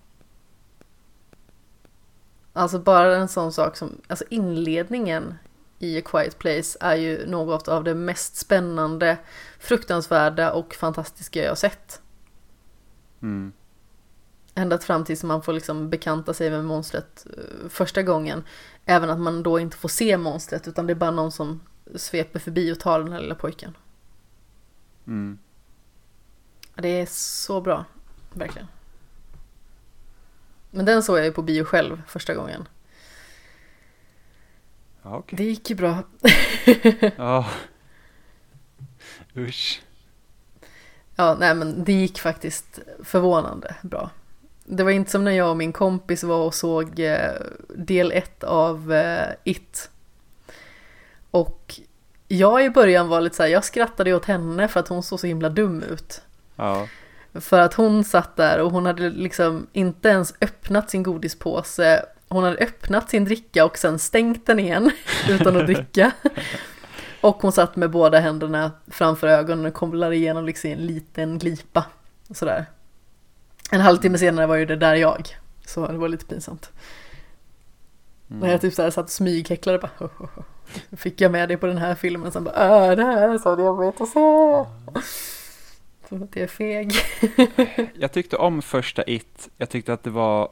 Alltså 2.53 2.79
bara 2.79 3.17
en 3.17 3.29
sån 3.29 3.53
sak 3.53 3.77
som, 3.77 4.01
alltså 4.07 4.25
inledningen 4.31 5.35
i 5.79 5.99
A 5.99 6.03
Quiet 6.05 6.39
Place 6.39 6.79
är 6.81 6.97
ju 6.97 7.27
något 7.27 7.69
av 7.69 7.85
det 7.85 7.95
mest 7.95 8.37
spännande, 8.37 9.19
fruktansvärda 9.59 10.53
och 10.53 10.75
fantastiska 10.75 11.43
jag 11.43 11.51
har 11.51 11.57
sett. 11.57 12.03
Mm. 13.23 13.53
Ända 14.55 14.79
fram 14.79 15.05
tills 15.05 15.25
man 15.25 15.43
får 15.43 15.53
liksom 15.53 15.91
bekanta 15.91 16.35
sig 16.35 16.51
med 16.51 16.65
monstret 16.65 17.27
eh, 17.37 17.69
första 17.69 18.03
gången. 18.03 18.45
Även 18.85 19.11
att 19.11 19.21
man 19.21 19.43
då 19.43 19.59
inte 19.59 19.77
får 19.77 19.89
se 19.89 20.17
monstret 20.17 20.69
utan 20.69 20.87
det 20.87 20.93
är 20.93 20.95
bara 20.95 21.11
någon 21.11 21.33
som 21.33 21.61
sveper 21.97 22.39
förbi 22.39 22.73
och 22.73 22.81
tar 22.81 22.99
den 22.99 23.13
här 23.13 23.21
lilla 23.21 23.35
pojken. 23.35 23.77
Mm. 25.07 25.39
Det 26.75 26.89
är 26.89 27.07
så 27.07 27.61
bra, 27.61 27.85
verkligen. 28.33 28.69
Men 30.71 30.85
den 30.85 31.03
såg 31.03 31.19
jag 31.19 31.25
ju 31.25 31.33
på 31.33 31.43
bio 31.43 31.65
själv 31.65 32.03
första 32.07 32.35
gången. 32.35 32.69
Ja, 35.03 35.17
okej. 35.17 35.37
Det 35.37 35.45
gick 35.45 35.71
ju 35.71 35.77
bra. 35.77 36.03
Ja. 37.17 37.47
Usch. 39.37 39.83
Ja, 41.17 41.37
nej 41.41 41.55
men 41.55 41.85
det 41.85 41.93
gick 41.93 42.21
faktiskt 42.21 42.79
förvånande 43.05 43.75
bra. 43.83 44.11
Det 44.65 44.83
var 44.83 44.91
inte 44.91 45.11
som 45.11 45.25
när 45.25 45.33
jag 45.33 45.51
och 45.51 45.57
min 45.57 45.73
kompis 45.73 46.23
var 46.23 46.47
och 46.47 46.55
såg 46.55 47.01
eh, 47.01 47.33
del 47.69 48.13
ett 48.13 48.45
av 48.45 48.93
eh, 48.93 49.29
It. 49.45 49.91
Och 51.31 51.81
jag 52.29 52.65
i 52.65 52.71
början 52.71 53.09
var 53.09 53.21
lite 53.21 53.37
så 53.37 53.43
här, 53.43 53.51
jag 53.51 53.65
skrattade 53.65 54.15
åt 54.15 54.25
henne 54.25 54.69
för 54.69 54.81
att 54.81 54.89
hon 54.89 55.03
såg 55.03 55.21
så 55.21 55.27
himla 55.27 55.49
dum 55.49 55.83
ut. 55.83 56.23
Ja. 56.57 56.89
För 57.35 57.61
att 57.61 57.75
hon 57.75 58.05
satt 58.05 58.37
där 58.37 58.61
och 58.61 58.71
hon 58.71 58.87
hade 58.87 59.11
liksom 59.11 59.67
inte 59.73 60.09
ens 60.09 60.35
öppnat 60.41 60.91
sin 60.91 61.03
godispåse. 61.03 62.05
Hon 62.29 62.45
hade 62.45 62.57
öppnat 62.57 63.11
sin 63.11 63.25
dricka 63.25 63.65
och 63.65 63.79
sen 63.79 63.99
stängt 63.99 64.47
den 64.47 64.59
igen 64.59 64.91
utan 65.29 65.57
att 65.57 65.67
dricka. 65.67 66.13
Och 67.21 67.43
hon 67.43 67.53
satt 67.53 67.77
med 67.77 67.91
båda 67.91 68.21
händerna 68.21 68.71
framför 68.87 69.27
ögonen 69.27 69.67
och 69.67 69.75
kollade 69.75 70.17
igenom 70.17 70.45
liksom 70.47 70.71
en 70.71 70.87
liten 70.87 71.39
glipa. 71.39 71.85
Sådär. 72.31 72.67
En 73.71 73.81
halvtimme 73.81 74.19
senare 74.19 74.47
var 74.47 74.57
ju 74.57 74.67
det 74.67 74.77
där 74.77 74.95
jag. 74.95 75.37
Så 75.67 75.87
det 75.87 75.99
var 75.99 76.09
lite 76.09 76.25
pinsamt. 76.25 76.71
När 78.27 78.51
jag 78.51 78.61
typ 78.61 78.75
såhär 78.75 78.91
satt 78.91 79.05
och 79.05 79.11
smyghäcklade 79.11 79.79
bara. 79.79 79.91
"Ho, 79.99 80.09
ho, 80.17 80.29
ho." 80.35 80.43
Fick 80.97 81.21
jag 81.21 81.33
med 81.33 81.49
dig 81.49 81.57
på 81.57 81.67
den 81.67 81.79
här 81.79 81.95
filmen? 81.95 82.33
Sen 82.33 82.45
bara 82.45 82.87
äh, 82.91 82.97
det 82.97 83.05
här 83.05 83.29
är 83.29 83.39
så 83.39 83.61
jobbigt 83.61 84.01
att 84.01 84.09
se. 84.09 84.21
För 86.19 86.25
att 86.25 86.37
jag 86.37 86.43
är 86.43 86.47
feg. 86.47 86.93
Jag 87.95 88.13
tyckte 88.13 88.37
om 88.37 88.63
första 88.63 89.03
It. 89.07 89.49
Jag 89.57 89.69
tyckte 89.69 89.93
att 89.93 90.03
det 90.03 90.11
var, 90.11 90.49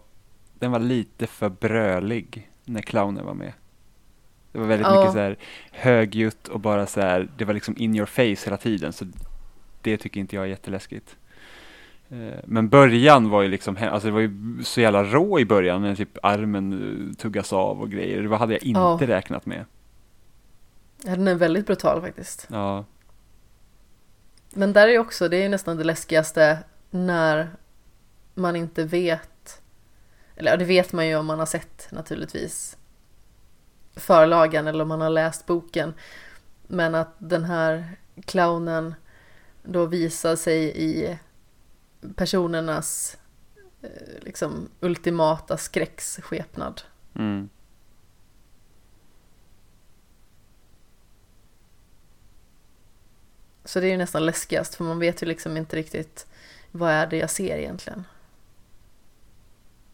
den 0.59 0.71
var 0.73 0.79
lite 0.79 1.27
för 1.27 1.49
brölig 1.49 2.51
när 2.65 2.81
clownen 2.83 3.27
var 3.27 3.35
med. 3.35 3.53
Det 4.53 4.59
var 4.59 4.67
väldigt 4.67 4.87
Ja. 4.87 4.99
mycket 5.01 5.13
så 5.13 5.19
här 5.19 5.37
högljutt 5.73 6.49
och 6.49 6.61
bara 6.61 6.87
så 6.87 7.01
här, 7.01 7.29
det 7.39 7.45
var 7.45 7.55
liksom 7.55 7.75
in 7.79 7.95
your 7.97 8.07
face 8.07 8.45
hela 8.47 8.57
tiden. 8.57 8.93
Så 8.93 9.05
det 9.83 9.97
tycker 9.97 10.21
inte 10.21 10.37
jag 10.37 10.45
är 10.45 10.49
jätteläskigt. 10.49 11.17
Eh, 12.11 12.39
Men 12.45 12.69
början 12.69 13.31
var 13.31 13.43
ju 13.43 13.49
liksom, 13.49 13.77
alltså 13.81 14.09
det 14.09 14.13
var 14.13 14.21
ju 14.21 14.59
så 14.65 14.81
jävla 14.81 15.05
rå 15.05 15.41
i 15.41 15.45
början 15.45 15.83
när 15.83 15.95
typ 15.95 16.19
armen 16.23 16.73
eh, 16.73 17.17
tuggas 17.17 17.53
av 17.53 17.81
och 17.81 17.91
grejer. 17.91 18.23
Det 18.23 18.37
hade 18.37 18.53
jag 18.53 18.63
inte 18.63 18.81
Ja. 18.81 18.99
räknat 19.01 19.47
med. 19.47 19.65
Ja, 21.05 21.11
den 21.11 21.29
är 21.29 21.35
väldigt 21.35 21.67
brutal 21.67 22.01
faktiskt. 22.01 22.47
Ja, 22.51 22.85
men 24.53 24.73
där 24.73 24.89
är 24.89 24.93
ju 24.93 24.99
också, 24.99 25.29
det 25.29 25.37
är 25.37 25.43
ju 25.43 25.49
nästan 25.49 25.77
det 25.77 25.85
läskigaste 25.85 26.59
när 26.91 27.51
man 28.35 28.57
inte 28.57 28.85
vet. 28.85 29.63
Eller 30.37 30.57
det 30.57 30.65
vet 30.65 30.93
man 30.93 31.07
ju 31.07 31.17
om 31.17 31.27
man 31.27 31.39
har 31.39 31.47
sett 31.47 31.89
naturligtvis 31.91 32.77
förlagen 33.95 34.67
eller 34.67 34.83
om 34.83 34.89
man 34.89 35.01
har 35.01 35.11
läst 35.11 35.47
boken. 35.47 35.95
Men 36.67 36.95
att 36.95 37.15
den 37.19 37.45
här 37.45 37.97
clownen 38.25 38.95
då 39.63 39.87
visar 39.87 40.37
sig 40.37 40.63
i 40.77 41.19
personernas 42.15 43.19
eh, 43.83 43.89
liksom 44.21 44.69
ultimata 44.81 45.57
skräcksskepnad. 45.57 46.83
mm. 47.15 47.49
Så 53.71 53.81
det 53.81 53.87
är 53.87 53.91
ju 53.91 53.97
nästan 53.97 54.27
läskigast 54.27 54.75
för 54.75 54.85
man 54.85 54.99
vet 54.99 55.23
ju 55.23 55.27
liksom 55.27 55.57
inte 55.57 55.77
riktigt 55.77 56.27
vad 56.71 56.91
är 56.91 57.07
det 57.07 57.17
jag 57.17 57.31
ser 57.31 57.57
egentligen. 57.57 58.05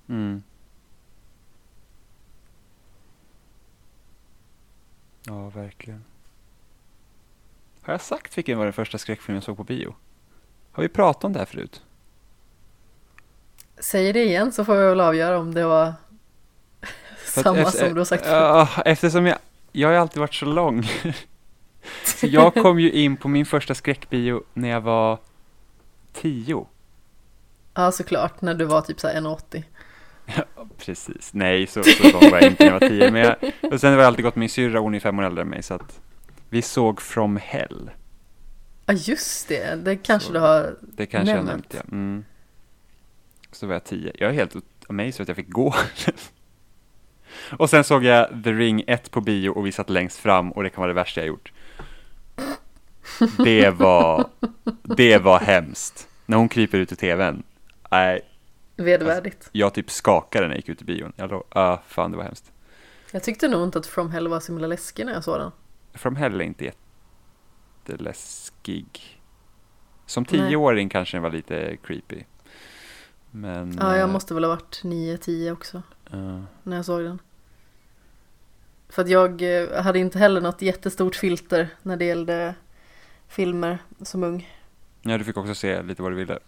Mm. 0.09 0.43
Ja, 5.23 5.49
verkligen. 5.49 6.05
Har 7.83 7.95
jag 7.95 8.01
sagt 8.01 8.39
vilken 8.39 8.59
var 8.59 8.65
den 8.65 8.73
första 8.73 8.99
skräckfilmen 8.99 9.37
jag 9.37 9.45
såg 9.45 9.57
på 9.57 9.65
bio? 9.65 9.95
Har 10.73 10.83
vi 10.83 10.89
pratat 10.89 11.25
om 11.25 11.33
det 11.33 11.39
här 11.39 11.47
förut? 11.47 11.83
Säger 13.79 14.13
det 14.13 14.25
igen 14.25 14.53
så 14.53 14.65
får 14.65 14.77
jag 14.77 14.91
väl 14.91 15.01
avgöra 15.01 15.39
om 15.39 15.55
det 15.55 15.65
var 15.67 15.95
samma 17.25 17.59
efter- 17.59 17.79
som 17.79 17.95
du 17.95 18.01
har 18.01 18.05
sagt 18.05 18.25
förut. 18.25 18.69
Eftersom 18.85 19.27
jag, 19.27 19.39
jag 19.73 19.89
har 19.89 19.95
alltid 19.95 20.21
varit 20.21 20.35
så 20.35 20.47
lång. 20.47 20.83
så 22.05 22.27
jag 22.27 22.55
kom 22.55 22.81
ju 22.81 22.91
in 22.93 23.17
på 23.17 23.29
min 23.29 23.47
första 23.47 23.75
skräckbio 23.75 24.43
när 24.55 24.69
jag 24.69 24.81
var 24.81 25.19
tio. 26.13 26.67
Ja, 27.75 27.93
såklart. 27.93 28.41
När 28.41 28.55
du 28.55 28.65
var 28.65 28.81
typ 28.81 29.01
så 29.01 29.09
här 29.09 29.21
1,80. 29.21 29.63
Precis, 30.79 31.31
nej 31.35 31.67
så, 31.67 31.83
så 31.83 32.03
lång 32.13 32.31
var 32.31 32.39
jag 32.41 32.51
inte 32.51 32.65
när 32.65 32.73
jag 32.73 32.81
var 32.81 32.89
tio. 32.89 33.11
Men 33.11 33.21
jag, 33.23 33.37
och 33.73 33.81
sen 33.81 33.93
har 33.93 33.99
jag 33.99 34.07
alltid 34.07 34.25
gått 34.25 34.35
med 34.37 34.41
min 34.41 34.49
syrra, 34.49 34.79
hon 34.79 34.95
är 34.95 35.01
fem 35.01 35.19
år 35.19 35.23
äldre 35.25 35.43
än 35.43 35.49
mig. 35.49 35.63
Så 35.63 35.75
att 35.75 36.01
vi 36.51 36.63
såg 36.63 37.01
From 37.01 37.37
Hell. 37.37 37.91
Ja, 38.87 38.95
just 38.95 39.49
det. 39.49 39.75
Det 39.85 39.97
kanske 39.97 40.27
Så- 40.27 40.33
du 40.33 40.39
har. 40.39 40.77
Det 40.81 41.07
kanske 41.07 41.31
jag 41.35 41.45
Nämnt. 41.45 41.73
nämnt, 41.73 41.75
ja. 41.75 41.93
Mm. 41.97 42.25
Så 43.53 43.67
var 43.67 43.75
jag 43.75 43.85
tio. 43.85 44.13
Jag 44.19 44.31
är 44.31 44.35
helt 44.35 44.55
amazed 44.89 45.21
att 45.21 45.29
jag 45.29 45.37
fick 45.37 45.49
gå. 45.51 45.75
och 47.59 47.71
sen 47.71 47.85
såg 47.85 48.05
jag 48.05 48.45
The 48.45 48.53
Ring 48.53 48.85
1 48.87 49.11
på 49.11 49.21
bio 49.21 49.49
och 49.51 49.67
vi 49.67 49.73
satt 49.73 49.91
längst 49.91 50.19
fram 50.19 50.53
och 50.53 50.63
det 50.63 50.71
kan 50.71 50.81
vara 50.81 50.89
det 50.89 50.95
värsta 50.95 51.21
jag 51.21 51.29
gjort. 51.29 51.53
Det 53.45 53.71
var, 53.71 54.29
det 54.83 55.19
var 55.19 55.39
hemskt. 55.39 56.09
När 56.27 56.37
hon 56.37 56.49
kryper 56.49 56.79
ut 56.79 56.93
ur 56.93 56.97
tvn. 56.97 57.43
Nej, 57.91 58.21
Vedervärdigt. 58.77 59.49
jag 59.53 59.75
typ 59.75 59.91
skakade 59.91 60.47
när 60.47 60.55
jag 60.55 60.59
gick 60.59 60.69
ut 60.69 60.83
i 60.83 60.85
bion. 60.85 61.13
Jag 61.17 61.31
låg, 61.31 61.45
ah, 61.49 61.79
fan 61.87 62.11
det 62.11 62.17
var 62.17 62.25
hemskt. 62.25 62.53
Jag 63.13 63.23
tyckte 63.23 63.49
nog 63.49 63.65
inte 63.65 63.79
att 63.79 63.87
From 63.87 64.11
Hell 64.11 64.29
var 64.29 64.41
så 64.41 64.53
himla 64.53 64.67
läskig 64.67 65.07
när 65.07 65.13
jag 65.13 65.25
såg 65.25 65.39
den. 65.39 65.51
From 65.95 66.17
Hell 66.17 66.41
är 66.41 66.45
inte 66.45 66.73
jätteläskig. 67.85 69.21
Som 70.07 70.27
Nej. 70.31 70.49
tioåring 70.49 70.89
kanske 70.89 71.17
den 71.17 71.23
var 71.23 71.31
lite 71.31 71.77
creepy. 71.77 72.23
Men... 73.31 73.77
Ja, 73.81 73.93
jag 73.93 74.01
eh, 74.01 74.13
måste 74.13 74.35
väl 74.35 74.45
ha 74.45 74.49
varit 74.49 74.81
9-10 74.83 75.53
också. 75.53 75.83
ja. 76.11 76.43
när 76.63 76.77
jag 76.77 76.85
såg 76.85 77.03
den. 77.03 77.19
För 78.89 79.03
att 79.03 79.09
jag 79.09 79.63
eh, 79.63 79.83
hade 79.83 79.99
inte 79.99 80.19
heller 80.19 80.41
något 80.41 80.63
jättestort 80.63 81.17
filter 81.17 81.69
när 81.83 81.97
det 81.97 82.05
gällde 82.05 82.55
filmer 83.29 83.79
som 84.03 84.25
ung. 84.25 84.51
Ja, 85.03 85.19
du 85.19 85.25
fick 85.25 85.37
också 85.37 85.55
se 85.55 85.83
lite 85.83 86.03
vad 86.03 86.13
du 86.13 86.17
ville. 86.17 86.39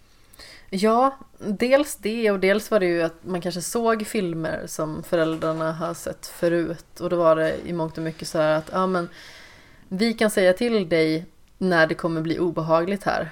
Ja, 0.71 1.19
dels 1.39 1.97
det 1.97 2.31
och 2.31 2.41
dels 2.41 2.71
var 2.71 2.81
det 2.81 2.87
ju 2.87 3.03
att 3.03 3.25
man 3.25 3.41
kanske 3.41 3.63
såg 3.63 4.07
filmer 4.07 4.67
som 4.67 5.03
föräldrarna 5.03 5.73
har 5.73 5.95
sett 5.95 6.27
förut. 6.27 7.01
Och 7.01 7.11
då 7.11 7.17
var 7.17 7.37
det 7.37 7.57
i 7.69 7.73
mångt 7.73 7.99
och 7.99 8.05
mycket 8.05 8.29
så 8.29 8.39
här 8.39 8.57
att 8.57 8.71
ja 8.73 8.87
men 8.87 9.09
vi 9.89 10.13
kan 10.13 10.31
säga 10.31 10.53
till 10.53 10.89
dig 10.89 11.27
när 11.59 11.87
det 11.87 11.95
kommer 11.95 12.21
bli 12.21 12.39
obehagligt 12.39 13.05
här. 13.05 13.31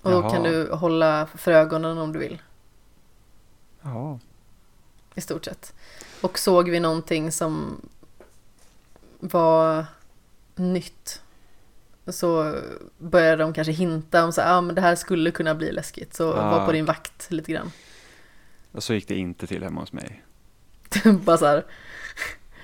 Och 0.00 0.10
då 0.10 0.20
Jaha. 0.20 0.30
kan 0.30 0.42
du 0.42 0.72
hålla 0.72 1.26
för 1.34 1.52
ögonen 1.52 1.98
om 1.98 2.12
du 2.12 2.18
vill. 2.18 2.42
Ja. 3.82 4.18
i 5.14 5.20
stort 5.20 5.44
sett. 5.44 5.74
Och 6.20 6.38
såg 6.38 6.70
vi 6.70 6.80
någonting 6.80 7.32
som 7.32 7.80
var 9.20 9.86
nytt 10.54 11.22
så 12.08 12.54
börjar 12.98 13.36
de 13.36 13.52
kanske 13.52 13.72
hinta 13.72 14.24
om 14.24 14.32
så 14.32 14.40
här, 14.40 14.56
ah, 14.56 14.60
men 14.60 14.74
det 14.74 14.80
här 14.80 14.94
skulle 14.94 15.30
kunna 15.30 15.54
bli 15.54 15.72
läskigt. 15.72 16.14
Så 16.14 16.32
Ah. 16.32 16.50
var 16.58 16.66
på 16.66 16.72
din 16.72 16.84
vakt 16.84 17.30
lite 17.30 17.52
grann. 17.52 17.70
Och 18.72 18.82
så 18.82 18.94
gick 18.94 19.08
det 19.08 19.14
inte 19.14 19.46
till 19.46 19.62
hemma 19.62 19.80
hos 19.80 19.92
mig. 19.92 20.22
Bara 21.24 21.36
så 21.36 21.46
här, 21.46 21.64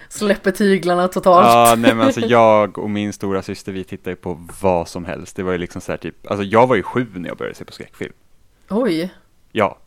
släpper 0.08 0.50
tyglarna 0.50 1.08
totalt. 1.08 1.46
Ja, 1.46 1.74
nej 1.78 1.94
men 1.94 2.06
alltså 2.06 2.20
jag 2.20 2.78
och 2.78 2.90
min 2.90 3.12
stora 3.12 3.42
syster 3.42 3.72
vi 3.72 3.84
tittade 3.84 4.10
ju 4.10 4.16
på 4.16 4.46
vad 4.60 4.88
som 4.88 5.04
helst. 5.04 5.36
Det 5.36 5.42
var 5.42 5.52
ju 5.52 5.58
liksom 5.58 5.80
så 5.80 5.92
här 5.92 5.96
typ, 5.96 6.26
alltså 6.30 6.44
jag 6.44 6.66
var 6.66 6.76
ju 6.76 6.82
sju 6.82 7.06
när 7.14 7.28
jag 7.28 7.36
började 7.38 7.54
se 7.54 7.64
på 7.64 7.72
skräckfilm. 7.72 8.12
Oj, 8.68 9.14
Ja, 9.52 9.78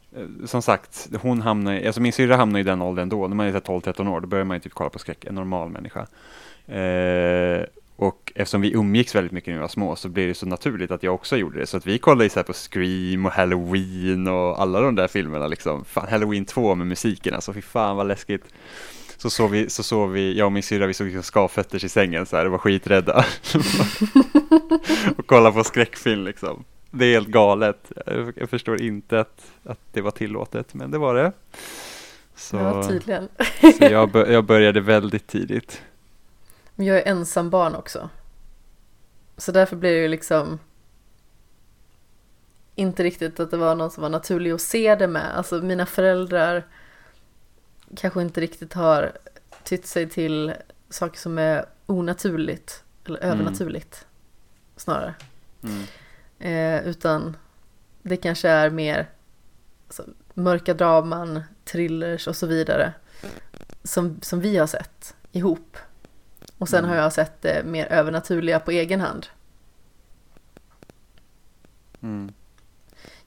som 0.46 0.62
sagt, 0.62 1.10
hon 1.22 1.42
hamnade, 1.42 1.86
alltså 1.88 2.02
min 2.02 2.14
syrra 2.14 2.36
hamnade 2.36 2.60
i 2.60 2.64
den 2.64 2.82
åldern 2.82 3.10
då, 3.10 3.28
när 3.28 3.36
man 3.36 3.46
är 3.48 3.52
så 3.52 3.54
här 3.74 3.80
12-13 3.94 4.08
år, 4.10 4.22
då 4.22 4.28
börjar 4.28 4.46
man 4.46 4.58
ju 4.58 4.62
typ 4.62 4.74
kolla 4.74 4.90
på 4.90 5.00
skräck, 5.00 5.26
en 5.26 5.36
normal 5.36 5.70
människa. 5.70 6.00
Eh, 6.68 7.66
och 7.96 8.32
eftersom 8.36 8.62
vi 8.62 8.74
umgicks 8.74 9.16
väldigt 9.16 9.32
mycket 9.32 9.48
när 9.48 9.54
vi 9.54 9.62
var 9.62 9.68
små 9.68 9.96
så 9.96 10.10
blev 10.10 10.28
det 10.28 10.34
så 10.34 10.46
naturligt 10.46 10.92
att 10.92 11.04
jag 11.04 11.14
också 11.14 11.38
gjorde 11.38 11.60
det. 11.60 11.68
Så 11.68 11.78
att 11.78 11.88
vi 11.88 11.98
kollade 11.98 12.30
så 12.30 12.44
på 12.44 12.54
Scream 12.54 13.26
och 13.26 13.32
Halloween 13.32 14.28
och 14.28 14.62
alla 14.62 14.82
de 14.82 14.96
där 14.96 15.08
filmerna 15.08 15.48
liksom. 15.48 15.86
Fan, 15.86 16.08
Halloween 16.10 16.46
2 16.46 16.76
med 16.76 16.88
musiken, 16.88 17.34
alltså 17.34 17.54
fy 17.54 17.62
fan 17.62 17.98
vad 17.98 18.08
läskigt. 18.08 18.44
Så 19.18 19.30
sov 19.30 19.52
vi, 19.52 19.70
så 19.70 19.84
sov 19.84 20.12
vi, 20.12 20.38
jag 20.38 20.46
och 20.46 20.52
min 20.52 20.64
syrra, 20.64 20.88
vi 20.88 20.94
såg 20.94 21.08
liksom 21.08 21.24
skavfötters 21.24 21.84
i 21.84 21.90
sängen 21.90 22.26
så 22.26 22.38
här 22.38 22.46
och 22.46 22.52
var 22.52 22.58
skiträdda. 22.58 23.26
och 25.18 25.28
kollade 25.28 25.56
på 25.56 25.64
skräckfilm 25.64 26.26
liksom. 26.26 26.64
Det 26.92 27.06
är 27.06 27.14
helt 27.14 27.28
galet. 27.28 27.92
Jag, 28.36 28.50
förstår 28.50 28.82
inte 28.82 29.20
att, 29.20 29.52
att 29.64 29.80
det 29.92 30.02
var 30.02 30.12
tillåtet, 30.12 30.74
men 30.74 30.92
det 30.92 30.98
var 30.98 31.16
det. 31.16 31.32
Så, 32.36 32.58
ja 32.58 32.84
tydligen. 32.84 33.28
så 33.78 33.84
jag, 33.84 34.16
jag 34.16 34.46
började 34.46 34.82
väldigt 34.82 35.28
tidigt. 35.28 35.82
Men 36.76 36.86
jag 36.86 36.98
är 36.98 37.08
ensam 37.08 37.50
barn 37.50 37.76
också. 37.76 38.10
Så 39.38 39.52
därför 39.52 39.76
blir 39.76 39.92
det 39.94 40.00
ju 40.02 40.08
liksom 40.08 40.60
inte 42.76 43.04
riktigt 43.04 43.40
att 43.40 43.52
det 43.52 43.58
var 43.58 43.76
någon 43.76 43.92
som 43.92 44.02
var 44.02 44.10
naturlig 44.10 44.52
att 44.52 44.62
se 44.62 44.96
det 44.96 45.08
med. 45.08 45.38
Alltså 45.38 45.56
mina 45.62 45.86
föräldrar 45.86 46.68
kanske 47.96 48.22
inte 48.22 48.42
riktigt 48.42 48.74
har 48.74 49.18
tytt 49.64 49.86
sig 49.86 50.10
till 50.10 50.54
saker 50.90 51.20
som 51.20 51.38
är 51.38 51.66
onaturligt 51.86 52.84
eller 53.06 53.20
Mm. 53.24 53.32
övernaturligt 53.32 54.06
snarare. 54.76 55.14
Mm. 55.64 55.84
Eh, 56.40 56.88
utan 56.88 57.38
det 58.02 58.18
kanske 58.18 58.50
är 58.50 58.70
mer 58.70 59.10
alltså, 59.88 60.04
mörka 60.34 60.74
draman, 60.74 61.42
thrillers 61.66 62.28
och 62.28 62.36
så 62.36 62.48
vidare 62.48 62.94
som, 63.84 64.22
som 64.22 64.40
vi 64.40 64.58
har 64.58 64.68
sett 64.68 65.16
ihop. 65.32 65.78
Och 66.62 66.70
sen 66.70 66.80
Mm. 66.80 66.90
har 66.90 66.98
jag 66.98 67.14
sett 67.14 67.42
det 67.42 67.64
mer 67.66 67.86
övernaturliga 67.86 68.60
på 68.60 68.72
egen 68.72 69.02
hand. 69.02 69.28
Mm. 72.02 72.34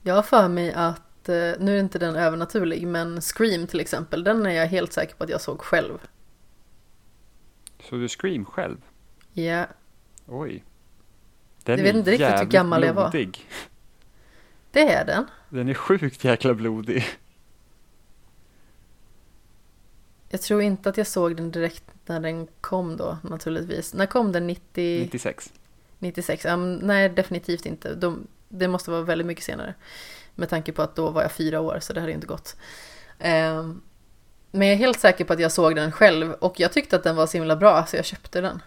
Jag 0.01 0.15
har 0.15 0.21
för 0.23 0.47
mig 0.47 0.73
att, 0.73 1.29
eh, 1.29 1.51
nu 1.59 1.75
är 1.75 1.79
inte 1.79 1.99
den 1.99 2.15
övernaturlig, 2.15 2.87
men 2.87 3.21
Scream 3.21 3.67
till 3.67 3.79
exempel, 3.79 4.23
den 4.23 4.45
är 4.45 4.49
jag 4.51 4.67
helt 4.67 4.93
säker 4.93 5.15
på 5.15 5.23
att 5.23 5.29
jag 5.29 5.41
såg 5.41 5.61
själv. 5.61 5.97
Så 7.89 7.95
du 7.95 8.09
Scream 8.09 8.45
själv? 8.45 8.77
Ja, 9.33 9.65
Oj. 10.27 10.63
Den 11.63 11.77
Jag 11.77 11.83
vet 11.83 11.95
inte 11.95 12.11
riktigt 12.11 12.39
hur 12.39 12.45
gammal 12.45 12.83
jag 12.83 12.93
var. 12.93 13.09
blodig. 13.11 13.49
det 14.71 14.93
är 14.93 15.05
den. 15.05 15.25
Den 15.49 15.69
är 15.69 15.73
sjukt 15.73 16.23
jäkla 16.23 16.53
blodig. 16.53 17.05
Jag 20.29 20.41
tror 20.41 20.61
inte 20.61 20.89
att 20.89 20.97
jag 20.97 21.07
såg 21.07 21.35
den 21.35 21.51
direkt 21.51 21.83
när 22.05 22.19
den 22.19 22.47
kom 22.61 22.97
då, 22.97 23.17
naturligtvis. 23.21 23.93
När 23.93 24.05
kom 24.05 24.31
den? 24.31 24.47
90... 24.47 24.99
96. 24.99 25.53
96? 25.99 26.45
Um, 26.45 26.75
nej, 26.75 27.09
definitivt 27.09 27.65
inte. 27.65 27.95
De, 27.95 28.27
det 28.49 28.67
måste 28.67 28.91
vara 28.91 29.01
väldigt 29.01 29.27
mycket 29.27 29.43
senare. 29.43 29.73
Med 30.35 30.49
tanke 30.49 30.71
på 30.71 30.81
att 30.81 30.95
då 30.95 31.09
var 31.09 31.21
jag 31.21 31.31
fyra 31.31 31.59
år, 31.59 31.77
så 31.81 31.93
det 31.93 31.99
hade 31.99 32.11
inte 32.11 32.27
gått. 32.27 32.55
Ehm, 33.19 33.81
men 34.51 34.67
jag 34.67 34.73
är 34.73 34.77
helt 34.77 34.99
säker 34.99 35.25
på 35.25 35.33
att 35.33 35.39
jag 35.39 35.51
såg 35.51 35.75
den 35.75 35.91
själv 35.91 36.33
och 36.33 36.59
jag 36.59 36.73
tyckte 36.73 36.95
att 36.95 37.03
den 37.03 37.15
var 37.15 37.27
så 37.27 37.37
himla 37.37 37.55
bra, 37.55 37.85
så 37.85 37.95
jag 37.95 38.05
köpte 38.05 38.41
den. 38.41 38.61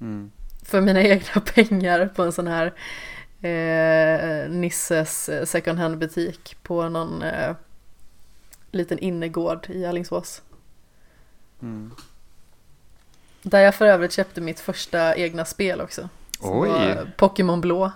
Mm. 0.00 0.30
För 0.64 0.80
mina 0.80 1.02
egna 1.02 1.40
pengar 1.54 2.06
på 2.06 2.22
en 2.22 2.32
sån 2.32 2.46
här 2.46 2.66
eh, 3.42 4.50
Nisses 4.50 5.30
second 5.44 5.78
hand 5.78 5.98
butik 5.98 6.56
på 6.62 6.88
någon 6.88 7.22
eh, 7.22 7.54
liten 8.72 8.98
innergård 8.98 9.66
i 9.70 9.86
Alingsås. 9.86 10.42
Mm. 11.62 11.94
Där 13.42 13.60
jag 13.60 13.74
för 13.74 13.86
övrigt 13.86 14.12
köpte 14.12 14.40
mitt 14.40 14.60
första 14.60 15.16
egna 15.16 15.44
spel 15.44 15.80
också. 15.80 16.08
Oj. 16.40 16.96
Pokémon 17.16 17.60
Blå. 17.60 17.92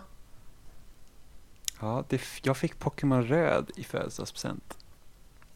Ja, 1.80 2.05
det, 2.08 2.20
jag 2.42 2.56
fick 2.56 2.78
Pokémon 2.78 3.24
röd 3.24 3.70
i 3.76 3.84
födelsedagspresent. 3.84 4.76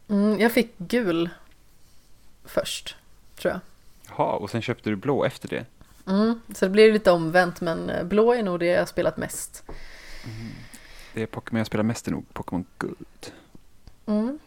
Mm, 0.09 0.41
jag 0.41 0.53
fick 0.53 0.79
gul 0.79 1.31
först, 2.45 2.97
tror 3.37 3.53
jag. 3.53 3.61
Jaha, 4.09 4.33
och 4.33 4.51
sen 4.51 4.63
köpte 4.63 4.91
du 4.91 4.97
blå 4.97 5.25
efter 5.25 5.49
det. 5.49 5.67
Mm, 6.07 6.41
så 6.55 6.65
det 6.65 6.71
blir 6.71 6.93
lite 6.93 7.11
omvänt, 7.11 7.61
men 7.61 7.91
eh, 7.91 8.05
blå 8.05 8.33
är 8.33 8.43
nog 8.43 8.61
det 8.61 8.67
jag 8.67 8.79
har 8.79 8.87
spelat 8.87 9.17
mest. 9.17 9.65
Det 11.15 11.23
är 11.23 11.27
Pokémon 11.27 11.59
jag 11.59 11.67
spelar 11.67 11.85
mest 11.85 12.07
är 12.07 12.13
nog 12.13 12.25
Pokémon 12.33 12.65
Guld. 12.79 13.33
Mm. 14.07 14.39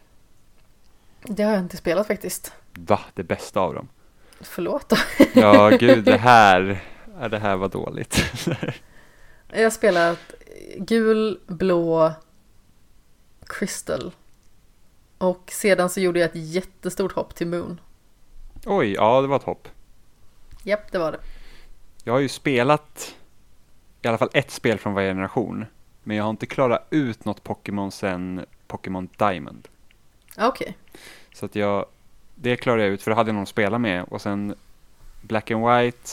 Det 1.26 1.44
har 1.44 1.52
jag 1.52 1.60
inte 1.60 1.78
spelat 1.78 2.08
faktiskt. 2.08 2.54
Va? 2.74 3.00
Det 3.14 3.24
bästa 3.24 3.60
av 3.60 3.74
dem. 3.74 3.88
Förlåt 4.42 4.90
då. 4.90 4.96
Ja, 5.42 5.70
gud, 5.70 6.04
det 6.04 6.18
här, 6.18 6.84
det 7.30 7.40
här 7.40 7.56
var 7.56 7.70
dåligt. 7.70 8.24
Jag 9.48 9.64
har 9.64 9.70
spelat 9.70 10.20
gul, 10.78 11.40
blå, 11.48 12.14
crystal. 13.46 14.12
Och 15.18 15.52
sedan 15.52 15.90
så 15.90 16.00
gjorde 16.00 16.20
jag 16.20 16.30
ett 16.30 16.36
jättestort 16.54 17.12
hopp 17.12 17.36
till 17.36 17.48
Moon. 17.48 17.82
Oj, 18.66 18.94
ja, 18.94 19.22
det 19.22 19.28
var 19.28 19.36
ett 19.36 19.44
hopp. 19.44 19.68
Japp, 20.64 20.92
det 20.92 20.98
var 20.98 21.12
det. 21.12 21.20
Jag 22.04 22.14
har 22.14 22.20
ju 22.20 22.30
spelat 22.30 23.16
i 24.02 24.08
alla 24.08 24.18
fall 24.18 24.30
ett 24.34 24.52
spel 24.52 24.80
från 24.80 24.94
varje 24.94 25.10
generation. 25.10 25.66
Men 26.04 26.18
jag 26.18 26.24
har 26.24 26.30
inte 26.30 26.46
klarat 26.46 26.88
ut 26.90 27.26
något 27.26 27.44
Pokémon 27.44 27.92
sen 27.92 28.46
Pokémon 28.68 29.10
Diamond. 29.18 29.68
Okej. 30.38 30.48
Okej. 30.48 30.78
Så 31.34 31.46
att 31.46 31.56
jag, 31.56 31.86
det 32.36 32.56
klarade 32.56 32.84
jag 32.84 32.94
ut 32.94 33.02
för 33.02 33.12
då 33.12 33.18
hade 33.18 33.30
jag 33.30 33.34
någon 33.34 33.44
att 33.44 33.50
spela 33.50 33.80
med 33.80 34.04
och 34.04 34.22
sen 34.22 34.56
Black 35.22 35.52
and 35.52 35.68
White 35.68 36.10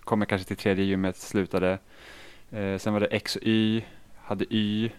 kom 0.00 0.20
jag 0.20 0.28
kanske 0.28 0.48
till 0.48 0.56
tredje 0.56 0.84
gymmet, 0.84 1.16
slutade. 1.16 1.78
Eh, 2.50 2.78
sen 2.78 2.92
var 2.92 3.00
det 3.00 3.06
X 3.06 3.36
och 3.36 3.42
Y, 3.42 3.84
hade 4.16 4.44
Y, 4.54 4.90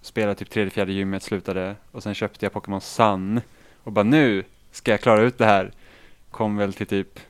spelade 0.00 0.34
typ 0.34 0.50
tredje, 0.50 0.70
fjärde 0.70 0.92
gymmet, 0.92 1.22
slutade. 1.22 1.76
Och 1.90 2.02
sen 2.02 2.14
köpte 2.14 2.44
jag 2.44 2.52
Pokémon 2.52 2.80
Sun 2.80 3.40
och 3.84 3.92
bara 3.92 4.02
nu 4.02 4.44
ska 4.70 4.90
jag 4.90 5.00
klara 5.00 5.20
ut 5.20 5.38
det 5.38 5.46
här. 5.46 5.72
Kom 6.30 6.56
väl 6.56 6.72
till 6.72 6.86
typ 6.86 7.20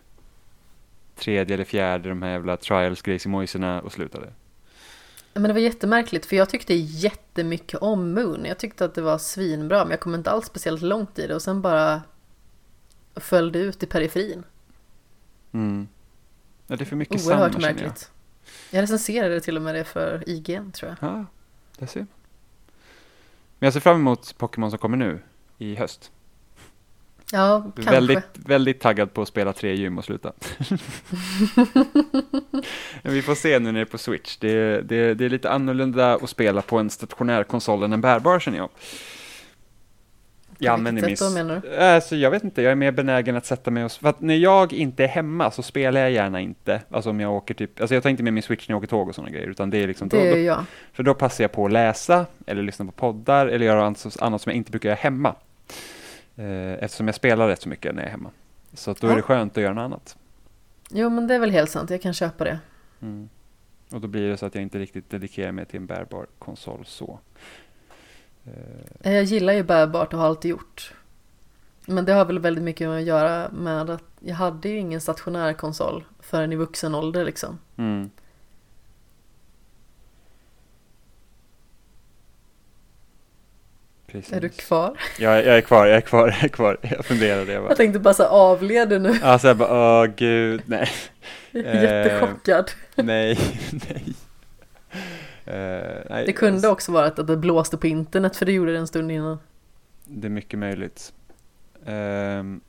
tredje 1.17 1.55
eller 1.55 1.65
fjärde 1.65 2.09
de 2.09 2.23
här 2.23 2.31
jävla 2.31 2.57
trials, 2.57 3.03
grejsimojserna 3.03 3.81
och 3.81 3.93
slutade. 3.93 4.33
Men 5.35 5.43
det 5.43 5.53
var 5.53 5.61
jättemärkligt 5.61 6.27
för 6.27 6.37
jag 6.37 6.49
tyckte 6.49 6.75
jättemycket 6.75 7.81
om 7.81 8.15
Moon. 8.15 8.45
Jag 8.45 8.59
tyckte 8.59 8.85
att 8.85 8.95
det 8.95 9.03
var 9.03 9.19
svinbra 9.19 9.85
men 9.85 9.91
jag 9.91 10.01
kom 10.01 10.15
inte 10.15 10.31
alls 10.31 10.47
speciellt 10.47 10.83
långt 10.83 11.19
i 11.19 11.27
det 11.27 11.35
och 11.35 11.43
sen 11.43 11.63
bara 11.63 12.03
föll 13.15 13.53
det 13.53 13.59
ut 13.59 13.83
i 13.83 13.87
periferin. 13.87 14.45
Mm. 15.53 15.89
Ja, 16.67 16.77
det 16.77 16.85
är 16.85 16.87
för 16.87 16.97
mycket 16.97 17.27
Oerhört 17.27 17.53
samma 17.53 17.63
känner 17.63 17.69
jag. 17.69 17.87
märkligt. 17.87 18.11
Jag 18.71 18.83
recenserade 18.83 19.41
till 19.41 19.57
och 19.57 19.63
med 19.63 19.75
det 19.75 19.85
för 19.85 20.29
IGN 20.29 20.73
tror 20.73 20.97
jag. 21.01 21.11
Ja, 21.11 21.27
det 21.79 21.87
ser. 21.87 22.07
Men 23.59 23.67
jag 23.67 23.73
ser 23.73 23.81
fram 23.81 23.97
emot 23.97 24.39
Pokémon 24.39 24.71
som 24.71 24.79
kommer 24.79 24.97
nu 24.97 25.23
i 25.59 25.75
höst. 25.75 26.13
Ja, 27.33 27.73
kanske. 27.75 27.93
Väldigt, 27.93 28.25
väldigt 28.35 28.81
taggad 28.81 29.15
på 29.15 29.23
att 29.23 29.29
spela 29.29 29.53
tre 29.53 29.75
gym 29.75 29.99
och 29.99 30.05
sluta. 30.05 30.33
Men 33.03 33.15
vi 33.15 33.23
får 33.23 33.35
se 33.35 33.59
nu 33.59 33.65
när 33.65 33.73
det 33.73 33.81
är 33.81 33.85
på 33.85 33.99
Switch. 33.99 34.37
Det, 34.37 34.81
det, 34.81 35.15
det 35.15 35.25
är 35.25 35.29
lite 35.29 35.51
annorlunda 35.51 36.15
att 36.15 36.31
spela 36.31 36.63
på 36.63 36.79
en 36.79 36.91
stationär 36.91 37.45
konsol 37.45 37.83
än 37.83 37.93
en 37.93 38.01
bärbar 38.01 38.41
känner 38.41 38.59
jag. 38.59 38.69
Jag 40.59 40.73
använder 40.75 41.03
min... 41.07 41.49
då? 41.49 41.85
Alltså, 41.85 42.17
jag 42.17 42.31
vet 42.31 42.45
inte, 42.45 42.63
jag 42.63 42.73
är 42.73 42.77
mer 42.77 42.93
benägen 42.93 43.37
att 43.37 43.47
sätta 43.47 43.71
mig 43.71 43.85
och... 43.85 43.93
För 43.93 44.09
att 44.09 44.21
när 44.21 44.35
jag 44.35 44.73
inte 44.73 45.05
är 45.05 45.09
hemma 45.09 45.51
så 45.51 45.63
spelar 45.63 46.01
jag 46.01 46.11
gärna 46.11 46.41
inte. 46.41 46.81
Alltså 46.91 47.11
om 47.11 47.21
jag 47.21 47.33
åker 47.33 47.55
typ... 47.55 47.81
Alltså 47.81 47.95
jag 47.95 48.03
tar 48.03 48.11
inte 48.11 48.23
med 48.23 48.33
min 48.33 48.43
Switch 48.43 48.69
när 48.69 48.73
jag 48.73 48.79
åker 48.79 48.89
tåg 48.89 49.09
och 49.09 49.15
sådana 49.15 49.31
grejer. 49.31 49.49
Utan 49.49 49.71
det 49.71 49.79
är 49.79 49.87
liksom... 49.87 50.09
Det 50.09 50.17
då, 50.17 50.23
är 50.23 50.33
då, 50.33 50.39
jag. 50.39 50.65
för 50.93 51.03
då 51.03 51.15
passar 51.15 51.45
jag 51.45 51.53
på 51.53 51.67
att 51.67 51.73
läsa, 51.73 52.27
eller 52.47 52.63
lyssna 52.63 52.85
på 52.85 52.93
poddar, 52.93 53.47
eller 53.47 53.67
göra 53.67 53.95
annat 54.21 54.43
som 54.43 54.51
jag 54.51 54.57
inte 54.57 54.71
brukar 54.71 54.89
göra 54.89 54.99
hemma. 55.01 55.35
Eh, 56.37 56.73
eftersom 56.85 57.07
jag 57.09 57.15
spelar 57.15 57.49
rätt 57.49 57.63
så 57.63 57.69
mycket 57.69 57.95
när 57.95 58.03
jag 58.03 58.07
är 58.09 58.11
hemma. 58.11 58.31
Så 58.75 58.91
att 58.91 59.01
då 59.01 59.07
Ja. 59.07 59.13
är 59.13 59.17
det 59.17 59.23
skönt 59.23 59.57
att 59.57 59.63
göra 59.63 59.75
något 59.75 59.83
annat. 59.83 60.17
Jo 60.91 61.11
men 61.11 61.27
det 61.27 61.35
är 61.35 61.39
väl 61.39 61.51
helt 61.51 61.71
sant, 61.71 61.91
jag 61.91 62.03
kan 62.03 62.13
köpa 62.15 62.45
det. 62.45 62.59
Mm. 63.03 63.29
Och 63.91 64.01
då 64.01 64.09
blir 64.09 64.29
det 64.29 64.37
så 64.37 64.47
att 64.47 64.55
jag 64.55 64.63
inte 64.63 64.79
riktigt 64.79 65.11
dedikerar 65.11 65.53
mig 65.53 65.67
till 65.67 65.77
en 65.77 65.87
bärbar 65.87 66.27
konsol 66.39 66.85
så. 66.87 67.19
Eh, 68.45 69.13
Jag 69.13 69.23
gillar 69.25 69.53
ju 69.53 69.63
bärbart 69.63 70.13
och 70.13 70.19
har 70.19 70.27
alltid 70.27 70.51
gjort. 70.51 70.95
Men 71.87 72.05
det 72.05 72.13
har 72.13 72.25
väl 72.25 72.39
väldigt 72.39 72.65
mycket 72.65 72.89
att 72.89 73.03
göra 73.03 73.49
med 73.53 73.91
att 73.91 74.05
jag 74.21 74.35
hade 74.35 74.69
ju 74.69 74.79
ingen 74.79 75.01
stationär 75.01 75.53
konsol 75.53 76.05
förrän 76.21 76.53
i 76.53 76.57
vuxen 76.57 76.95
ålder 76.95 77.25
liksom. 77.25 77.59
Mm. 77.77 78.11
Precis. 84.13 84.33
Är 84.33 84.41
du 84.41 84.49
kvar? 84.49 84.99
Jag, 85.19 85.37
jag 85.47 85.57
är 85.57 85.61
kvar, 85.61 85.87
jag 85.87 85.97
är 85.97 86.01
kvar, 86.01 86.29
jag 86.29 86.45
är 86.45 86.49
kvar. 86.49 86.77
Jag 86.83 87.05
funderade. 87.05 87.53
Jag 87.53 87.63
bara, 87.63 87.71
Jag 87.71 87.77
tänkte 87.77 87.99
bara 87.99 88.15
så 88.15 88.25
avled 88.27 88.89
du 88.89 88.99
nu. 88.99 89.19
alltså 89.23 89.49
jag 89.49 89.57
bara, 89.57 90.03
åh 90.03 90.07
gud, 90.17 90.63
nej, 90.67 90.89
är 91.53 91.75
Eh, 91.75 91.83
Jättechockad. 91.83 92.71
nej, 92.95 93.39
nej. 93.73 94.05
Eh, 95.45 96.01
nej. 96.11 96.27
Det 96.27 96.33
kunde 96.33 96.69
också 96.69 96.93
vara 96.93 97.07
att 97.07 97.27
det 97.27 97.37
blåste 97.37 97.77
på 97.77 97.87
internet 97.87 98.37
för 98.37 98.47
det 98.47 98.53
gjorde 98.53 98.73
det 98.73 98.79
en 98.79 98.87
stund 98.87 99.13
innan. 99.13 99.39
Det 100.05 100.27
är 100.27 100.31
mycket 100.31 100.59
möjligt. 100.59 101.13
Um, 101.87 102.61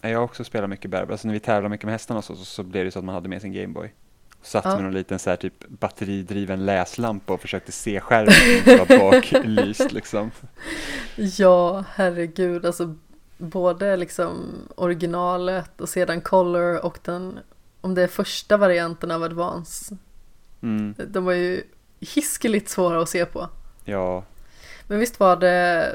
jag 0.00 0.18
har 0.18 0.24
också 0.24 0.44
spelat 0.44 0.70
mycket 0.70 0.90
bärbare, 0.90 1.12
alltså 1.12 1.26
när 1.28 1.34
vi 1.34 1.40
tävlar 1.40 1.68
mycket 1.70 1.84
med 1.84 1.92
hästarna 1.94 2.18
och 2.18 2.24
så, 2.24 2.36
så, 2.36 2.44
så 2.44 2.62
blev 2.62 2.84
det 2.84 2.90
så 2.90 2.98
att 2.98 3.04
man 3.04 3.14
hade 3.14 3.28
med 3.28 3.42
sin 3.42 3.52
Gameboy. 3.52 3.92
Satt 4.42 4.64
Ja. 4.64 4.74
med 4.74 4.84
någon 4.84 4.92
liten 4.94 5.18
så 5.18 5.30
här 5.30 5.36
typ 5.36 5.68
batteridriven 5.68 6.66
läslampa 6.66 7.32
och 7.32 7.40
försökte 7.40 7.72
se 7.72 8.00
skärmen 8.00 8.32
som 8.64 8.76
var 8.98 8.98
baklyst 9.10 9.92
liksom. 9.92 10.30
Ja, 11.16 11.84
herregud, 11.94 12.66
alltså 12.66 12.94
både 13.38 13.96
liksom 13.96 14.44
originalet 14.76 15.80
och 15.80 15.88
sedan 15.88 16.20
Color 16.20 16.84
och 16.84 16.98
den, 17.04 17.38
om 17.80 17.94
det 17.94 18.02
är 18.02 18.06
första 18.08 18.56
varianten 18.56 19.10
av 19.10 19.22
Advance, 19.22 19.96
Mm, 20.62 20.94
de 21.08 21.24
var 21.24 21.32
ju 21.32 21.62
hiskeligt 22.00 22.68
svåra 22.68 23.02
att 23.02 23.08
se 23.08 23.26
på. 23.26 23.48
ja, 23.84 24.24
Men 24.86 24.98
visst 24.98 25.20
var 25.20 25.36
det 25.36 25.94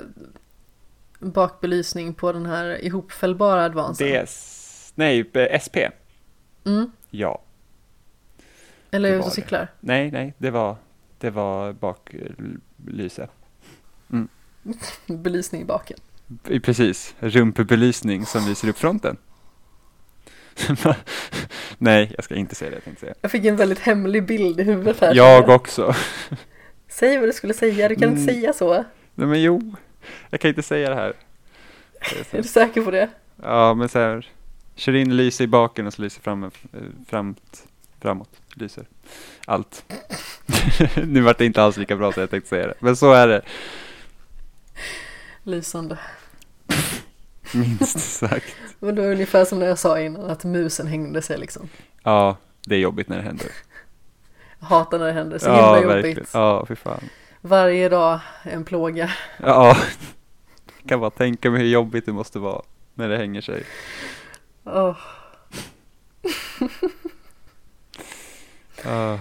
bakbelysning 1.19 2.13
på 2.13 2.31
den 2.31 2.45
här 2.45 2.85
ihopfällbara 2.85 3.63
Advancen? 3.65 4.23
DS, 4.25 4.91
nej, 4.95 5.31
SP, 5.65 5.75
Mm. 6.65 6.91
ja. 7.09 7.41
Eller 8.95 9.09
ute 9.09 9.27
och 9.27 9.33
cyklar? 9.33 9.67
Nej, 9.79 10.11
nej, 10.11 10.33
det 10.37 10.51
var, 10.51 10.75
det 11.17 11.29
var 11.29 11.73
baklyse. 11.73 13.27
Belysning 15.07 15.61
i 15.61 15.65
baken. 15.65 15.97
Precis, 16.63 17.15
rumpebelysning 17.19 18.25
som 18.25 18.45
lyser 18.47 18.67
upp 18.69 18.77
fronten. 18.77 19.17
nej, 21.77 22.11
jag 22.15 22.23
ska 22.23 22.35
inte 22.35 22.55
säga 22.55 22.69
det 22.71 22.75
jag 22.75 22.83
tänkte 22.83 23.01
säga. 23.01 23.13
Jag 23.21 23.31
fick 23.31 23.45
en 23.45 23.55
väldigt 23.55 23.79
hemlig 23.79 24.25
bild 24.25 24.59
i 24.59 24.63
huvudet 24.63 24.99
här. 24.99 25.15
Jag 25.15 25.49
också. 25.49 25.95
Säg 26.87 27.17
vad 27.19 27.29
du 27.29 27.33
skulle 27.33 27.53
säga, 27.53 27.89
du 27.89 27.95
kan 27.95 28.09
inte 28.09 28.21
Mm. 28.21 28.35
säga 28.35 28.53
så. 28.53 28.73
Nej 29.15 29.27
men 29.27 29.41
jo, 29.41 29.75
jag 30.29 30.39
kan 30.39 30.49
inte 30.49 30.63
säga 30.63 30.89
det 30.89 30.95
här. 30.95 31.13
Är 32.31 32.37
du 32.37 32.43
säker 32.43 32.81
på 32.81 32.91
det? 32.91 33.09
Ja, 33.43 33.73
men 33.73 33.89
så 33.89 33.99
här. 33.99 34.27
Kör 34.75 34.95
in 34.95 35.17
lyser 35.17 35.43
i 35.43 35.47
baken 35.47 35.87
och 35.87 35.93
så 35.93 36.01
lyser 36.01 36.21
fram, 36.21 36.51
framåt, 37.07 37.67
framåt. 38.01 38.29
Lyser. 38.57 38.85
Allt. 39.45 39.93
nu 41.03 41.21
vart 41.21 41.37
det 41.37 41.45
inte 41.45 41.63
alls 41.63 41.77
lika 41.77 41.95
bra 41.95 42.11
som 42.11 42.21
jag 42.21 42.29
tänkte 42.29 42.49
säga 42.49 42.67
det. 42.67 42.73
Men 42.79 42.95
så 42.95 43.11
är 43.11 43.27
det. 43.27 43.41
Lysande. 45.43 45.97
Minst 47.53 47.99
sagt. 47.99 48.55
Men 48.79 48.95
det 48.95 49.01
var 49.01 49.11
ungefär 49.11 49.45
som 49.45 49.59
när 49.59 49.67
jag 49.67 49.79
sa 49.79 49.99
innan 49.99 50.29
att 50.29 50.43
musen 50.43 50.87
hängde 50.87 51.21
sig 51.21 51.37
liksom. 51.37 51.69
Ja, 52.03 52.37
det 52.65 52.75
är 52.75 52.79
jobbigt 52.79 53.09
när 53.09 53.17
det 53.17 53.23
händer. 53.23 53.47
Jag 54.59 54.67
hatar 54.67 54.99
när 54.99 55.05
det 55.05 55.11
händer, 55.13 55.39
så 55.39 55.45
ja, 55.45 55.75
himla 55.75 55.93
verkligen. 55.93 56.17
jobbigt. 56.17 56.29
Ja, 56.33 56.65
fy 56.67 56.75
fan. 56.75 57.09
Varje 57.41 57.89
dag 57.89 58.19
en 58.43 58.63
plåga. 58.63 59.11
Ja, 59.37 59.77
jag 60.81 60.89
kan 60.89 60.99
bara 60.99 61.09
tänka 61.09 61.51
mig 61.51 61.61
hur 61.61 61.67
jobbigt 61.67 62.05
det 62.05 62.13
måste 62.13 62.39
vara 62.39 62.61
när 62.93 63.09
det 63.09 63.17
hänger 63.17 63.41
sig. 63.41 63.63
Åh, 64.63 64.97
Ja, 68.85 69.19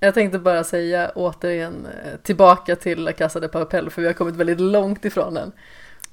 Jag 0.00 0.14
tänkte 0.14 0.38
bara 0.38 0.64
säga 0.64 1.12
återigen 1.14 1.86
eh, 1.86 2.16
tillbaka 2.22 2.76
till 2.76 3.04
La 3.04 3.12
Casa 3.12 3.40
de 3.40 3.48
Papel 3.48 3.90
för 3.90 4.02
vi 4.02 4.06
har 4.08 4.14
kommit 4.14 4.36
väldigt 4.36 4.60
långt 4.60 5.04
ifrån 5.04 5.34
den. 5.34 5.52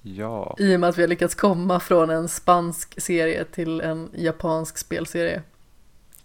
ja, 0.02 0.56
I 0.60 0.76
och 0.76 0.80
med 0.80 0.90
att 0.90 0.98
vi 0.98 1.02
har 1.02 1.08
lyckats 1.08 1.36
komma 1.36 1.80
från 1.80 2.10
en 2.10 2.28
spansk 2.28 3.02
serie 3.02 3.44
till 3.46 3.82
en 3.82 4.10
japansk 4.14 4.78
spelserie. 4.78 5.42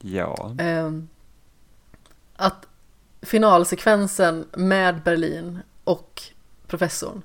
ja. 0.01 0.57
Ehm, 0.59 1.09
att 2.37 2.67
finalsekvensen 3.23 4.45
med 4.57 5.03
Berlin 5.03 5.59
och 5.85 6.23
professorn 6.67 7.23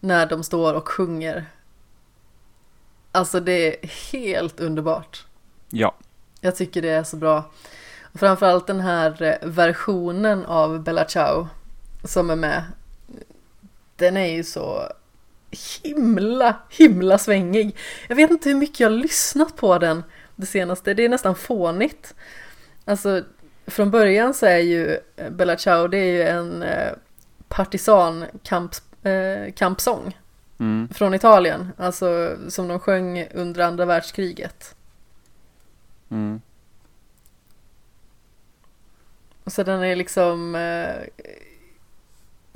när 0.00 0.26
de 0.26 0.42
står 0.44 0.74
och 0.74 0.88
sjunger. 0.88 1.46
Alltså 3.12 3.40
det 3.40 3.52
är 3.84 3.88
helt 4.12 4.60
underbart. 4.60 5.26
ja. 5.70 5.94
Jag 6.40 6.56
tycker 6.56 6.82
det 6.82 6.88
är 6.90 7.04
så 7.04 7.16
bra. 7.16 7.50
Och 8.12 8.20
framförallt 8.20 8.66
den 8.66 8.80
här 8.80 9.22
eh, 9.22 9.48
versionen 9.48 10.44
av 10.44 10.82
Bella 10.82 11.08
Ciao 11.08 11.48
som 12.04 12.30
är 12.30 12.36
med. 12.36 12.62
Den 13.96 14.16
är 14.16 14.26
ju 14.26 14.44
så 14.44 14.82
himla, 15.82 16.56
himla 16.70 17.18
svängig. 17.18 17.76
Jag 18.08 18.16
vet 18.16 18.30
inte 18.30 18.48
hur 18.48 18.56
mycket 18.56 18.80
jag 18.80 18.90
har 18.90 18.96
lyssnat 18.96 19.56
på 19.56 19.78
den 19.78 20.02
det 20.36 20.46
senaste. 20.46 20.94
Det 20.94 21.04
är 21.04 21.08
nästan 21.08 21.34
fånigt. 21.34 22.14
Alltså, 22.84 23.22
från 23.66 23.90
början 23.90 24.34
så 24.34 24.46
är 24.46 24.58
ju 24.58 24.98
eh, 25.16 25.30
Bella 25.30 25.56
Ciao, 25.56 25.88
det 25.88 25.98
är 25.98 26.12
ju 26.12 26.22
en 26.22 26.62
eh, 26.62 26.92
partisankamp, 27.48 28.74
eh, 29.02 29.52
kampsång 29.56 30.16
Mm. 30.60 30.88
från 30.94 31.14
Italien. 31.14 31.72
Alltså 31.76 32.36
som 32.48 32.68
de 32.68 32.78
sjöng 32.80 33.26
under 33.34 33.64
andra 33.64 33.84
världskriget. 33.84 34.74
Mm. 36.10 36.40
Så 39.46 39.62
den 39.62 39.82
är 39.82 39.96
liksom 39.96 40.54
eh, 40.54 41.26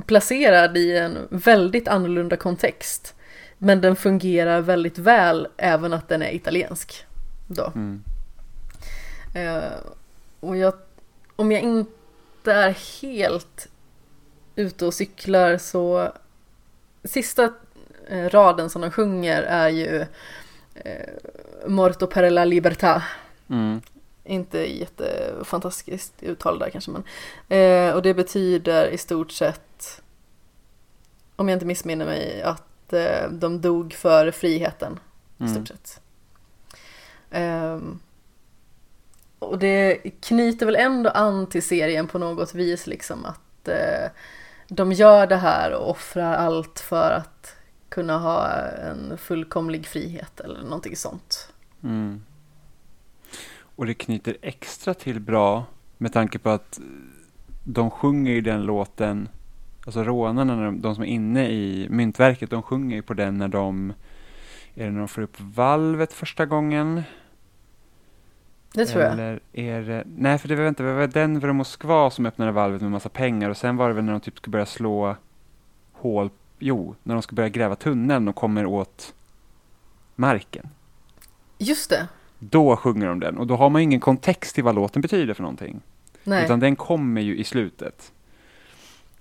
placerad 0.06 0.76
i 0.76 0.96
en 0.96 1.28
väldigt 1.30 1.88
annorlunda 1.88 2.36
kontext. 2.36 3.14
Men 3.58 3.80
den 3.80 3.96
fungerar 3.96 4.60
väldigt 4.60 4.98
väl 4.98 5.48
även 5.56 5.92
att 5.92 6.08
den 6.08 6.22
är 6.22 6.34
italiensk. 6.34 7.06
Då. 7.46 7.72
Mm. 7.74 8.02
Eh, 9.34 9.72
och 10.40 10.56
jag, 10.56 10.74
om 11.36 11.52
jag 11.52 11.62
inte 11.62 12.52
är 12.52 13.02
helt 13.02 13.68
ute 14.56 14.86
och 14.86 14.94
cyklar 14.94 15.58
så 15.58 16.12
sista 17.04 17.52
eh, 18.08 18.28
raden 18.28 18.70
som 18.70 18.82
de 18.82 18.90
sjunger 18.90 19.42
är 19.42 19.68
ju 19.68 20.06
eh, 20.74 21.08
Morto 21.66 22.06
per 22.06 22.30
la 22.30 22.44
libertà. 22.44 23.02
Mm. 23.50 23.80
Inte 24.24 24.58
jättefantastiskt 24.78 26.14
uttal 26.22 26.58
där 26.58 26.70
kanske 26.70 26.90
men. 26.90 27.04
Eh, 27.48 27.94
och 27.94 28.02
det 28.02 28.14
betyder 28.14 28.86
i 28.88 28.98
stort 28.98 29.32
sett, 29.32 30.02
om 31.36 31.48
jag 31.48 31.56
inte 31.56 31.66
missminner 31.66 32.04
mig, 32.06 32.42
att 32.42 32.92
eh, 32.92 33.30
de 33.30 33.60
dog 33.60 33.92
för 33.92 34.30
friheten. 34.30 35.00
I 35.38 35.42
Mm. 35.42 35.54
stort 35.54 35.68
sett. 35.68 36.00
Ehm, 37.30 37.98
och 39.38 39.58
det 39.58 39.96
knyter 40.20 40.66
väl 40.66 40.76
ändå 40.76 41.10
an 41.10 41.46
till 41.46 41.62
serien 41.62 42.06
på 42.06 42.18
något 42.18 42.54
vis 42.54 42.86
liksom 42.86 43.24
att 43.24 43.68
eh, 43.68 44.10
de 44.68 44.92
gör 44.92 45.26
det 45.26 45.36
här 45.36 45.72
och 45.74 45.90
offrar 45.90 46.34
allt 46.34 46.80
för 46.80 47.10
att 47.10 47.56
kunna 47.88 48.18
ha 48.18 48.48
en 48.56 49.18
fullkomlig 49.18 49.86
frihet 49.86 50.40
eller 50.40 50.62
någonting 50.62 50.96
sånt. 50.96 51.48
Mm. 51.82 52.22
Och 53.76 53.86
det 53.86 53.94
knyter 53.94 54.36
extra 54.42 54.94
till 54.94 55.20
bra 55.20 55.64
med 55.98 56.12
tanke 56.12 56.38
på 56.38 56.50
att 56.50 56.80
de 57.64 57.90
sjunger 57.90 58.32
i 58.32 58.40
den 58.40 58.62
låten, 58.62 59.28
alltså 59.86 60.04
rånarna, 60.04 60.72
de, 60.72 60.94
som 60.94 61.04
är 61.04 61.08
inne 61.08 61.50
i 61.50 61.86
myntverket, 61.90 62.50
de 62.50 62.62
sjunger 62.62 62.96
ju 62.96 63.02
på 63.02 63.14
den 63.14 63.38
när 63.38 63.48
de, 63.48 63.92
är 64.74 64.84
det 64.84 64.90
när 64.90 64.98
de 64.98 65.08
får 65.08 65.22
upp 65.22 65.40
valvet 65.40 66.12
första 66.12 66.46
gången? 66.46 67.02
Det 68.74 68.86
tror 68.86 69.02
jag. 69.02 69.12
Eller 69.12 69.40
är 69.52 69.82
det, 69.82 70.04
nej 70.16 70.38
för 70.38 70.48
det 70.48 70.56
var 70.56 70.68
inte, 70.68 70.82
det 70.82 70.92
var 70.92 71.06
Denver 71.06 71.48
och 71.48 71.54
Moskva 71.54 72.10
som 72.10 72.26
öppnade 72.26 72.52
valvet 72.52 72.82
med 72.82 72.90
massa 72.90 73.08
pengar 73.08 73.50
och 73.50 73.56
sen 73.56 73.76
var 73.76 73.88
det 73.88 73.94
väl 73.94 74.04
när 74.04 74.12
de 74.12 74.20
typ 74.20 74.38
ska 74.38 74.50
börja 74.50 74.66
slå 74.66 75.16
hål, 75.92 76.30
jo, 76.58 76.94
när 77.02 77.14
de 77.14 77.22
ska 77.22 77.36
börja 77.36 77.48
gräva 77.48 77.76
tunneln 77.76 78.28
och 78.28 78.36
kommer 78.36 78.66
åt 78.66 79.14
marken. 80.16 80.68
Just 81.58 81.90
det. 81.90 82.08
Då 82.50 82.76
sjunger 82.76 83.06
de 83.06 83.20
den 83.20 83.38
och 83.38 83.46
då 83.46 83.56
har 83.56 83.70
man 83.70 83.82
ingen 83.82 84.00
kontext 84.00 84.54
till 84.54 84.64
vad 84.64 84.74
låten 84.74 85.02
betyder 85.02 85.34
för 85.34 85.42
någonting. 85.42 85.80
Nej. 86.24 86.44
Utan 86.44 86.60
den 86.60 86.76
kommer 86.76 87.20
ju 87.20 87.36
i 87.36 87.44
slutet. 87.44 88.12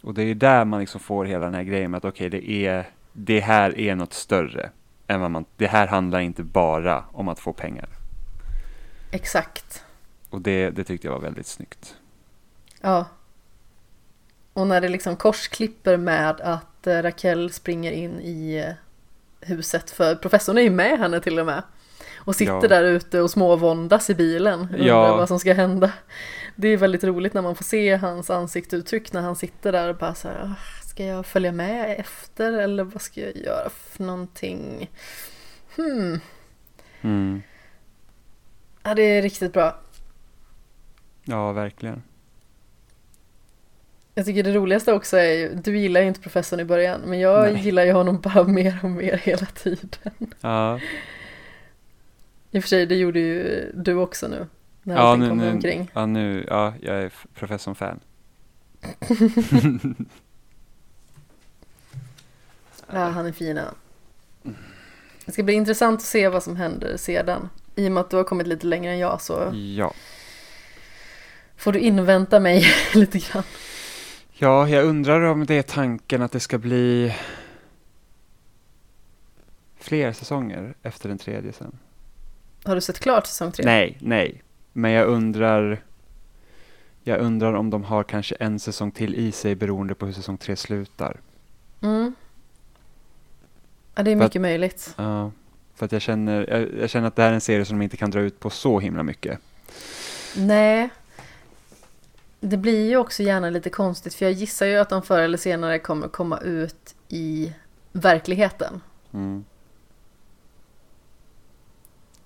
Och 0.01 0.13
det 0.13 0.23
är 0.23 0.35
där 0.35 0.65
man 0.65 0.79
liksom 0.79 0.99
får 0.99 1.25
hela 1.25 1.45
den 1.45 1.53
här 1.53 1.63
grejen 1.63 1.91
med 1.91 1.97
att 1.97 2.05
okej, 2.05 2.29
det 2.29 2.51
är, 2.51 2.89
det 3.13 3.39
här 3.39 3.79
är 3.79 3.95
något 3.95 4.13
större. 4.13 4.69
Än 5.07 5.21
vad 5.21 5.31
man, 5.31 5.45
det 5.57 5.67
här 5.67 5.87
handlar 5.87 6.19
inte 6.19 6.43
bara 6.43 7.03
om 7.11 7.27
att 7.27 7.39
få 7.39 7.53
pengar. 7.53 7.89
Exakt. 9.11 9.85
Och 10.29 10.41
det, 10.41 10.69
det 10.69 10.83
tyckte 10.83 11.07
jag 11.07 11.13
var 11.13 11.21
väldigt 11.21 11.47
snyggt. 11.47 11.95
Ja. 12.81 13.05
Och 14.53 14.67
när 14.67 14.81
det 14.81 14.89
liksom 14.89 15.15
korsklipper 15.15 15.97
med 15.97 16.41
att 16.41 16.87
eh, 16.87 17.01
Raquel 17.01 17.51
springer 17.51 17.91
in 17.91 18.19
i 18.19 18.65
eh, 18.67 18.73
huset 19.49 19.91
för 19.91 20.15
professorn 20.15 20.57
är 20.57 20.61
ju 20.61 20.69
med 20.69 20.99
henne 20.99 21.19
till 21.19 21.39
och 21.39 21.45
med. 21.45 21.63
Och 22.25 22.35
sitter 22.35 22.53
Ja. 22.61 22.67
där 22.67 22.83
ute 22.83 23.21
och 23.21 23.31
småvåndas 23.31 24.09
i 24.09 24.15
bilen, 24.15 24.59
undrar 24.59 24.85
Ja. 24.85 25.15
vad 25.17 25.27
som 25.27 25.39
ska 25.39 25.53
hända. 25.53 25.91
Det 26.55 26.67
är 26.67 26.77
väldigt 26.77 27.03
roligt 27.03 27.33
när 27.33 27.41
man 27.41 27.55
får 27.55 27.63
se 27.63 27.95
hans 27.95 28.29
ansiktsuttryck 28.29 29.13
när 29.13 29.21
han 29.21 29.35
sitter 29.35 29.71
där 29.71 29.89
och 29.89 29.95
bara 29.97 30.13
så 30.15 30.27
här, 30.27 30.43
"Ah, 30.43 30.87
ska 30.89 31.05
jag 31.05 31.25
följa 31.25 31.51
med 31.51 31.99
efter 31.99 32.53
eller 32.53 32.83
vad 32.83 33.01
ska 33.01 33.21
jag 33.21 33.35
göra 33.37 33.69
för 33.69 34.03
någonting? 34.03 34.91
Hmm, 35.75 36.19
Mm. 37.01 37.41
ja 38.83 38.93
det 38.95 39.01
är 39.03 39.21
riktigt 39.21 39.53
bra. 39.53 39.79
Ja, 41.23 41.51
verkligen. 41.51 42.03
Jag 44.15 44.25
tycker 44.25 44.43
det 44.43 44.53
roligaste 44.53 44.93
också 44.93 45.17
är 45.17 45.31
ju, 45.31 45.53
du 45.55 45.77
gillar 45.77 46.01
ju 46.01 46.07
inte 46.07 46.19
professorn 46.19 46.59
i 46.59 46.65
början, 46.65 47.01
men 47.05 47.19
jag 47.19 47.53
Nej. 47.53 47.61
gillar 47.63 47.85
ju 47.85 47.91
honom 47.91 48.21
bara 48.21 48.43
mer 48.47 48.79
och 48.83 48.89
mer 48.89 49.17
hela 49.17 49.45
tiden. 49.45 50.01
Ja, 50.41 50.79
I 52.53 52.59
och 52.59 52.63
för 52.63 52.67
sig, 52.69 52.85
det 52.85 52.95
gjorde 52.95 53.19
ju 53.19 53.71
du 53.75 53.93
också 53.95 54.27
nu, 54.27 54.47
när 54.83 54.95
ja 54.95 55.15
nu, 55.15 55.33
nu, 55.33 55.51
omkring. 55.51 55.91
ja, 55.93 56.05
nu, 56.05 56.45
ja, 56.49 56.73
jag 56.81 56.95
är 57.01 57.05
f- 57.05 57.25
professorn-fan. 57.35 57.99
Ja, 62.91 62.99
han 63.09 63.25
är 63.25 63.31
fin. 63.31 63.59
Det 65.25 65.31
ska 65.31 65.43
bli 65.43 65.53
intressant 65.53 65.99
att 65.99 66.05
se 66.05 66.27
vad 66.27 66.43
som 66.43 66.55
händer 66.55 66.97
sedan. 66.97 67.49
I 67.75 67.87
och 67.87 67.91
med 67.91 68.01
att 68.01 68.09
du 68.09 68.15
har 68.17 68.23
kommit 68.23 68.47
lite 68.47 68.67
längre 68.67 68.91
än 68.91 68.99
jag 68.99 69.21
så 69.21 69.51
Ja. 69.77 69.93
får 71.57 71.71
du 71.71 71.79
invänta 71.79 72.39
mig 72.39 72.65
lite 72.93 73.19
grann. 73.19 73.43
Ja, 74.33 74.69
jag 74.69 74.85
undrar 74.85 75.21
om 75.21 75.45
det 75.45 75.53
är 75.55 75.61
tanken 75.63 76.21
att 76.21 76.31
det 76.31 76.39
ska 76.39 76.57
bli 76.57 77.15
fler 79.79 80.11
säsonger 80.13 80.73
efter 80.83 81.09
den 81.09 81.17
tredje 81.17 81.53
sen. 81.53 81.77
Har 82.65 82.75
du 82.75 82.81
sett 82.81 82.99
klart 82.99 83.27
säsong 83.27 83.51
tre? 83.51 83.65
Nej, 83.65 83.97
nej. 84.01 84.41
Men 84.73 84.91
jag 84.91 85.07
undrar 85.07 85.83
jag 87.03 87.19
undrar 87.21 87.53
om 87.53 87.69
de 87.69 87.83
har 87.83 88.03
kanske 88.03 88.35
en 88.35 88.59
säsong 88.59 88.91
till 88.91 89.15
i 89.15 89.31
sig 89.31 89.55
beroende 89.55 89.95
på 89.95 90.05
hur 90.05 90.13
säsong 90.13 90.37
tre 90.37 90.55
slutar. 90.55 91.19
Mm. 91.81 92.15
Ja, 93.95 94.03
det 94.03 94.11
är 94.11 94.15
För 94.15 94.23
att- 94.23 94.29
mycket 94.29 94.41
möjligt. 94.41 94.93
Ja, 94.97 95.31
för 95.75 95.85
att 95.85 95.91
jag 95.91 96.01
känner, 96.01 96.49
jag, 96.49 96.73
jag 96.81 96.89
känner 96.89 97.07
att 97.07 97.15
det 97.15 97.21
här 97.21 97.29
är 97.29 97.33
en 97.33 97.41
serie 97.41 97.65
som 97.65 97.77
de 97.79 97.83
inte 97.83 97.97
kan 97.97 98.11
dra 98.11 98.19
ut 98.19 98.39
på 98.39 98.49
så 98.49 98.79
himla 98.79 99.03
mycket. 99.03 99.39
Nej. 100.37 100.89
Det 102.39 102.57
blir 102.57 102.89
ju 102.89 102.97
också 102.97 103.23
gärna 103.23 103.49
lite 103.49 103.69
konstigt 103.69 104.13
för 104.13 104.25
jag 104.25 104.31
gissar 104.31 104.65
ju 104.65 104.77
att 104.77 104.89
de 104.89 105.01
förr 105.01 105.19
eller 105.21 105.37
senare 105.37 105.79
kommer 105.79 106.07
komma 106.07 106.37
ut 106.39 106.95
i 107.09 107.53
verkligheten. 107.91 108.81
Mm. 109.13 109.45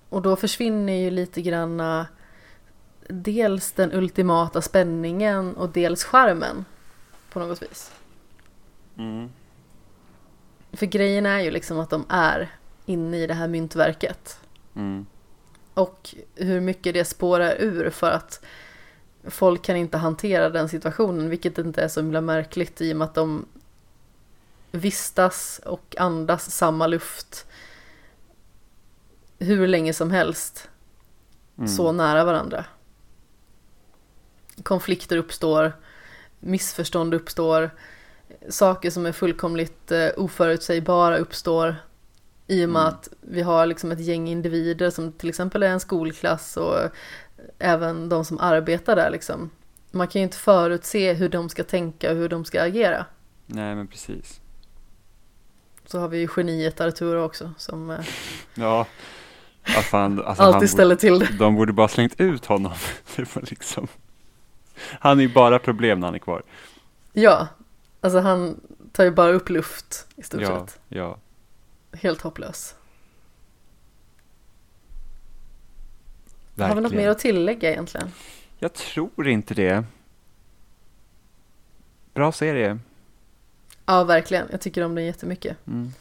Och 0.08 0.22
då 0.22 0.36
försvinner 0.36 0.92
ju 0.92 1.10
lite 1.10 1.42
granna 1.42 2.06
dels 3.08 3.72
den 3.72 3.92
ultimata 3.92 4.62
spänningen 4.62 5.56
och 5.56 5.68
dels 5.68 6.04
charmen 6.04 6.64
på 7.30 7.38
något 7.38 7.62
vis. 7.62 7.92
Mm. 8.96 9.30
För 10.72 10.86
grejen 10.86 11.26
är 11.26 11.40
ju 11.40 11.50
liksom 11.50 11.78
att 11.78 11.90
de 11.90 12.04
är 12.08 12.50
inne 12.86 13.16
i 13.16 13.26
det 13.26 13.34
här 13.34 13.48
myntverket. 13.48 14.40
Mm. 14.74 15.06
Och 15.74 16.14
hur 16.34 16.60
mycket 16.60 16.94
det 16.94 17.04
spårar 17.04 17.56
ur 17.58 17.90
för 17.90 18.10
att 18.10 18.44
folk 19.24 19.62
kan 19.62 19.76
inte 19.76 19.98
hantera 19.98 20.50
den 20.50 20.68
situationen, 20.68 21.30
vilket 21.30 21.58
inte 21.58 21.82
är 21.82 21.88
så 21.88 22.00
himla 22.00 22.20
märkligt 22.20 22.80
i 22.80 22.92
och 22.92 22.96
med 22.96 23.04
att 23.04 23.14
de 23.14 23.46
vistas 24.70 25.60
och 25.64 25.94
andas 25.98 26.50
samma 26.50 26.86
luft 26.86 27.46
hur 29.38 29.66
länge 29.66 29.92
som 29.92 30.10
helst, 30.10 30.68
Mm. 31.58 31.68
så 31.68 31.92
nära 31.92 32.24
varandra. 32.24 32.64
Konflikter 34.62 35.16
uppstår, 35.16 35.72
missförstånd 36.40 37.14
uppstår, 37.14 37.70
saker 38.48 38.90
som 38.90 39.06
är 39.06 39.12
fullkomligt 39.12 39.92
eh, 39.92 40.08
oförutsägbara 40.16 41.16
uppstår 41.18 41.76
i 42.46 42.64
och 42.64 42.68
med 42.68 42.80
Mm. 42.82 42.94
att 42.94 43.08
vi 43.20 43.42
har 43.42 43.66
liksom 43.66 43.92
ett 43.92 44.00
gäng 44.00 44.28
individer 44.28 44.90
som 44.90 45.12
till 45.12 45.28
exempel 45.28 45.62
är 45.62 45.68
en 45.68 45.80
skolklass 45.80 46.56
och 46.56 46.76
även 47.58 48.08
de 48.08 48.24
som 48.24 48.38
arbetar 48.40 48.96
där 48.96 49.10
liksom. 49.10 49.50
Man 49.90 50.08
kan 50.08 50.20
ju 50.20 50.24
inte 50.24 50.36
förutse 50.36 51.12
hur 51.12 51.28
de 51.28 51.48
ska 51.48 51.64
tänka 51.64 52.10
och 52.10 52.16
hur 52.16 52.28
de 52.28 52.44
ska 52.44 52.62
agera. 52.62 53.06
Nej, 53.46 53.74
men 53.74 53.86
precis. 53.86 54.40
Så 55.86 55.98
har 55.98 56.08
vi 56.08 56.18
ju 56.18 56.28
geniet 56.36 56.80
Arturo 56.80 57.22
också 57.24 57.52
som 57.58 57.90
eh, 57.90 57.98
Ja, 58.54 58.86
vad 59.74 59.84
fan. 59.84 60.22
Alltså, 60.24 60.42
alltid 60.42 60.70
ställer 60.70 60.96
till 60.96 61.18
det. 61.18 61.28
de 61.38 61.56
borde 61.56 61.72
bara 61.72 61.88
slängt 61.88 62.20
ut 62.20 62.46
honom. 62.46 62.72
Det 63.16 63.34
var 63.36 63.42
liksom... 63.42 63.88
Han 65.00 65.18
är 65.18 65.22
ju 65.22 65.32
bara 65.32 65.58
problem 65.58 66.00
när 66.00 66.06
han 66.06 66.14
är 66.14 66.18
kvar. 66.18 66.42
Ja, 67.12 67.48
alltså 68.00 68.18
han 68.18 68.60
tar 68.92 69.04
ju 69.04 69.10
bara 69.10 69.30
upp 69.32 69.48
luft 69.50 70.06
i 70.16 70.22
stort 70.22 70.40
Ja, 70.40 70.66
sett. 70.66 70.80
ja. 70.88 71.18
Helt 71.92 72.20
hopplös. 72.20 72.74
Verkligen. 76.54 76.68
Har 76.70 76.76
vi 76.76 76.82
något 76.82 76.92
mer 76.92 77.08
att 77.08 77.18
tillägga 77.18 77.70
egentligen? 77.72 78.08
Jag 78.58 78.72
tror 78.74 79.28
inte 79.28 79.54
det. 79.54 79.84
Bra 82.14 82.32
serie. 82.32 82.78
Ja, 83.86 84.04
verkligen. 84.04 84.46
Jag 84.50 84.60
tycker 84.60 84.84
om 84.84 84.94
den 84.94 85.04
jättemycket. 85.04 85.56
Mm. 85.66 85.92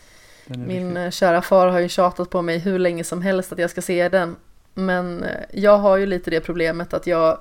Min 0.48 0.68
riktigt- 0.70 0.98
eh, 0.98 1.10
kära 1.10 1.42
far 1.42 1.68
har 1.68 1.80
ju 1.80 1.90
tjatat 1.90 2.30
på 2.30 2.42
mig 2.42 2.58
hur 2.60 2.80
länge 2.80 3.04
som 3.04 3.22
helst 3.22 3.52
att 3.52 3.60
jag 3.60 3.70
ska 3.70 3.82
se 3.82 4.10
den. 4.10 4.36
Men 4.74 5.24
eh, 5.24 5.44
jag 5.54 5.78
har 5.78 5.98
ju 5.98 6.06
lite 6.06 6.30
det 6.32 6.42
problemet 6.42 6.94
att 6.94 7.08
jag 7.08 7.40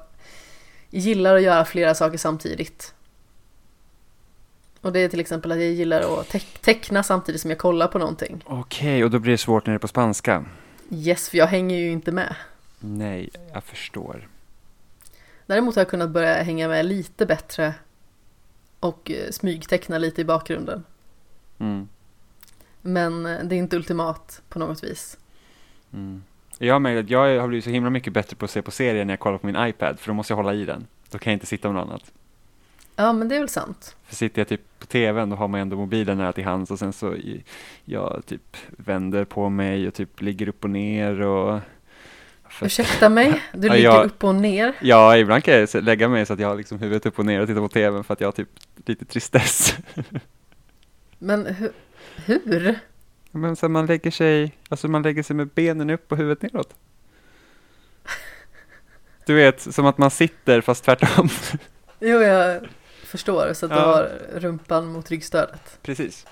gillar 0.91 1.35
att 1.37 1.43
göra 1.43 1.65
flera 1.65 1.95
saker 1.95 2.19
samtidigt. 2.19 2.95
Och 4.81 4.93
det 4.93 5.01
är 5.01 5.09
till 5.09 5.21
exempel 5.21 5.53
att 5.53 5.59
jag 5.59 5.67
gillar 5.67 6.01
att 6.21 6.29
teck- 6.29 6.59
teckna 6.61 7.03
samtidigt 7.03 7.41
som 7.41 7.51
jag 7.51 7.59
kollar 7.59 7.87
på 7.89 7.99
någonting. 7.99 8.43
Okej, 8.47 9.05
och 9.05 9.11
då 9.11 9.19
blir 9.19 9.33
det 9.33 9.39
svårt 9.39 9.67
när 9.67 9.73
det 9.73 9.77
är 9.77 9.79
på 9.79 9.89
spanska. 9.89 10.45
Yes, 10.91 11.29
för 11.29 11.39
jag 11.39 11.47
hänger 11.47 11.77
ju 11.79 11.91
inte 11.91 12.13
med. 12.13 12.35
Nej, 12.81 13.31
jag 13.53 13.65
förstår. 13.65 14.29
Däremot 15.47 15.75
har 15.75 15.81
jag 15.81 15.89
kunnat 15.91 16.11
börja 16.11 16.43
hänga 16.43 16.69
med 16.69 16.87
lite 16.87 17.27
bättre 17.27 17.75
och 18.81 19.11
eh, 19.11 19.31
smygteckna 19.31 19.99
lite 19.99 20.21
i 20.21 20.25
bakgrunden. 20.25 20.85
Mm. 21.59 21.89
Men 22.87 23.23
det 23.23 23.55
är 23.55 23.59
inte 23.59 23.77
ultimat 23.77 24.43
på 24.49 24.59
något 24.59 24.85
vis. 24.85 25.19
Mm. 25.93 26.23
Jag 26.59 26.75
har 26.75 26.79
märkt 26.81 27.05
att 27.05 27.11
jag 27.11 27.41
har 27.41 27.49
blivit 27.49 27.65
så 27.65 27.71
himla 27.71 27.91
mycket 27.91 28.13
bättre 28.13 28.37
på 28.37 28.45
att 28.45 28.51
se 28.51 28.63
på 28.63 28.71
serier 28.71 29.05
när 29.05 29.13
jag 29.13 29.21
kollar 29.21 29.39
på 29.39 29.47
min 29.47 29.57
iPad, 29.69 30.01
för 30.01 30.09
då 30.09 30.15
måste 30.15 30.33
jag 30.33 30.37
hålla 30.37 30.55
i 30.55 30.65
den. 30.65 30.87
Då 31.11 31.19
kan 31.19 31.31
jag 31.31 31.37
inte 31.37 31.47
sitta 31.47 31.69
med 31.69 31.75
något 31.75 31.89
annat. 31.91 32.13
Ja, 32.97 33.13
men 33.13 33.29
det 33.29 33.35
är 33.37 33.41
väl 33.41 33.49
sant. 33.49 33.97
För 34.05 34.15
sitter 34.15 34.41
jag 34.41 34.49
typ 34.49 34.61
på 34.79 34.87
tvn, 34.87 35.31
då 35.31 35.37
har 35.37 35.49
man 35.49 35.61
ändå 35.61 35.77
mobilen 35.77 36.19
nära 36.19 36.33
till 36.33 36.45
hands 36.45 36.71
och 36.71 36.79
sen 36.79 36.93
så 36.93 37.15
jag 37.85 38.23
typ 38.27 38.57
vänder 38.71 39.25
på 39.25 39.49
mig 39.49 39.89
och 39.89 39.95
typ 39.95 40.21
ligger 40.23 40.49
upp 40.49 40.65
och 40.65 40.71
ner 40.71 41.21
och... 41.21 41.61
För, 42.49 42.67
Ursäkta 42.67 43.09
mig, 43.09 43.43
du 43.53 43.69
ligger 43.69 43.85
jag- 43.85 44.05
upp 44.07 44.25
och 44.25 44.35
ner. 44.35 44.73
ja, 44.81 45.17
ibland 45.17 45.45
kan 45.45 45.55
jag 45.55 45.69
lägga 45.85 46.09
mig 46.09 46.27
så 46.27 46.33
att 46.33 46.39
jag 46.41 46.49
har 46.49 46.57
liksom 46.57 46.79
huvudet 46.79 47.07
upp 47.07 47.19
och 47.19 47.27
ner 47.27 47.41
och 47.41 47.47
tittar 47.49 47.61
på 47.61 47.69
tvn 47.69 48.05
för 48.05 48.13
att 48.15 48.21
jag 48.21 48.29
har 48.29 48.33
typ 48.33 48.49
lite 48.87 49.05
tristess. 49.05 49.77
Men 51.19 51.47
hu- 51.47 51.73
hur? 52.25 52.79
Men 53.31 53.57
sen 53.57 53.73
man 53.73 53.87
lägger 53.87 54.11
sig, 54.11 54.53
alltså 54.69 54.89
man 54.89 55.03
lägger 55.03 55.23
sig 55.23 55.37
med 55.37 55.49
benen 55.49 55.91
upp 55.91 56.13
och 56.13 56.19
huvudet 56.19 56.43
neråt. 56.53 56.75
Du 59.27 59.35
vet, 59.35 59.61
som 59.75 59.87
att 59.87 59.99
man 59.99 60.11
sitter 60.11 60.61
fast 60.61 60.85
tvärtom. 60.85 61.29
Jo, 62.01 62.19
jag 62.21 62.67
förstår. 63.05 63.53
Så 63.53 63.67
att 63.67 63.73
du 63.73 63.79
Ja. 63.79 63.83
har 63.95 64.11
rumpan 64.41 64.87
mot 64.87 65.11
ryggstödet. 65.11 65.79
Precis. 65.83 66.27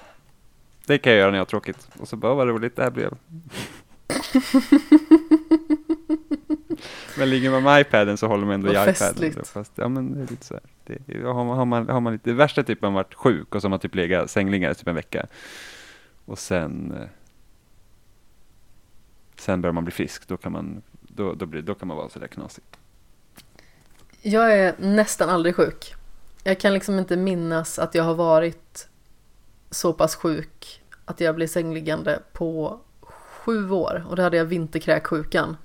Det 0.87 0.99
kan 0.99 1.13
jag 1.13 1.19
göra 1.21 1.31
när 1.31 1.39
jag 1.39 1.41
har 1.45 1.47
tråkigt. 1.47 1.89
Och 1.99 2.09
så 2.09 2.17
bara, 2.17 2.35
vad 2.35 2.49
roligt 2.49 2.77
det 2.77 2.83
här 2.83 2.91
blev. 2.91 3.15
Men 7.19 7.31
ligger 7.31 7.51
man 7.51 7.63
med 7.63 7.81
iPaden 7.81 8.17
så 8.17 8.27
håller 8.27 8.45
man 8.47 8.55
ändå 8.55 8.73
Vad 8.73 8.89
i 8.89 8.91
iPaden. 8.91 9.45
Fast, 9.45 9.73
ja 9.75 9.89
men 9.89 10.15
det 10.15 10.23
är 10.23 10.27
lite 10.27 10.45
så 10.47 10.55
här. 10.55 10.63
Det, 10.85 11.23
har, 11.23 11.45
man, 11.45 11.57
har, 11.59 11.65
man, 11.65 11.89
har 11.89 12.01
man 12.01 12.13
lite, 12.13 12.31
det 12.31 12.35
värsta 12.37 12.61
är 12.61 12.65
typ 12.65 12.83
man 12.83 12.95
varit 12.95 13.15
sjuk 13.15 13.55
och 13.55 13.61
så 13.63 13.67
har 13.67 13.71
man 13.71 13.79
typ 13.79 13.95
legat 13.95 14.31
sängligare 14.31 14.75
typ 14.75 14.89
en 14.89 14.95
vecka. 14.95 15.27
Och 16.25 16.39
sen 16.39 16.93
eh, 16.93 17.09
Sen 19.37 19.61
börjar 19.61 19.73
man 19.73 19.85
bli 19.85 19.93
frisk, 19.93 20.29
då 20.29 20.37
kan 20.37 20.53
man, 20.53 20.83
då, 21.01 21.35
då, 21.35 21.47
blir, 21.47 21.63
då 21.63 21.75
kan 21.75 21.89
man 21.89 21.97
vara 21.97 22.09
sådär 22.09 22.27
knasig. 22.27 22.65
Jag 24.23 24.59
är 24.59 24.75
nästan 24.79 25.29
aldrig 25.29 25.57
sjuk. 25.57 25.95
Jag 26.45 26.61
kan 26.61 26.75
liksom 26.75 26.99
inte 26.99 27.17
minnas 27.17 27.79
att 27.79 27.95
jag 27.95 28.05
har 28.05 28.15
varit 28.15 28.89
så 29.71 29.93
pass 29.93 30.17
sjuk 30.17 30.83
att 31.05 31.21
jag 31.21 31.35
blev 31.35 31.47
sängliggande 31.47 32.23
på 32.33 32.81
sju 33.01 33.71
år. 33.71 34.07
Och 34.09 34.17
då 34.17 34.23
hade 34.23 34.37
jag 34.37 34.45
vinterkräksjukan. 34.45 35.57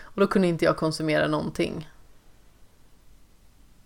Och 0.00 0.20
då 0.20 0.26
kunde 0.26 0.48
inte 0.48 0.64
jag 0.64 0.76
konsumera 0.76 1.28
någonting. 1.28 1.90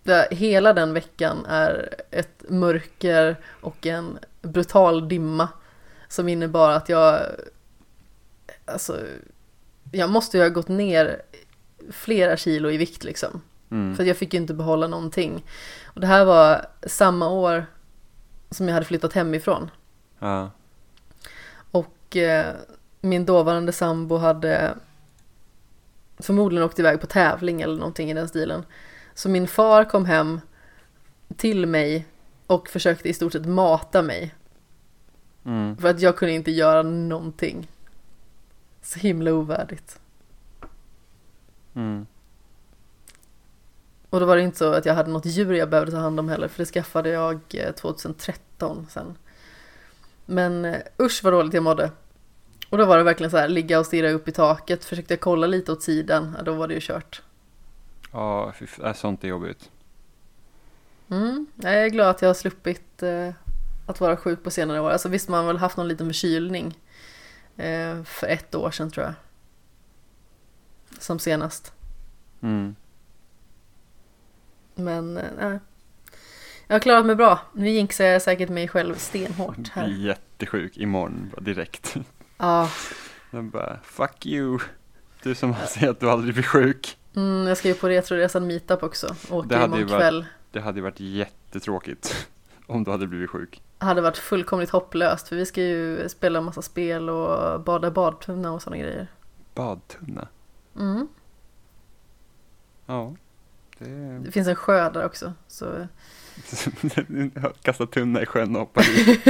Det, 0.02 0.28
hela 0.30 0.72
den 0.72 0.94
veckan 0.94 1.46
är 1.46 1.94
ett 2.10 2.44
mörker 2.48 3.36
och 3.60 3.86
en 3.86 4.18
brutal 4.42 5.08
dimma 5.08 5.48
som 6.08 6.28
innebar 6.28 6.70
att 6.70 6.88
jag, 6.88 7.22
alltså, 8.64 9.00
jag 9.92 10.10
måste 10.10 10.36
ju 10.36 10.42
ha 10.42 10.48
gått 10.48 10.68
ner 10.68 11.22
flera 11.90 12.36
kilo 12.36 12.70
i 12.70 12.76
vikt 12.76 13.04
liksom. 13.04 13.40
Mm. 13.70 13.96
För 13.96 14.04
jag 14.04 14.16
fick 14.16 14.34
ju 14.34 14.40
inte 14.40 14.54
behålla 14.54 14.86
någonting. 14.86 15.44
Och 15.84 16.00
det 16.00 16.06
här 16.06 16.24
var 16.24 16.66
samma 16.82 17.28
år 17.28 17.66
som 18.50 18.68
jag 18.68 18.74
hade 18.74 18.86
flyttat 18.86 19.12
hemifrån. 19.12 19.70
Ja. 20.18 20.50
Och 21.70 22.16
eh, 22.16 22.54
min 23.00 23.26
dåvarande 23.26 23.72
sambo 23.72 24.16
hade 24.16 24.74
förmodligen 26.18 26.64
åkt 26.66 26.78
iväg 26.78 27.00
på 27.00 27.06
tävling 27.06 27.62
eller 27.62 27.76
någonting 27.76 28.10
i 28.10 28.14
den 28.14 28.28
stilen. 28.28 28.64
Så 29.14 29.28
min 29.28 29.48
far 29.48 29.84
kom 29.84 30.04
hem 30.04 30.40
till 31.36 31.66
mig 31.66 32.06
och 32.46 32.68
försökte 32.68 33.08
i 33.08 33.14
stort 33.14 33.32
sett 33.32 33.46
mata 33.46 34.02
mig. 34.02 34.34
Mm. 35.48 35.76
För 35.76 35.88
att 35.88 36.00
jag 36.00 36.16
kunde 36.16 36.34
inte 36.34 36.50
göra 36.50 36.82
någonting. 36.82 37.68
Så 38.82 38.98
himla 38.98 39.32
ovärdigt. 39.32 40.00
Mm. 41.74 42.06
Och 44.10 44.20
då 44.20 44.26
var 44.26 44.36
det 44.36 44.42
inte 44.42 44.58
så 44.58 44.72
att 44.72 44.86
jag 44.86 44.94
hade 44.94 45.10
något 45.10 45.26
djur 45.26 45.54
jag 45.54 45.70
behövde 45.70 45.92
ta 45.92 45.98
hand 45.98 46.20
om 46.20 46.28
heller, 46.28 46.48
för 46.48 46.58
det 46.58 46.66
skaffade 46.66 47.08
jag 47.08 47.40
eh, 47.54 47.72
2013 47.72 48.86
sen. 48.90 49.16
Men 50.26 50.64
eh, 50.64 50.80
usch 51.00 51.24
vad 51.24 51.32
dåligt 51.32 51.54
jag 51.54 51.62
mådde. 51.62 51.90
Och 52.70 52.78
då 52.78 52.84
var 52.84 52.98
det 52.98 53.04
verkligen 53.04 53.30
så 53.30 53.36
här, 53.36 53.48
ligga 53.48 53.78
och 53.78 53.86
stirra 53.86 54.10
upp 54.10 54.28
i 54.28 54.32
taket, 54.32 54.84
försökte 54.84 55.14
jag 55.14 55.20
kolla 55.20 55.46
lite 55.46 55.72
åt 55.72 55.82
sidan, 55.82 56.34
ja, 56.38 56.42
då 56.42 56.52
var 56.52 56.68
det 56.68 56.74
ju 56.74 56.80
kört. 56.80 57.22
Ja, 58.12 58.52
äh, 58.84 58.92
sånt 58.92 59.24
är 59.24 59.28
jobbigt. 59.28 59.70
Mm, 61.10 61.46
jag 61.54 61.74
är 61.74 61.88
glad 61.88 62.08
att 62.08 62.22
jag 62.22 62.28
har 62.28 62.34
sluppit 62.34 63.02
eh, 63.02 63.30
att 63.88 64.00
vara 64.00 64.16
sjuk 64.16 64.42
på 64.44 64.50
senare 64.50 64.80
år. 64.80 64.90
Alltså 64.90 65.08
visst, 65.08 65.28
man 65.28 65.40
har 65.40 65.46
väl 65.46 65.58
haft 65.58 65.76
någon 65.76 65.88
liten 65.88 66.06
förkylning 66.06 66.78
eh, 67.56 68.02
för 68.04 68.26
ett 68.26 68.54
år 68.54 68.70
sedan 68.70 68.90
tror 68.90 69.06
jag. 69.06 69.14
Som 70.98 71.18
senast. 71.18 71.72
Mm. 72.40 72.76
Men 74.74 75.16
eh, 75.16 75.24
nej. 75.38 75.58
Jag 76.66 76.74
har 76.74 76.80
klarat 76.80 77.06
mig 77.06 77.16
bra. 77.16 77.40
Nu 77.52 77.68
jinxar 77.70 78.04
jag 78.04 78.22
säkert 78.22 78.48
mig 78.48 78.68
själv 78.68 78.94
stenhårt 78.94 79.68
här. 79.68 79.88
Jättesjuk 79.88 80.76
imorgon 80.76 81.30
direkt. 81.40 81.96
Ja, 82.38 82.70
Den 83.30 83.50
bara, 83.50 83.78
fuck 83.84 84.26
you. 84.26 84.58
Du 85.22 85.34
som 85.34 85.54
säger 85.68 85.90
att 85.90 86.00
du 86.00 86.10
aldrig 86.10 86.34
blir 86.34 86.44
sjuk. 86.44 86.98
mm, 87.16 87.46
jag 87.46 87.56
ska 87.58 87.68
ju 87.68 87.74
på 87.74 87.88
Retroresan 87.88 88.46
Meetup 88.46 88.82
också. 88.82 89.16
Åker 89.30 89.48
Det 89.48 89.56
hade 89.56 89.66
imorgon 89.66 89.88
varit- 89.88 90.00
kväll. 90.00 90.26
Det 90.52 90.60
hade 90.60 90.78
ju 90.78 90.82
varit 90.82 91.00
jättetråkigt 91.00 92.28
om 92.66 92.84
du 92.84 92.90
hade 92.90 93.06
blivit 93.06 93.30
sjuk. 93.30 93.62
Hade 93.78 94.00
varit 94.00 94.16
fullkomligt 94.16 94.70
hopplöst 94.70 95.28
för 95.28 95.36
vi 95.36 95.46
ska 95.46 95.62
ju 95.62 96.08
spela 96.08 96.38
en 96.38 96.44
massa 96.44 96.62
spel 96.62 97.10
och 97.10 97.60
bada 97.60 97.90
badtunna 97.90 98.52
och 98.52 98.62
sådana 98.62 98.82
grejer. 98.82 99.08
Badtunna. 99.54 100.28
Mm. 100.76 101.08
Ja. 102.86 103.14
Det... 103.78 104.18
Det 104.18 104.32
finns 104.32 104.48
en 104.48 104.56
sjö 104.56 104.90
där 104.90 105.04
också. 105.04 105.32
Så 105.48 105.86
Kasta 107.62 107.86
tunna 107.86 108.22
i 108.22 108.26
sjön 108.26 108.56
och 108.56 108.60
hoppa 108.60 108.82
i. 108.82 109.20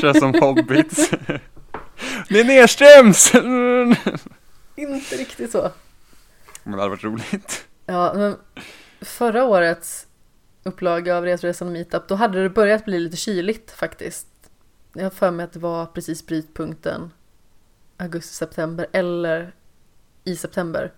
Kör 0.00 0.14
som 0.14 0.34
hobbits. 0.34 1.12
Är 2.28 2.44
nedströms! 2.44 3.34
inte 4.76 5.16
riktigt 5.16 5.50
så. 5.52 5.70
Men 6.62 6.72
det 6.72 6.78
hade 6.78 6.90
varit 6.90 7.04
roligt. 7.04 7.66
Ja, 7.86 8.12
men 8.14 8.36
förra 9.00 9.44
årets 9.44 10.05
upplaga 10.66 11.16
av 11.16 11.24
Retroresan 11.24 11.72
Meetup, 11.72 12.08
då 12.08 12.14
hade 12.14 12.42
det 12.42 12.50
börjat 12.50 12.84
bli 12.84 12.98
lite 12.98 13.16
kyligt 13.16 13.70
faktiskt. 13.70 14.26
Jag 14.92 15.02
har 15.02 15.10
för 15.10 15.30
mig 15.30 15.44
att 15.44 15.52
det 15.52 15.58
var 15.58 15.86
precis 15.86 16.26
brytpunkten 16.26 17.10
augusti-september 17.96 18.86
eller 18.92 19.54
i 20.24 20.36
september. 20.36 20.92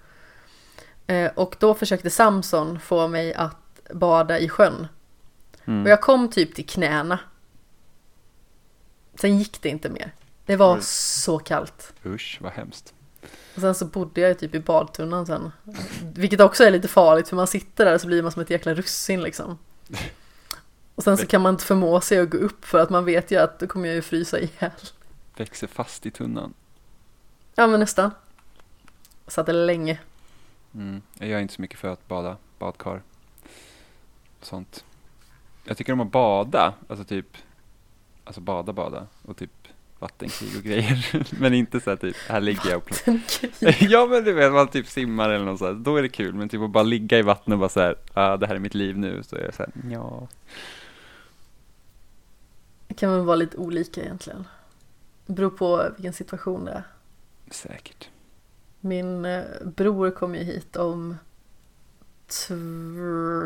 Eh, 1.07 1.33
och 1.35 1.57
då 1.61 1.75
försökte 1.75 2.11
Samson 2.11 2.81
få 2.81 3.09
mig 3.09 3.35
att 3.35 3.81
bada 3.93 4.39
i 4.39 4.49
sjön. 4.49 4.89
Mm. 5.65 5.83
Och 5.83 5.89
jag 5.89 6.01
kom 6.01 6.31
typ 6.31 6.55
till 6.55 6.67
knäna. 6.67 7.19
Sen 9.15 9.39
gick 9.39 9.63
det 9.63 9.69
inte 9.69 9.89
mer. 9.89 10.13
Det 10.47 10.57
var 10.57 10.75
Oj. 10.75 10.83
så 10.83 11.39
kallt. 11.39 11.95
Usch, 12.07 12.39
vad 12.41 12.53
hemskt. 12.53 12.95
Och 13.59 13.63
sen 13.63 13.75
så 13.75 13.85
bodde 13.85 14.21
jag 14.21 14.29
ju 14.29 14.35
typ 14.35 14.55
i 14.55 14.61
badtunnan 14.61 15.27
sen. 15.27 15.53
Vilket 16.15 16.41
också 16.41 16.65
är 16.65 16.71
lite 16.71 16.89
farligt 16.89 17.29
för 17.29 17.37
man 17.37 17.47
sitter 17.47 17.85
där 17.85 17.95
och 17.95 18.01
så 18.01 18.07
blir 18.07 18.23
man 18.23 18.33
som 18.33 18.43
ett 18.43 18.51
jäkla 18.51 18.75
russin 18.75 19.23
liksom. 19.23 19.59
Och 20.95 21.05
sen 21.05 21.19
så 21.19 21.27
kan 21.27 21.43
man 21.43 21.55
inte 21.55 21.65
förmå 21.65 22.01
sig 22.01 22.19
att 22.19 22.31
gå 22.31 22.39
upp 22.39 22.65
för 22.65 22.79
att 22.79 22.91
man 22.91 23.05
vet 23.05 23.31
ju 23.31 23.37
att 23.37 23.59
då 23.59 23.67
kommer 23.67 23.89
jag 23.89 23.95
ju 23.95 24.03
frysa 24.03 24.39
ihjäl. 24.39 24.71
Växer 25.37 25.67
fast 25.67 26.07
i 26.07 26.11
tunnan. 26.11 26.55
Ja 27.55 27.67
men 27.67 27.81
nästan. 27.81 28.11
Satt 29.27 29.47
det 29.47 29.53
länge. 29.53 30.01
Mm. 30.75 31.03
Jag 31.15 31.31
är 31.31 31.39
inte 31.39 31.55
så 31.55 31.63
mycket 31.63 31.79
för 31.79 31.89
att 31.89 32.09
bada, 32.09 32.37
badkar. 32.59 33.03
Sånt. 34.43 34.85
Jag 35.65 35.77
tycker 35.77 35.93
om 35.93 36.01
att 36.01 36.13
bada, 36.13 36.75
alltså 36.89 37.05
typ, 37.05 37.37
alltså 38.25 38.41
bada, 38.41 38.73
bada 38.73 39.07
och 39.23 39.37
typ 39.37 39.58
vattenkrig 39.99 40.57
och 40.57 40.63
grejer. 40.63 41.27
men 41.41 41.55
inte 41.55 41.81
så 41.81 41.91
här 41.91 41.97
typ, 41.97 42.17
här 42.29 42.41
ligger 42.41 42.71
jag 42.71 42.77
och 42.77 42.89
pl- 42.89 43.21
Ja 43.91 44.07
men 44.07 44.25
du 44.25 44.33
vet, 44.33 44.53
man 44.53 44.69
typ 44.69 44.87
simmar 44.87 45.31
eller 45.31 45.45
något 45.45 45.59
sånt, 45.59 45.85
då 45.85 45.97
är 45.97 46.03
det 46.03 46.09
kul. 46.09 46.35
Men 46.35 46.49
typ 46.49 46.61
att 46.61 46.71
bara 46.71 46.83
ligga 46.83 47.19
i 47.19 47.23
vattnet 47.23 47.55
och 47.55 47.59
bara 47.59 47.69
så 47.69 47.81
här, 47.81 47.97
ah, 48.15 48.37
det 48.37 48.47
här 48.47 48.55
är 48.55 48.59
mitt 48.59 48.75
liv 48.75 48.99
nu, 48.99 49.23
så 49.23 49.37
är 49.37 49.43
det 49.43 49.53
så 49.53 49.63
här, 49.63 49.73
ja. 49.91 50.29
Det 52.89 52.95
kan 52.95 53.13
väl 53.13 53.25
vara 53.25 53.37
lite 53.37 53.57
olika 53.57 54.03
egentligen. 54.03 54.45
Det 55.27 55.33
beror 55.33 55.51
på 55.51 55.91
vilken 55.97 56.13
situation 56.13 56.65
det 56.65 56.73
är. 56.73 56.83
Säkert. 57.51 58.09
Min 58.81 59.25
eh, 59.25 59.45
bror 59.65 60.11
kommer 60.11 60.39
ju 60.39 60.45
hit 60.45 60.77
om... 60.77 61.17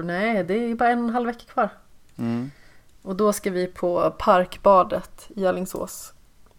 Nej, 0.05 0.45
det 0.45 0.55
är 0.55 0.75
bara 0.75 0.91
en 0.91 0.99
och 0.99 1.09
en 1.09 1.15
halv 1.15 1.27
vecka 1.27 1.45
kvar. 1.53 1.69
Mm. 2.17 2.51
Och 3.03 3.17
då 3.17 3.33
ska 3.33 3.51
vi 3.51 3.67
på 3.67 4.15
Parkbadet 4.19 5.31
i 5.37 5.47
Alingsås. 5.47 6.13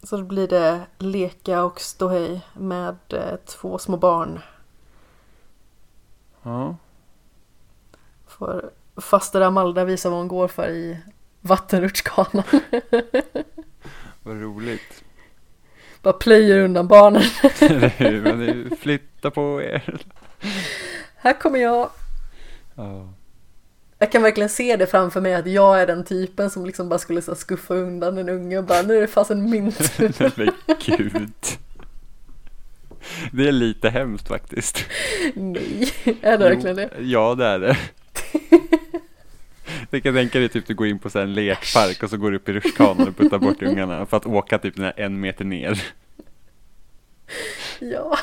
Så 0.04 0.18
då 0.18 0.24
blir 0.24 0.48
det 0.48 0.82
leka 0.98 1.64
och 1.64 1.82
ståhej 1.82 2.42
med 2.54 2.98
eh, 3.10 3.36
två 3.46 3.78
små 3.78 3.98
barn. 3.98 4.40
Ja. 6.44 6.76
Får 8.28 8.72
faster 8.98 9.42
Amalda 9.42 9.86
visa 9.86 10.10
vad 10.10 10.20
hon 10.20 10.28
går 10.28 10.48
för 10.48 10.70
i 10.70 10.98
vattenrutschkanan. 11.42 12.44
Vad 14.24 14.42
roligt. 14.42 15.04
Bara 16.02 16.14
plöjer 16.14 16.60
undan 16.60 16.88
barnen. 16.88 17.22
Flytta 18.80 19.32
på 19.32 19.62
er. 19.62 20.02
Här 21.16 21.40
kommer 21.40 21.60
jag. 21.60 21.90
Ja. 22.76 23.14
Jag 24.04 24.12
kan 24.12 24.22
verkligen 24.24 24.50
se 24.50 24.76
det 24.76 24.88
framför 24.88 25.22
mig 25.22 25.34
att 25.34 25.48
jag 25.48 25.82
är 25.82 25.88
den 25.88 26.04
typen 26.06 26.50
som 26.50 26.66
liksom 26.66 26.90
bara 26.90 27.00
skulle 27.00 27.22
så 27.22 27.36
skuffa 27.36 27.74
undan 27.74 28.18
en 28.18 28.30
unge 28.30 28.58
och 28.58 28.64
bara 28.64 28.82
nu 28.82 28.98
är 28.98 29.02
det 29.02 29.08
fasen 29.08 29.50
min 29.50 29.72
tur. 29.98 30.32
Men 30.36 30.52
gud. 30.86 31.32
Det 33.32 33.48
är 33.48 33.52
lite 33.52 33.90
hemskt 33.90 34.28
faktiskt. 34.28 34.86
Nej, 35.36 35.92
är 36.22 36.38
det 36.38 36.44
verkligen 36.50 36.76
det? 36.76 36.90
Jo, 37.00 37.06
Ja, 37.20 37.36
det 37.36 37.46
är 37.46 37.60
det. 37.60 37.78
Jag 39.90 40.04
kan 40.04 40.14
tänka 40.14 40.40
dig 40.40 40.50
typ 40.50 40.68
du 40.68 40.74
går 40.76 40.88
in 40.88 41.00
på 41.00 41.10
så 41.10 41.20
en 41.20 41.34
lekpark 41.34 42.04
och 42.04 42.10
så 42.10 42.18
går 42.18 42.32
du 42.32 42.38
upp 42.38 42.50
i 42.50 42.54
rutschkanan 42.54 43.08
och 43.08 43.18
puttar 43.18 43.38
bort 43.38 43.62
ungarna 43.64 44.06
för 44.06 44.18
att 44.18 44.26
åka 44.26 44.58
typ 44.60 44.76
den 44.76 44.86
här 44.86 44.94
en 44.98 45.20
meter 45.20 45.46
ner. 45.46 45.84
Ja, 47.80 48.18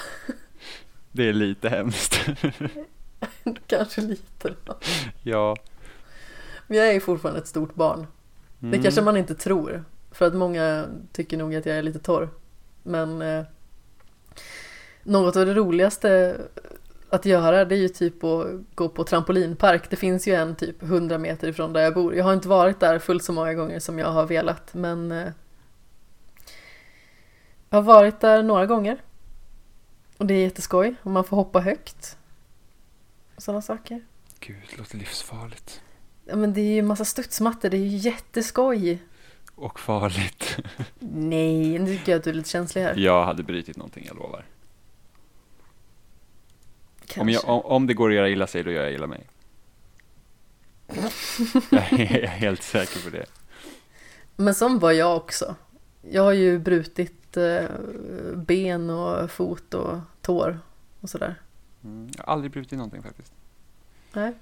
Det 1.13 1.29
är 1.29 1.33
lite 1.33 1.69
hemskt. 1.69 2.29
kanske 3.67 4.01
lite 4.01 4.55
då. 4.65 4.79
Ja. 5.23 5.57
Men 6.71 6.79
jag 6.79 6.89
är 6.89 7.01
fortfarande 7.01 7.41
ett 7.41 7.47
stort 7.47 7.75
barn. 7.75 8.07
Det 8.59 8.67
Mm. 8.67 8.83
kanske 8.83 9.03
man 9.03 9.17
inte 9.17 9.35
tror. 9.35 9.85
För 10.11 10.27
att 10.27 10.35
många 10.35 10.87
tycker 11.13 11.37
nog 11.37 11.55
att 11.55 11.67
jag 11.67 11.77
är 11.77 11.83
lite 11.83 11.99
torr. 11.99 12.29
Men 12.83 13.23
eh, 13.23 13.45
något 15.03 15.37
av 15.37 15.47
det 15.47 15.55
roligaste 15.55 16.37
att 17.11 17.25
göra 17.27 17.65
det 17.65 17.75
är 17.75 17.79
ju 17.79 17.89
typ 17.89 18.25
att 18.25 18.47
gå 18.75 18.89
på 18.89 19.05
trampolinpark. 19.05 19.91
Det 19.91 19.97
finns 19.97 20.29
ju 20.29 20.35
en 20.35 20.55
typ 20.55 20.83
100 20.83 21.19
meter 21.19 21.49
ifrån 21.49 21.73
där 21.73 21.81
jag 21.81 21.95
bor. 21.95 22.15
Jag 22.15 22.25
har 22.25 22.33
inte 22.35 22.49
varit 22.49 22.81
där 22.81 22.99
fullt 22.99 23.25
så 23.25 23.33
många 23.33 23.55
gånger 23.55 23.81
som 23.81 23.99
jag 23.99 24.09
har 24.13 24.27
velat. 24.27 24.75
Men 24.75 25.13
eh, 25.13 25.29
jag 27.71 27.79
har 27.79 27.83
varit 27.83 28.21
där 28.21 28.43
några 28.43 28.67
gånger. 28.67 29.03
Och 30.17 30.27
det 30.27 30.35
är 30.35 30.43
jätteskoj. 30.43 30.95
Och 31.03 31.11
man 31.11 31.25
får 31.25 31.37
hoppa 31.37 31.61
högt. 31.61 32.17
Och 33.37 33.43
sådana 33.43 33.63
saker. 33.63 34.05
Gud, 34.41 34.57
det 34.71 34.79
låter 34.79 34.97
livsfarligt. 34.99 35.81
Ja 36.31 36.37
men 36.37 36.53
det 36.53 36.61
är 36.61 36.73
ju 36.73 36.79
en 36.79 36.87
massa 36.87 37.05
studsmattor. 37.05 37.71
Det 37.71 37.77
är 37.77 37.87
ju 37.87 37.97
jätteskoj. 37.97 39.03
Och 39.55 39.81
farligt. 39.81 40.59
Nej, 40.99 41.79
nu 41.79 41.97
tycker 41.97 42.13
jag 42.13 42.19
att 42.19 42.25
du 42.25 42.31
är 42.31 42.35
lite 42.35 42.49
känslig 42.49 42.83
här. 42.83 42.97
Jag 42.97 43.25
hade 43.25 43.43
brutit 43.43 43.77
någonting, 43.77 44.05
jag 44.07 44.17
lovar. 44.17 44.45
Kanske. 47.07 47.21
Om, 47.21 47.29
jag, 47.29 47.45
om, 47.45 47.61
om 47.61 47.87
det 47.87 47.95
går 47.95 48.09
att 48.09 48.15
göra 48.15 48.29
illa 48.29 48.47
sig, 48.47 48.63
då 48.63 48.71
gör 48.71 48.83
jag 48.83 48.93
illa 48.93 49.07
mig. 49.07 49.27
jag 51.71 51.93
är 51.93 52.27
helt 52.27 52.63
säker 52.63 53.05
på 53.05 53.11
det. 53.11 53.27
Men 54.37 54.55
som 54.55 54.79
var 54.79 54.93
jag 54.93 55.17
också. 55.17 55.55
Jag 56.11 56.23
har 56.23 56.33
ju 56.33 56.59
brutit 56.59 57.37
eh, 57.37 57.65
ben 58.37 58.91
och 58.91 59.31
fot 59.31 59.75
och 59.75 59.99
tår 60.23 60.61
och 61.01 61.11
sådär. 61.11 61.35
Mm. 61.85 62.11
Jag 62.17 62.25
har 62.25 62.33
aldrig 62.33 62.53
brutit 62.53 62.79
någonting 62.79 63.03
faktiskt. 63.03 63.33
Nej. 64.13 64.35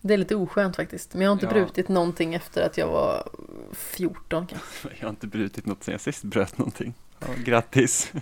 Det 0.00 0.14
är 0.14 0.18
lite 0.18 0.36
oskönt 0.36 0.76
faktiskt. 0.76 1.14
Men 1.14 1.22
jag 1.22 1.28
har 1.30 1.32
inte 1.32 1.46
Ja. 1.46 1.52
brutit 1.52 1.88
någonting 1.88 2.34
efter 2.34 2.66
att 2.66 2.78
jag 2.78 2.86
var 2.88 3.28
14 3.72 4.46
kanske. 4.46 4.88
Jag 4.98 5.02
har 5.06 5.10
inte 5.10 5.26
brutit 5.26 5.66
något 5.66 5.84
sen 5.84 5.92
jag 5.92 6.00
sist 6.00 6.22
bröt 6.24 6.58
någonting. 6.58 6.94
Ja, 7.18 7.26
grattis! 7.44 8.12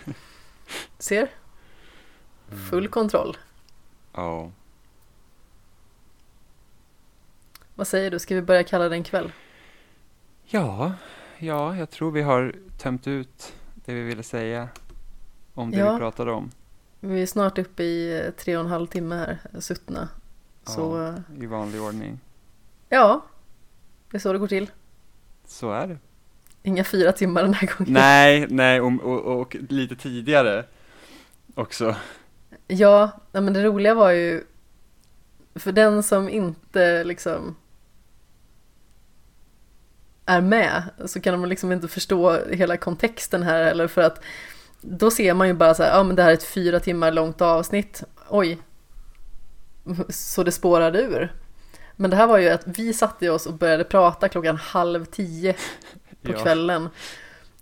Ser? 0.98 1.30
Full 2.70 2.88
kontroll. 2.88 3.36
Ja. 4.14 4.50
Vad 7.74 7.86
säger 7.88 8.10
du, 8.10 8.18
ska 8.18 8.34
vi 8.34 8.42
börja 8.42 8.64
kalla 8.64 8.88
det 8.88 8.96
en 8.96 9.04
kväll? 9.04 9.32
Ja, 10.44 10.92
ja, 11.38 11.76
jag 11.76 11.90
tror 11.90 12.10
vi 12.10 12.22
har 12.22 12.54
tömt 12.78 13.06
ut 13.06 13.52
det 13.74 13.94
vi 13.94 14.02
ville 14.02 14.22
säga 14.22 14.68
om 15.54 15.70
det 15.70 15.76
Ja. 15.78 15.92
vi 15.92 15.98
pratade 15.98 16.32
om. 16.32 16.50
Vi 17.00 17.22
är 17.22 17.26
snart 17.26 17.58
uppe 17.58 17.82
i 17.82 18.30
tre 18.36 18.56
och 18.56 18.64
en 18.64 18.70
halv 18.70 18.86
timme 18.86 19.14
här, 19.16 19.60
suttna. 19.60 20.08
Så 20.66 20.80
Ja. 20.98 21.08
eh, 21.38 21.42
I 21.42 21.46
vanlig 21.46 21.82
ordning. 21.82 22.20
ja, 22.88 23.24
det 24.10 24.16
är 24.16 24.20
så 24.20 24.32
det 24.32 24.38
går 24.38 24.48
till. 24.48 24.70
Så 25.46 25.70
är 25.72 25.86
det. 25.86 25.98
Inga 26.62 26.84
fyra 26.84 27.12
timmar 27.12 27.42
den 27.42 27.54
här 27.54 27.66
gången. 27.78 27.92
nej, 27.92 28.46
nej, 28.50 28.80
och, 28.80 28.92
och, 29.02 29.40
och 29.40 29.56
lite 29.68 29.96
tidigare 29.96 30.64
också. 31.54 31.96
Ja, 32.66 33.10
men 33.32 33.52
det 33.52 33.64
roliga 33.64 33.94
var 33.94 34.10
ju 34.10 34.44
för 35.54 35.72
den 35.72 36.02
som 36.02 36.28
inte 36.28 37.04
liksom 37.04 37.56
är 40.26 40.40
med 40.40 40.82
så 41.06 41.20
kan 41.20 41.32
de 41.40 41.48
liksom 41.48 41.72
inte 41.72 41.88
förstå 41.88 42.44
hela 42.50 42.76
kontexten 42.76 43.42
här 43.42 43.62
eller 43.62 43.86
för 43.88 44.02
att 44.02 44.20
då 44.80 45.10
ser 45.10 45.34
man 45.34 45.48
ju 45.48 45.54
bara 45.54 45.74
så 45.74 45.82
här, 45.82 45.96
ja 45.96 46.02
men 46.02 46.16
det 46.16 46.22
här 46.22 46.30
är 46.30 46.34
ett 46.34 46.44
fyra 46.44 46.80
timmar 46.80 47.10
långt 47.12 47.40
avsnitt, 47.40 48.02
oj, 48.28 48.58
så 50.08 50.42
det 50.42 50.52
spårade 50.52 51.02
ur. 51.02 51.32
Men 51.96 52.10
det 52.10 52.16
här 52.16 52.26
var 52.26 52.38
ju 52.38 52.48
att 52.48 52.62
vi 52.64 52.92
satte 52.92 53.30
oss 53.30 53.46
och 53.46 53.54
började 53.54 53.84
prata 53.84 54.28
klockan 54.28 54.56
halv 54.56 55.04
tio 55.04 55.52
på 56.22 56.32
Ja. 56.32 56.38
kvällen. 56.42 56.88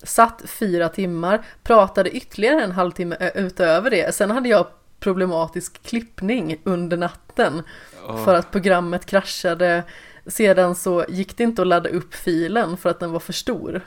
Satt 0.02 0.42
fyra 0.46 0.88
timmar, 0.88 1.42
pratade 1.62 2.10
ytterligare 2.10 2.62
en 2.62 2.72
halvtimme 2.72 3.30
utöver 3.34 3.90
det. 3.90 4.14
Sen 4.14 4.30
hade 4.30 4.48
jag 4.48 4.66
problematisk 5.00 5.82
klippning 5.82 6.60
under 6.64 6.96
natten 6.96 7.62
Åh, 8.08 8.24
för 8.24 8.34
att 8.34 8.50
programmet 8.50 9.06
kraschade. 9.06 9.82
Sedan 10.26 10.74
så 10.74 11.04
gick 11.08 11.36
det 11.36 11.44
inte 11.44 11.62
att 11.62 11.68
ladda 11.68 11.88
upp 11.88 12.14
filen 12.14 12.76
för 12.76 12.90
att 12.90 13.00
den 13.00 13.12
var 13.12 13.20
för 13.20 13.32
stor. 13.32 13.76
Oh. 13.76 13.82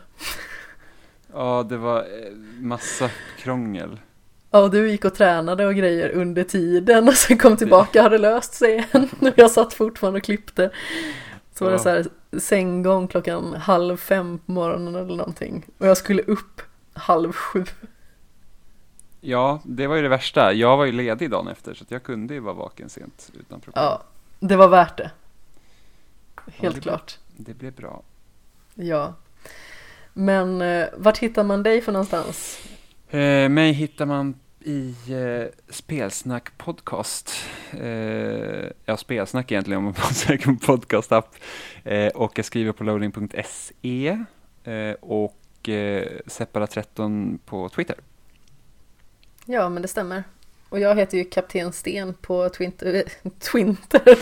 Ja, 1.34 1.66
det 1.70 1.78
var 1.78 2.00
eh, 2.00 2.32
massa 2.60 3.10
krångel. 3.38 4.00
Ja, 4.52 4.60
och 4.60 4.72
du 4.72 4.90
gick 4.92 5.06
och 5.06 5.16
tränade 5.16 5.66
och 5.68 5.76
grejer 5.76 6.10
under 6.10 6.44
tiden 6.44 7.08
och 7.08 7.14
sen 7.14 7.38
kom 7.38 7.58
tillbaka 7.58 8.00
och 8.00 8.04
hade 8.04 8.18
löst 8.18 8.54
sig 8.54 8.72
igen. 8.74 9.10
Och 9.22 9.34
jag 9.36 9.52
satt 9.52 9.74
fortfarande 9.74 10.18
och 10.20 10.24
klippte. 10.24 10.72
Så 11.56 11.64
var 11.66 11.72
det 11.72 11.76
Ja. 11.78 11.84
så 11.84 11.90
här 11.90 12.06
sänggång 12.40 13.08
klockan 13.08 13.54
halv 13.54 13.98
fem 13.98 14.40
på 14.46 14.52
morgonen 14.52 14.96
eller 14.96 15.16
någonting. 15.16 15.66
Och 15.78 15.88
jag 15.88 15.98
skulle 15.98 16.22
upp 16.22 16.62
halv 16.94 17.32
sju. 17.34 17.66
Ja, 19.22 19.62
det 19.64 19.88
var 19.88 19.96
ju 19.96 20.02
det 20.02 20.10
värsta. 20.10 20.54
Jag 20.54 20.78
var 20.78 20.86
ju 20.86 20.92
ledig 20.92 21.32
dagen 21.32 21.48
efter 21.48 21.74
så 21.74 21.86
jag 21.88 22.04
kunde 22.04 22.34
ju 22.34 22.40
vara 22.40 22.54
vaken 22.54 22.90
sent 22.90 23.32
utan 23.40 23.60
problem. 23.62 23.84
Ja, 23.84 24.02
det 24.40 24.56
var 24.56 24.68
värt 24.68 24.98
det. 24.98 25.12
Helt 26.54 26.76
det- 26.76 26.82
klart. 26.82 27.18
Det 27.38 27.54
blev 27.54 27.74
bra. 27.74 28.02
Ja. 28.76 29.14
Men 30.14 30.62
eh, 30.62 30.88
vart 30.98 31.18
hittar 31.18 31.44
man 31.44 31.64
dig 31.64 31.82
för 31.82 31.92
någonstans? 31.92 32.60
Eh, 33.12 33.50
mig 33.50 33.72
hittar 33.72 34.06
man 34.06 34.36
i 34.60 34.96
eh, 35.08 35.48
Spelsnack 35.70 36.58
podcast. 36.58 37.32
Eh, 37.72 38.70
ja, 38.86 38.98
Spelsnack 38.98 39.52
egentligen 39.52 39.78
om 39.78 39.84
man 39.84 39.94
söker 40.14 40.46
på 40.46 40.56
podcast-app. 40.56 41.36
Eh, 41.84 42.08
och 42.08 42.38
jag 42.38 42.46
skriver 42.46 42.72
på 42.72 42.84
loading.se 42.84 44.18
eh, 44.64 44.92
och 45.00 45.70
eh, 45.70 46.08
Separat13 46.26 47.40
på 47.46 47.70
Twitter. 47.70 47.96
Ja, 49.46 49.70
men 49.70 49.82
det 49.82 49.88
stämmer. 49.88 50.24
Och 50.70 50.80
jag 50.80 50.96
heter 50.96 51.18
ju 51.18 51.24
Kapten 51.24 51.74
Sten 51.74 52.14
på 52.14 52.50
Twinter. 52.50 52.94
Äh, 52.96 53.32
Twinter. 53.52 54.18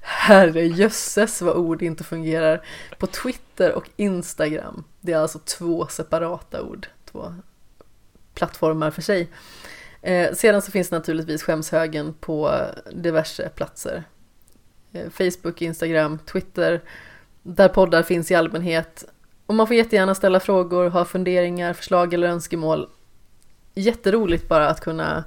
Herre 0.00 0.66
jösses 0.66 1.42
vad 1.42 1.56
ord 1.56 1.82
inte 1.82 2.04
fungerar. 2.04 2.66
På 2.98 3.06
Twitter 3.06 3.72
och 3.74 3.90
Instagram. 3.96 4.84
Det 5.00 5.12
är 5.12 5.18
alltså 5.18 5.38
två 5.38 5.86
separata 5.86 6.62
ord. 6.62 6.86
Två 7.04 7.34
plattformar 8.34 8.90
för 8.90 9.02
sig. 9.02 9.28
Eh, 10.02 10.32
sedan 10.32 10.62
så 10.62 10.70
finns 10.70 10.90
naturligtvis 10.90 11.42
skämshögen 11.42 12.14
på 12.20 12.60
diverse 12.92 13.48
platser. 13.48 14.04
Eh, 14.92 15.10
Facebook, 15.10 15.62
Instagram, 15.62 16.18
Twitter. 16.18 16.82
Där 17.42 17.68
poddar 17.68 18.02
finns 18.02 18.30
i 18.30 18.34
allmänhet. 18.34 19.04
Och 19.46 19.54
man 19.54 19.66
får 19.66 19.76
jättegärna 19.76 20.14
ställa 20.14 20.40
frågor, 20.40 20.88
ha 20.88 21.04
funderingar, 21.04 21.72
förslag 21.72 22.14
eller 22.14 22.28
önskemål 22.28 22.88
jätteroligt 23.74 24.48
bara 24.48 24.68
att 24.68 24.80
kunna 24.80 25.24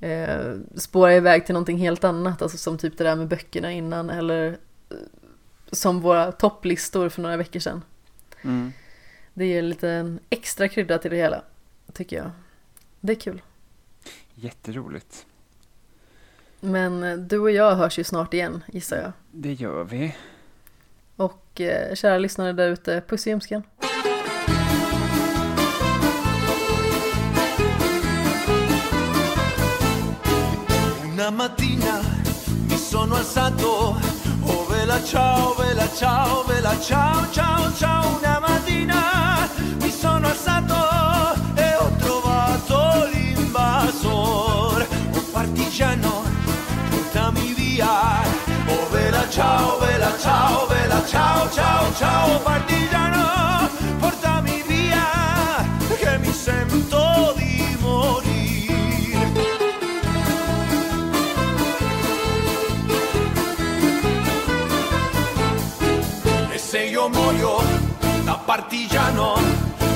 eh, 0.00 0.54
spåra 0.76 1.16
iväg 1.16 1.46
till 1.46 1.52
någonting 1.52 1.78
helt 1.78 2.04
annat, 2.04 2.42
alltså 2.42 2.58
som 2.58 2.78
typ 2.78 2.98
det 2.98 3.04
där 3.04 3.16
med 3.16 3.28
böckerna 3.28 3.72
innan 3.72 4.10
eller 4.10 4.48
eh, 4.90 4.96
som 5.72 6.00
våra 6.00 6.32
topplistor 6.32 7.08
för 7.08 7.22
några 7.22 7.36
veckor 7.36 7.60
sedan. 7.60 7.82
Mm. 8.42 8.72
Det 9.34 9.46
ger 9.46 9.62
lite 9.62 9.88
en 9.88 10.20
extra 10.30 10.68
krydda 10.68 10.98
till 10.98 11.10
det 11.10 11.16
hela, 11.16 11.42
tycker 11.90 12.16
jag. 12.16 12.30
Det 13.00 13.12
är 13.12 13.16
kul. 13.16 13.42
Jätteroligt. 14.34 15.26
Men 16.60 17.02
eh, 17.02 17.16
du 17.16 17.38
och 17.38 17.50
jag 17.50 17.76
hörs 17.76 17.98
ju 17.98 18.04
snart 18.04 18.34
igen, 18.34 18.64
gissar 18.72 18.96
jag. 18.96 19.12
Det 19.30 19.52
gör 19.52 19.84
vi. 19.84 20.16
Och 21.16 21.60
eh, 21.60 21.94
kära 21.94 22.18
lyssnare 22.18 22.52
där 22.52 22.68
ute, 22.68 23.02
puss 23.08 23.26
i 23.26 23.30
ljumsken. 23.30 23.62
Una 31.12 31.30
mattina 31.30 32.00
mi 32.68 32.76
sono 32.76 33.14
alzato, 33.14 33.96
oh 34.44 34.70
vela 34.70 34.98
ciao, 35.04 35.54
vela 35.54 35.86
ciao, 35.86 36.44
vela 36.48 36.74
ciao, 36.80 37.26
ciao, 37.32 37.72
ciao. 37.78 38.18
Una 38.18 38.40
mattina 38.40 39.02
mi 39.82 39.90
sono 39.90 40.26
alzato 40.26 41.19
ciao, 49.30 49.78
vela 49.78 50.12
ciao, 50.18 50.66
vela 50.66 51.02
ciao, 51.06 51.48
ciao, 51.50 51.94
ciao. 51.94 52.40
Partigiano, 52.40 53.70
portami 54.00 54.62
via, 54.66 55.64
che 55.98 56.18
mi 56.18 56.32
sento 56.32 57.32
di 57.36 57.76
morire. 57.80 59.32
E 66.52 66.58
se 66.58 66.78
io 66.84 67.08
muoio 67.08 67.62
da 68.24 68.34
partigiano, 68.44 69.38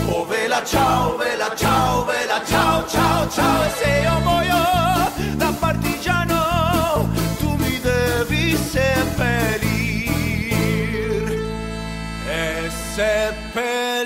oh 0.07 0.25
vela 0.27 0.63
ciao, 0.65 1.17
vela 1.17 1.55
ciao, 1.57 2.05
vela 2.05 2.41
ciao, 2.45 2.87
ciao, 2.87 3.29
ciao. 3.29 3.65
E 3.65 3.71
se 3.71 4.01
io 4.03 4.19
muoio 4.21 4.94
separate. 12.95 14.04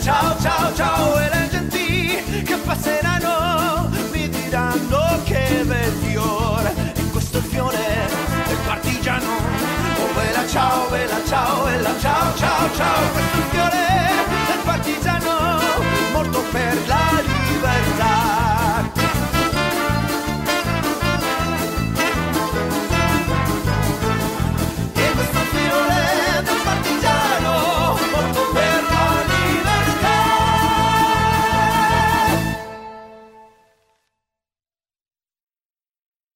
ciao 0.00 0.38
ciao 0.40 0.74
ciao 0.74 1.18
e 1.18 1.28
le 1.28 1.48
genti 1.50 2.42
che 2.42 2.56
passeranno 2.56 3.88
mi 4.10 4.28
diranno 4.28 5.20
che 5.24 5.62
bel 5.64 5.92
fiore 6.02 6.74
in 6.96 7.10
questo 7.10 7.40
fiore 7.40 8.08
del 8.46 8.56
partigiano. 8.66 9.26
Oh 9.26 10.12
bella 10.14 10.46
ciao 10.46 10.88
bella 10.88 11.24
ciao 11.26 11.64
bella 11.64 11.98
ciao 11.98 12.36
ciao 12.36 12.74
ciao 12.74 13.55